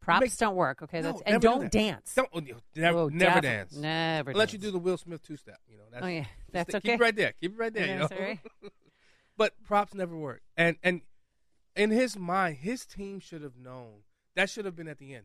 Props 0.00 0.20
Make- 0.20 0.36
don't 0.36 0.56
work. 0.56 0.82
Okay, 0.82 1.00
No, 1.00 1.12
that's 1.12 1.22
and 1.26 1.40
do 1.40 1.48
don't 1.48 1.72
dance. 1.72 2.14
Don't 2.14 2.28
oh, 2.32 2.40
never, 2.76 2.98
Oh, 2.98 3.08
never 3.08 3.40
dance. 3.40 3.74
never 3.74 4.30
I'll 4.32 4.36
let 4.36 4.52
you 4.52 4.58
do 4.58 4.70
the 4.70 4.78
Will 4.78 4.98
Smith 4.98 5.22
two 5.22 5.36
step. 5.36 5.58
You 5.66 5.78
know. 5.78 5.84
That's, 5.90 6.04
Oh, 6.04 6.08
yeah. 6.08 6.26
That's 6.52 6.66
keep 6.74 6.76
okay. 6.84 6.92
it 6.94 7.00
right 7.00 7.16
there. 7.16 7.32
Keep 7.40 7.52
it 7.54 7.58
right 7.58 7.72
there. 7.72 7.86
Yeah, 7.86 8.06
you 8.10 8.38
know. 8.62 8.70
but 9.36 9.54
props 9.64 9.94
never 9.94 10.16
work. 10.16 10.42
And 10.56 10.76
and 10.82 11.00
in 11.74 11.90
his 11.90 12.18
mind, 12.18 12.58
his 12.58 12.84
team 12.84 13.18
should 13.18 13.42
have 13.42 13.56
known 13.56 14.02
that 14.36 14.50
should 14.50 14.64
have 14.64 14.76
been 14.76 14.88
at 14.88 14.98
the 14.98 15.14
end. 15.14 15.24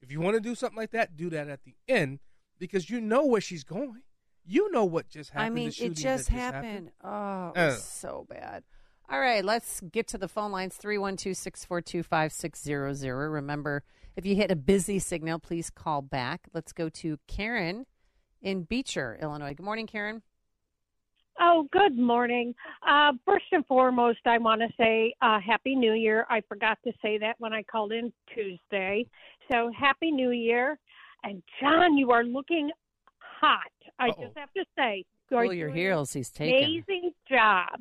If 0.00 0.10
you 0.10 0.20
want 0.20 0.34
to 0.36 0.40
do 0.40 0.54
something 0.54 0.76
like 0.76 0.90
that, 0.92 1.16
do 1.16 1.30
that 1.30 1.48
at 1.48 1.64
the 1.64 1.74
end 1.86 2.20
because 2.58 2.88
you 2.90 3.00
know 3.00 3.26
where 3.26 3.40
she's 3.40 3.62
going. 3.64 4.02
You 4.44 4.70
know 4.72 4.84
what 4.84 5.08
just 5.08 5.30
happened. 5.30 5.46
I 5.46 5.54
mean, 5.54 5.70
the 5.78 5.84
it 5.86 5.94
just 5.94 6.28
that 6.30 6.34
happened. 6.54 6.90
Oh, 7.04 7.52
it 7.54 7.58
Uh. 7.58 7.76
so 7.76 8.26
bad. 8.28 8.64
All 9.12 9.20
right, 9.20 9.44
let's 9.44 9.82
get 9.92 10.08
to 10.08 10.18
the 10.18 10.26
phone 10.26 10.52
lines 10.52 10.74
312 10.76 11.36
642 11.36 12.02
5600. 12.02 13.28
Remember, 13.28 13.82
if 14.16 14.24
you 14.24 14.34
hit 14.34 14.50
a 14.50 14.56
busy 14.56 14.98
signal, 14.98 15.38
please 15.38 15.68
call 15.68 16.00
back. 16.00 16.48
Let's 16.54 16.72
go 16.72 16.88
to 16.88 17.18
Karen 17.28 17.84
in 18.40 18.62
Beecher, 18.62 19.18
Illinois. 19.20 19.52
Good 19.52 19.64
morning, 19.66 19.86
Karen. 19.86 20.22
Oh, 21.38 21.68
good 21.72 21.98
morning. 21.98 22.54
Uh, 22.88 23.12
first 23.26 23.44
and 23.52 23.66
foremost, 23.66 24.20
I 24.24 24.38
want 24.38 24.62
to 24.62 24.68
say 24.78 25.12
uh, 25.20 25.38
Happy 25.40 25.74
New 25.74 25.92
Year. 25.92 26.26
I 26.30 26.40
forgot 26.48 26.78
to 26.84 26.92
say 27.02 27.18
that 27.18 27.36
when 27.38 27.52
I 27.52 27.64
called 27.64 27.92
in 27.92 28.14
Tuesday. 28.34 29.04
So, 29.50 29.70
Happy 29.78 30.10
New 30.10 30.30
Year. 30.30 30.78
And, 31.22 31.42
John, 31.60 31.98
you 31.98 32.12
are 32.12 32.24
looking 32.24 32.70
hot. 33.18 33.60
I 33.98 34.08
Uh-oh. 34.08 34.22
just 34.24 34.38
have 34.38 34.52
to 34.54 34.64
say, 34.74 35.04
you 35.30 35.36
are 35.36 35.44
your 35.52 35.70
heels, 35.70 36.14
he's 36.14 36.30
taking. 36.30 36.64
amazing 36.64 37.12
job. 37.30 37.80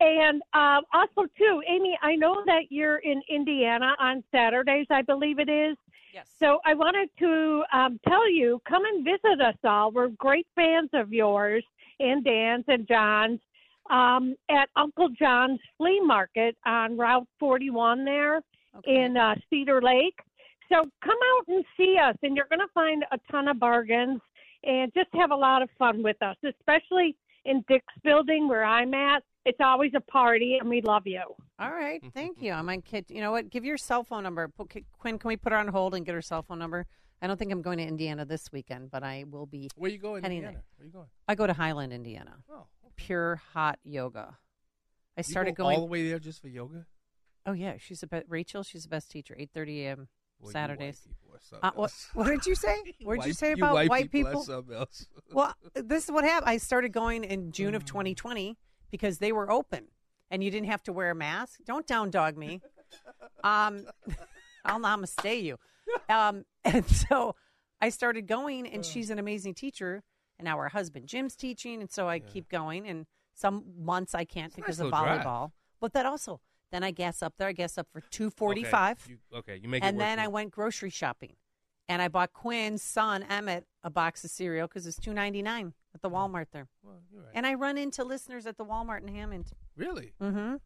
And 0.00 0.42
um, 0.54 0.84
also, 0.92 1.28
too, 1.36 1.62
Amy, 1.68 1.98
I 2.02 2.14
know 2.14 2.42
that 2.46 2.70
you're 2.70 2.98
in 2.98 3.20
Indiana 3.28 3.94
on 3.98 4.22
Saturdays, 4.30 4.86
I 4.90 5.02
believe 5.02 5.38
it 5.38 5.48
is. 5.48 5.76
Yes. 6.14 6.28
So 6.38 6.60
I 6.64 6.74
wanted 6.74 7.10
to 7.18 7.64
um, 7.72 8.00
tell 8.06 8.30
you, 8.30 8.60
come 8.68 8.84
and 8.84 9.04
visit 9.04 9.40
us 9.40 9.56
all. 9.64 9.90
We're 9.90 10.08
great 10.08 10.46
fans 10.54 10.90
of 10.94 11.12
yours 11.12 11.64
and 12.00 12.24
Dan's 12.24 12.64
and 12.68 12.86
John's 12.86 13.40
um, 13.90 14.36
at 14.50 14.68
Uncle 14.76 15.08
John's 15.18 15.60
Flea 15.76 16.00
Market 16.00 16.56
on 16.66 16.96
Route 16.96 17.26
41 17.40 18.04
there 18.04 18.42
in 18.84 19.16
uh, 19.16 19.34
Cedar 19.50 19.82
Lake. 19.82 20.18
So 20.70 20.84
come 21.02 21.16
out 21.36 21.48
and 21.48 21.64
see 21.76 21.96
us, 22.02 22.14
and 22.22 22.36
you're 22.36 22.48
going 22.50 22.60
to 22.60 22.72
find 22.74 23.04
a 23.10 23.18
ton 23.30 23.48
of 23.48 23.58
bargains 23.58 24.20
and 24.64 24.92
just 24.92 25.08
have 25.14 25.30
a 25.30 25.36
lot 25.36 25.62
of 25.62 25.70
fun 25.78 26.02
with 26.02 26.20
us, 26.22 26.36
especially 26.44 27.16
in 27.44 27.64
Dick's 27.68 27.94
building 28.04 28.48
where 28.48 28.64
I'm 28.64 28.92
at. 28.92 29.22
It's 29.48 29.60
always 29.62 29.92
a 29.96 30.00
party, 30.00 30.58
and 30.60 30.68
we 30.68 30.82
love 30.82 31.04
you. 31.06 31.22
All 31.58 31.70
right, 31.70 32.02
thank 32.12 32.42
you. 32.42 32.52
I 32.52 32.60
might 32.60 32.84
kid. 32.84 33.06
You 33.08 33.22
know 33.22 33.32
what? 33.32 33.48
Give 33.48 33.64
your 33.64 33.78
cell 33.78 34.04
phone 34.04 34.22
number. 34.22 34.50
Quinn, 34.98 35.18
can 35.18 35.28
we 35.28 35.36
put 35.38 35.52
her 35.52 35.58
on 35.58 35.68
hold 35.68 35.94
and 35.94 36.04
get 36.04 36.14
her 36.14 36.20
cell 36.20 36.42
phone 36.42 36.58
number? 36.58 36.86
I 37.22 37.26
don't 37.26 37.38
think 37.38 37.50
I'm 37.50 37.62
going 37.62 37.78
to 37.78 37.84
Indiana 37.84 38.26
this 38.26 38.52
weekend, 38.52 38.90
but 38.90 39.02
I 39.02 39.24
will 39.28 39.46
be. 39.46 39.70
Where 39.74 39.90
you 39.90 39.98
going, 39.98 40.22
heading 40.22 40.38
Indiana? 40.38 40.58
there. 40.58 40.64
Where 40.76 40.86
you 40.86 40.92
going? 40.92 41.06
I 41.26 41.34
go 41.34 41.46
to 41.46 41.54
Highland, 41.54 41.92
Indiana. 41.94 42.36
Oh, 42.52 42.66
Pure 42.96 43.40
hot 43.54 43.78
yoga. 43.84 44.36
I 45.16 45.20
You 45.20 45.24
started 45.24 45.54
go 45.56 45.64
going 45.64 45.76
all 45.76 45.86
the 45.86 45.90
way 45.90 46.06
there 46.08 46.18
just 46.18 46.42
for 46.42 46.48
yoga. 46.48 46.84
Oh 47.46 47.52
yeah, 47.52 47.74
she's 47.78 48.00
the 48.00 48.06
best. 48.06 48.26
Rachel, 48.28 48.62
she's 48.62 48.82
the 48.82 48.88
best 48.90 49.10
teacher. 49.10 49.34
Eight 49.38 49.50
thirty 49.54 49.84
a.m. 49.86 50.08
Well, 50.40 50.50
you 50.50 50.52
Saturdays. 50.52 51.08
white 51.24 51.40
are 51.62 51.68
Uh, 51.68 51.72
what, 51.74 51.92
what 52.14 52.26
did 52.26 52.44
you 52.46 52.54
say? 52.54 52.76
What 53.02 53.14
did 53.16 53.24
you 53.24 53.30
White- 53.30 53.36
say 53.36 53.48
you 53.48 53.54
about 53.54 53.74
white 53.74 53.88
white 53.90 54.12
people 54.12 54.30
people? 54.30 54.42
something 54.44 54.76
else. 54.76 55.06
well, 55.32 55.54
this 55.74 56.04
is 56.04 56.10
what 56.12 56.24
happened. 56.24 56.50
I 56.50 56.58
started 56.58 56.92
going 56.92 57.24
in 57.24 57.50
June 57.52 57.74
of 57.74 57.84
2020 57.84 58.56
because 58.90 59.18
they 59.18 59.32
were 59.32 59.50
open 59.50 59.88
and 60.30 60.42
you 60.42 60.50
didn't 60.50 60.68
have 60.68 60.82
to 60.84 60.92
wear 60.92 61.10
a 61.10 61.14
mask. 61.14 61.60
Don't 61.64 61.86
down 61.86 62.10
dog 62.10 62.36
me. 62.36 62.60
Um, 63.44 63.86
I'll 64.64 64.80
namaste 64.80 65.42
you. 65.42 65.58
Um, 66.08 66.44
and 66.64 66.84
so 66.86 67.34
I 67.80 67.88
started 67.90 68.26
going, 68.26 68.66
and 68.66 68.84
she's 68.84 69.10
an 69.10 69.18
amazing 69.18 69.54
teacher. 69.54 70.02
And 70.38 70.44
now 70.44 70.56
her 70.58 70.68
husband 70.68 71.08
Jim's 71.08 71.34
teaching, 71.34 71.80
and 71.80 71.90
so 71.90 72.08
I 72.08 72.20
keep 72.20 72.48
going. 72.48 72.86
And 72.86 73.06
some 73.34 73.64
months 73.78 74.14
I 74.14 74.24
can't 74.24 74.54
because 74.54 74.78
nice 74.78 74.86
of 74.86 74.92
little 74.92 75.04
drive. 75.04 75.20
volleyball. 75.22 75.52
But 75.80 75.92
that 75.94 76.06
also 76.06 76.40
Then 76.70 76.82
I 76.82 76.90
gas 76.90 77.22
up 77.22 77.34
there. 77.38 77.48
I 77.48 77.52
gas 77.52 77.78
up 77.78 77.88
for 77.92 78.00
two 78.00 78.30
forty 78.30 78.62
five. 78.62 78.98
Okay, 79.02 79.12
you, 79.12 79.38
okay, 79.38 79.60
you 79.62 79.68
make 79.68 79.82
and 79.82 80.00
then 80.00 80.18
I 80.18 80.28
went 80.28 80.50
grocery 80.50 80.90
shopping, 80.90 81.34
and 81.88 82.02
I 82.02 82.08
bought 82.08 82.32
Quinn's 82.32 82.82
son 82.82 83.24
Emmett 83.24 83.66
a 83.82 83.90
box 83.90 84.22
of 84.24 84.30
cereal 84.30 84.68
because 84.68 84.86
it's 84.86 84.98
two 84.98 85.14
ninety 85.14 85.42
nine 85.42 85.72
at 85.94 86.02
the 86.02 86.10
Walmart 86.10 86.46
there. 86.52 86.68
And 87.34 87.46
I 87.46 87.54
run 87.54 87.78
into 87.78 88.04
listeners 88.04 88.46
at 88.46 88.56
the 88.56 88.64
Walmart 88.64 89.02
in 89.02 89.08
Hammond. 89.08 89.50
Really? 89.76 90.12
Mm-hmm. 90.20 90.56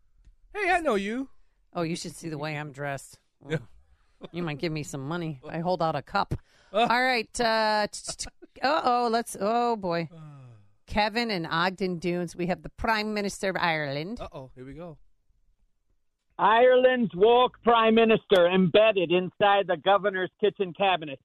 Hey, 0.54 0.70
I 0.70 0.80
know 0.80 0.94
you. 0.94 1.28
Oh, 1.74 1.82
you 1.82 1.96
should 1.96 2.14
see 2.14 2.28
the 2.28 2.38
way 2.38 2.56
I'm 2.56 2.72
dressed. 2.72 3.18
You 4.30 4.44
might 4.44 4.58
give 4.58 4.70
me 4.70 4.84
some 4.84 5.08
money. 5.08 5.40
I 5.48 5.58
hold 5.58 5.82
out 5.82 5.96
a 5.96 6.02
cup. 6.02 6.34
All 6.72 6.86
right. 6.86 7.40
Uh 7.40 7.88
oh. 8.62 9.08
Let's. 9.10 9.36
Oh 9.40 9.74
boy. 9.74 10.08
Kevin 10.86 11.30
and 11.32 11.44
Ogden 11.50 11.98
Dunes. 11.98 12.36
We 12.36 12.46
have 12.46 12.62
the 12.62 12.68
Prime 12.68 13.14
Minister 13.14 13.48
of 13.48 13.56
Ireland. 13.58 14.20
Uh 14.20 14.28
oh, 14.32 14.50
here 14.54 14.64
we 14.64 14.74
go. 14.74 14.96
Ireland's 16.38 17.10
woke 17.14 17.58
prime 17.62 17.94
minister 17.94 18.48
embedded 18.48 19.10
inside 19.12 19.66
the 19.66 19.76
governor's 19.76 20.30
kitchen 20.40 20.72
cabinet. 20.72 21.20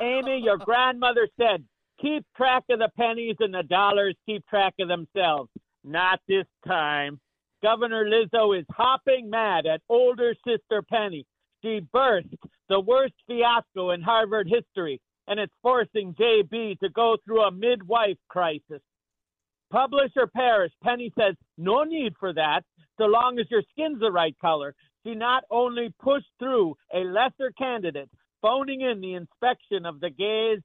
Amy, 0.00 0.40
your 0.42 0.58
grandmother 0.58 1.28
said, 1.36 1.64
keep 2.00 2.24
track 2.36 2.64
of 2.70 2.78
the 2.78 2.90
pennies 2.96 3.36
and 3.40 3.54
the 3.54 3.62
dollars 3.64 4.14
keep 4.26 4.46
track 4.46 4.74
of 4.80 4.88
themselves. 4.88 5.50
Not 5.84 6.20
this 6.28 6.46
time. 6.66 7.20
Governor 7.62 8.04
Lizzo 8.04 8.58
is 8.58 8.66
hopping 8.70 9.28
mad 9.30 9.66
at 9.66 9.82
older 9.88 10.34
sister 10.46 10.82
Penny. 10.82 11.26
She 11.62 11.80
burst 11.92 12.28
the 12.68 12.80
worst 12.80 13.14
fiasco 13.26 13.90
in 13.90 14.00
Harvard 14.00 14.48
history, 14.48 15.00
and 15.26 15.40
it's 15.40 15.52
forcing 15.60 16.14
JB 16.14 16.78
to 16.78 16.88
go 16.90 17.16
through 17.24 17.42
a 17.42 17.50
midwife 17.50 18.18
crisis. 18.28 18.80
Publish 19.70 20.12
or 20.16 20.28
perish, 20.28 20.72
Penny 20.82 21.12
says, 21.18 21.34
no 21.58 21.82
need 21.82 22.14
for 22.18 22.32
that, 22.32 22.62
so 22.96 23.04
long 23.04 23.38
as 23.38 23.50
your 23.50 23.62
skin's 23.72 24.00
the 24.00 24.10
right 24.10 24.36
color. 24.40 24.74
She 25.04 25.14
not 25.14 25.44
only 25.50 25.92
pushed 26.00 26.30
through 26.38 26.74
a 26.94 26.98
lesser 26.98 27.52
candidate, 27.58 28.08
phoning 28.40 28.82
in 28.82 29.00
the 29.00 29.14
inspection 29.14 29.84
of 29.84 30.00
the 30.00 30.10
gays' 30.10 30.62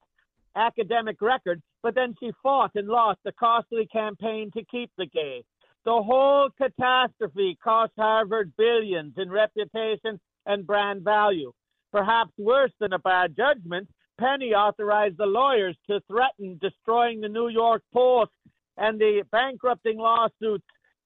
academic 0.55 1.21
record, 1.21 1.61
but 1.81 1.95
then 1.95 2.15
she 2.19 2.31
fought 2.41 2.71
and 2.75 2.87
lost 2.87 3.19
the 3.23 3.31
costly 3.33 3.87
campaign 3.87 4.51
to 4.51 4.63
keep 4.65 4.91
the 4.97 5.05
gay. 5.05 5.43
The 5.85 5.91
whole 5.91 6.49
catastrophe 6.57 7.57
cost 7.61 7.91
Harvard 7.97 8.53
billions 8.57 9.13
in 9.17 9.29
reputation 9.29 10.19
and 10.45 10.65
brand 10.65 11.03
value. 11.03 11.51
Perhaps 11.91 12.31
worse 12.37 12.71
than 12.79 12.93
a 12.93 12.99
bad 12.99 13.35
judgment, 13.35 13.87
Penny 14.19 14.53
authorized 14.53 15.17
the 15.17 15.25
lawyers 15.25 15.75
to 15.89 15.99
threaten 16.07 16.57
destroying 16.61 17.19
the 17.19 17.27
New 17.27 17.49
York 17.49 17.83
Post 17.93 18.31
and 18.77 18.99
the 18.99 19.23
bankrupting 19.31 19.97
lawsuits 19.97 20.65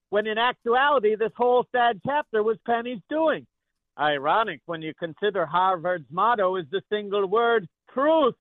when 0.10 0.28
in 0.28 0.38
actuality 0.38 1.16
this 1.16 1.32
whole 1.36 1.66
sad 1.72 2.00
chapter 2.06 2.44
was 2.44 2.58
Penny's 2.66 3.02
doing. 3.10 3.46
Ironic 4.00 4.62
when 4.66 4.82
you 4.82 4.94
consider 5.00 5.46
Harvard's 5.46 6.06
motto 6.12 6.56
is 6.56 6.66
the 6.72 6.82
single 6.90 7.26
word 7.26 7.68
truth. 7.94 8.36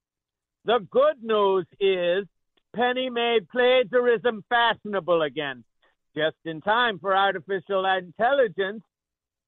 The 0.66 0.84
good 0.90 1.22
news 1.22 1.64
is 1.78 2.26
Penny 2.74 3.08
made 3.08 3.48
plagiarism 3.50 4.44
fashionable 4.48 5.22
again, 5.22 5.62
just 6.16 6.34
in 6.44 6.60
time 6.60 6.98
for 6.98 7.16
artificial 7.16 7.86
intelligence 7.86 8.82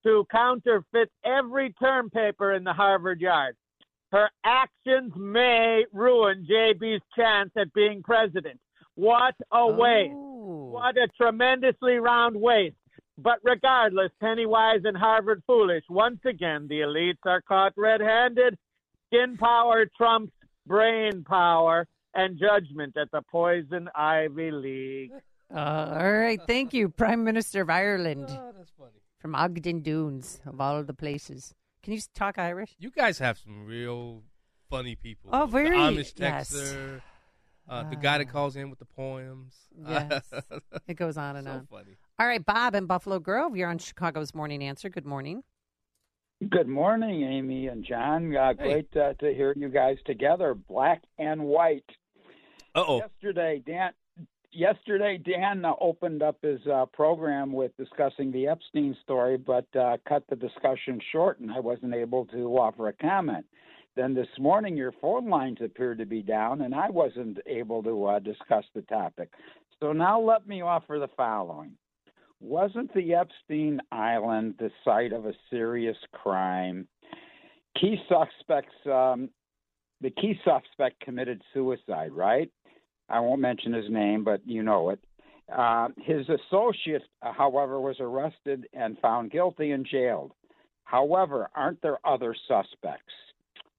to 0.03 0.25
counterfeit 0.31 1.11
every 1.25 1.73
term 1.73 2.09
paper 2.09 2.53
in 2.53 2.63
the 2.63 2.71
Harvard 2.71 3.19
yard. 3.19 3.57
Her 4.13 4.29
actions 4.45 5.11
may 5.17 5.83
ruin 5.91 6.47
JB's 6.49 7.03
chance 7.13 7.51
at 7.57 7.73
being 7.73 8.01
president. 8.01 8.57
What 8.95 9.35
a 9.51 9.67
waste. 9.67 10.13
Oh. 10.15 10.69
What 10.71 10.95
a 10.97 11.09
tremendously 11.17 11.95
round 11.95 12.39
waste. 12.39 12.77
But 13.17 13.39
regardless, 13.43 14.11
Pennywise 14.21 14.81
and 14.85 14.95
Harvard 14.95 15.43
foolish. 15.45 15.83
Once 15.89 16.19
again, 16.23 16.65
the 16.69 16.79
elites 16.79 17.25
are 17.25 17.41
caught 17.41 17.73
red 17.75 17.99
handed. 17.99 18.57
Skin 19.07 19.35
power 19.37 19.85
trumps 19.97 20.31
brain 20.73 21.23
power 21.27 21.85
and 22.13 22.39
judgment 22.39 22.95
at 22.95 23.09
the 23.11 23.21
Poison 23.29 23.89
Ivy 23.95 24.51
League. 24.51 25.11
Uh, 25.53 25.97
all 25.99 26.11
right. 26.13 26.39
Thank 26.47 26.73
you, 26.73 26.87
Prime 26.89 27.23
Minister 27.23 27.61
of 27.63 27.69
Ireland. 27.69 28.27
that's 28.29 28.71
funny. 28.77 29.01
From 29.19 29.35
Ogden 29.35 29.81
Dunes, 29.81 30.39
of 30.45 30.61
all 30.61 30.83
the 30.83 30.93
places. 30.93 31.53
Can 31.83 31.93
you 31.93 31.99
talk 32.13 32.37
Irish? 32.37 32.75
You 32.79 32.91
guys 32.91 33.19
have 33.19 33.37
some 33.37 33.65
real 33.65 34.21
funny 34.69 34.95
people. 34.95 35.31
Oh, 35.33 35.45
very- 35.45 35.71
The 35.71 35.75
Amish 35.75 36.13
yes. 36.17 36.53
texter, 36.53 37.01
uh, 37.67 37.89
the 37.89 37.95
guy 37.95 38.19
that 38.19 38.25
calls 38.29 38.55
in 38.55 38.69
with 38.69 38.79
the 38.79 38.85
poems. 38.85 39.55
Yes. 39.87 40.31
it 40.87 40.93
goes 40.95 41.17
on 41.17 41.35
and 41.35 41.47
So 41.47 41.51
on. 41.53 41.67
funny. 41.69 41.97
All 42.19 42.27
right, 42.27 42.45
Bob 42.45 42.75
in 42.75 42.85
Buffalo 42.85 43.19
Grove. 43.19 43.57
You're 43.57 43.69
on 43.69 43.77
Chicago's 43.79 44.33
Morning 44.35 44.63
Answer. 44.63 44.87
Good 44.89 45.05
morning. 45.05 45.43
Good 46.47 46.69
morning, 46.69 47.23
Amy 47.23 47.67
and 47.67 47.83
John. 47.83 48.33
Uh, 48.33 48.53
great 48.53 48.95
uh, 48.95 49.11
to 49.15 49.33
hear 49.33 49.53
you 49.57 49.67
guys 49.67 49.97
together, 50.05 50.53
black 50.53 51.03
and 51.17 51.43
white. 51.43 51.83
Oh. 52.75 52.99
Yesterday, 52.99 53.61
Dan. 53.65 53.91
Yesterday, 54.53 55.17
Dan 55.17 55.65
uh, 55.65 55.73
opened 55.81 56.23
up 56.23 56.37
his 56.41 56.61
uh, 56.65 56.85
program 56.85 57.51
with 57.51 57.75
discussing 57.75 58.31
the 58.31 58.47
Epstein 58.47 58.95
story, 59.03 59.35
but 59.35 59.67
uh, 59.75 59.97
cut 60.07 60.23
the 60.29 60.37
discussion 60.37 61.01
short, 61.11 61.41
and 61.41 61.51
I 61.51 61.59
wasn't 61.59 61.93
able 61.93 62.25
to 62.27 62.57
offer 62.57 62.87
a 62.87 62.93
comment. 62.93 63.45
Then 63.97 64.13
this 64.13 64.29
morning, 64.39 64.77
your 64.77 64.93
phone 65.01 65.29
lines 65.29 65.57
appeared 65.61 65.97
to 65.97 66.05
be 66.05 66.21
down, 66.21 66.61
and 66.61 66.73
I 66.73 66.89
wasn't 66.89 67.39
able 67.47 67.83
to 67.83 68.05
uh, 68.05 68.19
discuss 68.19 68.63
the 68.73 68.81
topic. 68.83 69.29
So 69.81 69.91
now 69.91 70.21
let 70.21 70.47
me 70.47 70.61
offer 70.61 70.99
the 70.99 71.09
following. 71.17 71.73
Wasn't 72.41 72.93
the 72.93 73.15
Epstein 73.15 73.81
Island 73.91 74.55
the 74.59 74.71
site 74.85 75.11
of 75.13 75.25
a 75.25 75.33
serious 75.49 75.97
crime? 76.13 76.87
Key 77.79 77.97
suspects, 78.07 78.73
um, 78.85 79.29
the 80.01 80.09
key 80.09 80.39
suspect 80.45 81.01
committed 81.01 81.41
suicide, 81.53 82.11
right? 82.13 82.49
I 83.09 83.19
won't 83.19 83.41
mention 83.41 83.73
his 83.73 83.89
name, 83.89 84.23
but 84.23 84.41
you 84.45 84.63
know 84.63 84.89
it. 84.91 84.99
Uh, 85.53 85.89
his 85.97 86.25
associate, 86.29 87.01
uh, 87.21 87.33
however, 87.33 87.81
was 87.81 87.97
arrested 87.99 88.67
and 88.73 88.97
found 88.99 89.31
guilty 89.31 89.71
and 89.71 89.85
jailed. 89.85 90.31
However, 90.83 91.49
aren't 91.55 91.81
there 91.81 91.97
other 92.05 92.35
suspects? 92.47 93.13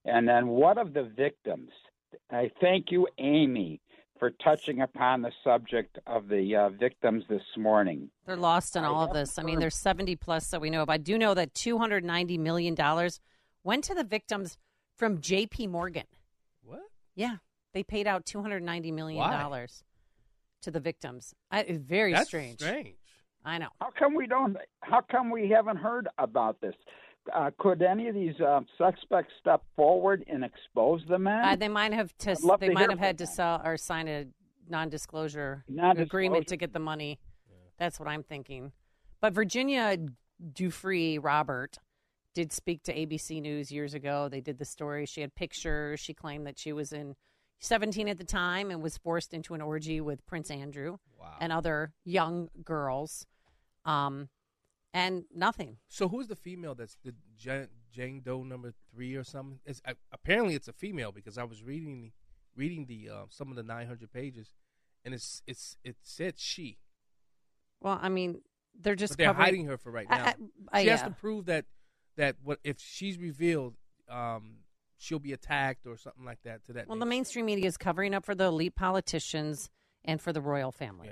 And 0.04 0.28
then 0.28 0.48
what 0.48 0.78
of 0.78 0.92
the 0.92 1.04
victims? 1.16 1.70
I 2.30 2.50
thank 2.60 2.90
you, 2.90 3.06
Amy, 3.18 3.80
for 4.20 4.30
touching 4.30 4.82
upon 4.82 5.22
the 5.22 5.32
subject 5.42 5.98
of 6.06 6.28
the 6.28 6.54
uh, 6.54 6.68
victims 6.68 7.24
this 7.28 7.42
morning. 7.56 8.10
They're 8.26 8.36
lost 8.36 8.76
in 8.76 8.84
all 8.84 9.02
of 9.02 9.14
this. 9.14 9.38
I 9.38 9.42
mean, 9.42 9.58
there's 9.58 9.74
70 9.76 10.14
plus 10.16 10.48
that 10.50 10.60
we 10.60 10.68
know 10.68 10.82
of. 10.82 10.90
I 10.90 10.98
do 10.98 11.18
know 11.18 11.32
that 11.34 11.54
290 11.54 12.38
million 12.38 12.74
dollars 12.74 13.18
went 13.64 13.82
to 13.84 13.94
the 13.94 14.04
victims 14.04 14.58
from 14.94 15.20
J.P. 15.22 15.68
Morgan. 15.68 16.04
What? 16.62 16.82
Yeah, 17.16 17.36
they 17.72 17.82
paid 17.82 18.06
out 18.06 18.26
290 18.26 18.92
million 18.92 19.18
Why? 19.18 19.30
dollars 19.36 19.82
to 20.62 20.70
the 20.70 20.80
victims. 20.80 21.34
I, 21.50 21.64
very 21.80 22.12
That's 22.12 22.28
strange. 22.28 22.60
strange. 22.60 22.96
I 23.42 23.56
know. 23.56 23.68
How 23.80 23.88
come 23.98 24.14
we 24.14 24.26
don't? 24.26 24.54
How 24.80 25.00
come 25.00 25.30
we 25.30 25.48
haven't 25.48 25.78
heard 25.78 26.08
about 26.18 26.60
this? 26.60 26.74
Uh, 27.34 27.50
could 27.58 27.82
any 27.82 28.08
of 28.08 28.14
these 28.14 28.38
uh, 28.40 28.60
suspects 28.78 29.32
step 29.40 29.62
forward 29.76 30.24
and 30.28 30.44
expose 30.44 31.02
the 31.08 31.18
men? 31.18 31.44
Uh, 31.44 31.56
they 31.56 31.68
might 31.68 31.92
have 31.92 32.16
to. 32.18 32.36
They 32.58 32.68
to 32.68 32.72
might 32.74 32.82
have 32.82 32.90
from 32.90 32.98
had 32.98 33.18
to 33.18 33.26
sell 33.26 33.60
or 33.64 33.76
sign 33.76 34.08
a 34.08 34.26
non-disclosure, 34.68 35.64
Non-disclosure. 35.68 36.02
agreement 36.06 36.46
to 36.48 36.56
get 36.56 36.72
the 36.72 36.78
money. 36.78 37.18
That's 37.78 37.98
what 37.98 38.08
I'm 38.08 38.22
thinking. 38.22 38.72
But 39.20 39.32
Virginia 39.32 39.96
Giuffre 40.52 41.18
Robert 41.22 41.78
did 42.34 42.52
speak 42.52 42.82
to 42.84 42.94
ABC 42.94 43.40
News 43.42 43.72
years 43.72 43.94
ago. 43.94 44.28
They 44.28 44.40
did 44.40 44.58
the 44.58 44.64
story. 44.64 45.06
She 45.06 45.20
had 45.20 45.34
pictures. 45.34 45.98
She 46.00 46.14
claimed 46.14 46.46
that 46.46 46.58
she 46.58 46.72
was 46.72 46.92
in 46.92 47.16
17 47.60 48.08
at 48.08 48.18
the 48.18 48.24
time 48.24 48.70
and 48.70 48.82
was 48.82 48.96
forced 48.96 49.34
into 49.34 49.54
an 49.54 49.60
orgy 49.60 50.00
with 50.00 50.24
Prince 50.26 50.50
Andrew 50.50 50.98
and 51.40 51.52
other 51.52 51.92
young 52.04 52.48
girls. 52.64 53.26
Um, 53.84 54.28
and 54.92 55.24
nothing. 55.34 55.76
So 55.88 56.08
who's 56.08 56.26
the 56.28 56.36
female 56.36 56.74
that's 56.74 56.96
the 57.04 57.14
Jane, 57.92 58.22
Doe 58.22 58.42
number 58.42 58.72
three 58.92 59.14
or 59.14 59.24
something? 59.24 59.60
It's, 59.64 59.80
uh, 59.84 59.94
apparently 60.12 60.54
it's 60.54 60.68
a 60.68 60.72
female 60.72 61.12
because 61.12 61.38
I 61.38 61.44
was 61.44 61.62
reading 61.62 62.12
reading 62.56 62.86
the 62.86 63.08
uh, 63.08 63.24
some 63.30 63.50
of 63.50 63.56
the 63.56 63.62
900 63.62 64.12
pages, 64.12 64.54
and 65.04 65.14
it's 65.14 65.42
it's 65.46 65.76
it 65.84 65.96
said 66.02 66.34
she. 66.38 66.78
Well, 67.80 67.98
I 68.00 68.08
mean, 68.08 68.42
they're 68.78 68.94
just 68.94 69.12
but 69.12 69.18
they're 69.18 69.26
covering- 69.28 69.44
hiding 69.44 69.66
her 69.66 69.78
for 69.78 69.90
right 69.90 70.08
now. 70.08 70.26
I- 70.26 70.34
I- 70.72 70.82
she 70.82 70.88
has 70.88 71.00
yeah. 71.00 71.08
to 71.08 71.14
prove 71.14 71.46
that 71.46 71.66
that 72.16 72.36
what 72.42 72.58
if 72.64 72.80
she's 72.80 73.18
revealed, 73.18 73.76
um, 74.08 74.58
she'll 74.98 75.18
be 75.20 75.32
attacked 75.32 75.86
or 75.86 75.96
something 75.96 76.24
like 76.24 76.42
that. 76.44 76.64
To 76.66 76.72
that. 76.74 76.88
Well, 76.88 76.98
the 76.98 77.06
mainstream 77.06 77.46
media 77.46 77.66
is 77.66 77.76
covering 77.76 78.14
up 78.14 78.24
for 78.24 78.34
the 78.34 78.46
elite 78.46 78.74
politicians 78.74 79.70
and 80.04 80.20
for 80.20 80.32
the 80.32 80.40
royal 80.40 80.72
family. 80.72 81.10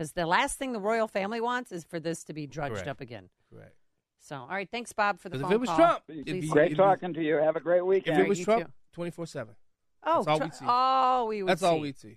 Because 0.00 0.12
the 0.12 0.24
last 0.24 0.58
thing 0.58 0.72
the 0.72 0.80
royal 0.80 1.06
family 1.06 1.42
wants 1.42 1.72
is 1.72 1.84
for 1.84 2.00
this 2.00 2.24
to 2.24 2.32
be 2.32 2.46
drudged 2.46 2.72
Correct. 2.72 2.88
up 2.88 3.00
again. 3.02 3.28
Correct. 3.52 3.76
So, 4.18 4.34
all 4.36 4.48
right, 4.48 4.66
thanks, 4.70 4.94
Bob, 4.94 5.20
for 5.20 5.28
the 5.28 5.34
'Cause 5.36 5.42
if 5.42 5.44
phone 5.48 5.52
it 5.52 5.60
was 5.60 5.68
call. 5.68 5.76
Trump, 5.76 6.04
it'd 6.08 6.24
be- 6.24 6.48
Great 6.48 6.74
talking 6.74 7.12
to 7.12 7.22
you. 7.22 7.34
Have 7.34 7.56
a 7.56 7.60
great 7.60 7.84
weekend. 7.84 8.18
If 8.18 8.24
it 8.24 8.28
was 8.30 8.38
you 8.38 8.46
Trump, 8.46 8.72
24 8.92 9.26
seven. 9.26 9.56
Oh, 10.02 10.22
That's 10.24 10.28
all 10.28 10.40
we'd 10.40 10.54
see. 10.54 10.64
all 10.66 11.28
we 11.28 11.42
would 11.42 11.50
That's 11.50 11.62
all 11.62 11.80
we'd 11.80 11.98
see. 11.98 12.16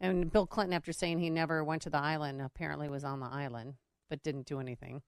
And 0.00 0.32
Bill 0.32 0.46
Clinton, 0.46 0.72
after 0.72 0.90
saying 0.90 1.18
he 1.18 1.28
never 1.28 1.62
went 1.62 1.82
to 1.82 1.90
the 1.90 1.98
island, 1.98 2.40
apparently 2.40 2.88
was 2.88 3.04
on 3.04 3.20
the 3.20 3.26
island. 3.26 3.74
but 4.08 4.22
didn't 4.22 4.46
do 4.46 4.60
anything. 4.60 5.02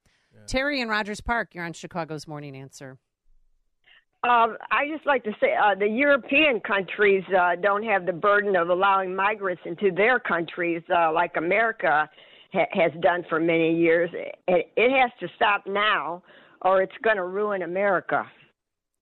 Terry 0.47 0.81
in 0.81 0.89
Rogers 0.89 1.21
Park, 1.21 1.55
you're 1.55 1.65
on 1.65 1.75
Chicago's 1.75 2.27
Morning 2.27 2.57
Answer. 2.57 2.99
Um, 4.25 4.57
I 4.71 4.89
just 4.91 5.05
like 5.05 5.23
to 5.25 5.33
say 5.39 5.55
uh, 5.55 5.75
the 5.75 5.87
European 5.87 6.59
countries 6.61 7.23
uh, 7.39 7.57
don't 7.57 7.83
have 7.83 8.07
the 8.07 8.13
burden 8.13 8.57
of 8.57 8.71
allowing 8.71 9.15
migrants 9.15 9.61
into 9.67 9.91
their 9.95 10.19
countries 10.19 10.83
uh, 10.89 11.13
like 11.13 11.37
America 11.37 12.09
ha- 12.55 12.67
has 12.73 12.91
done 13.03 13.25
for 13.29 13.39
many 13.39 13.77
years. 13.77 14.09
It, 14.15 14.73
it 14.77 14.91
has 14.99 15.11
to 15.21 15.29
stop 15.37 15.65
now, 15.67 16.23
or 16.63 16.81
it's 16.81 16.97
going 17.03 17.17
to 17.17 17.25
ruin 17.25 17.61
America. 17.63 18.25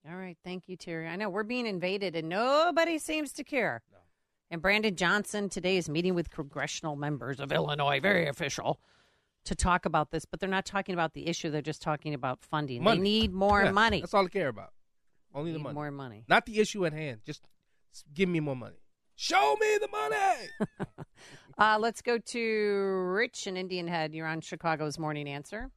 All 0.09 0.17
right, 0.17 0.35
thank 0.43 0.63
you, 0.67 0.75
Terry. 0.75 1.07
I 1.07 1.15
know 1.15 1.29
we're 1.29 1.43
being 1.43 1.67
invaded 1.67 2.17
and 2.17 2.27
nobody 2.27 2.97
seems 2.97 3.31
to 3.33 3.45
care. 3.45 3.81
And 4.51 4.61
Brandon 4.61 4.93
Johnson 4.93 5.47
today 5.47 5.77
is 5.77 5.87
meeting 5.87 6.15
with 6.15 6.31
congressional 6.31 6.97
members 6.97 7.39
of 7.39 7.53
Illinois, 7.53 8.01
very 8.01 8.27
official, 8.27 8.81
to 9.45 9.55
talk 9.55 9.85
about 9.85 10.11
this, 10.11 10.25
but 10.25 10.41
they're 10.41 10.49
not 10.49 10.65
talking 10.65 10.93
about 10.93 11.13
the 11.13 11.27
issue. 11.27 11.49
They're 11.49 11.61
just 11.61 11.81
talking 11.81 12.13
about 12.13 12.43
funding. 12.43 12.83
Money. 12.83 12.97
They 12.97 13.03
need 13.03 13.33
more 13.33 13.61
Yeah, 13.63 13.71
money. 13.71 14.01
That's 14.01 14.13
all 14.13 14.23
they 14.23 14.29
care 14.29 14.49
about. 14.49 14.73
Only 15.33 15.51
the 15.51 15.59
money. 15.59 15.73
more 15.73 15.91
money. 15.91 16.25
Not 16.27 16.45
the 16.45 16.59
issue 16.59 16.85
at 16.85 16.93
hand. 16.93 17.21
Just 17.25 17.41
give 18.13 18.29
me 18.29 18.39
more 18.39 18.55
money. 18.55 18.75
Show 19.15 19.55
me 19.59 19.77
the 19.79 19.87
money. 19.87 20.75
Uh, 21.55 21.77
let's 21.79 22.01
go 22.01 22.17
to 22.17 22.39
Rich 23.13 23.45
in 23.45 23.57
Indian 23.57 23.87
Head. 23.87 24.15
You're 24.15 24.25
on 24.25 24.41
Chicago's 24.41 24.97
Morning 24.97 25.29
Answer. 25.29 25.69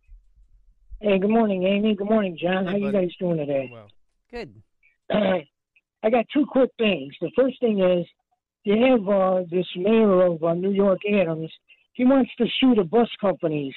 Hey, 1.01 1.19
good 1.19 1.29
morning, 1.29 1.65
Amy. 1.65 1.95
Good 1.95 2.09
morning, 2.09 2.39
John. 2.41 2.65
Hey, 2.65 2.71
How 2.71 2.77
you 2.79 2.93
guys 2.93 3.11
doing 3.21 3.37
today? 3.37 3.71
Good. 4.31 4.55
I 5.13 6.11
got 6.11 6.25
two 6.33 6.47
quick 6.51 6.71
things. 6.79 7.13
The 7.21 7.31
first 7.37 7.61
thing 7.61 7.81
is 7.81 8.07
you 8.65 8.75
have 8.87 9.07
uh, 9.07 9.43
this 9.51 9.67
mayor 9.77 10.23
of 10.25 10.43
uh, 10.43 10.55
New 10.55 10.71
York, 10.73 11.01
Adams. 11.13 11.53
He 11.93 12.07
wants 12.07 12.31
to 12.39 12.47
sue 12.59 12.75
the 12.75 12.85
bus 12.85 13.09
companies. 13.21 13.75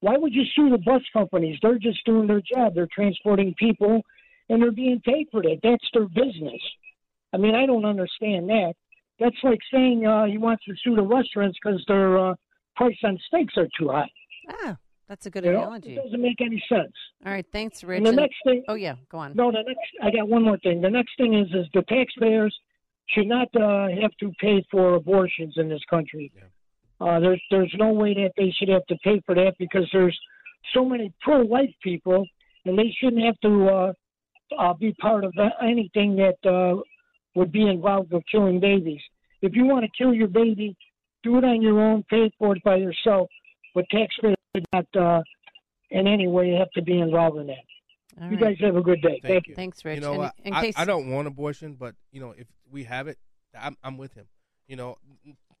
Why 0.00 0.16
would 0.16 0.32
you 0.32 0.44
sue 0.54 0.70
the 0.70 0.78
bus 0.78 1.02
companies? 1.12 1.58
They're 1.60 1.78
just 1.78 2.02
doing 2.06 2.26
their 2.28 2.40
job. 2.40 2.74
They're 2.74 2.88
transporting 2.94 3.54
people, 3.58 4.00
and 4.48 4.62
they're 4.62 4.72
being 4.72 5.00
paid 5.04 5.26
for 5.30 5.42
that. 5.42 5.58
That's 5.62 5.84
their 5.92 6.06
business. 6.08 6.60
I 7.32 7.36
mean, 7.38 7.54
I 7.54 7.66
don't 7.66 7.84
understand 7.84 8.48
that. 8.48 8.74
That's 9.18 9.36
like 9.42 9.58
saying 9.72 10.06
uh, 10.06 10.26
he 10.26 10.38
wants 10.38 10.64
to 10.66 10.74
sue 10.84 10.94
the 10.94 11.02
restaurants 11.02 11.58
because 11.62 11.82
their 11.88 12.18
uh, 12.18 12.34
price 12.76 12.96
on 13.04 13.18
steaks 13.26 13.54
are 13.56 13.68
too 13.78 13.88
high. 13.88 14.10
Ah, 14.62 14.76
that's 15.08 15.26
a 15.26 15.30
good 15.30 15.44
You 15.44 15.52
know, 15.52 15.62
analogy. 15.62 15.96
It 15.96 16.02
doesn't 16.04 16.20
make 16.20 16.40
any 16.40 16.62
sense. 16.68 16.92
All 17.24 17.32
right, 17.32 17.46
thanks, 17.52 17.82
Rich. 17.82 17.98
And 17.98 18.06
the 18.06 18.10
And- 18.10 18.16
next 18.18 18.36
thing. 18.44 18.62
Oh 18.68 18.74
yeah, 18.74 18.94
go 19.10 19.18
on. 19.18 19.34
No, 19.34 19.50
the 19.50 19.62
next. 19.66 19.80
I 20.02 20.10
got 20.10 20.28
one 20.28 20.44
more 20.44 20.58
thing. 20.58 20.80
The 20.80 20.90
next 20.90 21.16
thing 21.16 21.34
is, 21.34 21.48
is 21.54 21.66
the 21.74 21.82
taxpayers 21.88 22.54
should 23.08 23.26
not 23.26 23.48
uh, 23.56 23.88
have 24.00 24.12
to 24.20 24.32
pay 24.40 24.64
for 24.70 24.94
abortions 24.94 25.54
in 25.56 25.68
this 25.68 25.82
country. 25.88 26.30
Uh, 27.00 27.20
there's 27.20 27.42
there's 27.50 27.74
no 27.78 27.92
way 27.92 28.14
that 28.14 28.32
they 28.36 28.50
should 28.58 28.68
have 28.68 28.84
to 28.86 28.96
pay 29.02 29.20
for 29.26 29.34
that 29.34 29.54
because 29.58 29.88
there's 29.92 30.18
so 30.74 30.84
many 30.84 31.12
pro-life 31.20 31.72
people, 31.82 32.26
and 32.64 32.78
they 32.78 32.94
shouldn't 33.00 33.22
have 33.24 33.38
to 33.40 33.68
uh, 33.68 33.92
uh, 34.58 34.74
be 34.74 34.92
part 34.94 35.24
of 35.24 35.34
anything 35.62 36.16
that 36.16 36.48
uh, 36.48 36.80
would 37.34 37.52
be 37.52 37.68
involved 37.68 38.12
with 38.12 38.24
killing 38.30 38.60
babies. 38.60 39.00
If 39.42 39.54
you 39.54 39.64
want 39.66 39.84
to 39.84 39.90
kill 39.96 40.14
your 40.14 40.28
baby, 40.28 40.76
do 41.22 41.38
it 41.38 41.44
on 41.44 41.62
your 41.62 41.80
own, 41.80 42.04
pay 42.08 42.30
for 42.38 42.56
it 42.56 42.62
by 42.64 42.76
yourself. 42.76 43.28
But 43.74 43.84
taxpayers 43.90 44.36
should 44.54 44.64
not 44.72 44.86
uh, 44.98 45.22
in 45.90 46.06
any 46.06 46.28
way 46.28 46.52
have 46.52 46.70
to 46.72 46.82
be 46.82 46.98
involved 46.98 47.38
in 47.38 47.46
that. 47.48 47.56
All 48.20 48.30
you 48.30 48.36
right. 48.36 48.56
guys 48.56 48.56
have 48.60 48.76
a 48.76 48.80
good 48.80 49.02
day. 49.02 49.20
Thank, 49.22 49.48
you. 49.48 49.54
Thanks, 49.54 49.84
Rich. 49.84 49.96
You 49.96 50.00
know, 50.00 50.12
And 50.12 50.18
what? 50.18 50.34
in 50.42 50.52
I, 50.54 50.62
case 50.62 50.74
I 50.76 50.86
don't 50.86 51.10
want 51.10 51.28
abortion, 51.28 51.74
but 51.74 51.94
you 52.10 52.20
know, 52.20 52.30
if 52.36 52.46
we 52.70 52.84
have 52.84 53.08
it, 53.08 53.18
I'm, 53.58 53.76
I'm 53.84 53.98
with 53.98 54.14
him. 54.14 54.26
You 54.66 54.76
know, 54.76 54.96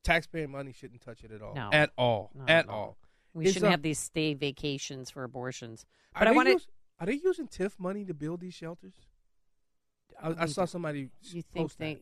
taxpayer 0.02 0.48
money 0.48 0.72
shouldn't 0.72 1.02
touch 1.02 1.22
it 1.22 1.32
at 1.32 1.42
all. 1.42 1.54
No. 1.54 1.68
At 1.72 1.90
all. 1.98 2.30
No, 2.34 2.44
at 2.48 2.66
no. 2.66 2.72
all. 2.72 2.96
we 3.34 3.44
It's, 3.44 3.52
shouldn't 3.52 3.68
uh, 3.68 3.72
have 3.72 3.82
these 3.82 3.98
stay 3.98 4.32
vacations 4.32 5.10
for 5.10 5.22
abortions. 5.24 5.84
But 6.18 6.28
I 6.28 6.30
they 6.30 6.36
want 6.36 6.48
to. 6.48 6.66
Are 6.98 7.06
they 7.06 7.20
using 7.22 7.48
TIF 7.48 7.72
money 7.78 8.04
to 8.04 8.14
build 8.14 8.40
these 8.40 8.54
shelters? 8.54 8.94
I, 10.22 10.34
I 10.40 10.46
saw 10.46 10.64
somebody. 10.64 11.10
You 11.22 11.42
think 11.42 11.66
post 11.66 11.78
that. 11.78 11.84
they? 11.84 11.98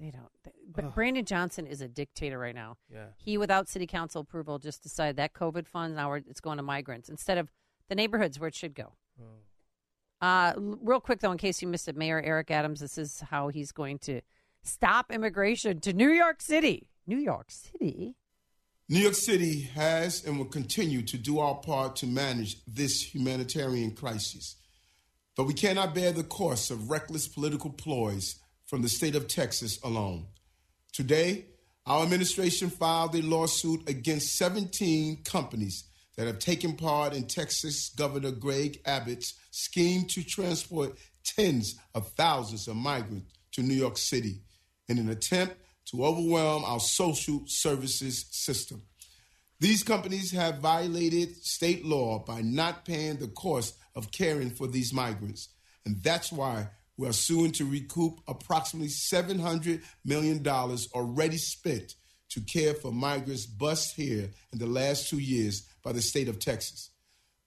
They 0.00 0.10
don't. 0.10 0.28
They, 0.44 0.52
but 0.74 0.94
Brandon 0.94 1.24
Johnson 1.24 1.66
is 1.66 1.80
a 1.80 1.88
dictator 1.88 2.38
right 2.38 2.54
now. 2.54 2.76
Yeah. 2.92 3.06
He, 3.16 3.38
without 3.38 3.68
city 3.68 3.86
council 3.86 4.22
approval, 4.22 4.58
just 4.58 4.82
decided 4.82 5.16
that 5.16 5.32
COVID 5.32 5.66
fund 5.66 5.94
now 5.94 6.12
it's 6.14 6.40
going 6.40 6.56
to 6.56 6.62
migrants 6.62 7.08
instead 7.08 7.38
of 7.38 7.52
the 7.88 7.94
neighborhoods 7.94 8.40
where 8.40 8.48
it 8.48 8.54
should 8.54 8.74
go. 8.74 8.94
Oh. 9.20 10.26
Uh, 10.26 10.54
real 10.56 11.00
quick 11.00 11.20
though, 11.20 11.32
in 11.32 11.38
case 11.38 11.62
you 11.62 11.68
missed 11.68 11.88
it, 11.88 11.96
Mayor 11.96 12.20
Eric 12.20 12.50
Adams, 12.50 12.80
this 12.80 12.98
is 12.98 13.22
how 13.30 13.48
he's 13.48 13.70
going 13.72 13.98
to 14.00 14.20
stop 14.62 15.10
immigration 15.12 15.80
to 15.80 15.92
New 15.92 16.10
York 16.10 16.40
City. 16.40 16.88
New 17.06 17.18
York 17.18 17.50
City. 17.50 18.16
New 18.92 18.98
York 18.98 19.14
City 19.14 19.62
has 19.74 20.22
and 20.26 20.36
will 20.36 20.44
continue 20.44 21.00
to 21.00 21.16
do 21.16 21.38
our 21.38 21.54
part 21.54 21.96
to 21.96 22.06
manage 22.06 22.62
this 22.66 23.02
humanitarian 23.02 23.92
crisis. 23.92 24.56
But 25.34 25.44
we 25.44 25.54
cannot 25.54 25.94
bear 25.94 26.12
the 26.12 26.24
cost 26.24 26.70
of 26.70 26.90
reckless 26.90 27.26
political 27.26 27.70
ploys 27.70 28.36
from 28.66 28.82
the 28.82 28.90
state 28.90 29.14
of 29.14 29.28
Texas 29.28 29.80
alone. 29.82 30.26
Today, 30.92 31.46
our 31.86 32.02
administration 32.02 32.68
filed 32.68 33.14
a 33.14 33.22
lawsuit 33.22 33.88
against 33.88 34.36
17 34.36 35.22
companies 35.24 35.84
that 36.18 36.26
have 36.26 36.38
taken 36.38 36.74
part 36.74 37.14
in 37.14 37.26
Texas 37.26 37.88
Governor 37.96 38.32
Greg 38.32 38.78
Abbott's 38.84 39.32
scheme 39.52 40.04
to 40.08 40.22
transport 40.22 40.98
tens 41.24 41.76
of 41.94 42.08
thousands 42.08 42.68
of 42.68 42.76
migrants 42.76 43.32
to 43.52 43.62
New 43.62 43.72
York 43.72 43.96
City 43.96 44.42
in 44.86 44.98
an 44.98 45.08
attempt 45.08 45.56
to 45.92 46.04
overwhelm 46.04 46.64
our 46.64 46.80
social 46.80 47.42
services 47.46 48.26
system. 48.30 48.82
These 49.60 49.84
companies 49.84 50.32
have 50.32 50.58
violated 50.58 51.36
state 51.44 51.84
law 51.84 52.18
by 52.18 52.40
not 52.42 52.84
paying 52.84 53.18
the 53.18 53.28
cost 53.28 53.76
of 53.94 54.10
caring 54.10 54.50
for 54.50 54.66
these 54.66 54.92
migrants. 54.92 55.50
And 55.84 56.02
that's 56.02 56.32
why 56.32 56.70
we 56.96 57.06
are 57.08 57.12
suing 57.12 57.52
to 57.52 57.64
recoup 57.64 58.20
approximately 58.26 58.88
$700 58.88 59.82
million 60.04 60.46
already 60.46 61.36
spent 61.36 61.94
to 62.30 62.40
care 62.40 62.74
for 62.74 62.90
migrants 62.90 63.46
bused 63.46 63.94
here 63.94 64.30
in 64.52 64.58
the 64.58 64.66
last 64.66 65.08
two 65.08 65.18
years 65.18 65.62
by 65.84 65.92
the 65.92 66.02
state 66.02 66.28
of 66.28 66.38
Texas. 66.38 66.90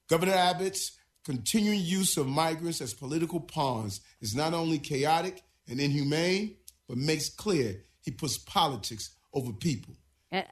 Governor 0.08 0.34
Abbott's 0.34 0.92
continuing 1.24 1.80
use 1.80 2.16
of 2.16 2.28
migrants 2.28 2.80
as 2.80 2.94
political 2.94 3.40
pawns 3.40 4.00
is 4.20 4.36
not 4.36 4.54
only 4.54 4.78
chaotic 4.78 5.42
and 5.68 5.80
inhumane, 5.80 6.56
but 6.88 6.96
makes 6.96 7.28
clear 7.28 7.82
he 8.06 8.12
puts 8.12 8.38
politics 8.38 9.10
over 9.34 9.52
people. 9.52 9.94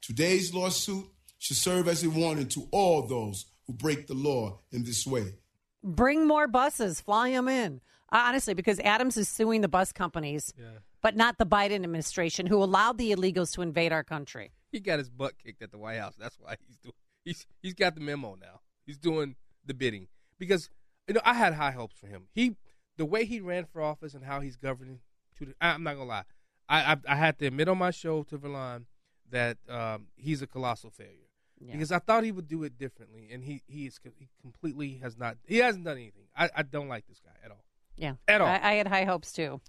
Today's 0.03 0.53
lawsuit 0.53 1.07
should 1.39 1.57
serve 1.57 1.89
as 1.89 2.03
a 2.05 2.11
warning 2.11 2.49
to 2.49 2.69
all 2.71 3.07
those 3.07 3.47
who 3.67 3.73
break 3.73 4.07
the 4.07 4.15
law 4.15 4.59
in 4.73 4.85
this 4.85 5.07
way. 5.07 5.35
Bring 5.83 6.27
more 6.27 6.49
buses, 6.49 7.01
fly 7.01 7.31
them 7.31 7.49
in. 7.49 7.81
Uh, 8.13 8.25
honestly, 8.27 8.55
because 8.55 8.81
Adams 8.81 9.17
is 9.17 9.29
suing 9.29 9.61
the 9.61 9.69
bus 9.69 9.93
companies, 9.93 10.53
but 11.01 11.17
not 11.17 11.39
the 11.39 11.47
Biden 11.47 11.77
administration, 11.85 12.47
who 12.47 12.63
allowed 12.63 12.99
the 12.99 13.13
illegals 13.13 13.53
to 13.55 13.63
invade 13.63 13.93
our 13.93 14.05
country. 14.05 14.53
He 14.73 14.81
got 14.81 14.99
his 14.99 15.09
butt 15.09 15.35
kicked 15.39 15.63
at 15.63 15.71
the 15.71 15.79
White 15.79 15.99
House. 15.99 16.15
That's 16.19 16.37
why 16.39 16.57
he's 16.67 16.77
doing. 16.79 16.93
He's 17.25 17.47
he's 17.63 17.75
got 17.75 17.95
the 17.95 18.01
memo 18.01 18.37
now. 18.41 18.61
He's 18.87 18.99
doing 18.99 19.37
the 19.65 19.75
bidding 19.75 20.09
because 20.39 20.69
you 21.07 21.15
know 21.15 21.21
I 21.25 21.35
had 21.35 21.55
high 21.55 21.71
hopes 21.71 21.97
for 21.99 22.07
him. 22.07 22.25
He 22.35 22.57
the 22.97 23.05
way 23.05 23.25
he 23.25 23.41
ran 23.41 23.65
for 23.65 23.81
office 23.81 24.15
and 24.15 24.25
how 24.25 24.41
he's 24.41 24.57
governing. 24.57 25.01
To 25.39 25.47
the, 25.47 25.55
I'm 25.61 25.83
not 25.83 25.95
gonna 25.95 26.09
lie. 26.09 26.25
I, 26.69 26.93
I 26.93 26.97
I 27.09 27.15
had 27.17 27.39
to 27.39 27.47
admit 27.47 27.69
on 27.69 27.79
my 27.79 27.91
show 27.91 28.23
to 28.25 28.39
Verlon 28.39 28.85
that 29.31 29.59
um, 29.69 30.07
he's 30.17 30.43
a 30.43 30.47
colossal 30.47 30.91
failure 30.91 31.29
because 31.73 31.93
I 31.93 31.99
thought 31.99 32.25
he 32.25 32.33
would 32.33 32.49
do 32.49 32.63
it 32.65 32.79
differently, 32.79 33.29
and 33.33 33.45
he 33.45 33.63
he 33.67 33.87
is 33.87 33.99
he 34.19 34.29
completely 34.41 35.01
has 35.03 35.17
not. 35.17 35.37
He 35.47 35.59
hasn't 35.59 35.85
done 35.85 35.97
anything. 35.97 36.25
I, 36.37 36.51
I 36.57 36.63
don't 36.63 36.89
like 36.89 37.07
this 37.07 37.21
guy 37.21 37.33
at 37.45 37.51
all. 37.51 37.65
Yeah, 37.97 38.15
At 38.27 38.41
all. 38.41 38.49
I, 38.49 38.61
I 38.63 38.73
had 38.75 38.89
high 38.89 39.05
hopes 39.05 39.33
too. 39.33 39.61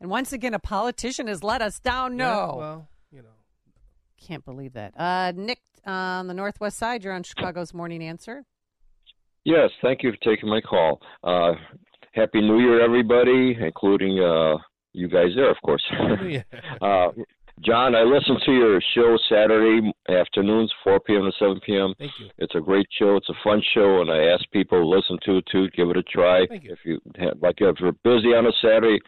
And 0.00 0.10
once 0.10 0.32
again, 0.32 0.54
a 0.54 0.58
politician 0.58 1.26
has 1.26 1.42
let 1.44 1.60
us 1.62 1.78
down. 1.78 2.16
No, 2.16 2.24
Yeah, 2.24 2.56
well, 2.56 2.88
you 3.10 3.22
know. 3.22 3.28
can't 4.20 4.44
believe 4.44 4.72
that. 4.74 4.94
Uh, 4.98 5.32
Nick 5.36 5.60
on 5.84 6.26
the 6.26 6.34
Northwest 6.34 6.78
Side, 6.78 7.04
you're 7.04 7.12
on 7.12 7.22
Chicago's 7.22 7.72
Morning 7.74 8.02
Answer. 8.02 8.44
Yes, 9.44 9.70
thank 9.82 10.02
you 10.02 10.10
for 10.12 10.18
taking 10.18 10.48
my 10.48 10.60
call. 10.60 11.00
Uh, 11.22 11.52
Happy 12.12 12.40
New 12.40 12.58
Year, 12.58 12.80
everybody, 12.82 13.56
including 13.60 14.18
uh, 14.18 14.56
you 14.96 15.08
guys 15.08 15.28
there, 15.36 15.50
of 15.50 15.56
course. 15.62 15.82
uh, 16.80 17.08
John, 17.60 17.94
I 17.94 18.02
listen 18.02 18.36
to 18.44 18.52
your 18.52 18.80
show 18.94 19.16
Saturday 19.30 19.90
afternoons, 20.10 20.70
4 20.84 21.00
p.m. 21.00 21.22
to 21.22 21.32
7 21.38 21.58
p.m. 21.64 21.94
Thank 21.98 22.12
you. 22.20 22.28
It's 22.38 22.54
a 22.54 22.60
great 22.60 22.86
show. 22.98 23.16
It's 23.16 23.30
a 23.30 23.34
fun 23.42 23.62
show, 23.72 24.02
and 24.02 24.10
I 24.10 24.24
ask 24.34 24.44
people 24.50 24.78
to 24.78 24.86
listen 24.86 25.18
to 25.24 25.38
it 25.38 25.44
too. 25.50 25.70
Give 25.70 25.88
it 25.88 25.96
a 25.96 26.02
try. 26.02 26.46
Thank 26.46 26.64
you. 26.64 26.72
If 26.72 26.80
you 26.84 27.00
have, 27.18 27.38
like, 27.40 27.56
if 27.60 27.76
you're 27.80 27.92
busy 28.04 28.34
on 28.34 28.46
a 28.46 28.52
Saturday, 28.60 28.98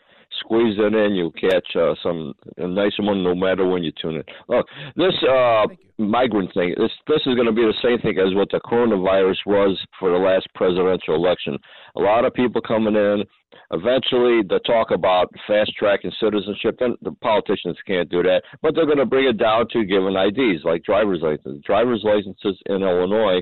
squeeze 0.41 0.77
it 0.79 0.95
in. 0.95 1.15
You'll 1.15 1.33
catch 1.33 1.77
uh, 1.77 1.95
some 2.03 2.35
a 2.57 2.67
nice 2.67 2.93
one, 2.99 3.23
no 3.23 3.35
matter 3.35 3.67
when 3.67 3.83
you 3.83 3.93
tune 4.01 4.17
in. 4.17 4.25
Look, 4.49 4.67
this 4.97 5.13
uh, 5.29 5.67
migrant 5.99 6.53
thing. 6.55 6.75
This 6.79 6.93
this 7.07 7.21
is 7.27 7.35
going 7.35 7.47
to 7.47 7.53
be 7.53 7.63
the 7.63 7.75
same 7.83 7.99
thing 7.99 8.19
as 8.19 8.35
what 8.35 8.49
the 8.51 8.61
coronavirus 8.61 9.39
was 9.47 9.79
for 9.99 10.11
the 10.11 10.19
last 10.19 10.47
presidential 10.55 11.15
election. 11.15 11.59
A 11.97 12.01
lot 12.01 12.25
of 12.25 12.35
people 12.35 12.61
coming 12.61 12.95
in. 12.95 13.25
Eventually, 13.71 14.41
the 14.49 14.61
talk 14.67 14.91
about 14.91 15.33
fast 15.47 15.73
tracking 15.77 16.13
citizenship, 16.21 16.77
and 16.81 16.97
the 17.03 17.13
politicians 17.23 17.77
can't 17.87 18.09
do 18.09 18.23
that, 18.23 18.43
but 18.63 18.75
they're 18.75 18.87
going 18.87 18.99
to 18.99 19.07
bring 19.07 19.27
it 19.27 19.39
down 19.39 19.67
to 19.73 19.85
given 19.85 20.17
IDs 20.17 20.65
like 20.65 20.85
driver's 20.85 21.21
licenses. 21.23 21.63
Driver's 21.65 22.03
licenses 22.05 22.59
in 22.67 22.83
Illinois 22.83 23.41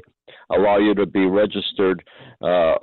allow 0.50 0.78
you 0.78 0.94
to 0.94 1.06
be 1.06 1.26
registered 1.26 2.02
uh, 2.40 2.74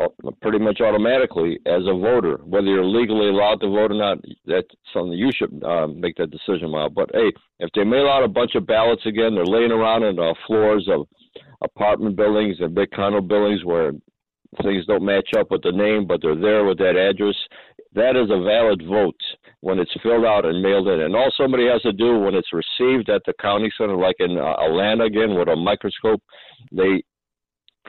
pretty 0.42 0.60
much 0.60 0.82
automatically 0.82 1.60
as 1.66 1.84
a 1.88 1.94
voter, 1.94 2.38
whether 2.44 2.68
you're 2.68 2.86
legally 2.86 3.30
allowed 3.30 3.62
to 3.62 3.70
vote 3.70 3.92
or 3.92 3.96
not. 3.96 4.18
That's 4.46 4.68
something 4.94 5.14
you 5.14 5.30
should 5.36 5.64
uh, 5.64 5.88
make 5.88 6.16
that 6.18 6.32
decision 6.32 6.70
about. 6.70 6.94
But 6.94 7.10
hey, 7.14 7.32
if 7.60 7.70
they 7.76 7.84
mail 7.84 8.08
out 8.08 8.24
a 8.24 8.28
bunch 8.28 8.56
of 8.56 8.68
ballots 8.68 9.06
again, 9.06 9.36
they're 9.36 9.46
around 9.72 10.04
on 10.04 10.16
the 10.16 10.36
floors 10.48 10.88
of 10.92 11.08
apartment 11.64 12.16
buildings 12.16 12.58
and 12.60 12.76
big 12.76 12.92
condo 12.92 13.22
buildings 13.22 13.64
where 13.64 13.92
things 14.62 14.86
don't 14.86 15.06
match 15.06 15.30
up 15.38 15.50
with 15.50 15.64
the 15.64 15.72
name, 15.72 16.06
but 16.06 16.22
they're 16.22 16.40
there 16.40 16.66
with 16.66 16.78
that 16.78 16.98
address. 16.98 17.36
That 17.94 18.16
is 18.16 18.30
a 18.30 18.44
valid 18.44 18.84
vote 18.88 19.20
when 19.62 19.80
it's 19.80 19.94
filled 20.02 20.26
out 20.26 20.46
and 20.46 20.62
mailed 20.62 20.88
in. 20.88 21.02
And 21.02 21.16
all 21.16 21.32
somebody 21.38 21.68
has 21.68 21.82
to 21.84 21.94
do 21.94 22.20
when 22.20 22.36
it's 22.36 22.52
received 22.54 23.10
at 23.10 23.22
the 23.26 23.34
county 23.40 23.72
center, 23.78 23.96
like 23.96 24.16
in 24.20 24.38
uh, 24.38 24.56
Atlanta 24.60 25.06
again 25.06 25.36
with 25.36 25.48
a 25.48 25.56
microscope, 25.56 26.22
they 26.72 27.04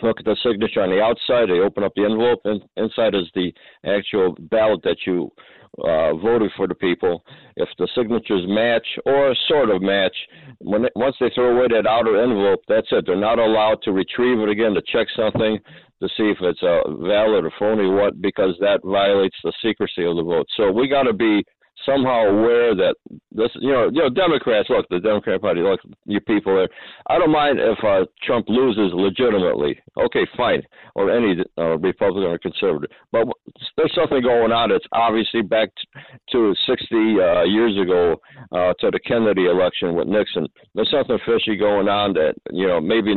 look 0.03 0.19
at 0.19 0.25
the 0.25 0.37
signature 0.43 0.83
on 0.83 0.91
the 0.91 1.01
outside. 1.01 1.49
They 1.49 1.61
open 1.61 1.85
up 1.85 1.93
the 1.95 2.05
envelope, 2.05 2.41
and 2.45 2.63
inside 2.77 3.15
is 3.15 3.31
the 3.35 3.53
actual 3.85 4.37
ballot 4.51 4.83
that 4.83 4.97
you 5.07 5.31
uh, 5.79 6.15
voted 6.15 6.51
for 6.57 6.69
the 6.69 6.75
people. 6.75 7.25
If 7.57 7.69
the 7.79 7.89
signatures 7.95 8.45
match 8.47 8.87
or 9.07 9.35
sort 9.49 9.71
of 9.71 9.83
match, 9.83 10.15
when 10.59 10.83
they, 10.83 10.91
once 10.95 11.17
they 11.21 11.31
throw 11.35 11.57
away 11.57 11.69
that 11.71 11.87
outer 11.87 12.23
envelope, 12.23 12.61
that's 12.69 12.87
it. 12.91 13.05
They're 13.07 13.17
not 13.17 13.39
allowed 13.39 13.83
to 13.83 13.93
retrieve 13.93 14.39
it 14.41 14.49
again 14.49 14.75
to 14.75 14.83
check 14.93 15.07
something 15.17 15.59
to 16.01 16.09
see 16.17 16.31
if 16.31 16.39
it's 16.41 16.63
a 16.63 16.83
valid 17.07 17.45
or 17.45 17.53
phony 17.59 17.89
what 17.89 18.21
because 18.21 18.55
that 18.61 18.81
violates 18.85 19.37
the 19.43 19.53
secrecy 19.63 20.05
of 20.05 20.17
the 20.17 20.23
vote. 20.23 20.47
So 20.57 20.71
we 20.71 20.89
got 20.89 21.05
to 21.05 21.13
be 21.13 21.45
somehow 21.87 22.25
aware 22.27 22.75
that 22.75 22.95
this, 23.33 23.51
you 23.57 23.73
know, 23.73 23.91
you 23.93 24.01
know, 24.01 24.09
Democrats. 24.09 24.71
Look, 24.71 24.87
the 24.91 25.01
Democrat 25.01 25.41
Party. 25.41 25.61
Look, 25.61 25.81
you 26.07 26.21
people 26.21 26.55
there. 26.55 26.69
I 27.09 27.19
don't 27.19 27.33
mind 27.33 27.59
if 27.61 27.79
uh, 27.85 28.07
Trump 28.23 28.47
loses 28.49 28.93
legitimately. 28.95 29.81
Okay, 29.99 30.27
fine, 30.37 30.63
or 30.95 31.11
any 31.11 31.37
uh, 31.59 31.79
Republican 31.79 32.31
or 32.31 32.39
conservative. 32.39 32.91
But 33.13 33.29
there's 33.77 33.95
something 33.95 34.23
going 34.23 34.53
on 34.53 34.71
It's 34.71 34.87
obviously 34.93 35.43
back 35.43 35.71
to 36.33 36.55
60 36.67 36.95
uh, 36.95 37.43
years 37.43 37.77
ago 37.81 38.21
uh, 38.53 38.73
to 38.81 38.91
the 38.91 39.01
Kennedy 39.07 39.47
election 39.47 39.95
with 39.95 40.09
Nixon. 40.09 40.47
There's 40.75 40.91
something 40.91 41.19
fishy 41.27 41.57
going 41.57 41.89
on 41.89 42.13
that 42.15 42.35
you 42.51 42.67
know 42.67 42.81
maybe 42.81 43.15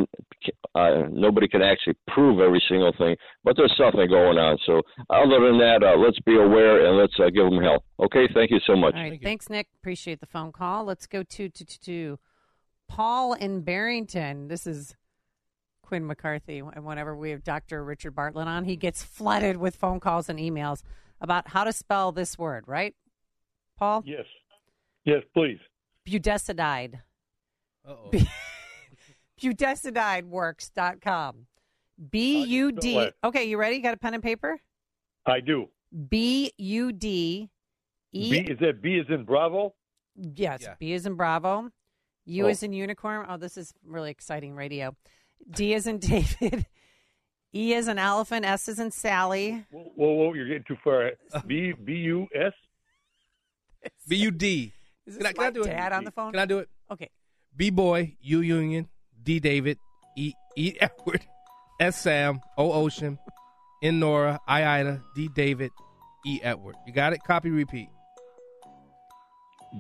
uh, 0.76 1.03
nobody 1.11 1.48
can 1.48 1.61
actually 1.61 1.95
prove 2.07 2.39
every 2.39 2.64
single 2.68 2.94
thing, 2.98 3.15
but 3.44 3.56
there's 3.56 3.76
something 3.77 4.07
going 4.10 4.38
on. 4.38 4.57
So 4.65 4.81
other 5.10 5.39
than 5.45 5.57
that, 5.60 5.84
uh, 5.84 5.98
let's 5.98 6.19
be 6.22 6.35
aware 6.38 6.88
and 6.88 6.98
let's 6.98 7.14
uh, 7.19 7.30
give 7.30 7.45
them 7.45 7.61
help. 7.61 7.84
Okay, 7.99 8.27
thank 8.34 8.52
you 8.52 8.57
so 8.66 8.76
much. 8.76 8.96
All 8.96 9.02
right, 9.02 9.22
thanks, 9.22 9.50
Nick. 9.50 9.68
Appreciate 9.80 10.20
the 10.20 10.26
phone 10.26 10.52
call. 10.52 10.86
Let's 10.86 11.08
go 11.08 11.24
to 11.24 11.50
to 11.50 11.66
to, 11.66 11.80
to 11.82 12.20
Paul 12.88 13.34
in 13.34 13.62
Barrington. 13.62 14.48
This 14.48 14.66
is 14.66 14.96
Quinn 15.82 16.06
McCarthy, 16.06 16.60
and 16.60 16.86
whenever 16.86 17.16
we 17.16 17.32
have 17.32 17.44
Dr. 17.44 17.84
Richard 17.84 18.16
Bartlett 18.16 18.48
on, 18.48 18.66
he 18.66 18.76
gets 18.76 19.04
flooded 19.04 19.58
with 19.58 19.76
phone 19.76 20.00
calls 20.00 20.30
and 20.30 20.40
emails 20.40 20.82
about 21.22 21.50
how 21.50 21.64
to 21.64 21.74
spell 21.74 22.12
this 22.12 22.38
word, 22.38 22.64
right? 22.68 22.96
Paul? 23.78 24.04
Yes. 24.06 24.26
Yes, 25.06 25.24
please. 25.34 25.60
Budesonide. 26.08 27.02
Uh-oh. 27.88 28.12
Budesonideworks.com. 29.42 31.48
B 32.12 32.44
U 32.44 32.72
D. 32.72 32.92
spell 32.92 33.04
it? 33.04 33.16
Okay, 33.24 33.46
you 33.46 33.58
ready? 33.58 33.80
Got 33.80 33.94
a 33.94 33.98
pen 33.98 34.14
and 34.14 34.22
paper? 34.22 34.60
I 35.26 35.40
do. 35.40 35.70
B 36.10 36.52
U 36.58 36.92
D 36.92 37.50
E. 38.14 38.32
B 38.32 38.52
is 38.52 38.60
that 38.60 38.82
B 38.82 38.96
is 38.96 39.06
in 39.10 39.24
Bravo? 39.26 39.74
Yes, 40.16 40.66
B 40.80 40.94
is 40.94 41.06
in 41.06 41.16
Bravo. 41.16 41.70
U 42.26 42.46
Oh. 42.46 42.50
is 42.50 42.64
in 42.64 42.74
unicorn. 42.74 43.26
Oh, 43.30 43.38
this 43.38 43.56
is 43.58 43.74
really 43.86 44.12
exciting 44.12 44.54
radio. 44.56 44.96
D 45.52 45.74
is 45.74 45.88
in 45.88 46.00
David. 46.00 46.66
E 47.54 47.74
is 47.74 47.88
an 47.88 47.98
elephant. 48.00 48.46
S 48.46 48.68
is 48.68 48.80
in 48.80 48.92
Sally. 48.92 49.66
Whoa, 49.72 49.92
whoa, 49.96 50.12
whoa, 50.14 50.34
you're 50.34 50.48
getting 50.48 50.64
too 50.68 50.78
far. 50.84 51.12
B 51.46 51.72
B 51.74 51.94
U 51.94 52.28
S. 52.36 52.54
B 54.08 54.16
U 54.18 54.32
D. 54.32 54.74
Is 55.06 55.18
Can 55.18 55.26
I, 55.28 55.32
can 55.34 55.44
I 55.44 55.48
my 55.48 55.52
do 55.52 55.62
it? 55.62 55.68
dad 55.68 55.94
on 55.94 56.04
the 56.04 56.12
phone? 56.12 56.32
Can 56.34 56.40
I 56.42 56.46
do 56.46 56.60
it? 56.60 56.70
Okay. 56.92 57.10
B 57.56 57.70
boy, 57.70 58.16
U 58.22 58.42
Union, 58.42 58.88
D 59.24 59.40
David, 59.40 59.78
E 60.18 60.34
E 60.58 60.74
Edward, 60.82 61.26
S 61.80 62.02
Sam, 62.02 62.42
O 62.58 62.72
Ocean, 62.74 63.18
N 63.82 64.00
Nora, 64.00 64.40
I 64.48 64.80
Ida, 64.82 65.02
D 65.16 65.30
David, 65.34 65.72
E 66.26 66.40
Edward. 66.44 66.76
You 66.86 66.92
got 66.94 67.14
it? 67.14 67.24
Copy, 67.26 67.50
repeat. 67.50 67.90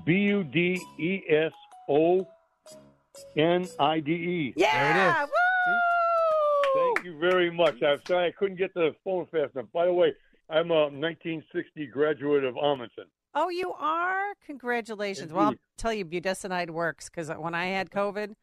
B 0.05 0.13
U 0.13 0.43
D 0.43 0.81
E 0.99 1.23
S 1.29 1.51
O 1.89 2.27
N 3.35 3.67
I 3.79 3.99
D 3.99 4.11
E. 4.11 4.53
Yeah. 4.55 5.25
Thank 6.75 7.05
you 7.05 7.17
very 7.19 7.49
much. 7.49 7.81
I'm 7.81 7.99
sorry 8.07 8.27
I 8.27 8.31
couldn't 8.31 8.57
get 8.57 8.73
to 8.75 8.79
the 8.81 8.95
phone 9.03 9.25
fast 9.27 9.55
enough. 9.55 9.65
By 9.73 9.85
the 9.85 9.93
way, 9.93 10.13
I'm 10.49 10.69
a 10.71 10.83
1960 10.89 11.87
graduate 11.87 12.43
of 12.43 12.55
Amundsen. 12.57 13.05
Oh, 13.33 13.49
you 13.49 13.73
are? 13.73 14.33
Congratulations. 14.45 15.31
Well, 15.33 15.47
I'll 15.47 15.55
tell 15.77 15.93
you, 15.93 16.05
budesonide 16.05 16.69
works 16.69 17.09
because 17.09 17.29
when 17.29 17.53
I 17.55 17.67
had 17.67 17.89
COVID, 17.89 18.33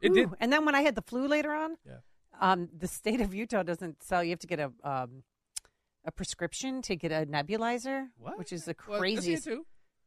It 0.00 0.08
whew, 0.12 0.14
did. 0.14 0.30
And 0.40 0.52
then 0.52 0.64
when 0.64 0.74
I 0.74 0.82
had 0.82 0.94
the 0.94 1.02
flu 1.02 1.26
later 1.26 1.52
on, 1.52 1.76
Yeah. 1.86 1.98
um, 2.40 2.68
the 2.76 2.86
state 2.88 3.20
of 3.20 3.34
Utah 3.34 3.62
doesn't 3.62 4.02
sell. 4.02 4.22
You 4.24 4.30
have 4.30 4.38
to 4.40 4.46
get 4.46 4.60
a 4.60 4.72
um, 4.82 5.22
a 6.06 6.12
prescription 6.12 6.82
to 6.82 6.96
get 6.96 7.12
a 7.12 7.24
nebulizer, 7.26 8.08
What? 8.18 8.36
which 8.38 8.52
is 8.52 8.64
the 8.64 8.74
Well, 8.86 8.98
craziest. 8.98 9.44
too. 9.44 9.64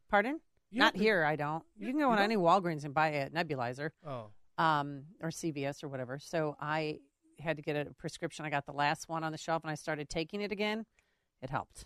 Pardon? 0.10 0.40
You 0.72 0.80
Not 0.80 0.94
don't- 0.94 1.02
here. 1.02 1.24
I 1.24 1.36
don't. 1.36 1.64
You, 1.78 1.88
can 1.88 2.00
go 2.00 2.08
you 2.08 2.14
in 2.14 2.20
any 2.20 2.36
Walgreens 2.38 2.84
and 2.84 2.94
buy 2.94 3.10
a 3.10 3.30
nebulizer. 3.30 3.92
Oh. 4.06 4.28
um, 4.58 5.04
or 5.22 5.30
CVS 5.30 5.84
or 5.84 5.88
whatever. 5.88 6.20
So 6.20 6.56
I 6.60 7.00
had 7.40 7.58
to 7.58 7.62
get 7.64 7.76
a 7.76 7.94
prescription. 7.94 8.46
I 8.46 8.50
got 8.50 8.66
the 8.66 8.74
last 8.74 9.08
one 9.08 9.24
on 9.24 9.32
the 9.32 9.38
shelf, 9.38 9.64
and 9.64 9.72
I 9.72 9.76
started 9.76 10.10
taking 10.10 10.42
it 10.42 10.52
again. 10.52 10.86
It 11.42 11.50
helped. 11.50 11.86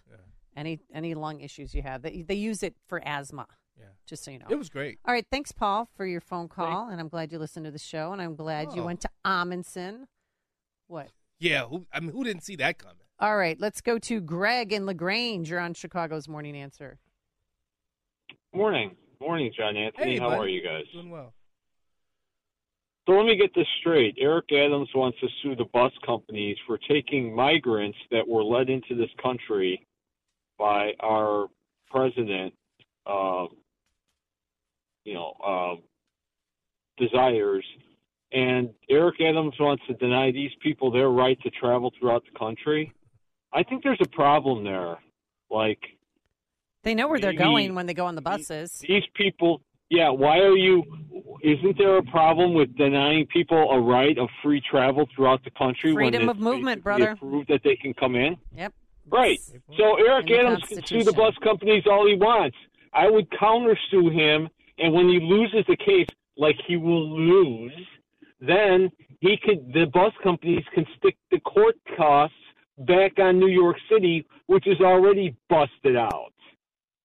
Any 0.55 0.79
any 0.93 1.13
lung 1.13 1.39
issues 1.41 1.73
you 1.73 1.81
have, 1.81 2.01
they 2.01 2.21
they 2.23 2.35
use 2.35 2.61
it 2.63 2.75
for 2.87 3.01
asthma. 3.05 3.47
Yeah. 3.77 3.85
Just 4.05 4.23
so 4.23 4.31
you 4.31 4.39
know, 4.39 4.45
It 4.49 4.57
was 4.57 4.69
great. 4.69 4.99
All 5.05 5.13
right, 5.13 5.25
thanks, 5.31 5.51
Paul, 5.51 5.89
for 5.95 6.05
your 6.05 6.19
phone 6.21 6.47
call, 6.49 6.89
and 6.89 6.99
I'm 6.99 7.07
glad 7.07 7.31
you 7.31 7.39
listened 7.39 7.65
to 7.65 7.71
the 7.71 7.79
show, 7.79 8.11
and 8.13 8.21
I'm 8.21 8.35
glad 8.35 8.73
you 8.73 8.81
Oh. 8.81 8.85
went 8.85 9.01
to 9.01 9.09
Amundsen. 9.25 10.07
What? 10.87 11.09
Yeah. 11.39 11.65
Who, 11.67 11.85
I 11.93 11.99
mean, 12.01 12.11
who 12.11 12.23
didn't 12.23 12.43
see 12.43 12.55
that 12.57 12.77
coming? 12.79 12.97
All 13.19 13.37
right, 13.37 13.59
let's 13.59 13.81
go 13.81 13.97
to 13.99 14.19
Greg 14.21 14.73
in 14.73 14.85
Lagrange. 14.85 15.49
You're 15.49 15.59
on 15.59 15.73
Chicago's 15.73 16.27
Morning 16.27 16.55
Answer. 16.57 16.99
Morning. 18.53 18.95
Morning, 19.19 19.51
John 19.55 19.77
Anthony. 19.77 20.13
Hey, 20.13 20.19
How 20.19 20.29
bud. 20.29 20.39
are 20.39 20.47
you 20.47 20.61
guys? 20.63 20.83
Doing 20.93 21.09
well. 21.09 21.33
So 23.07 23.13
let 23.13 23.25
me 23.25 23.35
get 23.35 23.53
this 23.55 23.67
straight. 23.79 24.15
Eric 24.19 24.45
Adams 24.51 24.89
wants 24.93 25.19
to 25.21 25.27
sue 25.41 25.55
the 25.55 25.65
bus 25.65 25.91
companies 26.05 26.57
for 26.67 26.77
taking 26.77 27.33
migrants 27.35 27.97
that 28.11 28.27
were 28.27 28.43
led 28.43 28.69
into 28.69 28.95
this 28.95 29.09
country 29.21 29.85
by 30.59 30.91
our 30.99 31.47
president, 31.89 32.53
uh, 33.07 33.45
you 35.03 35.13
know, 35.13 35.33
uh, 35.43 35.75
desires. 37.03 37.65
And 38.31 38.69
Eric 38.89 39.15
Adams 39.19 39.55
wants 39.59 39.83
to 39.87 39.93
deny 39.95 40.31
these 40.31 40.51
people 40.61 40.91
their 40.91 41.09
right 41.09 41.39
to 41.41 41.49
travel 41.49 41.91
throughout 41.99 42.23
the 42.31 42.37
country. 42.37 42.93
I 43.51 43.63
think 43.63 43.83
there's 43.83 43.99
a 44.01 44.09
problem 44.09 44.63
there. 44.63 44.97
Like, 45.49 45.79
They 46.83 46.95
know 46.95 47.07
where 47.07 47.19
they're 47.19 47.33
going 47.33 47.75
when 47.75 47.85
they 47.85 47.93
go 47.93 48.05
on 48.05 48.15
the 48.15 48.21
buses. 48.21 48.79
these 48.87 49.03
people 49.13 49.61
yeah 49.89 50.09
why 50.09 50.39
are 50.39 50.55
you 50.55 50.83
isn't 51.43 51.77
there 51.77 51.97
a 51.97 52.03
problem 52.03 52.53
with 52.53 52.75
denying 52.77 53.25
people 53.27 53.69
a 53.71 53.79
right 53.79 54.17
of 54.17 54.29
free 54.41 54.61
travel 54.61 55.07
throughout 55.15 55.43
the 55.43 55.51
country 55.51 55.93
Freedom 55.93 56.21
when 56.21 56.29
of 56.29 56.39
movement, 56.39 56.83
brother. 56.83 57.11
approved 57.11 57.49
that 57.49 57.61
they 57.63 57.75
can 57.75 57.93
come 57.93 58.15
in 58.15 58.37
Yep. 58.55 58.73
right 59.09 59.39
so 59.77 59.95
eric 60.07 60.29
adams 60.31 60.63
can 60.67 60.83
sue 60.85 61.03
the 61.03 61.13
bus 61.13 61.33
companies 61.43 61.83
all 61.89 62.07
he 62.07 62.15
wants 62.15 62.57
i 62.93 63.07
would 63.09 63.29
countersue 63.31 64.11
him 64.11 64.49
and 64.79 64.93
when 64.93 65.07
he 65.09 65.19
loses 65.19 65.65
the 65.67 65.77
case 65.77 66.07
like 66.37 66.55
he 66.67 66.77
will 66.77 67.07
lose 67.09 67.73
then 68.39 68.89
he 69.19 69.37
could 69.37 69.71
the 69.73 69.85
bus 69.93 70.13
companies 70.23 70.63
can 70.73 70.85
stick 70.97 71.15
the 71.29 71.39
court 71.41 71.75
costs 71.97 72.35
back 72.79 73.19
on 73.19 73.37
new 73.39 73.47
york 73.49 73.77
city 73.91 74.25
which 74.47 74.65
is 74.67 74.79
already 74.81 75.35
busted 75.49 75.95
out 75.95 76.33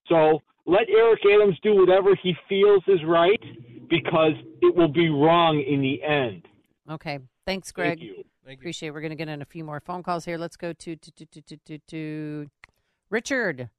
so 0.09 0.43
let 0.67 0.89
Eric 0.89 1.20
Adams 1.25 1.57
do 1.62 1.76
whatever 1.76 2.15
he 2.23 2.35
feels 2.49 2.83
is 2.86 3.01
right 3.07 3.41
because 3.89 4.33
it 4.62 4.75
will 4.75 4.89
be 4.93 5.09
wrong 5.09 5.60
in 5.60 5.81
the 5.81 6.02
end. 6.02 6.43
Okay. 6.91 7.18
Thanks, 7.47 7.70
Greg. 7.73 7.99
Thank 7.99 8.10
you. 8.10 8.25
Appreciate 8.49 8.89
it. 8.89 8.93
We're 8.93 9.01
going 9.01 9.10
to 9.10 9.17
get 9.17 9.28
in 9.28 9.43
a 9.43 9.47
few 9.47 9.65
more 9.65 9.81
phone 9.81 10.02
calls 10.02 10.25
here. 10.25 10.39
Let's 10.39 10.57
go 10.57 10.73
to 10.73 10.97
to, 10.97 11.10
to, 11.12 11.26
to, 11.26 11.43
to, 11.43 11.57
to, 11.57 11.78
to 11.78 12.51
Richard 13.10 13.70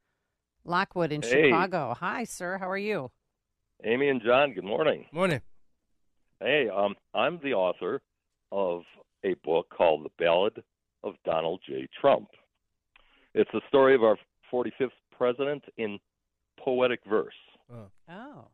Lockwood 0.66 1.12
in 1.12 1.22
Hey. 1.22 1.50
Chicago. 1.50 1.96
Hi, 2.00 2.24
sir. 2.24 2.58
How 2.58 2.70
are 2.70 2.78
you? 2.78 3.12
Amy 3.84 4.10
and 4.10 4.22
John, 4.26 4.54
good 4.54 4.64
morning. 4.64 5.06
Morning. 5.12 5.42
Hey, 6.40 6.68
um, 6.70 6.96
I'm 7.14 7.40
the 7.44 7.54
author 7.54 8.02
of 8.52 8.82
a 9.24 9.36
book 9.44 9.68
called 9.76 10.06
The 10.06 10.24
Ballad 10.24 10.64
of 11.04 11.16
Donald 11.26 11.62
J. 11.68 11.88
Trump. 12.00 12.28
It's 13.34 13.50
the 13.54 13.62
story 13.68 13.96
of 13.96 14.04
our 14.04 14.18
45th 14.52 14.90
president 15.16 15.64
in 15.78 16.00
poetic 16.64 17.00
verse. 17.10 17.34
Oh. 17.72 17.90
oh. 18.10 18.48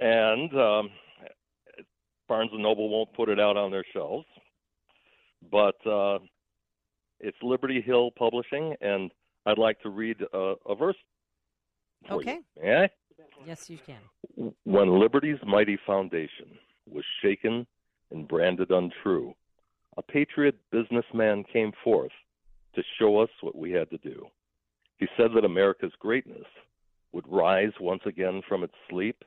And 0.00 0.52
um, 0.58 0.90
Barnes 2.28 2.50
and 2.52 2.62
Noble 2.62 2.88
won't 2.88 3.12
put 3.14 3.28
it 3.28 3.38
out 3.38 3.56
on 3.56 3.70
their 3.70 3.84
shelves, 3.92 4.26
but 5.50 5.76
uh, 5.86 6.18
it's 7.20 7.36
Liberty 7.42 7.80
Hill 7.80 8.10
Publishing, 8.10 8.74
and 8.80 9.10
I'd 9.46 9.58
like 9.58 9.80
to 9.82 9.90
read 9.90 10.16
a, 10.32 10.54
a 10.66 10.74
verse. 10.74 10.96
Okay. 12.10 12.38
You. 12.56 12.62
May 12.62 12.76
I? 12.76 12.90
Yes, 13.46 13.68
you 13.68 13.78
can. 13.84 14.52
When 14.64 14.98
liberty's 15.00 15.38
mighty 15.46 15.78
foundation 15.86 16.58
was 16.88 17.04
shaken 17.22 17.66
and 18.10 18.26
branded 18.26 18.70
untrue, 18.70 19.34
a 19.96 20.02
patriot 20.02 20.56
businessman 20.70 21.44
came 21.52 21.72
forth 21.82 22.12
to 22.74 22.82
show 22.98 23.18
us 23.18 23.28
what 23.40 23.56
we 23.56 23.70
had 23.70 23.90
to 23.90 23.98
do. 23.98 24.26
He 24.98 25.06
said 25.16 25.30
that 25.34 25.44
America's 25.44 25.92
greatness 25.98 26.46
would 27.14 27.24
rise 27.28 27.72
once 27.80 28.02
again 28.06 28.42
from 28.48 28.64
its 28.64 28.74
sleep 28.90 29.24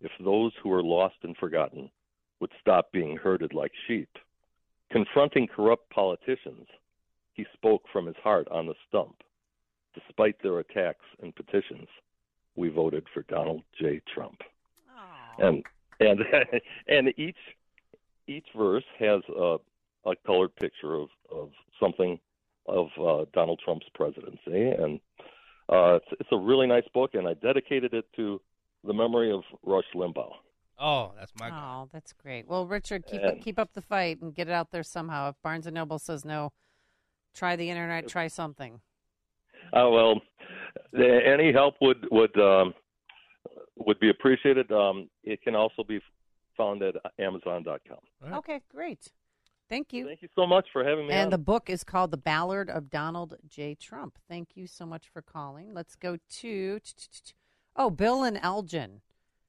if 0.00 0.12
those 0.24 0.52
who 0.62 0.68
were 0.68 0.82
lost 0.82 1.16
and 1.22 1.36
forgotten 1.36 1.90
would 2.40 2.50
stop 2.60 2.92
being 2.92 3.16
herded 3.16 3.52
like 3.52 3.72
sheep. 3.86 4.08
Confronting 4.90 5.48
corrupt 5.48 5.90
politicians, 5.90 6.66
he 7.32 7.44
spoke 7.52 7.82
from 7.92 8.06
his 8.06 8.16
heart 8.22 8.46
on 8.50 8.66
the 8.66 8.74
stump. 8.88 9.16
Despite 9.94 10.40
their 10.42 10.60
attacks 10.60 11.04
and 11.22 11.34
petitions, 11.34 11.88
we 12.54 12.68
voted 12.68 13.04
for 13.12 13.22
Donald 13.22 13.62
J. 13.80 14.00
Trump. 14.12 14.40
And 15.38 15.64
and 16.00 16.20
and 16.88 17.12
each 17.18 17.36
each 18.26 18.46
verse 18.56 18.84
has 18.98 19.22
a, 19.36 19.56
a 20.06 20.16
colored 20.24 20.54
picture 20.56 20.94
of, 20.94 21.08
of 21.32 21.50
something 21.80 22.18
of 22.66 22.88
uh, 23.00 23.24
Donald 23.32 23.60
Trump's 23.64 23.86
presidency, 23.94 24.70
and 24.70 25.00
uh, 25.68 25.96
it's, 25.96 26.06
it's 26.20 26.28
a 26.32 26.36
really 26.36 26.66
nice 26.66 26.86
book, 26.92 27.10
and 27.14 27.26
I 27.26 27.34
dedicated 27.34 27.94
it 27.94 28.04
to 28.16 28.40
the 28.84 28.92
memory 28.92 29.32
of 29.32 29.42
Rush 29.62 29.84
Limbaugh. 29.94 30.32
Oh, 30.78 31.12
that's 31.18 31.32
my 31.38 31.50
Oh, 31.50 31.88
that's 31.92 32.12
great. 32.12 32.48
Well, 32.48 32.66
Richard, 32.66 33.06
keep 33.06 33.22
And- 33.22 33.40
keep 33.40 33.58
up 33.58 33.72
the 33.74 33.80
fight 33.80 34.20
and 34.20 34.34
get 34.34 34.48
it 34.48 34.52
out 34.52 34.70
there 34.72 34.82
somehow. 34.82 35.30
If 35.30 35.36
Barnes 35.42 35.66
and 35.66 35.74
Noble 35.74 35.98
says 35.98 36.24
no, 36.24 36.52
try 37.34 37.54
the 37.56 37.70
internet, 37.70 38.08
try 38.08 38.26
something. 38.26 38.80
Uh, 39.72 39.88
well, 39.90 40.20
any 40.96 41.52
help 41.52 41.76
would 41.80 42.06
would 42.10 42.38
um, 42.38 42.74
would 43.76 43.98
be 44.00 44.10
appreciated. 44.10 44.70
Um, 44.72 45.08
it 45.22 45.42
can 45.42 45.54
also 45.54 45.84
be 45.84 46.00
found 46.56 46.82
at 46.82 46.96
Amazon.com. 47.18 48.34
Okay, 48.34 48.60
great. 48.68 49.10
Thank 49.68 49.92
you. 49.92 50.06
Thank 50.06 50.22
you 50.22 50.28
so 50.34 50.46
much 50.46 50.68
for 50.72 50.84
having 50.84 51.06
me. 51.06 51.14
And 51.14 51.26
on. 51.26 51.30
the 51.30 51.38
book 51.38 51.70
is 51.70 51.84
called 51.84 52.10
The 52.10 52.16
Ballad 52.16 52.68
of 52.68 52.90
Donald 52.90 53.36
J. 53.48 53.74
Trump. 53.74 54.18
Thank 54.28 54.50
you 54.54 54.66
so 54.66 54.84
much 54.84 55.08
for 55.12 55.22
calling. 55.22 55.72
Let's 55.72 55.96
go 55.96 56.18
to 56.40 56.80
oh, 57.76 57.90
Bill 57.90 58.22
and 58.24 58.38
Elgin. 58.42 59.00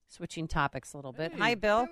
Switching 0.08 0.48
topics 0.48 0.94
a 0.94 0.98
little 0.98 1.12
bit. 1.12 1.34
Hi, 1.38 1.56
Bill. 1.56 1.88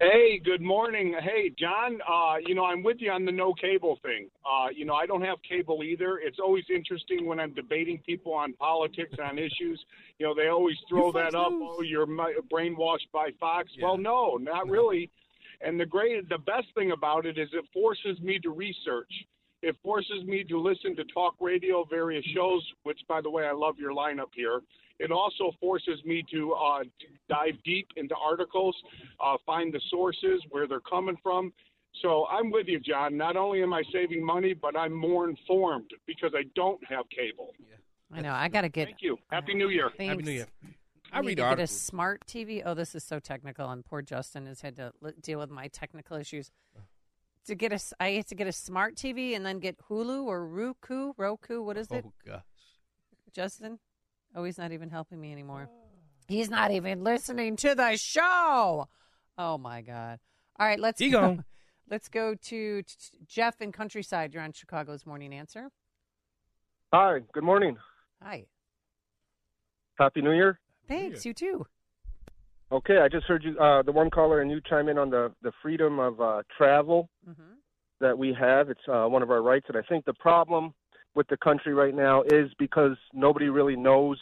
Hey, 0.00 0.38
good 0.44 0.60
morning. 0.60 1.14
Hey, 1.20 1.50
John, 1.58 1.98
uh, 2.08 2.34
you 2.44 2.54
know, 2.54 2.64
I'm 2.64 2.84
with 2.84 2.98
you 3.00 3.10
on 3.10 3.24
the 3.24 3.32
no 3.32 3.52
cable 3.54 3.98
thing. 4.02 4.28
Uh, 4.44 4.68
you 4.72 4.84
know, 4.84 4.94
I 4.94 5.06
don't 5.06 5.22
have 5.22 5.38
cable 5.48 5.82
either. 5.82 6.18
It's 6.18 6.38
always 6.38 6.64
interesting 6.72 7.26
when 7.26 7.40
I'm 7.40 7.52
debating 7.52 7.98
people 8.06 8.32
on 8.32 8.52
politics 8.52 9.14
on 9.20 9.38
issues. 9.38 9.84
You 10.18 10.26
know, 10.26 10.34
they 10.34 10.48
always 10.48 10.76
throw 10.88 11.10
that 11.12 11.34
up. 11.34 11.50
Oh, 11.50 11.82
you're 11.82 12.06
brainwashed 12.06 13.10
by 13.12 13.30
Fox. 13.40 13.72
Well, 13.82 13.96
no, 13.96 14.36
not 14.36 14.68
really. 14.68 15.10
And 15.60 15.78
the 15.78 15.86
great, 15.86 16.28
the 16.28 16.38
best 16.38 16.68
thing 16.74 16.92
about 16.92 17.26
it 17.26 17.38
is 17.38 17.48
it 17.52 17.64
forces 17.72 18.20
me 18.20 18.38
to 18.40 18.50
research. 18.50 19.12
It 19.62 19.76
forces 19.82 20.24
me 20.24 20.44
to 20.44 20.60
listen 20.60 20.94
to 20.96 21.04
talk 21.12 21.34
radio, 21.40 21.84
various 21.90 22.24
shows, 22.34 22.64
which, 22.84 23.00
by 23.08 23.20
the 23.20 23.30
way, 23.30 23.44
I 23.44 23.52
love 23.52 23.74
your 23.78 23.92
lineup 23.92 24.30
here. 24.34 24.60
It 25.00 25.10
also 25.10 25.52
forces 25.60 26.00
me 26.04 26.24
to 26.32 26.52
uh, 26.52 26.84
dive 27.28 27.54
deep 27.64 27.88
into 27.96 28.14
articles, 28.16 28.76
uh, 29.24 29.36
find 29.44 29.72
the 29.72 29.80
sources, 29.90 30.40
where 30.50 30.68
they're 30.68 30.80
coming 30.80 31.16
from. 31.22 31.52
So 32.02 32.26
I'm 32.26 32.50
with 32.50 32.68
you, 32.68 32.78
John. 32.78 33.16
Not 33.16 33.36
only 33.36 33.62
am 33.62 33.72
I 33.72 33.82
saving 33.92 34.24
money, 34.24 34.54
but 34.54 34.76
I'm 34.76 34.92
more 34.92 35.28
informed 35.28 35.90
because 36.06 36.32
I 36.36 36.44
don't 36.54 36.80
have 36.88 37.04
cable. 37.10 37.52
I 38.12 38.20
know. 38.20 38.32
I 38.32 38.48
got 38.48 38.62
to 38.62 38.68
get. 38.68 38.86
Thank 38.86 39.02
you. 39.02 39.18
Happy 39.30 39.54
New 39.54 39.68
Year. 39.68 39.90
Thanks. 39.96 40.10
Happy 40.10 40.22
New 40.22 40.32
Year. 40.32 40.46
I 41.12 41.20
need 41.20 41.36
to 41.36 41.42
get 41.42 41.60
a 41.60 41.66
smart 41.66 42.26
TV. 42.26 42.62
Oh, 42.64 42.74
this 42.74 42.94
is 42.94 43.04
so 43.04 43.18
technical, 43.18 43.68
and 43.70 43.84
poor 43.84 44.02
Justin 44.02 44.46
has 44.46 44.60
had 44.60 44.76
to 44.76 44.92
li- 45.00 45.12
deal 45.20 45.38
with 45.38 45.50
my 45.50 45.68
technical 45.68 46.16
issues. 46.16 46.50
To 47.46 47.54
get 47.54 47.72
a, 47.72 47.76
s- 47.76 47.94
I 47.98 48.10
had 48.10 48.26
to 48.28 48.34
get 48.34 48.46
a 48.46 48.52
smart 48.52 48.94
TV 48.96 49.34
and 49.34 49.44
then 49.46 49.58
get 49.58 49.78
Hulu 49.88 50.24
or 50.24 50.46
Roku. 50.46 51.12
Roku, 51.16 51.62
what 51.62 51.78
is 51.78 51.90
it? 51.90 52.04
Oh 52.06 52.12
gosh. 52.26 52.42
Justin? 53.32 53.78
Oh, 54.34 54.44
he's 54.44 54.58
not 54.58 54.72
even 54.72 54.90
helping 54.90 55.20
me 55.20 55.32
anymore. 55.32 55.70
He's 56.28 56.50
not 56.50 56.70
even 56.72 57.02
listening 57.04 57.56
to 57.56 57.74
the 57.74 57.96
show. 57.96 58.88
Oh 59.38 59.56
my 59.58 59.80
God! 59.80 60.18
All 60.60 60.66
right, 60.66 60.78
let's 60.78 60.98
He 61.00 61.08
go. 61.10 61.20
gone. 61.20 61.44
Let's 61.90 62.10
go 62.10 62.34
to 62.34 62.82
t- 62.82 62.82
t- 62.82 63.18
Jeff 63.26 63.62
in 63.62 63.72
Countryside. 63.72 64.34
You're 64.34 64.42
on 64.42 64.52
Chicago's 64.52 65.06
Morning 65.06 65.32
Answer. 65.32 65.70
Hi, 66.92 67.20
good 67.32 67.44
morning. 67.44 67.78
Hi. 68.22 68.44
Happy 69.98 70.20
New 70.20 70.32
Year. 70.32 70.60
Thanks. 70.88 71.24
You 71.24 71.34
too. 71.34 71.66
Okay, 72.70 72.98
I 72.98 73.08
just 73.08 73.26
heard 73.26 73.44
you, 73.44 73.58
uh, 73.58 73.82
the 73.82 73.92
one 73.92 74.10
caller, 74.10 74.42
and 74.42 74.50
you 74.50 74.60
chime 74.68 74.88
in 74.88 74.98
on 74.98 75.08
the, 75.08 75.32
the 75.42 75.52
freedom 75.62 75.98
of 75.98 76.20
uh, 76.20 76.42
travel 76.56 77.08
that 78.00 78.16
we 78.16 78.34
have. 78.38 78.68
It's 78.68 78.80
uh, 78.88 79.06
one 79.06 79.22
of 79.22 79.30
our 79.30 79.42
rights, 79.42 79.66
and 79.68 79.76
I 79.76 79.82
think 79.88 80.04
the 80.04 80.12
problem 80.14 80.74
with 81.14 81.26
the 81.28 81.38
country 81.38 81.72
right 81.72 81.94
now 81.94 82.22
is 82.22 82.50
because 82.58 82.96
nobody 83.14 83.48
really 83.48 83.76
knows 83.76 84.18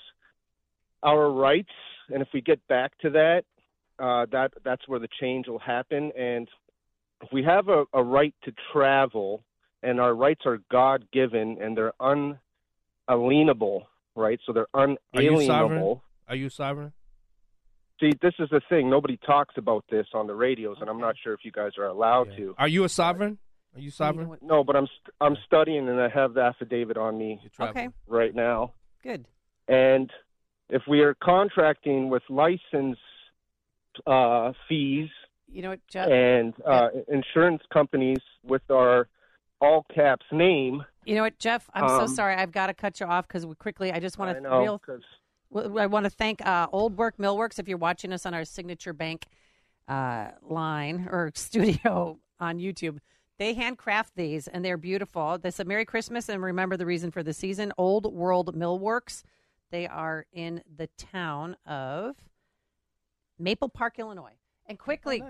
our 1.03 1.31
rights, 1.31 1.73
and 2.09 2.23
if 2.23 2.29
we 2.33 2.41
get 2.41 2.65
back 2.69 2.97
to 2.99 3.11
that, 3.11 3.43
uh, 3.99 4.27
that 4.31 4.53
that's 4.65 4.87
where 4.87 5.01
the 5.01 5.09
change 5.21 5.49
will 5.49 5.59
happen. 5.59 6.13
And 6.17 6.49
if 7.23 7.33
we 7.33 7.43
have 7.43 7.69
a, 7.69 7.85
a 7.93 8.03
right 8.03 8.35
to 8.45 8.53
travel, 8.73 9.43
and 9.83 10.01
our 10.01 10.15
rights 10.15 10.43
are 10.47 10.61
God 10.71 11.05
given, 11.13 11.59
and 11.61 11.77
they're 11.77 11.93
unalienable, 13.09 13.89
right? 14.15 14.39
So 14.47 14.53
they're 14.53 14.69
Are 14.73 14.89
you 14.89 15.39
unalienable. 15.39 16.03
Are 16.29 16.37
you 16.37 16.49
sovereign? 16.49 16.93
See, 18.01 18.13
this 18.21 18.35
is 18.39 18.49
the 18.51 18.61
thing. 18.69 18.91
Nobody 18.91 19.17
talks 19.25 19.55
about 19.57 19.85
this 19.91 20.07
on 20.13 20.27
the 20.27 20.35
radios, 20.35 20.77
and 20.81 20.91
I'm 20.91 21.01
not 21.01 21.15
sure 21.23 21.33
if 21.33 21.41
you 21.45 21.53
guys 21.53 21.73
are 21.79 21.87
allowed 21.87 22.29
to. 22.37 22.55
Are 22.59 22.69
you 22.69 22.85
a 22.85 22.89
sovereign? 22.89 23.39
Are 23.75 23.81
you 23.81 23.91
sovereign? 23.91 24.37
No, 24.43 24.65
but 24.65 24.77
I'm 24.77 24.87
st- 24.87 25.15
I'm 25.21 25.37
studying, 25.47 25.89
and 25.89 26.01
I 26.01 26.09
have 26.09 26.35
the 26.35 26.41
affidavit 26.43 26.97
on 26.97 27.17
me 27.17 27.41
Okay. 27.59 27.89
right 28.07 28.35
now. 28.35 28.73
Good. 29.03 29.27
And 29.69 30.11
if 30.69 30.83
we 30.89 31.01
are 31.01 31.15
contracting 31.15 32.11
with 32.11 32.23
license 32.29 32.99
uh, 34.07 34.53
fees 34.69 35.09
You 35.49 35.63
know 35.63 35.71
what, 35.71 35.81
Jeff? 35.89 36.09
and 36.09 36.53
uh, 36.67 36.89
insurance 37.09 37.63
companies 37.73 38.19
with 38.45 38.63
our 38.71 39.09
all 39.61 39.87
caps 39.95 40.27
name, 40.33 40.85
You 41.07 41.15
know 41.15 41.23
what, 41.23 41.39
Jeff? 41.39 41.71
I'm 41.73 41.89
so 41.89 42.01
Um, 42.03 42.09
sorry. 42.09 42.35
I've 42.35 42.53
got 42.53 42.67
to 42.67 42.75
cut 42.75 43.01
you 43.01 43.07
off 43.07 43.27
because 43.27 43.47
we 43.47 43.55
quickly. 43.55 43.91
I 43.93 44.01
just 44.01 44.19
want 44.19 44.37
to 44.37 44.41
know, 44.43 44.61
real. 44.61 44.79
'cause- 44.79 45.01
w- 45.01 45.07
I 45.59 45.87
want 45.87 46.05
to 46.05 46.11
thank 46.11 46.45
uh, 46.47 46.69
Old 46.73 46.97
World 46.97 47.15
Millworks. 47.19 47.59
If 47.59 47.69
you're 47.69 47.79
watching 47.79 48.13
us 48.13 48.27
on 48.27 48.35
our 48.35 48.45
signature 48.45 48.93
bank 48.93 49.27
uh, 49.89 50.29
line 50.43 51.09
or 51.11 51.31
studio 51.35 52.19
on 52.41 52.59
YouTube, 52.59 52.99
they 53.39 53.55
handcraft 53.55 54.17
these 54.17 54.49
and 54.49 54.65
they're 54.65 54.77
beautiful. 54.77 55.39
They 55.39 55.51
said 55.51 55.67
Merry 55.67 55.85
Christmas 55.85 56.29
and 56.29 56.43
remember 56.43 56.77
the 56.77 56.87
reason 56.87 57.11
for 57.11 57.23
the 57.23 57.33
season. 57.33 57.73
Old 57.79 58.13
World 58.13 58.55
Millworks. 58.57 59.23
They 59.71 59.87
are 59.87 60.27
in 60.33 60.63
the 60.77 60.89
town 60.97 61.57
of 61.67 62.17
Maple 63.39 63.69
Park, 63.69 63.99
Illinois. 63.99 64.37
And 64.67 64.79
quickly, 64.79 65.23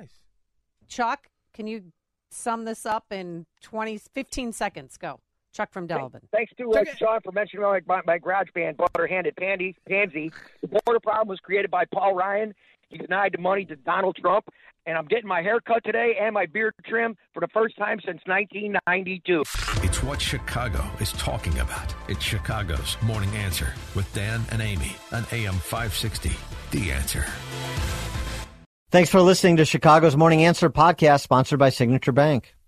Chuck, 0.88 1.28
can 1.52 1.66
you 1.66 1.92
sum 2.30 2.64
this 2.64 2.86
up 2.86 3.06
in 3.10 3.46
20, 3.62 3.98
15 3.98 4.52
seconds? 4.52 4.96
Go. 4.96 5.20
Chuck 5.56 5.72
from 5.72 5.86
Delvin. 5.86 6.20
Thanks 6.32 6.52
to 6.58 6.70
uh, 6.72 6.84
Sean 6.98 7.20
for 7.22 7.32
mentioning 7.32 7.64
my, 7.64 7.80
my, 7.86 8.02
my 8.06 8.18
garage 8.18 8.48
band, 8.54 8.76
Butterhanded 8.76 9.36
Pandy, 9.36 9.74
Pansy. 9.88 10.30
The 10.60 10.68
border 10.68 11.00
problem 11.00 11.28
was 11.28 11.40
created 11.40 11.70
by 11.70 11.84
Paul 11.92 12.14
Ryan. 12.14 12.54
He 12.88 12.98
denied 12.98 13.32
the 13.32 13.40
money 13.40 13.64
to 13.64 13.76
Donald 13.76 14.16
Trump. 14.16 14.48
And 14.84 14.96
I'm 14.96 15.06
getting 15.06 15.26
my 15.26 15.42
hair 15.42 15.58
cut 15.60 15.82
today 15.82 16.16
and 16.20 16.32
my 16.32 16.46
beard 16.46 16.74
trimmed 16.84 17.16
for 17.34 17.40
the 17.40 17.48
first 17.48 17.76
time 17.76 17.98
since 18.04 18.20
1992. 18.26 19.42
It's 19.84 20.02
what 20.02 20.20
Chicago 20.20 20.84
is 21.00 21.10
talking 21.12 21.58
about. 21.58 21.92
It's 22.08 22.22
Chicago's 22.22 22.96
Morning 23.02 23.34
Answer 23.34 23.74
with 23.96 24.12
Dan 24.14 24.42
and 24.52 24.62
Amy 24.62 24.94
on 25.10 25.24
AM 25.32 25.54
560. 25.54 26.30
The 26.70 26.92
Answer. 26.92 27.24
Thanks 28.90 29.10
for 29.10 29.20
listening 29.20 29.56
to 29.56 29.64
Chicago's 29.64 30.16
Morning 30.16 30.44
Answer 30.44 30.70
podcast 30.70 31.22
sponsored 31.22 31.58
by 31.58 31.70
Signature 31.70 32.12
Bank. 32.12 32.55